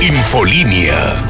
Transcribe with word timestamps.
Infolínea. 0.00 1.29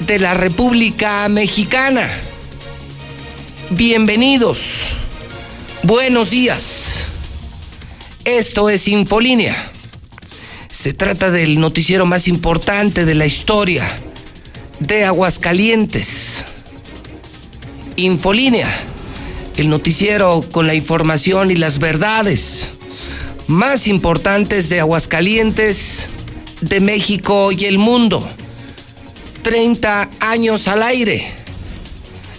de 0.00 0.18
la 0.18 0.34
República 0.34 1.28
Mexicana. 1.28 2.10
Bienvenidos. 3.70 4.92
Buenos 5.82 6.30
días. 6.30 7.06
Esto 8.24 8.68
es 8.68 8.88
Infolínea. 8.88 9.72
Se 10.70 10.92
trata 10.92 11.30
del 11.30 11.60
noticiero 11.60 12.06
más 12.06 12.28
importante 12.28 13.04
de 13.04 13.14
la 13.14 13.26
historia 13.26 13.86
de 14.80 15.04
Aguascalientes. 15.04 16.44
Infolínea, 17.96 18.68
el 19.56 19.70
noticiero 19.70 20.44
con 20.52 20.66
la 20.66 20.74
información 20.74 21.50
y 21.50 21.56
las 21.56 21.78
verdades 21.78 22.68
más 23.46 23.86
importantes 23.86 24.68
de 24.68 24.80
Aguascalientes, 24.80 26.08
de 26.60 26.80
México 26.80 27.52
y 27.52 27.66
el 27.66 27.78
mundo. 27.78 28.26
30 29.44 30.10
años 30.20 30.66
al 30.68 30.82
aire. 30.82 31.30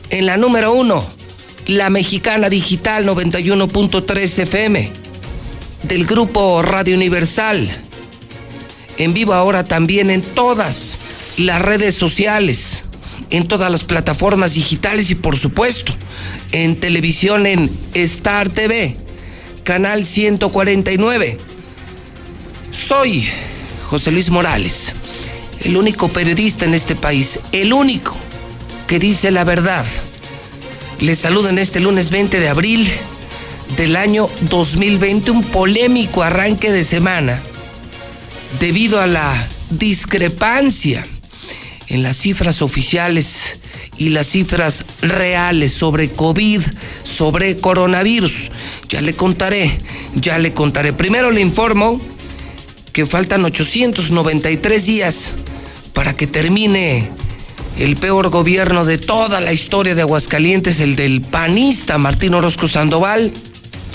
En 0.09 0.25
la 0.25 0.38
número 0.38 0.73
uno, 0.73 1.08
la 1.67 1.92
mexicana 1.92 2.50
digital 2.50 3.06
91.3 3.06 4.39
FM 4.39 4.92
del 5.84 6.06
grupo 6.06 6.64
Radio 6.64 6.95
Universal. 6.95 7.70
En 8.97 9.14
vivo 9.14 9.36
ahora 9.36 9.64
también 9.64 10.09
en 10.09 10.23
todas 10.23 10.97
las 11.38 11.62
redes 11.62 11.94
sociales, 11.94 12.86
en 13.30 13.47
todas 13.47 13.72
las 13.72 13.84
plataformas 13.84 14.56
digitales 14.56 15.12
y 15.12 15.16
por 15.16 15.38
supuesto 15.38 15.94
en 16.53 16.75
televisión 16.75 17.45
en 17.45 17.69
Star 17.94 18.50
TV, 18.50 18.97
canal 19.64 20.08
149. 20.08 21.38
Soy 22.72 23.30
José 23.84 24.12
Luis 24.12 24.31
Morales 24.31 24.94
el 25.66 25.78
único 25.78 26.10
periodista 26.10 26.66
en 26.66 26.76
este 26.76 26.96
país, 26.96 27.40
el 27.52 27.74
único 27.74 28.16
que 28.88 29.00
dice 29.00 29.32
la 29.32 29.44
verdad. 29.44 29.84
Les 31.00 31.18
saludo 31.18 31.50
en 31.50 31.58
este 31.58 31.80
lunes 31.80 32.12
20 32.12 32.40
de 32.40 32.50
abril 32.50 32.88
del 33.76 33.96
año 33.96 34.30
2020, 34.42 35.31
un 35.31 35.44
polémico 35.44 36.22
arranque 36.22 36.72
de 36.72 36.84
semana 36.84 37.42
debido 38.59 39.02
a 39.02 39.08
la 39.08 39.48
discrepancia 39.72 41.06
en 41.88 42.04
las 42.04 42.18
cifras 42.18 42.62
oficiales 42.62 43.59
y 43.98 44.09
las 44.09 44.28
cifras 44.28 44.86
reales 45.02 45.74
sobre 45.74 46.12
COVID, 46.12 46.62
sobre 47.04 47.58
coronavirus. 47.58 48.52
Ya 48.88 49.02
le 49.02 49.14
contaré, 49.14 49.72
ya 50.14 50.38
le 50.38 50.54
contaré. 50.54 50.94
Primero 50.94 51.31
le 51.31 51.42
informo 51.42 52.00
que 52.94 53.08
faltan 53.08 53.44
893 53.44 54.86
días 54.86 55.31
para 55.95 56.13
que 56.13 56.28
termine 56.28 57.09
el 57.79 57.95
peor 57.95 58.29
gobierno 58.29 58.85
de 58.85 59.00
toda 59.00 59.41
la 59.41 59.53
historia 59.53 59.95
de 59.95 60.01
Aguascalientes, 60.01 60.79
el 60.79 60.95
del 60.95 61.22
panista 61.22 61.97
Martín 61.97 62.35
Orozco 62.35 62.67
Sandoval. 62.67 63.33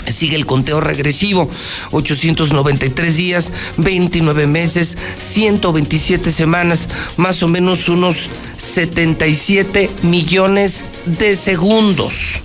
Sigue 0.06 0.36
el 0.36 0.46
conteo 0.46 0.80
regresivo, 0.80 1.48
893 1.92 3.16
días, 3.16 3.52
29 3.76 4.46
meses, 4.46 4.96
127 5.18 6.32
semanas, 6.32 6.88
más 7.16 7.42
o 7.42 7.48
menos 7.48 7.88
unos 7.88 8.28
77 8.56 9.90
millones 10.02 10.84
de 11.04 11.36
segundos. 11.36 12.40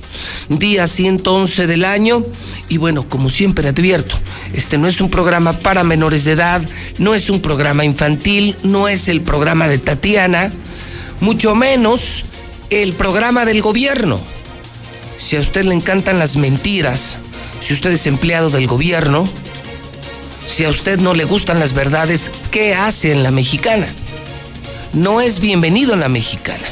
Día 0.50 0.88
111 0.88 1.68
del 1.68 1.86
año 1.86 2.24
y 2.70 2.78
bueno, 2.78 3.08
como 3.08 3.30
siempre 3.30 3.70
advierto, 3.70 4.18
este 4.54 4.78
no 4.78 4.88
es 4.88 5.02
un 5.02 5.10
programa 5.10 5.54
para 5.54 5.84
menores 5.84 6.26
de 6.26 6.32
edad, 6.32 6.62
no 6.98 7.14
es 7.14 7.30
un 7.30 7.42
programa 7.42 7.86
infantil, 7.86 8.56
no 8.64 8.88
es 8.88 9.08
el 9.08 9.22
programa 9.22 9.68
de 9.68 9.78
Tatiana, 9.78 10.52
mucho 11.20 11.54
menos 11.54 12.26
el 12.70 12.94
programa 12.94 13.46
del 13.46 13.62
gobierno. 13.62 14.20
Si 15.20 15.36
a 15.36 15.40
usted 15.40 15.66
le 15.66 15.76
encantan 15.76 16.20
las 16.20 16.38
mentiras, 16.38 17.18
si 17.66 17.74
usted 17.74 17.92
es 17.92 18.06
empleado 18.06 18.50
del 18.50 18.68
gobierno, 18.68 19.28
si 20.48 20.66
a 20.66 20.70
usted 20.70 21.00
no 21.00 21.14
le 21.14 21.24
gustan 21.24 21.60
las 21.60 21.74
verdades, 21.74 22.30
¿qué 22.52 22.76
hace 22.76 23.12
en 23.12 23.24
la 23.24 23.32
mexicana? 23.32 23.88
No 24.94 25.20
es 25.20 25.40
bienvenido 25.40 25.94
en 25.94 26.02
la 26.02 26.10
mexicana. 26.10 26.68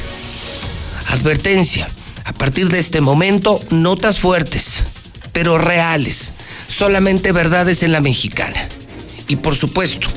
Advertencia, 1.08 1.90
a 2.26 2.34
partir 2.34 2.70
de 2.70 2.78
este 2.78 3.02
momento, 3.02 3.60
notas 3.72 4.20
fuertes 4.20 4.84
pero 5.34 5.58
reales, 5.58 6.32
solamente 6.70 7.32
verdades 7.32 7.84
en 7.84 7.92
la 7.92 8.00
mexicana. 8.00 8.70
Y 9.28 9.38
por 9.38 9.56
supuesto, 9.56 10.08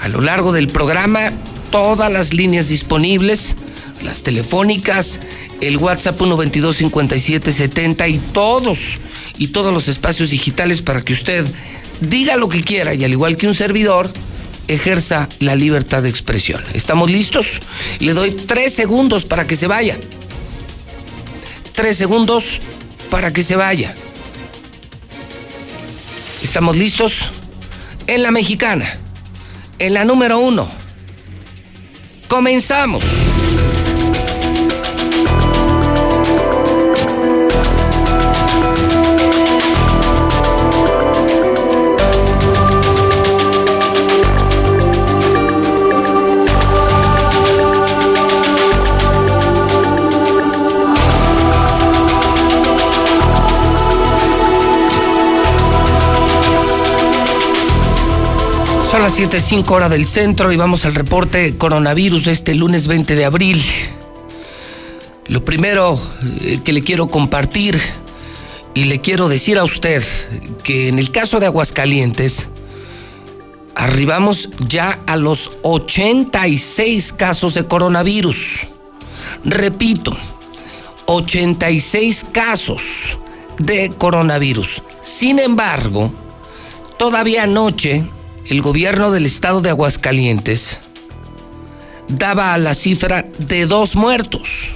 a 0.00 0.08
lo 0.08 0.22
largo 0.22 0.52
del 0.52 0.68
programa, 0.68 1.32
todas 1.70 2.10
las 2.10 2.32
líneas 2.32 2.68
disponibles, 2.68 3.54
las 4.04 4.22
telefónicas, 4.22 5.20
el 5.60 5.78
WhatsApp 5.78 6.20
122-5770 6.20 8.10
y 8.10 8.18
todos, 8.18 8.98
y 9.38 9.48
todos 9.48 9.72
los 9.72 9.88
espacios 9.88 10.30
digitales 10.30 10.82
para 10.82 11.02
que 11.02 11.12
usted 11.12 11.44
diga 12.00 12.36
lo 12.36 12.48
que 12.48 12.62
quiera 12.62 12.94
y 12.94 13.04
al 13.04 13.12
igual 13.12 13.36
que 13.36 13.46
un 13.46 13.54
servidor, 13.54 14.10
ejerza 14.68 15.28
la 15.40 15.56
libertad 15.56 16.02
de 16.02 16.08
expresión. 16.08 16.62
¿Estamos 16.72 17.10
listos? 17.10 17.60
Le 17.98 18.12
doy 18.14 18.32
tres 18.32 18.74
segundos 18.74 19.24
para 19.24 19.46
que 19.46 19.56
se 19.56 19.66
vaya. 19.66 19.98
Tres 21.74 21.96
segundos 21.96 22.60
para 23.10 23.32
que 23.32 23.42
se 23.42 23.56
vaya. 23.56 23.94
¿Estamos 26.42 26.76
listos? 26.76 27.30
En 28.06 28.22
la 28.22 28.30
mexicana, 28.30 28.98
en 29.78 29.94
la 29.94 30.04
número 30.04 30.38
uno. 30.38 30.68
Comenzamos. 32.28 33.02
Las 59.04 59.20
7.05 59.20 59.70
hora 59.70 59.90
del 59.90 60.06
centro 60.06 60.50
y 60.50 60.56
vamos 60.56 60.86
al 60.86 60.94
reporte 60.94 61.58
coronavirus 61.58 62.26
este 62.26 62.54
lunes 62.54 62.86
20 62.86 63.14
de 63.14 63.26
abril. 63.26 63.62
Lo 65.26 65.44
primero 65.44 66.00
eh, 66.40 66.60
que 66.64 66.72
le 66.72 66.80
quiero 66.80 67.08
compartir 67.08 67.78
y 68.72 68.84
le 68.84 69.02
quiero 69.02 69.28
decir 69.28 69.58
a 69.58 69.64
usted 69.64 70.02
que 70.62 70.88
en 70.88 70.98
el 70.98 71.10
caso 71.10 71.38
de 71.38 71.44
Aguascalientes 71.44 72.48
arribamos 73.74 74.48
ya 74.60 74.98
a 75.06 75.16
los 75.16 75.50
86 75.60 77.12
casos 77.12 77.52
de 77.52 77.66
coronavirus. 77.66 78.68
Repito, 79.44 80.16
86 81.04 82.24
casos 82.32 83.18
de 83.58 83.90
coronavirus. 83.90 84.80
Sin 85.02 85.40
embargo, 85.40 86.10
todavía 86.96 87.42
anoche 87.42 88.08
el 88.46 88.60
gobierno 88.60 89.10
del 89.10 89.26
estado 89.26 89.60
de 89.62 89.70
Aguascalientes 89.70 90.78
daba 92.08 92.56
la 92.58 92.74
cifra 92.74 93.24
de 93.38 93.66
dos 93.66 93.96
muertos. 93.96 94.72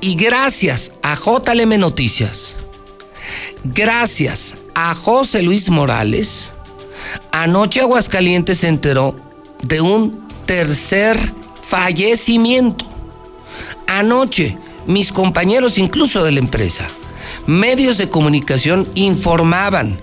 Y 0.00 0.16
gracias 0.16 0.92
a 1.02 1.14
JLM 1.14 1.78
Noticias, 1.78 2.56
gracias 3.62 4.56
a 4.74 4.94
José 4.94 5.42
Luis 5.42 5.70
Morales, 5.70 6.52
anoche 7.32 7.80
Aguascalientes 7.80 8.58
se 8.58 8.68
enteró 8.68 9.16
de 9.62 9.80
un 9.80 10.28
tercer 10.46 11.18
fallecimiento. 11.62 12.84
Anoche, 13.86 14.58
mis 14.86 15.12
compañeros 15.12 15.78
incluso 15.78 16.24
de 16.24 16.32
la 16.32 16.40
empresa, 16.40 16.86
medios 17.46 17.96
de 17.96 18.10
comunicación 18.10 18.86
informaban 18.94 19.98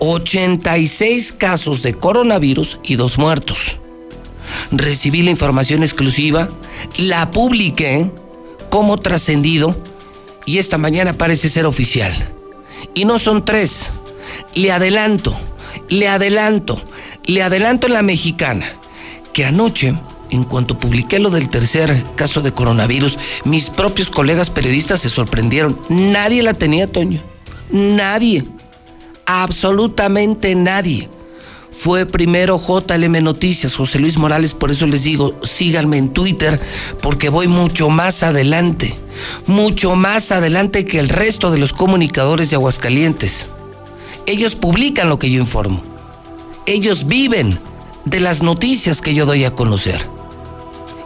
86 0.00 1.32
casos 1.32 1.82
de 1.82 1.94
coronavirus 1.94 2.80
y 2.82 2.96
dos 2.96 3.18
muertos. 3.18 3.78
Recibí 4.72 5.22
la 5.22 5.30
información 5.30 5.82
exclusiva, 5.82 6.48
la 6.98 7.30
publiqué 7.30 8.10
como 8.70 8.98
trascendido 8.98 9.76
y 10.46 10.58
esta 10.58 10.78
mañana 10.78 11.12
parece 11.12 11.48
ser 11.48 11.66
oficial. 11.66 12.12
Y 12.94 13.04
no 13.04 13.18
son 13.18 13.44
tres. 13.44 13.90
Le 14.54 14.72
adelanto, 14.72 15.38
le 15.88 16.08
adelanto, 16.08 16.82
le 17.26 17.42
adelanto 17.42 17.86
en 17.86 17.92
la 17.92 18.02
mexicana 18.02 18.66
que 19.32 19.44
anoche, 19.44 19.94
en 20.30 20.44
cuanto 20.44 20.78
publiqué 20.78 21.18
lo 21.18 21.30
del 21.30 21.48
tercer 21.48 22.02
caso 22.16 22.40
de 22.40 22.52
coronavirus, 22.52 23.18
mis 23.44 23.70
propios 23.70 24.10
colegas 24.10 24.50
periodistas 24.50 25.00
se 25.00 25.10
sorprendieron. 25.10 25.78
Nadie 25.88 26.42
la 26.42 26.54
tenía, 26.54 26.90
Toño. 26.90 27.20
Nadie. 27.70 28.44
Absolutamente 29.32 30.56
nadie. 30.56 31.08
Fue 31.70 32.04
primero 32.04 32.58
JLM 32.58 33.22
Noticias, 33.22 33.76
José 33.76 34.00
Luis 34.00 34.18
Morales, 34.18 34.54
por 34.54 34.72
eso 34.72 34.88
les 34.88 35.04
digo, 35.04 35.36
síganme 35.44 35.98
en 35.98 36.12
Twitter, 36.12 36.60
porque 37.00 37.28
voy 37.28 37.46
mucho 37.46 37.90
más 37.90 38.24
adelante, 38.24 38.92
mucho 39.46 39.94
más 39.94 40.32
adelante 40.32 40.84
que 40.84 40.98
el 40.98 41.08
resto 41.08 41.52
de 41.52 41.58
los 41.58 41.72
comunicadores 41.72 42.50
de 42.50 42.56
Aguascalientes. 42.56 43.46
Ellos 44.26 44.56
publican 44.56 45.08
lo 45.08 45.20
que 45.20 45.30
yo 45.30 45.38
informo. 45.38 45.80
Ellos 46.66 47.06
viven 47.06 47.56
de 48.06 48.18
las 48.18 48.42
noticias 48.42 49.00
que 49.00 49.14
yo 49.14 49.26
doy 49.26 49.44
a 49.44 49.54
conocer. 49.54 50.04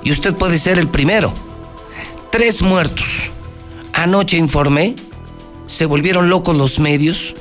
Y 0.03 0.13
usted 0.13 0.35
puede 0.35 0.59
ser 0.59 0.79
el 0.79 0.89
primero. 0.89 1.31
Tres 2.31 2.63
muertos. 2.63 3.33
Anoche 3.93 4.39
informé, 4.39 4.97
se 5.67 5.85
volvieron 5.85 6.31
locos 6.31 6.57
los 6.57 6.79
medios 6.79 7.35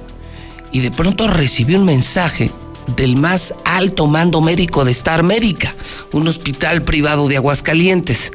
y 0.73 0.81
de 0.81 0.91
pronto 0.91 1.27
recibí 1.27 1.75
un 1.75 1.85
mensaje 1.85 2.51
del 2.97 3.15
más 3.15 3.55
alto 3.63 4.07
mando 4.07 4.41
médico 4.41 4.83
de 4.83 4.91
Star 4.91 5.23
Médica, 5.23 5.73
un 6.11 6.27
hospital 6.27 6.81
privado 6.81 7.29
de 7.29 7.37
Aguascalientes. 7.37 8.31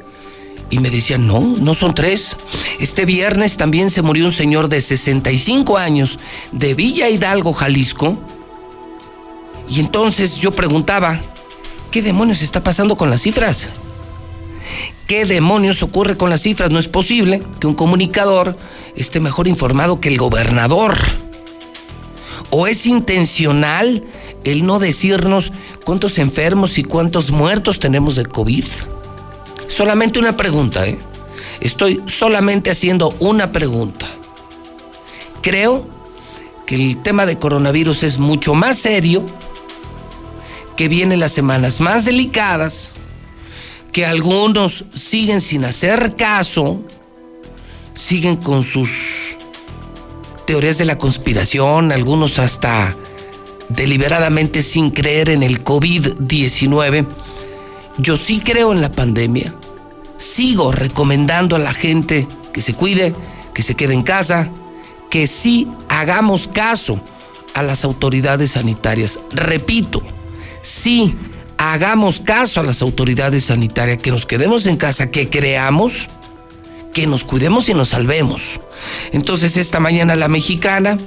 Y 0.71 0.79
me 0.79 0.91
decían, 0.91 1.27
no, 1.27 1.41
no 1.41 1.75
son 1.75 1.95
tres. 1.95 2.37
Este 2.79 3.05
viernes 3.05 3.57
también 3.57 3.91
se 3.91 4.03
murió 4.03 4.25
un 4.25 4.33
señor 4.33 4.69
de 4.69 4.81
65 4.81 5.77
años 5.77 6.19
de 6.53 6.75
Villa 6.75 7.09
Hidalgo, 7.11 7.53
Jalisco, 7.53 8.17
y 9.69 9.81
entonces 9.81 10.37
yo 10.37 10.51
preguntaba, 10.53 11.21
¿qué 11.91 12.01
demonios 12.01 12.43
está 12.43 12.63
pasando 12.63 12.97
con 12.97 13.11
las 13.11 13.23
cifras? 13.23 13.69
¿Qué 15.07 15.25
demonios 15.25 15.83
ocurre 15.83 16.17
con 16.17 16.31
las 16.31 16.43
cifras? 16.43 16.71
No 16.71 16.79
es 16.79 16.89
posible 16.89 17.43
que 17.61 17.67
un 17.67 17.75
comunicador 17.75 18.57
esté 18.95 19.21
mejor 19.21 19.49
informado 19.49 20.01
que 20.01 20.09
el 20.09 20.19
gobernador. 20.19 20.97
¿O 22.51 22.67
es 22.67 22.87
intencional 22.87 24.05
el 24.45 24.65
no 24.65 24.79
decirnos 24.79 25.53
cuántos 25.85 26.19
enfermos 26.19 26.79
y 26.79 26.85
cuántos 26.85 27.31
muertos 27.31 27.79
tenemos 27.79 28.17
de 28.17 28.25
COVID? 28.25 28.65
Solamente 29.67 30.19
una 30.19 30.37
pregunta, 30.37 30.87
¿eh? 30.87 30.99
Estoy 31.61 32.03
solamente 32.07 32.71
haciendo 32.71 33.15
una 33.21 33.53
pregunta. 33.53 34.07
Creo 35.43 35.87
que 36.67 36.75
el 36.75 37.03
tema 37.03 37.27
de 37.27 37.39
coronavirus 37.39 38.03
es 38.03 38.19
mucho 38.19 38.55
más 38.55 38.79
serio 38.79 39.25
que 40.77 40.89
vienen 40.89 41.21
las 41.21 41.33
semanas 41.33 41.81
más 41.81 42.05
delicadas, 42.05 42.93
que 43.93 44.07
algunos 44.07 44.85
siguen 44.95 45.41
sin 45.41 45.65
hacer 45.65 46.15
caso, 46.17 46.85
siguen 47.95 48.37
con 48.37 48.63
sus 48.63 48.91
teorías 50.49 50.79
de 50.79 50.87
la 50.87 50.97
conspiración, 50.97 51.93
algunos 51.93 52.39
hasta 52.39 52.97
deliberadamente 53.69 54.63
sin 54.63 54.89
creer 54.89 55.29
en 55.29 55.43
el 55.43 55.63
COVID-19. 55.63 57.07
Yo 57.99 58.17
sí 58.17 58.41
creo 58.43 58.73
en 58.73 58.81
la 58.81 58.91
pandemia, 58.91 59.55
sigo 60.17 60.73
recomendando 60.73 61.55
a 61.55 61.59
la 61.59 61.75
gente 61.75 62.27
que 62.55 62.63
se 62.63 62.73
cuide, 62.73 63.15
que 63.53 63.63
se 63.63 63.75
quede 63.75 63.93
en 63.93 64.03
casa, 64.03 64.51
que 65.11 65.27
sí 65.27 65.69
hagamos 65.91 66.49
caso 66.49 66.99
a 67.53 67.63
las 67.63 67.85
autoridades 67.85 68.53
sanitarias. 68.53 69.21
Repito, 69.33 70.01
sí 70.63 71.15
hagamos 71.59 72.21
caso 72.21 72.61
a 72.61 72.63
las 72.63 72.81
autoridades 72.81 73.45
sanitarias, 73.45 73.99
que 73.99 74.11
nos 74.11 74.25
quedemos 74.25 74.65
en 74.65 74.79
casa, 74.79 75.11
que 75.11 75.29
creamos, 75.29 76.09
que 76.99 77.07
nos 77.07 77.23
cuidemos 77.23 77.69
y 77.69 77.75
nos 77.75 77.91
salvemos. 77.91 78.59
Entonces 79.13 79.57
esta 79.57 79.79
mañana 79.79 80.17
la 80.17 80.27
mexicana 80.27 80.99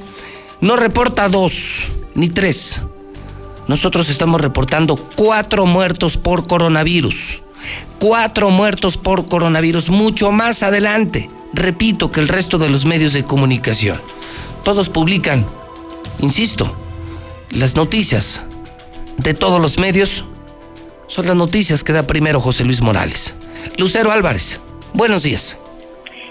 no 0.61 0.77
reporta 0.77 1.27
dos 1.27 1.89
ni 2.15 2.29
tres. 2.29 2.81
Nosotros 3.67 4.09
estamos 4.09 4.39
reportando 4.39 4.95
cuatro 4.95 5.65
muertos 5.65 6.15
por 6.15 6.47
coronavirus. 6.47 7.41
Cuatro 7.99 8.49
muertos 8.51 8.95
por 8.95 9.25
coronavirus, 9.25 9.89
mucho 9.89 10.31
más 10.31 10.63
adelante, 10.63 11.29
repito, 11.51 12.09
que 12.09 12.21
el 12.21 12.29
resto 12.29 12.57
de 12.57 12.69
los 12.69 12.85
medios 12.85 13.11
de 13.11 13.25
comunicación. 13.25 13.99
Todos 14.63 14.87
publican, 14.89 15.45
insisto, 16.19 16.73
las 17.49 17.75
noticias 17.75 18.43
de 19.17 19.33
todos 19.33 19.61
los 19.61 19.77
medios 19.77 20.23
son 21.09 21.27
las 21.27 21.35
noticias 21.35 21.83
que 21.83 21.91
da 21.91 22.07
primero 22.07 22.39
José 22.39 22.63
Luis 22.63 22.79
Morales. 22.79 23.35
Lucero 23.77 24.13
Álvarez, 24.13 24.61
buenos 24.93 25.23
días. 25.23 25.57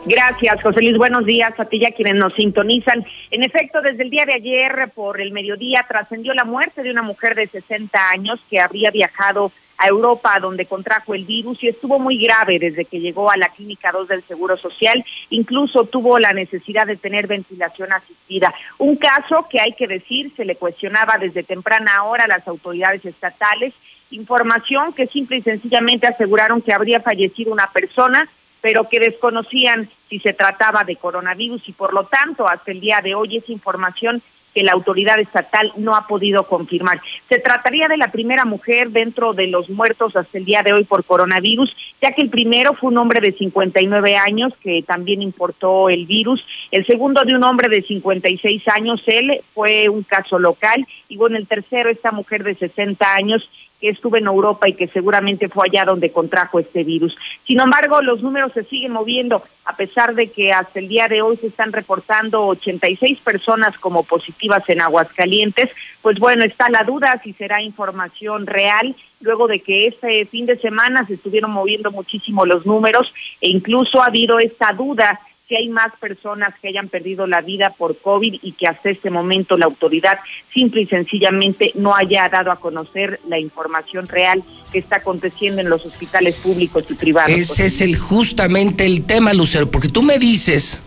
Gracias, 0.06 0.62
José 0.62 0.80
Luis. 0.80 0.96
Buenos 0.96 1.26
días 1.26 1.52
a 1.58 1.66
ti 1.66 1.84
a 1.84 1.92
quienes 1.92 2.14
nos 2.14 2.32
sintonizan. 2.32 3.04
En 3.30 3.42
efecto, 3.42 3.82
desde 3.82 4.02
el 4.02 4.10
día 4.10 4.24
de 4.24 4.34
ayer, 4.34 4.90
por 4.94 5.20
el 5.20 5.30
mediodía, 5.30 5.84
trascendió 5.86 6.32
la 6.32 6.44
muerte 6.44 6.82
de 6.82 6.90
una 6.90 7.02
mujer 7.02 7.34
de 7.34 7.46
60 7.46 8.10
años 8.10 8.40
que 8.48 8.60
habría 8.60 8.90
viajado 8.90 9.52
a 9.76 9.88
Europa, 9.88 10.38
donde 10.40 10.66
contrajo 10.66 11.14
el 11.14 11.24
virus 11.24 11.62
y 11.62 11.68
estuvo 11.68 11.98
muy 11.98 12.18
grave 12.18 12.58
desde 12.58 12.86
que 12.86 13.00
llegó 13.00 13.30
a 13.30 13.36
la 13.36 13.48
Clínica 13.50 13.92
2 13.92 14.08
del 14.08 14.22
Seguro 14.22 14.56
Social. 14.56 15.04
Incluso 15.28 15.84
tuvo 15.84 16.18
la 16.18 16.32
necesidad 16.32 16.86
de 16.86 16.96
tener 16.96 17.26
ventilación 17.26 17.92
asistida. 17.92 18.54
Un 18.78 18.96
caso 18.96 19.46
que 19.50 19.60
hay 19.60 19.72
que 19.72 19.86
decir 19.86 20.32
se 20.34 20.44
le 20.46 20.56
cuestionaba 20.56 21.18
desde 21.18 21.42
temprana 21.42 22.04
hora 22.04 22.24
a 22.24 22.28
las 22.28 22.46
autoridades 22.48 23.04
estatales. 23.04 23.74
Información 24.10 24.92
que 24.92 25.06
simple 25.06 25.38
y 25.38 25.42
sencillamente 25.42 26.06
aseguraron 26.06 26.62
que 26.62 26.72
habría 26.72 27.00
fallecido 27.00 27.52
una 27.52 27.70
persona 27.70 28.28
pero 28.60 28.88
que 28.88 29.00
desconocían 29.00 29.88
si 30.08 30.18
se 30.18 30.32
trataba 30.32 30.84
de 30.84 30.96
coronavirus. 30.96 31.68
Y 31.68 31.72
por 31.72 31.92
lo 31.92 32.04
tanto 32.04 32.48
hasta 32.48 32.70
el 32.70 32.80
día 32.80 33.00
de 33.02 33.14
hoy 33.14 33.36
es 33.38 33.48
información 33.48 34.22
que 34.54 34.62
la 34.62 34.72
autoridad 34.72 35.18
estatal 35.20 35.72
no 35.76 35.94
ha 35.94 36.06
podido 36.06 36.44
confirmar. 36.44 37.00
Se 37.28 37.38
trataría 37.38 37.88
de 37.88 37.96
la 37.96 38.10
primera 38.10 38.44
mujer 38.44 38.90
dentro 38.90 39.32
de 39.32 39.46
los 39.46 39.70
muertos 39.70 40.16
hasta 40.16 40.38
el 40.38 40.44
día 40.44 40.62
de 40.62 40.72
hoy 40.72 40.84
por 40.84 41.04
coronavirus, 41.04 41.74
ya 42.02 42.12
que 42.12 42.22
el 42.22 42.30
primero 42.30 42.74
fue 42.74 42.90
un 42.90 42.98
hombre 42.98 43.20
de 43.20 43.32
59 43.32 44.16
años 44.16 44.52
que 44.62 44.82
también 44.82 45.22
importó 45.22 45.88
el 45.88 46.06
virus, 46.06 46.44
el 46.70 46.84
segundo 46.86 47.22
de 47.24 47.34
un 47.34 47.44
hombre 47.44 47.68
de 47.68 47.82
56 47.82 48.66
años, 48.68 49.02
él 49.06 49.40
fue 49.54 49.88
un 49.88 50.02
caso 50.02 50.38
local, 50.38 50.86
y 51.08 51.16
bueno, 51.16 51.36
el 51.36 51.46
tercero, 51.46 51.90
esta 51.90 52.10
mujer 52.10 52.42
de 52.42 52.54
60 52.54 53.14
años, 53.14 53.48
que 53.80 53.88
estuvo 53.88 54.16
en 54.16 54.26
Europa 54.26 54.68
y 54.68 54.74
que 54.74 54.88
seguramente 54.88 55.48
fue 55.48 55.66
allá 55.66 55.84
donde 55.84 56.12
contrajo 56.12 56.58
este 56.58 56.84
virus. 56.84 57.16
Sin 57.46 57.60
embargo, 57.60 58.02
los 58.02 58.22
números 58.22 58.52
se 58.52 58.64
siguen 58.64 58.92
moviendo, 58.92 59.42
a 59.64 59.74
pesar 59.76 60.14
de 60.14 60.30
que 60.30 60.52
hasta 60.52 60.78
el 60.78 60.88
día 60.88 61.08
de 61.08 61.22
hoy 61.22 61.36
se 61.38 61.46
están 61.46 61.72
reportando 61.72 62.46
86 62.46 63.20
personas 63.20 63.78
como 63.78 64.04
positivas 64.04 64.68
en 64.68 64.80
Aguascalientes, 64.80 65.70
pues 66.02 66.18
bueno, 66.18 66.44
está 66.44 66.68
la 66.70 66.84
duda 66.84 67.20
si 67.22 67.32
será 67.32 67.62
información 67.62 68.46
real, 68.46 68.94
luego 69.20 69.46
de 69.46 69.60
que 69.60 69.86
este 69.86 70.24
fin 70.26 70.46
de 70.46 70.58
semana 70.58 71.06
se 71.06 71.14
estuvieron 71.14 71.50
moviendo 71.50 71.90
muchísimo 71.90 72.46
los 72.46 72.66
números 72.66 73.12
e 73.40 73.48
incluso 73.48 74.02
ha 74.02 74.06
habido 74.06 74.38
esta 74.38 74.72
duda 74.72 75.20
que 75.50 75.56
hay 75.56 75.68
más 75.68 75.92
personas 75.98 76.54
que 76.62 76.68
hayan 76.68 76.88
perdido 76.88 77.26
la 77.26 77.40
vida 77.40 77.74
por 77.76 77.98
COVID 77.98 78.38
y 78.40 78.52
que 78.52 78.68
hasta 78.68 78.88
este 78.88 79.10
momento 79.10 79.58
la 79.58 79.66
autoridad 79.66 80.20
simple 80.54 80.82
y 80.82 80.86
sencillamente 80.86 81.72
no 81.74 81.96
haya 81.96 82.28
dado 82.28 82.52
a 82.52 82.60
conocer 82.60 83.18
la 83.28 83.36
información 83.36 84.06
real 84.06 84.44
que 84.72 84.78
está 84.78 84.98
aconteciendo 84.98 85.60
en 85.60 85.68
los 85.68 85.84
hospitales 85.84 86.36
públicos 86.36 86.84
y 86.88 86.94
privados. 86.94 87.32
Ese 87.32 87.66
es 87.66 87.80
el 87.80 87.96
justamente 87.96 88.86
el 88.86 89.02
tema, 89.06 89.34
Lucero, 89.34 89.68
porque 89.68 89.88
tú 89.88 90.04
me 90.04 90.20
dices 90.20 90.84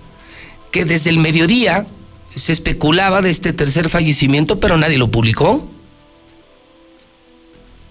que 0.72 0.86
desde 0.86 1.10
el 1.10 1.17
mediodía 1.17 1.86
se 2.34 2.53
especulaba 2.53 3.22
de 3.22 3.32
este 3.32 3.51
tercer 3.51 3.89
fallecimiento, 3.89 4.62
pero 4.62 4.77
nadie 4.77 4.98
lo 4.98 5.12
publicó. 5.12 5.67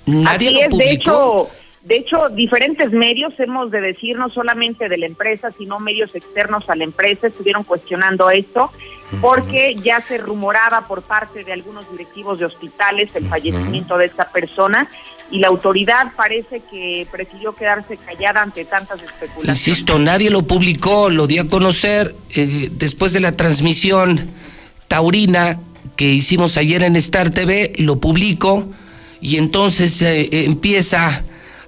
Nadie 0.07 0.53
lo 0.53 0.71
publicó. 0.71 0.79
De 0.79 0.91
hecho, 0.91 1.51
De 1.85 1.97
hecho, 1.97 2.29
diferentes 2.29 2.93
medios, 2.93 3.33
hemos 3.39 3.73
de 3.73 3.81
decir, 3.81 4.17
no 4.17 4.31
solamente 4.31 4.89
de 4.89 4.97
la 4.99 5.07
empresa, 5.07 5.51
sino 5.51 5.81
medios 5.81 6.15
externos 6.15 6.71
a 6.71 6.77
la 6.77 6.85
empresa, 6.85 7.27
estuvieron 7.27 7.65
cuestionando 7.65 8.31
esto, 8.31 8.71
porque 9.21 9.75
ya 9.83 10.01
se 10.01 10.17
rumoraba 10.17 10.87
por 10.87 11.03
parte 11.03 11.43
de 11.43 11.53
algunos 11.53 11.91
directivos 11.91 12.39
de 12.39 12.47
hospitales 12.47 13.11
el 13.15 13.29
fallecimiento 13.29 13.99
de 13.99 14.07
esta 14.07 14.31
persona 14.31 14.89
y 15.31 15.39
la 15.39 15.49
autoridad 15.49 16.13
parece 16.17 16.63
que 16.71 17.07
prefirió 17.11 17.55
quedarse 17.55 17.97
callada 17.97 18.43
ante 18.43 18.65
tantas 18.65 19.03
especulaciones. 19.03 19.49
Insisto, 19.49 19.99
nadie 19.99 20.31
lo 20.31 20.43
publicó, 20.43 21.11
lo 21.11 21.27
di 21.27 21.39
a 21.39 21.49
conocer 21.49 22.15
eh, 22.31 22.69
después 22.71 23.13
de 23.13 23.21
la 23.21 23.33
transmisión 23.33 24.31
taurina 24.89 25.59
que 25.97 26.13
hicimos 26.13 26.57
ayer 26.57 26.83
en 26.83 26.97
Star 26.97 27.31
TV, 27.31 27.73
lo 27.79 27.99
publico 27.99 28.69
y 29.21 29.37
entonces 29.37 30.01
eh, 30.03 30.29
empieza 30.45 31.25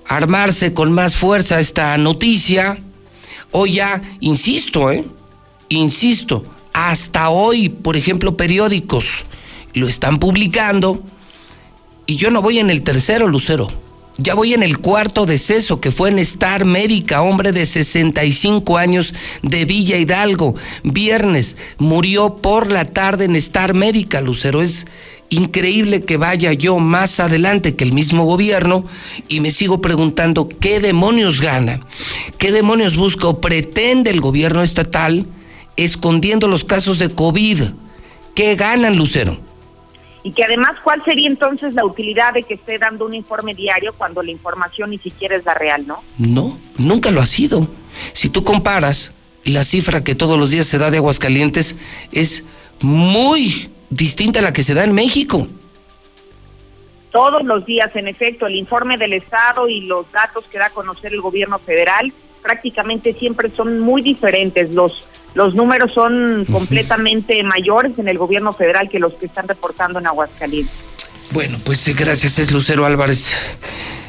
armarse 0.07 0.75
con 0.75 0.93
más 0.93 1.17
fuerza 1.17 1.61
esta 1.61 1.97
noticia. 1.99 2.79
Hoy 3.51 3.75
ya, 3.75 4.03
insisto, 4.21 4.91
¿eh? 4.91 5.05
Insisto, 5.69 6.45
hasta 6.73 7.31
hoy, 7.31 7.69
por 7.69 7.97
ejemplo, 7.97 8.37
periódicos 8.37 9.25
lo 9.73 9.89
están 9.89 10.19
publicando 10.19 11.03
y 12.07 12.17
yo 12.17 12.31
no 12.31 12.43
voy 12.43 12.59
en 12.59 12.71
el 12.71 12.83
tercero, 12.83 13.29
Lucero. 13.29 13.71
Ya 14.17 14.35
voy 14.35 14.55
en 14.55 14.63
el 14.63 14.79
cuarto 14.79 15.27
deceso 15.27 15.81
que 15.81 15.91
fue 15.91 16.09
en 16.09 16.21
Star 16.21 16.65
Médica, 16.65 17.23
hombre 17.23 17.51
de 17.51 17.67
65 17.67 18.79
años 18.79 19.13
de 19.43 19.65
Villa 19.65 19.97
Hidalgo. 19.97 20.55
Viernes 20.85 21.57
murió 21.79 22.37
por 22.37 22.71
la 22.71 22.85
tarde 22.85 23.25
en 23.25 23.35
Star 23.35 23.75
Médica, 23.75 24.21
Lucero. 24.21 24.63
Es 24.63 24.87
increíble 25.31 26.03
que 26.03 26.17
vaya 26.17 26.53
yo 26.53 26.79
más 26.79 27.21
adelante 27.21 27.75
que 27.75 27.85
el 27.85 27.93
mismo 27.93 28.25
gobierno 28.25 28.85
y 29.29 29.41
me 29.41 29.51
sigo 29.51 29.81
preguntando 29.81 30.49
qué 30.49 30.81
demonios 30.81 31.41
gana, 31.41 31.81
qué 32.39 32.53
demonios 32.53 32.97
busca 32.97 33.29
o 33.29 33.41
pretende 33.41 34.11
el 34.11 34.21
gobierno 34.21 34.63
estatal 34.63 35.27
escondiendo 35.77 36.49
los 36.49 36.65
casos 36.65 36.99
de 36.99 37.11
COVID. 37.11 37.63
¿Qué 38.35 38.57
ganan, 38.57 38.97
Lucero? 38.97 39.39
Y 40.23 40.33
que 40.33 40.43
además, 40.43 40.77
¿cuál 40.83 41.05
sería 41.05 41.29
entonces 41.29 41.75
la 41.75 41.85
utilidad 41.85 42.33
de 42.33 42.43
que 42.43 42.55
esté 42.55 42.79
dando 42.79 43.05
un 43.05 43.15
informe 43.15 43.55
diario 43.55 43.93
cuando 43.93 44.23
la 44.23 44.31
información 44.31 44.91
ni 44.91 44.99
siquiera 44.99 45.37
es 45.37 45.45
la 45.45 45.55
real, 45.55 45.87
no? 45.87 46.03
No, 46.17 46.59
nunca 46.79 47.11
lo 47.11 47.21
ha 47.21 47.27
sido. 47.27 47.69
Si 48.15 48.31
tú 48.31 48.43
comparas 48.43 49.13
la 49.45 49.65
cifra 49.65 50.03
que 50.03 50.15
todos 50.15 50.39
los 50.39 50.51
días 50.51 50.67
se 50.67 50.79
da 50.79 50.91
de 50.91 50.97
Aguascalientes, 50.97 51.77
es 52.11 52.45
muy 52.81 53.69
distinta 53.91 54.41
a 54.41 54.43
la 54.43 54.53
que 54.53 54.63
se 54.63 54.75
da 54.75 54.85
en 54.85 54.93
México. 54.93 55.47
Todos 57.11 57.45
los 57.45 57.65
días, 57.65 57.95
en 57.95 58.09
efecto, 58.09 58.47
el 58.47 58.57
informe 58.57 58.97
del 58.97 59.13
Estado 59.13 59.69
y 59.69 59.83
los 59.83 60.11
datos 60.11 60.45
que 60.51 60.59
da 60.59 60.67
a 60.67 60.71
conocer 60.71 61.13
el 61.13 61.21
gobierno 61.21 61.59
federal 61.59 62.13
prácticamente 62.43 63.15
siempre 63.15 63.49
son 63.51 63.81
muy 63.81 64.03
diferentes. 64.03 64.71
Los, 64.75 65.07
los 65.35 65.55
números 65.55 65.93
son 65.93 66.47
completamente 66.51 67.43
mayores 67.43 67.99
en 67.99 68.09
el 68.09 68.19
gobierno 68.19 68.53
federal 68.53 68.89
que 68.89 68.99
los 68.99 69.15
que 69.15 69.27
están 69.27 69.49
reportando 69.49 69.99
en 69.99 70.07
Aguascalientes. 70.07 70.75
Bueno, 71.33 71.59
pues 71.65 71.87
eh, 71.89 71.95
gracias, 71.95 72.39
es 72.39 72.53
Lucero 72.53 72.87
Álvarez. 72.87 73.35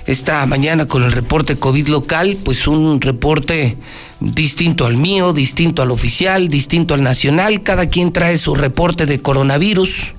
Esta 0.06 0.46
mañana 0.46 0.88
con 0.88 1.04
el 1.04 1.12
reporte 1.12 1.58
COVID 1.58 1.88
local, 1.88 2.38
pues 2.46 2.68
un 2.68 3.02
reporte 3.02 3.76
distinto 4.20 4.86
al 4.86 4.98
mío, 4.98 5.34
distinto 5.34 5.82
al 5.82 5.90
oficial, 5.90 6.48
distinto 6.48 6.94
al 6.94 7.02
nacional. 7.02 7.64
Cada 7.64 7.88
quien 7.88 8.14
trae 8.14 8.38
su 8.38 8.54
reporte 8.54 9.08
de 9.08 9.20
coronavirus. 9.20 10.14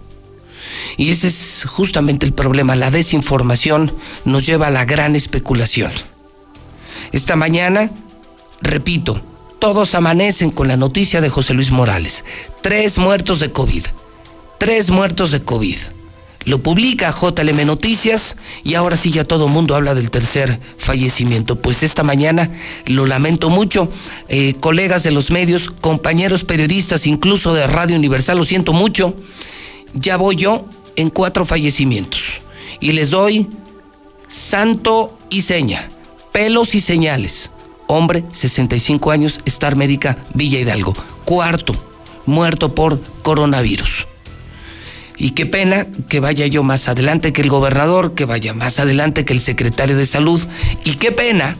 Y 0.97 1.11
ese 1.11 1.29
es 1.29 1.65
justamente 1.69 2.27
el 2.27 2.33
problema. 2.33 2.75
La 2.75 2.91
desinformación 2.91 3.93
nos 4.25 4.45
lleva 4.45 4.67
a 4.67 4.71
la 4.71 4.85
gran 4.85 5.15
especulación. 5.15 5.93
Esta 7.13 7.37
mañana, 7.37 7.93
repito, 8.61 9.21
todos 9.59 9.95
amanecen 9.95 10.51
con 10.51 10.69
la 10.69 10.77
noticia 10.77 11.21
de 11.21 11.29
José 11.29 11.55
Luis 11.55 11.71
Morales. 11.71 12.25
Tres 12.63 12.99
muertos 12.99 13.41
de 13.41 13.51
COVID. 13.51 13.85
Tres 14.59 14.91
muertos 14.91 15.31
de 15.31 15.43
COVID. 15.43 15.77
Lo 16.45 16.63
publica 16.63 17.11
JLM 17.11 17.67
Noticias 17.67 18.37
y 18.63 18.75
ahora 18.75 18.97
sí 18.97 19.11
ya 19.11 19.25
todo 19.25 19.47
el 19.47 19.53
mundo 19.53 19.75
habla 19.75 19.97
del 19.97 20.13
tercer 20.13 20.61
fallecimiento. 20.79 21.57
Pues 21.57 21.83
esta 21.83 22.05
mañana 22.05 22.51
lo 22.87 23.05
lamento 23.05 23.51
mucho, 23.51 23.91
eh, 24.29 24.55
colegas 24.61 25.03
de 25.03 25.11
los 25.11 25.33
medios, 25.33 25.71
compañeros 25.71 26.45
periodistas, 26.45 27.09
incluso 27.09 27.53
de 27.53 27.67
Radio 27.67 27.97
Universal, 27.97 28.39
lo 28.39 28.45
siento 28.45 28.73
mucho. 28.73 29.17
Ya 29.95 30.17
voy 30.17 30.37
yo 30.37 30.65
en 30.95 31.11
cuatro 31.11 31.45
fallecimientos 31.45 32.23
y 32.79 32.93
les 32.93 33.11
doy 33.11 33.49
santo 34.29 35.19
y 35.31 35.43
seña, 35.43 35.91
pelos 36.33 36.77
y 36.77 36.81
señales. 36.81 37.51
Hombre, 37.89 38.25
65 38.33 39.11
años, 39.11 39.41
Star 39.45 39.77
Médica, 39.77 40.19
Villa 40.35 40.59
Hidalgo. 40.59 40.95
Cuarto, 41.25 41.75
muerto 42.27 42.75
por 42.75 43.01
coronavirus. 43.23 44.07
Y 45.19 45.31
qué 45.31 45.47
pena 45.47 45.87
que 46.09 46.21
vaya 46.21 46.47
yo 46.47 46.63
más 46.63 46.89
adelante 46.89 47.33
que 47.33 47.43
el 47.43 47.49
gobernador, 47.49 48.15
que 48.15 48.25
vaya 48.25 48.53
más 48.53 48.81
adelante 48.81 49.25
que 49.25 49.33
el 49.33 49.41
secretario 49.41 49.97
de 49.97 50.07
salud. 50.07 50.43
Y 50.85 50.95
qué 50.95 51.13
pena 51.13 51.57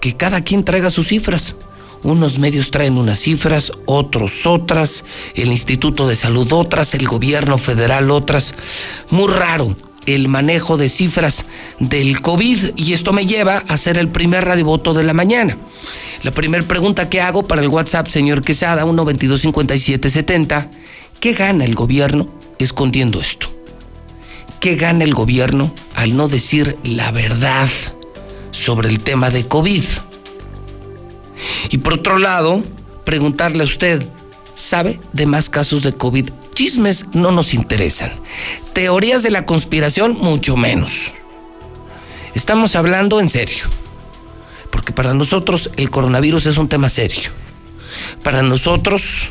que 0.00 0.16
cada 0.16 0.42
quien 0.42 0.64
traiga 0.64 0.90
sus 0.90 1.08
cifras. 1.08 1.54
Unos 2.02 2.38
medios 2.38 2.70
traen 2.70 2.96
unas 2.96 3.18
cifras, 3.18 3.72
otros 3.84 4.46
otras, 4.46 5.04
el 5.34 5.48
Instituto 5.48 6.06
de 6.06 6.14
Salud 6.14 6.52
otras, 6.52 6.94
el 6.94 7.06
gobierno 7.06 7.58
federal 7.58 8.10
otras. 8.10 8.54
Muy 9.10 9.32
raro 9.32 9.76
el 10.14 10.28
manejo 10.28 10.76
de 10.76 10.88
cifras 10.88 11.44
del 11.78 12.20
COVID 12.20 12.70
y 12.76 12.92
esto 12.92 13.12
me 13.12 13.26
lleva 13.26 13.58
a 13.68 13.74
hacer 13.74 13.98
el 13.98 14.08
primer 14.08 14.44
radiovoto 14.44 14.94
de 14.94 15.04
la 15.04 15.12
mañana. 15.12 15.56
La 16.22 16.30
primera 16.30 16.66
pregunta 16.66 17.08
que 17.08 17.20
hago 17.20 17.46
para 17.46 17.62
el 17.62 17.68
WhatsApp, 17.68 18.08
señor 18.08 18.42
Quesada, 18.42 18.84
1225770, 18.84 20.70
¿qué 21.20 21.32
gana 21.34 21.64
el 21.64 21.74
gobierno 21.74 22.26
escondiendo 22.58 23.20
esto? 23.20 23.52
¿Qué 24.60 24.76
gana 24.76 25.04
el 25.04 25.14
gobierno 25.14 25.72
al 25.94 26.16
no 26.16 26.28
decir 26.28 26.76
la 26.82 27.12
verdad 27.12 27.68
sobre 28.50 28.88
el 28.88 29.00
tema 29.00 29.30
de 29.30 29.46
COVID? 29.46 29.84
Y 31.70 31.78
por 31.78 31.94
otro 31.94 32.18
lado, 32.18 32.62
preguntarle 33.04 33.62
a 33.62 33.66
usted, 33.66 34.04
¿sabe 34.54 34.98
de 35.12 35.26
más 35.26 35.48
casos 35.50 35.82
de 35.82 35.92
COVID? 35.92 36.30
Chismes 36.58 37.06
no 37.12 37.30
nos 37.30 37.54
interesan. 37.54 38.10
Teorías 38.72 39.22
de 39.22 39.30
la 39.30 39.46
conspiración, 39.46 40.18
mucho 40.20 40.56
menos. 40.56 41.12
Estamos 42.34 42.74
hablando 42.74 43.20
en 43.20 43.28
serio. 43.28 43.62
Porque 44.72 44.92
para 44.92 45.14
nosotros 45.14 45.70
el 45.76 45.88
coronavirus 45.88 46.46
es 46.46 46.58
un 46.58 46.68
tema 46.68 46.88
serio. 46.88 47.30
Para 48.24 48.42
nosotros 48.42 49.28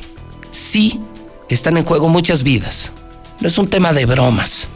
sí 0.52 1.02
están 1.50 1.76
en 1.76 1.84
juego 1.84 2.08
muchas 2.08 2.44
vidas. 2.44 2.94
No 3.42 3.50
es 3.50 3.58
un 3.58 3.68
tema 3.68 3.92
de 3.92 4.06
bromas 4.06 4.70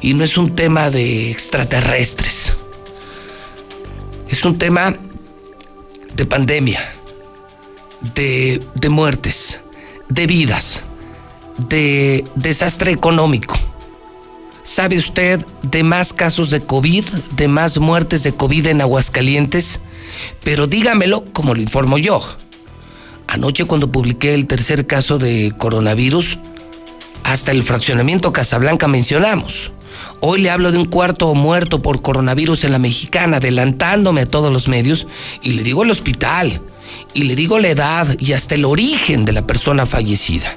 y 0.00 0.14
no 0.14 0.22
es 0.22 0.38
un 0.38 0.54
tema 0.54 0.90
de 0.90 1.32
extraterrestres. 1.32 2.58
Es 4.28 4.44
un 4.44 4.56
tema 4.56 4.94
de 6.14 6.26
pandemia, 6.26 6.92
de, 8.14 8.62
de 8.76 8.88
muertes, 8.88 9.62
de 10.08 10.28
vidas, 10.28 10.86
de 11.58 12.24
desastre 12.36 12.92
económico. 12.92 13.56
¿Sabe 14.62 14.98
usted 14.98 15.44
de 15.62 15.82
más 15.82 16.12
casos 16.12 16.50
de 16.50 16.60
COVID, 16.60 17.04
de 17.36 17.48
más 17.48 17.78
muertes 17.78 18.22
de 18.22 18.34
COVID 18.34 18.66
en 18.66 18.80
Aguascalientes? 18.80 19.80
Pero 20.44 20.66
dígamelo 20.66 21.24
como 21.32 21.54
lo 21.54 21.60
informo 21.60 21.98
yo. 21.98 22.20
Anoche 23.26 23.64
cuando 23.64 23.90
publiqué 23.90 24.34
el 24.34 24.46
tercer 24.46 24.86
caso 24.86 25.18
de 25.18 25.52
coronavirus, 25.56 26.38
hasta 27.24 27.50
el 27.52 27.62
fraccionamiento 27.62 28.32
Casablanca 28.32 28.88
mencionamos. 28.88 29.72
Hoy 30.20 30.42
le 30.42 30.50
hablo 30.50 30.70
de 30.70 30.78
un 30.78 30.86
cuarto 30.86 31.34
muerto 31.34 31.82
por 31.82 32.02
coronavirus 32.02 32.64
en 32.64 32.72
la 32.72 32.78
mexicana, 32.78 33.38
adelantándome 33.38 34.22
a 34.22 34.26
todos 34.26 34.52
los 34.52 34.68
medios, 34.68 35.06
y 35.42 35.52
le 35.52 35.62
digo 35.62 35.82
el 35.82 35.90
hospital, 35.90 36.60
y 37.14 37.24
le 37.24 37.36
digo 37.36 37.58
la 37.58 37.68
edad 37.68 38.16
y 38.18 38.32
hasta 38.32 38.54
el 38.54 38.64
origen 38.64 39.24
de 39.24 39.32
la 39.32 39.46
persona 39.46 39.86
fallecida. 39.86 40.56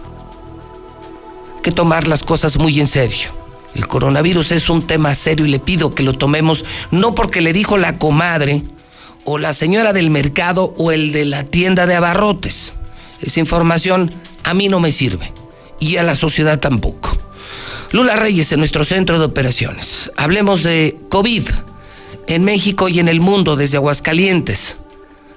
Que 1.63 1.71
tomar 1.71 2.07
las 2.07 2.23
cosas 2.23 2.57
muy 2.57 2.79
en 2.79 2.87
serio. 2.87 3.29
El 3.75 3.87
coronavirus 3.87 4.51
es 4.51 4.69
un 4.69 4.85
tema 4.85 5.15
serio 5.15 5.45
y 5.45 5.49
le 5.49 5.59
pido 5.59 5.91
que 5.91 6.03
lo 6.03 6.13
tomemos 6.13 6.65
no 6.91 7.15
porque 7.15 7.41
le 7.41 7.53
dijo 7.53 7.77
la 7.77 7.97
comadre 7.97 8.63
o 9.23 9.37
la 9.37 9.53
señora 9.53 9.93
del 9.93 10.09
mercado 10.09 10.73
o 10.77 10.91
el 10.91 11.11
de 11.11 11.25
la 11.25 11.43
tienda 11.43 11.85
de 11.85 11.95
abarrotes. 11.95 12.73
Esa 13.21 13.39
información 13.39 14.11
a 14.43 14.53
mí 14.53 14.67
no 14.67 14.79
me 14.79 14.91
sirve 14.91 15.31
y 15.79 15.97
a 15.97 16.03
la 16.03 16.15
sociedad 16.15 16.59
tampoco. 16.59 17.15
Lula 17.91 18.15
Reyes 18.15 18.51
en 18.51 18.59
nuestro 18.59 18.85
centro 18.85 19.19
de 19.19 19.25
operaciones. 19.25 20.11
Hablemos 20.17 20.63
de 20.63 20.97
COVID 21.09 21.43
en 22.27 22.43
México 22.43 22.87
y 22.87 22.99
en 22.99 23.09
el 23.09 23.19
mundo 23.19 23.55
desde 23.55 23.77
Aguascalientes. 23.77 24.77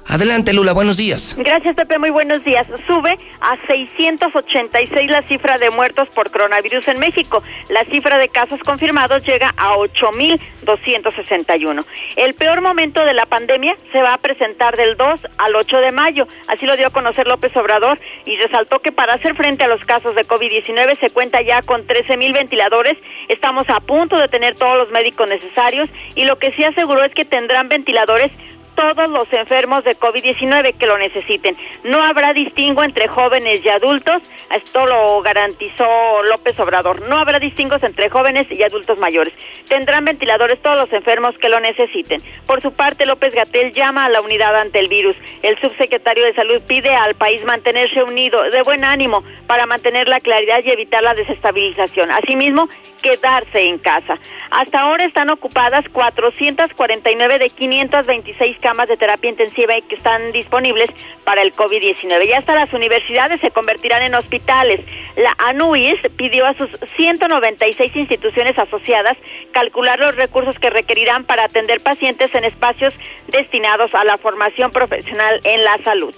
Adelante, 0.07 0.53
Lula, 0.53 0.75
buenos 0.75 0.99
días. 0.99 1.35
Gracias, 1.39 1.75
Pepe, 1.75 1.99
muy 1.99 2.11
buenos 2.11 2.45
días. 2.45 2.67
Sube 2.87 3.19
a 3.41 3.57
686 3.67 5.11
la 5.11 5.23
cifra 5.23 5.57
de 5.59 5.71
muertos 5.71 6.09
por 6.09 6.31
coronavirus 6.31 6.87
en 6.89 7.01
México. 7.01 7.43
La 7.71 7.85
cifra 7.85 8.19
de 8.19 8.29
casos 8.29 8.61
confirmados 8.61 9.25
llega 9.25 9.55
a 9.57 9.73
8.261. 9.73 11.85
El 12.17 12.35
peor 12.35 12.61
momento 12.61 13.03
de 13.05 13.15
la 13.15 13.27
pandemia 13.27 13.75
se 13.93 14.03
va 14.03 14.15
a 14.15 14.19
presentar 14.19 14.77
del 14.77 14.97
2 14.97 15.23
al 15.39 15.57
8 15.57 15.79
de 15.79 15.91
mayo. 15.91 16.29
Así 16.49 16.67
lo 16.67 16.77
dio 16.77 16.89
a 16.89 16.91
conocer 16.91 17.27
López 17.27 17.57
Obrador 17.57 17.99
y 18.27 18.37
resaltó 18.37 18.81
que 18.81 18.93
para 18.93 19.15
hacer 19.15 19.35
frente 19.35 19.65
a 19.65 19.69
los 19.69 19.83
casos 19.85 20.15
de 20.15 20.27
COVID-19 20.27 21.01
se 21.01 21.09
cuenta 21.11 21.41
ya 21.41 21.63
con 21.63 21.87
13.000 21.87 22.35
ventiladores. 22.35 22.99
Estamos 23.29 23.71
a 23.71 23.81
punto 23.81 24.19
de 24.19 24.29
tener 24.29 24.55
todos 24.55 24.77
los 24.77 24.91
médicos 24.91 25.27
necesarios 25.29 25.89
y 26.15 26.25
lo 26.25 26.39
que 26.39 26.53
sí 26.53 26.63
aseguró 26.63 27.03
es 27.05 27.15
que 27.15 27.25
tendrán 27.25 27.69
ventiladores 27.69 28.31
todos 28.75 29.09
los 29.11 29.33
enfermos 29.33 29.85
de 29.85 29.97
COVID-19 29.97 30.77
que 30.77 30.87
lo 30.87 30.99
necesiten. 30.99 31.57
No 31.85 32.03
habrá 32.03 32.33
distingo 32.33 32.83
entre 32.83 33.09
jóvenes 33.09 33.65
y 33.65 33.69
adultos, 33.69 34.23
esto 34.55 34.87
lo 34.87 35.21
garantizó 35.23 35.87
López 36.25 36.59
Obrador. 36.61 37.09
No 37.09 37.17
habrá 37.17 37.39
distingos 37.39 37.83
entre 37.83 38.09
jóvenes 38.11 38.47
y 38.51 38.63
adultos 38.63 38.99
mayores. 38.99 39.35
Tendrán 39.69 40.05
ventiladores 40.05 40.61
todos 40.61 40.77
los 40.77 40.93
enfermos 40.93 41.37
que 41.39 41.49
lo 41.49 41.61
necesiten. 41.61 42.21
Por 42.47 42.61
su 42.61 42.73
parte, 42.73 43.07
López 43.07 43.35
Gatel 43.35 43.73
llama 43.73 44.05
a 44.05 44.09
la 44.09 44.21
unidad 44.21 44.57
ante 44.57 44.79
el 44.79 44.89
virus. 44.89 45.17
El 45.43 45.59
subsecretario 45.61 46.25
de 46.25 46.35
Salud 46.35 46.61
pide 46.67 46.95
al 46.95 47.15
país 47.15 47.45
mantenerse 47.45 48.03
unido, 48.03 48.43
de 48.45 48.63
buen 48.63 48.85
ánimo, 48.85 49.25
para 49.47 49.67
mantener 49.67 50.09
la 50.09 50.21
claridad 50.21 50.61
y 50.65 50.71
evitar 50.71 51.03
la 51.03 51.15
desestabilización. 51.15 52.11
Asimismo, 52.11 52.69
quedarse 53.03 53.69
en 53.69 53.79
casa. 53.79 54.19
Hasta 54.51 54.81
ahora 54.81 55.05
están 55.05 55.31
ocupadas 55.31 55.85
449 55.91 57.39
de 57.39 57.51
526 57.51 58.59
camas 58.65 58.89
de 58.89 58.97
terapia 58.97 59.29
intensiva 59.29 59.77
y 59.77 59.83
que 59.83 59.95
están 59.95 60.33
disponibles 60.33 60.89
para 61.23 61.43
el 61.43 61.53
COVID-19. 61.53 62.27
Ya 62.27 62.39
hasta 62.39 62.55
las 62.55 62.73
universidades 62.73 63.39
se 63.43 63.51
convertirán 63.51 64.03
en 64.03 64.15
hospitales. 64.15 64.81
La 65.17 65.35
ANUIS 65.37 66.01
pidió 66.17 66.47
a 66.47 66.55
sus 66.55 66.71
196 66.97 67.95
instituciones 67.95 68.59
asociadas 68.59 69.19
calcular 69.53 69.99
los 69.99 70.17
recursos 70.17 70.59
que 70.59 70.71
requerirán 70.71 71.25
para 71.25 71.45
atender 71.45 71.83
pacientes 71.83 72.35
en 72.35 72.45
espacios 72.45 72.95
destinados 73.29 73.95
a 73.95 74.03
la 74.03 74.17
formación 74.17 74.71
profesional 74.71 75.43
en 75.45 75.63
la 75.63 75.77
salud. 75.85 76.15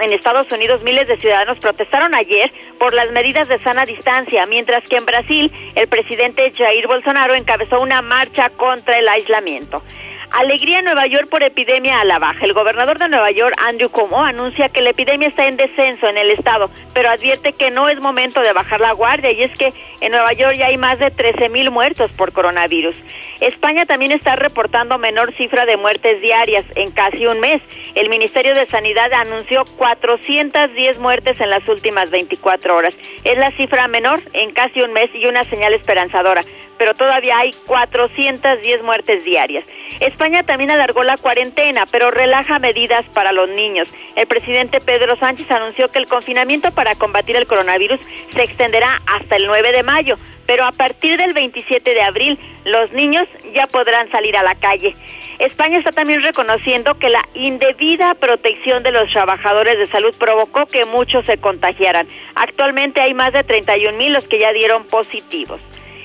en 0.00 0.12
Estados 0.12 0.50
Unidos 0.52 0.82
miles 0.82 1.08
de 1.08 1.16
ciudadanos 1.16 1.58
protestaron 1.58 2.14
ayer 2.14 2.52
por 2.78 2.94
las 2.94 3.10
medidas 3.10 3.48
de 3.48 3.58
sana 3.58 3.84
distancia, 3.84 4.46
mientras 4.46 4.86
que 4.88 4.96
en 4.96 5.06
Brasil 5.06 5.52
el 5.74 5.88
presidente 5.88 6.52
Jair 6.56 6.86
Bolsonaro 6.86 7.34
encabezó 7.34 7.80
una 7.80 8.02
marcha 8.02 8.50
contra 8.50 8.98
el 8.98 9.08
aislamiento. 9.08 9.82
Alegría 10.30 10.80
en 10.80 10.84
Nueva 10.84 11.06
York 11.06 11.28
por 11.28 11.42
epidemia 11.42 12.00
a 12.00 12.04
la 12.04 12.18
baja. 12.18 12.44
El 12.44 12.52
gobernador 12.52 12.98
de 12.98 13.08
Nueva 13.08 13.30
York, 13.30 13.54
Andrew 13.66 13.88
Cuomo, 13.88 14.22
anuncia 14.22 14.68
que 14.68 14.82
la 14.82 14.90
epidemia 14.90 15.28
está 15.28 15.46
en 15.46 15.56
descenso 15.56 16.06
en 16.06 16.18
el 16.18 16.30
estado, 16.30 16.70
pero 16.92 17.08
advierte 17.08 17.54
que 17.54 17.70
no 17.70 17.88
es 17.88 17.98
momento 18.00 18.40
de 18.40 18.52
bajar 18.52 18.80
la 18.80 18.92
guardia 18.92 19.32
y 19.32 19.42
es 19.42 19.52
que 19.52 19.72
en 20.00 20.12
Nueva 20.12 20.32
York 20.34 20.56
ya 20.56 20.66
hay 20.66 20.76
más 20.76 20.98
de 20.98 21.10
13 21.10 21.48
mil 21.48 21.70
muertos 21.70 22.10
por 22.12 22.32
coronavirus. 22.32 22.96
España 23.40 23.86
también 23.86 24.12
está 24.12 24.36
reportando 24.36 24.98
menor 24.98 25.32
cifra 25.34 25.64
de 25.64 25.76
muertes 25.76 26.20
diarias 26.20 26.64
en 26.74 26.90
casi 26.90 27.26
un 27.26 27.40
mes. 27.40 27.62
El 27.94 28.10
Ministerio 28.10 28.54
de 28.54 28.66
Sanidad 28.66 29.12
anunció 29.12 29.64
410 29.76 30.98
muertes 30.98 31.40
en 31.40 31.50
las 31.50 31.66
últimas 31.68 32.10
24 32.10 32.76
horas. 32.76 32.94
Es 33.24 33.38
la 33.38 33.50
cifra 33.52 33.88
menor 33.88 34.20
en 34.34 34.52
casi 34.52 34.82
un 34.82 34.92
mes 34.92 35.10
y 35.14 35.26
una 35.26 35.44
señal 35.44 35.72
esperanzadora 35.72 36.42
pero 36.78 36.94
todavía 36.94 37.38
hay 37.38 37.52
410 37.66 38.82
muertes 38.82 39.24
diarias. 39.24 39.64
España 40.00 40.44
también 40.44 40.70
alargó 40.70 41.02
la 41.02 41.16
cuarentena, 41.16 41.84
pero 41.90 42.10
relaja 42.10 42.58
medidas 42.58 43.04
para 43.06 43.32
los 43.32 43.48
niños. 43.48 43.88
El 44.14 44.26
presidente 44.26 44.80
Pedro 44.80 45.16
Sánchez 45.16 45.50
anunció 45.50 45.90
que 45.90 45.98
el 45.98 46.06
confinamiento 46.06 46.70
para 46.70 46.94
combatir 46.94 47.36
el 47.36 47.46
coronavirus 47.46 48.00
se 48.30 48.42
extenderá 48.42 49.02
hasta 49.06 49.36
el 49.36 49.46
9 49.46 49.72
de 49.72 49.82
mayo, 49.82 50.16
pero 50.46 50.64
a 50.64 50.72
partir 50.72 51.18
del 51.18 51.34
27 51.34 51.92
de 51.92 52.02
abril 52.02 52.38
los 52.64 52.92
niños 52.92 53.28
ya 53.54 53.66
podrán 53.66 54.10
salir 54.10 54.36
a 54.36 54.42
la 54.42 54.54
calle. 54.54 54.94
España 55.38 55.78
está 55.78 55.92
también 55.92 56.20
reconociendo 56.20 56.98
que 56.98 57.10
la 57.10 57.22
indebida 57.34 58.14
protección 58.14 58.82
de 58.82 58.90
los 58.90 59.08
trabajadores 59.10 59.78
de 59.78 59.86
salud 59.86 60.12
provocó 60.18 60.66
que 60.66 60.84
muchos 60.84 61.24
se 61.26 61.38
contagiaran. 61.38 62.08
Actualmente 62.34 63.00
hay 63.00 63.14
más 63.14 63.32
de 63.32 63.44
31 63.44 63.96
mil 63.96 64.12
los 64.12 64.24
que 64.24 64.40
ya 64.40 64.52
dieron 64.52 64.84
positivos. 64.84 65.60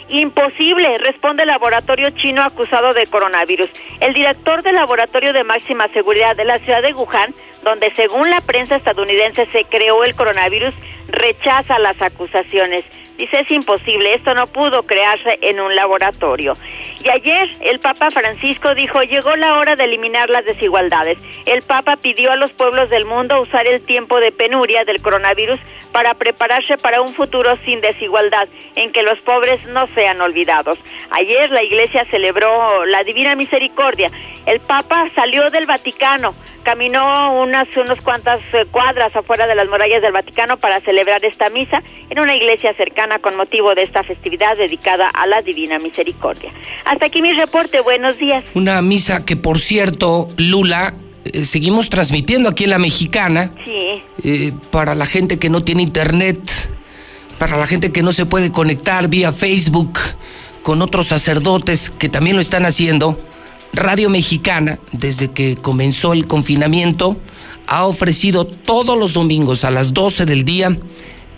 Imposible, 0.09 0.97
responde 0.97 1.43
el 1.43 1.47
laboratorio 1.47 2.09
chino 2.11 2.43
acusado 2.43 2.93
de 2.93 3.07
coronavirus. 3.07 3.69
El 3.99 4.13
director 4.13 4.61
del 4.63 4.75
laboratorio 4.75 5.33
de 5.33 5.43
máxima 5.43 5.87
seguridad 5.89 6.35
de 6.35 6.45
la 6.45 6.59
ciudad 6.59 6.81
de 6.81 6.93
Wuhan, 6.93 7.33
donde 7.63 7.91
según 7.95 8.29
la 8.29 8.41
prensa 8.41 8.75
estadounidense 8.75 9.45
se 9.47 9.63
creó 9.63 10.03
el 10.03 10.15
coronavirus, 10.15 10.73
rechaza 11.07 11.79
las 11.79 12.01
acusaciones. 12.01 12.83
Dice, 13.17 13.41
es 13.41 13.52
imposible, 13.52 14.15
esto 14.15 14.34
no 14.34 14.47
pudo 14.47 14.84
crearse 14.84 15.38
en 15.41 15.60
un 15.60 15.76
laboratorio. 15.76 16.56
Y 17.04 17.10
ayer 17.10 17.52
el 17.62 17.80
Papa 17.80 18.10
Francisco 18.10 18.73
dijo, 18.73 19.04
llegó 19.04 19.36
la 19.36 19.58
hora 19.58 19.76
de 19.76 19.84
eliminar 19.84 20.30
las 20.30 20.45
desigualdades. 20.45 21.17
El 21.45 21.62
Papa 21.62 21.97
pidió 21.97 22.32
a 22.32 22.36
los 22.36 22.52
pueblos 22.52 22.89
del 22.89 23.06
mundo 23.06 23.39
usar 23.41 23.67
el 23.67 23.82
tiempo 23.82 24.19
de 24.19 24.32
penuria 24.32 24.84
del 24.86 25.02
coronavirus 25.02 25.60
para 25.91 26.15
prepararse 26.15 26.78
para 26.78 27.02
un 27.02 27.10
futuro 27.10 27.56
sin 27.65 27.82
desigualdad, 27.82 28.47
en 28.76 28.91
que 28.91 29.04
los 29.04 29.19
pobres 29.21 29.63
no 29.65 29.88
sean 29.88 30.19
olvidados. 30.21 30.80
Ayer 31.12 31.52
la 31.52 31.62
iglesia 31.62 32.06
celebró 32.06 32.86
la 32.86 33.04
Divina 33.04 33.36
Misericordia. 33.36 34.10
El 34.45 34.60
Papa 34.60 35.08
salió 35.13 35.49
del 35.52 35.65
Vaticano 35.67 36.34
caminó 36.63 37.34
unas 37.41 37.67
unos 37.78 37.99
cuantas 38.02 38.39
eh, 38.54 38.65
cuadras 38.71 39.15
afuera 39.15 39.45
de 39.47 39.56
las 39.56 39.67
murallas 39.69 40.02
del 40.02 40.12
Vaticano 40.12 40.58
para 40.58 40.80
celebrar 40.82 41.23
esta 41.26 41.49
misa 41.49 41.84
en 42.10 42.19
una 42.19 42.36
iglesia 42.36 42.73
cercana 42.73 43.19
con 43.19 43.36
motivo 43.36 43.76
de 43.76 43.84
esta 43.84 44.04
festividad 44.04 44.58
dedicada 44.58 45.10
a 45.10 45.28
la 45.28 45.41
Divina 45.41 45.80
Misericordia. 45.80 46.52
Hasta 46.86 47.06
aquí 47.06 47.21
mi 47.21 47.34
reporte, 47.34 47.82
buenos 47.82 48.17
días. 48.17 48.43
Una 48.54 48.82
misa 48.82 49.26
que 49.26 49.36
por 49.36 49.60
cierto, 49.60 50.30
Lula, 50.38 50.93
eh, 51.26 51.43
seguimos 51.43 51.89
transmitiendo 51.89 52.49
aquí 52.49 52.63
en 52.63 52.71
la 52.71 52.80
mexicana. 52.80 53.52
Sí. 53.63 54.02
Eh, 54.23 54.54
para 54.71 54.95
la 54.95 55.06
gente 55.06 55.39
que 55.39 55.49
no 55.49 55.62
tiene 55.62 55.82
internet, 55.82 56.39
para 57.38 57.58
la 57.58 57.67
gente 57.67 57.91
que 57.91 58.02
no 58.02 58.13
se 58.13 58.26
puede 58.26 58.52
conectar 58.52 59.08
vía 59.08 59.34
Facebook 59.34 59.99
con 60.63 60.82
otros 60.82 61.08
sacerdotes 61.08 61.89
que 61.89 62.10
también 62.10 62.36
lo 62.36 62.41
están 62.41 62.65
haciendo. 62.65 63.17
Radio 63.73 64.09
Mexicana, 64.09 64.77
desde 64.91 65.31
que 65.31 65.55
comenzó 65.55 66.13
el 66.13 66.27
confinamiento, 66.27 67.17
ha 67.67 67.86
ofrecido 67.86 68.45
todos 68.45 68.97
los 68.97 69.13
domingos 69.13 69.63
a 69.63 69.71
las 69.71 69.93
12 69.93 70.25
del 70.25 70.45
día 70.45 70.77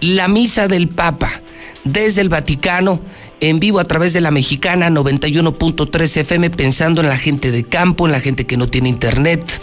la 0.01 0.27
misa 0.27 0.67
del 0.67 0.89
Papa 0.89 1.41
desde 1.85 2.21
el 2.21 2.29
Vaticano 2.29 2.99
en 3.39 3.59
vivo 3.59 3.79
a 3.79 3.85
través 3.85 4.13
de 4.13 4.21
la 4.21 4.31
mexicana 4.31 4.89
91.3 4.89 6.17
FM 6.17 6.49
pensando 6.49 7.01
en 7.01 7.07
la 7.07 7.17
gente 7.17 7.51
de 7.51 7.63
campo, 7.63 8.05
en 8.05 8.11
la 8.11 8.19
gente 8.19 8.45
que 8.45 8.57
no 8.57 8.67
tiene 8.67 8.89
internet. 8.89 9.61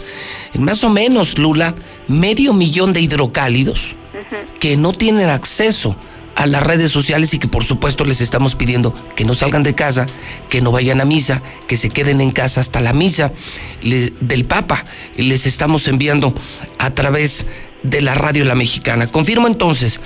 En 0.53 0.63
más 0.63 0.83
o 0.83 0.89
menos, 0.89 1.37
Lula, 1.37 1.75
medio 2.07 2.53
millón 2.53 2.93
de 2.93 3.01
hidrocálidos 3.01 3.95
que 4.59 4.77
no 4.77 4.93
tienen 4.93 5.29
acceso 5.29 5.95
a 6.35 6.45
las 6.45 6.63
redes 6.63 6.91
sociales 6.91 7.33
y 7.33 7.39
que 7.39 7.47
por 7.47 7.63
supuesto 7.63 8.05
les 8.05 8.21
estamos 8.21 8.55
pidiendo 8.55 8.93
que 9.15 9.25
no 9.25 9.35
salgan 9.35 9.63
de 9.63 9.75
casa, 9.75 10.05
que 10.49 10.61
no 10.61 10.71
vayan 10.71 11.01
a 11.01 11.05
misa, 11.05 11.41
que 11.67 11.77
se 11.77 11.89
queden 11.89 12.21
en 12.21 12.31
casa 12.31 12.61
hasta 12.61 12.81
la 12.81 12.93
misa 12.93 13.31
del 13.81 14.45
Papa. 14.45 14.85
Les 15.15 15.45
estamos 15.45 15.87
enviando 15.87 16.33
a 16.79 16.91
través 16.91 17.45
de 17.83 18.01
la 18.01 18.15
radio 18.15 18.45
La 18.45 18.55
Mexicana. 18.55 19.07
Confirmo 19.07 19.47
entonces, 19.47 19.99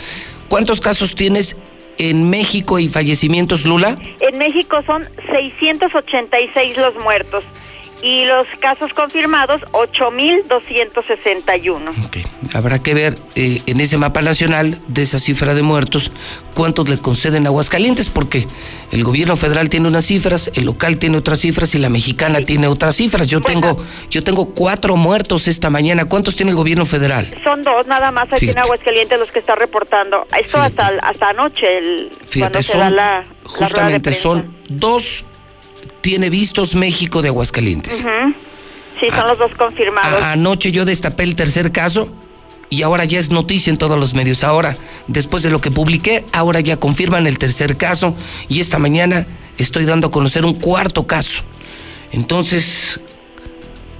¿cuántos 0.48 0.82
casos 0.82 1.16
tienes 1.16 1.58
en 1.98 2.30
México 2.30 2.80
y 2.80 2.90
fallecimientos, 2.90 3.66
Lula? 3.66 3.96
En 4.20 4.38
México 4.38 4.84
son 4.86 5.08
686 5.32 6.78
los 6.78 6.96
muertos 7.04 7.46
y 8.02 8.26
los 8.26 8.48
casos 8.60 8.92
confirmados 8.94 9.62
8.261. 9.72 12.06
Ok, 12.06 12.18
habrá 12.54 12.80
que 12.80 12.94
ver 12.94 13.18
eh, 13.36 13.62
en 13.66 13.82
ese 13.82 13.98
mapa 13.98 14.22
nacional 14.22 14.80
de 14.88 15.02
esa 15.02 15.20
cifra 15.20 15.54
de 15.54 15.64
muertos 15.64 16.12
cuántos 16.58 16.90
le 16.90 16.98
conceden 16.98 17.46
a 17.46 17.50
Aguascalientes, 17.50 18.10
porque 18.10 18.48
el 18.92 19.04
gobierno 19.04 19.38
federal 19.38 19.70
tiene 19.70 19.88
unas 19.88 20.06
cifras, 20.06 20.50
el 20.56 20.66
local 20.66 20.98
tiene 20.98 21.18
otras 21.18 21.40
cifras 21.40 21.76
y 21.76 21.78
la 21.78 21.90
mexicana 21.90 22.42
tiene 22.42 22.68
otras 22.68 22.96
cifras. 22.96 23.28
Yo 23.28 23.42
tengo, 23.42 23.78
yo 24.10 24.24
tengo 24.24 24.54
cuatro 24.56 24.96
muertos 24.96 25.48
esta 25.48 25.70
mañana. 25.70 26.06
¿Cuántos 26.06 26.36
tiene 26.36 26.52
el 26.52 26.58
gobierno 26.58 26.88
federal? 26.88 27.32
Son 27.44 27.62
dos 27.62 27.86
nada 27.86 28.10
más 28.10 28.34
aquí 28.34 28.50
en 28.50 28.58
Aguascalientes 28.58 29.20
los 29.20 29.32
que 29.32 29.38
está 29.38 29.54
reportando. 29.54 30.26
Esto 30.36 30.60
hasta, 30.60 30.94
hasta 31.04 31.30
anoche, 31.30 31.78
el, 31.78 32.12
cuando 32.40 32.64
se 32.64 32.78
da 32.78 32.90
la, 32.90 33.26
justamente 33.44 34.14
son 34.14 34.52
dos 34.68 35.26
tiene 36.08 36.30
vistos 36.30 36.74
México 36.74 37.22
de 37.22 37.28
Aguascalientes. 37.28 37.98
Sí, 38.98 39.10
son 39.10 39.28
los 39.28 39.38
dos 39.38 39.52
confirmados. 39.58 40.24
anoche 40.24 40.72
yo 40.72 40.86
destapé 40.86 41.24
el 41.24 41.36
tercer 41.36 41.74
caso 41.74 42.08
y 42.70 42.84
ahora 42.84 43.04
ya 43.04 43.20
es 43.20 43.30
noticia 43.30 43.72
en 43.72 43.78
todos 43.78 44.00
los 44.00 44.14
medios. 44.14 44.46
Ahora, 44.46 44.78
después 45.08 45.44
de 45.44 45.50
lo 45.50 45.60
que 45.60 45.70
publiqué, 45.70 46.24
ahora 46.32 46.62
ya 46.62 46.78
confirman 46.78 47.28
el 47.28 47.38
tercer 47.38 47.76
caso 47.76 48.16
y 48.48 48.62
esta 48.62 48.80
mañana 48.80 49.28
estoy 49.58 49.84
dando 49.84 50.08
a 50.08 50.12
conocer 50.12 50.46
un 50.46 50.54
cuarto 50.54 51.06
caso. 51.06 51.42
Entonces, 52.14 53.02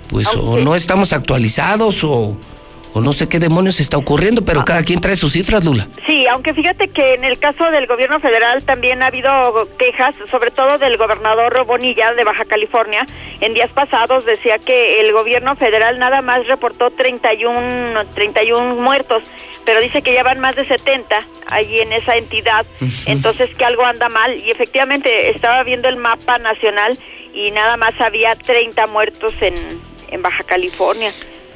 pues 0.08 0.28
o 0.28 0.60
no 0.60 0.76
estamos 0.78 1.12
actualizados 1.12 2.06
o 2.06 2.38
no 3.02 3.14
sé 3.14 3.28
qué 3.30 3.40
demonios 3.40 3.80
está 3.80 3.98
ocurriendo, 3.98 4.44
pero 4.44 4.64
cada 4.66 4.84
quien 4.84 5.02
trae 5.02 5.16
sus 5.16 5.34
cifras, 5.34 5.64
Lula. 5.64 5.88
Sí, 6.06 6.28
aunque 6.28 6.54
fíjate 6.54 6.88
que 6.90 7.16
en 7.16 7.24
el 7.24 7.40
caso 7.40 7.70
del 7.72 7.88
gobierno 7.88 8.20
federal 8.20 8.64
también 8.64 9.04
ha 9.04 9.08
habido 9.08 9.68
quejas, 9.78 10.16
sobre 10.30 10.52
todo 10.52 10.78
del 10.78 10.98
gobernador 10.98 11.66
Bonilla 11.66 12.14
de 12.14 12.24
Baja 12.24 12.46
California. 12.46 13.06
En 13.42 13.54
días 13.54 13.70
pasados 13.72 14.26
decía 14.26 14.58
que 14.60 15.02
el 15.02 15.12
gobierno 15.12 15.56
federal 15.56 16.00
nada 16.00 16.22
más 16.22 16.48
reportó 16.48 16.92
31, 16.92 18.06
31 18.14 18.76
muertos, 18.76 19.24
pero 19.66 19.82
dice 19.82 20.02
que 20.02 20.14
ya 20.14 20.24
van 20.24 20.40
más 20.40 20.56
de 20.56 20.66
70 20.66 21.20
ahí 21.52 21.80
en 21.80 21.94
esa 21.94 22.16
entidad, 22.16 22.66
entonces 23.06 23.56
que 23.56 23.66
algo 23.66 23.86
anda 23.86 24.10
mal. 24.10 24.38
Y 24.38 24.52
efectivamente 24.52 25.30
estaba 25.30 25.64
viendo 25.64 25.90
el 25.90 25.98
mapa 25.98 26.38
nacional 26.38 26.98
y 27.34 27.52
nada 27.52 27.78
más 27.78 27.94
había 28.00 28.36
30 28.36 28.88
muertos 28.88 29.34
en, 29.42 29.56
en 30.10 30.22
Baja 30.22 30.44
California. 30.44 31.12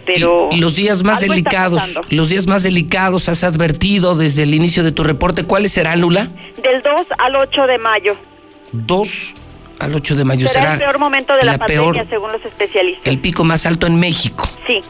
Pero 0.06 0.50
y, 0.52 0.58
los 0.58 0.76
días 0.76 1.04
más 1.04 1.22
delicados, 1.22 1.82
los 2.10 2.30
días 2.30 2.48
más 2.48 2.64
delicados 2.64 3.30
has 3.30 3.44
advertido 3.44 4.16
desde 4.16 4.44
el 4.44 4.54
inicio 4.54 4.84
de 4.84 4.92
tu 4.92 5.04
reporte, 5.04 5.44
¿cuáles 5.44 5.72
serán, 5.72 6.02
Lula? 6.02 6.28
Del 6.64 6.82
2 6.82 7.08
al 7.18 7.36
8 7.36 7.68
de 7.68 7.78
mayo. 7.78 8.16
2 8.72 9.34
al 9.80 9.96
8 9.96 10.16
de 10.16 10.24
mayo 10.24 10.48
será, 10.48 10.74
el 10.74 10.80
peor 10.80 11.00
momento 11.00 11.36
de 11.36 11.44
la, 11.44 11.58
pandemia, 11.58 12.06
según 12.10 12.32
los 12.32 12.44
especialistas. 12.46 13.08
El 13.08 13.20
pico 13.20 13.44
más 13.44 13.66
alto 13.66 13.88
en 13.88 14.00
México. 14.00 14.50
Sí. 14.68 14.82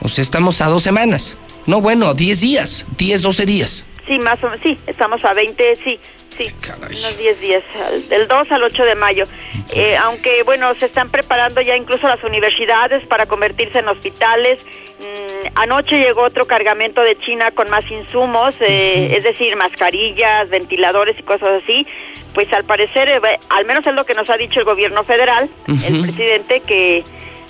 O 0.00 0.08
sea, 0.08 0.22
estamos 0.22 0.60
a 0.60 0.66
dos 0.66 0.82
semanas. 0.82 1.36
No, 1.66 1.80
bueno, 1.80 2.14
10 2.14 2.40
días, 2.40 2.86
10, 2.98 3.22
12 3.22 3.46
días. 3.46 3.86
Sí, 4.06 4.18
más 4.18 4.42
o 4.42 4.48
menos, 4.48 4.60
sí, 4.62 4.78
estamos 4.86 5.24
a 5.24 5.32
20, 5.32 5.76
sí, 5.82 5.98
sí, 6.36 6.50
unos 6.76 7.18
10 7.18 7.40
días, 7.40 7.62
del 8.08 8.28
2 8.28 8.50
al 8.50 8.62
8 8.62 8.84
de 8.84 8.94
mayo. 8.94 9.24
Eh, 9.72 9.96
aunque, 9.96 10.42
bueno, 10.42 10.74
se 10.78 10.86
están 10.86 11.10
preparando 11.10 11.60
ya 11.60 11.76
incluso 11.76 12.06
las 12.06 12.22
universidades 12.24 13.06
para 13.06 13.26
convertirse 13.26 13.78
en 13.78 13.88
hospitales. 13.88 14.64
Mm, 15.00 15.48
anoche 15.56 15.98
llegó 15.98 16.22
otro 16.22 16.46
cargamento 16.46 17.02
de 17.02 17.18
China 17.18 17.50
con 17.50 17.70
más 17.70 17.88
insumos, 17.90 18.54
eh, 18.60 19.16
es 19.16 19.24
decir, 19.24 19.56
mascarillas, 19.56 20.48
ventiladores 20.48 21.18
y 21.18 21.22
cosas 21.22 21.62
así. 21.62 21.86
Pues 22.34 22.52
al 22.52 22.64
parecer, 22.64 23.08
eh, 23.08 23.20
al 23.50 23.64
menos 23.64 23.86
es 23.86 23.94
lo 23.94 24.06
que 24.06 24.14
nos 24.14 24.28
ha 24.30 24.36
dicho 24.36 24.60
el 24.60 24.64
gobierno 24.64 25.04
federal, 25.04 25.48
el 25.66 26.02
presidente, 26.02 26.60
que 26.60 27.04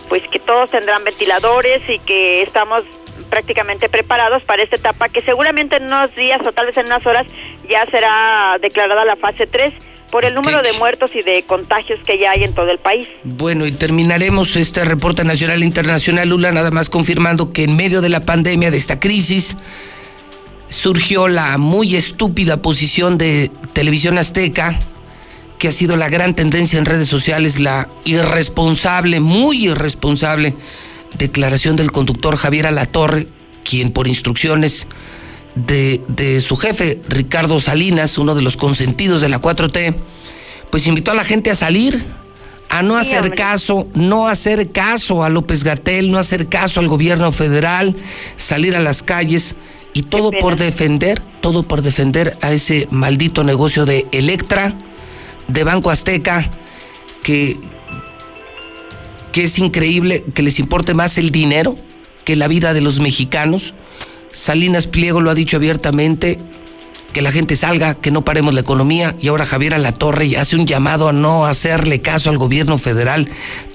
pues 0.08 0.22
que 0.28 0.38
todos 0.38 0.70
tendrán 0.70 1.02
ventiladores 1.02 1.82
y 1.88 1.98
que 1.98 2.42
estamos 2.42 2.84
prácticamente 3.34 3.88
preparados 3.88 4.44
para 4.44 4.62
esta 4.62 4.76
etapa 4.76 5.08
que 5.08 5.20
seguramente 5.20 5.78
en 5.78 5.86
unos 5.86 6.14
días 6.14 6.40
o 6.46 6.52
tal 6.52 6.66
vez 6.66 6.76
en 6.76 6.86
unas 6.86 7.04
horas 7.04 7.26
ya 7.68 7.84
será 7.86 8.58
declarada 8.62 9.04
la 9.04 9.16
fase 9.16 9.48
3 9.48 9.72
por 10.12 10.24
el 10.24 10.34
número 10.34 10.62
de 10.62 10.72
muertos 10.74 11.10
y 11.16 11.22
de 11.22 11.42
contagios 11.42 11.98
que 12.06 12.16
ya 12.16 12.30
hay 12.30 12.44
en 12.44 12.54
todo 12.54 12.70
el 12.70 12.78
país. 12.78 13.08
Bueno, 13.24 13.66
y 13.66 13.72
terminaremos 13.72 14.54
este 14.54 14.84
reporte 14.84 15.24
nacional 15.24 15.60
e 15.64 15.66
internacional, 15.66 16.28
Lula, 16.28 16.52
nada 16.52 16.70
más 16.70 16.88
confirmando 16.88 17.50
que 17.52 17.64
en 17.64 17.74
medio 17.74 18.00
de 18.02 18.08
la 18.08 18.20
pandemia, 18.20 18.70
de 18.70 18.76
esta 18.76 19.00
crisis, 19.00 19.56
surgió 20.68 21.26
la 21.26 21.58
muy 21.58 21.96
estúpida 21.96 22.62
posición 22.62 23.18
de 23.18 23.50
Televisión 23.72 24.16
Azteca, 24.16 24.78
que 25.58 25.66
ha 25.66 25.72
sido 25.72 25.96
la 25.96 26.08
gran 26.08 26.36
tendencia 26.36 26.78
en 26.78 26.84
redes 26.84 27.08
sociales, 27.08 27.58
la 27.58 27.88
irresponsable, 28.04 29.18
muy 29.18 29.66
irresponsable 29.66 30.54
declaración 31.18 31.76
del 31.76 31.92
conductor 31.92 32.36
Javier 32.36 32.66
Alatorre, 32.66 33.28
quien 33.64 33.90
por 33.90 34.08
instrucciones 34.08 34.86
de, 35.54 36.00
de, 36.08 36.40
su 36.40 36.56
jefe, 36.56 37.00
Ricardo 37.08 37.60
Salinas, 37.60 38.18
uno 38.18 38.34
de 38.34 38.42
los 38.42 38.56
consentidos 38.56 39.20
de 39.20 39.28
la 39.28 39.40
4T, 39.40 39.94
pues 40.70 40.86
invitó 40.86 41.12
a 41.12 41.14
la 41.14 41.24
gente 41.24 41.50
a 41.50 41.54
salir, 41.54 42.04
a 42.68 42.82
no 42.82 42.96
hacer 42.96 43.30
caso, 43.34 43.86
no 43.94 44.26
hacer 44.26 44.72
caso 44.72 45.22
a 45.22 45.28
López 45.28 45.62
Gatel, 45.62 46.10
no 46.10 46.18
hacer 46.18 46.48
caso 46.48 46.80
al 46.80 46.88
gobierno 46.88 47.30
federal, 47.30 47.94
salir 48.36 48.76
a 48.76 48.80
las 48.80 49.02
calles 49.02 49.54
y 49.92 50.02
todo 50.02 50.32
por 50.32 50.56
defender, 50.56 51.22
todo 51.40 51.62
por 51.62 51.82
defender 51.82 52.36
a 52.40 52.52
ese 52.52 52.88
maldito 52.90 53.44
negocio 53.44 53.86
de 53.86 54.06
Electra, 54.10 54.76
de 55.46 55.62
Banco 55.62 55.90
Azteca, 55.90 56.50
que, 57.22 57.56
que 59.34 59.42
es 59.42 59.58
increíble 59.58 60.24
que 60.32 60.44
les 60.44 60.60
importe 60.60 60.94
más 60.94 61.18
el 61.18 61.32
dinero 61.32 61.74
que 62.24 62.36
la 62.36 62.46
vida 62.46 62.72
de 62.72 62.80
los 62.80 63.00
mexicanos. 63.00 63.74
Salinas 64.30 64.86
Pliego 64.86 65.20
lo 65.20 65.28
ha 65.28 65.34
dicho 65.34 65.56
abiertamente, 65.56 66.38
que 67.12 67.20
la 67.20 67.32
gente 67.32 67.56
salga, 67.56 67.96
que 67.96 68.12
no 68.12 68.24
paremos 68.24 68.54
la 68.54 68.60
economía, 68.60 69.16
y 69.20 69.26
ahora 69.26 69.44
Javier 69.44 69.74
Alatorre 69.74 70.36
hace 70.36 70.54
un 70.54 70.66
llamado 70.66 71.08
a 71.08 71.12
no 71.12 71.46
hacerle 71.46 72.00
caso 72.00 72.30
al 72.30 72.38
gobierno 72.38 72.78
federal, 72.78 73.28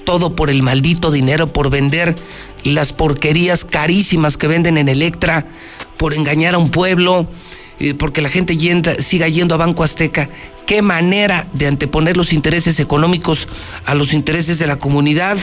todo 0.06 0.34
por 0.34 0.50
el 0.50 0.64
maldito 0.64 1.12
dinero, 1.12 1.52
por 1.52 1.70
vender 1.70 2.16
las 2.64 2.94
porquerías 2.94 3.66
carísimas 3.66 4.38
que 4.38 4.48
venden 4.48 4.78
en 4.78 4.88
Electra, 4.88 5.46
por 5.98 6.14
engañar 6.14 6.56
a 6.56 6.58
un 6.58 6.72
pueblo, 6.72 7.28
eh, 7.80 7.94
porque 7.94 8.22
la 8.22 8.30
gente 8.30 8.58
siga 9.02 9.28
yendo 9.28 9.56
a 9.56 9.58
Banco 9.58 9.84
Azteca 9.84 10.30
qué 10.66 10.82
manera 10.82 11.48
de 11.54 11.68
anteponer 11.68 12.18
los 12.18 12.34
intereses 12.34 12.80
económicos 12.80 13.48
a 13.86 13.96
los 13.96 14.14
intereses 14.14 14.60
de 14.60 14.68
la 14.68 14.78
comunidad. 14.78 15.38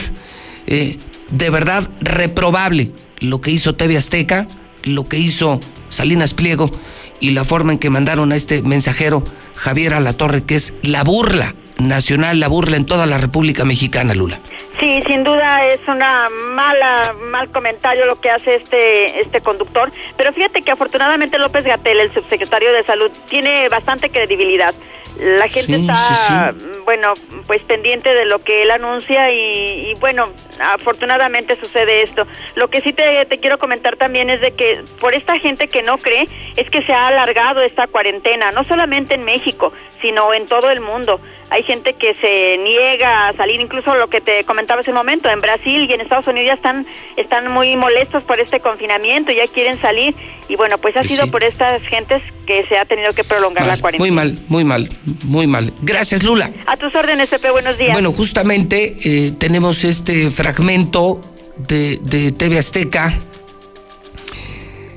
Eh, 0.67 0.97
de 1.31 1.49
verdad 1.49 1.89
reprobable 1.99 2.91
lo 3.19 3.41
que 3.41 3.51
hizo 3.51 3.75
TV 3.75 3.97
Azteca, 3.97 4.47
lo 4.83 5.05
que 5.05 5.19
hizo 5.19 5.59
Salinas 5.89 6.33
Pliego 6.33 6.71
y 7.19 7.31
la 7.31 7.45
forma 7.45 7.73
en 7.73 7.79
que 7.79 7.89
mandaron 7.89 8.31
a 8.31 8.35
este 8.35 8.61
mensajero 8.61 9.23
Javier 9.55 9.93
Alatorre, 9.93 10.43
que 10.43 10.55
es 10.55 10.73
la 10.83 11.03
burla 11.03 11.55
nacional, 11.79 12.39
la 12.39 12.47
burla 12.47 12.77
en 12.77 12.85
toda 12.85 13.05
la 13.05 13.17
República 13.17 13.65
Mexicana, 13.65 14.13
Lula. 14.13 14.39
Sí, 14.79 15.01
sin 15.07 15.23
duda 15.23 15.65
es 15.65 15.79
una 15.87 16.27
mala 16.29 17.15
mal 17.31 17.49
comentario 17.49 18.05
lo 18.05 18.21
que 18.21 18.29
hace 18.29 18.55
este 18.55 19.21
este 19.21 19.41
conductor, 19.41 19.91
pero 20.17 20.31
fíjate 20.33 20.61
que 20.61 20.71
afortunadamente 20.71 21.39
López 21.39 21.63
Gatel, 21.63 21.99
el 21.99 22.13
subsecretario 22.13 22.71
de 22.71 22.83
Salud, 22.83 23.11
tiene 23.27 23.69
bastante 23.69 24.09
credibilidad. 24.09 24.73
La 25.19 25.47
gente 25.47 25.77
está, 25.77 26.53
bueno, 26.85 27.13
pues 27.47 27.63
pendiente 27.63 28.13
de 28.13 28.25
lo 28.25 28.43
que 28.43 28.61
él 28.61 28.69
anuncia 28.69 29.31
y, 29.31 29.95
bueno, 29.99 30.29
afortunadamente 30.59 31.57
sucede 31.59 32.03
esto. 32.03 32.27
Lo 32.53 32.69
que 32.69 32.81
sí 32.81 32.93
te, 32.93 33.25
te, 33.25 33.39
quiero 33.39 33.57
comentar 33.57 33.95
también 33.95 34.29
es 34.29 34.41
de 34.41 34.51
que 34.51 34.83
por 34.99 35.15
esta 35.15 35.39
gente 35.39 35.69
que 35.69 35.81
no 35.81 35.97
cree, 35.97 36.29
es 36.55 36.69
que 36.69 36.83
se 36.83 36.93
ha 36.93 37.07
alargado 37.07 37.61
esta 37.61 37.87
cuarentena, 37.87 38.51
no 38.51 38.63
solamente 38.63 39.15
en 39.15 39.25
México, 39.25 39.73
sino 40.03 40.35
en 40.35 40.45
todo 40.45 40.69
el 40.69 40.81
mundo 40.81 41.19
hay 41.49 41.63
gente 41.63 41.93
que 41.93 42.13
se 42.15 42.57
niega 42.63 43.29
a 43.29 43.33
salir, 43.33 43.61
incluso 43.61 43.95
lo 43.95 44.09
que 44.09 44.21
te 44.21 44.43
comentaba 44.43 44.81
hace 44.81 44.91
un 44.91 44.97
momento, 44.97 45.29
en 45.29 45.41
Brasil 45.41 45.87
y 45.89 45.93
en 45.93 46.01
Estados 46.01 46.27
Unidos 46.27 46.47
ya 46.47 46.53
están, 46.53 46.85
están 47.15 47.51
muy 47.51 47.75
molestos 47.75 48.23
por 48.23 48.39
este 48.39 48.59
confinamiento, 48.59 49.31
ya 49.31 49.47
quieren 49.47 49.79
salir, 49.79 50.13
y 50.49 50.55
bueno, 50.55 50.77
pues 50.77 50.95
ha 50.97 51.03
sido 51.03 51.27
por 51.27 51.43
estas 51.43 51.81
gentes 51.83 52.21
que 52.45 52.65
se 52.67 52.77
ha 52.77 52.85
tenido 52.85 53.13
que 53.13 53.23
prolongar 53.23 53.65
la 53.65 53.77
cuarentena. 53.77 53.99
Muy 53.99 54.11
mal, 54.11 54.37
muy 54.47 54.63
mal, 54.63 54.89
muy 55.25 55.47
mal. 55.47 55.73
Gracias, 55.81 56.23
Lula. 56.23 56.51
A 56.65 56.77
tus 56.77 56.95
órdenes, 56.95 57.29
Pepe, 57.29 57.51
buenos 57.51 57.77
días. 57.77 57.93
Bueno, 57.93 58.11
justamente 58.11 58.95
eh, 59.03 59.31
tenemos 59.37 59.83
este 59.83 60.29
fragmento 60.29 61.21
de, 61.57 61.97
de 62.01 62.31
TV 62.31 62.59
Azteca 62.59 63.13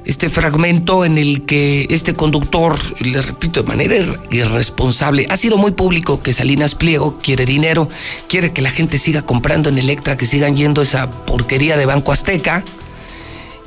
este 0.04 0.30
fragmento 0.30 1.04
en 1.04 1.18
el 1.18 1.44
que 1.44 1.86
este 1.90 2.14
conductor, 2.14 2.78
le 3.00 3.20
repito, 3.20 3.62
de 3.62 3.68
manera 3.68 3.96
irresponsable, 4.30 5.26
ha 5.30 5.36
sido 5.36 5.56
muy 5.58 5.72
público 5.72 6.22
que 6.22 6.32
Salinas 6.32 6.74
Pliego 6.74 7.18
quiere 7.18 7.44
dinero, 7.44 7.88
quiere 8.28 8.52
que 8.52 8.62
la 8.62 8.70
gente 8.70 8.98
siga 8.98 9.22
comprando 9.22 9.68
en 9.68 9.78
Electra, 9.78 10.16
que 10.16 10.26
sigan 10.26 10.56
yendo 10.56 10.82
esa 10.82 11.10
porquería 11.10 11.76
de 11.76 11.86
Banco 11.86 12.12
Azteca. 12.12 12.64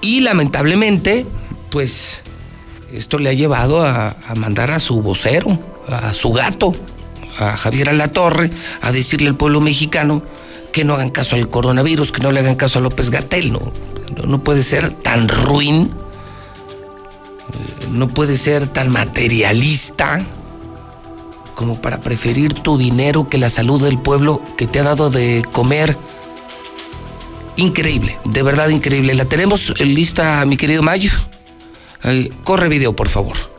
Y 0.02 0.22
lamentablemente, 0.22 1.26
pues 1.70 2.24
esto 2.92 3.20
le 3.20 3.30
ha 3.30 3.34
llevado 3.34 3.86
a, 3.86 4.16
mandar 4.36 4.72
a 4.72 4.80
su 4.80 5.02
vocero, 5.02 5.60
a 5.88 6.14
su 6.14 6.32
gato, 6.32 6.74
a 7.38 7.56
Javier 7.56 7.90
Alatorre, 7.90 8.50
a 8.82 8.92
decirle 8.92 9.30
al 9.30 9.36
pueblo 9.36 9.62
mexicano 9.62 10.24
que 10.72 10.84
no 10.84 10.96
hagan 10.96 11.12
caso 11.12 11.36
al 11.36 11.50
coronavirus, 11.50 12.12
que 12.12 12.22
no 12.22 12.32
le 12.32 12.40
hagan 12.40 12.56
caso 12.56 12.80
a 12.80 12.82
López 12.82 13.12
Gatel. 13.12 13.54
No, 13.54 13.72
no 14.26 14.44
puede 14.44 14.64
ser 14.64 14.90
tan 14.90 15.30
ruin 15.30 15.92
no 17.92 18.08
puede 18.10 18.38
ser 18.38 18.68
tan 18.68 18.90
materialista 18.90 20.26
como 21.56 21.80
para 21.80 22.02
preferir 22.02 22.54
tu 22.54 22.78
dinero 22.78 23.28
que 23.30 23.38
la 23.38 23.50
salud 23.50 23.82
del 23.82 24.00
pueblo 24.00 24.42
que 24.58 24.68
te 24.68 24.80
ha 24.80 24.84
dado 24.84 25.10
de 25.10 25.44
comer. 25.52 25.96
Increíble, 27.56 28.18
de 28.26 28.42
verdad 28.42 28.70
increíble. 28.70 29.14
La 29.14 29.26
tenemos 29.26 29.80
lista, 29.80 30.44
mi 30.46 30.58
querido 30.58 30.82
Mayo. 30.82 31.12
corre 32.44 32.70
video, 32.70 32.96
por 32.96 33.10
favor. 33.10 33.54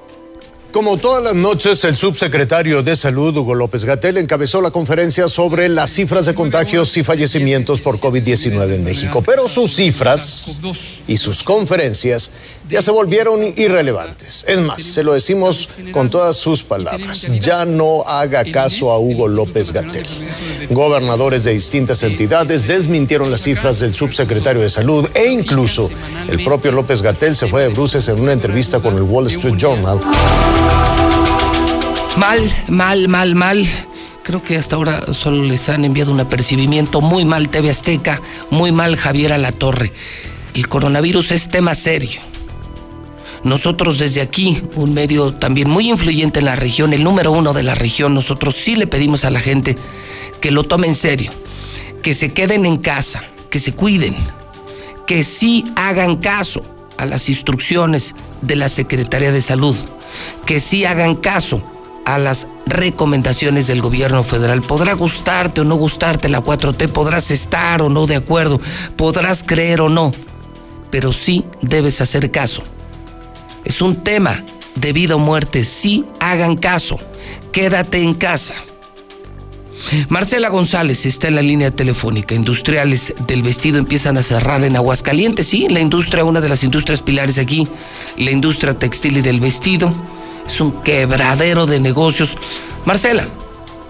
Como 0.74 0.96
todas 0.96 1.22
las 1.22 1.36
noches, 1.36 1.84
el 1.84 1.96
subsecretario 1.96 2.82
de 2.82 2.96
Salud, 2.96 3.36
Hugo 3.36 3.54
López 3.54 3.84
Gatel, 3.84 4.16
encabezó 4.16 4.60
la 4.60 4.72
conferencia 4.72 5.28
sobre 5.28 5.68
las 5.68 5.92
cifras 5.92 6.26
de 6.26 6.34
contagios 6.34 6.96
y 6.96 7.04
fallecimientos 7.04 7.80
por 7.80 8.00
COVID-19 8.00 8.74
en 8.74 8.82
México. 8.82 9.22
Pero 9.22 9.46
sus 9.46 9.76
cifras 9.76 10.60
y 11.06 11.16
sus 11.16 11.44
conferencias 11.44 12.32
ya 12.68 12.80
se 12.80 12.90
volvieron 12.90 13.40
irrelevantes. 13.56 14.44
Es 14.48 14.58
más, 14.60 14.82
se 14.82 15.04
lo 15.04 15.12
decimos 15.12 15.70
con 15.92 16.08
todas 16.10 16.36
sus 16.36 16.62
palabras. 16.62 17.28
Ya 17.40 17.64
no 17.64 18.02
haga 18.06 18.44
caso 18.44 18.90
a 18.90 18.98
Hugo 18.98 19.28
López 19.28 19.72
Gatel. 19.72 20.06
Gobernadores 20.70 21.44
de 21.44 21.52
distintas 21.52 22.02
entidades 22.02 22.66
desmintieron 22.66 23.30
las 23.30 23.42
cifras 23.42 23.80
del 23.80 23.94
subsecretario 23.94 24.62
de 24.62 24.70
Salud 24.70 25.08
e 25.14 25.26
incluso 25.26 25.90
el 26.28 26.42
propio 26.42 26.72
López 26.72 27.02
Gatel 27.02 27.36
se 27.36 27.48
fue 27.48 27.62
de 27.62 27.68
bruces 27.68 28.08
en 28.08 28.20
una 28.20 28.32
entrevista 28.32 28.80
con 28.80 28.96
el 28.96 29.02
Wall 29.02 29.26
Street 29.26 29.56
Journal. 29.56 30.00
Mal, 32.16 32.40
mal, 32.68 33.08
mal, 33.08 33.34
mal. 33.34 33.66
Creo 34.22 34.42
que 34.42 34.56
hasta 34.56 34.76
ahora 34.76 35.12
solo 35.12 35.42
les 35.42 35.68
han 35.68 35.84
enviado 35.84 36.10
un 36.10 36.20
apercibimiento. 36.20 37.02
Muy 37.02 37.26
mal 37.26 37.50
TV 37.50 37.68
Azteca, 37.68 38.22
muy 38.50 38.72
mal 38.72 38.96
Javier 38.96 39.34
Alatorre. 39.34 39.92
El 40.54 40.66
coronavirus 40.66 41.32
es 41.32 41.50
tema 41.50 41.74
serio. 41.74 42.33
Nosotros 43.44 43.98
desde 43.98 44.22
aquí, 44.22 44.62
un 44.74 44.94
medio 44.94 45.34
también 45.34 45.68
muy 45.68 45.90
influyente 45.90 46.38
en 46.38 46.46
la 46.46 46.56
región, 46.56 46.94
el 46.94 47.04
número 47.04 47.30
uno 47.30 47.52
de 47.52 47.62
la 47.62 47.74
región, 47.74 48.14
nosotros 48.14 48.56
sí 48.56 48.74
le 48.74 48.86
pedimos 48.86 49.26
a 49.26 49.30
la 49.30 49.40
gente 49.40 49.76
que 50.40 50.50
lo 50.50 50.64
tome 50.64 50.86
en 50.86 50.94
serio, 50.94 51.30
que 52.02 52.14
se 52.14 52.32
queden 52.32 52.64
en 52.64 52.78
casa, 52.78 53.22
que 53.50 53.60
se 53.60 53.72
cuiden, 53.72 54.16
que 55.06 55.22
sí 55.22 55.66
hagan 55.76 56.16
caso 56.16 56.64
a 56.96 57.04
las 57.04 57.28
instrucciones 57.28 58.14
de 58.40 58.56
la 58.56 58.70
Secretaría 58.70 59.30
de 59.30 59.42
Salud, 59.42 59.76
que 60.46 60.58
sí 60.58 60.86
hagan 60.86 61.14
caso 61.14 61.62
a 62.06 62.18
las 62.18 62.46
recomendaciones 62.66 63.66
del 63.66 63.82
gobierno 63.82 64.22
federal. 64.22 64.62
Podrá 64.62 64.94
gustarte 64.94 65.60
o 65.60 65.64
no 65.64 65.74
gustarte 65.76 66.30
la 66.30 66.42
4T, 66.42 66.88
podrás 66.88 67.30
estar 67.30 67.82
o 67.82 67.90
no 67.90 68.06
de 68.06 68.16
acuerdo, 68.16 68.58
podrás 68.96 69.42
creer 69.42 69.82
o 69.82 69.90
no, 69.90 70.12
pero 70.90 71.12
sí 71.12 71.44
debes 71.60 72.00
hacer 72.00 72.30
caso. 72.30 72.62
Es 73.64 73.82
un 73.82 73.96
tema 73.96 74.42
de 74.74 74.92
vida 74.92 75.16
o 75.16 75.18
muerte, 75.18 75.64
sí 75.64 76.04
hagan 76.20 76.56
caso, 76.56 76.98
quédate 77.52 78.02
en 78.02 78.14
casa. 78.14 78.54
Marcela 80.08 80.48
González 80.48 81.04
está 81.06 81.28
en 81.28 81.34
la 81.34 81.42
línea 81.42 81.70
telefónica. 81.70 82.34
Industriales 82.34 83.14
del 83.26 83.42
vestido 83.42 83.78
empiezan 83.78 84.16
a 84.16 84.22
cerrar 84.22 84.64
en 84.64 84.76
Aguascalientes. 84.76 85.46
Sí, 85.46 85.68
la 85.68 85.80
industria, 85.80 86.24
una 86.24 86.40
de 86.40 86.48
las 86.48 86.64
industrias 86.64 87.02
pilares 87.02 87.38
aquí, 87.38 87.68
la 88.16 88.30
industria 88.30 88.74
textil 88.74 89.18
y 89.18 89.20
del 89.20 89.40
vestido 89.40 89.92
es 90.46 90.60
un 90.60 90.82
quebradero 90.82 91.66
de 91.66 91.80
negocios. 91.80 92.36
Marcela, 92.84 93.28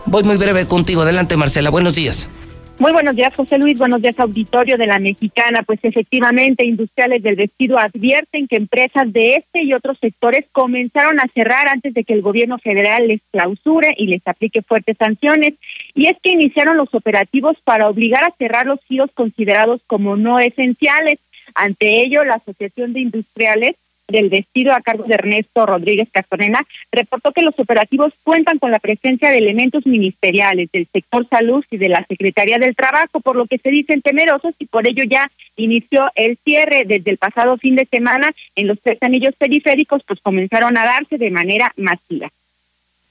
voy 0.06 0.24
muy 0.24 0.36
breve 0.36 0.66
contigo. 0.66 1.02
Adelante, 1.02 1.36
Marcela. 1.36 1.70
Buenos 1.70 1.94
días. 1.94 2.28
Muy 2.76 2.92
buenos 2.92 3.14
días, 3.14 3.32
José 3.36 3.56
Luis. 3.56 3.78
Buenos 3.78 4.02
días, 4.02 4.18
auditorio 4.18 4.76
de 4.76 4.88
la 4.88 4.98
Mexicana. 4.98 5.62
Pues 5.62 5.78
efectivamente, 5.84 6.64
industriales 6.64 7.22
del 7.22 7.36
vestido 7.36 7.78
advierten 7.78 8.48
que 8.48 8.56
empresas 8.56 9.12
de 9.12 9.36
este 9.36 9.62
y 9.62 9.72
otros 9.72 9.96
sectores 9.98 10.44
comenzaron 10.50 11.20
a 11.20 11.28
cerrar 11.32 11.68
antes 11.68 11.94
de 11.94 12.02
que 12.02 12.14
el 12.14 12.20
gobierno 12.20 12.58
federal 12.58 13.06
les 13.06 13.20
clausure 13.30 13.94
y 13.96 14.08
les 14.08 14.26
aplique 14.26 14.60
fuertes 14.60 14.96
sanciones. 14.98 15.54
Y 15.94 16.08
es 16.08 16.16
que 16.20 16.32
iniciaron 16.32 16.76
los 16.76 16.92
operativos 16.94 17.56
para 17.62 17.88
obligar 17.88 18.24
a 18.24 18.34
cerrar 18.36 18.66
los 18.66 18.80
giros 18.86 19.10
considerados 19.14 19.80
como 19.86 20.16
no 20.16 20.40
esenciales. 20.40 21.20
Ante 21.54 22.02
ello, 22.02 22.24
la 22.24 22.34
Asociación 22.34 22.92
de 22.92 23.00
Industriales 23.00 23.76
del 24.08 24.28
vestido 24.28 24.72
a 24.72 24.80
cargo 24.80 25.04
de 25.04 25.14
Ernesto 25.14 25.64
Rodríguez 25.64 26.08
Castorena 26.12 26.64
reportó 26.92 27.32
que 27.32 27.42
los 27.42 27.58
operativos 27.58 28.12
cuentan 28.22 28.58
con 28.58 28.70
la 28.70 28.78
presencia 28.78 29.30
de 29.30 29.38
elementos 29.38 29.86
ministeriales 29.86 30.70
del 30.72 30.86
sector 30.92 31.26
salud 31.28 31.64
y 31.70 31.78
de 31.78 31.88
la 31.88 32.04
Secretaría 32.06 32.58
del 32.58 32.76
Trabajo, 32.76 33.20
por 33.20 33.36
lo 33.36 33.46
que 33.46 33.58
se 33.58 33.70
dicen 33.70 34.02
temerosos 34.02 34.54
y 34.58 34.66
por 34.66 34.86
ello 34.86 35.04
ya 35.04 35.30
inició 35.56 36.10
el 36.14 36.36
cierre 36.36 36.84
desde 36.86 37.10
el 37.10 37.18
pasado 37.18 37.56
fin 37.56 37.76
de 37.76 37.86
semana 37.86 38.30
en 38.56 38.68
los 38.68 38.80
tres 38.80 39.02
anillos 39.02 39.34
periféricos, 39.36 40.02
pues 40.06 40.20
comenzaron 40.20 40.76
a 40.76 40.84
darse 40.84 41.16
de 41.16 41.30
manera 41.30 41.72
masiva. 41.76 42.28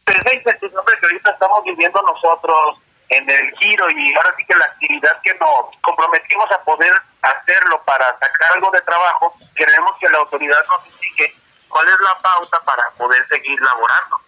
Esa 0.06 0.34
incertidumbre 0.34 0.94
que 1.00 1.06
ahorita 1.08 1.32
estamos 1.32 1.64
viviendo 1.66 2.02
nosotros 2.02 2.83
en 3.18 3.30
el 3.30 3.52
giro 3.58 3.90
y 3.92 4.16
ahora 4.16 4.34
sí 4.36 4.46
que 4.46 4.56
la 4.56 4.66
actividad 4.66 5.22
que 5.22 5.34
nos 5.36 5.70
comprometimos 5.82 6.52
a 6.52 6.64
poder 6.64 6.94
hacerlo 7.22 7.82
para 7.84 8.06
sacar 8.18 8.54
algo 8.54 8.72
de 8.72 8.82
trabajo, 8.82 9.36
queremos 9.56 9.92
que 10.00 10.10
la 10.10 10.18
autoridad 10.18 10.66
nos 10.68 10.88
indique 10.88 11.34
cuál 11.70 11.88
es 11.88 12.00
la 12.00 12.20
pauta 12.22 12.60
para 12.62 12.84
poder 12.98 13.26
seguir 13.28 13.60
laborando. 13.62 14.20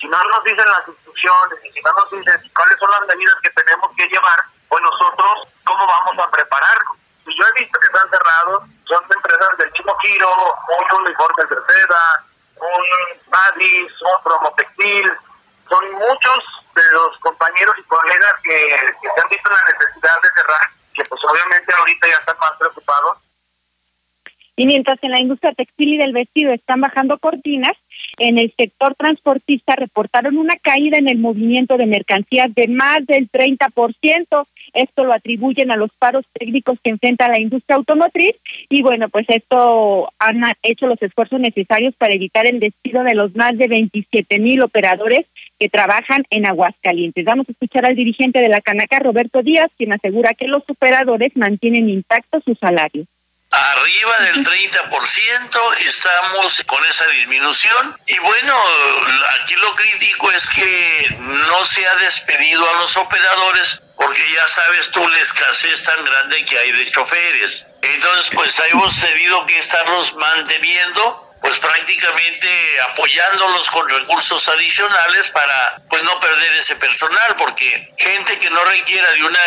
Si 0.00 0.08
no 0.08 0.22
nos 0.24 0.42
dicen 0.44 0.64
las 0.66 0.88
instrucciones 0.88 1.64
y 1.64 1.70
si 1.70 1.80
no 1.82 1.92
nos 1.92 2.10
dicen 2.10 2.50
cuáles 2.54 2.78
son 2.78 2.90
las 2.90 3.06
medidas 3.06 3.34
que 3.42 3.50
tenemos 3.50 3.90
que 3.96 4.06
llevar, 4.08 4.38
pues 4.68 4.82
nosotros, 4.82 5.48
¿cómo 5.64 5.86
vamos 5.86 6.26
a 6.26 6.30
prepararlo? 6.30 6.96
Si 7.24 7.36
yo 7.38 7.44
he 7.46 7.60
visto 7.60 7.78
que 7.78 7.86
están 7.86 8.10
cerrados, 8.10 8.64
son 8.88 9.04
empresas 9.04 9.56
del 9.58 9.70
mismo 9.70 9.96
giro, 9.98 10.28
un 10.80 11.04
uniforme 11.04 11.44
de 11.44 11.56
seda, 11.72 12.24
un 12.56 13.30
Badis, 13.30 13.92
un 14.02 14.22
promotextil, 14.24 15.12
son 15.68 15.92
muchos 15.92 16.61
de 16.74 16.82
los 16.92 17.18
compañeros 17.18 17.74
y 17.78 17.82
colegas 17.84 18.34
que, 18.42 18.68
que 19.00 19.08
se 19.14 19.20
han 19.20 19.28
visto 19.28 19.50
la 19.50 19.72
necesidad 19.72 20.16
de 20.22 20.28
cerrar 20.34 20.82
que 20.92 21.04
pues 21.04 21.20
obviamente 21.24 21.72
ahorita 21.74 22.06
ya 22.06 22.16
están 22.20 22.36
más 22.38 22.52
preocupados. 22.58 23.18
Y 24.54 24.66
mientras 24.66 25.02
en 25.02 25.12
la 25.12 25.20
industria 25.20 25.52
textil 25.54 25.94
y 25.94 25.96
del 25.96 26.12
vestido 26.12 26.52
están 26.52 26.80
bajando 26.80 27.18
cortinas, 27.18 27.76
en 28.18 28.38
el 28.38 28.52
sector 28.56 28.94
transportista 28.94 29.74
reportaron 29.74 30.36
una 30.36 30.56
caída 30.56 30.98
en 30.98 31.08
el 31.08 31.18
movimiento 31.18 31.78
de 31.78 31.86
mercancías 31.86 32.54
de 32.54 32.68
más 32.68 33.06
del 33.06 33.30
30%. 33.30 34.46
Esto 34.74 35.04
lo 35.04 35.14
atribuyen 35.14 35.70
a 35.70 35.76
los 35.76 35.90
paros 35.92 36.26
técnicos 36.34 36.78
que 36.82 36.90
enfrenta 36.90 37.28
la 37.28 37.40
industria 37.40 37.76
automotriz 37.76 38.36
y 38.68 38.82
bueno, 38.82 39.08
pues 39.08 39.24
esto 39.30 40.12
han 40.18 40.42
hecho 40.62 40.86
los 40.86 41.00
esfuerzos 41.00 41.40
necesarios 41.40 41.94
para 41.96 42.12
evitar 42.12 42.46
el 42.46 42.60
despido 42.60 43.02
de 43.04 43.14
los 43.14 43.34
más 43.34 43.56
de 43.56 43.68
27 43.68 44.38
mil 44.38 44.62
operadores 44.62 45.26
que 45.62 45.68
trabajan 45.68 46.24
en 46.30 46.44
Aguascalientes. 46.44 47.24
Vamos 47.24 47.48
a 47.48 47.52
escuchar 47.52 47.86
al 47.86 47.94
dirigente 47.94 48.40
de 48.40 48.48
la 48.48 48.60
Canaca, 48.60 48.98
Roberto 48.98 49.42
Díaz, 49.42 49.70
quien 49.78 49.92
asegura 49.92 50.34
que 50.36 50.48
los 50.48 50.64
operadores 50.66 51.36
mantienen 51.36 51.88
intacto 51.88 52.40
su 52.40 52.56
salario 52.56 53.06
arriba 53.52 54.12
del 54.20 54.46
30% 54.46 55.76
estamos 55.86 56.62
con 56.66 56.82
esa 56.86 57.06
disminución 57.08 57.96
y 58.06 58.18
bueno, 58.20 58.54
aquí 59.42 59.54
lo 59.56 59.74
crítico 59.74 60.32
es 60.32 60.48
que 60.48 61.16
no 61.18 61.64
se 61.66 61.86
ha 61.86 61.94
despedido 61.96 62.66
a 62.70 62.78
los 62.78 62.96
operadores 62.96 63.82
porque 63.96 64.22
ya 64.34 64.48
sabes 64.48 64.90
tú 64.90 65.06
la 65.06 65.18
escasez 65.18 65.82
tan 65.84 66.02
grande 66.02 66.44
que 66.46 66.58
hay 66.58 66.72
de 66.72 66.90
choferes. 66.90 67.66
Entonces 67.82 68.30
pues 68.32 68.58
hemos 68.72 68.98
tenido 68.98 69.44
que 69.44 69.58
estarlos 69.58 70.14
manteniendo 70.14 71.21
pues 71.42 71.58
prácticamente 71.58 72.48
apoyándolos 72.90 73.68
con 73.70 73.88
recursos 73.88 74.48
adicionales 74.48 75.28
para 75.30 75.82
pues 75.90 76.02
no 76.04 76.18
perder 76.20 76.52
ese 76.54 76.76
personal 76.76 77.34
porque 77.36 77.88
gente 77.98 78.38
que 78.38 78.48
no 78.50 78.64
requiera 78.64 79.10
de 79.12 79.24
una 79.24 79.40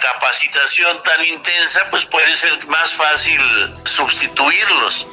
capacitación 0.00 1.02
tan 1.02 1.24
intensa 1.24 1.86
pues 1.90 2.06
puede 2.06 2.34
ser 2.34 2.66
más 2.66 2.94
fácil 2.96 3.40
sustituirlos. 3.84 5.06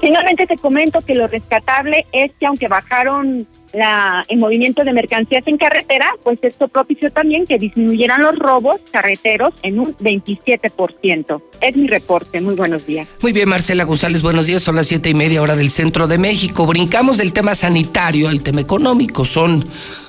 Finalmente 0.00 0.46
te 0.46 0.56
comento 0.56 1.00
que 1.02 1.14
lo 1.14 1.28
rescatable 1.28 2.06
es 2.12 2.32
que 2.40 2.46
aunque 2.46 2.68
bajaron 2.68 3.46
la, 3.72 4.24
el 4.28 4.38
movimiento 4.38 4.84
de 4.84 4.92
mercancías 4.92 5.42
en 5.46 5.56
carretera, 5.56 6.10
pues 6.22 6.38
esto 6.42 6.68
propició 6.68 7.10
también 7.10 7.46
que 7.46 7.58
disminuyeran 7.58 8.22
los 8.22 8.36
robos 8.36 8.76
carreteros 8.90 9.54
en 9.62 9.78
un 9.78 9.96
27%. 9.96 11.42
Es 11.60 11.76
mi 11.76 11.86
reporte. 11.86 12.40
Muy 12.40 12.54
buenos 12.54 12.86
días. 12.86 13.08
Muy 13.20 13.32
bien, 13.32 13.48
Marcela 13.48 13.84
González, 13.84 14.22
buenos 14.22 14.46
días. 14.46 14.62
Son 14.62 14.76
las 14.76 14.86
siete 14.86 15.10
y 15.10 15.14
media 15.14 15.42
hora 15.42 15.56
del 15.56 15.70
centro 15.70 16.06
de 16.06 16.18
México. 16.18 16.66
Brincamos 16.66 17.18
del 17.18 17.32
tema 17.32 17.54
sanitario 17.54 18.28
al 18.28 18.42
tema 18.42 18.60
económico. 18.60 19.24
Son 19.24 19.64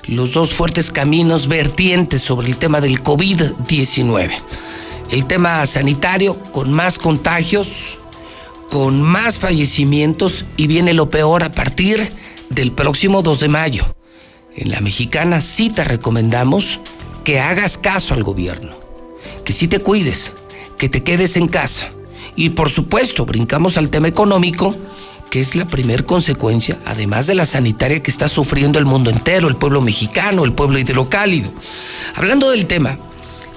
los 0.06 0.32
dos 0.32 0.52
fuertes 0.52 0.90
caminos 0.90 1.48
vertientes 1.48 2.22
sobre 2.22 2.48
el 2.48 2.56
tema 2.56 2.80
del 2.80 3.02
COVID-19. 3.02 4.30
El 5.10 5.26
tema 5.26 5.64
sanitario 5.66 6.38
con 6.52 6.72
más 6.72 6.98
contagios, 6.98 7.98
con 8.70 9.02
más 9.02 9.38
fallecimientos 9.38 10.46
y 10.56 10.66
viene 10.66 10.94
lo 10.94 11.10
peor 11.10 11.42
a 11.42 11.52
partir 11.52 12.10
del 12.54 12.72
próximo 12.72 13.22
2 13.22 13.40
de 13.40 13.48
mayo. 13.48 13.94
En 14.54 14.70
la 14.70 14.80
mexicana 14.80 15.40
sí 15.40 15.70
te 15.70 15.84
recomendamos 15.84 16.80
que 17.24 17.40
hagas 17.40 17.78
caso 17.78 18.14
al 18.14 18.22
gobierno, 18.22 18.72
que 19.44 19.52
sí 19.52 19.68
te 19.68 19.78
cuides, 19.78 20.32
que 20.78 20.88
te 20.88 21.02
quedes 21.02 21.36
en 21.36 21.48
casa. 21.48 21.90
Y 22.36 22.50
por 22.50 22.70
supuesto, 22.70 23.24
brincamos 23.24 23.76
al 23.76 23.88
tema 23.88 24.08
económico, 24.08 24.74
que 25.30 25.40
es 25.40 25.54
la 25.54 25.66
primer 25.66 26.04
consecuencia, 26.04 26.78
además 26.84 27.26
de 27.26 27.34
la 27.34 27.46
sanitaria 27.46 28.02
que 28.02 28.10
está 28.10 28.28
sufriendo 28.28 28.78
el 28.78 28.84
mundo 28.84 29.10
entero, 29.10 29.48
el 29.48 29.56
pueblo 29.56 29.80
mexicano, 29.80 30.44
el 30.44 30.52
pueblo 30.52 30.78
hidrocálido. 30.78 31.50
Hablando 32.14 32.50
del 32.50 32.66
tema, 32.66 32.98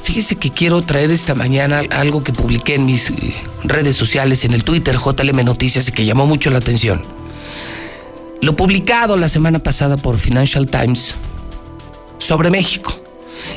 fíjese 0.04 0.38
que 0.38 0.52
quiero 0.52 0.82
traer 0.84 1.12
esta 1.12 1.36
mañana 1.36 1.82
algo 1.90 2.24
que 2.24 2.32
publiqué 2.32 2.76
en 2.76 2.86
mis 2.86 3.10
eh, 3.10 3.34
redes 3.64 3.98
sociales, 3.98 4.46
en 4.46 4.54
el 4.54 4.64
Twitter 4.64 4.96
JLM 4.98 5.44
Noticias, 5.44 5.90
y 5.90 5.92
que 5.92 6.06
llamó 6.06 6.26
mucho 6.26 6.50
la 6.50 6.60
atención. 6.60 7.02
Lo 8.42 8.56
publicado 8.56 9.18
la 9.18 9.30
semana 9.30 9.60
pasada 9.60 9.98
por 9.98 10.18
Financial 10.18 10.68
Times 10.68 11.16
sobre 12.20 12.50
México. 12.50 12.94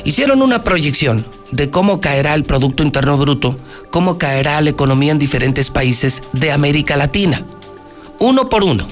Hicieron 0.03 0.41
una 0.41 0.63
proyección 0.63 1.25
de 1.51 1.69
cómo 1.69 1.99
caerá 1.99 2.33
el 2.35 2.43
Producto 2.43 2.83
Interno 2.83 3.17
Bruto, 3.17 3.55
cómo 3.91 4.17
caerá 4.17 4.61
la 4.61 4.69
economía 4.69 5.11
en 5.11 5.19
diferentes 5.19 5.69
países 5.69 6.23
de 6.33 6.51
América 6.51 6.95
Latina, 6.95 7.43
uno 8.19 8.49
por 8.49 8.63
uno. 8.63 8.87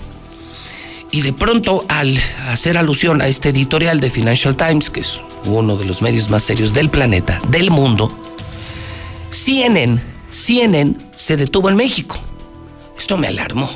Y 1.12 1.22
de 1.22 1.34
pronto, 1.34 1.86
al 1.88 2.20
hacer 2.50 2.78
alusión 2.78 3.22
a 3.22 3.28
este 3.28 3.50
editorial 3.50 4.00
de 4.00 4.10
Financial 4.10 4.56
Times, 4.56 4.90
que 4.90 5.00
es 5.02 5.22
uno 5.46 5.78
de 5.78 5.86
los 5.86 6.02
medios 6.02 6.30
más 6.30 6.44
serios 6.44 6.74
del 6.74 6.90
planeta, 6.90 7.40
del 7.50 7.72
mundo, 7.72 8.12
CNN, 9.30 10.02
CNN 10.30 10.96
se 11.16 11.38
detuvo 11.38 11.70
en 11.70 11.76
México. 11.76 12.18
Esto 12.98 13.18
me 13.18 13.28
alarmó. 13.28 13.70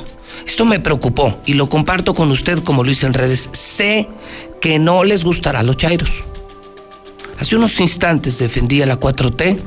Esto 0.46 0.64
me 0.64 0.80
preocupó 0.80 1.38
y 1.46 1.54
lo 1.54 1.68
comparto 1.68 2.14
con 2.14 2.30
usted 2.30 2.62
como 2.62 2.84
lo 2.84 2.90
hice 2.90 3.06
en 3.06 3.14
redes. 3.14 3.48
Sé 3.52 4.08
que 4.60 4.78
no 4.78 5.04
les 5.04 5.24
gustará 5.24 5.60
a 5.60 5.62
los 5.62 5.76
chairos. 5.76 6.24
Hace 7.38 7.56
unos 7.56 7.80
instantes 7.80 8.38
defendía 8.38 8.86
la 8.86 9.00
4T 9.00 9.58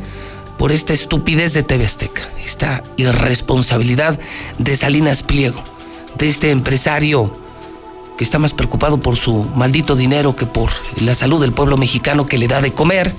por 0.57 0.71
esta 0.71 0.93
estupidez 0.93 1.53
de 1.53 1.63
TV 1.63 1.85
Azteca, 1.85 2.29
esta 2.43 2.83
irresponsabilidad 2.95 4.19
de 4.57 4.75
Salinas 4.75 5.23
Pliego, 5.23 5.61
de 6.17 6.29
este 6.29 6.51
empresario 6.51 7.37
que 8.17 8.23
está 8.23 8.39
más 8.39 8.53
preocupado 8.53 8.99
por 8.99 9.17
su 9.17 9.43
maldito 9.55 9.95
dinero 9.95 10.35
que 10.35 10.45
por 10.45 10.69
la 11.01 11.15
salud 11.15 11.41
del 11.41 11.51
pueblo 11.51 11.77
mexicano 11.77 12.25
que 12.25 12.37
le 12.37 12.47
da 12.47 12.61
de 12.61 12.71
comer. 12.71 13.13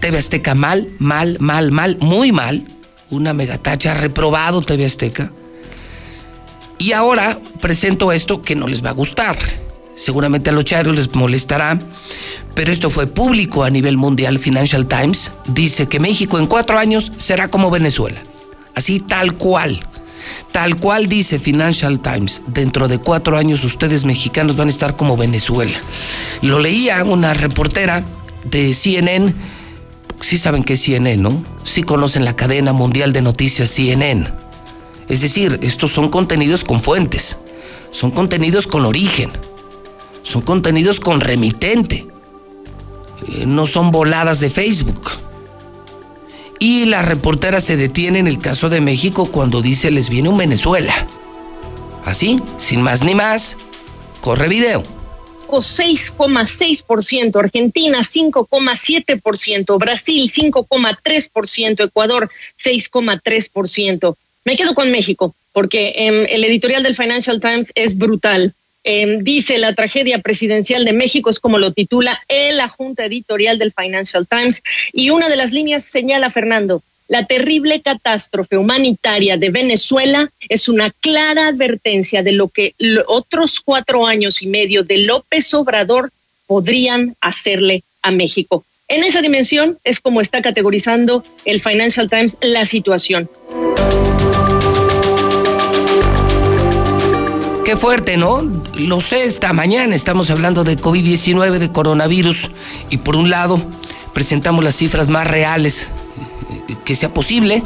TV 0.00 0.18
Azteca 0.18 0.54
mal, 0.54 0.88
mal, 0.98 1.36
mal, 1.40 1.70
mal, 1.70 1.96
muy 2.00 2.32
mal. 2.32 2.66
Una 3.10 3.32
megatacha 3.32 3.94
reprobado 3.94 4.62
TV 4.62 4.86
Azteca. 4.86 5.32
Y 6.80 6.94
ahora 6.94 7.38
presento 7.60 8.10
esto 8.10 8.40
que 8.40 8.56
no 8.56 8.66
les 8.66 8.82
va 8.82 8.88
a 8.88 8.94
gustar. 8.94 9.36
Seguramente 9.94 10.48
a 10.48 10.54
los 10.54 10.64
chairos 10.64 10.96
les 10.96 11.14
molestará, 11.14 11.78
pero 12.54 12.72
esto 12.72 12.88
fue 12.88 13.06
público 13.06 13.64
a 13.64 13.70
nivel 13.70 13.98
mundial. 13.98 14.38
Financial 14.38 14.86
Times 14.86 15.30
dice 15.46 15.88
que 15.88 16.00
México 16.00 16.38
en 16.38 16.46
cuatro 16.46 16.78
años 16.78 17.12
será 17.18 17.48
como 17.48 17.70
Venezuela. 17.70 18.22
Así 18.74 18.98
tal 18.98 19.34
cual. 19.34 19.78
Tal 20.52 20.76
cual 20.76 21.06
dice 21.06 21.38
Financial 21.38 22.00
Times, 22.00 22.40
dentro 22.46 22.88
de 22.88 22.96
cuatro 22.96 23.36
años 23.36 23.62
ustedes 23.62 24.06
mexicanos 24.06 24.56
van 24.56 24.68
a 24.68 24.70
estar 24.70 24.96
como 24.96 25.18
Venezuela. 25.18 25.78
Lo 26.40 26.60
leía 26.60 27.04
una 27.04 27.34
reportera 27.34 28.04
de 28.44 28.72
CNN, 28.72 29.34
sí 30.22 30.38
saben 30.38 30.64
que 30.64 30.74
es 30.74 30.80
CNN, 30.82 31.18
¿no? 31.18 31.44
Sí 31.64 31.82
conocen 31.82 32.24
la 32.24 32.36
cadena 32.36 32.72
mundial 32.72 33.12
de 33.12 33.20
noticias 33.20 33.68
CNN. 33.68 34.49
Es 35.10 35.22
decir, 35.22 35.58
estos 35.60 35.90
son 35.90 36.08
contenidos 36.08 36.62
con 36.62 36.80
fuentes, 36.80 37.36
son 37.90 38.12
contenidos 38.12 38.68
con 38.68 38.84
origen, 38.84 39.32
son 40.22 40.42
contenidos 40.42 41.00
con 41.00 41.20
remitente, 41.20 42.06
eh, 43.28 43.44
no 43.44 43.66
son 43.66 43.90
voladas 43.90 44.38
de 44.38 44.50
Facebook. 44.50 45.10
Y 46.60 46.84
la 46.84 47.02
reportera 47.02 47.60
se 47.60 47.76
detiene 47.76 48.20
en 48.20 48.28
el 48.28 48.38
caso 48.38 48.68
de 48.68 48.80
México 48.80 49.26
cuando 49.26 49.62
dice 49.62 49.90
les 49.90 50.08
viene 50.08 50.28
un 50.28 50.38
Venezuela. 50.38 50.94
Así, 52.04 52.40
sin 52.56 52.80
más 52.80 53.02
ni 53.02 53.16
más, 53.16 53.56
corre 54.20 54.48
video. 54.48 54.84
6,6%, 55.48 57.36
Argentina 57.36 57.98
5,7%, 57.98 59.76
Brasil 59.76 60.30
5,3%, 60.32 61.84
Ecuador 61.84 62.30
6,3%. 62.56 64.16
Me 64.44 64.56
quedo 64.56 64.74
con 64.74 64.90
México, 64.90 65.34
porque 65.52 65.92
em, 65.96 66.24
el 66.28 66.44
editorial 66.44 66.82
del 66.82 66.96
Financial 66.96 67.40
Times 67.40 67.72
es 67.74 67.96
brutal. 67.96 68.54
Em, 68.82 69.22
dice 69.22 69.58
la 69.58 69.74
tragedia 69.74 70.20
presidencial 70.20 70.84
de 70.84 70.94
México, 70.94 71.28
es 71.28 71.38
como 71.38 71.58
lo 71.58 71.72
titula 71.72 72.18
en 72.28 72.56
la 72.56 72.68
junta 72.68 73.04
editorial 73.04 73.58
del 73.58 73.72
Financial 73.72 74.26
Times. 74.26 74.62
Y 74.92 75.10
una 75.10 75.28
de 75.28 75.36
las 75.36 75.52
líneas 75.52 75.84
señala, 75.84 76.30
Fernando, 76.30 76.82
la 77.08 77.26
terrible 77.26 77.82
catástrofe 77.82 78.56
humanitaria 78.56 79.36
de 79.36 79.50
Venezuela 79.50 80.30
es 80.48 80.68
una 80.68 80.90
clara 80.90 81.48
advertencia 81.48 82.22
de 82.22 82.32
lo 82.32 82.48
que 82.48 82.74
otros 83.08 83.60
cuatro 83.60 84.06
años 84.06 84.42
y 84.42 84.46
medio 84.46 84.84
de 84.84 84.98
López 84.98 85.52
Obrador 85.52 86.12
podrían 86.46 87.16
hacerle 87.20 87.82
a 88.02 88.10
México. 88.12 88.64
En 88.86 89.02
esa 89.02 89.20
dimensión 89.22 89.78
es 89.84 90.00
como 90.00 90.20
está 90.20 90.40
categorizando 90.40 91.24
el 91.44 91.60
Financial 91.60 92.08
Times 92.08 92.36
la 92.40 92.64
situación. 92.64 93.28
Fuerte, 97.76 98.16
¿no? 98.16 98.42
Lo 98.74 99.00
sé, 99.00 99.24
esta 99.24 99.52
mañana 99.52 99.94
estamos 99.94 100.30
hablando 100.30 100.64
de 100.64 100.76
COVID-19, 100.76 101.58
de 101.58 101.70
coronavirus, 101.70 102.50
y 102.90 102.98
por 102.98 103.16
un 103.16 103.30
lado 103.30 103.62
presentamos 104.12 104.64
las 104.64 104.76
cifras 104.76 105.08
más 105.08 105.26
reales 105.26 105.88
eh, 106.68 106.76
que 106.84 106.96
sea 106.96 107.14
posible. 107.14 107.62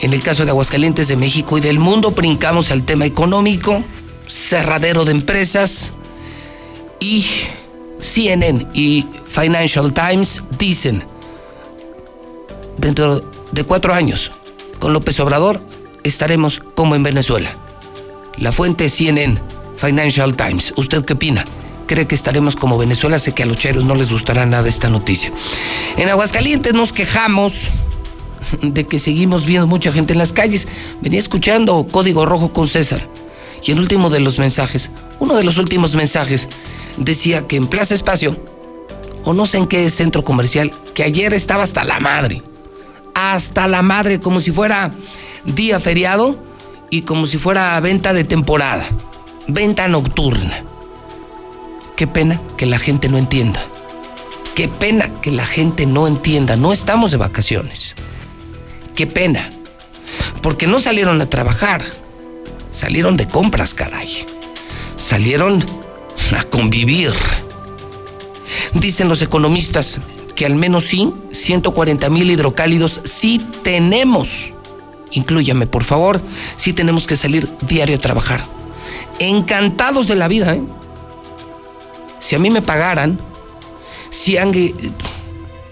En 0.00 0.12
el 0.12 0.22
caso 0.22 0.44
de 0.44 0.50
Aguascalientes, 0.50 1.08
de 1.08 1.16
México 1.16 1.56
y 1.58 1.60
del 1.60 1.78
mundo, 1.78 2.10
brincamos 2.10 2.70
al 2.70 2.84
tema 2.84 3.06
económico, 3.06 3.82
cerradero 4.26 5.04
de 5.04 5.12
empresas, 5.12 5.92
y 7.00 7.24
CNN 8.00 8.66
y 8.74 9.06
Financial 9.24 9.92
Times 9.92 10.42
dicen, 10.58 11.04
dentro 12.76 13.20
de 13.52 13.64
cuatro 13.64 13.94
años, 13.94 14.32
con 14.78 14.92
López 14.92 15.18
Obrador, 15.20 15.60
estaremos 16.02 16.60
como 16.74 16.94
en 16.94 17.02
Venezuela. 17.02 17.50
La 18.40 18.52
fuente 18.52 18.88
CNN, 18.88 19.40
Financial 19.76 20.36
Times. 20.36 20.72
¿Usted 20.76 21.04
qué 21.04 21.14
opina? 21.14 21.44
¿Cree 21.86 22.06
que 22.06 22.14
estaremos 22.14 22.54
como 22.54 22.78
Venezuela? 22.78 23.18
Sé 23.18 23.32
que 23.32 23.42
a 23.42 23.46
los 23.46 23.56
cheros 23.56 23.84
no 23.84 23.96
les 23.96 24.12
gustará 24.12 24.46
nada 24.46 24.68
esta 24.68 24.88
noticia. 24.88 25.32
En 25.96 26.08
Aguascalientes 26.08 26.72
nos 26.72 26.92
quejamos 26.92 27.70
de 28.62 28.86
que 28.86 29.00
seguimos 29.00 29.44
viendo 29.44 29.66
mucha 29.66 29.90
gente 29.92 30.12
en 30.12 30.20
las 30.20 30.32
calles. 30.32 30.68
Venía 31.00 31.18
escuchando 31.18 31.86
Código 31.90 32.26
Rojo 32.26 32.52
con 32.52 32.68
César. 32.68 33.02
Y 33.64 33.72
el 33.72 33.80
último 33.80 34.08
de 34.08 34.20
los 34.20 34.38
mensajes, 34.38 34.90
uno 35.18 35.34
de 35.34 35.42
los 35.42 35.58
últimos 35.58 35.96
mensajes, 35.96 36.48
decía 36.96 37.48
que 37.48 37.56
en 37.56 37.66
Plaza 37.66 37.96
Espacio, 37.96 38.36
o 39.24 39.34
no 39.34 39.46
sé 39.46 39.58
en 39.58 39.66
qué 39.66 39.90
centro 39.90 40.22
comercial, 40.22 40.72
que 40.94 41.02
ayer 41.02 41.34
estaba 41.34 41.64
hasta 41.64 41.82
la 41.82 41.98
madre. 41.98 42.42
Hasta 43.14 43.66
la 43.66 43.82
madre, 43.82 44.20
como 44.20 44.40
si 44.40 44.52
fuera 44.52 44.92
día 45.44 45.80
feriado 45.80 46.38
y 46.90 47.02
como 47.02 47.26
si 47.26 47.38
fuera 47.38 47.78
venta 47.80 48.12
de 48.12 48.24
temporada, 48.24 48.86
venta 49.46 49.88
nocturna. 49.88 50.64
Qué 51.96 52.06
pena 52.06 52.40
que 52.56 52.66
la 52.66 52.78
gente 52.78 53.08
no 53.08 53.18
entienda. 53.18 53.64
Qué 54.54 54.68
pena 54.68 55.10
que 55.20 55.30
la 55.30 55.46
gente 55.46 55.86
no 55.86 56.06
entienda. 56.06 56.56
No 56.56 56.72
estamos 56.72 57.10
de 57.10 57.16
vacaciones. 57.16 57.94
Qué 58.94 59.06
pena. 59.06 59.50
Porque 60.42 60.66
no 60.66 60.80
salieron 60.80 61.20
a 61.20 61.28
trabajar. 61.28 61.84
Salieron 62.70 63.16
de 63.16 63.26
compras, 63.28 63.74
caray. 63.74 64.26
Salieron 64.96 65.64
a 66.36 66.42
convivir. 66.44 67.12
Dicen 68.74 69.08
los 69.08 69.22
economistas 69.22 70.00
que 70.36 70.46
al 70.46 70.54
menos 70.54 70.84
sí, 70.86 71.12
140 71.32 72.08
mil 72.10 72.30
hidrocálidos 72.30 73.00
sí 73.04 73.44
tenemos. 73.62 74.52
Inclúyame, 75.12 75.66
por 75.66 75.84
favor, 75.84 76.20
sí 76.56 76.72
tenemos 76.72 77.06
que 77.06 77.16
salir 77.16 77.48
diario 77.62 77.96
a 77.96 78.00
trabajar. 78.00 78.44
Encantados 79.18 80.06
de 80.06 80.14
la 80.14 80.28
vida, 80.28 80.54
¿eh? 80.54 80.62
Si 82.20 82.34
a 82.34 82.38
mí 82.38 82.50
me 82.50 82.62
pagaran, 82.62 83.18
si 84.10 84.36
alguien, 84.36 84.74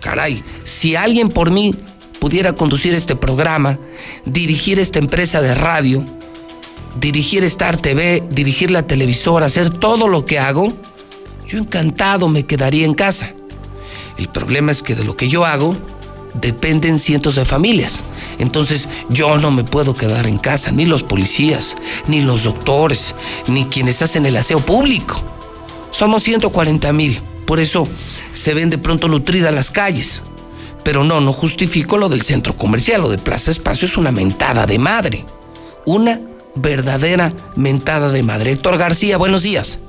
caray, 0.01 0.43
si 0.65 0.97
alguien 0.97 1.29
por 1.29 1.51
mí 1.51 1.75
pudiera 2.21 2.55
conducir 2.55 2.95
este 2.95 3.17
programa, 3.17 3.79
dirigir 4.25 4.79
esta 4.79 4.99
empresa 4.99 5.43
de 5.43 5.55
radio, 5.55 6.05
dirigir 6.99 7.45
Star 7.45 7.77
TV, 7.77 8.23
dirigir 8.31 8.71
la 8.71 8.87
televisora, 8.87 9.47
hacer 9.47 9.71
todo 9.71 10.09
lo 10.09 10.25
que 10.25 10.39
hago, 10.39 10.73
yo 11.47 11.59
encantado 11.59 12.29
me 12.29 12.47
quedaría 12.47 12.85
en 12.85 12.95
casa. 12.95 13.33
El 14.17 14.29
problema 14.29 14.73
es 14.73 14.83
que 14.83 14.95
de 14.95 15.05
lo 15.05 15.17
que 15.17 15.29
yo 15.29 15.45
hago 15.45 15.77
dependen 16.41 16.99
cientos 16.99 17.35
de 17.35 17.45
familias. 17.45 18.03
Entonces 18.39 18.89
yo 19.09 19.39
no 19.39 19.51
me 19.51 19.65
puedo 19.65 19.95
quedar 19.95 20.27
en 20.27 20.39
casa, 20.39 20.73
ni 20.73 20.87
los 20.87 21.03
policías, 21.03 21.77
ni 22.07 22.21
los 22.21 22.45
doctores, 22.45 23.15
ni 23.49 23.67
quienes 23.67 24.03
hacen 24.03 24.27
el 24.27 24.37
aseo 24.37 24.59
público. 24.59 25.23
Somos 25.91 26.23
140 26.25 26.93
mil, 26.93 27.21
por 27.47 27.61
eso 27.61 27.87
se 28.33 28.55
ven 28.55 28.71
de 28.71 28.79
pronto 28.79 29.09
nutridas 29.09 29.55
las 29.55 29.71
calles. 29.71 30.23
Pero 30.85 31.03
no, 31.03 31.21
no 31.21 31.33
justifico 31.33 31.99
lo 31.99 32.09
del 32.09 32.23
centro 32.23 32.57
comercial, 32.57 33.01
lo 33.01 33.09
de 33.09 33.19
Plaza 33.19 33.51
Espacio 33.51 33.89
es 33.89 33.97
una 33.97 34.13
mentada 34.13 34.67
de 34.67 34.79
madre. 34.79 35.25
Una 35.85 36.21
verdadera 36.55 37.33
mentada 37.57 38.11
de 38.11 38.23
madre. 38.23 38.53
Héctor 38.53 38.79
García, 38.79 39.17
buenos 39.19 39.43
días. 39.43 39.81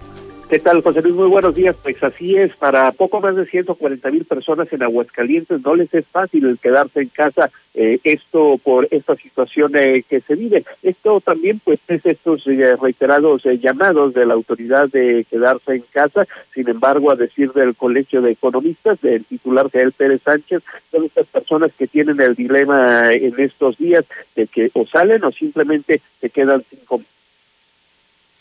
¿Qué 0.49 0.59
tal, 0.59 0.81
José 0.81 1.01
Luis? 1.01 1.13
Muy 1.13 1.27
buenos 1.27 1.55
días. 1.55 1.75
Pues 1.83 2.01
así 2.01 2.37
es, 2.37 2.55
para 2.55 2.93
poco 2.93 3.19
más 3.19 3.35
de 3.35 3.45
140 3.45 4.11
mil 4.11 4.23
personas 4.23 4.71
en 4.71 4.81
Aguascalientes 4.81 5.59
no 5.61 5.75
les 5.75 5.93
es 5.93 6.05
fácil 6.05 6.57
quedarse 6.61 7.01
en 7.01 7.09
casa, 7.09 7.51
eh, 7.73 7.99
esto 8.05 8.57
por 8.63 8.87
esta 8.91 9.17
situación 9.17 9.73
eh, 9.75 10.05
que 10.07 10.21
se 10.21 10.35
vive. 10.35 10.63
Esto 10.83 11.19
también, 11.19 11.59
pues, 11.59 11.81
es 11.89 12.05
estos 12.05 12.47
eh, 12.47 12.77
reiterados 12.81 13.43
llamados 13.59 14.13
de 14.13 14.25
la 14.25 14.35
autoridad 14.35 14.87
de 14.87 15.25
quedarse 15.29 15.75
en 15.75 15.83
casa. 15.91 16.25
Sin 16.53 16.69
embargo, 16.69 17.11
a 17.11 17.17
decir 17.17 17.51
del 17.51 17.75
Colegio 17.75 18.21
de 18.21 18.31
Economistas, 18.31 19.01
del 19.01 19.25
titular 19.25 19.67
Gael 19.67 19.91
Pérez 19.91 20.21
Sánchez, 20.23 20.63
son 20.91 21.03
estas 21.03 21.27
personas 21.27 21.71
que 21.77 21.87
tienen 21.87 22.21
el 22.21 22.35
dilema 22.35 23.11
en 23.11 23.37
estos 23.37 23.77
días 23.77 24.05
de 24.37 24.47
que 24.47 24.71
o 24.73 24.85
salen 24.85 25.25
o 25.25 25.31
simplemente 25.33 25.99
se 26.21 26.29
quedan 26.29 26.63
sin 26.69 26.79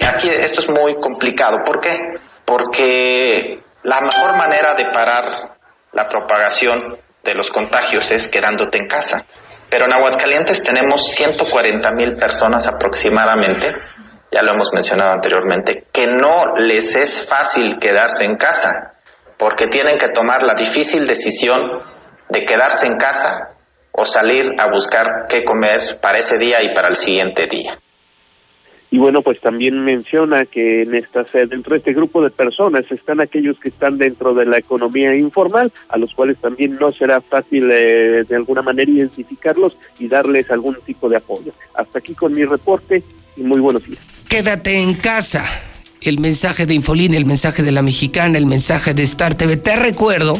Aquí 0.00 0.28
esto 0.28 0.60
es 0.60 0.68
muy 0.68 0.94
complicado. 0.94 1.58
¿Por 1.64 1.80
qué? 1.80 1.96
Porque 2.44 3.60
la 3.82 4.00
mejor 4.00 4.36
manera 4.36 4.74
de 4.74 4.86
parar 4.92 5.56
la 5.92 6.08
propagación 6.08 6.96
de 7.22 7.34
los 7.34 7.50
contagios 7.50 8.10
es 8.10 8.28
quedándote 8.28 8.78
en 8.78 8.86
casa. 8.86 9.24
Pero 9.68 9.86
en 9.86 9.92
Aguascalientes 9.92 10.62
tenemos 10.62 11.08
140 11.10 11.90
mil 11.92 12.16
personas 12.16 12.66
aproximadamente, 12.66 13.74
ya 14.30 14.42
lo 14.42 14.52
hemos 14.52 14.72
mencionado 14.72 15.12
anteriormente, 15.12 15.84
que 15.92 16.06
no 16.06 16.54
les 16.56 16.94
es 16.94 17.26
fácil 17.28 17.78
quedarse 17.78 18.24
en 18.24 18.36
casa, 18.36 18.94
porque 19.36 19.66
tienen 19.66 19.98
que 19.98 20.08
tomar 20.08 20.42
la 20.42 20.54
difícil 20.54 21.06
decisión 21.06 21.82
de 22.28 22.44
quedarse 22.44 22.86
en 22.86 22.96
casa 22.96 23.52
o 23.92 24.04
salir 24.04 24.52
a 24.58 24.68
buscar 24.68 25.26
qué 25.28 25.42
comer 25.44 25.98
para 26.00 26.18
ese 26.18 26.38
día 26.38 26.62
y 26.62 26.74
para 26.74 26.88
el 26.88 26.96
siguiente 26.96 27.46
día. 27.46 27.78
Y 28.90 28.98
bueno, 28.98 29.22
pues 29.22 29.40
también 29.40 29.82
menciona 29.84 30.44
que 30.44 30.82
en 30.82 30.94
esta, 30.94 31.24
dentro 31.24 31.72
de 31.72 31.78
este 31.78 31.92
grupo 31.92 32.22
de 32.22 32.30
personas 32.30 32.84
están 32.90 33.20
aquellos 33.20 33.58
que 33.58 33.70
están 33.70 33.98
dentro 33.98 34.32
de 34.32 34.46
la 34.46 34.58
economía 34.58 35.14
informal, 35.16 35.72
a 35.88 35.98
los 35.98 36.14
cuales 36.14 36.36
también 36.38 36.76
no 36.80 36.90
será 36.90 37.20
fácil 37.20 37.68
eh, 37.72 38.24
de 38.28 38.36
alguna 38.36 38.62
manera 38.62 38.90
identificarlos 38.90 39.76
y 39.98 40.06
darles 40.06 40.50
algún 40.50 40.76
tipo 40.86 41.08
de 41.08 41.16
apoyo. 41.16 41.52
Hasta 41.74 41.98
aquí 41.98 42.14
con 42.14 42.32
mi 42.32 42.44
reporte 42.44 43.02
y 43.36 43.42
muy 43.42 43.60
buenos 43.60 43.84
días. 43.84 43.98
Quédate 44.28 44.80
en 44.80 44.94
casa. 44.94 45.44
El 46.00 46.20
mensaje 46.20 46.66
de 46.66 46.74
Infolín, 46.74 47.14
el 47.14 47.26
mensaje 47.26 47.64
de 47.64 47.72
la 47.72 47.82
mexicana, 47.82 48.38
el 48.38 48.46
mensaje 48.46 48.94
de 48.94 49.02
Star 49.02 49.34
TV. 49.34 49.56
Te 49.56 49.74
recuerdo 49.74 50.38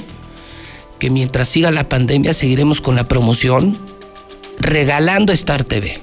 que 1.00 1.10
mientras 1.10 1.48
siga 1.48 1.72
la 1.72 1.88
pandemia 1.88 2.32
seguiremos 2.32 2.80
con 2.80 2.94
la 2.94 3.08
promoción 3.08 3.76
regalando 4.60 5.32
Star 5.32 5.64
TV 5.64 5.98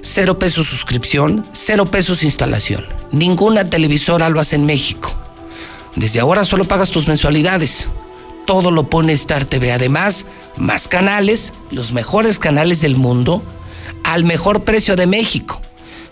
Cero 0.00 0.38
pesos 0.38 0.66
suscripción, 0.66 1.46
cero 1.52 1.86
pesos 1.86 2.22
instalación. 2.22 2.84
Ninguna 3.10 3.64
televisora 3.64 4.28
lo 4.28 4.40
hace 4.40 4.56
en 4.56 4.66
México. 4.66 5.14
Desde 5.96 6.20
ahora 6.20 6.44
solo 6.44 6.64
pagas 6.64 6.90
tus 6.90 7.08
mensualidades. 7.08 7.88
Todo 8.46 8.70
lo 8.70 8.88
pone 8.88 9.12
Star 9.12 9.44
TV. 9.44 9.72
Además, 9.72 10.26
más 10.56 10.88
canales, 10.88 11.52
los 11.70 11.92
mejores 11.92 12.38
canales 12.38 12.80
del 12.80 12.96
mundo, 12.96 13.42
al 14.04 14.24
mejor 14.24 14.64
precio 14.64 14.96
de 14.96 15.06
México. 15.06 15.60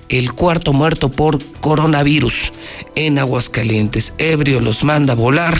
el 0.09 0.33
cuarto 0.33 0.73
muerto 0.73 1.09
por 1.09 1.43
coronavirus 1.61 2.51
en 2.95 3.19
Aguascalientes. 3.19 4.13
Ebrio 4.17 4.59
los 4.59 4.83
manda 4.83 5.13
a 5.13 5.15
volar, 5.15 5.55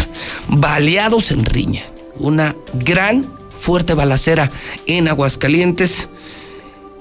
baleados 0.48 1.32
en 1.32 1.46
riña. 1.46 1.84
Una 2.18 2.56
gran, 2.74 3.26
fuerte 3.58 3.94
balacera 3.94 4.52
en 4.88 5.08
Aguascalientes. 5.08 6.10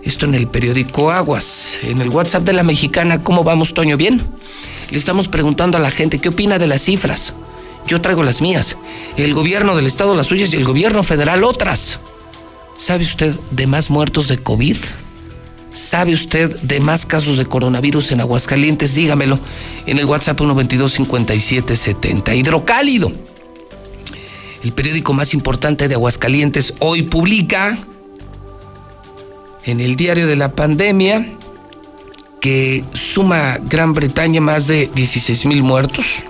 Esto 0.03 0.27
en 0.27 0.35
el 0.35 0.47
periódico 0.47 1.11
Aguas, 1.11 1.79
en 1.83 2.01
el 2.01 2.11
WhatsApp 2.11 2.45
de 2.45 2.53
la 2.53 2.63
mexicana. 2.63 3.23
¿Cómo 3.23 3.43
vamos, 3.45 3.75
Toño? 3.75 3.97
¿Bien? 3.97 4.23
Le 4.91 4.99
estamos 4.99 5.29
preguntando 5.29 5.77
a 5.77 5.81
la 5.81 5.91
gente 5.91 6.19
qué 6.19 6.29
opina 6.29 6.59
de 6.59 6.67
las 6.67 6.83
cifras. 6.83 7.35
Yo 7.87 8.01
traigo 8.01 8.23
las 8.23 8.41
mías. 8.41 8.77
El 9.17 9.35
gobierno 9.35 9.75
del 9.75 9.87
estado 9.87 10.15
las 10.15 10.27
suyas 10.27 10.53
y 10.53 10.57
el 10.57 10.65
gobierno 10.65 11.03
federal 11.03 11.43
otras. 11.43 12.01
¿Sabe 12.77 13.05
usted 13.05 13.35
de 13.51 13.67
más 13.67 13.91
muertos 13.91 14.29
de 14.29 14.39
COVID? 14.39 14.77
¿Sabe 15.79 16.13
usted 16.13 16.57
de 16.63 16.81
más 16.81 17.07
casos 17.07 17.39
de 17.39 17.47
coronavirus 17.47 18.11
en 18.11 18.21
Aguascalientes? 18.21 18.97
Dígamelo 18.97 19.39
en 19.87 20.01
el 20.01 20.07
WhatsApp 20.07 20.41
122-5770. 20.41 22.37
Hidrocálido. 22.37 23.13
El 24.65 24.73
periódico 24.73 25.13
más 25.13 25.35
importante 25.35 25.87
de 25.87 25.95
Aguascalientes 25.95 26.75
hoy 26.81 27.03
publica 27.03 27.79
en 29.63 29.79
el 29.79 29.95
diario 29.95 30.27
de 30.27 30.35
la 30.35 30.51
pandemia 30.51 31.25
que 32.41 32.85
suma 32.93 33.59
Gran 33.63 33.95
Bretaña 33.95 34.41
más 34.41 34.67
de 34.67 34.91
16 34.93 35.47
mil 35.47 35.63
muertos, 35.63 36.25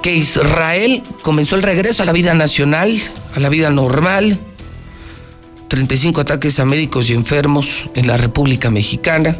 que 0.00 0.14
Israel 0.14 1.02
comenzó 1.20 1.54
el 1.54 1.62
regreso 1.62 2.02
a 2.02 2.06
la 2.06 2.12
vida 2.12 2.32
nacional, 2.32 2.98
a 3.34 3.40
la 3.40 3.50
vida 3.50 3.68
normal, 3.68 4.40
35 5.74 6.20
ataques 6.20 6.60
a 6.60 6.64
médicos 6.64 7.10
y 7.10 7.14
enfermos 7.14 7.90
en 7.96 8.06
la 8.06 8.16
República 8.16 8.70
Mexicana. 8.70 9.36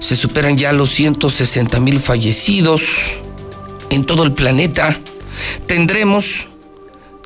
Se 0.00 0.16
superan 0.16 0.58
ya 0.58 0.72
los 0.72 0.90
160 0.90 1.78
mil 1.78 2.00
fallecidos 2.00 2.82
en 3.90 4.06
todo 4.06 4.24
el 4.24 4.32
planeta. 4.32 4.98
Tendremos 5.68 6.48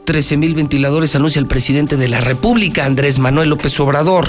13 0.04 0.36
mil 0.36 0.54
ventiladores, 0.54 1.14
anuncia 1.14 1.40
el 1.40 1.46
presidente 1.46 1.96
de 1.96 2.08
la 2.08 2.20
República, 2.20 2.84
Andrés 2.84 3.18
Manuel 3.18 3.48
López 3.48 3.80
Obrador. 3.80 4.28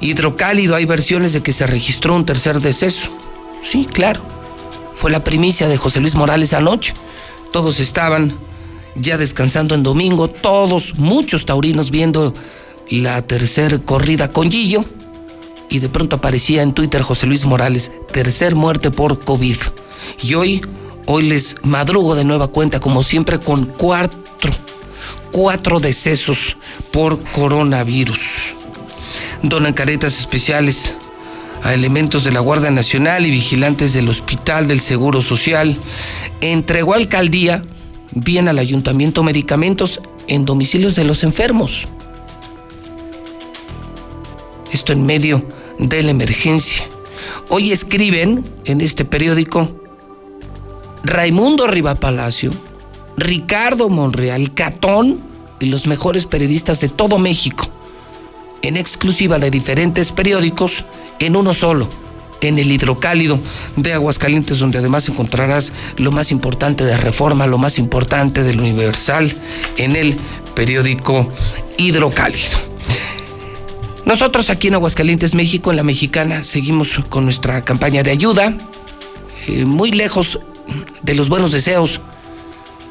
Hidrocálido, 0.00 0.76
hay 0.76 0.84
versiones 0.84 1.32
de 1.32 1.42
que 1.42 1.50
se 1.52 1.66
registró 1.66 2.14
un 2.14 2.26
tercer 2.26 2.60
deceso. 2.60 3.10
Sí, 3.64 3.88
claro. 3.92 4.24
Fue 4.94 5.10
la 5.10 5.24
primicia 5.24 5.66
de 5.66 5.78
José 5.78 5.98
Luis 5.98 6.14
Morales 6.14 6.52
anoche. 6.52 6.94
Todos 7.50 7.80
estaban 7.80 8.36
ya 9.00 9.18
descansando 9.18 9.74
en 9.74 9.82
domingo, 9.82 10.28
todos, 10.28 10.94
muchos 10.98 11.46
taurinos 11.46 11.90
viendo 11.90 12.32
la 12.90 13.22
tercera 13.22 13.78
corrida 13.78 14.30
con 14.30 14.50
Gillo. 14.50 14.84
Y 15.68 15.80
de 15.80 15.88
pronto 15.88 16.16
aparecía 16.16 16.62
en 16.62 16.72
Twitter 16.72 17.02
José 17.02 17.26
Luis 17.26 17.44
Morales, 17.44 17.90
tercer 18.12 18.54
muerte 18.54 18.90
por 18.90 19.20
COVID. 19.20 19.56
Y 20.22 20.34
hoy, 20.34 20.64
hoy 21.06 21.28
les 21.28 21.56
madrugo 21.64 22.14
de 22.14 22.24
nueva 22.24 22.48
cuenta, 22.48 22.78
como 22.78 23.02
siempre, 23.02 23.40
con 23.40 23.66
cuatro, 23.66 24.18
cuatro 25.32 25.80
decesos 25.80 26.56
por 26.92 27.20
coronavirus. 27.32 28.54
Donan 29.42 29.72
caretas 29.72 30.18
especiales 30.20 30.94
a 31.62 31.74
elementos 31.74 32.22
de 32.22 32.32
la 32.32 32.40
Guardia 32.40 32.70
Nacional 32.70 33.26
y 33.26 33.32
vigilantes 33.32 33.92
del 33.92 34.08
Hospital 34.08 34.68
del 34.68 34.80
Seguro 34.80 35.20
Social. 35.20 35.76
Entregó 36.40 36.94
alcaldía 36.94 37.62
bien 38.16 38.48
al 38.48 38.58
ayuntamiento 38.58 39.22
medicamentos 39.22 40.00
en 40.26 40.46
domicilios 40.46 40.96
de 40.96 41.04
los 41.04 41.22
enfermos. 41.22 41.86
Esto 44.72 44.92
en 44.92 45.04
medio 45.04 45.46
de 45.78 46.02
la 46.02 46.10
emergencia. 46.10 46.86
Hoy 47.50 47.72
escriben 47.72 48.42
en 48.64 48.80
este 48.80 49.04
periódico 49.04 49.70
Raimundo 51.04 51.66
Palacio, 52.00 52.50
Ricardo 53.18 53.88
Monreal, 53.90 54.54
Catón 54.54 55.20
y 55.60 55.66
los 55.66 55.86
mejores 55.86 56.26
periodistas 56.26 56.80
de 56.80 56.88
todo 56.88 57.18
México, 57.18 57.68
en 58.62 58.76
exclusiva 58.76 59.38
de 59.38 59.50
diferentes 59.50 60.10
periódicos, 60.10 60.84
en 61.18 61.36
uno 61.36 61.52
solo 61.52 61.88
en 62.40 62.58
el 62.58 62.70
hidrocálido 62.70 63.38
de 63.76 63.92
Aguascalientes, 63.92 64.58
donde 64.58 64.78
además 64.78 65.08
encontrarás 65.08 65.72
lo 65.96 66.12
más 66.12 66.30
importante 66.30 66.84
de 66.84 66.96
Reforma, 66.96 67.46
lo 67.46 67.58
más 67.58 67.78
importante 67.78 68.42
del 68.42 68.60
Universal 68.60 69.34
en 69.76 69.96
el 69.96 70.16
periódico 70.54 71.30
Hidrocálido. 71.76 72.58
Nosotros 74.04 74.50
aquí 74.50 74.68
en 74.68 74.74
Aguascalientes, 74.74 75.34
México, 75.34 75.70
en 75.70 75.76
la 75.76 75.82
Mexicana, 75.82 76.42
seguimos 76.42 77.00
con 77.08 77.24
nuestra 77.24 77.64
campaña 77.64 78.02
de 78.02 78.12
ayuda. 78.12 78.56
Eh, 79.48 79.64
muy 79.64 79.90
lejos 79.90 80.38
de 81.02 81.14
los 81.14 81.28
buenos 81.28 81.52
deseos, 81.52 82.00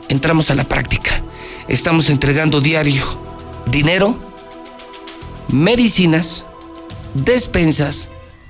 entramos 0.10 0.52
a 0.52 0.56
la 0.56 0.66
práctica. 0.66 1.22
Estamos 1.68 2.10
entregando 2.10 2.62
diario 2.62 3.26
dinero, 3.66 4.18
medicinas, 5.50 6.46
despensas, 7.14 8.10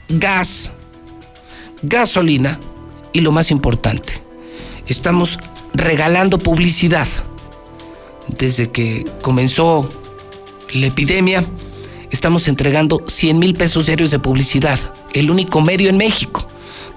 gas, 0.09 0.71
gasolina 1.81 2.59
y 3.13 3.21
lo 3.21 3.31
más 3.31 3.51
importante, 3.51 4.13
estamos 4.87 5.39
regalando 5.73 6.37
publicidad. 6.37 7.07
Desde 8.27 8.71
que 8.71 9.05
comenzó 9.21 9.87
la 10.73 10.87
epidemia, 10.87 11.45
estamos 12.11 12.47
entregando 12.47 13.03
100 13.07 13.39
mil 13.39 13.53
pesos 13.53 13.85
diarios 13.85 14.11
de 14.11 14.19
publicidad, 14.19 14.79
el 15.13 15.29
único 15.29 15.61
medio 15.61 15.89
en 15.89 15.97
México 15.97 16.47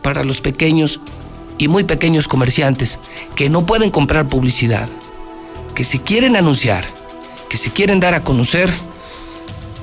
para 0.03 0.25
los 0.25 0.41
pequeños 0.41 1.01
y 1.59 1.69
muy 1.69 1.85
pequeños 1.85 2.29
comerciantes 2.29 2.99
que 3.35 3.51
no 3.51 3.67
pueden 3.67 3.91
comprar 3.91 4.29
publicidad, 4.29 4.89
que 5.75 5.85
se 5.85 6.01
quieren 6.01 6.37
anunciar, 6.37 6.87
que 7.49 7.57
se 7.57 7.71
quieren 7.71 8.01
dar 8.01 8.15
a 8.15 8.25
conocer 8.25 8.73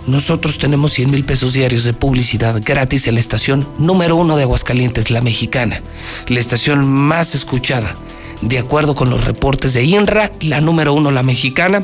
nosotros 0.07 0.59
tenemos 0.59 0.93
100 0.93 1.11
mil 1.11 1.25
pesos 1.25 1.53
diarios 1.53 1.83
de 1.83 1.93
publicidad 1.93 2.61
gratis 2.63 3.07
en 3.07 3.15
la 3.15 3.19
estación 3.19 3.67
número 3.77 4.15
uno 4.15 4.37
de 4.37 4.43
Aguascalientes, 4.43 5.09
La 5.09 5.21
Mexicana, 5.21 5.81
la 6.27 6.39
estación 6.39 6.87
más 6.87 7.33
escuchada. 7.33 7.95
De 8.41 8.59
acuerdo 8.59 8.93
con 8.93 9.09
los 9.09 9.23
reportes 9.23 9.73
de 9.73 9.83
INRA, 9.83 10.31
la 10.41 10.61
número 10.61 10.93
uno, 10.93 11.09
La 11.09 11.23
Mexicana, 11.23 11.83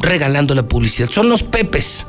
regalando 0.00 0.54
la 0.54 0.64
publicidad. 0.64 1.10
Son 1.10 1.28
los 1.28 1.42
Pepes. 1.42 2.06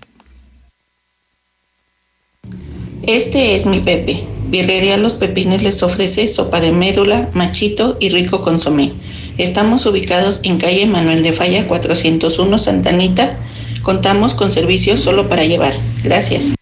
Este 3.02 3.56
es 3.56 3.66
mi 3.66 3.80
Pepe. 3.80 4.22
Birrería 4.48 4.96
Los 4.96 5.16
Pepines 5.16 5.64
les 5.64 5.82
ofrece 5.82 6.28
sopa 6.28 6.60
de 6.60 6.70
médula, 6.70 7.28
machito 7.34 7.96
y 7.98 8.10
rico 8.10 8.40
consomé. 8.40 8.92
Estamos 9.36 9.84
ubicados 9.84 10.38
en 10.44 10.58
calle 10.58 10.86
Manuel 10.86 11.24
de 11.24 11.32
Falla 11.32 11.66
401 11.66 12.56
Santanita. 12.56 13.36
Contamos 13.82 14.34
con 14.34 14.52
servicios 14.52 15.00
solo 15.00 15.28
para 15.28 15.44
llevar. 15.44 15.74
Gracias. 16.04 16.55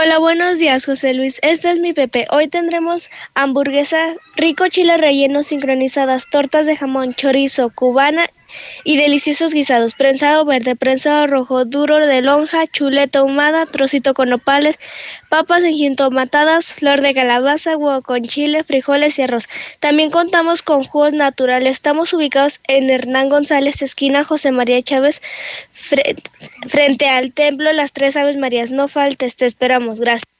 Hola, 0.00 0.20
buenos 0.20 0.60
días, 0.60 0.86
José 0.86 1.12
Luis. 1.12 1.40
Este 1.42 1.72
es 1.72 1.80
mi 1.80 1.92
Pepe. 1.92 2.28
Hoy 2.30 2.46
tendremos 2.46 3.10
hamburguesa, 3.34 4.14
rico 4.36 4.68
chile 4.68 4.96
relleno, 4.96 5.42
sincronizadas, 5.42 6.30
tortas 6.30 6.66
de 6.66 6.76
jamón, 6.76 7.14
chorizo, 7.14 7.70
cubana 7.70 8.28
y 8.84 8.96
deliciosos 8.96 9.52
guisados, 9.52 9.94
prensado 9.94 10.44
verde, 10.44 10.76
prensado 10.76 11.26
rojo, 11.26 11.64
duro 11.64 12.06
de 12.06 12.22
lonja, 12.22 12.66
chuleta 12.66 13.20
ahumada, 13.20 13.66
trocito 13.66 14.14
con 14.14 14.30
nopales, 14.30 14.78
papas 15.28 15.64
matadas, 16.10 16.74
flor 16.74 17.00
de 17.00 17.14
calabaza, 17.14 17.76
huevo 17.76 18.02
con 18.02 18.24
chile, 18.24 18.64
frijoles 18.64 19.18
y 19.18 19.22
arroz. 19.22 19.48
También 19.80 20.10
contamos 20.10 20.62
con 20.62 20.84
jugos 20.84 21.12
naturales. 21.12 21.72
Estamos 21.72 22.12
ubicados 22.12 22.60
en 22.68 22.90
Hernán 22.90 23.28
González, 23.28 23.82
esquina 23.82 24.24
José 24.24 24.52
María 24.52 24.80
Chávez, 24.82 25.20
frente 26.66 27.08
al 27.08 27.32
templo 27.32 27.72
Las 27.72 27.92
Tres 27.92 28.16
Aves 28.16 28.36
Marías. 28.36 28.70
No 28.70 28.88
faltes, 28.88 29.36
te 29.36 29.46
esperamos. 29.46 30.00
Gracias. 30.00 30.37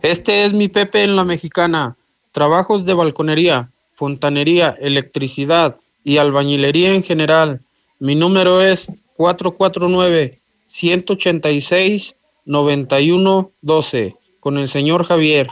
Este 0.00 0.44
es 0.44 0.52
mi 0.52 0.68
Pepe 0.68 1.02
en 1.02 1.16
la 1.16 1.24
mexicana. 1.24 1.96
Trabajos 2.30 2.84
de 2.86 2.94
balconería, 2.94 3.68
fontanería, 3.94 4.76
electricidad 4.80 5.74
y 6.04 6.18
albañilería 6.18 6.94
en 6.94 7.02
general. 7.02 7.60
Mi 7.98 8.14
número 8.14 8.62
es 8.62 8.86
449 9.16 10.38
186 10.74 12.16
91 12.46 13.52
12 13.62 14.16
con 14.40 14.58
el 14.58 14.66
señor 14.66 15.04
Javier 15.04 15.46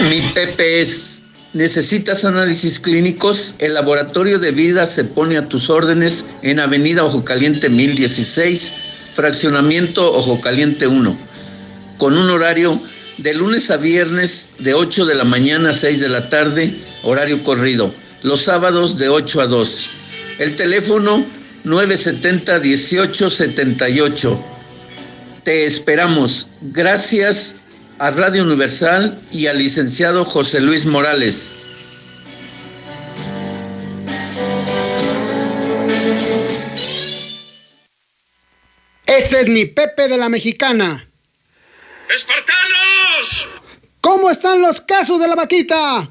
Mi 0.10 0.22
Pepe 0.34 0.82
es, 0.82 1.22
¿necesitas 1.54 2.26
análisis 2.26 2.82
clínicos? 2.82 3.56
El 3.60 3.76
laboratorio 3.76 4.40
de 4.40 4.52
vida 4.52 4.86
se 4.88 5.06
pone 5.06 5.38
a 5.38 5.48
tus 5.48 5.70
órdenes 5.70 6.26
en 6.42 6.60
Avenida 6.60 7.06
Ojo 7.06 7.24
Caliente 7.24 7.70
1016, 7.70 8.74
fraccionamiento 9.14 10.14
Ojo 10.14 10.42
Caliente 10.42 10.86
1, 10.88 11.18
con 11.98 12.18
un 12.18 12.30
horario 12.30 12.82
de 13.20 13.34
lunes 13.36 13.72
a 13.72 13.78
viernes 13.78 14.50
de 14.60 14.74
8 14.74 15.06
de 15.06 15.16
la 15.16 15.24
mañana 15.24 15.70
a 15.70 15.74
6 15.74 16.02
de 16.02 16.10
la 16.10 16.28
tarde, 16.28 16.78
horario 17.04 17.42
corrido, 17.44 17.94
los 18.22 18.42
sábados 18.42 18.98
de 18.98 19.08
8 19.08 19.42
a 19.42 19.48
2. 19.48 19.90
El 20.40 20.56
teléfono 20.56 21.39
970 21.64 22.60
1878. 22.60 24.46
Te 25.44 25.66
esperamos. 25.66 26.48
Gracias 26.62 27.56
a 27.98 28.12
Radio 28.12 28.44
Universal 28.44 29.20
y 29.32 29.48
al 29.48 29.58
licenciado 29.58 30.26
José 30.26 30.62
Luis 30.62 30.86
Morales. 30.86 31.58
Este 39.06 39.42
es 39.42 39.48
mi 39.48 39.66
Pepe 39.66 40.08
de 40.08 40.18
la 40.18 40.30
Mexicana. 40.30 41.08
¡Espartanos! 42.14 43.50
¿Cómo 44.02 44.30
están 44.30 44.62
los 44.62 44.82
casos 44.82 45.20
de 45.20 45.28
la 45.28 45.36
vaquita? 45.36 46.10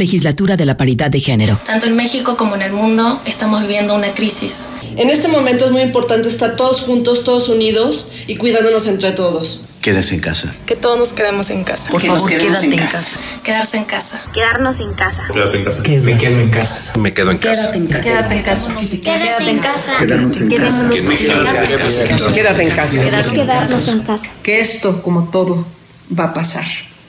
Legislatura 0.00 0.56
de 0.56 0.66
la 0.66 0.76
Paridad 0.76 1.10
de 1.10 1.20
Género. 1.20 1.58
Tanto 1.64 1.86
en 1.86 1.94
México 1.94 2.36
como 2.36 2.56
en 2.56 2.62
el 2.62 2.72
mundo 2.72 3.20
estamos 3.26 3.60
viviendo 3.62 3.94
una 3.94 4.12
crisis. 4.14 4.66
En 4.96 5.10
este 5.10 5.28
momento 5.28 5.66
es 5.66 5.70
muy 5.70 5.82
importante 5.82 6.28
estar 6.28 6.56
todos 6.56 6.80
juntos, 6.80 7.22
todos 7.22 7.48
unidos 7.48 8.08
y 8.26 8.36
cuidándonos 8.36 8.86
entre 8.86 9.12
todos. 9.12 9.60
Quédese 9.80 10.14
en 10.14 10.20
casa. 10.20 10.54
Que 10.66 10.76
todos 10.76 10.98
nos 10.98 11.12
quedemos 11.12 11.48
en 11.50 11.64
casa. 11.64 11.90
Por 11.90 12.02
favor, 12.02 12.28
quédate 12.28 12.66
en 12.66 12.76
casa. 12.76 13.18
Quedarse 13.42 13.76
en 13.78 13.84
casa. 13.84 14.20
Quedarnos 14.34 14.78
en 14.80 14.92
casa. 14.94 15.22
Quédate 15.32 15.56
en 15.56 15.64
casa. 15.64 15.82
Me 16.02 16.18
quedo 16.18 16.40
en 16.40 16.50
casa. 16.50 16.98
Me 16.98 17.14
quedo 17.14 17.30
en 17.30 17.38
casa. 17.38 17.70
Quédate 17.70 17.76
en 17.78 17.86
casa. 17.86 18.02
Quédate 18.02 18.34
en 18.34 18.42
casa. 18.42 18.74
Quédate 19.08 19.50
en 19.50 19.58
casa. 19.58 19.98
Quédate 19.98 20.32
en 20.32 21.20
casa. 21.98 22.34
Quédate 22.34 22.62
en 22.62 22.70
casa. 22.70 23.32
Quedarnos 23.32 23.88
en 23.88 24.00
casa. 24.00 24.30
Que 24.42 24.60
esto, 24.60 25.02
como 25.02 25.30
todo, 25.30 25.66
va 26.18 26.24
a 26.24 26.34
pasar. 26.34 26.66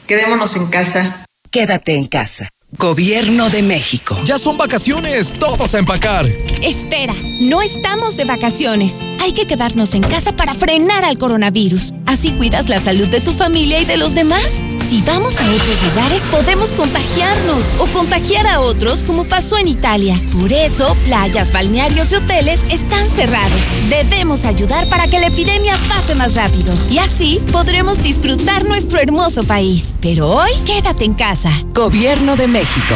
Quedémonos 0.08 0.56
en 0.56 0.70
casa. 0.70 1.26
Quédate 1.50 1.96
en 1.96 2.08
casa. 2.08 2.50
Gobierno 2.78 3.50
de 3.50 3.62
México. 3.64 4.18
Ya 4.24 4.38
son 4.40 4.56
vacaciones, 4.56 5.34
todos 5.34 5.76
a 5.76 5.80
empacar. 5.80 6.26
Espera, 6.64 7.14
no 7.42 7.62
estamos 7.62 8.16
de 8.16 8.24
vacaciones. 8.24 8.94
hay 9.20 9.34
que 9.34 9.46
quedarnos 9.46 9.94
en 9.94 10.02
casa 10.02 10.36
para 10.36 10.54
frenar 10.56 11.04
al 11.04 11.18
coronavirus. 11.18 11.94
Así 12.06 12.32
cuidas 12.32 12.70
la 12.70 12.80
salud 12.80 13.08
de 13.10 13.20
tu 13.20 13.34
familia 13.34 13.80
y 13.82 13.86
de 13.86 13.98
los 13.98 14.16
demás. 14.16 14.48
Si 14.92 15.02
vamos 15.04 15.40
a 15.40 15.50
otros 15.50 15.84
lugares 15.88 16.22
podemos 16.30 16.74
contagiarnos 16.74 17.76
o 17.80 17.86
contagiar 17.94 18.46
a 18.46 18.60
otros 18.60 19.06
como 19.06 19.24
pasó 19.24 19.58
en 19.58 19.70
Italia. 19.70 20.20
Por 20.38 20.52
eso, 20.52 20.98
playas, 21.06 21.54
balnearios 21.54 22.12
y 22.12 22.16
hoteles 22.16 22.60
están 22.70 23.10
cerrados. 23.12 23.62
Debemos 23.88 24.44
ayudar 24.44 24.90
para 24.90 25.08
que 25.08 25.18
la 25.18 25.28
epidemia 25.28 25.78
pase 25.88 26.14
más 26.16 26.36
rápido 26.36 26.74
y 26.90 26.98
así 26.98 27.42
podremos 27.54 28.04
disfrutar 28.04 28.66
nuestro 28.66 29.00
hermoso 29.00 29.44
país. 29.44 29.86
Pero 30.02 30.28
hoy, 30.28 30.52
quédate 30.66 31.06
en 31.06 31.14
casa. 31.14 31.52
Gobierno 31.74 32.36
de 32.36 32.50
México. 32.50 32.96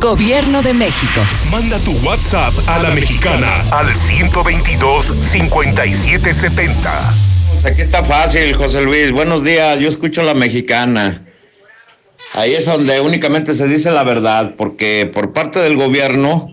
Gobierno 0.00 0.62
de 0.62 0.74
México. 0.74 1.20
Manda 1.50 1.78
tu 1.78 1.92
WhatsApp 2.06 2.52
a 2.68 2.82
la 2.82 2.90
mexicana 2.90 3.62
al 3.70 3.86
122-5770. 3.86 6.74
Pues 7.52 7.64
aquí 7.64 7.80
está 7.80 8.04
fácil, 8.04 8.54
José 8.54 8.82
Luis. 8.82 9.10
Buenos 9.10 9.42
días, 9.42 9.80
yo 9.80 9.88
escucho 9.88 10.22
la 10.22 10.34
mexicana. 10.34 11.24
Ahí 12.34 12.52
es 12.54 12.66
donde 12.66 13.00
únicamente 13.00 13.54
se 13.54 13.66
dice 13.66 13.90
la 13.90 14.04
verdad, 14.04 14.54
porque 14.56 15.10
por 15.12 15.32
parte 15.32 15.58
del 15.60 15.76
gobierno, 15.76 16.50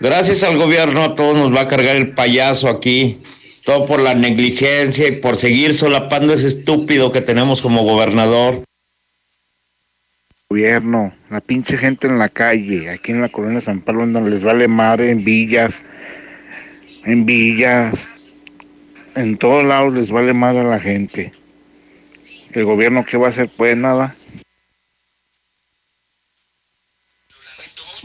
gracias 0.00 0.42
al 0.42 0.58
gobierno 0.58 1.04
a 1.04 1.14
todos 1.14 1.36
nos 1.36 1.54
va 1.54 1.60
a 1.62 1.68
cargar 1.68 1.94
el 1.94 2.10
payaso 2.10 2.68
aquí, 2.68 3.20
todo 3.64 3.86
por 3.86 4.00
la 4.00 4.14
negligencia 4.14 5.06
y 5.06 5.12
por 5.12 5.36
seguir 5.36 5.74
solapando 5.74 6.34
ese 6.34 6.48
estúpido 6.48 7.12
que 7.12 7.20
tenemos 7.20 7.62
como 7.62 7.84
gobernador 7.84 8.64
gobierno, 10.50 11.14
la 11.28 11.42
pinche 11.42 11.76
gente 11.76 12.06
en 12.06 12.18
la 12.18 12.30
calle, 12.30 12.88
aquí 12.88 13.12
en 13.12 13.20
la 13.20 13.28
colonia 13.28 13.60
San 13.60 13.82
Pablo, 13.82 14.06
donde 14.06 14.30
les 14.30 14.42
vale 14.42 14.66
madre, 14.66 15.10
en 15.10 15.22
villas, 15.22 15.82
en 17.04 17.26
villas, 17.26 18.08
en 19.14 19.36
todos 19.36 19.62
lados 19.62 19.92
les 19.92 20.10
vale 20.10 20.32
madre 20.32 20.60
a 20.60 20.64
la 20.64 20.80
gente. 20.80 21.34
El 22.52 22.64
gobierno, 22.64 23.04
¿qué 23.04 23.18
va 23.18 23.26
a 23.26 23.30
hacer? 23.30 23.50
Pues 23.58 23.76
nada. 23.76 24.16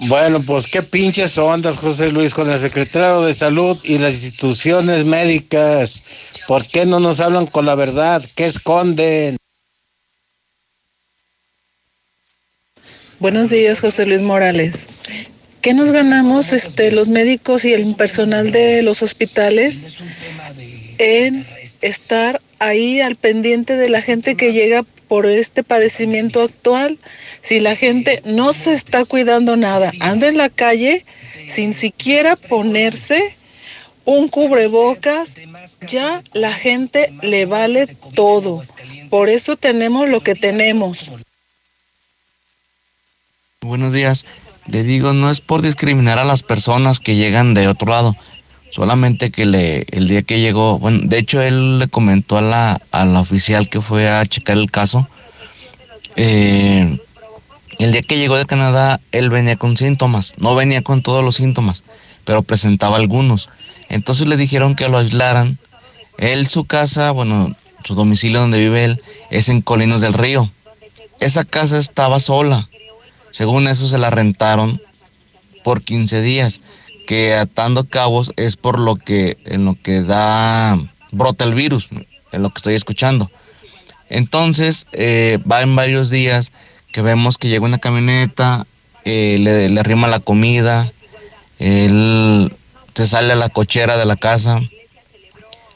Bueno, 0.09 0.41
pues 0.41 0.67
qué 0.67 0.83
pinches 0.83 1.37
ondas, 1.37 1.77
José 1.77 2.11
Luis, 2.11 2.33
con 2.33 2.51
el 2.51 2.59
secretario 2.59 3.21
de 3.21 3.33
Salud 3.33 3.79
y 3.83 3.99
las 3.99 4.15
instituciones 4.15 5.05
médicas. 5.05 6.03
¿Por 6.45 6.67
qué 6.67 6.85
no 6.85 6.99
nos 6.99 7.21
hablan 7.21 7.45
con 7.45 7.65
la 7.65 7.75
verdad? 7.75 8.21
¿Qué 8.35 8.47
esconden? 8.47 9.37
Buenos 13.23 13.51
días, 13.51 13.79
José 13.79 14.05
Luis 14.05 14.19
Morales. 14.19 14.85
¿Qué 15.61 15.73
nos 15.73 15.93
ganamos 15.93 16.51
este, 16.51 16.91
los 16.91 17.07
médicos 17.07 17.63
y 17.63 17.71
el 17.71 17.95
personal 17.95 18.51
de 18.51 18.81
los 18.81 19.01
hospitales 19.01 19.99
en 20.97 21.45
estar 21.79 22.41
ahí 22.59 22.99
al 22.99 23.15
pendiente 23.15 23.77
de 23.77 23.87
la 23.87 24.01
gente 24.01 24.35
que 24.35 24.51
llega 24.51 24.83
por 25.07 25.25
este 25.25 25.63
padecimiento 25.63 26.41
actual? 26.41 26.99
Si 27.39 27.61
la 27.61 27.77
gente 27.77 28.21
no 28.25 28.51
se 28.51 28.73
está 28.73 29.05
cuidando 29.05 29.55
nada, 29.55 29.93
anda 30.01 30.27
en 30.27 30.35
la 30.35 30.49
calle 30.49 31.05
sin 31.47 31.73
siquiera 31.73 32.35
ponerse 32.35 33.37
un 34.03 34.27
cubrebocas, 34.27 35.35
ya 35.87 36.21
la 36.33 36.51
gente 36.51 37.13
le 37.21 37.45
vale 37.45 37.87
todo. 38.15 38.61
Por 39.09 39.29
eso 39.29 39.55
tenemos 39.55 40.09
lo 40.09 40.19
que 40.19 40.35
tenemos. 40.35 41.09
Buenos 43.63 43.93
días. 43.93 44.25
Le 44.67 44.83
digo, 44.83 45.13
no 45.13 45.29
es 45.29 45.39
por 45.39 45.61
discriminar 45.61 46.19
a 46.19 46.25
las 46.25 46.43
personas 46.43 46.99
que 46.99 47.15
llegan 47.15 47.53
de 47.53 47.69
otro 47.69 47.91
lado, 47.91 48.13
solamente 48.71 49.31
que 49.31 49.45
le, 49.45 49.85
el 49.91 50.09
día 50.09 50.21
que 50.21 50.41
llegó, 50.41 50.79
bueno, 50.79 50.99
de 51.03 51.17
hecho 51.17 51.41
él 51.41 51.79
le 51.79 51.87
comentó 51.87 52.37
a 52.37 52.41
la, 52.41 52.81
a 52.91 53.05
la 53.05 53.21
oficial 53.21 53.69
que 53.69 53.79
fue 53.79 54.09
a 54.09 54.25
checar 54.25 54.57
el 54.57 54.69
caso, 54.69 55.07
eh, 56.17 56.97
el 57.79 57.91
día 57.93 58.01
que 58.01 58.17
llegó 58.17 58.35
de 58.35 58.45
Canadá, 58.45 58.99
él 59.13 59.29
venía 59.29 59.55
con 59.55 59.77
síntomas, 59.77 60.35
no 60.39 60.55
venía 60.55 60.81
con 60.81 61.01
todos 61.01 61.23
los 61.23 61.37
síntomas, 61.37 61.85
pero 62.25 62.43
presentaba 62.43 62.97
algunos. 62.97 63.49
Entonces 63.87 64.27
le 64.27 64.35
dijeron 64.35 64.75
que 64.75 64.89
lo 64.89 64.97
aislaran. 64.97 65.57
Él, 66.17 66.47
su 66.47 66.65
casa, 66.65 67.11
bueno, 67.11 67.55
su 67.85 67.95
domicilio 67.95 68.41
donde 68.41 68.59
vive 68.59 68.83
él, 68.83 69.01
es 69.31 69.47
en 69.47 69.61
Colinos 69.61 70.01
del 70.01 70.13
Río. 70.13 70.51
Esa 71.21 71.45
casa 71.45 71.77
estaba 71.77 72.19
sola 72.19 72.67
según 73.33 73.67
eso 73.67 73.87
se 73.87 73.97
la 73.97 74.11
rentaron 74.11 74.79
por 75.63 75.81
15 75.81 76.21
días, 76.21 76.61
que 77.07 77.33
atando 77.33 77.83
cabos 77.85 78.31
es 78.37 78.55
por 78.57 78.77
lo 78.77 78.95
que 78.95 79.37
en 79.45 79.65
lo 79.65 79.75
que 79.81 80.03
da 80.03 80.79
brota 81.11 81.43
el 81.43 81.55
virus, 81.55 81.89
en 82.31 82.43
lo 82.43 82.51
que 82.51 82.59
estoy 82.59 82.75
escuchando. 82.75 83.31
Entonces, 84.09 84.85
eh, 84.93 85.39
va 85.51 85.61
en 85.63 85.75
varios 85.75 86.11
días 86.11 86.51
que 86.91 87.01
vemos 87.01 87.39
que 87.39 87.49
llega 87.49 87.65
una 87.65 87.79
camioneta, 87.79 88.67
eh, 89.03 89.37
le, 89.39 89.79
arrima 89.79 90.07
la 90.07 90.19
comida, 90.19 90.91
él 91.57 92.53
se 92.93 93.07
sale 93.07 93.33
a 93.33 93.35
la 93.35 93.49
cochera 93.49 93.97
de 93.97 94.05
la 94.05 94.15
casa, 94.15 94.61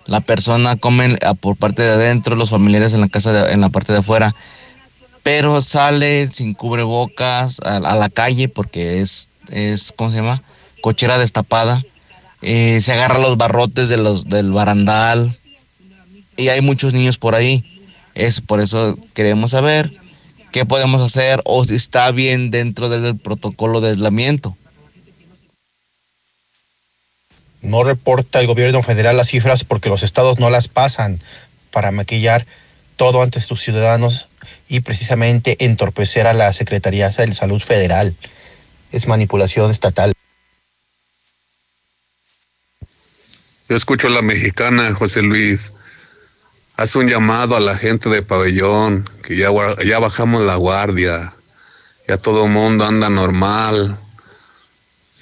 la 0.06 0.22
persona 0.22 0.76
come 0.76 1.18
por 1.40 1.58
parte 1.58 1.82
de 1.82 1.94
adentro, 1.94 2.36
los 2.36 2.52
familiares 2.52 2.94
en 2.94 3.02
la 3.02 3.10
casa 3.10 3.52
en 3.52 3.62
la 3.62 3.70
parte 3.70 3.94
de 3.94 4.00
afuera 4.00 4.36
pero 5.28 5.62
sale 5.62 6.30
sin 6.32 6.54
cubrebocas 6.54 7.60
a, 7.60 7.82
la 7.82 8.08
calle 8.08 8.48
porque 8.48 9.02
es, 9.02 9.28
es, 9.50 9.92
¿cómo 9.94 10.10
se 10.10 10.16
llama? 10.16 10.42
Cochera 10.80 11.18
destapada. 11.18 11.84
Eh, 12.42 12.80
se 12.80 12.94
agarra 12.94 13.20
los 13.20 13.36
barrotes 13.36 13.90
de 13.90 13.98
los, 13.98 14.30
del 14.30 14.54
barandal 14.54 15.38
y 16.38 16.48
hay 16.48 16.62
muchos 16.62 16.94
niños 16.94 17.18
por 17.18 17.36
ahí. 17.36 17.66
Es 18.16 18.40
por 18.40 18.62
eso 18.62 18.98
queremos 19.14 19.52
saber 19.52 19.92
qué 20.54 20.66
podemos 20.66 21.02
hacer 21.02 21.42
o 21.44 21.66
si 21.66 21.76
está 21.76 22.10
bien 22.12 22.50
dentro 22.50 22.88
del 22.88 23.18
protocolo 23.18 23.82
de 23.82 23.90
aislamiento. 23.90 24.56
No 27.62 27.84
reporta 27.84 28.40
el 28.40 28.48
gobierno 28.48 28.82
federal 28.82 29.18
las 29.18 29.28
cifras 29.28 29.66
porque 29.66 29.90
los 29.90 30.04
estados 30.04 30.40
no 30.40 30.50
las 30.50 30.70
pasan 30.70 31.20
para 31.70 31.92
maquillar 31.92 32.48
todo 32.96 33.22
ante 33.22 33.42
sus 33.42 33.62
ciudadanos 33.62 34.27
y 34.68 34.82
precisamente 34.82 35.64
entorpecer 35.64 36.28
a 36.28 36.34
la 36.34 36.52
Secretaría 36.54 37.10
de 37.10 37.34
Salud 37.34 37.62
Federal. 37.62 38.16
Es 38.92 39.08
manipulación 39.08 39.72
estatal. 39.72 40.14
Yo 43.70 43.76
escucho 43.76 44.08
a 44.08 44.12
la 44.12 44.22
mexicana, 44.22 44.94
José 44.94 45.22
Luis. 45.22 45.74
Hace 46.78 47.00
un 47.00 47.08
llamado 47.08 47.56
a 47.56 47.60
la 47.60 47.76
gente 47.76 48.10
de 48.10 48.22
pabellón, 48.22 49.04
que 49.24 49.36
ya, 49.36 49.50
ya 49.84 50.00
bajamos 50.00 50.42
la 50.42 50.56
guardia, 50.56 51.34
ya 52.08 52.18
todo 52.18 52.46
el 52.46 52.52
mundo 52.52 52.86
anda 52.86 53.10
normal, 53.10 54.00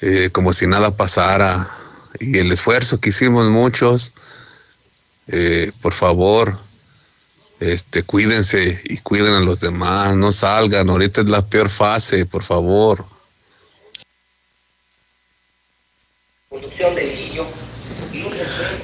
eh, 0.01 0.29
como 0.31 0.53
si 0.53 0.67
nada 0.67 0.95
pasara. 0.95 1.71
Y 2.19 2.37
el 2.37 2.51
esfuerzo 2.51 2.99
que 2.99 3.09
hicimos 3.09 3.47
muchos, 3.49 4.13
eh, 5.27 5.71
por 5.81 5.93
favor, 5.93 6.59
este, 7.60 8.03
cuídense 8.03 8.82
y 8.86 8.97
cuiden 8.97 9.34
a 9.34 9.39
los 9.39 9.60
demás, 9.62 10.16
no 10.16 10.32
salgan, 10.32 10.89
ahorita 10.89 11.22
es 11.22 11.30
la 11.30 11.45
peor 11.45 11.70
fase, 11.70 12.26
por 12.26 12.43
favor. 12.43 13.06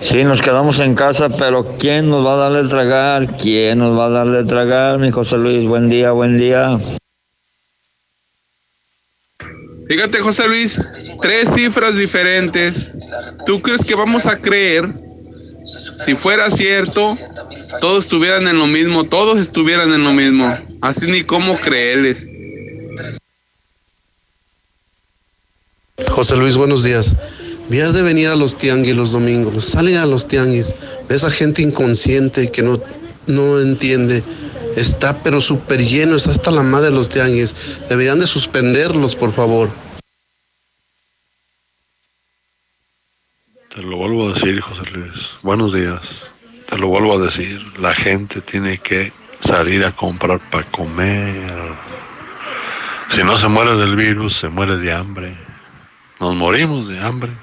Sí, 0.01 0.23
nos 0.23 0.41
quedamos 0.41 0.79
en 0.79 0.95
casa, 0.95 1.29
pero 1.29 1.77
¿quién 1.77 2.09
nos 2.09 2.25
va 2.25 2.33
a 2.33 2.49
darle 2.49 2.67
tragar? 2.67 3.37
¿Quién 3.37 3.79
nos 3.79 3.97
va 3.97 4.07
a 4.07 4.09
darle 4.09 4.43
tragar, 4.43 4.97
mi 4.97 5.11
José 5.11 5.37
Luis? 5.37 5.67
Buen 5.67 5.89
día, 5.89 6.11
buen 6.11 6.37
día. 6.37 6.79
Fíjate, 9.87 10.19
José 10.19 10.47
Luis, 10.47 10.81
tres 11.21 11.49
cifras 11.53 11.95
diferentes. 11.95 12.91
¿Tú 13.45 13.61
crees 13.61 13.83
que 13.83 13.95
vamos 13.95 14.25
a 14.25 14.37
creer? 14.37 14.89
Si 16.05 16.15
fuera 16.15 16.49
cierto, 16.49 17.17
todos 17.79 18.05
estuvieran 18.05 18.47
en 18.47 18.57
lo 18.57 18.67
mismo, 18.67 19.05
todos 19.05 19.39
estuvieran 19.39 19.91
en 19.93 20.03
lo 20.03 20.13
mismo. 20.13 20.57
Así 20.81 21.05
ni 21.05 21.21
cómo 21.21 21.57
creerles. 21.57 22.29
José 26.09 26.35
Luis, 26.35 26.55
buenos 26.57 26.83
días. 26.83 27.13
Vías 27.69 27.93
de 27.93 28.01
venir 28.01 28.27
a 28.27 28.35
los 28.35 28.57
tianguis 28.57 28.95
los 28.95 29.11
domingos. 29.11 29.63
Salen 29.65 29.97
a 29.97 30.05
los 30.05 30.27
tianguis. 30.27 30.73
Esa 31.09 31.31
gente 31.31 31.61
inconsciente 31.61 32.51
que 32.51 32.61
no, 32.61 32.81
no 33.27 33.61
entiende. 33.61 34.21
Está 34.75 35.17
pero 35.23 35.39
súper 35.39 35.79
lleno. 35.79 36.17
Está 36.17 36.31
hasta 36.31 36.51
la 36.51 36.63
madre 36.63 36.89
de 36.89 36.95
los 36.95 37.09
tianguis. 37.09 37.55
Deberían 37.89 38.19
de 38.19 38.27
suspenderlos, 38.27 39.15
por 39.15 39.31
favor. 39.31 39.69
Te 43.73 43.81
lo 43.83 43.95
vuelvo 43.95 44.29
a 44.29 44.33
decir, 44.33 44.59
José 44.59 44.83
Luis. 44.91 45.29
Buenos 45.41 45.73
días. 45.73 46.01
Te 46.71 46.77
lo 46.77 46.87
vuelvo 46.87 47.15
a 47.15 47.17
decir. 47.17 47.61
La 47.79 47.93
gente 47.93 48.39
tiene 48.39 48.77
que 48.77 49.11
salir 49.41 49.83
a 49.83 49.91
comprar 49.91 50.39
para 50.49 50.63
comer. 50.71 51.51
Si 53.09 53.23
no 53.23 53.35
se 53.35 53.49
muere 53.49 53.75
del 53.75 53.97
virus, 53.97 54.37
se 54.37 54.47
muere 54.47 54.77
de 54.77 54.93
hambre. 54.93 55.35
Nos 56.21 56.33
morimos 56.33 56.87
de 56.87 56.97
hambre. 56.97 57.33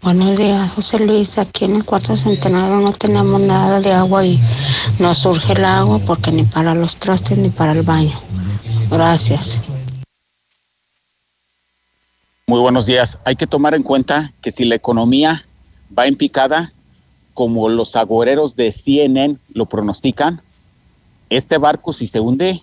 Buenos 0.00 0.34
días, 0.38 0.72
José 0.72 1.04
Luis. 1.04 1.36
Aquí 1.36 1.66
en 1.66 1.76
el 1.76 1.84
cuarto 1.84 2.16
centenario 2.16 2.78
no 2.78 2.92
tenemos 2.92 3.38
nada 3.42 3.80
de 3.80 3.92
agua 3.92 4.24
y 4.24 4.40
nos 4.98 5.18
surge 5.18 5.52
el 5.52 5.66
agua 5.66 5.98
porque 5.98 6.32
ni 6.32 6.44
para 6.44 6.74
los 6.74 6.96
trastes 6.96 7.36
ni 7.36 7.50
para 7.50 7.72
el 7.72 7.82
baño. 7.82 8.18
Gracias. 8.90 9.60
Muy 12.46 12.60
buenos 12.60 12.86
días. 12.86 13.18
Hay 13.26 13.36
que 13.36 13.46
tomar 13.46 13.74
en 13.74 13.82
cuenta 13.82 14.32
que 14.40 14.50
si 14.50 14.64
la 14.64 14.74
economía 14.74 15.44
va 15.96 16.06
en 16.06 16.16
picada, 16.16 16.72
como 17.34 17.68
los 17.68 17.96
agoreros 17.96 18.56
de 18.56 18.72
CNN 18.72 19.36
lo 19.54 19.66
pronostican, 19.66 20.42
este 21.30 21.56
barco 21.58 21.92
si 21.92 22.06
se 22.06 22.20
hunde, 22.20 22.62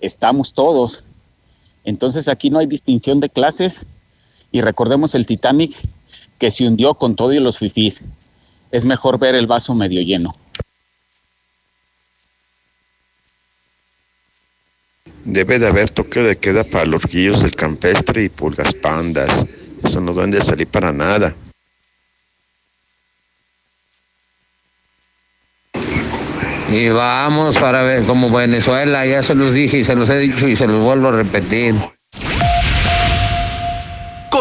estamos 0.00 0.54
todos. 0.54 1.04
Entonces 1.84 2.28
aquí 2.28 2.50
no 2.50 2.58
hay 2.58 2.66
distinción 2.66 3.20
de 3.20 3.30
clases 3.30 3.80
y 4.50 4.60
recordemos 4.60 5.14
el 5.14 5.26
Titanic 5.26 5.76
que 6.38 6.50
se 6.50 6.66
hundió 6.66 6.94
con 6.94 7.14
todo 7.14 7.32
y 7.32 7.40
los 7.40 7.58
fifís. 7.58 8.04
Es 8.72 8.84
mejor 8.84 9.18
ver 9.18 9.34
el 9.34 9.46
vaso 9.46 9.74
medio 9.74 10.00
lleno. 10.02 10.34
Debe 15.24 15.60
de 15.60 15.68
haber 15.68 15.88
toque 15.88 16.20
de 16.20 16.36
queda 16.36 16.64
para 16.64 16.84
los 16.84 17.02
guillos 17.02 17.42
del 17.42 17.54
campestre 17.54 18.24
y 18.24 18.28
pulgas 18.28 18.74
pandas. 18.74 19.46
Eso 19.84 20.00
no 20.00 20.12
deben 20.14 20.32
de 20.32 20.40
salir 20.40 20.66
para 20.66 20.92
nada. 20.92 21.36
Y 26.72 26.88
vamos 26.88 27.58
para 27.58 27.82
ver 27.82 28.04
como 28.04 28.30
Venezuela, 28.30 29.04
ya 29.04 29.22
se 29.22 29.34
los 29.34 29.52
dije 29.52 29.78
y 29.78 29.84
se 29.84 29.94
los 29.94 30.08
he 30.08 30.18
dicho 30.18 30.48
y 30.48 30.56
se 30.56 30.66
los 30.66 30.80
vuelvo 30.80 31.08
a 31.08 31.12
repetir. 31.12 31.74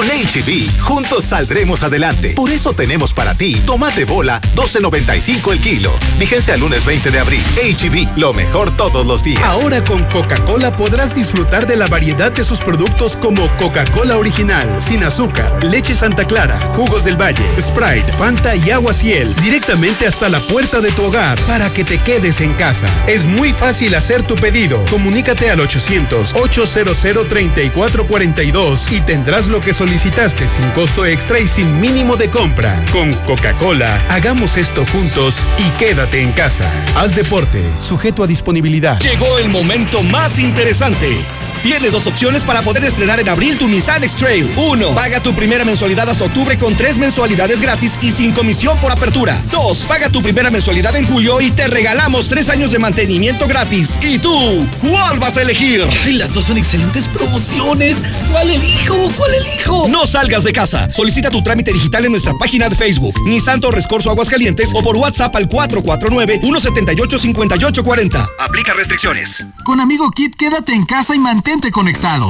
Con 0.01 0.09
HB, 0.09 0.79
juntos 0.79 1.25
saldremos 1.25 1.83
adelante. 1.83 2.33
Por 2.33 2.49
eso 2.49 2.73
tenemos 2.73 3.13
para 3.13 3.35
ti 3.35 3.61
tomate 3.67 4.03
bola 4.03 4.41
12.95 4.55 5.51
el 5.51 5.61
kilo. 5.61 5.93
Vigencia 6.17 6.55
el 6.55 6.61
lunes 6.61 6.83
20 6.85 7.11
de 7.11 7.19
abril. 7.19 7.43
HB, 7.55 8.17
lo 8.17 8.33
mejor 8.33 8.75
todos 8.75 9.05
los 9.05 9.23
días. 9.23 9.43
Ahora 9.43 9.83
con 9.83 10.03
Coca-Cola 10.05 10.75
podrás 10.75 11.13
disfrutar 11.13 11.67
de 11.67 11.75
la 11.75 11.85
variedad 11.85 12.31
de 12.31 12.43
sus 12.43 12.61
productos 12.61 13.15
como 13.15 13.55
Coca-Cola 13.57 14.17
original, 14.17 14.81
sin 14.81 15.03
azúcar, 15.03 15.63
leche 15.63 15.93
Santa 15.93 16.25
Clara, 16.25 16.59
jugos 16.69 17.03
del 17.03 17.21
Valle, 17.21 17.45
Sprite, 17.61 18.11
Fanta 18.13 18.55
y 18.55 18.71
agua 18.71 18.95
Ciel, 18.95 19.35
directamente 19.35 20.07
hasta 20.07 20.29
la 20.29 20.39
puerta 20.39 20.81
de 20.81 20.91
tu 20.93 21.03
hogar 21.03 21.39
para 21.43 21.71
que 21.71 21.83
te 21.83 21.99
quedes 21.99 22.41
en 22.41 22.55
casa. 22.55 22.87
Es 23.05 23.27
muy 23.27 23.53
fácil 23.53 23.93
hacer 23.93 24.23
tu 24.23 24.33
pedido. 24.33 24.83
Comunícate 24.89 25.51
al 25.51 25.59
800 25.59 26.33
800 26.33 26.97
3442 27.29 28.91
y 28.93 29.01
tendrás 29.01 29.45
lo 29.45 29.59
que 29.59 29.75
solicitaste 29.91 30.47
sin 30.47 30.69
costo 30.69 31.05
extra 31.05 31.37
y 31.37 31.49
sin 31.49 31.81
mínimo 31.81 32.15
de 32.15 32.29
compra. 32.29 32.81
Con 32.93 33.11
Coca-Cola, 33.25 34.01
hagamos 34.09 34.55
esto 34.55 34.85
juntos 34.85 35.45
y 35.57 35.69
quédate 35.77 36.21
en 36.21 36.31
casa. 36.31 36.71
Haz 36.95 37.13
deporte, 37.13 37.61
sujeto 37.77 38.23
a 38.23 38.27
disponibilidad. 38.27 38.97
Llegó 39.01 39.37
el 39.37 39.49
momento 39.49 40.01
más 40.01 40.39
interesante. 40.39 41.17
Tienes 41.63 41.91
dos 41.91 42.07
opciones 42.07 42.43
para 42.43 42.63
poder 42.63 42.83
estrenar 42.83 43.19
en 43.19 43.29
abril 43.29 43.55
tu 43.57 43.67
Nissan 43.67 44.03
X-Trail. 44.03 44.49
Uno, 44.57 44.95
paga 44.95 45.21
tu 45.21 45.35
primera 45.35 45.63
mensualidad 45.63 46.09
hasta 46.09 46.25
octubre 46.25 46.57
con 46.57 46.73
tres 46.75 46.97
mensualidades 46.97 47.61
gratis 47.61 47.99
y 48.01 48.11
sin 48.11 48.31
comisión 48.31 48.79
por 48.79 48.91
apertura. 48.91 49.39
Dos, 49.51 49.85
paga 49.85 50.09
tu 50.09 50.23
primera 50.23 50.49
mensualidad 50.49 50.95
en 50.95 51.05
julio 51.05 51.39
y 51.39 51.51
te 51.51 51.67
regalamos 51.67 52.27
tres 52.27 52.49
años 52.49 52.71
de 52.71 52.79
mantenimiento 52.79 53.47
gratis. 53.47 53.99
¿Y 54.01 54.17
tú, 54.17 54.65
cuál 54.81 55.19
vas 55.19 55.37
a 55.37 55.43
elegir? 55.43 55.85
Ay, 56.03 56.13
las 56.13 56.33
dos 56.33 56.45
son 56.45 56.57
excelentes 56.57 57.07
promociones. 57.07 57.97
¿Cuál 58.31 58.49
elijo? 58.49 58.95
¿Cuál 59.15 59.35
elijo? 59.35 59.87
No 59.87 60.07
salgas 60.07 60.43
de 60.43 60.53
casa. 60.53 60.91
Solicita 60.91 61.29
tu 61.29 61.43
trámite 61.43 61.71
digital 61.73 62.05
en 62.05 62.11
nuestra 62.11 62.33
página 62.33 62.69
de 62.69 62.75
Facebook, 62.75 63.13
Nissan 63.25 63.61
Torres 63.61 63.85
Corso 63.85 64.09
Aguascalientes 64.09 64.71
o 64.73 64.81
por 64.81 64.97
WhatsApp 64.97 65.35
al 65.35 65.47
449-178-5840. 65.47 68.27
Aplica 68.39 68.73
restricciones. 68.73 69.45
Con 69.63 69.79
Amigo 69.79 70.09
Kit, 70.09 70.35
quédate 70.35 70.73
en 70.73 70.85
casa 70.85 71.13
y 71.13 71.19
conectado. 71.59 72.27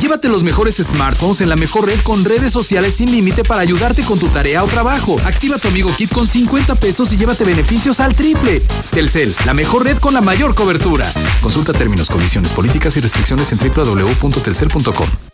Llévate 0.00 0.28
los 0.28 0.44
mejores 0.44 0.76
smartphones 0.76 1.40
en 1.40 1.48
la 1.48 1.56
mejor 1.56 1.86
red 1.86 1.98
con 2.02 2.24
redes 2.24 2.52
sociales 2.52 2.94
sin 2.94 3.10
límite 3.10 3.42
para 3.42 3.62
ayudarte 3.62 4.04
con 4.04 4.18
tu 4.18 4.28
tarea 4.28 4.62
o 4.62 4.68
trabajo. 4.68 5.16
Activa 5.24 5.58
tu 5.58 5.68
Amigo 5.68 5.90
Kit 5.96 6.12
con 6.12 6.26
50 6.26 6.76
pesos 6.76 7.12
y 7.12 7.16
llévate 7.16 7.44
beneficios 7.44 7.98
al 7.98 8.14
triple. 8.14 8.62
Telcel, 8.90 9.34
la 9.44 9.54
mejor 9.54 9.84
red 9.84 9.98
con 9.98 10.14
la 10.14 10.20
mayor 10.20 10.54
cobertura. 10.54 11.12
Consulta 11.40 11.72
términos, 11.72 12.08
condiciones, 12.08 12.52
políticas 12.52 12.96
y 12.96 13.00
restricciones 13.00 13.50
en 13.52 13.58
www.telcel.com. 13.58 15.33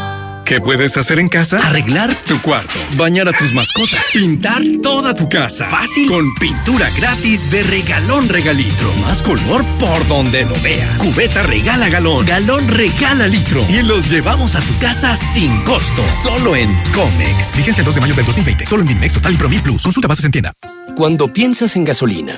¿Qué 0.51 0.59
puedes 0.59 0.97
hacer 0.97 1.17
en 1.17 1.29
casa? 1.29 1.65
Arreglar 1.65 2.13
tu 2.25 2.41
cuarto, 2.41 2.77
bañar 2.97 3.29
a 3.29 3.31
tus 3.31 3.53
mascotas, 3.53 4.05
pintar 4.11 4.61
toda 4.83 5.15
tu 5.15 5.29
casa. 5.29 5.69
Fácil. 5.69 6.09
Con 6.09 6.35
pintura 6.35 6.89
gratis 6.97 7.49
de 7.49 7.63
regalón 7.63 8.27
regalitro. 8.27 8.93
Más 8.95 9.21
color 9.21 9.63
por 9.79 10.05
donde 10.09 10.43
lo 10.43 10.53
veas. 10.61 11.01
Cubeta 11.01 11.41
regala 11.43 11.87
galón. 11.87 12.25
Galón 12.25 12.67
regala 12.67 13.27
litro. 13.27 13.65
Y 13.69 13.81
los 13.81 14.11
llevamos 14.11 14.57
a 14.57 14.59
tu 14.59 14.77
casa 14.79 15.15
sin 15.15 15.57
costo. 15.61 16.03
Solo 16.21 16.53
en 16.57 16.67
Comex. 16.93 17.55
Vigencia 17.55 17.79
el 17.79 17.85
2 17.85 17.95
de 17.95 18.01
mayo 18.01 18.15
del 18.15 18.25
2020. 18.25 18.65
Solo 18.65 18.81
en 18.81 18.89
Dimex 18.89 19.13
Total 19.13 19.31
y 19.31 19.37
Promil 19.37 19.63
Plus. 19.63 19.83
Consulta 19.83 20.09
bases 20.09 20.25
en 20.25 20.31
tienda. 20.31 20.51
Cuando 20.97 21.31
piensas 21.31 21.77
en 21.77 21.85
gasolina, 21.85 22.37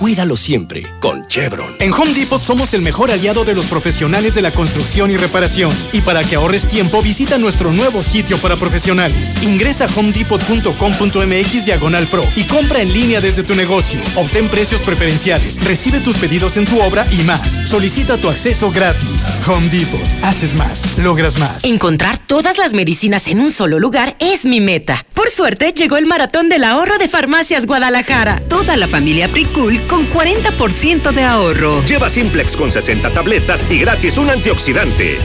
Cuídalo 0.00 0.38
siempre 0.38 0.80
con 0.98 1.26
Chevron. 1.26 1.76
En 1.78 1.92
Home 1.92 2.14
Depot 2.14 2.40
somos 2.40 2.72
el 2.72 2.80
mejor 2.80 3.10
aliado 3.10 3.44
de 3.44 3.54
los 3.54 3.66
profesionales 3.66 4.34
de 4.34 4.40
la 4.40 4.50
construcción 4.50 5.10
y 5.10 5.18
reparación. 5.18 5.70
Y 5.92 6.00
para 6.00 6.24
que 6.24 6.36
ahorres 6.36 6.66
tiempo, 6.66 7.02
visita 7.02 7.36
nuestro 7.36 7.70
nuevo 7.70 8.02
sitio 8.02 8.38
para 8.38 8.56
profesionales. 8.56 9.36
Ingresa 9.42 9.84
a 9.84 9.88
homedepot.com.mx 9.94 11.66
diagonal 11.66 12.06
pro 12.06 12.24
y 12.34 12.44
compra 12.44 12.80
en 12.80 12.94
línea 12.94 13.20
desde 13.20 13.42
tu 13.42 13.54
negocio. 13.54 14.00
Obtén 14.16 14.48
precios 14.48 14.80
preferenciales, 14.80 15.62
recibe 15.62 16.00
tus 16.00 16.16
pedidos 16.16 16.56
en 16.56 16.64
tu 16.64 16.80
obra 16.80 17.06
y 17.12 17.22
más. 17.24 17.68
Solicita 17.68 18.16
tu 18.16 18.30
acceso 18.30 18.70
gratis. 18.70 19.26
Home 19.46 19.68
Depot. 19.68 20.00
Haces 20.22 20.54
más, 20.54 20.96
logras 20.96 21.38
más. 21.38 21.62
Encontrar 21.64 22.16
todas 22.16 22.56
las 22.56 22.72
medicinas 22.72 23.26
en 23.26 23.38
un 23.38 23.52
solo 23.52 23.78
lugar 23.78 24.16
es 24.18 24.46
mi 24.46 24.62
meta. 24.62 25.04
Por 25.12 25.28
suerte, 25.28 25.74
llegó 25.74 25.98
el 25.98 26.06
maratón 26.06 26.48
del 26.48 26.64
ahorro 26.64 26.96
de 26.96 27.06
Farmacias 27.06 27.66
Guadalajara. 27.66 28.40
Toda 28.48 28.78
la 28.78 28.86
familia 28.86 29.28
Pricul 29.28 29.78
con 29.90 30.08
40% 30.08 31.10
de 31.10 31.24
ahorro. 31.24 31.84
Lleva 31.84 32.08
Simplex 32.08 32.56
con 32.56 32.70
60 32.70 33.10
tabletas 33.10 33.66
y 33.70 33.80
gratis 33.80 34.16
un 34.18 34.30
antioxidante. 34.30 35.18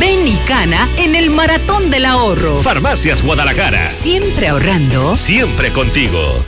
Ven 0.00 0.26
y 0.26 0.36
cana 0.48 0.88
en 0.96 1.14
el 1.14 1.28
maratón 1.28 1.90
del 1.90 2.06
ahorro. 2.06 2.62
Farmacias 2.62 3.22
Guadalajara. 3.22 3.86
Siempre 3.86 4.48
ahorrando. 4.48 5.18
Siempre 5.18 5.70
contigo. 5.70 6.44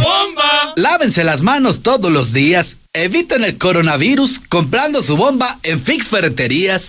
¡Bomba! 0.00 0.72
Lávense 0.76 1.24
las 1.24 1.42
manos 1.42 1.82
todos 1.82 2.12
los 2.12 2.32
días. 2.32 2.76
Eviten 2.92 3.42
el 3.42 3.58
coronavirus 3.58 4.40
comprando 4.48 5.02
su 5.02 5.16
bomba 5.16 5.58
en 5.64 5.80
Fix 5.80 6.06
Ferreterías. 6.06 6.86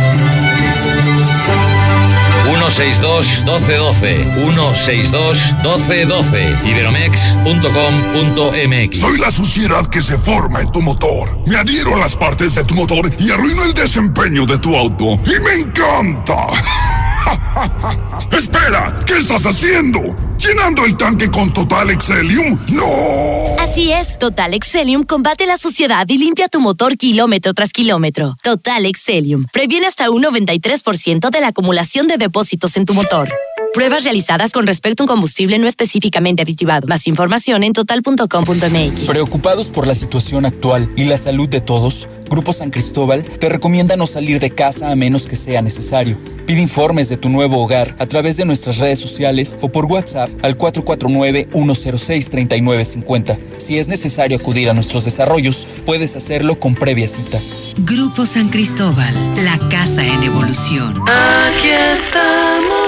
162 2.69 3.43
1212 3.43 4.23
162 4.35 5.55
1212 5.63 6.59
iberomex.com.mx 6.63 8.99
Soy 8.99 9.17
la 9.17 9.31
suciedad 9.31 9.87
que 9.87 10.01
se 10.01 10.15
forma 10.17 10.61
en 10.61 10.71
tu 10.71 10.81
motor. 10.81 11.39
Me 11.47 11.55
adhiero 11.55 11.95
a 11.95 11.99
las 11.99 12.15
partes 12.15 12.53
de 12.53 12.63
tu 12.63 12.75
motor 12.75 13.09
y 13.17 13.31
arruino 13.31 13.63
el 13.63 13.73
desempeño 13.73 14.45
de 14.45 14.59
tu 14.59 14.75
auto. 14.75 15.17
Y 15.25 15.39
me 15.39 15.61
encanta. 15.61 16.45
Espera, 18.31 18.93
¿qué 19.05 19.17
estás 19.17 19.45
haciendo? 19.45 19.99
¿Llenando 20.37 20.85
el 20.85 20.97
tanque 20.97 21.29
con 21.29 21.51
Total 21.53 21.89
Excelium? 21.91 22.57
¡No! 22.69 23.55
Así 23.59 23.91
es, 23.91 24.17
Total 24.17 24.53
Excelium 24.53 25.03
combate 25.03 25.45
la 25.45 25.57
suciedad 25.57 26.05
y 26.09 26.17
limpia 26.17 26.47
tu 26.47 26.59
motor 26.59 26.97
kilómetro 26.97 27.53
tras 27.53 27.71
kilómetro. 27.71 28.35
Total 28.41 28.85
Excelium 28.85 29.45
previene 29.53 29.87
hasta 29.87 30.09
un 30.09 30.23
93% 30.23 31.29
de 31.29 31.41
la 31.41 31.47
acumulación 31.47 32.07
de 32.07 32.17
depósitos 32.17 32.75
en 32.77 32.85
tu 32.85 32.93
motor. 32.93 33.29
Pruebas 33.73 34.03
realizadas 34.03 34.51
con 34.51 34.67
respecto 34.67 35.01
a 35.01 35.05
un 35.05 35.07
combustible 35.07 35.57
no 35.57 35.65
específicamente 35.65 36.41
aditivado. 36.41 36.87
Más 36.87 37.07
información 37.07 37.63
en 37.63 37.71
total.com.mx. 37.71 39.05
Preocupados 39.07 39.71
por 39.71 39.87
la 39.87 39.95
situación 39.95 40.45
actual 40.45 40.91
y 40.97 41.05
la 41.05 41.17
salud 41.17 41.47
de 41.47 41.61
todos, 41.61 42.09
Grupo 42.29 42.51
San 42.51 42.69
Cristóbal 42.69 43.23
te 43.23 43.47
recomienda 43.47 43.95
no 43.95 44.07
salir 44.07 44.39
de 44.39 44.51
casa 44.51 44.91
a 44.91 44.97
menos 44.97 45.25
que 45.25 45.37
sea 45.37 45.61
necesario. 45.61 46.17
Pide 46.45 46.59
informes 46.59 47.07
de 47.07 47.15
tu 47.15 47.29
nuevo 47.29 47.63
hogar 47.63 47.95
a 47.97 48.07
través 48.07 48.35
de 48.35 48.43
nuestras 48.43 48.79
redes 48.79 48.99
sociales 48.99 49.57
o 49.61 49.71
por 49.71 49.85
WhatsApp 49.85 50.29
al 50.41 50.57
449-106-3950. 50.57 53.39
Si 53.57 53.77
es 53.77 53.87
necesario 53.87 54.35
acudir 54.35 54.69
a 54.69 54.73
nuestros 54.73 55.05
desarrollos, 55.05 55.65
puedes 55.85 56.17
hacerlo 56.17 56.59
con 56.59 56.75
previa 56.75 57.07
cita. 57.07 57.39
Grupo 57.77 58.25
San 58.25 58.49
Cristóbal, 58.49 59.15
la 59.45 59.57
casa 59.69 60.05
en 60.05 60.23
evolución. 60.23 60.93
Aquí 61.07 61.69
estamos. 61.69 62.80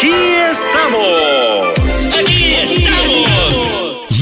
Aquí 0.00 0.14
estamos. 0.50 1.69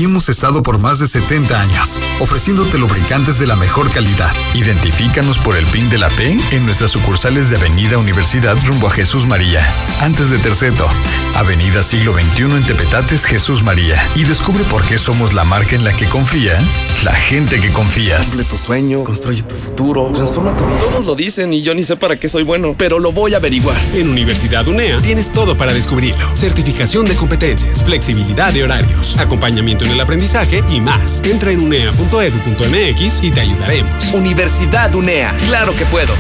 Hemos 0.09 0.31
estado 0.31 0.63
por 0.63 0.79
más 0.79 0.99
de 1.01 1.07
70 1.07 1.61
años, 1.61 2.01
ofreciéndote 2.19 2.79
lubricantes 2.79 3.39
de 3.39 3.47
la 3.47 3.57
mejor 3.57 3.91
calidad. 3.91 4.33
Identifícanos 4.55 5.37
por 5.39 5.55
el 5.55 5.67
PIN 5.67 5.91
de 5.91 5.99
la 5.99 6.09
P 6.09 6.35
en 6.51 6.65
nuestras 6.65 6.93
sucursales 6.93 7.51
de 7.51 7.57
Avenida 7.57 7.99
Universidad 7.99 8.57
rumbo 8.65 8.87
a 8.87 8.91
Jesús 8.91 9.27
María. 9.27 9.71
Antes 10.01 10.31
de 10.31 10.39
Terceto, 10.39 10.89
Avenida 11.35 11.83
Siglo 11.83 12.15
XXI 12.15 12.45
en 12.45 12.65
Tepetates, 12.65 13.27
Jesús 13.27 13.63
María. 13.63 14.03
Y 14.17 14.25
descubre 14.25 14.65
por 14.65 14.83
qué 14.83 14.97
somos 14.97 15.35
la 15.35 15.45
marca 15.45 15.77
en 15.77 15.85
la 15.85 15.93
que 15.93 16.07
confía 16.07 16.59
la 17.05 17.15
gente 17.15 17.61
que 17.61 17.71
confías. 17.71 18.29
Cumple 18.29 18.45
tu 18.45 18.57
sueño, 18.57 19.05
construye 19.05 19.43
tu 19.43 19.55
futuro, 19.55 20.11
transforma 20.13 20.57
tu 20.57 20.65
vida. 20.65 20.79
Todos 20.79 21.05
lo 21.05 21.15
dicen 21.15 21.53
y 21.53 21.63
yo 21.63 21.75
ni 21.75 21.85
sé 21.85 21.97
para 21.97 22.19
qué 22.19 22.29
soy 22.29 22.43
bueno, 22.43 22.75
pero 22.77 22.99
lo 22.99 23.13
voy 23.13 23.35
a 23.35 23.37
averiguar. 23.37 23.77
En 23.95 24.09
Universidad 24.09 24.67
UNEA 24.67 24.99
tienes 24.99 25.31
todo 25.31 25.57
para 25.57 25.73
descubrirlo. 25.73 26.35
Certificación 26.35 27.05
de 27.05 27.15
competencias, 27.15 27.85
flexibilidad 27.85 28.53
de 28.53 28.65
horarios, 28.65 29.17
acompañamiento 29.19 29.85
en 29.85 29.93
el 29.93 29.98
aprendizaje 30.01 30.63
y 30.71 30.81
más. 30.81 31.23
Entra 31.25 31.51
en 31.51 31.61
unea.edu.mx 31.61 33.25
y 33.25 33.31
te 33.31 33.41
ayudaremos. 33.41 34.13
Universidad 34.13 34.95
UNEA, 34.95 35.35
claro 35.47 35.75
que 35.77 35.85
puedo. 35.87 36.13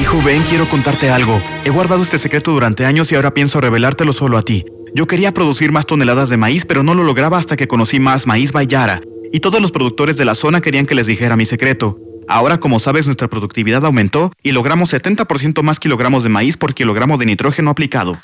Hijo, 0.00 0.20
ven, 0.22 0.42
quiero 0.42 0.68
contarte 0.68 1.10
algo. 1.10 1.40
He 1.64 1.70
guardado 1.70 2.02
este 2.02 2.18
secreto 2.18 2.52
durante 2.52 2.84
años 2.84 3.10
y 3.10 3.14
ahora 3.14 3.32
pienso 3.32 3.60
revelártelo 3.60 4.12
solo 4.12 4.36
a 4.36 4.42
ti. 4.42 4.64
Yo 4.94 5.06
quería 5.06 5.32
producir 5.32 5.72
más 5.72 5.86
toneladas 5.86 6.28
de 6.28 6.36
maíz, 6.36 6.64
pero 6.64 6.82
no 6.82 6.94
lo 6.94 7.02
lograba 7.02 7.38
hasta 7.38 7.56
que 7.56 7.68
conocí 7.68 8.00
más 8.00 8.26
Maíz 8.26 8.52
Bayara. 8.52 9.00
Y 9.32 9.40
todos 9.40 9.60
los 9.60 9.72
productores 9.72 10.16
de 10.16 10.24
la 10.24 10.34
zona 10.34 10.60
querían 10.60 10.86
que 10.86 10.94
les 10.94 11.06
dijera 11.06 11.36
mi 11.36 11.44
secreto. 11.44 11.98
Ahora, 12.28 12.58
como 12.58 12.78
sabes, 12.80 13.06
nuestra 13.06 13.28
productividad 13.28 13.84
aumentó 13.84 14.30
y 14.42 14.52
logramos 14.52 14.92
70% 14.92 15.62
más 15.62 15.80
kilogramos 15.80 16.22
de 16.22 16.28
maíz 16.28 16.56
por 16.56 16.74
kilogramo 16.74 17.18
de 17.18 17.26
nitrógeno 17.26 17.70
aplicado. 17.70 18.18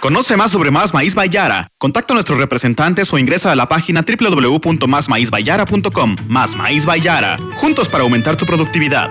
Conoce 0.00 0.36
más 0.36 0.52
sobre 0.52 0.70
Más 0.70 0.94
Maíz 0.94 1.16
Bayara. 1.16 1.72
Contacta 1.76 2.12
a 2.12 2.14
nuestros 2.14 2.38
representantes 2.38 3.12
o 3.12 3.18
ingresa 3.18 3.50
a 3.50 3.56
la 3.56 3.66
página 3.66 4.02
www.másmaízbayara.com. 4.02 6.14
Más 6.28 6.54
Maíz 6.54 6.86
Bayara. 6.86 7.36
Juntos 7.56 7.88
para 7.88 8.04
aumentar 8.04 8.36
tu 8.36 8.46
productividad. 8.46 9.10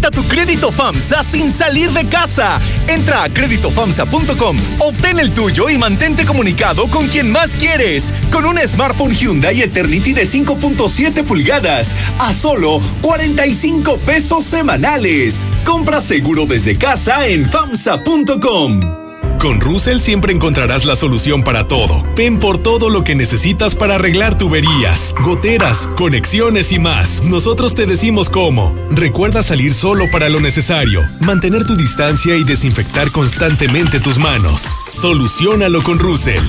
tu 0.09 0.23
crédito 0.23 0.71
FAMSA 0.71 1.23
sin 1.23 1.51
salir 1.51 1.91
de 1.91 2.07
casa. 2.07 2.59
Entra 2.87 3.23
a 3.23 3.29
créditofamsa.com, 3.29 4.57
obtén 4.79 5.19
el 5.19 5.31
tuyo 5.31 5.69
y 5.69 5.77
mantente 5.77 6.25
comunicado 6.25 6.87
con 6.87 7.07
quien 7.07 7.31
más 7.31 7.51
quieres. 7.51 8.13
Con 8.31 8.45
un 8.45 8.57
smartphone 8.57 9.13
Hyundai 9.13 9.61
Eternity 9.61 10.13
de 10.13 10.23
5.7 10.23 11.23
pulgadas 11.23 11.95
a 12.19 12.33
solo 12.33 12.81
45 13.01 13.97
pesos 13.97 14.45
semanales. 14.45 15.47
Compra 15.65 16.01
seguro 16.01 16.45
desde 16.45 16.77
casa 16.77 17.27
en 17.27 17.49
famsa.com. 17.49 19.00
Con 19.41 19.59
Russell 19.59 19.97
siempre 19.97 20.31
encontrarás 20.31 20.85
la 20.85 20.95
solución 20.95 21.43
para 21.43 21.67
todo. 21.67 22.05
Ven 22.15 22.37
por 22.37 22.59
todo 22.59 22.91
lo 22.91 23.03
que 23.03 23.15
necesitas 23.15 23.73
para 23.73 23.95
arreglar 23.95 24.37
tuberías, 24.37 25.15
goteras, 25.25 25.89
conexiones 25.97 26.71
y 26.71 26.77
más. 26.77 27.23
Nosotros 27.23 27.73
te 27.73 27.87
decimos 27.87 28.29
cómo. 28.29 28.75
Recuerda 28.91 29.41
salir 29.41 29.73
solo 29.73 30.05
para 30.11 30.29
lo 30.29 30.39
necesario, 30.39 31.01
mantener 31.21 31.65
tu 31.65 31.75
distancia 31.75 32.35
y 32.35 32.43
desinfectar 32.43 33.09
constantemente 33.11 33.99
tus 33.99 34.19
manos. 34.19 34.61
Solucionalo 34.91 35.81
con 35.81 35.97
Russell. 35.97 36.43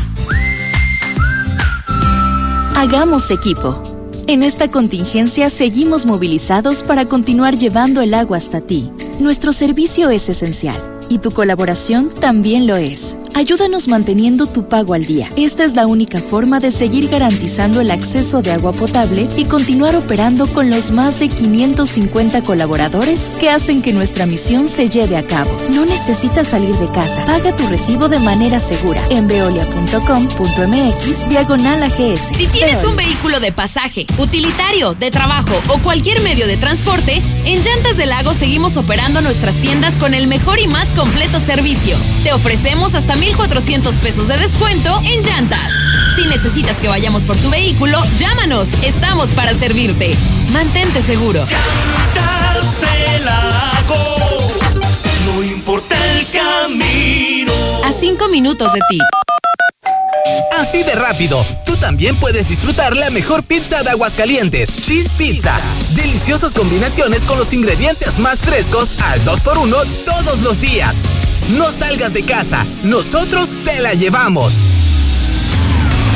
Hagamos 2.76 3.30
equipo. 3.30 3.82
En 4.26 4.43
esta 4.43 4.68
contingencia 4.68 5.49
seguimos 5.49 6.05
movilizados 6.05 6.82
para 6.82 7.07
continuar 7.07 7.57
llevando 7.57 8.03
el 8.03 8.12
agua 8.12 8.36
hasta 8.36 8.61
ti. 8.61 8.90
Nuestro 9.18 9.55
servicio 9.55 10.11
es 10.11 10.28
esencial 10.28 10.93
y 11.12 11.18
tu 11.18 11.30
colaboración 11.30 12.08
también 12.20 12.66
lo 12.66 12.76
es. 12.76 13.18
Ayúdanos 13.34 13.88
manteniendo 13.88 14.46
tu 14.46 14.68
pago 14.68 14.94
al 14.94 15.04
día. 15.04 15.28
Esta 15.36 15.64
es 15.64 15.74
la 15.74 15.86
única 15.86 16.18
forma 16.18 16.58
de 16.58 16.70
seguir 16.70 17.08
garantizando 17.08 17.80
el 17.80 17.90
acceso 17.90 18.40
de 18.40 18.52
agua 18.52 18.72
potable 18.72 19.28
y 19.36 19.44
continuar 19.44 19.94
operando 19.96 20.46
con 20.46 20.70
los 20.70 20.90
más 20.90 21.20
de 21.20 21.28
550 21.28 22.42
colaboradores 22.42 23.30
que 23.40 23.50
hacen 23.50 23.82
que 23.82 23.92
nuestra 23.92 24.26
misión 24.26 24.68
se 24.68 24.88
lleve 24.88 25.18
a 25.18 25.26
cabo. 25.26 25.50
No 25.70 25.84
necesitas 25.84 26.48
salir 26.48 26.74
de 26.76 26.86
casa. 26.86 27.24
Paga 27.26 27.54
tu 27.56 27.66
recibo 27.68 28.08
de 28.08 28.18
manera 28.18 28.58
segura 28.58 29.02
en 29.10 29.28
veolia.com.mx 29.28 31.28
diagonal 31.28 31.82
AGS. 31.82 32.36
Si 32.36 32.46
tienes 32.46 32.84
un 32.84 32.96
vehículo 32.96 33.40
de 33.40 33.52
pasaje, 33.52 34.06
utilitario, 34.18 34.94
de 34.94 35.10
trabajo 35.10 35.54
o 35.68 35.78
cualquier 35.78 36.22
medio 36.22 36.46
de 36.46 36.56
transporte, 36.56 37.22
en 37.44 37.62
Llantas 37.62 37.98
del 37.98 38.10
Lago 38.10 38.34
seguimos 38.34 38.76
operando 38.76 39.20
nuestras 39.20 39.54
tiendas 39.56 39.98
con 39.98 40.14
el 40.14 40.26
mejor 40.26 40.58
y 40.58 40.68
más 40.68 40.88
completo 41.03 41.40
servicio. 41.40 41.96
Te 42.22 42.32
ofrecemos 42.32 42.94
hasta 42.94 43.16
1,400 43.16 43.96
pesos 43.96 44.28
de 44.28 44.36
descuento 44.36 45.00
en 45.05 45.24
llantas. 45.24 45.72
Si 46.14 46.24
necesitas 46.26 46.78
que 46.78 46.86
vayamos 46.86 47.24
por 47.24 47.36
tu 47.38 47.50
vehículo, 47.50 48.00
llámanos. 48.18 48.68
Estamos 48.82 49.34
para 49.34 49.53
servirte. 49.53 50.16
Mantente 50.53 51.03
seguro. 51.03 51.44
No 55.26 55.42
importa 55.42 55.96
el 56.12 56.26
camino. 56.30 57.53
A 57.84 57.90
cinco 57.90 58.28
minutos 58.28 58.72
de 58.72 58.80
ti. 58.88 59.21
Así 60.58 60.82
de 60.84 60.94
rápido, 60.94 61.44
tú 61.66 61.76
también 61.76 62.14
puedes 62.16 62.48
disfrutar 62.48 62.96
la 62.96 63.10
mejor 63.10 63.42
pizza 63.42 63.82
de 63.82 63.90
Aguascalientes, 63.90 64.76
Cheese 64.76 65.10
Pizza. 65.18 65.52
Deliciosas 65.94 66.54
combinaciones 66.54 67.24
con 67.24 67.38
los 67.38 67.52
ingredientes 67.52 68.18
más 68.18 68.40
frescos 68.40 69.00
al 69.00 69.24
2x1 69.24 69.86
todos 70.04 70.40
los 70.40 70.60
días. 70.60 70.96
No 71.56 71.70
salgas 71.72 72.14
de 72.14 72.22
casa, 72.22 72.64
nosotros 72.84 73.56
te 73.64 73.80
la 73.80 73.94
llevamos. 73.94 74.54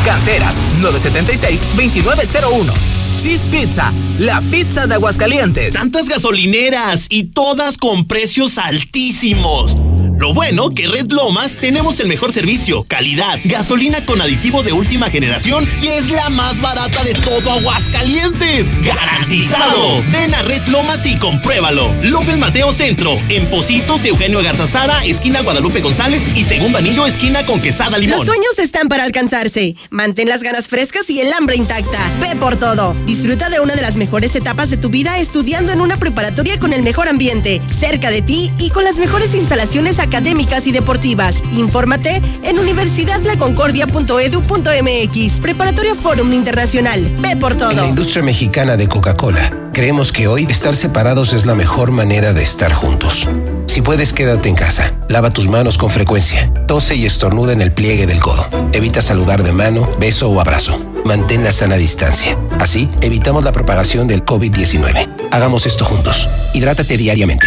Canteras 0.05 0.55
976-2901. 0.81 2.73
Cheese 3.19 3.47
Pizza, 3.47 3.93
la 4.19 4.41
pizza 4.43 4.87
de 4.87 4.95
Aguascalientes. 4.95 5.73
Tantas 5.73 6.09
gasolineras 6.09 7.07
y 7.09 7.25
todas 7.25 7.77
con 7.77 8.07
precios 8.07 8.59
altísimos. 8.59 9.75
Lo 10.19 10.33
bueno 10.33 10.71
que 10.71 10.89
Red 10.89 11.13
Lomas 11.13 11.59
tenemos 11.61 12.01
el 12.01 12.09
mejor 12.09 12.33
servicio, 12.33 12.85
calidad, 12.89 13.39
gasolina 13.45 14.07
con 14.07 14.23
aditivo 14.23 14.63
de 14.63 14.73
última 14.73 15.11
generación 15.11 15.69
y 15.83 15.89
es 15.89 16.09
la 16.09 16.31
más 16.31 16.59
barata 16.59 17.05
de 17.05 17.13
todo 17.13 17.53
Aguascalientes. 17.53 18.67
¡Garantizado! 18.83 20.03
Ven 20.11 20.35
a 20.35 20.41
Red 20.41 20.69
Lomas 20.69 21.05
y 21.05 21.17
compruébalo. 21.19 21.93
López 22.03 22.39
Mateo 22.39 22.73
Centro, 22.73 23.21
en 23.29 23.51
Positos, 23.51 24.07
Eugenio 24.07 24.43
Garzazada, 24.43 25.05
esquina 25.05 25.43
Guadalupe 25.43 25.83
González 25.83 26.31
y 26.35 26.45
segundo 26.45 26.79
anillo, 26.79 27.07
esquina 27.07 27.45
con 27.45 27.61
quesada 27.61 27.99
limón. 27.99 28.21
Los 28.21 28.27
sueños 28.27 28.59
están 28.59 28.89
para 28.89 29.05
alcanzarse. 29.05 29.77
Mantén 29.91 30.31
las 30.31 30.43
ganas 30.43 30.67
frescas 30.67 31.11
y 31.11 31.21
el 31.21 31.31
hambre 31.35 31.57
intacta. 31.57 32.11
Ve 32.23 32.35
por 32.37 32.57
todo. 32.57 32.95
Disfruta 33.05 33.51
de 33.51 33.61
una 33.61 33.75
de 33.75 33.83
las 33.83 33.97
mejores 33.97 34.35
etapas 34.35 34.71
de 34.71 34.79
tu 34.79 34.89
vida 34.89 35.19
estudiando 35.19 35.73
en 35.73 35.83
una 35.83 35.99
preparatoria 35.99 36.59
con 36.59 36.73
el 36.73 36.83
mejor 36.83 37.07
ambiente, 37.09 37.61
cerca 37.81 38.11
de 38.11 38.23
ti 38.23 38.51
y 38.59 38.71
con 38.71 38.83
las 38.83 38.97
mejores 38.97 39.35
instalaciones 39.35 39.99
académicas 40.07 40.67
y 40.67 40.73
deportivas. 40.73 41.35
Infórmate 41.53 42.23
en 42.43 42.59
universidadlaconcordia.edu.mx. 42.59 45.33
Preparatoria 45.41 45.95
Forum 45.95 46.33
Internacional. 46.33 47.09
Ve 47.21 47.37
por 47.37 47.57
todo. 47.57 47.73
En 47.73 47.77
la 47.77 47.87
industria 47.87 48.23
mexicana 48.23 48.77
de 48.77 48.89
Coca-Cola, 48.89 49.53
creemos 49.73 50.13
que 50.13 50.29
hoy 50.29 50.47
estar 50.49 50.75
separados 50.75 51.33
es 51.33 51.47
la 51.47 51.55
mejor 51.55 51.91
manera 51.91 52.33
de 52.33 52.43
estar 52.43 52.73
juntos. 52.73 53.29
Si 53.67 53.83
puedes, 53.83 54.13
quédate 54.13 54.49
en 54.49 54.55
casa. 54.55 54.93
Lava 55.09 55.31
tus 55.31 55.49
manos 55.49 55.77
con 55.77 55.91
frecuencia. 55.91 56.51
Tose 56.67 56.95
y 56.95 57.05
estornuda 57.05 57.53
en 57.53 57.61
el 57.61 57.73
pliegue 57.73 58.07
del 58.07 58.21
codo. 58.21 58.47
Evita 58.73 59.03
saludar 59.03 59.43
de 59.43 59.53
mano, 59.53 59.91
beso 59.99 60.31
o 60.31 60.41
abrazo. 60.41 60.81
Mantén 61.05 61.45
la 61.45 61.53
sana 61.53 61.77
distancia. 61.77 62.39
Así, 62.59 62.89
evitamos 63.03 63.45
la 63.45 63.53
propagación 63.53 64.09
del 64.09 64.25
COVID-19. 64.25 65.29
Hagamos 65.31 65.67
esto 65.67 65.85
juntos. 65.85 66.29
Hidrátate 66.55 66.97
diariamente. 66.97 67.47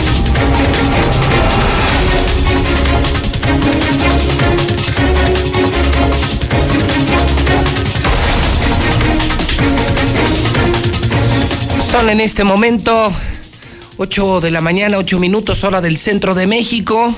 Son 11.91 12.09
en 12.09 12.21
este 12.21 12.45
momento 12.45 13.11
8 13.97 14.39
de 14.39 14.49
la 14.49 14.61
mañana, 14.61 14.97
8 14.97 15.19
minutos 15.19 15.65
hora 15.65 15.81
del 15.81 15.97
centro 15.97 16.33
de 16.33 16.47
México. 16.47 17.13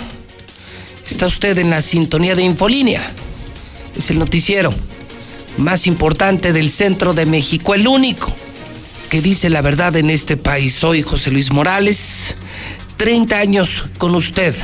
Está 1.08 1.28
usted 1.28 1.60
en 1.60 1.70
la 1.70 1.84
sintonía 1.84 2.34
de 2.34 2.42
Infolínea. 2.42 3.12
Es 3.96 4.10
el 4.10 4.18
noticiero 4.18 4.74
más 5.58 5.86
importante 5.86 6.54
del 6.54 6.72
centro 6.72 7.14
de 7.14 7.28
México, 7.28 7.76
el 7.76 7.88
único 7.88 8.34
que 9.12 9.22
dice 9.22 9.52
la 9.52 9.62
verdad 9.62 9.96
en 9.96 10.10
este 10.10 10.38
país. 10.38 10.74
Soy 10.74 11.04
José 11.04 11.30
Luis 11.30 11.52
Morales, 11.52 12.36
30 12.98 13.38
años 13.38 13.86
con 14.00 14.16
usted 14.16 14.56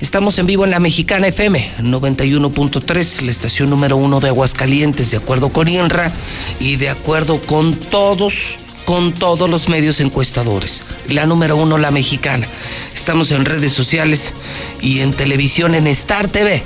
Estamos 0.00 0.38
en 0.38 0.46
vivo 0.46 0.64
en 0.64 0.70
la 0.70 0.78
Mexicana 0.78 1.26
FM 1.28 1.76
91.3, 1.78 3.22
la 3.22 3.30
estación 3.30 3.70
número 3.70 3.96
uno 3.96 4.20
de 4.20 4.28
Aguascalientes, 4.28 5.10
de 5.10 5.16
acuerdo 5.16 5.48
con 5.48 5.68
INRA 5.68 6.12
y 6.60 6.76
de 6.76 6.90
acuerdo 6.90 7.40
con 7.40 7.74
todos, 7.74 8.56
con 8.86 9.12
todos 9.12 9.50
los 9.50 9.68
medios 9.68 10.00
encuestadores. 10.00 10.80
La 11.08 11.26
número 11.26 11.56
uno, 11.56 11.76
la 11.76 11.90
Mexicana. 11.90 12.46
Estamos 12.94 13.32
en 13.32 13.44
redes 13.44 13.72
sociales 13.72 14.32
y 14.80 15.00
en 15.00 15.12
televisión 15.12 15.74
en 15.74 15.88
Star 15.88 16.28
TV. 16.28 16.62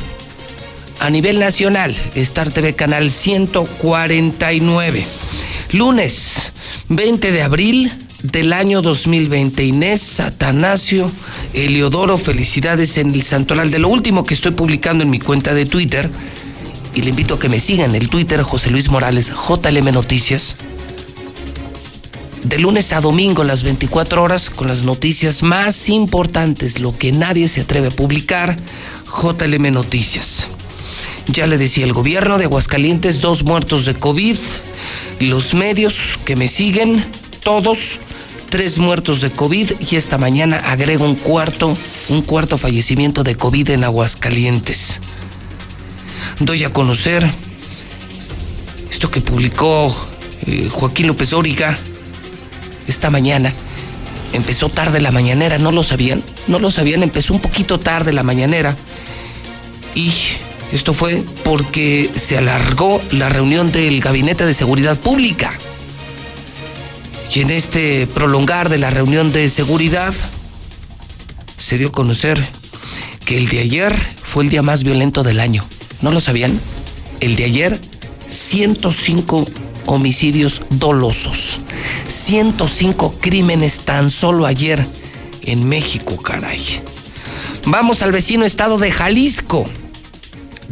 A 1.01 1.09
nivel 1.09 1.41
nacional, 1.41 1.97
Star 2.15 2.51
TV 2.51 2.77
Canal 2.77 3.11
149. 3.11 5.07
Lunes 5.73 6.53
20 6.91 7.33
de 7.33 7.43
abril 7.43 7.91
del 8.23 8.53
año 8.53 8.83
2020. 8.83 9.65
Inés, 9.65 10.21
Atanasio, 10.21 11.11
Eliodoro, 11.55 12.19
felicidades 12.19 12.99
en 12.99 13.15
el 13.15 13.23
Santoral 13.23 13.71
de 13.71 13.79
lo 13.79 13.89
último 13.89 14.25
que 14.25 14.35
estoy 14.35 14.53
publicando 14.53 15.05
en 15.05 15.11
mi 15.11 15.21
cuenta 15.21 15.55
de 15.55 15.65
Twitter. 15.65 16.11
Y 16.95 17.01
le 17.01 17.11
invito 17.11 17.35
a 17.35 17.39
que 17.39 17.49
me 17.49 17.61
sigan 17.61 17.95
el 17.95 18.11
Twitter 18.11 18.43
José 18.43 18.69
Luis 18.69 18.91
Morales, 18.91 19.33
JLM 19.33 19.91
Noticias. 19.95 20.57
De 22.45 22.59
lunes 22.59 22.95
a 22.95 23.03
domingo, 23.03 23.45
las 23.45 23.63
24 23.63 24.23
horas, 24.23 24.49
con 24.49 24.67
las 24.69 24.83
noticias 24.83 25.43
más 25.43 25.91
importantes, 25.91 26.81
lo 26.81 26.97
que 26.97 27.13
nadie 27.13 27.49
se 27.49 27.61
atreve 27.61 27.89
a 27.89 27.91
publicar, 27.91 28.57
JLM 29.05 29.71
Noticias. 29.71 30.49
Ya 31.27 31.47
le 31.47 31.59
decía 31.59 31.85
el 31.85 31.93
gobierno 31.93 32.39
de 32.39 32.45
Aguascalientes, 32.45 33.21
dos 33.21 33.45
muertos 33.45 33.85
de 33.85 33.95
COVID. 33.95 34.39
Los 35.21 35.53
medios 35.53 36.19
que 36.25 36.35
me 36.35 36.49
siguen, 36.49 37.05
todos 37.45 37.99
tres 38.49 38.79
muertos 38.79 39.21
de 39.21 39.31
COVID 39.31 39.73
y 39.79 39.97
esta 39.97 40.17
mañana 40.17 40.57
agrego 40.57 41.05
un 41.05 41.17
cuarto, 41.17 41.77
un 42.09 42.23
cuarto 42.23 42.57
fallecimiento 42.57 43.23
de 43.23 43.37
COVID 43.37 43.69
en 43.69 43.85
Aguascalientes. 43.85 45.01
Doy 46.41 46.65
a 46.65 46.73
conocer 46.73 47.31
esto 48.91 49.11
que 49.11 49.21
publicó 49.21 49.95
eh, 50.47 50.69
Joaquín 50.71 51.07
López 51.07 51.35
Óriga 51.35 51.79
esta 52.91 53.11
mañana. 53.11 53.53
Empezó 54.33 54.69
tarde 54.69 55.01
la 55.01 55.11
mañanera, 55.11 55.59
¿no 55.59 55.73
lo 55.73 55.83
sabían? 55.83 56.23
No 56.47 56.59
lo 56.59 56.71
sabían, 56.71 57.03
empezó 57.03 57.33
un 57.33 57.41
poquito 57.41 57.81
tarde 57.81 58.13
la 58.13 58.23
mañanera. 58.23 58.77
Y 59.95 60.13
esto 60.73 60.95
fue 60.95 61.25
porque 61.45 62.11
se 62.15 62.39
alargó 62.39 63.01
la 63.11 63.29
reunión 63.29 63.73
del 63.73 64.01
Gabinete 64.01 64.45
de 64.47 64.55
Seguridad 64.55 64.99
Pública. 64.99 65.53
Y 67.35 67.41
en 67.41 67.51
este 67.51 68.07
prolongar 68.07 68.69
de 68.69 68.79
la 68.79 68.91
reunión 68.91 69.33
de 69.33 69.49
seguridad 69.51 70.15
se 71.57 71.79
dio 71.79 71.89
a 71.89 71.93
conocer 71.93 72.45
que 73.25 73.37
el 73.39 73.49
de 73.49 73.61
ayer 73.61 73.97
fue 74.23 74.45
el 74.45 74.51
día 74.51 74.63
más 74.63 74.83
violento 74.83 75.23
del 75.23 75.41
año. 75.41 75.65
¿No 76.03 76.11
lo 76.11 76.21
sabían? 76.21 76.59
El 77.21 77.37
de 77.37 77.45
ayer, 77.45 77.81
105 78.27 79.47
homicidios 79.87 80.63
dolosos. 80.71 81.61
105 82.31 83.17
crímenes 83.21 83.81
tan 83.81 84.09
solo 84.09 84.47
ayer 84.47 84.87
en 85.43 85.69
México, 85.69 86.17
caray. 86.17 86.61
Vamos 87.65 88.03
al 88.03 88.13
vecino 88.13 88.45
estado 88.45 88.79
de 88.79 88.93
Jalisco, 88.93 89.69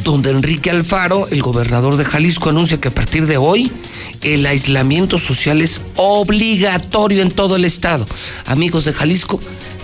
donde 0.04 0.30
Enrique 0.30 0.70
Alfaro, 0.70 1.26
el 1.26 1.42
gobernador 1.42 1.96
de 1.96 2.04
Jalisco, 2.04 2.50
anuncia 2.50 2.80
que 2.80 2.86
a 2.86 2.94
partir 2.94 3.26
de 3.26 3.38
hoy 3.38 3.72
el 4.22 4.46
aislamiento 4.46 5.18
social 5.18 5.60
es 5.60 5.80
obligatorio 5.96 7.22
en 7.22 7.32
todo 7.32 7.56
el 7.56 7.64
estado. 7.64 8.06
Amigos 8.46 8.84
de 8.84 8.92
Jalisco 8.92 9.40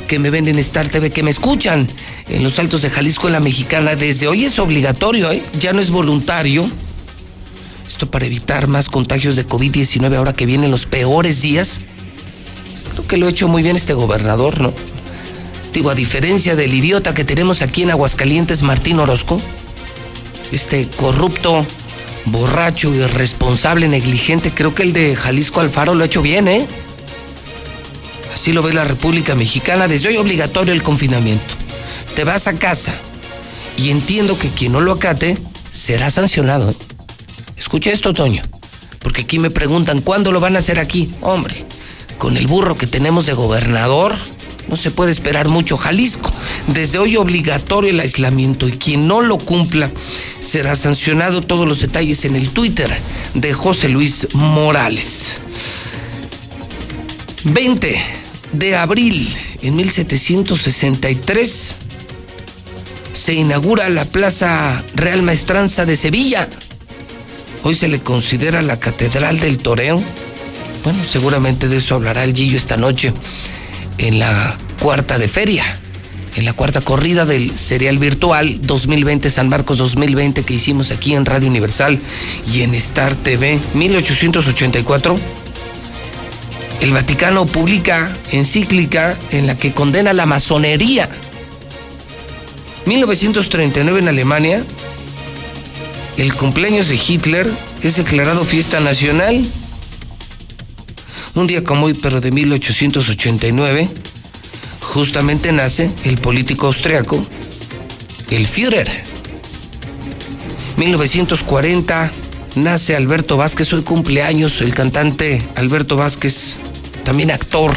que 0.07 0.21
me 0.21 0.31
ven 0.31 0.47
en 0.47 0.61
Star 0.61 0.89
TV, 0.89 1.11
que 1.11 1.25
me 1.25 1.33
escuchan 1.33 1.89
en 2.29 2.45
los 2.45 2.61
Altos 2.61 2.83
de 2.83 2.91
Jalisco, 2.91 3.27
en 3.27 3.33
la 3.33 3.41
Mexicana, 3.41 3.97
desde 3.97 4.29
hoy 4.29 4.45
es 4.45 4.61
obligatorio, 4.61 5.33
¿eh? 5.33 5.43
ya 5.59 5.73
no 5.73 5.81
es 5.81 5.91
voluntario. 5.91 6.71
Esto 7.89 8.11
para 8.11 8.27
evitar 8.27 8.67
más 8.67 8.89
contagios 8.89 9.37
de 9.37 9.47
COVID-19 9.47 10.17
ahora 10.17 10.33
que 10.33 10.47
vienen 10.47 10.71
los 10.71 10.87
peores 10.87 11.43
días. 11.43 11.81
Creo 12.93 13.07
que 13.07 13.17
lo 13.17 13.27
ha 13.27 13.31
hecho 13.31 13.49
muy 13.49 13.63
bien 13.63 13.77
este 13.77 13.95
gobernador, 13.95 14.61
¿no? 14.61 14.73
Digo, 15.73 15.91
a 15.91 15.95
diferencia 15.95 16.55
del 16.55 16.73
idiota 16.73 17.15
que 17.15 17.25
tenemos 17.25 17.61
aquí 17.63 17.83
en 17.83 17.91
Aguascalientes, 17.91 18.63
Martín 18.63 19.01
Orozco, 19.01 19.41
este 20.53 20.89
corrupto 20.97 21.67
borracho, 22.27 22.95
irresponsable, 22.95 23.89
negligente. 23.89 24.53
Creo 24.55 24.75
que 24.75 24.85
el 24.85 24.93
de 24.93 25.17
Jalisco 25.17 25.61
Alfaro 25.61 25.95
lo 25.95 26.05
ha 26.05 26.07
hecho 26.07 26.23
bien, 26.23 26.49
¿eh? 26.49 26.67
Así 28.33 28.53
lo 28.53 28.63
ve 28.63 28.73
la 28.73 28.85
República 28.85 29.35
Mexicana. 29.35 29.89
Desde 29.89 30.09
hoy 30.09 30.17
obligatorio 30.17 30.73
el 30.73 30.83
confinamiento. 30.83 31.55
Te 32.15 32.25
vas 32.25 32.47
a 32.47 32.55
casa 32.55 32.95
y 33.77 33.91
entiendo 33.91 34.39
que 34.39 34.49
quien 34.49 34.73
no 34.73 34.81
lo 34.81 34.93
acate 34.93 35.37
será 35.71 36.11
sancionado. 36.11 36.75
Escucha 37.65 37.91
esto, 37.91 38.13
Toño, 38.13 38.43
porque 38.99 39.23
aquí 39.23 39.39
me 39.39 39.51
preguntan 39.51 40.03
cuándo 40.03 40.33
lo 40.33 40.39
van 40.39 40.55
a 40.55 40.59
hacer 40.59 40.79
aquí. 40.79 41.11
Hombre, 41.23 41.65
con 42.19 42.37
el 42.37 42.47
burro 42.47 42.77
que 42.77 42.87
tenemos 42.87 43.25
de 43.25 43.33
gobernador, 43.33 44.15
no 44.69 44.77
se 44.77 44.91
puede 44.91 45.13
esperar 45.13 45.49
mucho. 45.49 45.79
Jalisco, 45.79 46.31
desde 46.67 46.99
hoy 46.99 47.17
obligatorio 47.17 47.89
el 47.89 48.01
aislamiento 48.01 48.69
y 48.69 48.73
quien 48.73 49.09
no 49.09 49.23
lo 49.23 49.39
cumpla 49.39 49.91
será 50.41 50.77
sancionado. 50.77 51.41
Todos 51.41 51.67
los 51.67 51.81
detalles 51.81 52.27
en 52.27 52.37
el 52.37 52.51
Twitter 52.51 52.95
de 53.33 53.55
José 53.55 53.89
Luis 53.89 54.29
Morales. 54.35 55.41
20 57.45 58.05
de 58.53 58.77
abril 58.77 59.35
en 59.63 59.77
1763 59.77 61.77
se 63.15 63.33
inaugura 63.33 63.89
la 63.89 64.05
Plaza 64.05 64.85
Real 64.95 65.23
Maestranza 65.23 65.87
de 65.87 65.97
Sevilla. 65.97 66.47
Hoy 67.67 67.75
se 67.75 67.89
le 67.89 68.01
considera 68.01 68.61
la 68.61 68.79
Catedral 68.79 69.41
del 69.41 69.57
Toreo. 69.57 70.03
Bueno, 70.85 71.03
seguramente 71.03 71.67
de 71.67 71.79
eso 71.79 71.95
hablará 71.95 72.23
el 72.23 72.35
Gillo 72.35 72.59
esta 72.59 72.77
noche 72.77 73.15
en 73.97 74.19
la 74.19 74.55
cuarta 74.81 75.17
de 75.17 75.29
feria, 75.29 75.65
en 76.37 76.45
la 76.45 76.53
cuarta 76.53 76.83
corrida 76.83 77.25
del 77.25 77.57
serial 77.59 77.97
virtual 77.97 78.59
2020 78.61 79.31
San 79.31 79.49
Marcos 79.49 79.79
2020 79.79 80.43
que 80.43 80.53
hicimos 80.53 80.91
aquí 80.91 81.15
en 81.15 81.25
Radio 81.25 81.49
Universal 81.49 81.99
y 82.53 82.61
en 82.61 82.75
Star 82.75 83.15
TV 83.15 83.59
1884. 83.73 85.17
El 86.83 86.91
Vaticano 86.93 87.47
publica 87.47 88.15
encíclica 88.31 89.17
en 89.31 89.47
la 89.47 89.57
que 89.57 89.73
condena 89.73 90.13
la 90.13 90.27
masonería. 90.27 91.09
1939 92.85 94.01
en 94.01 94.09
Alemania, 94.09 94.63
el 96.17 96.35
cumpleaños 96.35 96.89
de 96.89 96.95
Hitler 96.95 97.51
es 97.83 97.97
declarado 97.97 98.45
fiesta 98.45 98.81
nacional 98.81 99.45
un 101.35 101.47
día 101.47 101.65
como 101.65 101.87
hoy, 101.87 101.95
pero 101.95 102.21
de 102.21 102.31
1889, 102.31 103.89
justamente 104.81 105.51
nace 105.51 105.91
el 106.05 106.19
político 106.19 106.69
austriaco, 106.69 107.25
el 108.31 108.47
Führer. 108.47 108.89
1940 110.77 112.13
nace 112.55 112.95
Alberto 112.95 113.37
Vázquez, 113.37 113.73
hoy 113.73 113.83
cumpleaños 113.83 114.61
el 114.61 114.75
cantante 114.75 115.43
Alberto 115.57 115.97
Vázquez, 115.97 116.59
también 117.05 117.33
actor. 117.33 117.75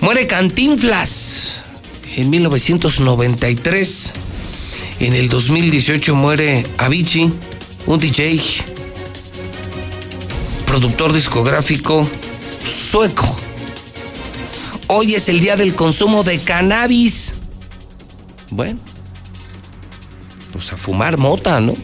Muere 0.00 0.26
Cantinflas 0.26 1.62
en 2.16 2.30
1993. 2.30 4.12
En 5.02 5.14
el 5.14 5.28
2018 5.28 6.14
muere 6.14 6.64
Avicii, 6.78 7.32
un 7.86 7.98
DJ 7.98 8.40
productor 10.64 11.12
discográfico 11.12 12.08
sueco. 12.64 13.36
Hoy 14.86 15.16
es 15.16 15.28
el 15.28 15.40
día 15.40 15.56
del 15.56 15.74
consumo 15.74 16.22
de 16.22 16.38
cannabis. 16.38 17.34
Bueno, 18.50 18.78
pues 20.52 20.72
a 20.72 20.76
fumar 20.76 21.18
mota, 21.18 21.60
¿no? 21.60 21.74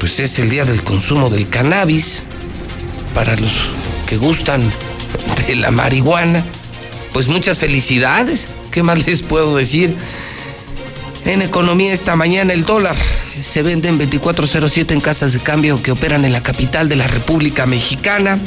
Pues 0.00 0.18
es 0.18 0.40
el 0.40 0.50
día 0.50 0.64
del 0.64 0.82
consumo 0.82 1.30
del 1.30 1.48
cannabis. 1.48 2.24
Para 3.14 3.36
los 3.36 3.52
que 4.08 4.16
gustan 4.16 4.60
de 5.46 5.54
la 5.54 5.70
marihuana, 5.70 6.44
pues 7.12 7.28
muchas 7.28 7.60
felicidades. 7.60 8.48
¿Qué 8.70 8.82
más 8.82 9.06
les 9.06 9.22
puedo 9.22 9.56
decir? 9.56 9.96
En 11.24 11.42
economía 11.42 11.92
esta 11.92 12.16
mañana 12.16 12.52
el 12.52 12.64
dólar 12.64 12.96
se 13.40 13.62
vende 13.62 13.88
en 13.88 13.98
2407 13.98 14.94
en 14.94 15.00
casas 15.00 15.32
de 15.32 15.40
cambio 15.40 15.82
que 15.82 15.92
operan 15.92 16.24
en 16.24 16.32
la 16.32 16.42
capital 16.42 16.88
de 16.88 16.96
la 16.96 17.06
República 17.06 17.66
Mexicana. 17.66 18.38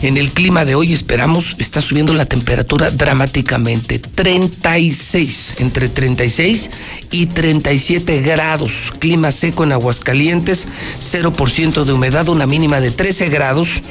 En 0.00 0.16
el 0.16 0.30
clima 0.30 0.64
de 0.64 0.76
hoy 0.76 0.92
esperamos, 0.92 1.56
está 1.58 1.80
subiendo 1.80 2.14
la 2.14 2.24
temperatura 2.24 2.92
dramáticamente. 2.92 3.98
36, 3.98 5.54
entre 5.58 5.88
36 5.88 6.70
y 7.10 7.26
37 7.26 8.22
grados. 8.22 8.92
Clima 9.00 9.32
seco 9.32 9.64
en 9.64 9.72
Aguascalientes, 9.72 10.68
0% 11.00 11.84
de 11.84 11.92
humedad, 11.92 12.28
una 12.28 12.46
mínima 12.46 12.80
de 12.80 12.92
13 12.92 13.28
grados 13.28 13.82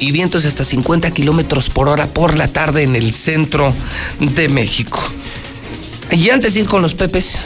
y 0.00 0.10
vientos 0.10 0.44
hasta 0.46 0.64
50 0.64 1.12
kilómetros 1.12 1.70
por 1.70 1.88
hora 1.88 2.08
por 2.08 2.36
la 2.36 2.48
tarde 2.48 2.82
en 2.82 2.96
el 2.96 3.12
centro 3.12 3.72
de 4.18 4.48
México. 4.48 5.00
Y 6.10 6.30
antes 6.30 6.54
de 6.54 6.60
ir 6.60 6.66
con 6.66 6.82
los 6.82 6.94
pepes, 6.94 7.40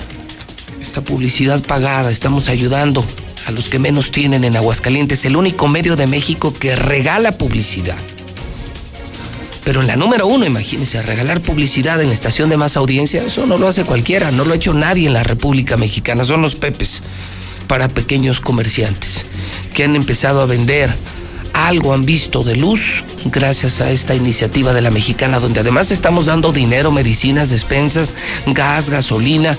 esta 0.80 1.02
publicidad 1.02 1.62
pagada, 1.62 2.10
estamos 2.10 2.48
ayudando 2.48 3.04
a 3.46 3.52
los 3.52 3.68
que 3.68 3.78
menos 3.78 4.10
tienen 4.10 4.44
en 4.44 4.56
Aguascalientes, 4.56 5.24
el 5.24 5.36
único 5.36 5.68
medio 5.68 5.96
de 5.96 6.06
México 6.06 6.52
que 6.52 6.76
regala 6.76 7.32
publicidad. 7.32 7.96
Pero 9.64 9.80
en 9.80 9.86
la 9.86 9.96
número 9.96 10.26
uno, 10.26 10.44
imagínense, 10.44 11.02
regalar 11.02 11.40
publicidad 11.40 12.00
en 12.00 12.08
la 12.08 12.14
estación 12.14 12.50
de 12.50 12.56
más 12.56 12.76
audiencia, 12.76 13.22
eso 13.24 13.46
no 13.46 13.56
lo 13.56 13.68
hace 13.68 13.84
cualquiera, 13.84 14.30
no 14.30 14.44
lo 14.44 14.52
ha 14.52 14.56
hecho 14.56 14.74
nadie 14.74 15.06
en 15.06 15.12
la 15.12 15.24
República 15.24 15.76
Mexicana, 15.76 16.24
son 16.24 16.42
los 16.42 16.54
pepes 16.56 17.02
para 17.66 17.88
pequeños 17.88 18.40
comerciantes 18.40 19.26
que 19.74 19.84
han 19.84 19.96
empezado 19.96 20.40
a 20.40 20.46
vender 20.46 20.94
algo 21.52 21.94
han 21.94 22.04
visto 22.04 22.44
de 22.44 22.54
luz 22.54 23.02
gracias 23.24 23.80
a 23.80 23.90
esta 23.90 24.14
iniciativa 24.14 24.72
de 24.74 24.82
la 24.82 24.90
mexicana, 24.90 25.40
donde 25.40 25.60
además 25.60 25.90
estamos 25.90 26.26
dando 26.26 26.52
dinero, 26.52 26.90
medicinas, 26.90 27.48
despensas, 27.48 28.12
gas, 28.46 28.90
gasolina, 28.90 29.56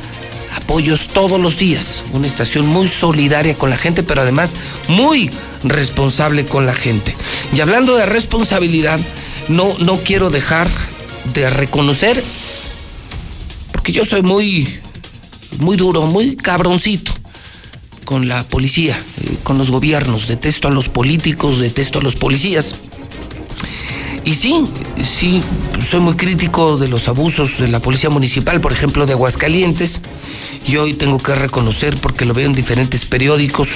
apoyos 0.56 1.08
todos 1.08 1.40
los 1.40 1.58
días. 1.58 2.04
Una 2.14 2.28
estación 2.28 2.68
muy 2.68 2.88
solidaria 2.88 3.56
con 3.56 3.70
la 3.70 3.78
gente, 3.78 4.04
pero 4.04 4.22
además 4.22 4.56
muy 4.88 5.30
responsable 5.64 6.46
con 6.46 6.66
la 6.66 6.74
gente. 6.74 7.16
Y 7.54 7.62
hablando 7.62 7.96
de 7.96 8.06
responsabilidad, 8.06 9.00
no, 9.48 9.76
no 9.80 9.98
quiero 9.98 10.30
dejar 10.30 10.70
de 11.34 11.50
reconocer, 11.50 12.24
porque 13.72 13.92
yo 13.92 14.06
soy 14.06 14.22
muy, 14.22 14.80
muy 15.60 15.78
duro, 15.78 16.06
muy 16.06 16.36
cabroncito 16.36 17.14
con 18.06 18.28
la 18.30 18.44
policía, 18.44 18.98
eh, 19.22 19.38
con 19.44 19.58
los 19.58 19.70
gobiernos, 19.70 20.28
detesto 20.28 20.70
a 20.70 20.72
los 20.72 20.88
políticos, 20.88 21.60
detesto 21.60 22.00
a 22.00 22.02
los 22.02 22.16
policías. 22.16 22.74
Y 24.24 24.36
sí, 24.36 24.64
sí, 25.04 25.42
soy 25.90 26.02
muy 26.02 26.16
crítico 26.16 26.78
de 26.78 26.88
los 26.88 27.08
abusos 27.08 27.58
de 27.60 27.68
la 27.70 27.80
policía 27.80 28.10
municipal, 28.10 28.60
por 28.60 28.74
ejemplo, 28.74 29.06
de 29.06 29.14
Aguascalientes. 29.14 30.02
Y 30.68 30.76
hoy 30.76 30.94
tengo 30.94 31.18
que 31.18 31.34
reconocer, 31.34 31.96
porque 31.96 32.26
lo 32.26 32.34
veo 32.34 32.46
en 32.46 32.52
diferentes 32.52 33.06
periódicos, 33.06 33.70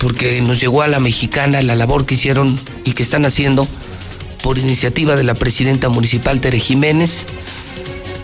porque 0.00 0.40
nos 0.42 0.60
llegó 0.60 0.82
a 0.82 0.88
la 0.88 0.98
mexicana 0.98 1.62
la 1.62 1.76
labor 1.76 2.06
que 2.06 2.16
hicieron 2.16 2.58
y 2.84 2.92
que 2.92 3.04
están 3.04 3.24
haciendo 3.24 3.68
por 4.42 4.58
iniciativa 4.58 5.14
de 5.14 5.22
la 5.22 5.34
presidenta 5.34 5.88
municipal 5.88 6.40
Tere 6.40 6.58
Jiménez, 6.58 7.24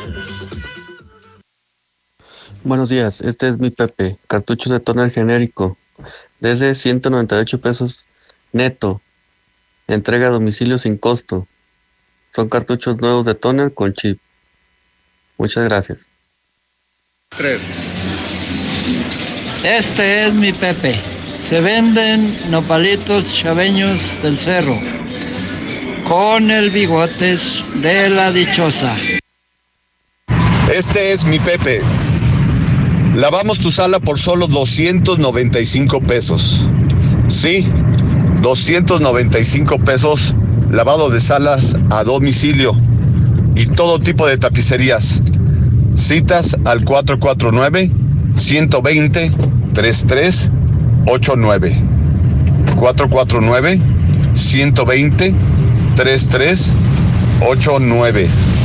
Buenos 2.65 2.89
días, 2.89 3.21
este 3.21 3.47
es 3.47 3.59
mi 3.59 3.69
Pepe, 3.69 4.17
cartuchos 4.27 4.73
de 4.73 4.81
toner 4.81 5.11
genérico, 5.11 5.77
desde 6.41 6.75
198 6.75 7.61
pesos 7.61 8.07
neto, 8.53 9.03
entrega 9.87 10.29
a 10.29 10.31
domicilio 10.31 10.79
sin 10.79 10.97
costo. 10.97 11.47
Son 12.35 12.49
cartuchos 12.49 12.97
nuevos 12.97 13.27
de 13.27 13.35
toner 13.35 13.75
con 13.75 13.93
chip. 13.93 14.19
Muchas 15.37 15.65
gracias. 15.65 15.99
Tres. 17.29 17.61
Este 19.63 20.27
es 20.27 20.33
mi 20.33 20.55
Pepe. 20.55 20.99
Se 21.39 21.61
venden 21.61 22.35
nopalitos 22.51 23.31
chaveños 23.35 24.23
del 24.23 24.39
cerro 24.39 24.81
con 26.09 26.51
el 26.51 26.71
bigotes 26.71 27.63
de 27.83 28.09
la 28.09 28.33
dichosa. 28.33 28.97
Este 30.73 31.13
es 31.13 31.27
mi 31.27 31.39
Pepe. 31.39 31.83
Lavamos 33.15 33.61
tu 33.61 33.71
sala 33.71 34.01
por 34.01 34.19
solo 34.19 34.49
295 34.49 36.01
pesos. 36.01 36.67
Sí, 37.29 37.65
295 38.43 39.79
pesos 39.79 40.35
lavado 40.73 41.11
de 41.11 41.21
salas 41.21 41.77
a 41.91 42.03
domicilio 42.03 42.77
y 43.55 43.67
todo 43.67 44.01
tipo 44.01 44.27
de 44.27 44.37
tapicerías. 44.37 45.23
Citas 45.95 46.57
al 46.65 46.85
449 46.85 47.93
120 48.35 49.31
3389. 49.75 51.77
449 52.77 53.81
120 54.35 55.35
3389 55.95 57.04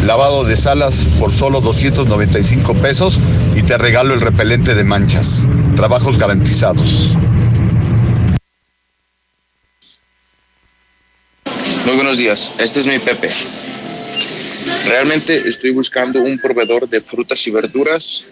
lavado 0.05 0.43
de 0.43 0.55
salas 0.55 1.05
por 1.19 1.31
solo 1.31 1.61
295 1.61 2.73
pesos 2.75 3.19
y 3.55 3.63
te 3.63 3.77
regalo 3.77 4.13
el 4.13 4.21
repelente 4.21 4.75
de 4.75 4.83
manchas. 4.83 5.45
Trabajos 5.75 6.17
garantizados. 6.17 7.15
Muy 11.85 11.95
buenos 11.95 12.17
días, 12.17 12.51
este 12.59 12.79
es 12.79 12.87
mi 12.87 12.99
Pepe. 12.99 13.29
Realmente 14.85 15.47
estoy 15.47 15.71
buscando 15.71 16.21
un 16.21 16.37
proveedor 16.37 16.87
de 16.87 17.01
frutas 17.01 17.45
y 17.47 17.51
verduras 17.51 18.29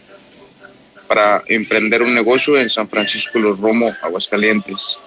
para 1.08 1.42
emprender 1.48 2.02
un 2.02 2.14
negocio 2.14 2.58
en 2.58 2.70
San 2.70 2.90
Francisco 2.90 3.40
Los 3.40 3.60
Romo, 3.60 3.92
Aguascalientes. 4.02 5.00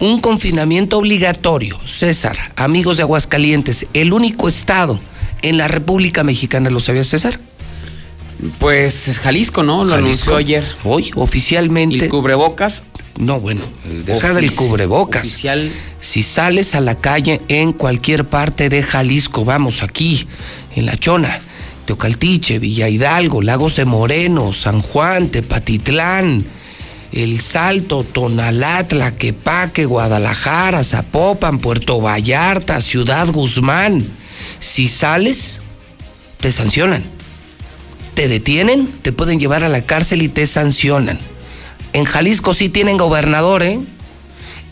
un 0.00 0.20
confinamiento 0.20 0.98
obligatorio. 0.98 1.78
César, 1.86 2.36
amigos 2.56 2.96
de 2.96 3.04
Aguascalientes, 3.04 3.86
el 3.92 4.12
único 4.12 4.48
estado 4.48 4.98
en 5.42 5.58
la 5.58 5.68
República 5.68 6.24
Mexicana, 6.24 6.70
¿lo 6.70 6.80
sabía 6.80 7.04
César? 7.04 7.38
Pues 8.58 9.06
es 9.06 9.20
Jalisco, 9.20 9.62
¿no? 9.62 9.84
Lo 9.84 9.92
Jalisco. 9.92 10.32
anunció 10.32 10.36
ayer. 10.36 10.68
Hoy, 10.82 11.12
oficialmente. 11.14 11.96
¿Y 11.98 12.00
el 12.00 12.08
cubrebocas? 12.08 12.82
No, 13.18 13.38
bueno, 13.40 13.60
deja 14.04 14.34
del 14.34 14.50
Ofici- 14.50 14.56
cubrebocas. 14.56 15.22
Oficial. 15.22 15.70
Si 16.00 16.22
sales 16.22 16.74
a 16.74 16.80
la 16.80 16.96
calle 16.96 17.40
en 17.48 17.72
cualquier 17.72 18.24
parte 18.26 18.68
de 18.68 18.82
Jalisco, 18.82 19.44
vamos 19.44 19.82
aquí, 19.82 20.26
en 20.74 20.86
La 20.86 20.96
Chona, 20.98 21.40
Teocaltiche, 21.86 22.58
Villa 22.58 22.88
Hidalgo, 22.88 23.40
Lagos 23.40 23.76
de 23.76 23.84
Moreno, 23.84 24.52
San 24.52 24.80
Juan, 24.80 25.28
Tepatitlán, 25.28 26.44
El 27.12 27.40
Salto, 27.40 28.02
Tonalá, 28.02 28.88
Tlaquepaque, 28.88 29.84
Guadalajara, 29.84 30.82
Zapopan, 30.82 31.58
Puerto 31.58 32.00
Vallarta, 32.00 32.80
Ciudad 32.80 33.28
Guzmán. 33.28 34.04
Si 34.58 34.88
sales, 34.88 35.60
te 36.40 36.50
sancionan. 36.50 37.04
Te 38.14 38.26
detienen, 38.28 38.88
te 39.02 39.12
pueden 39.12 39.38
llevar 39.38 39.62
a 39.62 39.68
la 39.68 39.82
cárcel 39.82 40.22
y 40.22 40.28
te 40.28 40.46
sancionan. 40.46 41.18
En 41.94 42.04
Jalisco 42.06 42.54
sí 42.54 42.68
tienen 42.68 42.96
gobernador, 42.96 43.62
¿eh? 43.62 43.78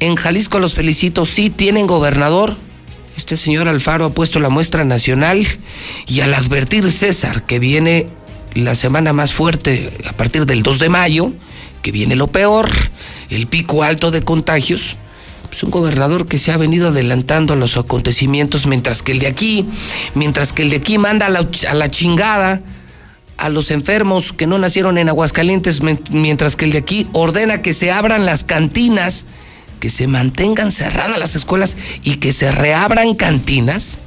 En 0.01 0.17
Jalisco 0.17 0.59
los 0.59 0.75
felicito, 0.75 1.25
sí 1.25 1.51
tienen 1.51 1.87
gobernador. 1.87 2.57
Este 3.17 3.37
señor 3.37 3.69
Alfaro 3.69 4.07
ha 4.07 4.11
puesto 4.11 4.41
la 4.41 4.49
muestra 4.49 4.83
nacional 4.83 5.47
y 6.09 6.21
al 6.21 6.35
advertir 6.35 6.91
César 6.91 7.45
que 7.45 7.61
viene 7.61 8.09
la 8.55 8.75
semana 8.75 9.13
más 9.13 9.33
fuerte 9.33 9.93
a 10.05 10.13
partir 10.15 10.47
del 10.47 10.65
2 10.65 10.81
de 10.81 10.89
mayo, 10.89 11.33
que 11.83 11.93
viene 11.93 12.17
lo 12.17 12.27
peor, 12.27 12.69
el 13.31 13.47
pico 13.47 13.85
alto 13.85 14.11
de 14.11 14.23
contagios, 14.23 14.97
pues 15.49 15.63
un 15.63 15.71
gobernador 15.71 16.27
que 16.27 16.39
se 16.39 16.51
ha 16.51 16.57
venido 16.57 16.89
adelantando 16.89 17.55
a 17.55 17.57
los 17.57 17.77
acontecimientos 17.77 18.67
mientras 18.67 19.03
que 19.03 19.13
el 19.13 19.21
de 19.21 19.29
aquí, 19.29 19.65
mientras 20.17 20.53
que 20.53 20.63
el 20.63 20.71
de 20.71 20.77
aquí 20.77 20.99
manda 20.99 21.27
a 21.27 21.31
la, 21.31 21.47
a 21.69 21.75
la 21.75 21.89
chingada 21.89 22.63
a 23.43 23.49
los 23.49 23.73
enfermos 23.73 24.33
que 24.33 24.47
no 24.47 24.57
nacieron 24.59 24.99
en 24.99 25.09
Aguascalientes, 25.09 25.81
mientras 26.11 26.55
que 26.55 26.65
el 26.65 26.71
de 26.73 26.79
aquí 26.79 27.09
ordena 27.13 27.61
que 27.61 27.75
se 27.75 27.91
abran 27.91 28.25
las 28.25 28.45
cantinas, 28.45 29.25
que 29.81 29.91
se 29.91 30.07
mantengan 30.07 30.71
cerradas 30.71 31.19
las 31.19 31.35
escuelas 31.35 31.77
y 32.05 32.17
que 32.17 32.33
se 32.33 32.53
reabran 32.53 33.17
cantinas. 33.17 33.99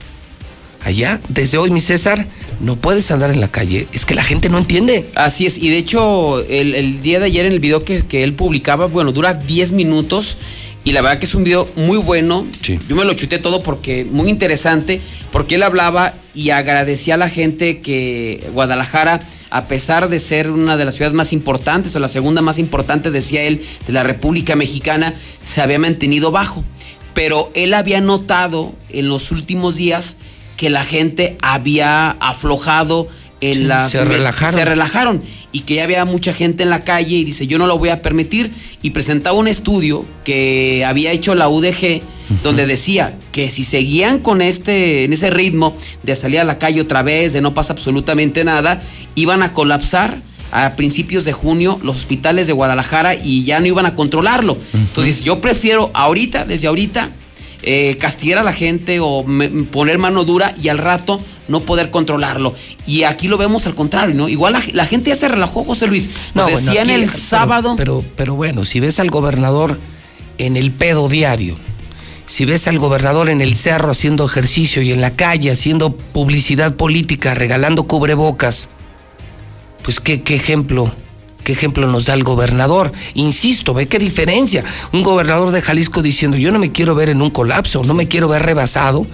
Allá, 0.86 1.20
desde 1.28 1.58
hoy, 1.58 1.70
mi 1.70 1.82
César, 1.82 2.26
no 2.62 2.78
puedes 2.78 3.12
andar 3.12 3.30
en 3.30 3.42
la 3.42 3.50
calle. 3.50 3.88
Es 3.92 4.06
que 4.06 4.16
la 4.16 4.24
gente 4.24 4.48
no 4.48 4.58
entiende. 4.58 5.10
Así 5.16 5.46
es, 5.46 5.58
y 5.58 5.68
de 5.70 5.80
hecho, 5.80 6.40
el, 6.40 6.74
el 6.74 7.02
día 7.02 7.20
de 7.20 7.26
ayer 7.26 7.46
en 7.46 7.52
el 7.52 7.60
video 7.60 7.84
que, 7.84 8.06
que 8.06 8.24
él 8.24 8.36
publicaba, 8.36 8.86
bueno, 8.86 9.12
dura 9.12 9.34
10 9.34 9.74
minutos. 9.74 10.38
Y 10.86 10.92
la 10.92 11.02
verdad 11.02 11.18
que 11.18 11.26
es 11.26 11.34
un 11.34 11.44
video 11.44 11.68
muy 11.76 11.98
bueno. 11.98 12.46
Yo 12.62 12.96
me 12.96 13.06
lo 13.06 13.16
chuté 13.16 13.40
todo 13.40 13.64
porque 13.64 14.06
muy 14.06 14.30
interesante, 14.30 15.02
porque 15.32 15.56
él 15.56 15.64
hablaba 15.64 16.14
y 16.36 16.52
agradecía 16.52 17.16
a 17.16 17.18
la 17.18 17.28
gente 17.28 17.80
que 17.80 18.48
Guadalajara, 18.54 19.20
a 19.50 19.66
pesar 19.66 20.10
de 20.10 20.20
ser 20.20 20.52
una 20.52 20.78
de 20.78 20.86
las 20.86 20.94
ciudades 20.94 21.16
más 21.16 21.34
importantes 21.34 21.96
o 21.96 22.00
la 22.00 22.08
segunda 22.08 22.44
más 22.44 22.60
importante, 22.60 23.10
decía 23.10 23.42
él, 23.42 23.66
de 23.88 23.94
la 23.94 24.04
República 24.04 24.56
Mexicana, 24.56 25.16
se 25.42 25.60
había 25.60 25.80
mantenido 25.80 26.30
bajo. 26.30 26.64
Pero 27.16 27.50
él 27.56 27.74
había 27.74 28.00
notado 28.00 28.72
en 28.90 29.10
los 29.10 29.32
últimos 29.32 29.78
días 29.78 30.18
que 30.56 30.70
la 30.70 30.84
gente 30.84 31.36
había 31.42 32.12
aflojado 32.12 33.08
en 33.52 33.58
Sí, 33.58 33.64
las 33.64 33.92
se 33.92 34.06
relajaron. 34.06 34.56
se 34.56 34.66
relajaron 34.66 35.22
y 35.52 35.62
que 35.62 35.76
ya 35.76 35.84
había 35.84 36.06
mucha 36.06 36.34
gente 36.34 36.64
en 36.64 36.70
la 36.70 36.84
calle 36.84 37.16
y 37.16 37.24
dice 37.24 37.48
yo 37.48 37.58
no 37.58 37.68
lo 37.68 37.78
voy 37.78 37.90
a 37.90 38.02
permitir. 38.02 38.52
Y 38.82 38.92
presentaba 38.92 39.38
un 39.38 39.48
estudio 39.48 40.06
que 40.24 40.84
había 40.86 41.12
hecho 41.12 41.36
la 41.36 41.50
UDG 41.50 42.02
donde 42.44 42.66
decía 42.66 43.14
que 43.32 43.50
si 43.50 43.64
seguían 43.64 44.20
con 44.20 44.42
este 44.42 45.04
en 45.04 45.14
ese 45.14 45.30
ritmo 45.30 45.76
de 46.04 46.16
salir 46.16 46.40
a 46.40 46.44
la 46.44 46.58
calle 46.58 46.82
otra 46.82 47.04
vez 47.04 47.34
de 47.34 47.42
no 47.42 47.54
pasa 47.54 47.74
absolutamente 47.74 48.44
nada 48.44 48.82
iban 49.14 49.44
a 49.44 49.54
colapsar 49.54 50.18
a 50.52 50.76
principios 50.76 51.26
de 51.26 51.34
junio 51.34 51.80
los 51.84 51.98
hospitales 51.98 52.48
de 52.48 52.54
Guadalajara 52.54 53.14
y 53.16 53.44
ya 53.44 53.60
no 53.60 53.68
iban 53.68 53.86
a 53.86 53.94
controlarlo. 53.94 54.58
Entonces 54.74 55.24
yo 55.24 55.40
prefiero 55.40 55.92
ahorita 55.94 56.46
desde 56.46 56.68
ahorita 56.68 57.10
eh, 57.62 57.98
castigar 58.00 58.40
a 58.40 58.44
la 58.44 58.54
gente 58.54 59.00
o 59.00 59.24
me- 59.24 59.50
poner 59.50 59.98
mano 59.98 60.24
dura 60.24 60.54
y 60.62 60.70
al 60.70 60.78
rato 60.78 61.20
no 61.48 61.60
poder 61.62 61.92
controlarlo. 61.92 62.54
Y 62.88 63.04
aquí 63.04 63.28
lo 63.28 63.38
vemos 63.38 63.68
al 63.68 63.76
contrario, 63.76 64.16
¿no? 64.16 64.30
Igual 64.30 64.54
la, 64.54 64.64
la 64.74 64.86
gente 64.86 65.10
ya 65.10 65.16
se 65.16 65.28
relajó, 65.28 65.64
José 65.64 65.88
Luis. 65.88 66.10
Nos 66.34 66.46
bueno, 66.52 66.60
decían 66.60 66.90
aquí, 66.90 66.94
el 67.02 67.06
pero- 67.10 67.18
sábado. 67.20 67.74
Pero, 67.78 68.04
pero 68.16 68.36
bueno, 68.36 68.66
si 68.66 68.80
ves 68.80 69.00
al 69.00 69.10
gobernador 69.12 69.80
en 70.38 70.58
el 70.58 70.72
pedo 70.72 71.08
diario, 71.10 71.56
si 72.28 72.46
ves 72.46 72.68
al 72.68 72.80
gobernador 72.80 73.30
en 73.30 73.42
el 73.42 73.56
cerro 73.56 73.92
haciendo 73.92 74.26
ejercicio 74.26 74.82
y 74.82 74.92
en 74.92 75.00
la 75.02 75.12
calle 75.12 75.52
haciendo 75.52 75.92
publicidad 75.96 76.76
política, 76.76 77.36
regalando 77.36 77.84
cubrebocas, 77.84 78.68
pues 79.84 80.00
qué, 80.00 80.24
qué 80.24 80.34
ejemplo, 80.36 80.92
qué 81.46 81.54
ejemplo 81.54 81.88
nos 81.88 82.06
da 82.06 82.14
el 82.14 82.26
gobernador. 82.26 82.92
Insisto, 83.14 83.74
ve 83.74 83.88
qué 83.88 84.00
diferencia. 84.00 84.66
Un 84.92 85.04
gobernador 85.04 85.52
de 85.52 85.62
Jalisco 85.62 86.02
diciendo, 86.02 86.36
yo 86.36 86.52
no 86.52 86.60
me 86.60 86.74
quiero 86.74 86.96
ver 86.96 87.10
en 87.10 87.22
un 87.22 87.30
colapso, 87.30 87.84
no 87.84 87.94
me 87.94 88.10
quiero 88.10 88.28
ver 88.28 88.44
rebasado 88.44 89.08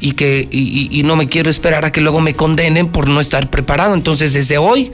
y 0.00 0.12
que 0.12 0.46
y, 0.50 1.02
no 1.02 1.16
me 1.16 1.28
quiero 1.28 1.50
esperar 1.50 1.84
a 1.84 1.90
que 1.90 2.00
luego 2.00 2.20
me 2.20 2.34
condenen 2.34 2.88
por 2.88 3.08
no 3.08 3.20
estar 3.20 3.50
preparado. 3.50 3.94
Entonces, 3.94 4.32
desde 4.32 4.58
hoy, 4.58 4.92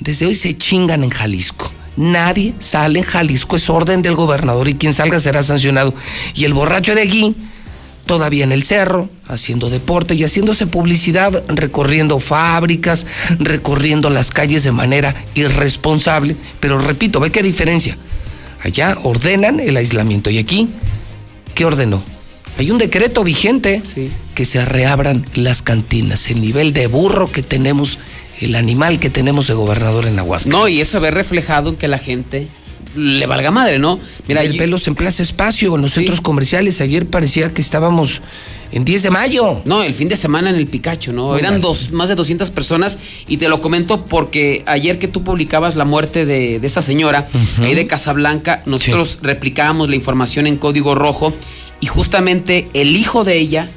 desde 0.00 0.26
hoy 0.26 0.34
se 0.34 0.56
chingan 0.56 1.04
en 1.04 1.10
Jalisco. 1.10 1.70
Nadie 1.96 2.54
sale 2.58 3.00
en 3.00 3.04
Jalisco, 3.04 3.56
es 3.56 3.68
orden 3.68 4.00
del 4.00 4.16
gobernador 4.16 4.66
y 4.66 4.74
quien 4.74 4.94
salga 4.94 5.20
será 5.20 5.42
sancionado. 5.42 5.94
Y 6.34 6.46
el 6.46 6.54
borracho 6.54 6.94
de 6.94 7.02
aquí, 7.02 7.36
todavía 8.06 8.44
en 8.44 8.52
el 8.52 8.64
cerro, 8.64 9.08
haciendo 9.28 9.70
deporte 9.70 10.14
y 10.14 10.24
haciéndose 10.24 10.66
publicidad, 10.66 11.44
recorriendo 11.48 12.18
fábricas, 12.20 13.06
recorriendo 13.38 14.10
las 14.10 14.30
calles 14.30 14.64
de 14.64 14.72
manera 14.72 15.14
irresponsable. 15.34 16.36
Pero 16.60 16.78
repito, 16.78 17.20
ve 17.20 17.30
qué 17.30 17.42
diferencia. 17.42 17.96
Allá 18.62 18.96
ordenan 19.02 19.60
el 19.60 19.76
aislamiento 19.76 20.30
y 20.30 20.38
aquí, 20.38 20.68
¿qué 21.54 21.64
ordenó? 21.64 22.02
Hay 22.58 22.70
un 22.70 22.78
decreto 22.78 23.24
vigente 23.24 23.82
que 24.34 24.44
se 24.44 24.64
reabran 24.64 25.24
las 25.34 25.62
cantinas, 25.62 26.30
el 26.30 26.40
nivel 26.40 26.72
de 26.72 26.86
burro 26.86 27.30
que 27.30 27.42
tenemos, 27.42 27.98
el 28.40 28.54
animal 28.54 29.00
que 29.00 29.10
tenemos 29.10 29.46
de 29.46 29.54
gobernador 29.54 30.06
en 30.06 30.18
Aguascalientes. 30.18 30.60
No, 30.60 30.68
y 30.68 30.80
eso 30.80 31.00
ve 31.00 31.10
reflejado 31.10 31.70
en 31.70 31.76
que 31.76 31.88
la 31.88 31.98
gente 31.98 32.46
le 32.96 33.26
valga 33.26 33.50
madre, 33.50 33.78
¿no? 33.78 33.98
Mira, 34.28 34.42
el 34.42 34.56
pelos 34.56 34.86
en 34.88 34.94
Plaza 34.94 35.22
Espacio, 35.22 35.74
en 35.76 35.82
los 35.82 35.92
centros 35.92 36.20
comerciales. 36.20 36.80
Ayer 36.80 37.06
parecía 37.06 37.52
que 37.52 37.60
estábamos 37.60 38.20
en 38.72 38.84
10 38.84 39.02
de 39.04 39.10
mayo. 39.10 39.62
No, 39.64 39.82
el 39.82 39.94
fin 39.94 40.08
de 40.08 40.16
semana 40.16 40.50
en 40.50 40.56
el 40.56 40.66
Picacho, 40.66 41.12
¿no? 41.12 41.36
Eran 41.36 41.60
dos, 41.60 41.92
más 41.92 42.08
de 42.08 42.14
200 42.14 42.50
personas 42.50 42.98
y 43.28 43.36
te 43.36 43.48
lo 43.48 43.60
comento 43.60 44.04
porque 44.04 44.62
ayer 44.66 44.98
que 44.98 45.08
tú 45.08 45.22
publicabas 45.22 45.76
la 45.76 45.84
muerte 45.84 46.26
de, 46.26 46.58
de 46.58 46.66
esta 46.66 46.82
señora, 46.82 47.26
ahí 47.58 47.74
de 47.74 47.86
Casablanca, 47.86 48.62
nosotros 48.66 49.18
replicábamos 49.22 49.88
la 49.88 49.96
información 49.96 50.46
en 50.46 50.56
código 50.56 50.94
rojo 50.94 51.32
y 51.80 51.86
justamente 51.86 52.68
el 52.74 52.96
hijo 52.96 53.24
de 53.24 53.38
ella 53.38 53.68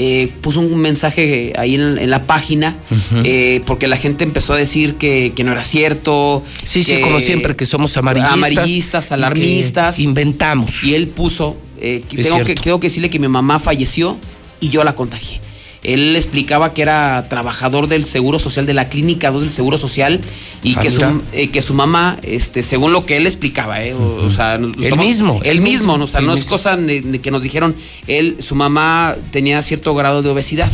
eh, 0.00 0.30
puso 0.40 0.60
un 0.60 0.78
mensaje 0.78 1.52
ahí 1.58 1.74
en, 1.74 1.98
en 1.98 2.08
la 2.08 2.22
página 2.22 2.76
eh, 3.24 3.62
porque 3.66 3.88
la 3.88 3.96
gente 3.96 4.22
empezó 4.22 4.52
a 4.52 4.56
decir 4.56 4.94
que, 4.94 5.32
que 5.34 5.42
no 5.42 5.50
era 5.50 5.64
cierto. 5.64 6.44
Sí, 6.62 6.84
sí, 6.84 7.00
como 7.00 7.18
siempre, 7.18 7.56
que 7.56 7.66
somos 7.66 7.96
amarillistas. 7.96 8.32
Amarillistas, 8.32 9.10
y 9.10 9.14
alarmistas. 9.14 9.98
inventamos. 9.98 10.84
Y 10.84 10.94
él 10.94 11.08
puso, 11.08 11.56
eh, 11.80 12.02
tengo, 12.08 12.44
que, 12.44 12.54
tengo 12.54 12.78
que 12.78 12.86
decirle 12.86 13.10
que 13.10 13.18
mi 13.18 13.26
mamá 13.26 13.58
falleció 13.58 14.16
y 14.60 14.68
yo 14.68 14.84
la 14.84 14.94
contagié. 14.94 15.40
Él 15.88 16.14
explicaba 16.16 16.74
que 16.74 16.82
era 16.82 17.26
trabajador 17.30 17.86
del 17.88 18.04
Seguro 18.04 18.38
Social, 18.38 18.66
de 18.66 18.74
la 18.74 18.88
Clínica 18.90 19.30
2 19.30 19.40
del 19.42 19.50
Seguro 19.50 19.78
Social, 19.78 20.20
y 20.62 20.74
Ah, 20.76 20.80
que, 20.80 20.90
su, 20.90 21.00
eh, 21.32 21.48
que 21.48 21.62
su 21.62 21.72
mamá, 21.72 22.18
este, 22.22 22.62
según 22.62 22.92
lo 22.92 23.06
que 23.06 23.16
él 23.16 23.26
explicaba, 23.26 23.82
eh, 23.82 23.94
o, 23.94 24.26
o 24.26 24.30
sea, 24.30 24.56
Él 24.56 24.96
mismo, 24.98 25.40
él 25.44 25.60
mismo, 25.62 25.94
o 25.94 26.06
sea, 26.06 26.20
no 26.20 26.34
es 26.34 26.44
cosa 26.44 26.78
que 27.22 27.30
nos 27.30 27.42
dijeron, 27.42 27.74
él, 28.06 28.36
su 28.40 28.54
mamá 28.54 29.16
tenía 29.30 29.62
cierto 29.62 29.94
grado 29.94 30.20
de 30.22 30.28
obesidad, 30.28 30.70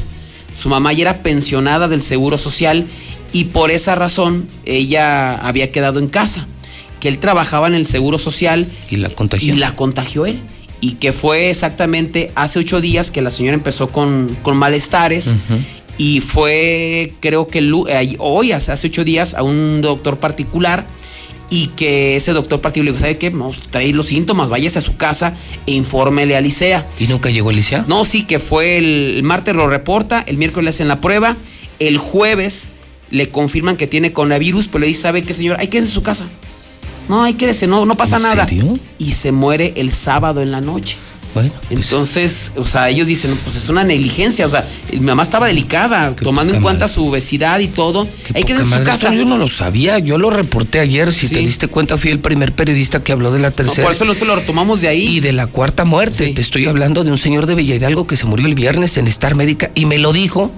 su 0.57 0.69
mamá 0.69 0.93
ya 0.93 1.03
era 1.03 1.19
pensionada 1.23 1.87
del 1.87 2.03
Seguro 2.03 2.37
Social, 2.39 2.85
y 3.33 3.45
por 3.45 3.71
esa 3.71 3.95
razón 3.95 4.47
ella 4.65 5.37
había 5.37 5.71
quedado 5.71 5.99
en 6.01 6.09
casa, 6.09 6.47
que 7.01 7.09
él 7.09 7.19
trabajaba 7.19 7.67
en 7.69 7.75
el 7.75 7.87
Seguro 7.87 8.19
Social, 8.19 8.67
Y 8.91 8.97
la 8.97 9.11
contagió. 9.11 9.55
y 9.55 9.57
la 9.59 9.77
contagió 9.77 10.27
él. 10.27 10.39
Y 10.85 10.97
que 10.97 11.15
fue 11.15 11.49
exactamente 11.49 12.31
hace 12.35 12.59
ocho 12.59 12.79
días 12.79 13.11
que 13.11 13.23
la 13.23 13.31
señora 13.31 13.55
empezó 13.55 13.89
con, 13.89 14.37
con 14.43 14.59
malestares. 14.59 15.37
Y 15.97 16.21
fue, 16.21 17.15
creo 17.21 17.47
que 17.47 17.61
eh, 17.61 18.17
hoy, 18.19 18.53
hace, 18.53 18.71
hace 18.71 18.89
ocho 18.89 19.03
días, 19.03 19.33
a 19.33 19.43
un 19.43 19.81
doctor 19.81 20.19
particular. 20.19 20.87
Y 21.49 21.69
que 21.69 22.17
ese 22.17 22.35
doctor 22.35 22.61
particular 22.61 22.85
le 22.85 22.93
dijo: 22.93 23.01
¿Sabe 23.01 23.17
qué? 23.17 23.31
Vamos, 23.31 23.63
trae 23.71 23.95
los 23.95 24.09
síntomas, 24.09 24.51
váyase 24.51 24.79
a 24.79 24.83
su 24.83 24.99
casa 24.99 25.35
e 25.67 25.73
infórmele 25.73 26.37
a 26.37 26.43
Licea. 26.43 26.87
¿Y 26.99 27.07
nunca 27.07 27.31
llegó 27.31 27.49
Alicia? 27.49 27.87
No, 27.89 28.05
sí, 28.05 28.25
que 28.25 28.39
fue 28.39 28.77
el, 28.77 29.15
el 29.17 29.23
martes 29.23 29.55
lo 29.55 29.67
reporta, 29.67 30.23
el 30.27 30.37
miércoles 30.37 30.65
le 30.65 30.69
hacen 30.69 30.89
la 30.89 31.01
prueba, 31.01 31.39
el 31.79 31.97
jueves 31.97 32.73
le 33.11 33.31
confirman 33.31 33.79
que 33.79 33.87
tiene 33.87 34.13
coronavirus, 34.13 34.69
pero 34.69 34.81
le 34.81 34.89
dice, 34.89 35.01
¿sabe 35.01 35.23
qué, 35.23 35.33
señor? 35.33 35.57
Hay 35.61 35.69
que 35.69 35.79
en 35.79 35.89
su 35.89 36.03
casa. 36.03 36.27
No, 37.09 37.23
hay 37.23 37.35
quédese, 37.35 37.67
no, 37.67 37.85
no 37.87 37.97
pasa 37.97 38.17
¿En 38.17 38.23
nada. 38.23 38.47
serio? 38.49 38.79
Y 38.99 39.13
se 39.13 39.33
muere 39.33 39.73
el 39.77 39.91
sábado 39.93 40.41
en 40.43 40.51
la 40.51 40.61
noche. 40.61 40.97
Bueno, 41.35 41.51
Entonces, 41.69 42.53
o 42.57 42.63
sea, 42.63 42.89
ellos 42.91 43.09
dicen, 43.09 43.37
pues 43.43 43.57
es 43.57 43.69
una 43.69 43.83
negligencia, 43.83 44.47
o 44.47 44.49
sea, 44.49 44.65
mi 44.93 45.01
mamá 45.01 45.25
estaba 45.25 45.49
delicada, 45.49 46.15
tomando 46.15 46.55
en 46.55 46.63
cuenta 46.63 46.87
su 46.87 47.05
obesidad 47.09 47.59
y 47.59 47.67
todo. 47.67 48.07
Hay 48.35 48.45
que 48.45 48.53
en 48.53 48.65
su 48.65 48.85
casa. 48.85 49.13
yo 49.13 49.25
no 49.25 49.37
lo 49.37 49.49
sabía, 49.49 49.99
yo 49.99 50.17
lo 50.17 50.31
reporté 50.31 50.79
ayer, 50.79 51.13
si 51.13 51.27
Sí. 51.27 51.35
te 51.35 51.41
diste 51.41 51.67
cuenta 51.67 51.99
fui 51.99 52.13
el 52.13 52.21
primer 52.21 52.53
periodista 52.53 53.03
que 53.03 53.11
habló 53.11 53.33
de 53.33 53.41
la 53.41 53.51
No, 53.51 53.57
tercera 53.57 53.83
por 53.83 53.97
eso 53.97 54.05
nosotros 54.05 54.29
lo 54.29 54.37
retomamos 54.37 54.81
de 54.81 54.87
ahí. 54.87 55.17
y 55.17 55.21
de 55.21 55.33
la 55.33 55.49
cuarta 55.49 55.85
muerte. 55.85 56.33
Te 56.33 56.41
estoy 56.41 56.67
hablando 56.67 57.03
de 57.03 57.11
un 57.11 57.19
señor 57.19 57.47
de 57.47 57.57
Villa 57.57 57.75
Hidalgo 57.75 58.07
que 58.07 58.17
se 58.17 58.27
murió 58.27 58.47
el 58.47 58.55
viernes 58.55 58.97
en 58.97 59.09
Star 59.09 59.35
Médica 59.35 59.73
y 59.75 59.87
me 59.87 59.99
lo 59.99 60.13
dijo 60.13 60.53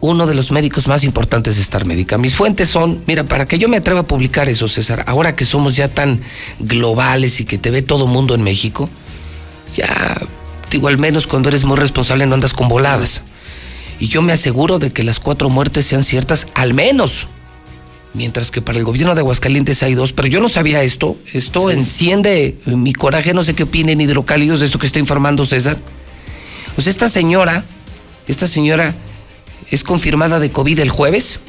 uno 0.00 0.26
de 0.26 0.34
los 0.34 0.52
médicos 0.52 0.86
más 0.86 1.02
importantes 1.04 1.56
de 1.56 1.62
Star 1.62 1.84
Médica. 1.84 2.18
Mis 2.18 2.34
fuentes 2.34 2.68
son, 2.68 3.02
mira, 3.06 3.24
para 3.24 3.46
que 3.46 3.58
yo 3.58 3.68
me 3.68 3.78
atreva 3.78 4.00
a 4.00 4.06
publicar 4.06 4.48
eso, 4.48 4.68
César, 4.68 5.04
ahora 5.06 5.34
que 5.34 5.44
somos 5.44 5.74
ya 5.74 5.88
tan 5.88 6.20
globales 6.60 7.40
y 7.40 7.44
que 7.44 7.58
te 7.58 7.70
ve 7.70 7.82
todo 7.82 8.06
mundo 8.06 8.34
en 8.34 8.42
México, 8.42 8.88
ya, 9.76 10.20
digo, 10.70 10.88
al 10.88 10.98
menos 10.98 11.26
cuando 11.26 11.48
eres 11.48 11.64
muy 11.64 11.76
responsable 11.76 12.26
no 12.26 12.34
andas 12.34 12.52
con 12.54 12.68
voladas. 12.68 13.22
Y 14.00 14.08
yo 14.08 14.22
me 14.22 14.32
aseguro 14.32 14.78
de 14.78 14.92
que 14.92 15.02
las 15.02 15.18
cuatro 15.18 15.48
muertes 15.50 15.86
sean 15.86 16.04
ciertas, 16.04 16.46
al 16.54 16.74
menos. 16.74 17.26
Mientras 18.14 18.50
que 18.50 18.62
para 18.62 18.78
el 18.78 18.84
gobierno 18.84 19.14
de 19.14 19.20
Aguascalientes 19.20 19.82
hay 19.82 19.94
dos, 19.94 20.12
pero 20.12 20.28
yo 20.28 20.40
no 20.40 20.48
sabía 20.48 20.82
esto. 20.82 21.16
Esto 21.32 21.70
enciende 21.70 22.56
mi 22.64 22.92
coraje, 22.92 23.34
no 23.34 23.42
sé 23.42 23.54
qué 23.54 23.64
opinen 23.64 24.00
hidrocálidos 24.00 24.60
de 24.60 24.66
esto 24.66 24.78
que 24.78 24.86
está 24.86 25.00
informando 25.00 25.44
César. 25.44 25.76
Pues 26.76 26.86
esta 26.86 27.08
señora, 27.08 27.64
esta 28.28 28.46
señora 28.46 28.94
es 29.70 29.82
confirmada 29.84 30.38
de 30.40 30.50
COVID 30.50 30.78
el 30.80 30.90
jueves, 30.90 31.40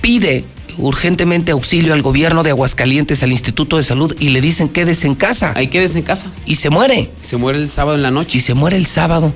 pide 0.00 0.44
urgentemente 0.76 1.50
auxilio 1.52 1.92
al 1.92 2.02
gobierno 2.02 2.42
de 2.42 2.50
Aguascalientes, 2.50 3.22
al 3.22 3.32
Instituto 3.32 3.76
de 3.78 3.82
Salud, 3.82 4.14
y 4.20 4.28
le 4.28 4.40
dicen 4.40 4.68
quédese 4.68 5.06
en 5.06 5.14
casa. 5.14 5.52
Ahí 5.56 5.68
quédese 5.68 5.98
en 5.98 6.04
casa. 6.04 6.30
Y 6.46 6.54
se 6.56 6.70
muere. 6.70 7.10
Se 7.20 7.36
muere 7.36 7.58
el 7.58 7.68
sábado 7.68 7.96
en 7.96 8.02
la 8.02 8.10
noche. 8.10 8.38
Y 8.38 8.40
se 8.40 8.54
muere 8.54 8.76
el 8.76 8.86
sábado. 8.86 9.34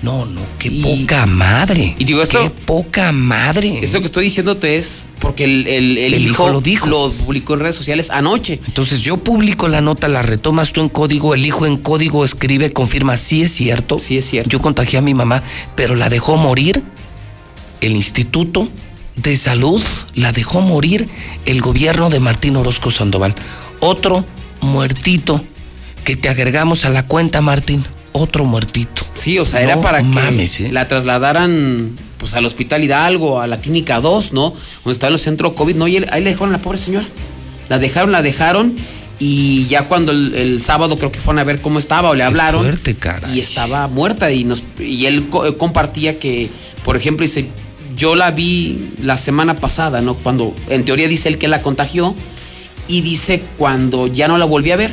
No, 0.00 0.26
no, 0.26 0.40
qué 0.60 0.70
poca 0.70 1.26
madre. 1.26 1.94
Y 1.98 2.04
digo 2.04 2.22
esto. 2.22 2.40
Qué 2.40 2.50
poca 2.50 3.10
madre. 3.10 3.80
Esto 3.82 3.98
que 3.98 4.06
estoy 4.06 4.24
diciéndote 4.26 4.76
es 4.76 5.08
porque 5.18 5.42
el, 5.42 5.66
el- 5.66 5.98
el 5.98 6.14
El 6.14 6.20
hijo, 6.22 6.44
hijo 6.44 6.50
lo 6.50 6.60
dijo. 6.60 6.86
Lo 6.86 7.10
publicó 7.12 7.54
en 7.54 7.60
redes 7.60 7.74
sociales 7.74 8.08
anoche. 8.10 8.60
Entonces 8.68 9.00
yo 9.00 9.16
publico 9.16 9.66
la 9.66 9.80
nota, 9.80 10.06
la 10.06 10.22
retomas 10.22 10.72
tú 10.72 10.82
en 10.82 10.88
código, 10.88 11.34
el 11.34 11.44
hijo 11.44 11.66
en 11.66 11.76
código 11.76 12.24
escribe, 12.24 12.72
confirma, 12.72 13.16
sí 13.16 13.42
es 13.42 13.52
cierto. 13.52 13.98
Sí 13.98 14.16
es 14.18 14.28
cierto. 14.28 14.48
Yo 14.50 14.60
contagié 14.60 15.00
a 15.00 15.02
mi 15.02 15.14
mamá, 15.14 15.42
pero 15.74 15.96
la 15.96 16.08
dejó 16.08 16.36
morir 16.36 16.80
el 17.80 17.92
Instituto 17.92 18.68
de 19.16 19.36
Salud, 19.36 19.82
la 20.14 20.32
dejó 20.32 20.60
morir 20.60 21.08
el 21.46 21.60
gobierno 21.60 22.08
de 22.10 22.20
Martín 22.20 22.56
Orozco 22.56 22.90
Sandoval. 22.90 23.34
Otro 23.80 24.24
muertito 24.60 25.42
que 26.04 26.16
te 26.16 26.28
agregamos 26.28 26.84
a 26.84 26.90
la 26.90 27.06
cuenta, 27.06 27.40
Martín. 27.40 27.84
Otro 28.12 28.44
muertito. 28.44 29.06
Sí, 29.14 29.38
o 29.38 29.44
sea, 29.44 29.60
era 29.62 29.80
para 29.80 30.02
que 30.02 30.06
¿eh? 30.60 30.72
la 30.72 30.88
trasladaran 30.88 31.90
pues 32.16 32.34
al 32.34 32.44
hospital 32.46 32.82
Hidalgo, 32.82 33.40
a 33.40 33.46
la 33.46 33.58
clínica 33.58 34.00
2, 34.00 34.32
¿no? 34.32 34.54
Donde 34.84 34.92
estaba 34.92 35.12
el 35.12 35.18
centro 35.20 35.54
COVID, 35.54 35.76
¿no? 35.76 35.86
Y 35.86 35.96
él- 35.96 36.06
ahí 36.10 36.22
le 36.22 36.30
dejaron 36.30 36.54
a 36.54 36.58
la 36.58 36.62
pobre 36.62 36.78
señora. 36.78 37.06
La 37.68 37.78
dejaron, 37.78 38.10
la 38.10 38.22
dejaron. 38.22 38.74
Y 39.20 39.66
ya 39.66 39.84
cuando 39.86 40.10
el, 40.12 40.34
el 40.34 40.62
sábado 40.62 40.96
creo 40.96 41.12
que 41.12 41.18
fueron 41.20 41.38
a 41.40 41.44
ver 41.44 41.60
cómo 41.60 41.78
estaba 41.78 42.10
o 42.10 42.14
le 42.14 42.24
hablaron. 42.24 42.62
suerte, 42.62 42.94
caray. 42.96 43.36
Y 43.36 43.40
estaba 43.40 43.86
muerta. 43.88 44.32
Y, 44.32 44.42
nos, 44.44 44.62
y 44.80 45.06
él 45.06 45.28
co- 45.28 45.46
eh, 45.46 45.56
compartía 45.56 46.18
que, 46.18 46.48
por 46.84 46.96
ejemplo, 46.96 47.24
dice, 47.24 47.48
yo 47.98 48.14
la 48.14 48.30
vi 48.30 48.92
la 49.02 49.18
semana 49.18 49.54
pasada, 49.56 50.00
¿no? 50.00 50.14
Cuando 50.14 50.54
en 50.70 50.84
teoría 50.86 51.06
dice 51.08 51.28
él 51.28 51.36
que 51.36 51.48
la 51.48 51.60
contagió. 51.60 52.14
Y 52.86 53.02
dice 53.02 53.42
cuando 53.58 54.06
ya 54.06 54.28
no 54.28 54.38
la 54.38 54.46
volví 54.46 54.70
a 54.70 54.76
ver. 54.76 54.92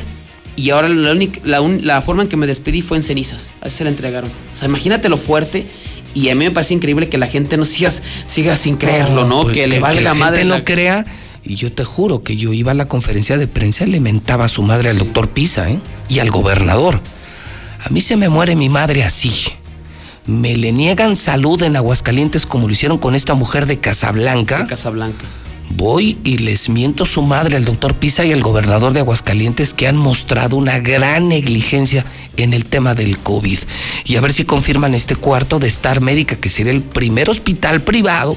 Y 0.54 0.68
ahora 0.70 0.88
la, 0.90 1.12
única- 1.12 1.40
la, 1.44 1.62
un- 1.62 1.86
la 1.86 2.02
forma 2.02 2.22
en 2.24 2.28
que 2.28 2.36
me 2.36 2.46
despedí 2.46 2.82
fue 2.82 2.98
en 2.98 3.02
cenizas. 3.02 3.52
Así 3.62 3.78
se 3.78 3.84
la 3.84 3.90
entregaron. 3.90 4.28
O 4.52 4.56
sea, 4.56 4.68
imagínate 4.68 5.08
lo 5.08 5.16
fuerte. 5.16 5.66
Y 6.14 6.28
a 6.30 6.34
mí 6.34 6.44
me 6.44 6.50
parece 6.50 6.74
increíble 6.74 7.08
que 7.08 7.16
la 7.18 7.26
gente 7.26 7.56
no 7.56 7.64
siga, 7.64 7.90
siga 8.26 8.56
sin 8.56 8.76
creerlo, 8.76 9.26
¿no? 9.26 9.42
pues, 9.44 9.54
que 9.54 9.66
le 9.66 9.80
valga 9.80 10.00
la 10.02 10.14
madre. 10.14 10.38
gente 10.38 10.48
la- 10.50 10.58
no 10.58 10.64
crea. 10.64 11.06
Y 11.44 11.54
yo 11.56 11.72
te 11.72 11.84
juro 11.84 12.22
que 12.22 12.36
yo 12.36 12.52
iba 12.52 12.72
a 12.72 12.74
la 12.74 12.88
conferencia 12.88 13.38
de 13.38 13.46
prensa 13.46 13.84
y 13.84 13.90
le 13.90 14.00
mentaba 14.00 14.46
a 14.46 14.48
su 14.48 14.62
madre 14.62 14.88
al 14.90 14.98
doctor 14.98 15.28
Pisa, 15.28 15.70
¿eh? 15.70 15.78
Y 16.08 16.18
al 16.18 16.30
gobernador. 16.30 17.00
A 17.84 17.88
mí 17.90 18.00
se 18.00 18.16
me 18.16 18.28
muere 18.28 18.56
mi 18.56 18.68
madre 18.68 19.04
así. 19.04 19.32
Me 20.26 20.56
le 20.56 20.72
niegan 20.72 21.14
salud 21.14 21.62
en 21.62 21.76
Aguascalientes 21.76 22.46
como 22.46 22.66
lo 22.66 22.72
hicieron 22.72 22.98
con 22.98 23.14
esta 23.14 23.34
mujer 23.34 23.66
de 23.66 23.78
Casablanca. 23.78 24.66
Casablanca. 24.66 25.24
Voy 25.70 26.18
y 26.24 26.38
les 26.38 26.68
miento 26.68 27.06
su 27.06 27.22
madre 27.22 27.56
al 27.56 27.64
doctor 27.64 27.94
Pisa 27.94 28.24
y 28.24 28.32
al 28.32 28.40
gobernador 28.40 28.92
de 28.92 29.00
Aguascalientes 29.00 29.74
que 29.74 29.86
han 29.86 29.96
mostrado 29.96 30.56
una 30.56 30.78
gran 30.78 31.28
negligencia 31.28 32.04
en 32.36 32.54
el 32.54 32.64
tema 32.64 32.94
del 32.94 33.18
COVID. 33.18 33.58
Y 34.04 34.16
a 34.16 34.20
ver 34.20 34.32
si 34.32 34.44
confirman 34.44 34.94
este 34.94 35.16
cuarto 35.16 35.58
de 35.58 35.68
Star 35.68 36.00
Médica, 36.00 36.36
que 36.36 36.48
sería 36.48 36.72
el 36.72 36.82
primer 36.82 37.30
hospital 37.30 37.80
privado 37.82 38.36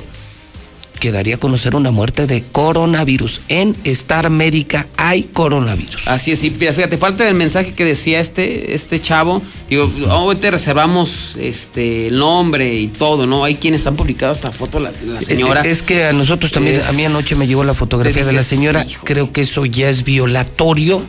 que 1.00 1.12
daría 1.12 1.36
a 1.36 1.38
conocer 1.38 1.76
una 1.76 1.92
muerte 1.92 2.28
de 2.28 2.44
coronavirus. 2.52 3.42
En 3.48 3.76
Star 3.86 4.30
Médica 4.30 4.88
hay 4.98 5.24
coronavirus. 5.24 6.08
Así 6.08 6.32
es, 6.32 6.42
mira, 6.44 6.74
fíjate, 6.74 6.98
falta 6.98 7.28
el 7.28 7.36
mensaje 7.36 7.74
que 7.74 7.86
decía 7.86 8.20
este, 8.20 8.74
este 8.76 9.00
chavo. 9.00 9.42
Digo, 9.70 9.92
hoy 10.12 10.36
te 10.36 10.52
reservamos 10.52 11.36
este 11.40 12.08
el 12.08 12.20
nombre 12.20 12.74
y 12.76 12.88
todo, 12.88 13.26
¿no? 13.26 13.44
Hay 13.46 13.56
quienes 13.56 13.88
han 13.88 13.96
publicado 13.96 14.32
esta 14.32 14.52
foto, 14.52 14.80
la, 14.80 14.92
la 15.06 15.22
señora. 15.22 15.62
Es, 15.62 15.68
es 15.68 15.82
que 15.84 16.06
a 16.06 16.14
nosotros 16.14 16.52
también, 16.52 16.78
Es- 16.78 16.88
a 16.88 16.92
mí 16.92 17.06
anoche 17.06 17.36
me 17.36 17.48
llegó 17.48 17.64
la 17.64 17.74
fotografía 17.74 18.26
de 18.26 18.34
la 18.34 18.44
señora. 18.44 18.86
"Hijo". 18.88 19.06
Creo 19.06 19.32
que 19.32 19.42
eso 19.42 19.66
ya 19.66 19.90
es 19.90 20.04
violatorio. 20.04 21.02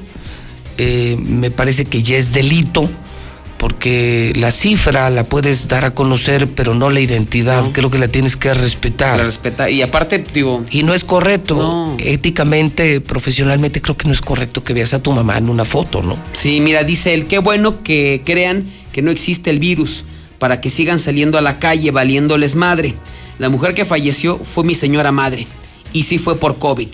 Eh, 0.79 1.17
me 1.19 1.51
parece 1.51 1.85
que 1.85 2.03
ya 2.03 2.17
es 2.17 2.33
delito. 2.33 2.89
Porque 3.61 4.33
la 4.37 4.51
cifra 4.53 5.11
la 5.11 5.25
puedes 5.25 5.69
dar 5.69 5.85
a 5.85 5.91
conocer, 5.95 6.49
pero 6.49 6.73
no 6.73 6.89
la 6.89 7.01
identidad. 7.01 7.63
Creo 7.73 7.91
que 7.91 7.99
la 7.99 8.09
tienes 8.09 8.35
que 8.39 8.55
respetar. 8.55 9.19
La 9.19 9.25
respeta. 9.25 9.69
Y 9.69 9.83
aparte, 9.83 10.25
digo. 10.33 10.65
Y 10.71 10.83
no 10.83 10.95
es 10.95 11.05
correcto. 11.05 11.95
Éticamente, 11.99 13.03
profesionalmente, 13.03 13.83
creo 13.83 13.99
que 13.99 14.09
no 14.09 14.15
es 14.15 14.23
correcto 14.23 14.65
que 14.65 14.73
veas 14.73 14.95
a 14.95 15.03
tu 15.03 15.13
mamá 15.13 15.37
en 15.37 15.51
una 15.51 15.67
foto, 15.67 16.03
¿no? 16.03 16.17
Sí, 16.33 16.63
mira, 16.63 16.85
dice 16.85 17.13
él, 17.13 17.27
qué 17.27 17.39
bueno 17.39 17.83
que 17.83 18.23
crean 18.25 18.65
que 18.93 19.03
no 19.03 19.11
existe 19.11 19.51
el 19.51 19.59
virus 19.59 20.05
para 20.39 20.63
que 20.63 20.71
sigan 20.71 20.99
saliendo 20.99 21.37
a 21.37 21.43
la 21.43 21.59
calle 21.59 21.91
valiéndoles 21.91 22.55
madre. 22.55 22.95
La 23.39 23.51
mujer 23.51 23.75
que 23.75 23.85
falleció 23.85 24.39
fue 24.39 24.65
mi 24.65 24.75
señora 24.75 25.13
madre 25.13 25.47
y 25.93 26.05
sí 26.05 26.17
fue 26.17 26.39
por 26.39 26.59
COVID. 26.59 26.89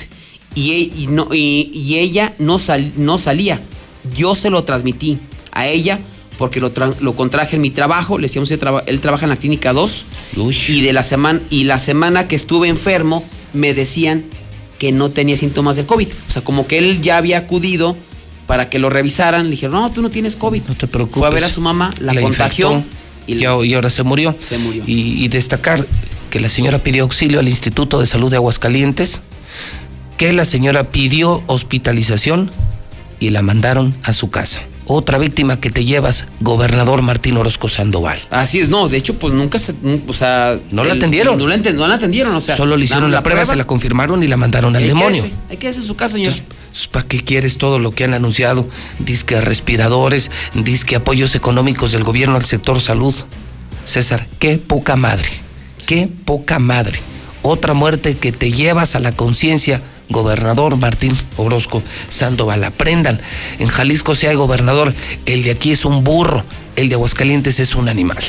Y, 0.57 0.73
e- 0.73 0.91
y 1.03 1.07
no, 1.07 1.29
y, 1.33 1.71
y 1.73 1.99
ella 1.99 2.33
no, 2.41 2.59
sal- 2.59 2.93
no 2.97 3.19
salía. 3.19 3.61
Yo 4.17 4.35
se 4.35 4.51
lo 4.51 4.65
transmití 4.65 5.19
a 5.53 5.69
ella 5.69 6.01
porque 6.39 6.61
lo, 6.61 6.73
tra- 6.75 6.95
lo 7.01 7.15
contraje 7.17 7.57
en 7.57 7.63
mi 7.63 7.71
trabajo. 7.71 8.19
Le 8.19 8.27
decíamos, 8.29 8.51
él, 8.51 8.59
traba- 8.59 8.83
él 8.87 9.01
trabaja 9.01 9.25
en 9.25 9.31
la 9.31 9.37
clínica 9.37 9.73
2. 9.73 10.05
Y, 10.69 10.81
de 10.83 10.93
la 10.93 11.03
semana, 11.03 11.41
y 11.51 11.65
la 11.65 11.79
semana 11.79 12.29
que 12.29 12.37
estuve 12.37 12.69
enfermo 12.69 13.25
me 13.53 13.73
decían 13.75 14.25
que 14.79 14.93
no 14.93 15.11
tenía 15.11 15.37
síntomas 15.37 15.77
del 15.77 15.87
COVID. 15.87 16.09
O 16.29 16.31
sea, 16.33 16.43
como 16.43 16.67
que 16.67 16.79
él 16.79 17.01
ya 17.01 17.17
había 17.17 17.39
acudido 17.39 17.97
para 18.47 18.69
que 18.69 18.79
lo 18.79 18.91
revisaran. 18.91 19.45
Le 19.45 19.51
dijeron, 19.53 19.81
no, 19.81 19.91
tú 19.91 20.03
no 20.03 20.11
tienes 20.11 20.37
COVID. 20.37 20.63
No 20.69 20.75
te 20.77 20.87
preocupes. 20.87 21.19
Fue 21.19 21.27
a 21.27 21.31
ver 21.31 21.45
a 21.45 21.49
su 21.49 21.61
mamá, 21.61 21.93
la, 22.01 22.13
La 22.13 22.21
contagió. 22.21 22.73
infectó 22.73 22.97
y, 23.27 23.69
y 23.71 23.75
ahora 23.75 23.91
se 23.91 24.03
murió. 24.03 24.37
Se 24.45 24.59
murió. 24.59 24.85
Y, 24.87 25.25
y 25.25 25.29
destacar 25.29 25.85
que 26.31 26.39
la 26.41 26.49
señora 26.49 26.79
pidió 26.79 27.05
auxilio 27.05 27.41
al 27.41 27.49
Instituto 27.49 27.99
de 27.99 28.07
Salud 28.07 28.31
de 28.31 28.37
Aguascalientes, 28.37 29.21
que 30.19 30.33
la 30.33 30.45
señora 30.45 30.85
pidió 30.85 31.43
hospitalización 31.47 32.51
y 33.21 33.31
la 33.31 33.43
mandaron 33.43 33.95
a 34.03 34.13
su 34.13 34.29
casa. 34.31 34.61
Otra 34.89 35.19
víctima 35.19 35.59
que 35.59 35.71
te 35.71 35.85
llevas, 35.85 36.27
gobernador 36.41 37.03
Martín 37.03 37.37
Orozco 37.37 37.69
Sandoval. 37.69 38.21
Así 38.31 38.61
es, 38.61 38.69
no, 38.69 38.89
de 38.89 38.97
hecho, 38.97 39.19
pues 39.19 39.35
nunca 39.35 39.59
se. 39.59 39.75
O 40.07 40.13
sea. 40.13 40.59
No 40.71 40.85
la 40.85 40.95
atendieron. 40.95 41.37
No 41.37 41.49
la, 41.49 41.57
enten- 41.57 41.75
no 41.75 41.89
la 41.89 41.97
atendieron, 41.97 42.35
o 42.35 42.41
sea. 42.41 42.57
Solo 42.57 42.77
le 42.77 42.85
hicieron 42.85 43.11
la, 43.11 43.23
prueba, 43.23 43.45
se 43.45 43.57
la 43.57 43.67
confirmaron 43.67 44.23
y 44.23 44.29
la 44.29 44.37
mandaron 44.37 44.77
al 44.77 44.83
Hay 44.83 44.89
que 44.89 44.95
demonio. 44.95 45.29
Hay 45.51 45.57
que 45.57 45.69
hacer 45.69 45.83
su 45.83 45.97
casa, 45.97 46.15
señor. 46.15 46.35
¿Para 46.93 47.07
qué 47.09 47.21
quieres 47.23 47.59
todo 47.59 47.79
lo 47.79 47.91
que 47.91 48.05
han 48.05 48.15
anunciado? 48.15 48.69
Disque 49.01 49.41
respiradores, 49.41 50.31
disque 50.55 50.95
apoyos 50.97 51.35
económicos 51.35 51.91
del 51.93 52.05
gobierno 52.05 52.37
al 52.37 52.45
sector 52.45 52.81
salud. 52.81 53.15
César, 53.87 54.27
qué 54.39 54.59
poca 54.59 54.95
madre, 54.97 55.29
qué 55.87 56.09
poca 56.25 56.59
madre. 56.59 56.99
Otra 57.43 57.75
muerte 57.75 58.17
que 58.17 58.31
te 58.33 58.53
llevas 58.53 58.95
a 58.95 59.01
la 59.01 59.13
conciencia, 59.13 59.81
gobernador 60.09 60.77
Martín 60.77 61.17
Orozco 61.37 61.83
Sandoval. 62.09 62.65
Aprendan, 62.65 63.21
en 63.59 63.69
Jalisco 63.69 64.15
si 64.15 64.27
hay 64.27 64.37
gobernador, 64.37 64.95
el 65.27 65.43
de 65.43 65.53
aquí 65.53 65.73
es 65.73 65.85
un 65.85 66.05
burro, 66.05 66.45
el 66.77 66.89
de 66.89 66.95
Aguascalientes 66.95 67.59
es 67.59 67.75
un 67.75 67.89
animal. 67.89 68.23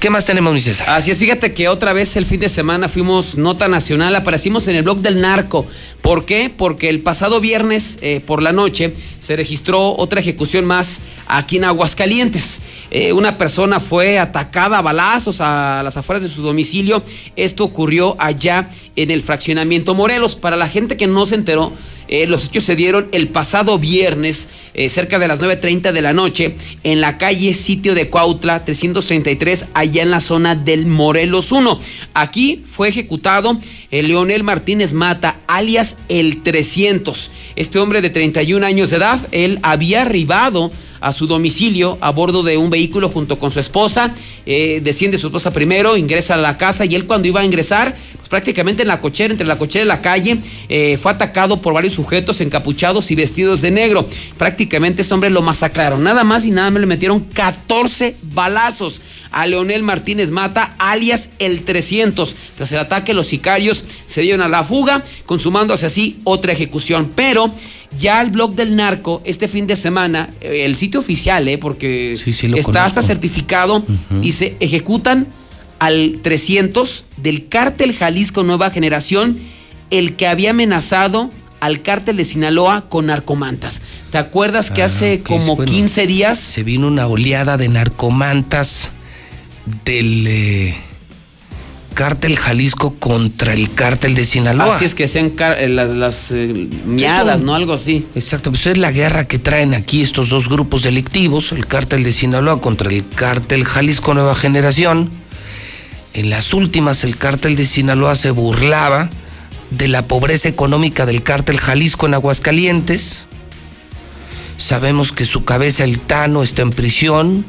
¿Qué 0.00 0.10
más 0.10 0.24
tenemos, 0.24 0.52
mi 0.52 0.60
César? 0.60 0.90
Así 0.90 1.10
es, 1.10 1.18
fíjate 1.18 1.52
que 1.52 1.68
otra 1.68 1.92
vez 1.92 2.16
el 2.16 2.24
fin 2.24 2.40
de 2.40 2.48
semana 2.48 2.88
fuimos 2.88 3.36
nota 3.36 3.68
nacional, 3.68 4.14
aparecimos 4.16 4.66
en 4.68 4.76
el 4.76 4.82
blog 4.82 4.98
del 4.98 5.20
narco. 5.20 5.66
¿Por 6.00 6.24
qué? 6.24 6.50
Porque 6.56 6.88
el 6.88 7.00
pasado 7.00 7.40
viernes 7.40 7.98
eh, 8.02 8.20
por 8.24 8.42
la 8.42 8.52
noche 8.52 8.94
se 9.20 9.36
registró 9.36 9.96
otra 9.96 10.20
ejecución 10.20 10.64
más 10.64 11.00
aquí 11.28 11.58
en 11.58 11.64
Aguascalientes. 11.64 12.60
Eh, 12.90 13.12
una 13.12 13.38
persona 13.38 13.78
fue 13.78 14.18
atacada 14.18 14.78
a 14.78 14.82
balazos 14.82 15.40
a 15.40 15.82
las 15.84 15.96
afueras 15.96 16.22
de 16.22 16.28
su 16.28 16.42
domicilio. 16.42 17.02
Esto 17.36 17.64
ocurrió 17.64 18.16
allá 18.18 18.68
en 18.96 19.10
el 19.10 19.22
fraccionamiento 19.22 19.94
Morelos. 19.94 20.34
Para 20.34 20.56
la 20.56 20.68
gente 20.68 20.96
que 20.96 21.06
no 21.06 21.26
se 21.26 21.36
enteró, 21.36 21.72
eh, 22.12 22.26
los 22.26 22.44
hechos 22.44 22.64
se 22.64 22.76
dieron 22.76 23.08
el 23.12 23.28
pasado 23.28 23.78
viernes, 23.78 24.48
eh, 24.74 24.90
cerca 24.90 25.18
de 25.18 25.28
las 25.28 25.40
9.30 25.40 25.92
de 25.92 26.02
la 26.02 26.12
noche, 26.12 26.54
en 26.84 27.00
la 27.00 27.16
calle 27.16 27.54
Sitio 27.54 27.94
de 27.94 28.10
Cuautla, 28.10 28.66
333, 28.66 29.68
allá 29.72 30.02
en 30.02 30.10
la 30.10 30.20
zona 30.20 30.54
del 30.54 30.84
Morelos 30.84 31.52
1. 31.52 31.80
Aquí 32.12 32.60
fue 32.66 32.90
ejecutado 32.90 33.58
eh, 33.90 34.02
Leonel 34.02 34.42
Martínez 34.42 34.92
Mata, 34.92 35.40
alias 35.46 35.96
el 36.10 36.42
300. 36.42 37.30
Este 37.56 37.78
hombre 37.78 38.02
de 38.02 38.10
31 38.10 38.66
años 38.66 38.90
de 38.90 38.98
edad, 38.98 39.18
él 39.32 39.58
había 39.62 40.02
arribado 40.02 40.70
a 41.00 41.14
su 41.14 41.26
domicilio 41.26 41.96
a 42.02 42.10
bordo 42.10 42.42
de 42.42 42.58
un 42.58 42.68
vehículo 42.68 43.08
junto 43.08 43.38
con 43.38 43.50
su 43.50 43.58
esposa. 43.58 44.14
Desciende 44.44 45.16
su 45.16 45.28
esposa 45.28 45.50
primero, 45.50 45.96
ingresa 45.96 46.34
a 46.34 46.36
la 46.36 46.58
casa 46.58 46.84
y 46.84 46.94
él 46.94 47.06
cuando 47.06 47.26
iba 47.26 47.40
a 47.40 47.44
ingresar, 47.44 47.96
prácticamente 48.32 48.80
en 48.80 48.88
la 48.88 48.98
cochera, 48.98 49.30
entre 49.30 49.46
la 49.46 49.58
cochera 49.58 49.84
y 49.84 49.88
la 49.88 50.00
calle, 50.00 50.38
eh, 50.70 50.96
fue 50.96 51.12
atacado 51.12 51.60
por 51.60 51.74
varios 51.74 51.92
sujetos 51.92 52.40
encapuchados 52.40 53.10
y 53.10 53.14
vestidos 53.14 53.60
de 53.60 53.70
negro. 53.70 54.08
Prácticamente 54.38 55.02
este 55.02 55.12
hombre 55.12 55.28
lo 55.28 55.42
masacraron. 55.42 56.02
Nada 56.02 56.24
más 56.24 56.46
y 56.46 56.50
nada 56.50 56.70
menos 56.70 56.80
le 56.80 56.86
metieron 56.86 57.20
14 57.20 58.16
balazos 58.32 59.02
a 59.32 59.46
Leonel 59.46 59.82
Martínez 59.82 60.30
Mata, 60.30 60.74
alias 60.78 61.32
el 61.40 61.62
300. 61.62 62.34
Tras 62.56 62.72
el 62.72 62.78
ataque, 62.78 63.12
los 63.12 63.26
sicarios 63.26 63.84
se 64.06 64.22
dieron 64.22 64.40
a 64.40 64.48
la 64.48 64.64
fuga, 64.64 65.02
consumándose 65.26 65.84
así 65.84 66.18
otra 66.24 66.52
ejecución. 66.52 67.12
Pero 67.14 67.52
ya 67.98 68.22
el 68.22 68.30
blog 68.30 68.54
del 68.54 68.76
narco, 68.76 69.20
este 69.26 69.46
fin 69.46 69.66
de 69.66 69.76
semana, 69.76 70.30
eh, 70.40 70.64
el 70.64 70.76
sitio 70.76 71.00
oficial, 71.00 71.46
eh, 71.48 71.58
porque 71.58 72.14
está 72.14 72.86
hasta 72.86 73.02
certificado, 73.02 73.84
dice, 74.22 74.56
ejecutan 74.58 75.26
al 75.82 76.20
300 76.22 77.06
del 77.16 77.48
cártel 77.48 77.92
Jalisco 77.92 78.44
Nueva 78.44 78.70
Generación, 78.70 79.36
el 79.90 80.14
que 80.14 80.28
había 80.28 80.50
amenazado 80.50 81.28
al 81.58 81.82
cártel 81.82 82.18
de 82.18 82.24
Sinaloa 82.24 82.84
con 82.88 83.06
narcomantas. 83.06 83.82
¿Te 84.10 84.18
acuerdas 84.18 84.70
que 84.70 84.82
Ah, 84.82 84.84
hace 84.84 85.22
como 85.24 85.56
bueno. 85.56 85.72
15 85.72 86.06
días 86.06 86.38
Se 86.38 86.62
vino 86.62 86.86
una 86.86 87.08
oleada 87.08 87.56
de 87.56 87.68
narcomantas 87.68 88.90
del 89.84 90.24
eh, 90.28 90.76
cártel 91.94 92.36
Jalisco 92.38 92.94
contra 93.00 93.52
el 93.52 93.68
cártel 93.74 94.14
de 94.14 94.24
Sinaloa. 94.24 94.76
Así 94.76 94.84
es 94.84 94.94
que 94.94 95.08
sean 95.08 95.32
eh, 95.58 95.68
las, 95.68 95.90
las, 95.90 96.30
eh, 96.30 96.68
miadas, 96.86 97.40
¿no? 97.40 97.56
Algo 97.56 97.72
así. 97.72 98.06
Exacto, 98.14 98.50
pues 98.50 98.68
es 98.68 98.78
la 98.78 98.92
guerra 98.92 99.26
que 99.26 99.40
traen 99.40 99.74
aquí 99.74 100.02
estos 100.02 100.28
dos 100.28 100.48
grupos 100.48 100.84
delictivos, 100.84 101.50
el 101.50 101.66
cártel 101.66 102.04
de 102.04 102.12
Sinaloa 102.12 102.60
contra 102.60 102.88
el 102.88 103.04
cártel 103.08 103.64
Jalisco 103.64 104.14
Nueva 104.14 104.36
Generación. 104.36 105.10
En 106.14 106.28
las 106.28 106.52
últimas, 106.52 107.04
el 107.04 107.16
cártel 107.16 107.56
de 107.56 107.64
Sinaloa 107.64 108.14
se 108.14 108.30
burlaba 108.30 109.08
de 109.70 109.88
la 109.88 110.06
pobreza 110.06 110.48
económica 110.48 111.06
del 111.06 111.22
cártel 111.22 111.58
Jalisco 111.58 112.06
en 112.06 112.14
Aguascalientes. 112.14 113.24
Sabemos 114.58 115.12
que 115.12 115.24
su 115.24 115.44
cabeza, 115.44 115.84
el 115.84 115.98
Tano, 115.98 116.42
está 116.42 116.62
en 116.62 116.70
prisión. 116.70 117.46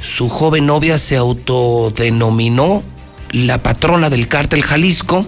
Su 0.00 0.28
joven 0.28 0.66
novia 0.66 0.96
se 0.96 1.16
autodenominó 1.16 2.84
la 3.32 3.58
patrona 3.58 4.10
del 4.10 4.28
cártel 4.28 4.62
Jalisco. 4.62 5.26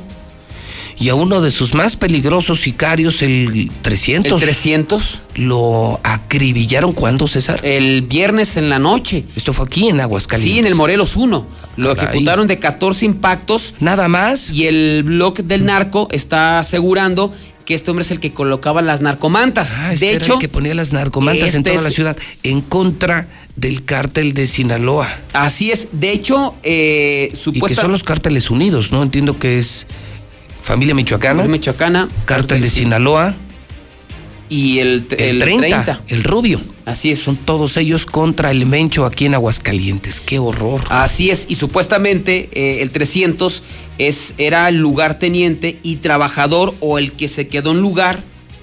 Y 1.01 1.09
a 1.09 1.15
uno 1.15 1.41
de 1.41 1.51
sus 1.51 1.73
más 1.73 1.97
peligrosos 1.97 2.61
sicarios, 2.61 3.23
el 3.23 3.71
300. 3.81 4.35
¿El 4.35 4.47
300? 4.49 5.23
Lo 5.37 5.99
acribillaron 6.03 6.93
cuando, 6.93 7.27
César? 7.27 7.59
El 7.65 8.03
viernes 8.03 8.59
en 8.59 8.69
la 8.69 8.79
noche. 8.79 9.25
Esto 9.35 9.55
fue 9.55 9.65
aquí 9.65 9.89
en 9.89 9.99
Aguascalientes. 10.01 10.53
Sí, 10.53 10.59
en 10.59 10.67
el 10.67 10.75
Morelos 10.75 11.17
1. 11.17 11.47
Lo 11.77 11.95
Caray. 11.97 12.11
ejecutaron 12.11 12.47
de 12.47 12.59
14 12.59 13.07
impactos. 13.07 13.75
Nada 13.81 14.09
más. 14.09 14.51
Y 14.51 14.67
el 14.67 15.03
blog 15.05 15.43
del 15.43 15.65
narco 15.65 16.07
está 16.11 16.59
asegurando 16.59 17.33
que 17.65 17.73
este 17.73 17.91
hombre 17.91 18.03
es 18.05 18.11
el 18.11 18.21
que 18.21 18.33
colocaba 18.35 18.83
las 18.83 19.01
narcomantas. 19.01 19.77
Ah, 19.79 19.95
este 19.95 20.05
de 20.05 20.13
era 20.17 20.25
hecho, 20.25 20.35
el 20.35 20.39
que 20.41 20.49
ponía 20.49 20.75
las 20.75 20.93
narcomantas 20.93 21.55
en 21.55 21.61
este 21.61 21.71
toda 21.71 21.83
la 21.83 21.91
ciudad 21.91 22.17
en 22.43 22.61
contra 22.61 23.27
del 23.57 23.85
cártel 23.85 24.35
de 24.35 24.47
Sinaloa. 24.47 25.09
Así 25.33 25.71
es. 25.71 25.89
De 25.93 26.13
hecho, 26.13 26.57
eh, 26.63 27.29
Y 27.29 27.31
que 27.31 27.37
supuestamente. 27.37 27.81
son 27.83 27.93
los 27.93 28.03
cárteles 28.03 28.51
unidos, 28.51 28.93
¿no? 28.93 29.03
Entiendo 29.03 29.39
que 29.39 29.59
es 29.59 29.87
Familia 30.63 30.95
Michoacana, 30.95 31.45
Michoacana, 31.45 32.09
Cártel 32.25 32.61
de 32.61 32.71
Sinaloa 32.71 33.35
y 34.49 34.81
el, 34.81 35.07
el, 35.17 35.39
30, 35.39 36.03
el 36.09 36.25
Rubio. 36.25 36.61
Así 36.85 37.13
es. 37.13 37.21
Son 37.21 37.37
todos 37.37 37.77
ellos 37.77 38.05
contra 38.05 38.51
el 38.51 38.67
Mencho 38.67 39.07
aquí 39.07 39.27
en 39.27 39.35
Aguascalientes. 39.35 40.21
¡Qué 40.21 40.39
horror! 40.39 40.83
Así 40.91 41.31
es, 41.31 41.47
y 41.49 41.55
supuestamente 41.55 42.49
eh, 42.53 42.83
el 42.83 42.91
300 42.91 43.63
es, 43.99 44.35
era 44.39 44.69
el 44.69 44.77
lugarteniente 44.77 45.79
y 45.83 45.97
trabajador 45.97 46.75
o 46.81 46.99
el 46.99 47.13
que 47.13 47.29
se 47.29 47.47
quedó 47.47 47.71
en 47.71 47.81
lugar 47.81 48.21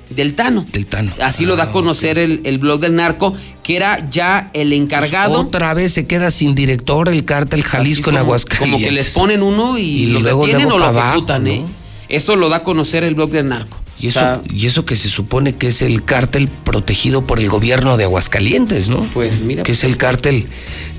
del 0.10 0.36
Tano. 0.36 0.66
Del 0.72 0.86
Tano. 0.86 1.14
Así 1.22 1.46
lo 1.46 1.56
da 1.56 1.64
a 1.64 1.72
conocer 1.72 2.18
el, 2.18 2.42
el 2.44 2.58
blog 2.58 2.82
del 2.82 2.96
narco, 2.96 3.34
que 3.64 3.78
era 3.78 4.10
ya 4.10 4.52
el 4.54 4.74
encargado. 4.74 5.40
Otra 5.40 5.74
vez 5.74 5.94
se 5.94 6.06
queda 6.06 6.32
sin 6.32 6.54
director 6.54 7.08
el 7.10 7.24
cártel 7.24 7.64
Jalisco 7.64 8.10
en 8.10 8.18
Aguascalientes. 8.18 8.72
Como 8.72 8.84
que 8.84 8.92
les 8.92 9.12
ponen 9.12 9.42
uno 9.42 9.78
y, 9.78 9.84
Y 9.84 10.06
lo 10.08 10.20
luego, 10.20 10.46
detienen 10.46 10.70
luego 10.70 10.76
o 10.76 10.80
lo 10.80 10.86
abajo, 10.86 11.10
ejecutan, 11.12 11.44
¿no? 11.44 11.50
¿eh? 11.50 11.64
Esto 12.10 12.36
lo 12.36 12.50
da 12.50 12.58
a 12.58 12.64
conocer 12.64 13.04
el 13.04 13.16
blog 13.16 13.30
del 13.32 13.50
narco. 13.50 13.80
Y 14.00 14.08
O 14.08 14.10
eso, 14.10 14.20
sea, 14.20 14.42
y 14.54 14.68
eso 14.68 14.86
que 14.86 14.96
se 14.96 15.10
supone 15.10 15.56
que 15.56 15.68
es 15.68 15.82
el 15.82 16.04
cártel 16.04 16.48
protegido 16.48 17.26
por 17.26 17.40
el 17.40 17.50
gobierno 17.50 17.98
de 17.98 18.04
Aguascalientes, 18.04 18.90
¿no? 18.90 19.10
Pues 19.14 19.42
mira. 19.42 19.64
Que 19.64 19.72
es 19.72 19.84
el 19.84 19.98
cártel 19.98 20.46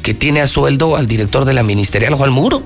que 0.03 0.15
tiene 0.15 0.41
a 0.41 0.47
sueldo 0.49 0.97
al 0.97 1.07
director 1.07 1.45
de 1.45 1.53
la 1.53 1.63
ministerial, 1.63 2.15
Juan 2.15 2.31
Muro. 2.31 2.63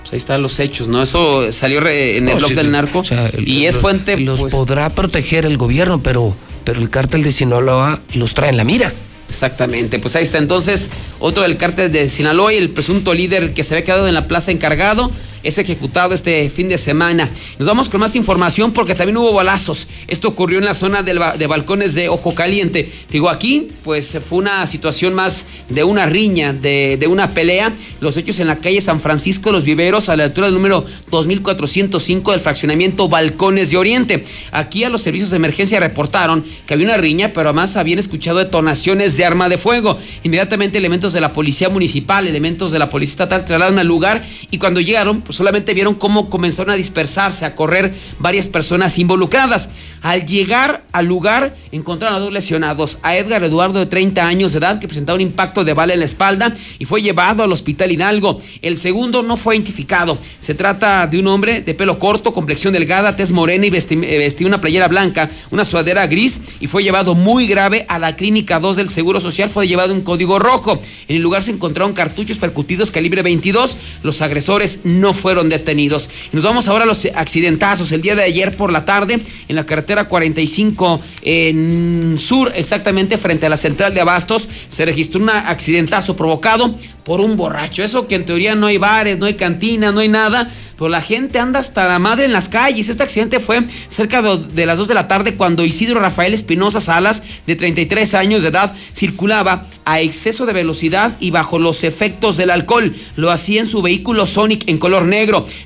pues 0.00 0.12
ahí 0.14 0.16
están 0.16 0.42
los 0.42 0.58
hechos, 0.58 0.88
¿no? 0.88 1.00
Eso 1.00 1.52
salió 1.52 1.78
en 1.86 2.26
el 2.28 2.34
No, 2.34 2.38
blog 2.38 2.50
sí, 2.50 2.54
del 2.56 2.72
narco 2.72 2.98
O 3.00 3.04
sea, 3.04 3.26
el- 3.28 3.48
y 3.48 3.66
es 3.66 3.74
los- 3.74 3.82
fuente. 3.82 4.16
Los 4.18 4.40
pues, 4.40 4.52
podrá 4.52 4.90
proteger 4.90 5.46
el 5.46 5.56
gobierno, 5.56 6.00
pero, 6.02 6.34
pero 6.64 6.80
el 6.80 6.90
cártel 6.90 7.22
de 7.22 7.30
Sinaloa 7.30 8.00
los 8.14 8.34
trae 8.34 8.50
en 8.50 8.56
la 8.56 8.64
mira. 8.64 8.92
Exactamente, 9.28 9.98
pues 10.00 10.14
ahí 10.16 10.24
está 10.24 10.38
entonces 10.38 10.90
otro 11.20 11.44
del 11.44 11.56
cártel 11.56 11.90
de 11.92 12.10
Sinaloa 12.10 12.52
y 12.52 12.56
el 12.58 12.68
presunto 12.70 13.14
líder 13.14 13.54
que 13.54 13.62
se 13.64 13.74
había 13.76 13.84
quedado 13.84 14.08
en 14.08 14.14
la 14.14 14.26
plaza 14.28 14.50
encargado 14.50 15.10
es 15.42 15.58
ejecutado 15.58 16.14
este 16.14 16.48
fin 16.50 16.68
de 16.68 16.78
semana. 16.78 17.28
Nos 17.58 17.66
vamos 17.66 17.88
con 17.88 18.00
más 18.00 18.16
información 18.16 18.72
porque 18.72 18.94
también 18.94 19.16
hubo 19.16 19.32
balazos. 19.32 19.88
Esto 20.08 20.28
ocurrió 20.28 20.58
en 20.58 20.64
la 20.64 20.74
zona 20.74 21.02
de 21.02 21.46
balcones 21.46 21.94
de 21.94 22.08
Ojo 22.08 22.34
Caliente. 22.34 22.90
Digo, 23.10 23.28
aquí 23.28 23.68
pues 23.84 24.18
fue 24.28 24.38
una 24.38 24.66
situación 24.66 25.14
más 25.14 25.46
de 25.68 25.84
una 25.84 26.06
riña, 26.06 26.52
de, 26.52 26.96
de 26.98 27.06
una 27.06 27.34
pelea. 27.34 27.74
Los 28.00 28.16
hechos 28.16 28.38
en 28.38 28.46
la 28.46 28.56
calle 28.56 28.80
San 28.80 29.00
Francisco 29.00 29.50
de 29.50 29.54
los 29.54 29.64
Viveros 29.64 30.08
a 30.08 30.16
la 30.16 30.24
altura 30.24 30.46
del 30.46 30.54
número 30.54 30.84
2405 31.10 32.32
del 32.32 32.40
fraccionamiento 32.40 33.08
Balcones 33.08 33.70
de 33.70 33.76
Oriente. 33.76 34.24
Aquí 34.50 34.84
a 34.84 34.88
los 34.88 35.02
servicios 35.02 35.30
de 35.30 35.36
emergencia 35.36 35.80
reportaron 35.80 36.44
que 36.66 36.74
había 36.74 36.86
una 36.86 36.96
riña, 36.96 37.32
pero 37.34 37.48
además 37.48 37.76
habían 37.76 37.98
escuchado 37.98 38.38
detonaciones 38.38 39.16
de 39.16 39.24
arma 39.24 39.48
de 39.48 39.58
fuego. 39.58 39.98
Inmediatamente 40.22 40.78
elementos 40.78 41.12
de 41.12 41.20
la 41.20 41.30
policía 41.30 41.68
municipal, 41.68 42.26
elementos 42.26 42.72
de 42.72 42.78
la 42.78 42.88
policía 42.88 43.12
estatal 43.12 43.44
trasladaron 43.44 43.78
al 43.78 43.86
lugar 43.86 44.24
y 44.50 44.58
cuando 44.58 44.80
llegaron, 44.80 45.20
pues 45.20 45.31
solamente 45.32 45.74
vieron 45.74 45.94
cómo 45.94 46.28
comenzaron 46.30 46.70
a 46.72 46.76
dispersarse, 46.76 47.44
a 47.44 47.54
correr 47.54 47.94
varias 48.18 48.48
personas 48.48 48.98
involucradas. 48.98 49.68
Al 50.02 50.26
llegar 50.26 50.82
al 50.92 51.06
lugar, 51.06 51.54
encontraron 51.70 52.16
a 52.16 52.20
dos 52.20 52.32
lesionados, 52.32 52.98
a 53.02 53.16
Edgar 53.16 53.44
Eduardo 53.44 53.78
de 53.78 53.86
30 53.86 54.26
años 54.26 54.52
de 54.52 54.58
edad, 54.58 54.80
que 54.80 54.88
presentaba 54.88 55.14
un 55.14 55.20
impacto 55.20 55.64
de 55.64 55.74
bala 55.74 55.92
en 55.94 56.00
la 56.00 56.04
espalda 56.06 56.52
y 56.78 56.84
fue 56.86 57.02
llevado 57.02 57.42
al 57.44 57.52
hospital 57.52 57.92
Hidalgo. 57.92 58.38
El 58.62 58.76
segundo 58.78 59.22
no 59.22 59.36
fue 59.36 59.54
identificado. 59.54 60.18
Se 60.40 60.54
trata 60.54 61.06
de 61.06 61.18
un 61.20 61.28
hombre 61.28 61.60
de 61.62 61.74
pelo 61.74 61.98
corto, 61.98 62.32
complexión 62.32 62.72
delgada, 62.72 63.14
tez 63.14 63.30
morena 63.30 63.64
y 63.66 63.70
vesti- 63.70 64.02
eh, 64.04 64.18
vestía 64.18 64.46
una 64.46 64.60
playera 64.60 64.88
blanca, 64.88 65.30
una 65.50 65.64
sudadera 65.64 66.06
gris 66.08 66.40
y 66.60 66.66
fue 66.66 66.82
llevado 66.82 67.14
muy 67.14 67.46
grave 67.46 67.86
a 67.88 67.98
la 68.00 68.16
clínica 68.16 68.58
2 68.58 68.76
del 68.76 68.88
Seguro 68.90 69.20
Social. 69.20 69.50
Fue 69.50 69.68
llevado 69.68 69.92
en 69.94 70.00
código 70.00 70.38
rojo. 70.40 70.80
En 71.08 71.16
el 71.16 71.22
lugar 71.22 71.42
se 71.44 71.52
encontraron 71.52 71.92
cartuchos 71.92 72.38
percutidos 72.38 72.90
calibre 72.90 73.22
22. 73.22 73.76
Los 74.02 74.20
agresores 74.20 74.80
no 74.84 75.14
fueron 75.22 75.48
detenidos. 75.48 76.10
Y 76.32 76.36
nos 76.36 76.44
vamos 76.44 76.66
ahora 76.66 76.82
a 76.82 76.86
los 76.86 77.06
accidentazos. 77.14 77.92
El 77.92 78.02
día 78.02 78.16
de 78.16 78.24
ayer 78.24 78.56
por 78.56 78.72
la 78.72 78.84
tarde, 78.84 79.20
en 79.48 79.56
la 79.56 79.64
carretera 79.64 80.08
45 80.08 81.00
en 81.22 82.18
sur, 82.18 82.52
exactamente 82.56 83.16
frente 83.16 83.46
a 83.46 83.48
la 83.48 83.56
central 83.56 83.94
de 83.94 84.00
Abastos, 84.00 84.48
se 84.68 84.84
registró 84.84 85.22
un 85.22 85.30
accidentazo 85.30 86.16
provocado 86.16 86.74
por 87.04 87.20
un 87.20 87.36
borracho. 87.36 87.82
Eso 87.82 88.08
que 88.08 88.16
en 88.16 88.26
teoría 88.26 88.54
no 88.54 88.66
hay 88.66 88.78
bares, 88.78 89.18
no 89.18 89.26
hay 89.26 89.34
cantinas, 89.34 89.94
no 89.94 90.00
hay 90.00 90.08
nada, 90.08 90.50
pero 90.76 90.88
la 90.88 91.00
gente 91.00 91.38
anda 91.38 91.60
hasta 91.60 91.86
la 91.86 91.98
madre 91.98 92.24
en 92.24 92.32
las 92.32 92.48
calles. 92.48 92.88
Este 92.88 93.02
accidente 93.02 93.38
fue 93.38 93.62
cerca 93.88 94.22
de, 94.22 94.38
de 94.38 94.66
las 94.66 94.78
2 94.78 94.88
de 94.88 94.94
la 94.94 95.08
tarde 95.08 95.34
cuando 95.34 95.64
Isidro 95.64 96.00
Rafael 96.00 96.34
Espinosa 96.34 96.80
Salas, 96.80 97.22
de 97.46 97.56
33 97.56 98.14
años 98.14 98.42
de 98.42 98.48
edad, 98.48 98.74
circulaba 98.92 99.66
a 99.84 100.00
exceso 100.00 100.46
de 100.46 100.52
velocidad 100.52 101.16
y 101.20 101.30
bajo 101.30 101.58
los 101.58 101.84
efectos 101.84 102.36
del 102.36 102.50
alcohol. 102.50 102.94
Lo 103.16 103.30
hacía 103.30 103.60
en 103.60 103.66
su 103.66 103.82
vehículo 103.82 104.26
Sonic 104.26 104.68
en 104.68 104.78
color 104.78 105.04
negro. 105.04 105.11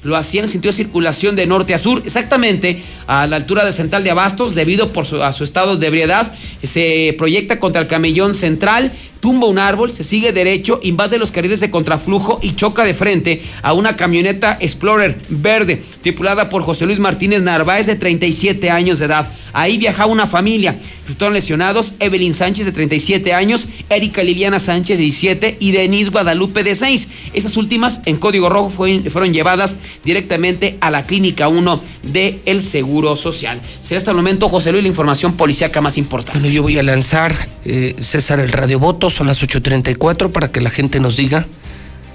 Lo 0.02 0.16
hacía 0.16 0.40
en 0.40 0.44
el 0.44 0.50
sentido 0.50 0.72
de 0.72 0.76
circulación 0.76 1.36
de 1.36 1.46
norte 1.46 1.74
a 1.74 1.78
sur, 1.78 2.02
exactamente 2.04 2.82
a 3.06 3.26
la 3.26 3.36
altura 3.36 3.64
de 3.64 3.72
Central 3.72 4.02
de 4.04 4.10
Abastos, 4.10 4.54
debido 4.54 4.92
por 4.92 5.06
su- 5.06 5.22
a 5.22 5.32
su 5.32 5.44
estado 5.44 5.76
de 5.76 5.86
ebriedad. 5.86 6.32
Se 6.62 7.14
proyecta 7.16 7.60
contra 7.60 7.80
el 7.80 7.86
camellón 7.86 8.34
central 8.34 8.92
tumba 9.26 9.48
un 9.48 9.58
árbol, 9.58 9.90
se 9.90 10.04
sigue 10.04 10.30
derecho, 10.30 10.78
invade 10.84 11.18
los 11.18 11.32
carriles 11.32 11.58
de 11.58 11.68
contraflujo 11.68 12.38
y 12.44 12.54
choca 12.54 12.84
de 12.84 12.94
frente 12.94 13.42
a 13.60 13.72
una 13.72 13.96
camioneta 13.96 14.56
Explorer 14.60 15.18
verde, 15.28 15.82
tripulada 16.00 16.48
por 16.48 16.62
José 16.62 16.86
Luis 16.86 17.00
Martínez 17.00 17.42
Narváez 17.42 17.86
de 17.86 17.96
37 17.96 18.70
años 18.70 19.00
de 19.00 19.06
edad. 19.06 19.28
Ahí 19.52 19.78
viajaba 19.78 20.12
una 20.12 20.26
familia. 20.28 20.76
Resultaron 21.02 21.34
lesionados 21.34 21.94
Evelyn 21.98 22.34
Sánchez 22.34 22.66
de 22.66 22.72
37 22.72 23.32
años, 23.32 23.66
Erika 23.88 24.22
Liliana 24.22 24.60
Sánchez 24.60 24.98
de 24.98 25.04
17 25.04 25.56
y 25.60 25.72
Denise 25.72 26.10
Guadalupe 26.10 26.62
de 26.62 26.74
6. 26.74 27.08
Esas 27.32 27.56
últimas 27.56 28.02
en 28.04 28.16
código 28.18 28.48
rojo 28.48 28.68
fue- 28.70 29.00
fueron 29.10 29.32
llevadas 29.32 29.76
directamente 30.04 30.76
a 30.80 30.90
la 30.90 31.04
clínica 31.04 31.48
1 31.48 31.80
de 32.04 32.40
El 32.44 32.60
Seguro 32.62 33.16
Social. 33.16 33.60
Será 33.80 33.98
hasta 33.98 34.10
el 34.10 34.16
momento, 34.18 34.48
José 34.48 34.70
Luis, 34.72 34.82
la 34.82 34.88
información 34.88 35.32
policíaca 35.36 35.80
más 35.80 35.96
importante. 35.98 36.38
Bueno, 36.38 36.52
yo 36.54 36.62
voy 36.62 36.78
a 36.78 36.82
lanzar, 36.82 37.34
eh, 37.64 37.96
César, 38.00 38.38
el 38.40 38.52
radiovoto, 38.52 39.08
son 39.16 39.26
las 39.26 39.42
8.34 39.42 40.30
para 40.30 40.52
que 40.52 40.60
la 40.60 40.68
gente 40.68 41.00
nos 41.00 41.16
diga 41.16 41.46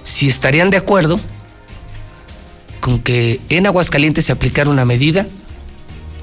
si 0.03 0.27
estarían 0.27 0.69
de 0.69 0.77
acuerdo 0.77 1.19
con 2.79 2.99
que 2.99 3.41
en 3.49 3.65
Aguascalientes 3.65 4.25
se 4.25 4.31
aplicara 4.31 4.69
una 4.69 4.85
medida 4.85 5.27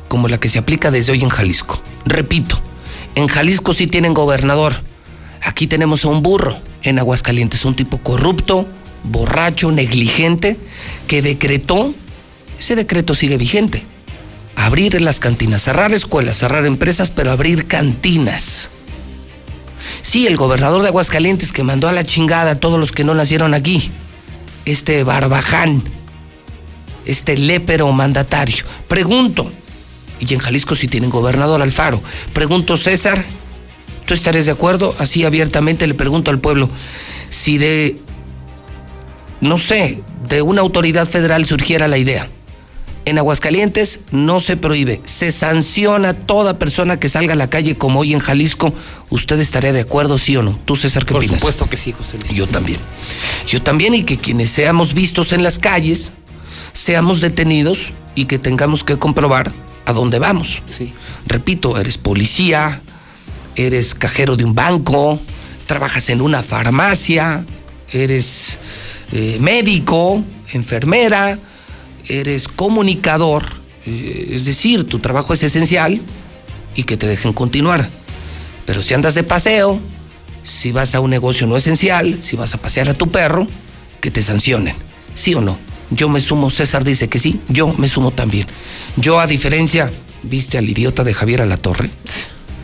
como 0.06 0.28
la 0.28 0.38
que 0.38 0.48
se 0.48 0.58
aplica 0.58 0.92
desde 0.92 1.12
hoy 1.12 1.22
en 1.22 1.30
Jalisco. 1.30 1.82
Repito, 2.06 2.60
en 3.16 3.26
Jalisco 3.26 3.74
sí 3.74 3.88
tienen 3.88 4.14
gobernador. 4.14 4.74
Aquí 5.42 5.66
tenemos 5.66 6.04
a 6.04 6.08
un 6.08 6.22
burro 6.22 6.56
en 6.82 7.00
Aguascalientes, 7.00 7.64
un 7.64 7.74
tipo 7.74 7.98
corrupto, 7.98 8.64
borracho, 9.02 9.72
negligente, 9.72 10.56
que 11.08 11.22
decretó, 11.22 11.92
ese 12.58 12.76
decreto 12.76 13.16
sigue 13.16 13.36
vigente, 13.36 13.82
abrir 14.54 15.00
las 15.02 15.18
cantinas, 15.18 15.62
cerrar 15.62 15.92
escuelas, 15.92 16.38
cerrar 16.38 16.66
empresas, 16.66 17.10
pero 17.10 17.32
abrir 17.32 17.66
cantinas. 17.66 18.70
Sí, 20.02 20.26
el 20.26 20.36
gobernador 20.36 20.82
de 20.82 20.88
Aguascalientes 20.88 21.52
que 21.52 21.62
mandó 21.62 21.88
a 21.88 21.92
la 21.92 22.04
chingada 22.04 22.52
a 22.52 22.60
todos 22.60 22.78
los 22.78 22.92
que 22.92 23.04
no 23.04 23.14
nacieron 23.14 23.54
aquí, 23.54 23.90
este 24.64 25.04
barbaján, 25.04 25.82
este 27.04 27.36
lépero 27.36 27.90
mandatario. 27.92 28.64
Pregunto, 28.86 29.50
y 30.20 30.32
en 30.34 30.40
Jalisco 30.40 30.74
sí 30.74 30.88
tienen 30.88 31.10
gobernador 31.10 31.62
Alfaro, 31.62 32.02
pregunto 32.32 32.76
César, 32.76 33.24
¿tú 34.06 34.14
estarías 34.14 34.46
de 34.46 34.52
acuerdo? 34.52 34.94
Así 34.98 35.24
abiertamente 35.24 35.86
le 35.86 35.94
pregunto 35.94 36.30
al 36.30 36.38
pueblo, 36.38 36.68
si 37.28 37.58
de, 37.58 37.96
no 39.40 39.58
sé, 39.58 40.00
de 40.28 40.42
una 40.42 40.60
autoridad 40.60 41.08
federal 41.08 41.46
surgiera 41.46 41.88
la 41.88 41.98
idea. 41.98 42.28
En 43.08 43.16
Aguascalientes 43.16 44.00
no 44.10 44.38
se 44.38 44.58
prohíbe, 44.58 45.00
se 45.06 45.32
sanciona 45.32 46.10
a 46.10 46.12
toda 46.12 46.58
persona 46.58 47.00
que 47.00 47.08
salga 47.08 47.32
a 47.32 47.36
la 47.36 47.48
calle 47.48 47.74
como 47.74 48.00
hoy 48.00 48.12
en 48.12 48.18
Jalisco. 48.20 48.74
¿Usted 49.08 49.40
estaría 49.40 49.72
de 49.72 49.80
acuerdo, 49.80 50.18
sí 50.18 50.36
o 50.36 50.42
no? 50.42 50.58
¿Tú, 50.66 50.76
César, 50.76 51.06
qué 51.06 51.14
Por 51.14 51.22
opinas? 51.22 51.40
supuesto 51.40 51.66
que 51.70 51.78
sí, 51.78 51.92
José 51.92 52.18
Luis. 52.18 52.34
Yo 52.34 52.46
también. 52.46 52.78
Yo 53.46 53.62
también 53.62 53.94
y 53.94 54.02
que 54.02 54.18
quienes 54.18 54.50
seamos 54.50 54.92
vistos 54.92 55.32
en 55.32 55.42
las 55.42 55.58
calles 55.58 56.12
seamos 56.74 57.22
detenidos 57.22 57.94
y 58.14 58.26
que 58.26 58.38
tengamos 58.38 58.84
que 58.84 58.98
comprobar 58.98 59.54
a 59.86 59.94
dónde 59.94 60.18
vamos. 60.18 60.60
Sí. 60.66 60.92
Repito, 61.26 61.78
eres 61.78 61.96
policía, 61.96 62.82
eres 63.56 63.94
cajero 63.94 64.36
de 64.36 64.44
un 64.44 64.54
banco, 64.54 65.18
trabajas 65.66 66.10
en 66.10 66.20
una 66.20 66.42
farmacia, 66.42 67.42
eres 67.90 68.58
eh, 69.12 69.38
médico, 69.40 70.22
enfermera, 70.52 71.38
eres 72.08 72.48
comunicador, 72.48 73.44
eh, 73.86 74.30
es 74.32 74.44
decir, 74.44 74.84
tu 74.84 74.98
trabajo 74.98 75.34
es 75.34 75.42
esencial 75.42 76.00
y 76.74 76.84
que 76.84 76.96
te 76.96 77.06
dejen 77.06 77.32
continuar. 77.32 77.88
Pero 78.66 78.82
si 78.82 78.94
andas 78.94 79.14
de 79.14 79.22
paseo, 79.22 79.80
si 80.44 80.72
vas 80.72 80.94
a 80.94 81.00
un 81.00 81.10
negocio 81.10 81.46
no 81.46 81.56
esencial, 81.56 82.22
si 82.22 82.36
vas 82.36 82.54
a 82.54 82.58
pasear 82.58 82.88
a 82.88 82.94
tu 82.94 83.08
perro, 83.08 83.46
que 84.00 84.10
te 84.10 84.22
sancionen. 84.22 84.74
¿Sí 85.14 85.34
o 85.34 85.40
no? 85.40 85.58
Yo 85.90 86.08
me 86.08 86.20
sumo, 86.20 86.50
César 86.50 86.84
dice 86.84 87.08
que 87.08 87.18
sí, 87.18 87.40
yo 87.48 87.74
me 87.78 87.88
sumo 87.88 88.10
también. 88.10 88.46
Yo, 88.96 89.20
a 89.20 89.26
diferencia, 89.26 89.90
¿viste 90.22 90.58
al 90.58 90.68
idiota 90.68 91.02
de 91.04 91.14
Javier 91.14 91.42
Alatorre? 91.42 91.90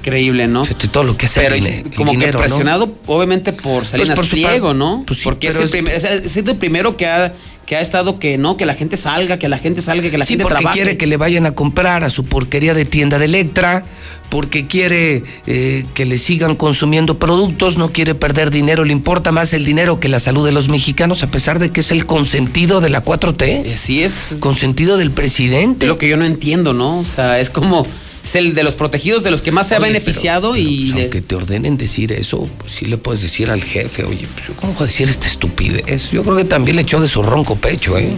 Increíble, 0.05 0.47
¿no? 0.47 0.65
todo 0.93 1.03
lo 1.03 1.17
que 1.17 1.27
Pero 1.35 1.55
el 1.55 1.65
es 1.67 1.73
el 1.87 1.95
como 1.95 2.11
dinero, 2.11 2.39
que 2.41 2.47
¿no? 2.49 2.55
presionado, 2.55 2.95
obviamente, 3.07 3.55
por 3.55 3.87
Salinas 3.87 4.17
por 4.17 4.27
su 4.27 4.37
Pliego, 4.37 4.75
¿no? 4.75 5.03
pues 5.07 5.21
sí, 5.21 5.25
Porque 5.25 5.47
es 5.49 5.55
pero 5.55 5.65
el, 5.65 5.89
es- 5.89 6.37
el- 6.37 6.57
primero 6.57 6.99
que 6.99 7.07
ha, 7.07 7.33
que 7.65 7.77
ha 7.77 7.81
estado 7.81 8.19
que 8.19 8.37
no, 8.37 8.59
que 8.59 8.67
la 8.67 8.75
gente 8.75 8.99
salga, 8.99 9.39
que 9.39 9.49
la 9.49 9.57
gente 9.57 9.81
salga, 9.81 10.11
que 10.11 10.19
la 10.19 10.27
sí, 10.27 10.35
gente 10.35 10.43
porque 10.43 10.59
trabaje. 10.59 10.79
quiere 10.79 10.97
que 10.99 11.07
le 11.07 11.17
vayan 11.17 11.47
a 11.47 11.53
comprar 11.53 12.05
a 12.05 12.11
su 12.11 12.25
porquería 12.27 12.75
de 12.75 12.85
tienda 12.85 13.19
de 13.19 13.25
Electra, 13.25 13.85
porque 14.29 14.67
quiere 14.67 15.23
eh, 15.47 15.87
que 15.95 16.05
le 16.05 16.19
sigan 16.19 16.55
consumiendo 16.55 17.19
productos, 17.19 17.79
no 17.79 17.91
quiere 17.91 18.15
perder 18.15 18.51
dinero, 18.51 18.85
le 18.85 18.93
importa 18.93 19.33
más 19.33 19.55
el 19.55 19.65
dinero 19.65 20.01
que 20.01 20.09
la 20.11 20.21
salud 20.21 20.45
de 20.45 20.53
los 20.53 20.69
mexicanos, 20.69 21.23
a 21.23 21.31
pesar 21.31 21.59
de 21.59 21.71
que 21.71 21.81
es 21.81 21.91
el 21.91 22.05
consentido 22.05 22.83
de 22.83 22.91
la 22.91 23.03
4T. 23.03 23.73
Así 23.73 24.03
es. 24.03 24.37
Consentido 24.41 24.99
del 24.99 25.11
presidente. 25.13 25.87
Es 25.87 25.89
lo 25.89 25.97
que 25.97 26.09
yo 26.11 26.19
no 26.19 26.27
entiendo, 26.27 26.75
¿no? 26.75 26.99
O 26.99 27.05
sea, 27.05 27.41
es 27.41 27.49
como, 27.49 27.87
es 28.25 28.37
el 28.37 28.55
de 28.55 28.63
los 28.63 28.75
protegidos, 28.75 29.23
de 29.23 29.31
los 29.31 29.43
que 29.43 29.53
más 29.53 29.69
se 29.69 29.75
ha 29.75 29.79
beneficiado 29.79 30.53
pero- 30.53 30.63
y... 30.65 30.93
le- 30.93 31.03
aunque 31.03 31.21
te 31.21 31.35
ordenen 31.35 31.77
decir 31.77 32.11
eso, 32.13 32.49
pues 32.59 32.73
sí 32.73 32.87
le 32.87 32.97
puedes 32.97 33.21
decir 33.23 33.51
al 33.51 33.63
jefe, 33.63 34.05
oye, 34.05 34.27
pues 34.35 34.57
cómo 34.59 34.73
voy 34.73 34.85
a 34.85 34.87
decir 34.87 35.09
esta 35.09 35.27
estupidez. 35.27 36.11
Yo 36.11 36.23
creo 36.23 36.37
que 36.37 36.45
también 36.45 36.77
le 36.77 36.83
echó 36.83 37.01
de 37.01 37.09
su 37.09 37.23
ronco 37.23 37.57
pecho, 37.57 37.99
¿eh? 37.99 38.17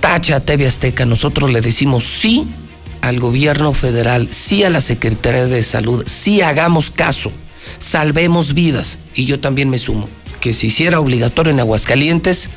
Tacha 0.00 0.40
TV 0.40 0.66
Azteca, 0.66 1.04
nosotros 1.06 1.50
le 1.50 1.60
decimos 1.60 2.04
sí 2.04 2.44
al 3.00 3.20
gobierno 3.20 3.72
federal, 3.72 4.28
sí 4.30 4.64
a 4.64 4.70
la 4.70 4.80
Secretaría 4.80 5.46
de 5.46 5.62
Salud, 5.62 6.02
sí 6.06 6.40
hagamos 6.42 6.90
caso, 6.90 7.30
salvemos 7.78 8.54
vidas. 8.54 8.98
Y 9.14 9.24
yo 9.24 9.38
también 9.40 9.70
me 9.70 9.78
sumo, 9.78 10.08
que 10.40 10.52
se 10.52 10.66
hiciera 10.66 11.00
obligatorio 11.00 11.52
en 11.52 11.60
Aguascalientes 11.60 12.50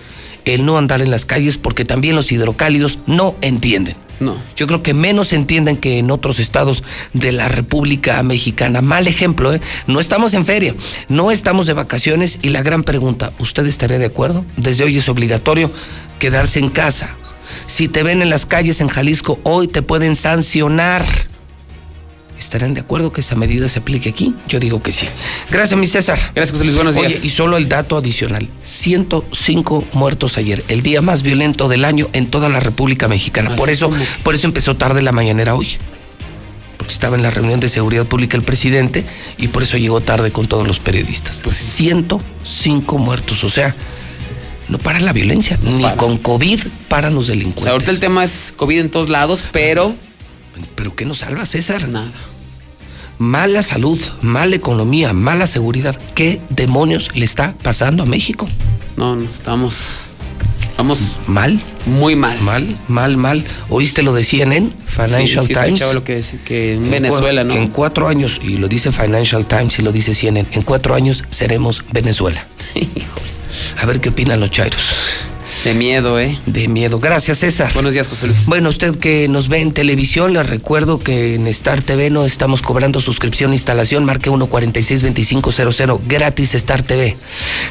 el 0.45 0.65
no 0.65 0.77
andar 0.77 1.01
en 1.01 1.11
las 1.11 1.25
calles 1.25 1.57
porque 1.57 1.85
también 1.85 2.15
los 2.15 2.31
hidrocálidos 2.31 2.99
no 3.07 3.35
entienden. 3.41 3.95
No. 4.19 4.37
Yo 4.55 4.67
creo 4.67 4.83
que 4.83 4.93
menos 4.93 5.33
entienden 5.33 5.77
que 5.77 5.99
en 5.99 6.11
otros 6.11 6.39
estados 6.39 6.83
de 7.13 7.31
la 7.31 7.47
República 7.47 8.21
Mexicana. 8.23 8.81
Mal 8.81 9.07
ejemplo, 9.07 9.53
¿eh? 9.53 9.61
No 9.87 9.99
estamos 9.99 10.33
en 10.33 10.45
feria, 10.45 10.75
no 11.07 11.31
estamos 11.31 11.67
de 11.67 11.73
vacaciones 11.73 12.39
y 12.41 12.49
la 12.49 12.61
gran 12.61 12.83
pregunta, 12.83 13.31
¿usted 13.39 13.65
estaría 13.65 13.97
de 13.97 14.05
acuerdo? 14.05 14.45
Desde 14.57 14.83
hoy 14.83 14.97
es 14.97 15.09
obligatorio 15.09 15.71
quedarse 16.19 16.59
en 16.59 16.69
casa. 16.69 17.15
Si 17.65 17.87
te 17.87 18.03
ven 18.03 18.21
en 18.21 18.29
las 18.29 18.45
calles 18.45 18.81
en 18.81 18.89
Jalisco, 18.89 19.39
hoy 19.43 19.67
te 19.67 19.81
pueden 19.81 20.15
sancionar. 20.15 21.05
¿Estarían 22.49 22.73
de 22.73 22.81
acuerdo 22.81 23.11
que 23.11 23.21
esa 23.21 23.35
medida 23.35 23.69
se 23.69 23.77
aplique 23.77 24.09
aquí? 24.09 24.33
Yo 24.47 24.59
digo 24.59 24.81
que 24.81 24.91
sí. 24.91 25.05
Gracias, 25.51 25.79
mi 25.79 25.85
César. 25.85 26.17
Gracias, 26.33 26.51
José 26.53 26.63
Luis. 26.63 26.75
Buenos 26.75 26.95
Oye, 26.97 27.09
días. 27.09 27.23
y 27.23 27.29
solo 27.29 27.57
el 27.57 27.69
dato 27.69 27.95
adicional. 27.95 28.49
105 28.63 29.85
muertos 29.93 30.35
ayer, 30.39 30.63
el 30.67 30.81
día 30.81 31.03
más 31.03 31.21
violento 31.21 31.67
del 31.67 31.85
año 31.85 32.09
en 32.11 32.25
toda 32.25 32.49
la 32.49 32.59
República 32.59 33.07
Mexicana. 33.07 33.55
Por 33.55 33.69
Así 33.69 33.73
eso, 33.75 33.91
como- 33.91 34.03
por 34.23 34.33
eso 34.33 34.47
empezó 34.47 34.75
tarde 34.75 35.03
la 35.03 35.11
mañanera 35.11 35.53
hoy. 35.53 35.77
Porque 36.77 36.91
estaba 36.91 37.15
en 37.17 37.21
la 37.21 37.29
reunión 37.29 37.59
de 37.59 37.69
seguridad 37.69 38.07
pública 38.07 38.35
el 38.35 38.41
presidente 38.41 39.05
y 39.37 39.49
por 39.49 39.61
eso 39.61 39.77
llegó 39.77 40.01
tarde 40.01 40.31
con 40.31 40.47
todos 40.47 40.67
los 40.67 40.79
periodistas. 40.79 41.41
Pues 41.43 41.55
105 41.55 42.97
muertos, 42.97 43.43
o 43.43 43.49
sea, 43.49 43.75
no 44.69 44.79
para 44.79 44.99
la 44.99 45.13
violencia, 45.13 45.59
ni 45.61 45.83
con 45.97 46.17
COVID 46.17 46.61
paran 46.87 47.13
los 47.13 47.25
O 47.25 47.27
sea, 47.27 47.35
delincuentes. 47.35 47.71
ahorita 47.71 47.91
el 47.91 47.99
tema 47.99 48.23
es 48.23 48.51
COVID 48.55 48.79
en 48.79 48.89
todos 48.89 49.09
lados, 49.09 49.43
pero 49.51 49.93
¿Pero 50.75 50.93
qué 50.95 51.05
nos 51.05 51.19
salva, 51.19 51.45
César? 51.45 51.87
nada. 51.87 52.11
Mala 53.19 53.63
salud, 53.63 53.99
mala 54.21 54.55
economía, 54.55 55.11
mala 55.11 55.45
seguridad. 55.45 55.93
¿Qué 56.15 56.39
demonios 56.49 57.09
le 57.15 57.25
está 57.25 57.53
pasando 57.61 58.03
a 58.03 58.05
México? 58.05 58.47
No, 58.95 59.17
no, 59.17 59.29
estamos. 59.29 60.11
Estamos 60.61 61.15
mal. 61.27 61.59
Muy 61.85 62.15
mal. 62.15 62.39
Mal, 62.39 62.77
mal, 62.87 63.17
mal. 63.17 63.43
¿Oíste 63.67 64.03
lo 64.03 64.13
de 64.13 64.23
CNN? 64.23 64.69
Financial 64.85 65.45
sí, 65.45 65.47
sí, 65.47 65.53
Times. 65.53 65.67
escuchaba 65.67 65.93
lo 65.95 66.03
que 66.05 66.15
dice, 66.15 66.39
que 66.45 66.75
en 66.75 66.85
En 66.85 66.91
Venezuela, 66.91 67.43
¿no? 67.43 67.53
En 67.55 67.67
cuatro 67.67 68.07
años, 68.07 68.39
y 68.41 68.57
lo 68.57 68.69
dice 68.69 68.93
Financial 68.93 69.45
Times 69.45 69.77
y 69.79 69.81
lo 69.81 69.91
dice 69.91 70.15
CNN, 70.15 70.47
en 70.53 70.61
cuatro 70.61 70.95
años 70.95 71.25
seremos 71.29 71.83
Venezuela. 71.91 72.47
A 73.81 73.85
ver 73.85 73.99
qué 73.99 74.09
opinan 74.09 74.39
los 74.39 74.49
chairos. 74.49 74.95
De 75.63 75.73
miedo, 75.73 76.17
¿eh? 76.17 76.39
De 76.45 76.69
miedo. 76.69 76.99
Gracias, 76.99 77.39
César. 77.39 77.73
Buenos 77.73 77.93
días, 77.93 78.07
José 78.07 78.27
Luis. 78.27 78.45
Bueno, 78.45 78.69
usted 78.69 78.95
que 78.95 79.27
nos 79.27 79.49
ve 79.49 79.59
en 79.59 79.73
televisión, 79.73 80.31
le 80.31 80.41
recuerdo 80.41 80.99
que 80.99 81.35
en 81.35 81.47
Star 81.47 81.81
TV 81.81 82.09
no 82.09 82.23
estamos 82.25 82.61
cobrando 82.61 83.01
suscripción 83.01 83.51
e 83.51 83.55
instalación. 83.55 84.05
Marque 84.05 84.29
146-2500. 84.29 85.99
Gratis 86.07 86.55
Star 86.55 86.81
TV. 86.81 87.17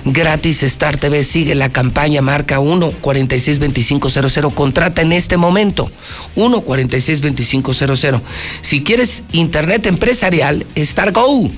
Gratis 0.05 0.63
Star 0.65 0.99
TV. 0.99 1.25
Sigue 1.25 1.55
la 1.55 1.71
campaña. 1.71 2.21
Marca 2.21 2.59
146-2500. 2.59 4.53
Contrata 4.53 5.01
en 5.01 5.13
este 5.13 5.39
momento. 5.39 5.91
146-2500. 6.37 8.21
Si 8.61 8.85
quieres 8.85 9.23
internet 9.33 9.87
empresarial, 9.87 10.67
Star 10.75 11.13
Go. 11.13 11.51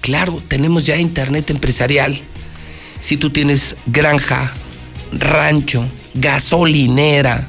Claro, 0.00 0.42
tenemos 0.48 0.84
ya 0.84 0.96
internet 0.96 1.48
empresarial. 1.50 2.20
Si 2.98 3.16
tú 3.16 3.30
tienes 3.30 3.76
granja, 3.86 4.52
rancho, 5.20 5.84
gasolinera, 6.14 7.48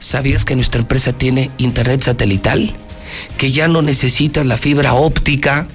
¿sabías 0.00 0.44
que 0.44 0.56
nuestra 0.56 0.80
empresa 0.80 1.12
tiene 1.12 1.52
internet 1.58 2.02
satelital? 2.02 2.74
Que 3.36 3.52
ya 3.52 3.68
no 3.68 3.82
necesitas 3.82 4.46
la 4.46 4.58
fibra 4.58 4.94
óptica, 4.94 5.68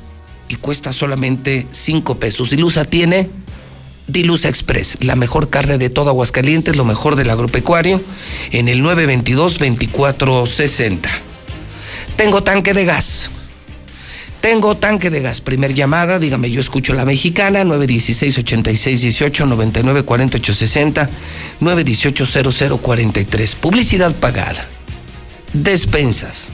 y 0.48 0.56
cuesta 0.56 0.94
solamente 0.94 1.68
5 1.72 2.20
pesos. 2.20 2.50
Dilusa 2.50 2.86
tiene 2.86 3.30
Dilusa 4.08 4.50
Express, 4.50 4.98
la 5.02 5.16
mejor 5.16 5.50
carne 5.50 5.78
de 5.78 5.92
todo 5.92 6.10
Aguascalientes, 6.10 6.76
lo 6.76 6.84
mejor 6.84 7.16
del 7.16 7.30
agropecuario, 7.30 8.02
en 8.52 8.68
el 8.68 8.84
922-2460. 8.84 11.08
Tengo 12.16 12.42
tanque 12.42 12.74
de 12.74 12.86
gas. 12.86 13.30
Tengo 14.42 14.78
tanque 14.78 15.10
de 15.10 15.22
gas. 15.22 15.42
Primer 15.42 15.74
llamada, 15.74 16.18
dígame, 16.18 16.50
yo 16.50 16.62
escucho 16.62 16.94
la 16.94 17.04
mexicana, 17.04 17.64
916-8618, 17.64 19.46
994860, 19.46 21.10
918-0043. 21.60 23.56
Publicidad 23.56 24.16
pagada. 24.16 24.66
Despensas. 25.54 26.54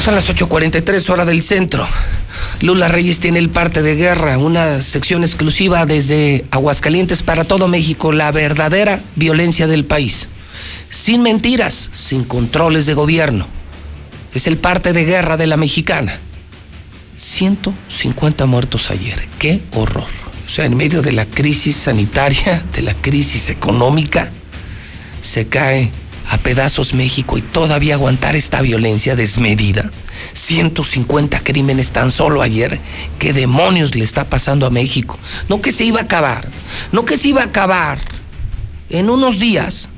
Son 0.05 0.15
las 0.15 0.31
8.43 0.31 1.11
hora 1.11 1.25
del 1.25 1.43
centro. 1.43 1.85
Lula 2.61 2.87
Reyes 2.87 3.19
tiene 3.19 3.41
el 3.41 3.51
parte 3.51 3.83
de 3.83 3.97
guerra, 3.97 4.39
una 4.39 4.81
sección 4.83 5.25
exclusiva 5.25 5.85
desde 5.85 6.45
Aguascalientes 6.53 7.25
para 7.25 7.43
todo 7.43 7.67
México, 7.67 8.13
la 8.13 8.31
verdadera 8.31 9.01
violencia 9.17 9.67
del 9.67 9.85
país. 9.85 10.29
Sin 10.91 11.23
mentiras, 11.23 11.91
sin 11.93 12.23
controles 12.23 12.87
de 12.87 12.95
gobierno 12.95 13.60
es 14.35 14.47
el 14.47 14.57
parte 14.57 14.93
de 14.93 15.05
guerra 15.05 15.37
de 15.37 15.47
la 15.47 15.57
mexicana. 15.57 16.19
150 17.17 18.47
muertos 18.47 18.91
ayer. 18.91 19.29
¡Qué 19.39 19.61
horror! 19.73 20.07
O 20.47 20.51
sea, 20.51 20.65
en 20.65 20.77
medio 20.77 21.03
de 21.03 21.13
la 21.13 21.27
crisis 21.27 21.77
sanitaria, 21.77 22.63
de 22.73 22.83
la 22.83 22.95
crisis 22.95 23.51
económica, 23.51 24.31
se 25.21 25.47
cae 25.49 25.91
a 26.31 26.39
pedazos 26.39 26.95
México 26.95 27.37
y 27.39 27.43
todavía 27.43 27.95
aguantar 27.95 28.37
esta 28.37 28.63
violencia 28.63 29.17
desmedida. 29.17 29.91
150 30.33 31.41
crímenes 31.41 31.91
tan 31.91 32.11
solo 32.11 32.41
ayer. 32.41 32.81
¿Qué 33.19 33.33
demonios 33.33 33.95
le 33.97 34.05
está 34.05 34.25
pasando 34.25 34.65
a 34.67 34.71
México? 34.71 35.19
No 35.49 35.61
que 35.61 35.73
se 35.73 35.85
iba 35.85 36.01
a 36.01 36.05
acabar, 36.05 36.49
no 36.93 37.05
que 37.05 37.17
se 37.17 37.29
iba 37.29 37.43
a 37.43 37.47
acabar. 37.47 37.99
En 38.89 39.11
unos 39.11 39.39
días. 39.39 39.89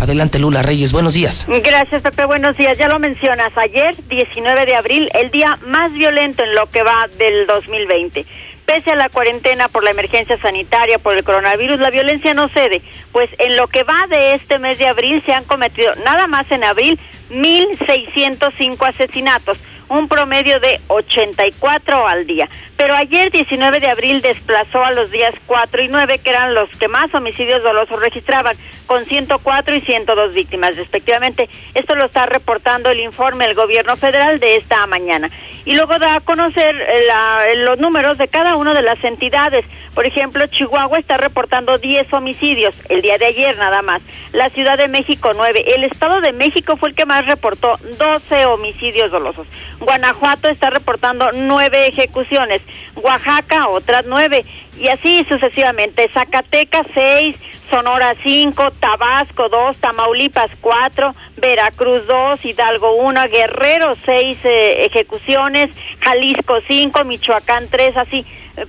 Adelante 0.00 0.38
Lula 0.38 0.62
Reyes, 0.62 0.92
buenos 0.92 1.12
días. 1.12 1.46
Gracias 1.46 2.00
Pepe, 2.00 2.24
buenos 2.24 2.56
días. 2.56 2.78
Ya 2.78 2.88
lo 2.88 2.98
mencionas, 2.98 3.52
ayer 3.58 3.94
19 4.08 4.64
de 4.64 4.74
abril, 4.74 5.10
el 5.12 5.30
día 5.30 5.58
más 5.66 5.92
violento 5.92 6.42
en 6.42 6.54
lo 6.54 6.70
que 6.70 6.82
va 6.82 7.06
del 7.18 7.46
2020. 7.46 8.24
Pese 8.64 8.92
a 8.92 8.94
la 8.94 9.10
cuarentena 9.10 9.68
por 9.68 9.84
la 9.84 9.90
emergencia 9.90 10.40
sanitaria, 10.40 10.98
por 10.98 11.16
el 11.16 11.22
coronavirus, 11.22 11.80
la 11.80 11.90
violencia 11.90 12.32
no 12.32 12.48
cede, 12.48 12.80
pues 13.12 13.28
en 13.38 13.58
lo 13.58 13.68
que 13.68 13.82
va 13.82 14.06
de 14.08 14.34
este 14.34 14.58
mes 14.58 14.78
de 14.78 14.86
abril 14.86 15.22
se 15.26 15.34
han 15.34 15.44
cometido, 15.44 15.92
nada 16.02 16.26
más 16.26 16.50
en 16.50 16.64
abril, 16.64 16.98
1.605 17.30 18.88
asesinatos, 18.88 19.58
un 19.90 20.08
promedio 20.08 20.60
de 20.60 20.80
84 20.86 22.08
al 22.08 22.26
día. 22.26 22.48
Pero 22.76 22.94
ayer 22.94 23.30
19 23.30 23.80
de 23.80 23.90
abril 23.90 24.22
desplazó 24.22 24.84
a 24.84 24.92
los 24.92 25.10
días 25.10 25.34
4 25.46 25.82
y 25.82 25.88
9, 25.88 26.18
que 26.20 26.30
eran 26.30 26.54
los 26.54 26.70
que 26.70 26.88
más 26.88 27.12
homicidios 27.12 27.62
dolosos 27.62 28.00
registraban, 28.00 28.56
con 28.86 29.04
104 29.04 29.76
y 29.76 29.80
102 29.80 30.34
víctimas 30.34 30.76
respectivamente. 30.76 31.48
Esto 31.74 31.96
lo 31.96 32.06
está 32.06 32.26
reportando 32.26 32.88
el 32.90 33.00
informe 33.00 33.46
del 33.46 33.54
gobierno 33.54 33.96
federal 33.96 34.38
de 34.38 34.56
esta 34.56 34.86
mañana. 34.86 35.28
Y 35.64 35.74
luego 35.74 35.98
da 35.98 36.14
a 36.14 36.20
conocer 36.20 36.74
la, 37.06 37.40
los 37.56 37.78
números 37.78 38.16
de 38.16 38.28
cada 38.28 38.56
una 38.56 38.72
de 38.72 38.82
las 38.82 39.02
entidades. 39.04 39.64
Por 40.00 40.06
ejemplo, 40.06 40.46
Chihuahua 40.46 40.98
está 40.98 41.18
reportando 41.18 41.76
10 41.76 42.10
homicidios 42.14 42.74
el 42.88 43.02
día 43.02 43.18
de 43.18 43.26
ayer 43.26 43.54
nada 43.58 43.82
más. 43.82 44.00
La 44.32 44.48
Ciudad 44.48 44.78
de 44.78 44.88
México 44.88 45.32
9. 45.36 45.74
El 45.76 45.84
Estado 45.84 46.22
de 46.22 46.32
México 46.32 46.78
fue 46.78 46.88
el 46.88 46.94
que 46.94 47.04
más 47.04 47.26
reportó 47.26 47.76
12 47.98 48.46
homicidios 48.46 49.10
dolosos. 49.10 49.46
Guanajuato 49.78 50.48
está 50.48 50.70
reportando 50.70 51.30
9 51.34 51.88
ejecuciones. 51.88 52.62
Oaxaca 52.96 53.68
otras 53.68 54.06
9. 54.06 54.46
Y 54.78 54.88
así 54.88 55.26
sucesivamente. 55.28 56.08
Zacatecas 56.14 56.86
6. 56.94 57.36
Sonora 57.68 58.16
5, 58.24 58.72
Tabasco 58.80 59.48
2, 59.48 59.76
Tamaulipas 59.78 60.50
4, 60.60 61.14
Veracruz 61.36 62.04
2, 62.08 62.44
Hidalgo 62.44 62.96
1, 62.96 63.28
Guerrero 63.28 63.94
6 64.04 64.38
eh, 64.42 64.86
ejecuciones, 64.86 65.70
Jalisco 66.00 66.58
5, 66.66 67.04
Michoacán 67.04 67.68
3, 67.70 67.96
así 67.96 68.26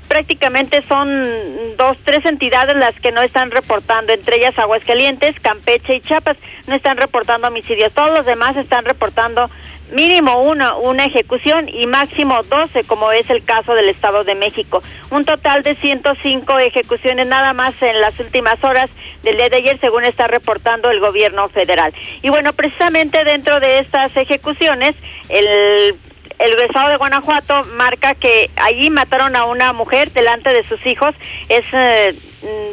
prácticamente 0.07 0.81
son 0.83 1.75
dos, 1.77 1.97
tres 2.03 2.25
entidades 2.25 2.75
las 2.75 2.99
que 2.99 3.11
no 3.11 3.21
están 3.21 3.51
reportando, 3.51 4.13
entre 4.13 4.37
ellas 4.37 4.57
Aguascalientes, 4.57 5.39
Campeche 5.39 5.95
y 5.95 6.01
Chiapas, 6.01 6.37
no 6.67 6.75
están 6.75 6.97
reportando 6.97 7.47
homicidios. 7.47 7.91
Todos 7.93 8.13
los 8.13 8.25
demás 8.25 8.55
están 8.57 8.85
reportando 8.85 9.49
mínimo 9.91 10.41
una, 10.41 10.75
una 10.75 11.05
ejecución 11.05 11.67
y 11.69 11.85
máximo 11.85 12.41
12, 12.43 12.83
como 12.85 13.11
es 13.11 13.29
el 13.29 13.43
caso 13.43 13.73
del 13.73 13.89
Estado 13.89 14.23
de 14.23 14.35
México. 14.35 14.81
Un 15.09 15.25
total 15.25 15.63
de 15.63 15.75
105 15.75 16.59
ejecuciones 16.59 17.27
nada 17.27 17.53
más 17.53 17.79
en 17.81 17.99
las 18.01 18.19
últimas 18.19 18.63
horas 18.63 18.89
del 19.23 19.37
día 19.37 19.49
de 19.49 19.57
ayer, 19.57 19.79
según 19.79 20.03
está 20.03 20.27
reportando 20.27 20.89
el 20.89 20.99
gobierno 20.99 21.49
federal. 21.49 21.93
Y 22.21 22.29
bueno, 22.29 22.53
precisamente 22.53 23.23
dentro 23.23 23.59
de 23.59 23.79
estas 23.79 24.15
ejecuciones, 24.15 24.95
el 25.29 25.95
el 26.41 26.59
estado 26.59 26.89
de 26.89 26.97
Guanajuato 26.97 27.63
marca 27.75 28.15
que 28.15 28.49
allí 28.55 28.89
mataron 28.89 29.35
a 29.35 29.45
una 29.45 29.73
mujer 29.73 30.11
delante 30.11 30.51
de 30.51 30.63
sus 30.63 30.83
hijos. 30.85 31.13
Es 31.49 31.65
eh, 31.71 32.15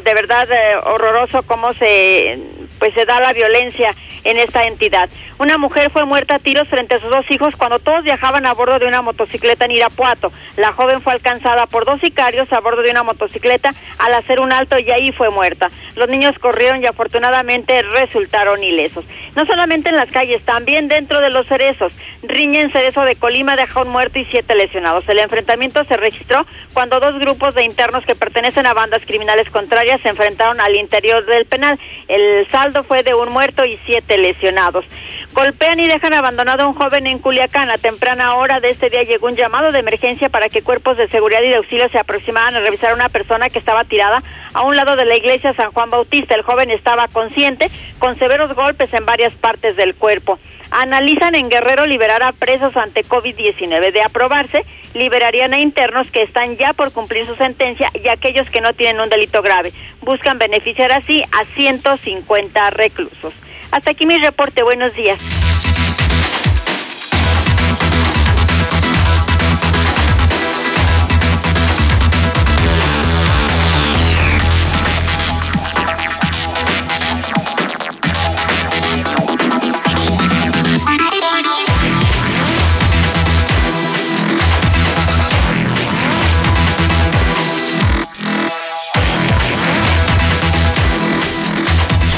de 0.04 0.14
verdad 0.14 0.48
eh, 0.50 0.76
horroroso 0.84 1.42
cómo 1.42 1.74
se 1.74 2.38
pues 2.78 2.94
se 2.94 3.04
da 3.04 3.20
la 3.20 3.32
violencia 3.32 3.94
en 4.24 4.38
esta 4.38 4.66
entidad. 4.66 5.08
Una 5.38 5.58
mujer 5.58 5.90
fue 5.90 6.04
muerta 6.04 6.36
a 6.36 6.38
tiros 6.38 6.68
frente 6.68 6.94
a 6.94 7.00
sus 7.00 7.10
dos 7.10 7.24
hijos 7.30 7.56
cuando 7.56 7.78
todos 7.78 8.02
viajaban 8.02 8.46
a 8.46 8.54
bordo 8.54 8.78
de 8.78 8.86
una 8.86 9.02
motocicleta 9.02 9.64
en 9.64 9.72
Irapuato. 9.72 10.32
La 10.56 10.72
joven 10.72 11.00
fue 11.00 11.12
alcanzada 11.12 11.66
por 11.66 11.84
dos 11.84 12.00
sicarios 12.00 12.52
a 12.52 12.60
bordo 12.60 12.82
de 12.82 12.90
una 12.90 13.02
motocicleta 13.02 13.70
al 13.98 14.14
hacer 14.14 14.40
un 14.40 14.52
alto 14.52 14.78
y 14.78 14.90
ahí 14.90 15.12
fue 15.12 15.30
muerta. 15.30 15.68
Los 15.96 16.08
niños 16.08 16.38
corrieron 16.38 16.82
y 16.82 16.86
afortunadamente 16.86 17.82
resultaron 17.82 18.62
ilesos. 18.62 19.04
No 19.36 19.46
solamente 19.46 19.90
en 19.90 19.96
las 19.96 20.10
calles, 20.10 20.42
también 20.44 20.88
dentro 20.88 21.20
de 21.20 21.30
los 21.30 21.46
cerezos. 21.46 21.92
Riñen 22.22 22.72
Cerezo 22.72 23.02
de 23.02 23.16
Colima 23.16 23.56
dejó 23.56 23.82
un 23.82 23.88
muerto 23.88 24.18
y 24.18 24.24
siete 24.24 24.54
lesionados. 24.54 25.08
El 25.08 25.18
enfrentamiento 25.18 25.84
se 25.84 25.96
registró 25.96 26.46
cuando 26.72 27.00
dos 27.00 27.18
grupos 27.18 27.54
de 27.54 27.64
internos 27.64 28.04
que 28.04 28.14
pertenecen 28.14 28.66
a 28.66 28.74
bandas 28.74 29.02
criminales 29.06 29.48
contrarias 29.50 30.00
se 30.00 30.08
enfrentaron 30.08 30.60
al 30.60 30.74
interior 30.74 31.24
del 31.26 31.46
penal. 31.46 31.78
El 32.08 32.46
fue 32.84 33.02
de 33.02 33.14
un 33.14 33.30
muerto 33.30 33.64
y 33.64 33.78
siete 33.84 34.18
lesionados. 34.18 34.84
Golpean 35.32 35.78
y 35.78 35.86
dejan 35.86 36.14
abandonado 36.14 36.64
a 36.64 36.66
un 36.66 36.74
joven 36.74 37.06
en 37.06 37.18
Culiacán. 37.18 37.70
A 37.70 37.78
temprana 37.78 38.34
hora 38.34 38.60
de 38.60 38.70
este 38.70 38.90
día 38.90 39.02
llegó 39.02 39.26
un 39.26 39.36
llamado 39.36 39.72
de 39.72 39.78
emergencia 39.78 40.28
para 40.28 40.48
que 40.48 40.62
cuerpos 40.62 40.96
de 40.96 41.08
seguridad 41.08 41.42
y 41.42 41.48
de 41.48 41.56
auxilio 41.56 41.88
se 41.88 41.98
aproximaran 41.98 42.54
a 42.56 42.60
revisar 42.60 42.92
a 42.92 42.94
una 42.94 43.08
persona 43.08 43.48
que 43.48 43.58
estaba 43.58 43.84
tirada 43.84 44.22
a 44.54 44.62
un 44.62 44.76
lado 44.76 44.96
de 44.96 45.04
la 45.04 45.16
iglesia 45.16 45.54
San 45.54 45.72
Juan 45.72 45.90
Bautista. 45.90 46.34
El 46.34 46.42
joven 46.42 46.70
estaba 46.70 47.08
consciente, 47.08 47.70
con 47.98 48.18
severos 48.18 48.54
golpes 48.54 48.92
en 48.94 49.06
varias 49.06 49.32
partes 49.34 49.76
del 49.76 49.94
cuerpo. 49.94 50.38
Analizan 50.70 51.34
en 51.34 51.48
Guerrero 51.48 51.86
liberar 51.86 52.22
a 52.22 52.32
presos 52.32 52.76
ante 52.76 53.04
COVID-19. 53.04 53.92
De 53.92 54.02
aprobarse, 54.02 54.64
liberarían 54.94 55.54
a 55.54 55.60
internos 55.60 56.10
que 56.10 56.22
están 56.22 56.56
ya 56.56 56.72
por 56.72 56.92
cumplir 56.92 57.26
su 57.26 57.34
sentencia 57.36 57.90
y 57.94 58.08
aquellos 58.08 58.50
que 58.50 58.60
no 58.60 58.72
tienen 58.72 59.00
un 59.00 59.08
delito 59.08 59.42
grave. 59.42 59.72
Buscan 60.02 60.38
beneficiar 60.38 60.92
así 60.92 61.22
a 61.32 61.44
150 61.44 62.70
reclusos. 62.70 63.32
Hasta 63.70 63.90
aquí 63.90 64.06
mi 64.06 64.18
reporte. 64.18 64.62
Buenos 64.62 64.94
días. 64.94 65.18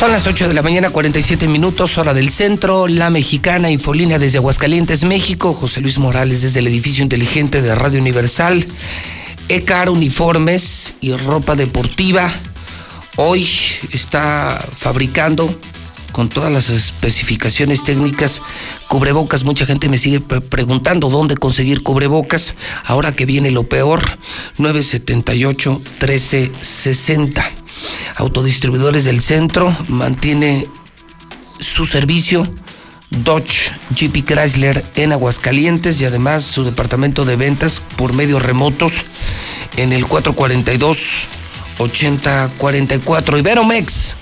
Son 0.00 0.12
las 0.12 0.26
8 0.26 0.48
de 0.48 0.54
la 0.54 0.62
mañana, 0.62 0.88
47 0.88 1.46
minutos, 1.46 1.98
hora 1.98 2.14
del 2.14 2.30
centro. 2.30 2.88
La 2.88 3.10
mexicana 3.10 3.70
Infolínea 3.70 4.18
desde 4.18 4.38
Aguascalientes, 4.38 5.04
México. 5.04 5.52
José 5.52 5.82
Luis 5.82 5.98
Morales 5.98 6.40
desde 6.40 6.60
el 6.60 6.68
edificio 6.68 7.02
inteligente 7.02 7.60
de 7.60 7.74
Radio 7.74 8.00
Universal. 8.00 8.64
ECAR 9.50 9.90
Uniformes 9.90 10.94
y 11.02 11.12
Ropa 11.12 11.54
Deportiva. 11.54 12.32
Hoy 13.16 13.46
está 13.92 14.66
fabricando 14.74 15.54
con 16.12 16.28
todas 16.28 16.52
las 16.52 16.68
especificaciones 16.70 17.84
técnicas 17.84 18.42
cubrebocas. 18.88 19.44
Mucha 19.44 19.66
gente 19.66 19.88
me 19.88 19.98
sigue 19.98 20.20
preguntando 20.20 21.08
dónde 21.08 21.36
conseguir 21.36 21.82
cubrebocas. 21.82 22.54
Ahora 22.84 23.12
que 23.12 23.26
viene 23.26 23.50
lo 23.50 23.64
peor, 23.64 24.18
978 24.58 25.70
1360. 25.72 27.50
Autodistribuidores 28.16 29.04
del 29.04 29.22
Centro 29.22 29.74
mantiene 29.88 30.68
su 31.60 31.86
servicio 31.86 32.46
Dodge 33.10 33.72
GP 33.90 34.24
Chrysler 34.24 34.84
en 34.94 35.12
Aguascalientes 35.12 36.00
y 36.00 36.04
además 36.04 36.44
su 36.44 36.64
departamento 36.64 37.24
de 37.24 37.36
ventas 37.36 37.82
por 37.96 38.12
medios 38.12 38.42
remotos 38.42 38.92
en 39.76 39.92
el 39.92 40.06
442 40.06 40.98
8044 41.78 43.38
Iberomex. 43.38 44.19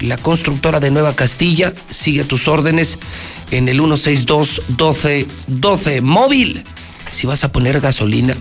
La 0.00 0.16
constructora 0.16 0.80
de 0.80 0.90
Nueva 0.90 1.14
Castilla 1.14 1.74
sigue 1.90 2.24
tus 2.24 2.48
órdenes 2.48 2.98
en 3.50 3.68
el 3.68 3.78
162 3.78 4.62
1212 4.68 6.00
móvil. 6.00 6.64
Si 7.12 7.26
vas 7.26 7.44
a 7.44 7.52
poner 7.52 7.80
gasolina, 7.80 8.34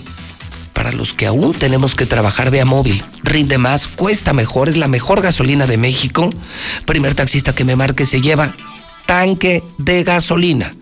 para 0.73 0.93
los 0.93 1.13
que 1.13 1.27
aún 1.27 1.53
tenemos 1.53 1.95
que 1.95 2.05
trabajar, 2.05 2.51
vea 2.51 2.63
móvil. 2.63 3.03
Rinde 3.23 3.57
más, 3.57 3.87
cuesta 3.87 4.31
mejor, 4.31 4.69
es 4.69 4.77
la 4.77 4.87
mejor 4.87 5.21
gasolina 5.21 5.67
de 5.67 5.77
México. 5.77 6.29
Primer 6.85 7.15
taxista 7.15 7.53
que 7.53 7.65
me 7.65 7.75
marque 7.75 8.05
se 8.05 8.21
lleva 8.21 8.53
tanque 9.05 9.61
de 9.77 10.03
gasolina. 10.05 10.73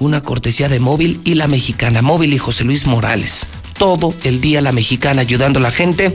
Una 0.00 0.20
cortesía 0.22 0.68
de 0.68 0.80
móvil 0.80 1.20
y 1.24 1.34
la 1.34 1.46
mexicana. 1.46 2.02
Móvil 2.02 2.32
y 2.32 2.38
José 2.38 2.64
Luis 2.64 2.86
Morales. 2.86 3.46
Todo 3.78 4.12
el 4.24 4.40
día 4.40 4.62
la 4.62 4.72
mexicana 4.72 5.22
ayudando 5.22 5.60
a 5.60 5.62
la 5.62 5.70
gente. 5.70 6.12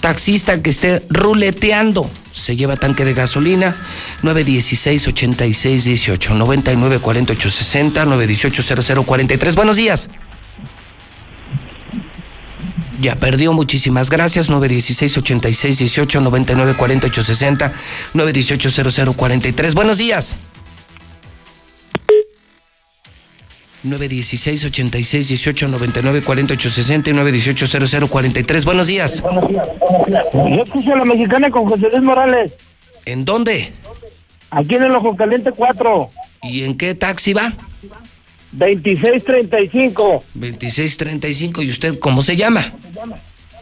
Taxista 0.00 0.60
que 0.60 0.68
esté 0.68 1.02
ruleteando. 1.08 2.10
Se 2.38 2.56
lleva 2.56 2.76
tanque 2.76 3.04
de 3.04 3.14
gasolina 3.14 3.76
916 4.22 5.08
86 5.08 5.84
18 5.84 6.34
99 6.34 6.98
48 7.00 7.50
60 7.50 8.04
918 8.04 8.62
00 8.62 9.02
43. 9.04 9.54
Buenos 9.54 9.76
días. 9.76 10.08
Ya 13.00 13.14
perdió, 13.14 13.52
muchísimas 13.52 14.10
gracias. 14.10 14.50
916-8618, 14.50 16.20
994860, 16.20 17.72
918-0043. 18.14 19.74
Buenos 19.74 19.98
días. 19.98 20.36
916-8618, 23.84 25.68
994860 25.68 27.10
y 27.10 27.12
918-0043. 27.14 28.64
Buenos 28.64 28.86
días. 28.86 29.22
Yo 30.32 30.62
escucho 30.62 30.92
a 30.94 30.96
la 30.98 31.04
mexicana 31.04 31.50
con 31.50 31.66
José 31.66 31.88
Luis 31.90 32.02
Morales. 32.02 32.52
¿En 33.04 33.24
dónde? 33.24 33.72
Aquí 34.50 34.74
en 34.74 34.84
el 34.84 34.94
Ojo 34.96 35.14
Caliente 35.16 35.52
4. 35.52 36.10
¿Y 36.42 36.64
en 36.64 36.76
qué 36.76 36.94
taxi 36.94 37.32
va? 37.32 37.54
2635. 38.52 40.24
2635. 40.34 41.62
¿Y 41.62 41.70
usted 41.70 41.98
cómo 41.98 42.22
se 42.22 42.36
llama? 42.36 42.72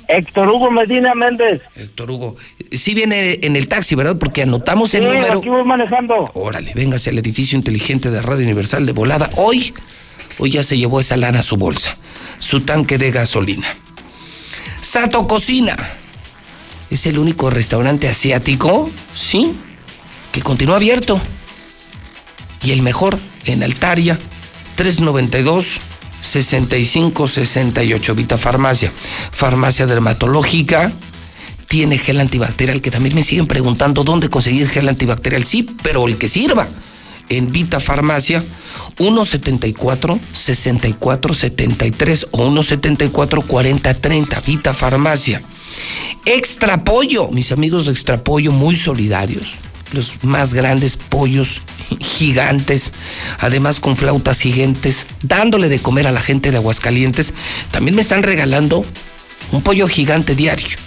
Héctor 0.09 0.49
Hugo 0.49 0.71
Medina 0.71 1.15
Méndez. 1.15 1.63
Héctor 1.75 2.11
Hugo. 2.13 2.37
Sí 2.71 2.95
viene 2.95 3.41
en 3.43 3.57
el 3.57 3.67
taxi, 3.67 3.97
¿verdad? 3.97 4.17
Porque 4.19 4.43
anotamos 4.43 4.95
el 4.95 5.03
Sí, 5.03 5.09
número. 5.09 5.39
aquí 5.39 5.49
voy 5.49 5.65
manejando. 5.65 6.31
Órale, 6.35 6.73
véngase 6.75 7.11
al 7.11 7.19
edificio 7.19 7.59
inteligente 7.59 8.11
de 8.13 8.23
Radio 8.23 8.45
Universal 8.45 8.87
de 8.87 8.93
volada. 8.93 9.31
Hoy, 9.35 9.75
hoy 10.39 10.51
ya 10.51 10.63
se 10.63 10.79
llevó 10.79 11.01
esa 11.01 11.17
lana 11.17 11.41
a 11.41 11.43
su 11.43 11.57
bolsa, 11.57 11.97
su 12.39 12.61
tanque 12.61 12.99
de 12.99 13.11
gasolina. 13.11 13.69
Sato 14.81 15.27
Cocina. 15.27 15.77
Es 16.91 17.07
el 17.07 17.19
único 17.19 17.51
restaurante 17.51 18.09
asiático, 18.09 18.91
sí, 19.15 19.53
que 20.33 20.41
continúa 20.43 20.77
abierto. 20.77 21.21
Y 22.63 22.71
el 22.71 22.83
mejor 22.83 23.19
en 23.45 23.63
Altaria, 23.63 24.19
392 24.77 25.81
6568 26.23 28.15
Vita 28.15 28.39
Farmacia. 28.39 28.93
Farmacia 29.33 29.87
dermatológica. 29.87 30.93
Tiene 31.69 31.99
gel 31.99 32.21
antibacterial, 32.21 32.81
que 32.81 32.91
también 32.93 33.15
me 33.15 33.25
siguen 33.25 33.47
preguntando 33.47 34.05
dónde 34.05 34.29
conseguir 34.31 34.69
gel 34.69 34.89
antibacterial. 34.89 35.45
Sí, 35.45 35.69
pero 35.83 36.07
el 36.07 36.17
que 36.17 36.29
sirva. 36.29 36.69
En 37.29 37.51
Vita 37.51 37.81
Farmacia, 37.81 38.45
174 38.97 40.19
64 40.33 41.35
73 41.35 42.27
o 42.31 42.39
174 42.39 43.43
40 43.43 43.95
30. 43.95 44.41
Vita 44.41 44.75
Farmacia. 44.75 45.41
Extra 46.25 46.79
Pollo, 46.79 47.29
mis 47.31 47.53
amigos 47.53 47.87
de 47.87 47.93
Extra 47.93 48.23
Pollo, 48.23 48.53
muy 48.53 48.77
solidarios. 48.77 49.55
Los 49.93 50.25
más 50.25 50.53
grandes 50.53 50.97
pollos 50.97 51.63
gigantes, 52.01 52.93
además 53.39 53.79
con 53.79 53.97
flautas 53.97 54.41
gigantes, 54.41 55.07
dándole 55.23 55.69
de 55.69 55.79
comer 55.79 56.09
a 56.09 56.13
la 56.13 56.21
gente 56.21 56.51
de 56.51 56.57
Aguascalientes. 56.57 57.33
También 57.71 57.95
me 57.95 58.03
están 58.03 58.25
regalando 58.25 58.85
un 59.53 59.63
pollo 59.63 59.87
gigante 59.87 60.35
diario. 60.35 60.86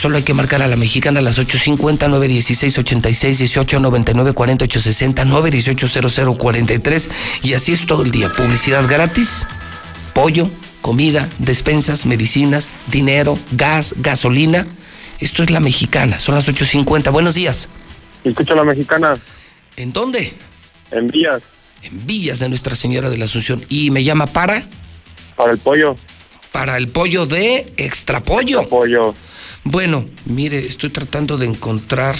Solo 0.00 0.16
hay 0.16 0.22
que 0.22 0.32
marcar 0.32 0.62
a 0.62 0.66
la 0.66 0.76
mexicana 0.76 1.18
a 1.18 1.22
las 1.22 1.38
8.50, 1.38 2.08
916 2.08 2.78
86 2.78 3.38
18 3.38 3.80
99 3.80 4.32
48 4.32 4.80
60 4.80 5.24
918 5.26 6.10
00 6.10 6.38
43 6.38 7.10
y 7.42 7.52
así 7.52 7.72
es 7.72 7.84
todo 7.84 8.02
el 8.02 8.10
día. 8.10 8.30
Publicidad 8.30 8.88
gratis, 8.88 9.46
pollo, 10.14 10.48
comida, 10.80 11.28
despensas, 11.38 12.06
medicinas, 12.06 12.70
dinero, 12.86 13.36
gas, 13.52 13.94
gasolina. 13.98 14.66
Esto 15.18 15.42
es 15.42 15.50
la 15.50 15.60
mexicana, 15.60 16.18
son 16.18 16.34
las 16.34 16.48
8.50. 16.48 17.12
Buenos 17.12 17.34
días. 17.34 17.68
Escucho 18.24 18.54
a 18.54 18.56
la 18.56 18.64
mexicana. 18.64 19.18
¿En 19.76 19.92
dónde? 19.92 20.32
En 20.92 21.08
Villas. 21.08 21.42
En 21.82 22.06
Villas 22.06 22.38
de 22.38 22.48
Nuestra 22.48 22.74
Señora 22.74 23.10
de 23.10 23.18
la 23.18 23.26
Asunción. 23.26 23.62
Y 23.68 23.90
me 23.90 24.02
llama 24.02 24.24
para. 24.24 24.62
Para 25.36 25.52
el 25.52 25.58
pollo. 25.58 25.94
Para 26.52 26.78
el 26.78 26.88
pollo 26.88 27.26
de 27.26 27.74
extra 27.76 28.22
pollo. 28.22 28.66
Bueno, 29.64 30.04
mire, 30.24 30.58
estoy 30.58 30.90
tratando 30.90 31.36
de 31.36 31.46
encontrar 31.46 32.16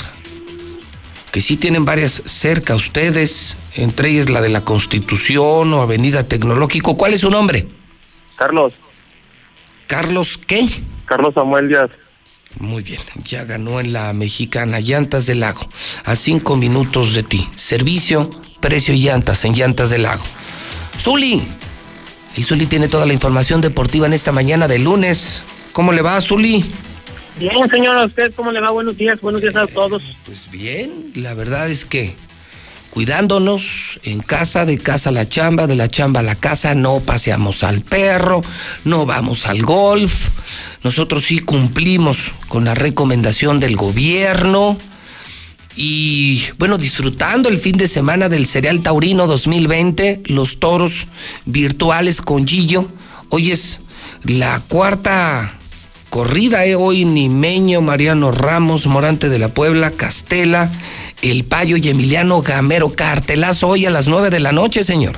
que 1.32 1.40
sí 1.40 1.56
tienen 1.56 1.84
varias 1.84 2.22
cerca 2.26 2.74
ustedes, 2.74 3.56
entre 3.74 4.10
ellas 4.10 4.30
la 4.30 4.40
de 4.40 4.48
la 4.48 4.64
Constitución 4.64 5.72
o 5.72 5.80
Avenida 5.80 6.24
Tecnológico. 6.24 6.96
¿Cuál 6.96 7.14
es 7.14 7.20
su 7.20 7.30
nombre? 7.30 7.68
Carlos. 8.36 8.74
¿Carlos 9.86 10.38
qué? 10.46 10.68
Carlos 11.06 11.34
Samuel 11.34 11.68
Díaz. 11.68 11.90
Muy 12.58 12.82
bien, 12.82 13.00
ya 13.24 13.44
ganó 13.44 13.78
en 13.80 13.92
la 13.92 14.12
mexicana 14.12 14.80
Llantas 14.80 15.26
del 15.26 15.40
Lago, 15.40 15.68
a 16.04 16.16
cinco 16.16 16.56
minutos 16.56 17.14
de 17.14 17.22
ti. 17.22 17.48
Servicio, 17.54 18.28
precio 18.60 18.92
y 18.92 19.02
llantas 19.02 19.44
en 19.44 19.54
Llantas 19.54 19.90
del 19.90 20.02
Lago. 20.02 20.24
Zuli, 20.98 21.42
el 22.36 22.44
Zuli 22.44 22.66
tiene 22.66 22.88
toda 22.88 23.06
la 23.06 23.12
información 23.12 23.60
deportiva 23.60 24.06
en 24.06 24.12
esta 24.12 24.32
mañana 24.32 24.66
de 24.66 24.80
lunes. 24.80 25.42
¿Cómo 25.72 25.92
le 25.92 26.02
va, 26.02 26.20
Zuli? 26.20 26.64
Bien, 27.40 27.70
señor, 27.70 27.96
¿a 27.96 28.04
usted 28.04 28.34
cómo 28.34 28.52
le 28.52 28.60
va? 28.60 28.68
Buenos 28.68 28.98
días, 28.98 29.18
buenos 29.22 29.40
días 29.40 29.56
a 29.56 29.66
todos. 29.66 30.02
Pues 30.26 30.50
bien, 30.50 30.92
la 31.14 31.32
verdad 31.32 31.70
es 31.70 31.86
que 31.86 32.14
cuidándonos 32.90 33.98
en 34.02 34.20
casa, 34.20 34.66
de 34.66 34.76
casa 34.76 35.08
a 35.08 35.12
la 35.14 35.26
chamba, 35.26 35.66
de 35.66 35.74
la 35.74 35.88
chamba 35.88 36.20
a 36.20 36.22
la 36.22 36.34
casa, 36.34 36.74
no 36.74 37.00
paseamos 37.00 37.64
al 37.64 37.80
perro, 37.80 38.42
no 38.84 39.06
vamos 39.06 39.46
al 39.46 39.62
golf. 39.62 40.28
Nosotros 40.82 41.24
sí 41.24 41.38
cumplimos 41.38 42.32
con 42.48 42.66
la 42.66 42.74
recomendación 42.74 43.58
del 43.58 43.74
gobierno. 43.74 44.76
Y 45.76 46.42
bueno, 46.58 46.76
disfrutando 46.76 47.48
el 47.48 47.58
fin 47.58 47.78
de 47.78 47.88
semana 47.88 48.28
del 48.28 48.48
Cereal 48.48 48.82
Taurino 48.82 49.26
2020, 49.26 50.24
los 50.26 50.60
toros 50.60 51.06
virtuales 51.46 52.20
con 52.20 52.46
Gillo. 52.46 52.86
Hoy 53.30 53.50
es 53.50 53.80
la 54.24 54.60
cuarta 54.68 55.54
corrida, 56.10 56.66
¿eh? 56.66 56.74
Hoy 56.74 57.06
Nimeño, 57.06 57.80
Mariano 57.80 58.32
Ramos, 58.32 58.86
Morante 58.86 59.30
de 59.30 59.38
la 59.38 59.48
Puebla, 59.48 59.90
Castela, 59.90 60.70
El 61.22 61.44
Payo 61.44 61.78
y 61.78 61.88
Emiliano 61.88 62.42
Gamero. 62.42 62.92
Cartelazo 62.92 63.68
hoy 63.68 63.86
a 63.86 63.90
las 63.90 64.08
nueve 64.08 64.28
de 64.28 64.40
la 64.40 64.52
noche, 64.52 64.82
señor. 64.82 65.16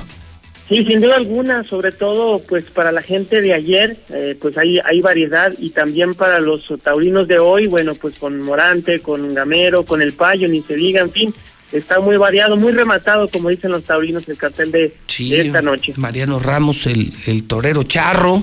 Sí, 0.69 0.85
sin 0.85 1.01
duda 1.01 1.17
alguna, 1.17 1.65
sobre 1.65 1.91
todo 1.91 2.39
pues 2.47 2.63
para 2.65 2.93
la 2.93 3.01
gente 3.01 3.41
de 3.41 3.53
ayer, 3.53 3.97
eh, 4.09 4.37
pues 4.39 4.57
hay, 4.57 4.79
hay 4.85 5.01
variedad 5.01 5.51
y 5.59 5.71
también 5.71 6.15
para 6.15 6.39
los 6.39 6.63
taurinos 6.81 7.27
de 7.27 7.37
hoy, 7.37 7.67
bueno, 7.67 7.95
pues 7.95 8.17
con 8.17 8.39
Morante, 8.41 9.01
con 9.01 9.33
Gamero, 9.33 9.83
con 9.83 10.01
El 10.01 10.13
Payo, 10.13 10.47
ni 10.47 10.61
se 10.61 10.75
diga, 10.75 11.01
en 11.01 11.11
fin, 11.11 11.33
está 11.73 11.99
muy 11.99 12.15
variado, 12.15 12.55
muy 12.55 12.71
rematado, 12.71 13.27
como 13.27 13.49
dicen 13.49 13.71
los 13.71 13.83
taurinos, 13.83 14.27
el 14.29 14.37
cartel 14.37 14.71
de, 14.71 14.95
de 15.19 15.41
esta 15.41 15.61
noche. 15.61 15.93
Mariano 15.97 16.39
Ramos, 16.39 16.85
el, 16.85 17.11
el 17.27 17.43
torero 17.43 17.83
charro, 17.83 18.41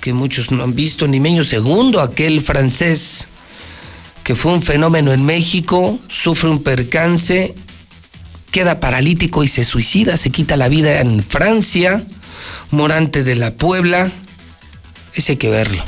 que 0.00 0.12
muchos 0.12 0.50
no 0.50 0.62
han 0.64 0.74
visto, 0.74 1.06
Nimeño 1.06 1.44
segundo, 1.44 2.00
aquel 2.00 2.40
francés 2.40 3.28
que 4.24 4.36
fue 4.36 4.52
un 4.52 4.62
fenómeno 4.62 5.12
en 5.12 5.24
México, 5.24 5.98
sufre 6.08 6.50
un 6.50 6.62
percance, 6.62 7.54
queda 8.50 8.80
paralítico 8.80 9.42
y 9.42 9.48
se 9.48 9.64
suicida, 9.64 10.16
se 10.16 10.30
quita 10.30 10.56
la 10.56 10.68
vida 10.68 11.00
en 11.00 11.22
Francia, 11.22 12.04
Morante 12.70 13.24
de 13.24 13.36
la 13.36 13.54
Puebla, 13.54 14.10
ese 15.14 15.32
hay 15.32 15.38
que 15.38 15.50
verlo, 15.50 15.82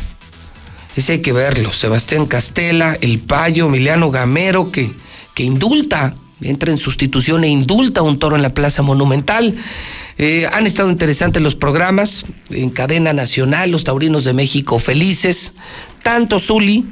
ese 0.97 1.13
hay 1.13 1.19
que 1.21 1.33
verlo, 1.33 1.73
Sebastián 1.73 2.27
Castela, 2.27 2.97
El 3.01 3.21
Payo, 3.21 3.67
Emiliano 3.67 4.11
Gamero, 4.11 4.73
que, 4.73 4.93
que 5.35 5.45
indulta, 5.45 6.15
entra 6.43 6.71
en 6.71 6.79
sustitución 6.79 7.45
e 7.45 7.49
indulta 7.49 8.01
a 8.01 8.05
un 8.05 8.19
toro 8.19 8.37
en 8.37 8.43
la 8.43 8.55
Plaza 8.55 8.83
Monumental. 8.83 9.55
Eh, 10.19 10.47
han 10.53 10.67
estado 10.67 10.91
interesantes 10.91 11.43
los 11.43 11.57
programas 11.57 12.25
en 12.51 12.71
cadena 12.71 13.13
nacional, 13.13 13.71
los 13.71 13.85
taurinos 13.85 14.25
de 14.25 14.33
México 14.33 14.79
felices, 14.79 15.55
tanto 16.03 16.39
Zuli, 16.39 16.85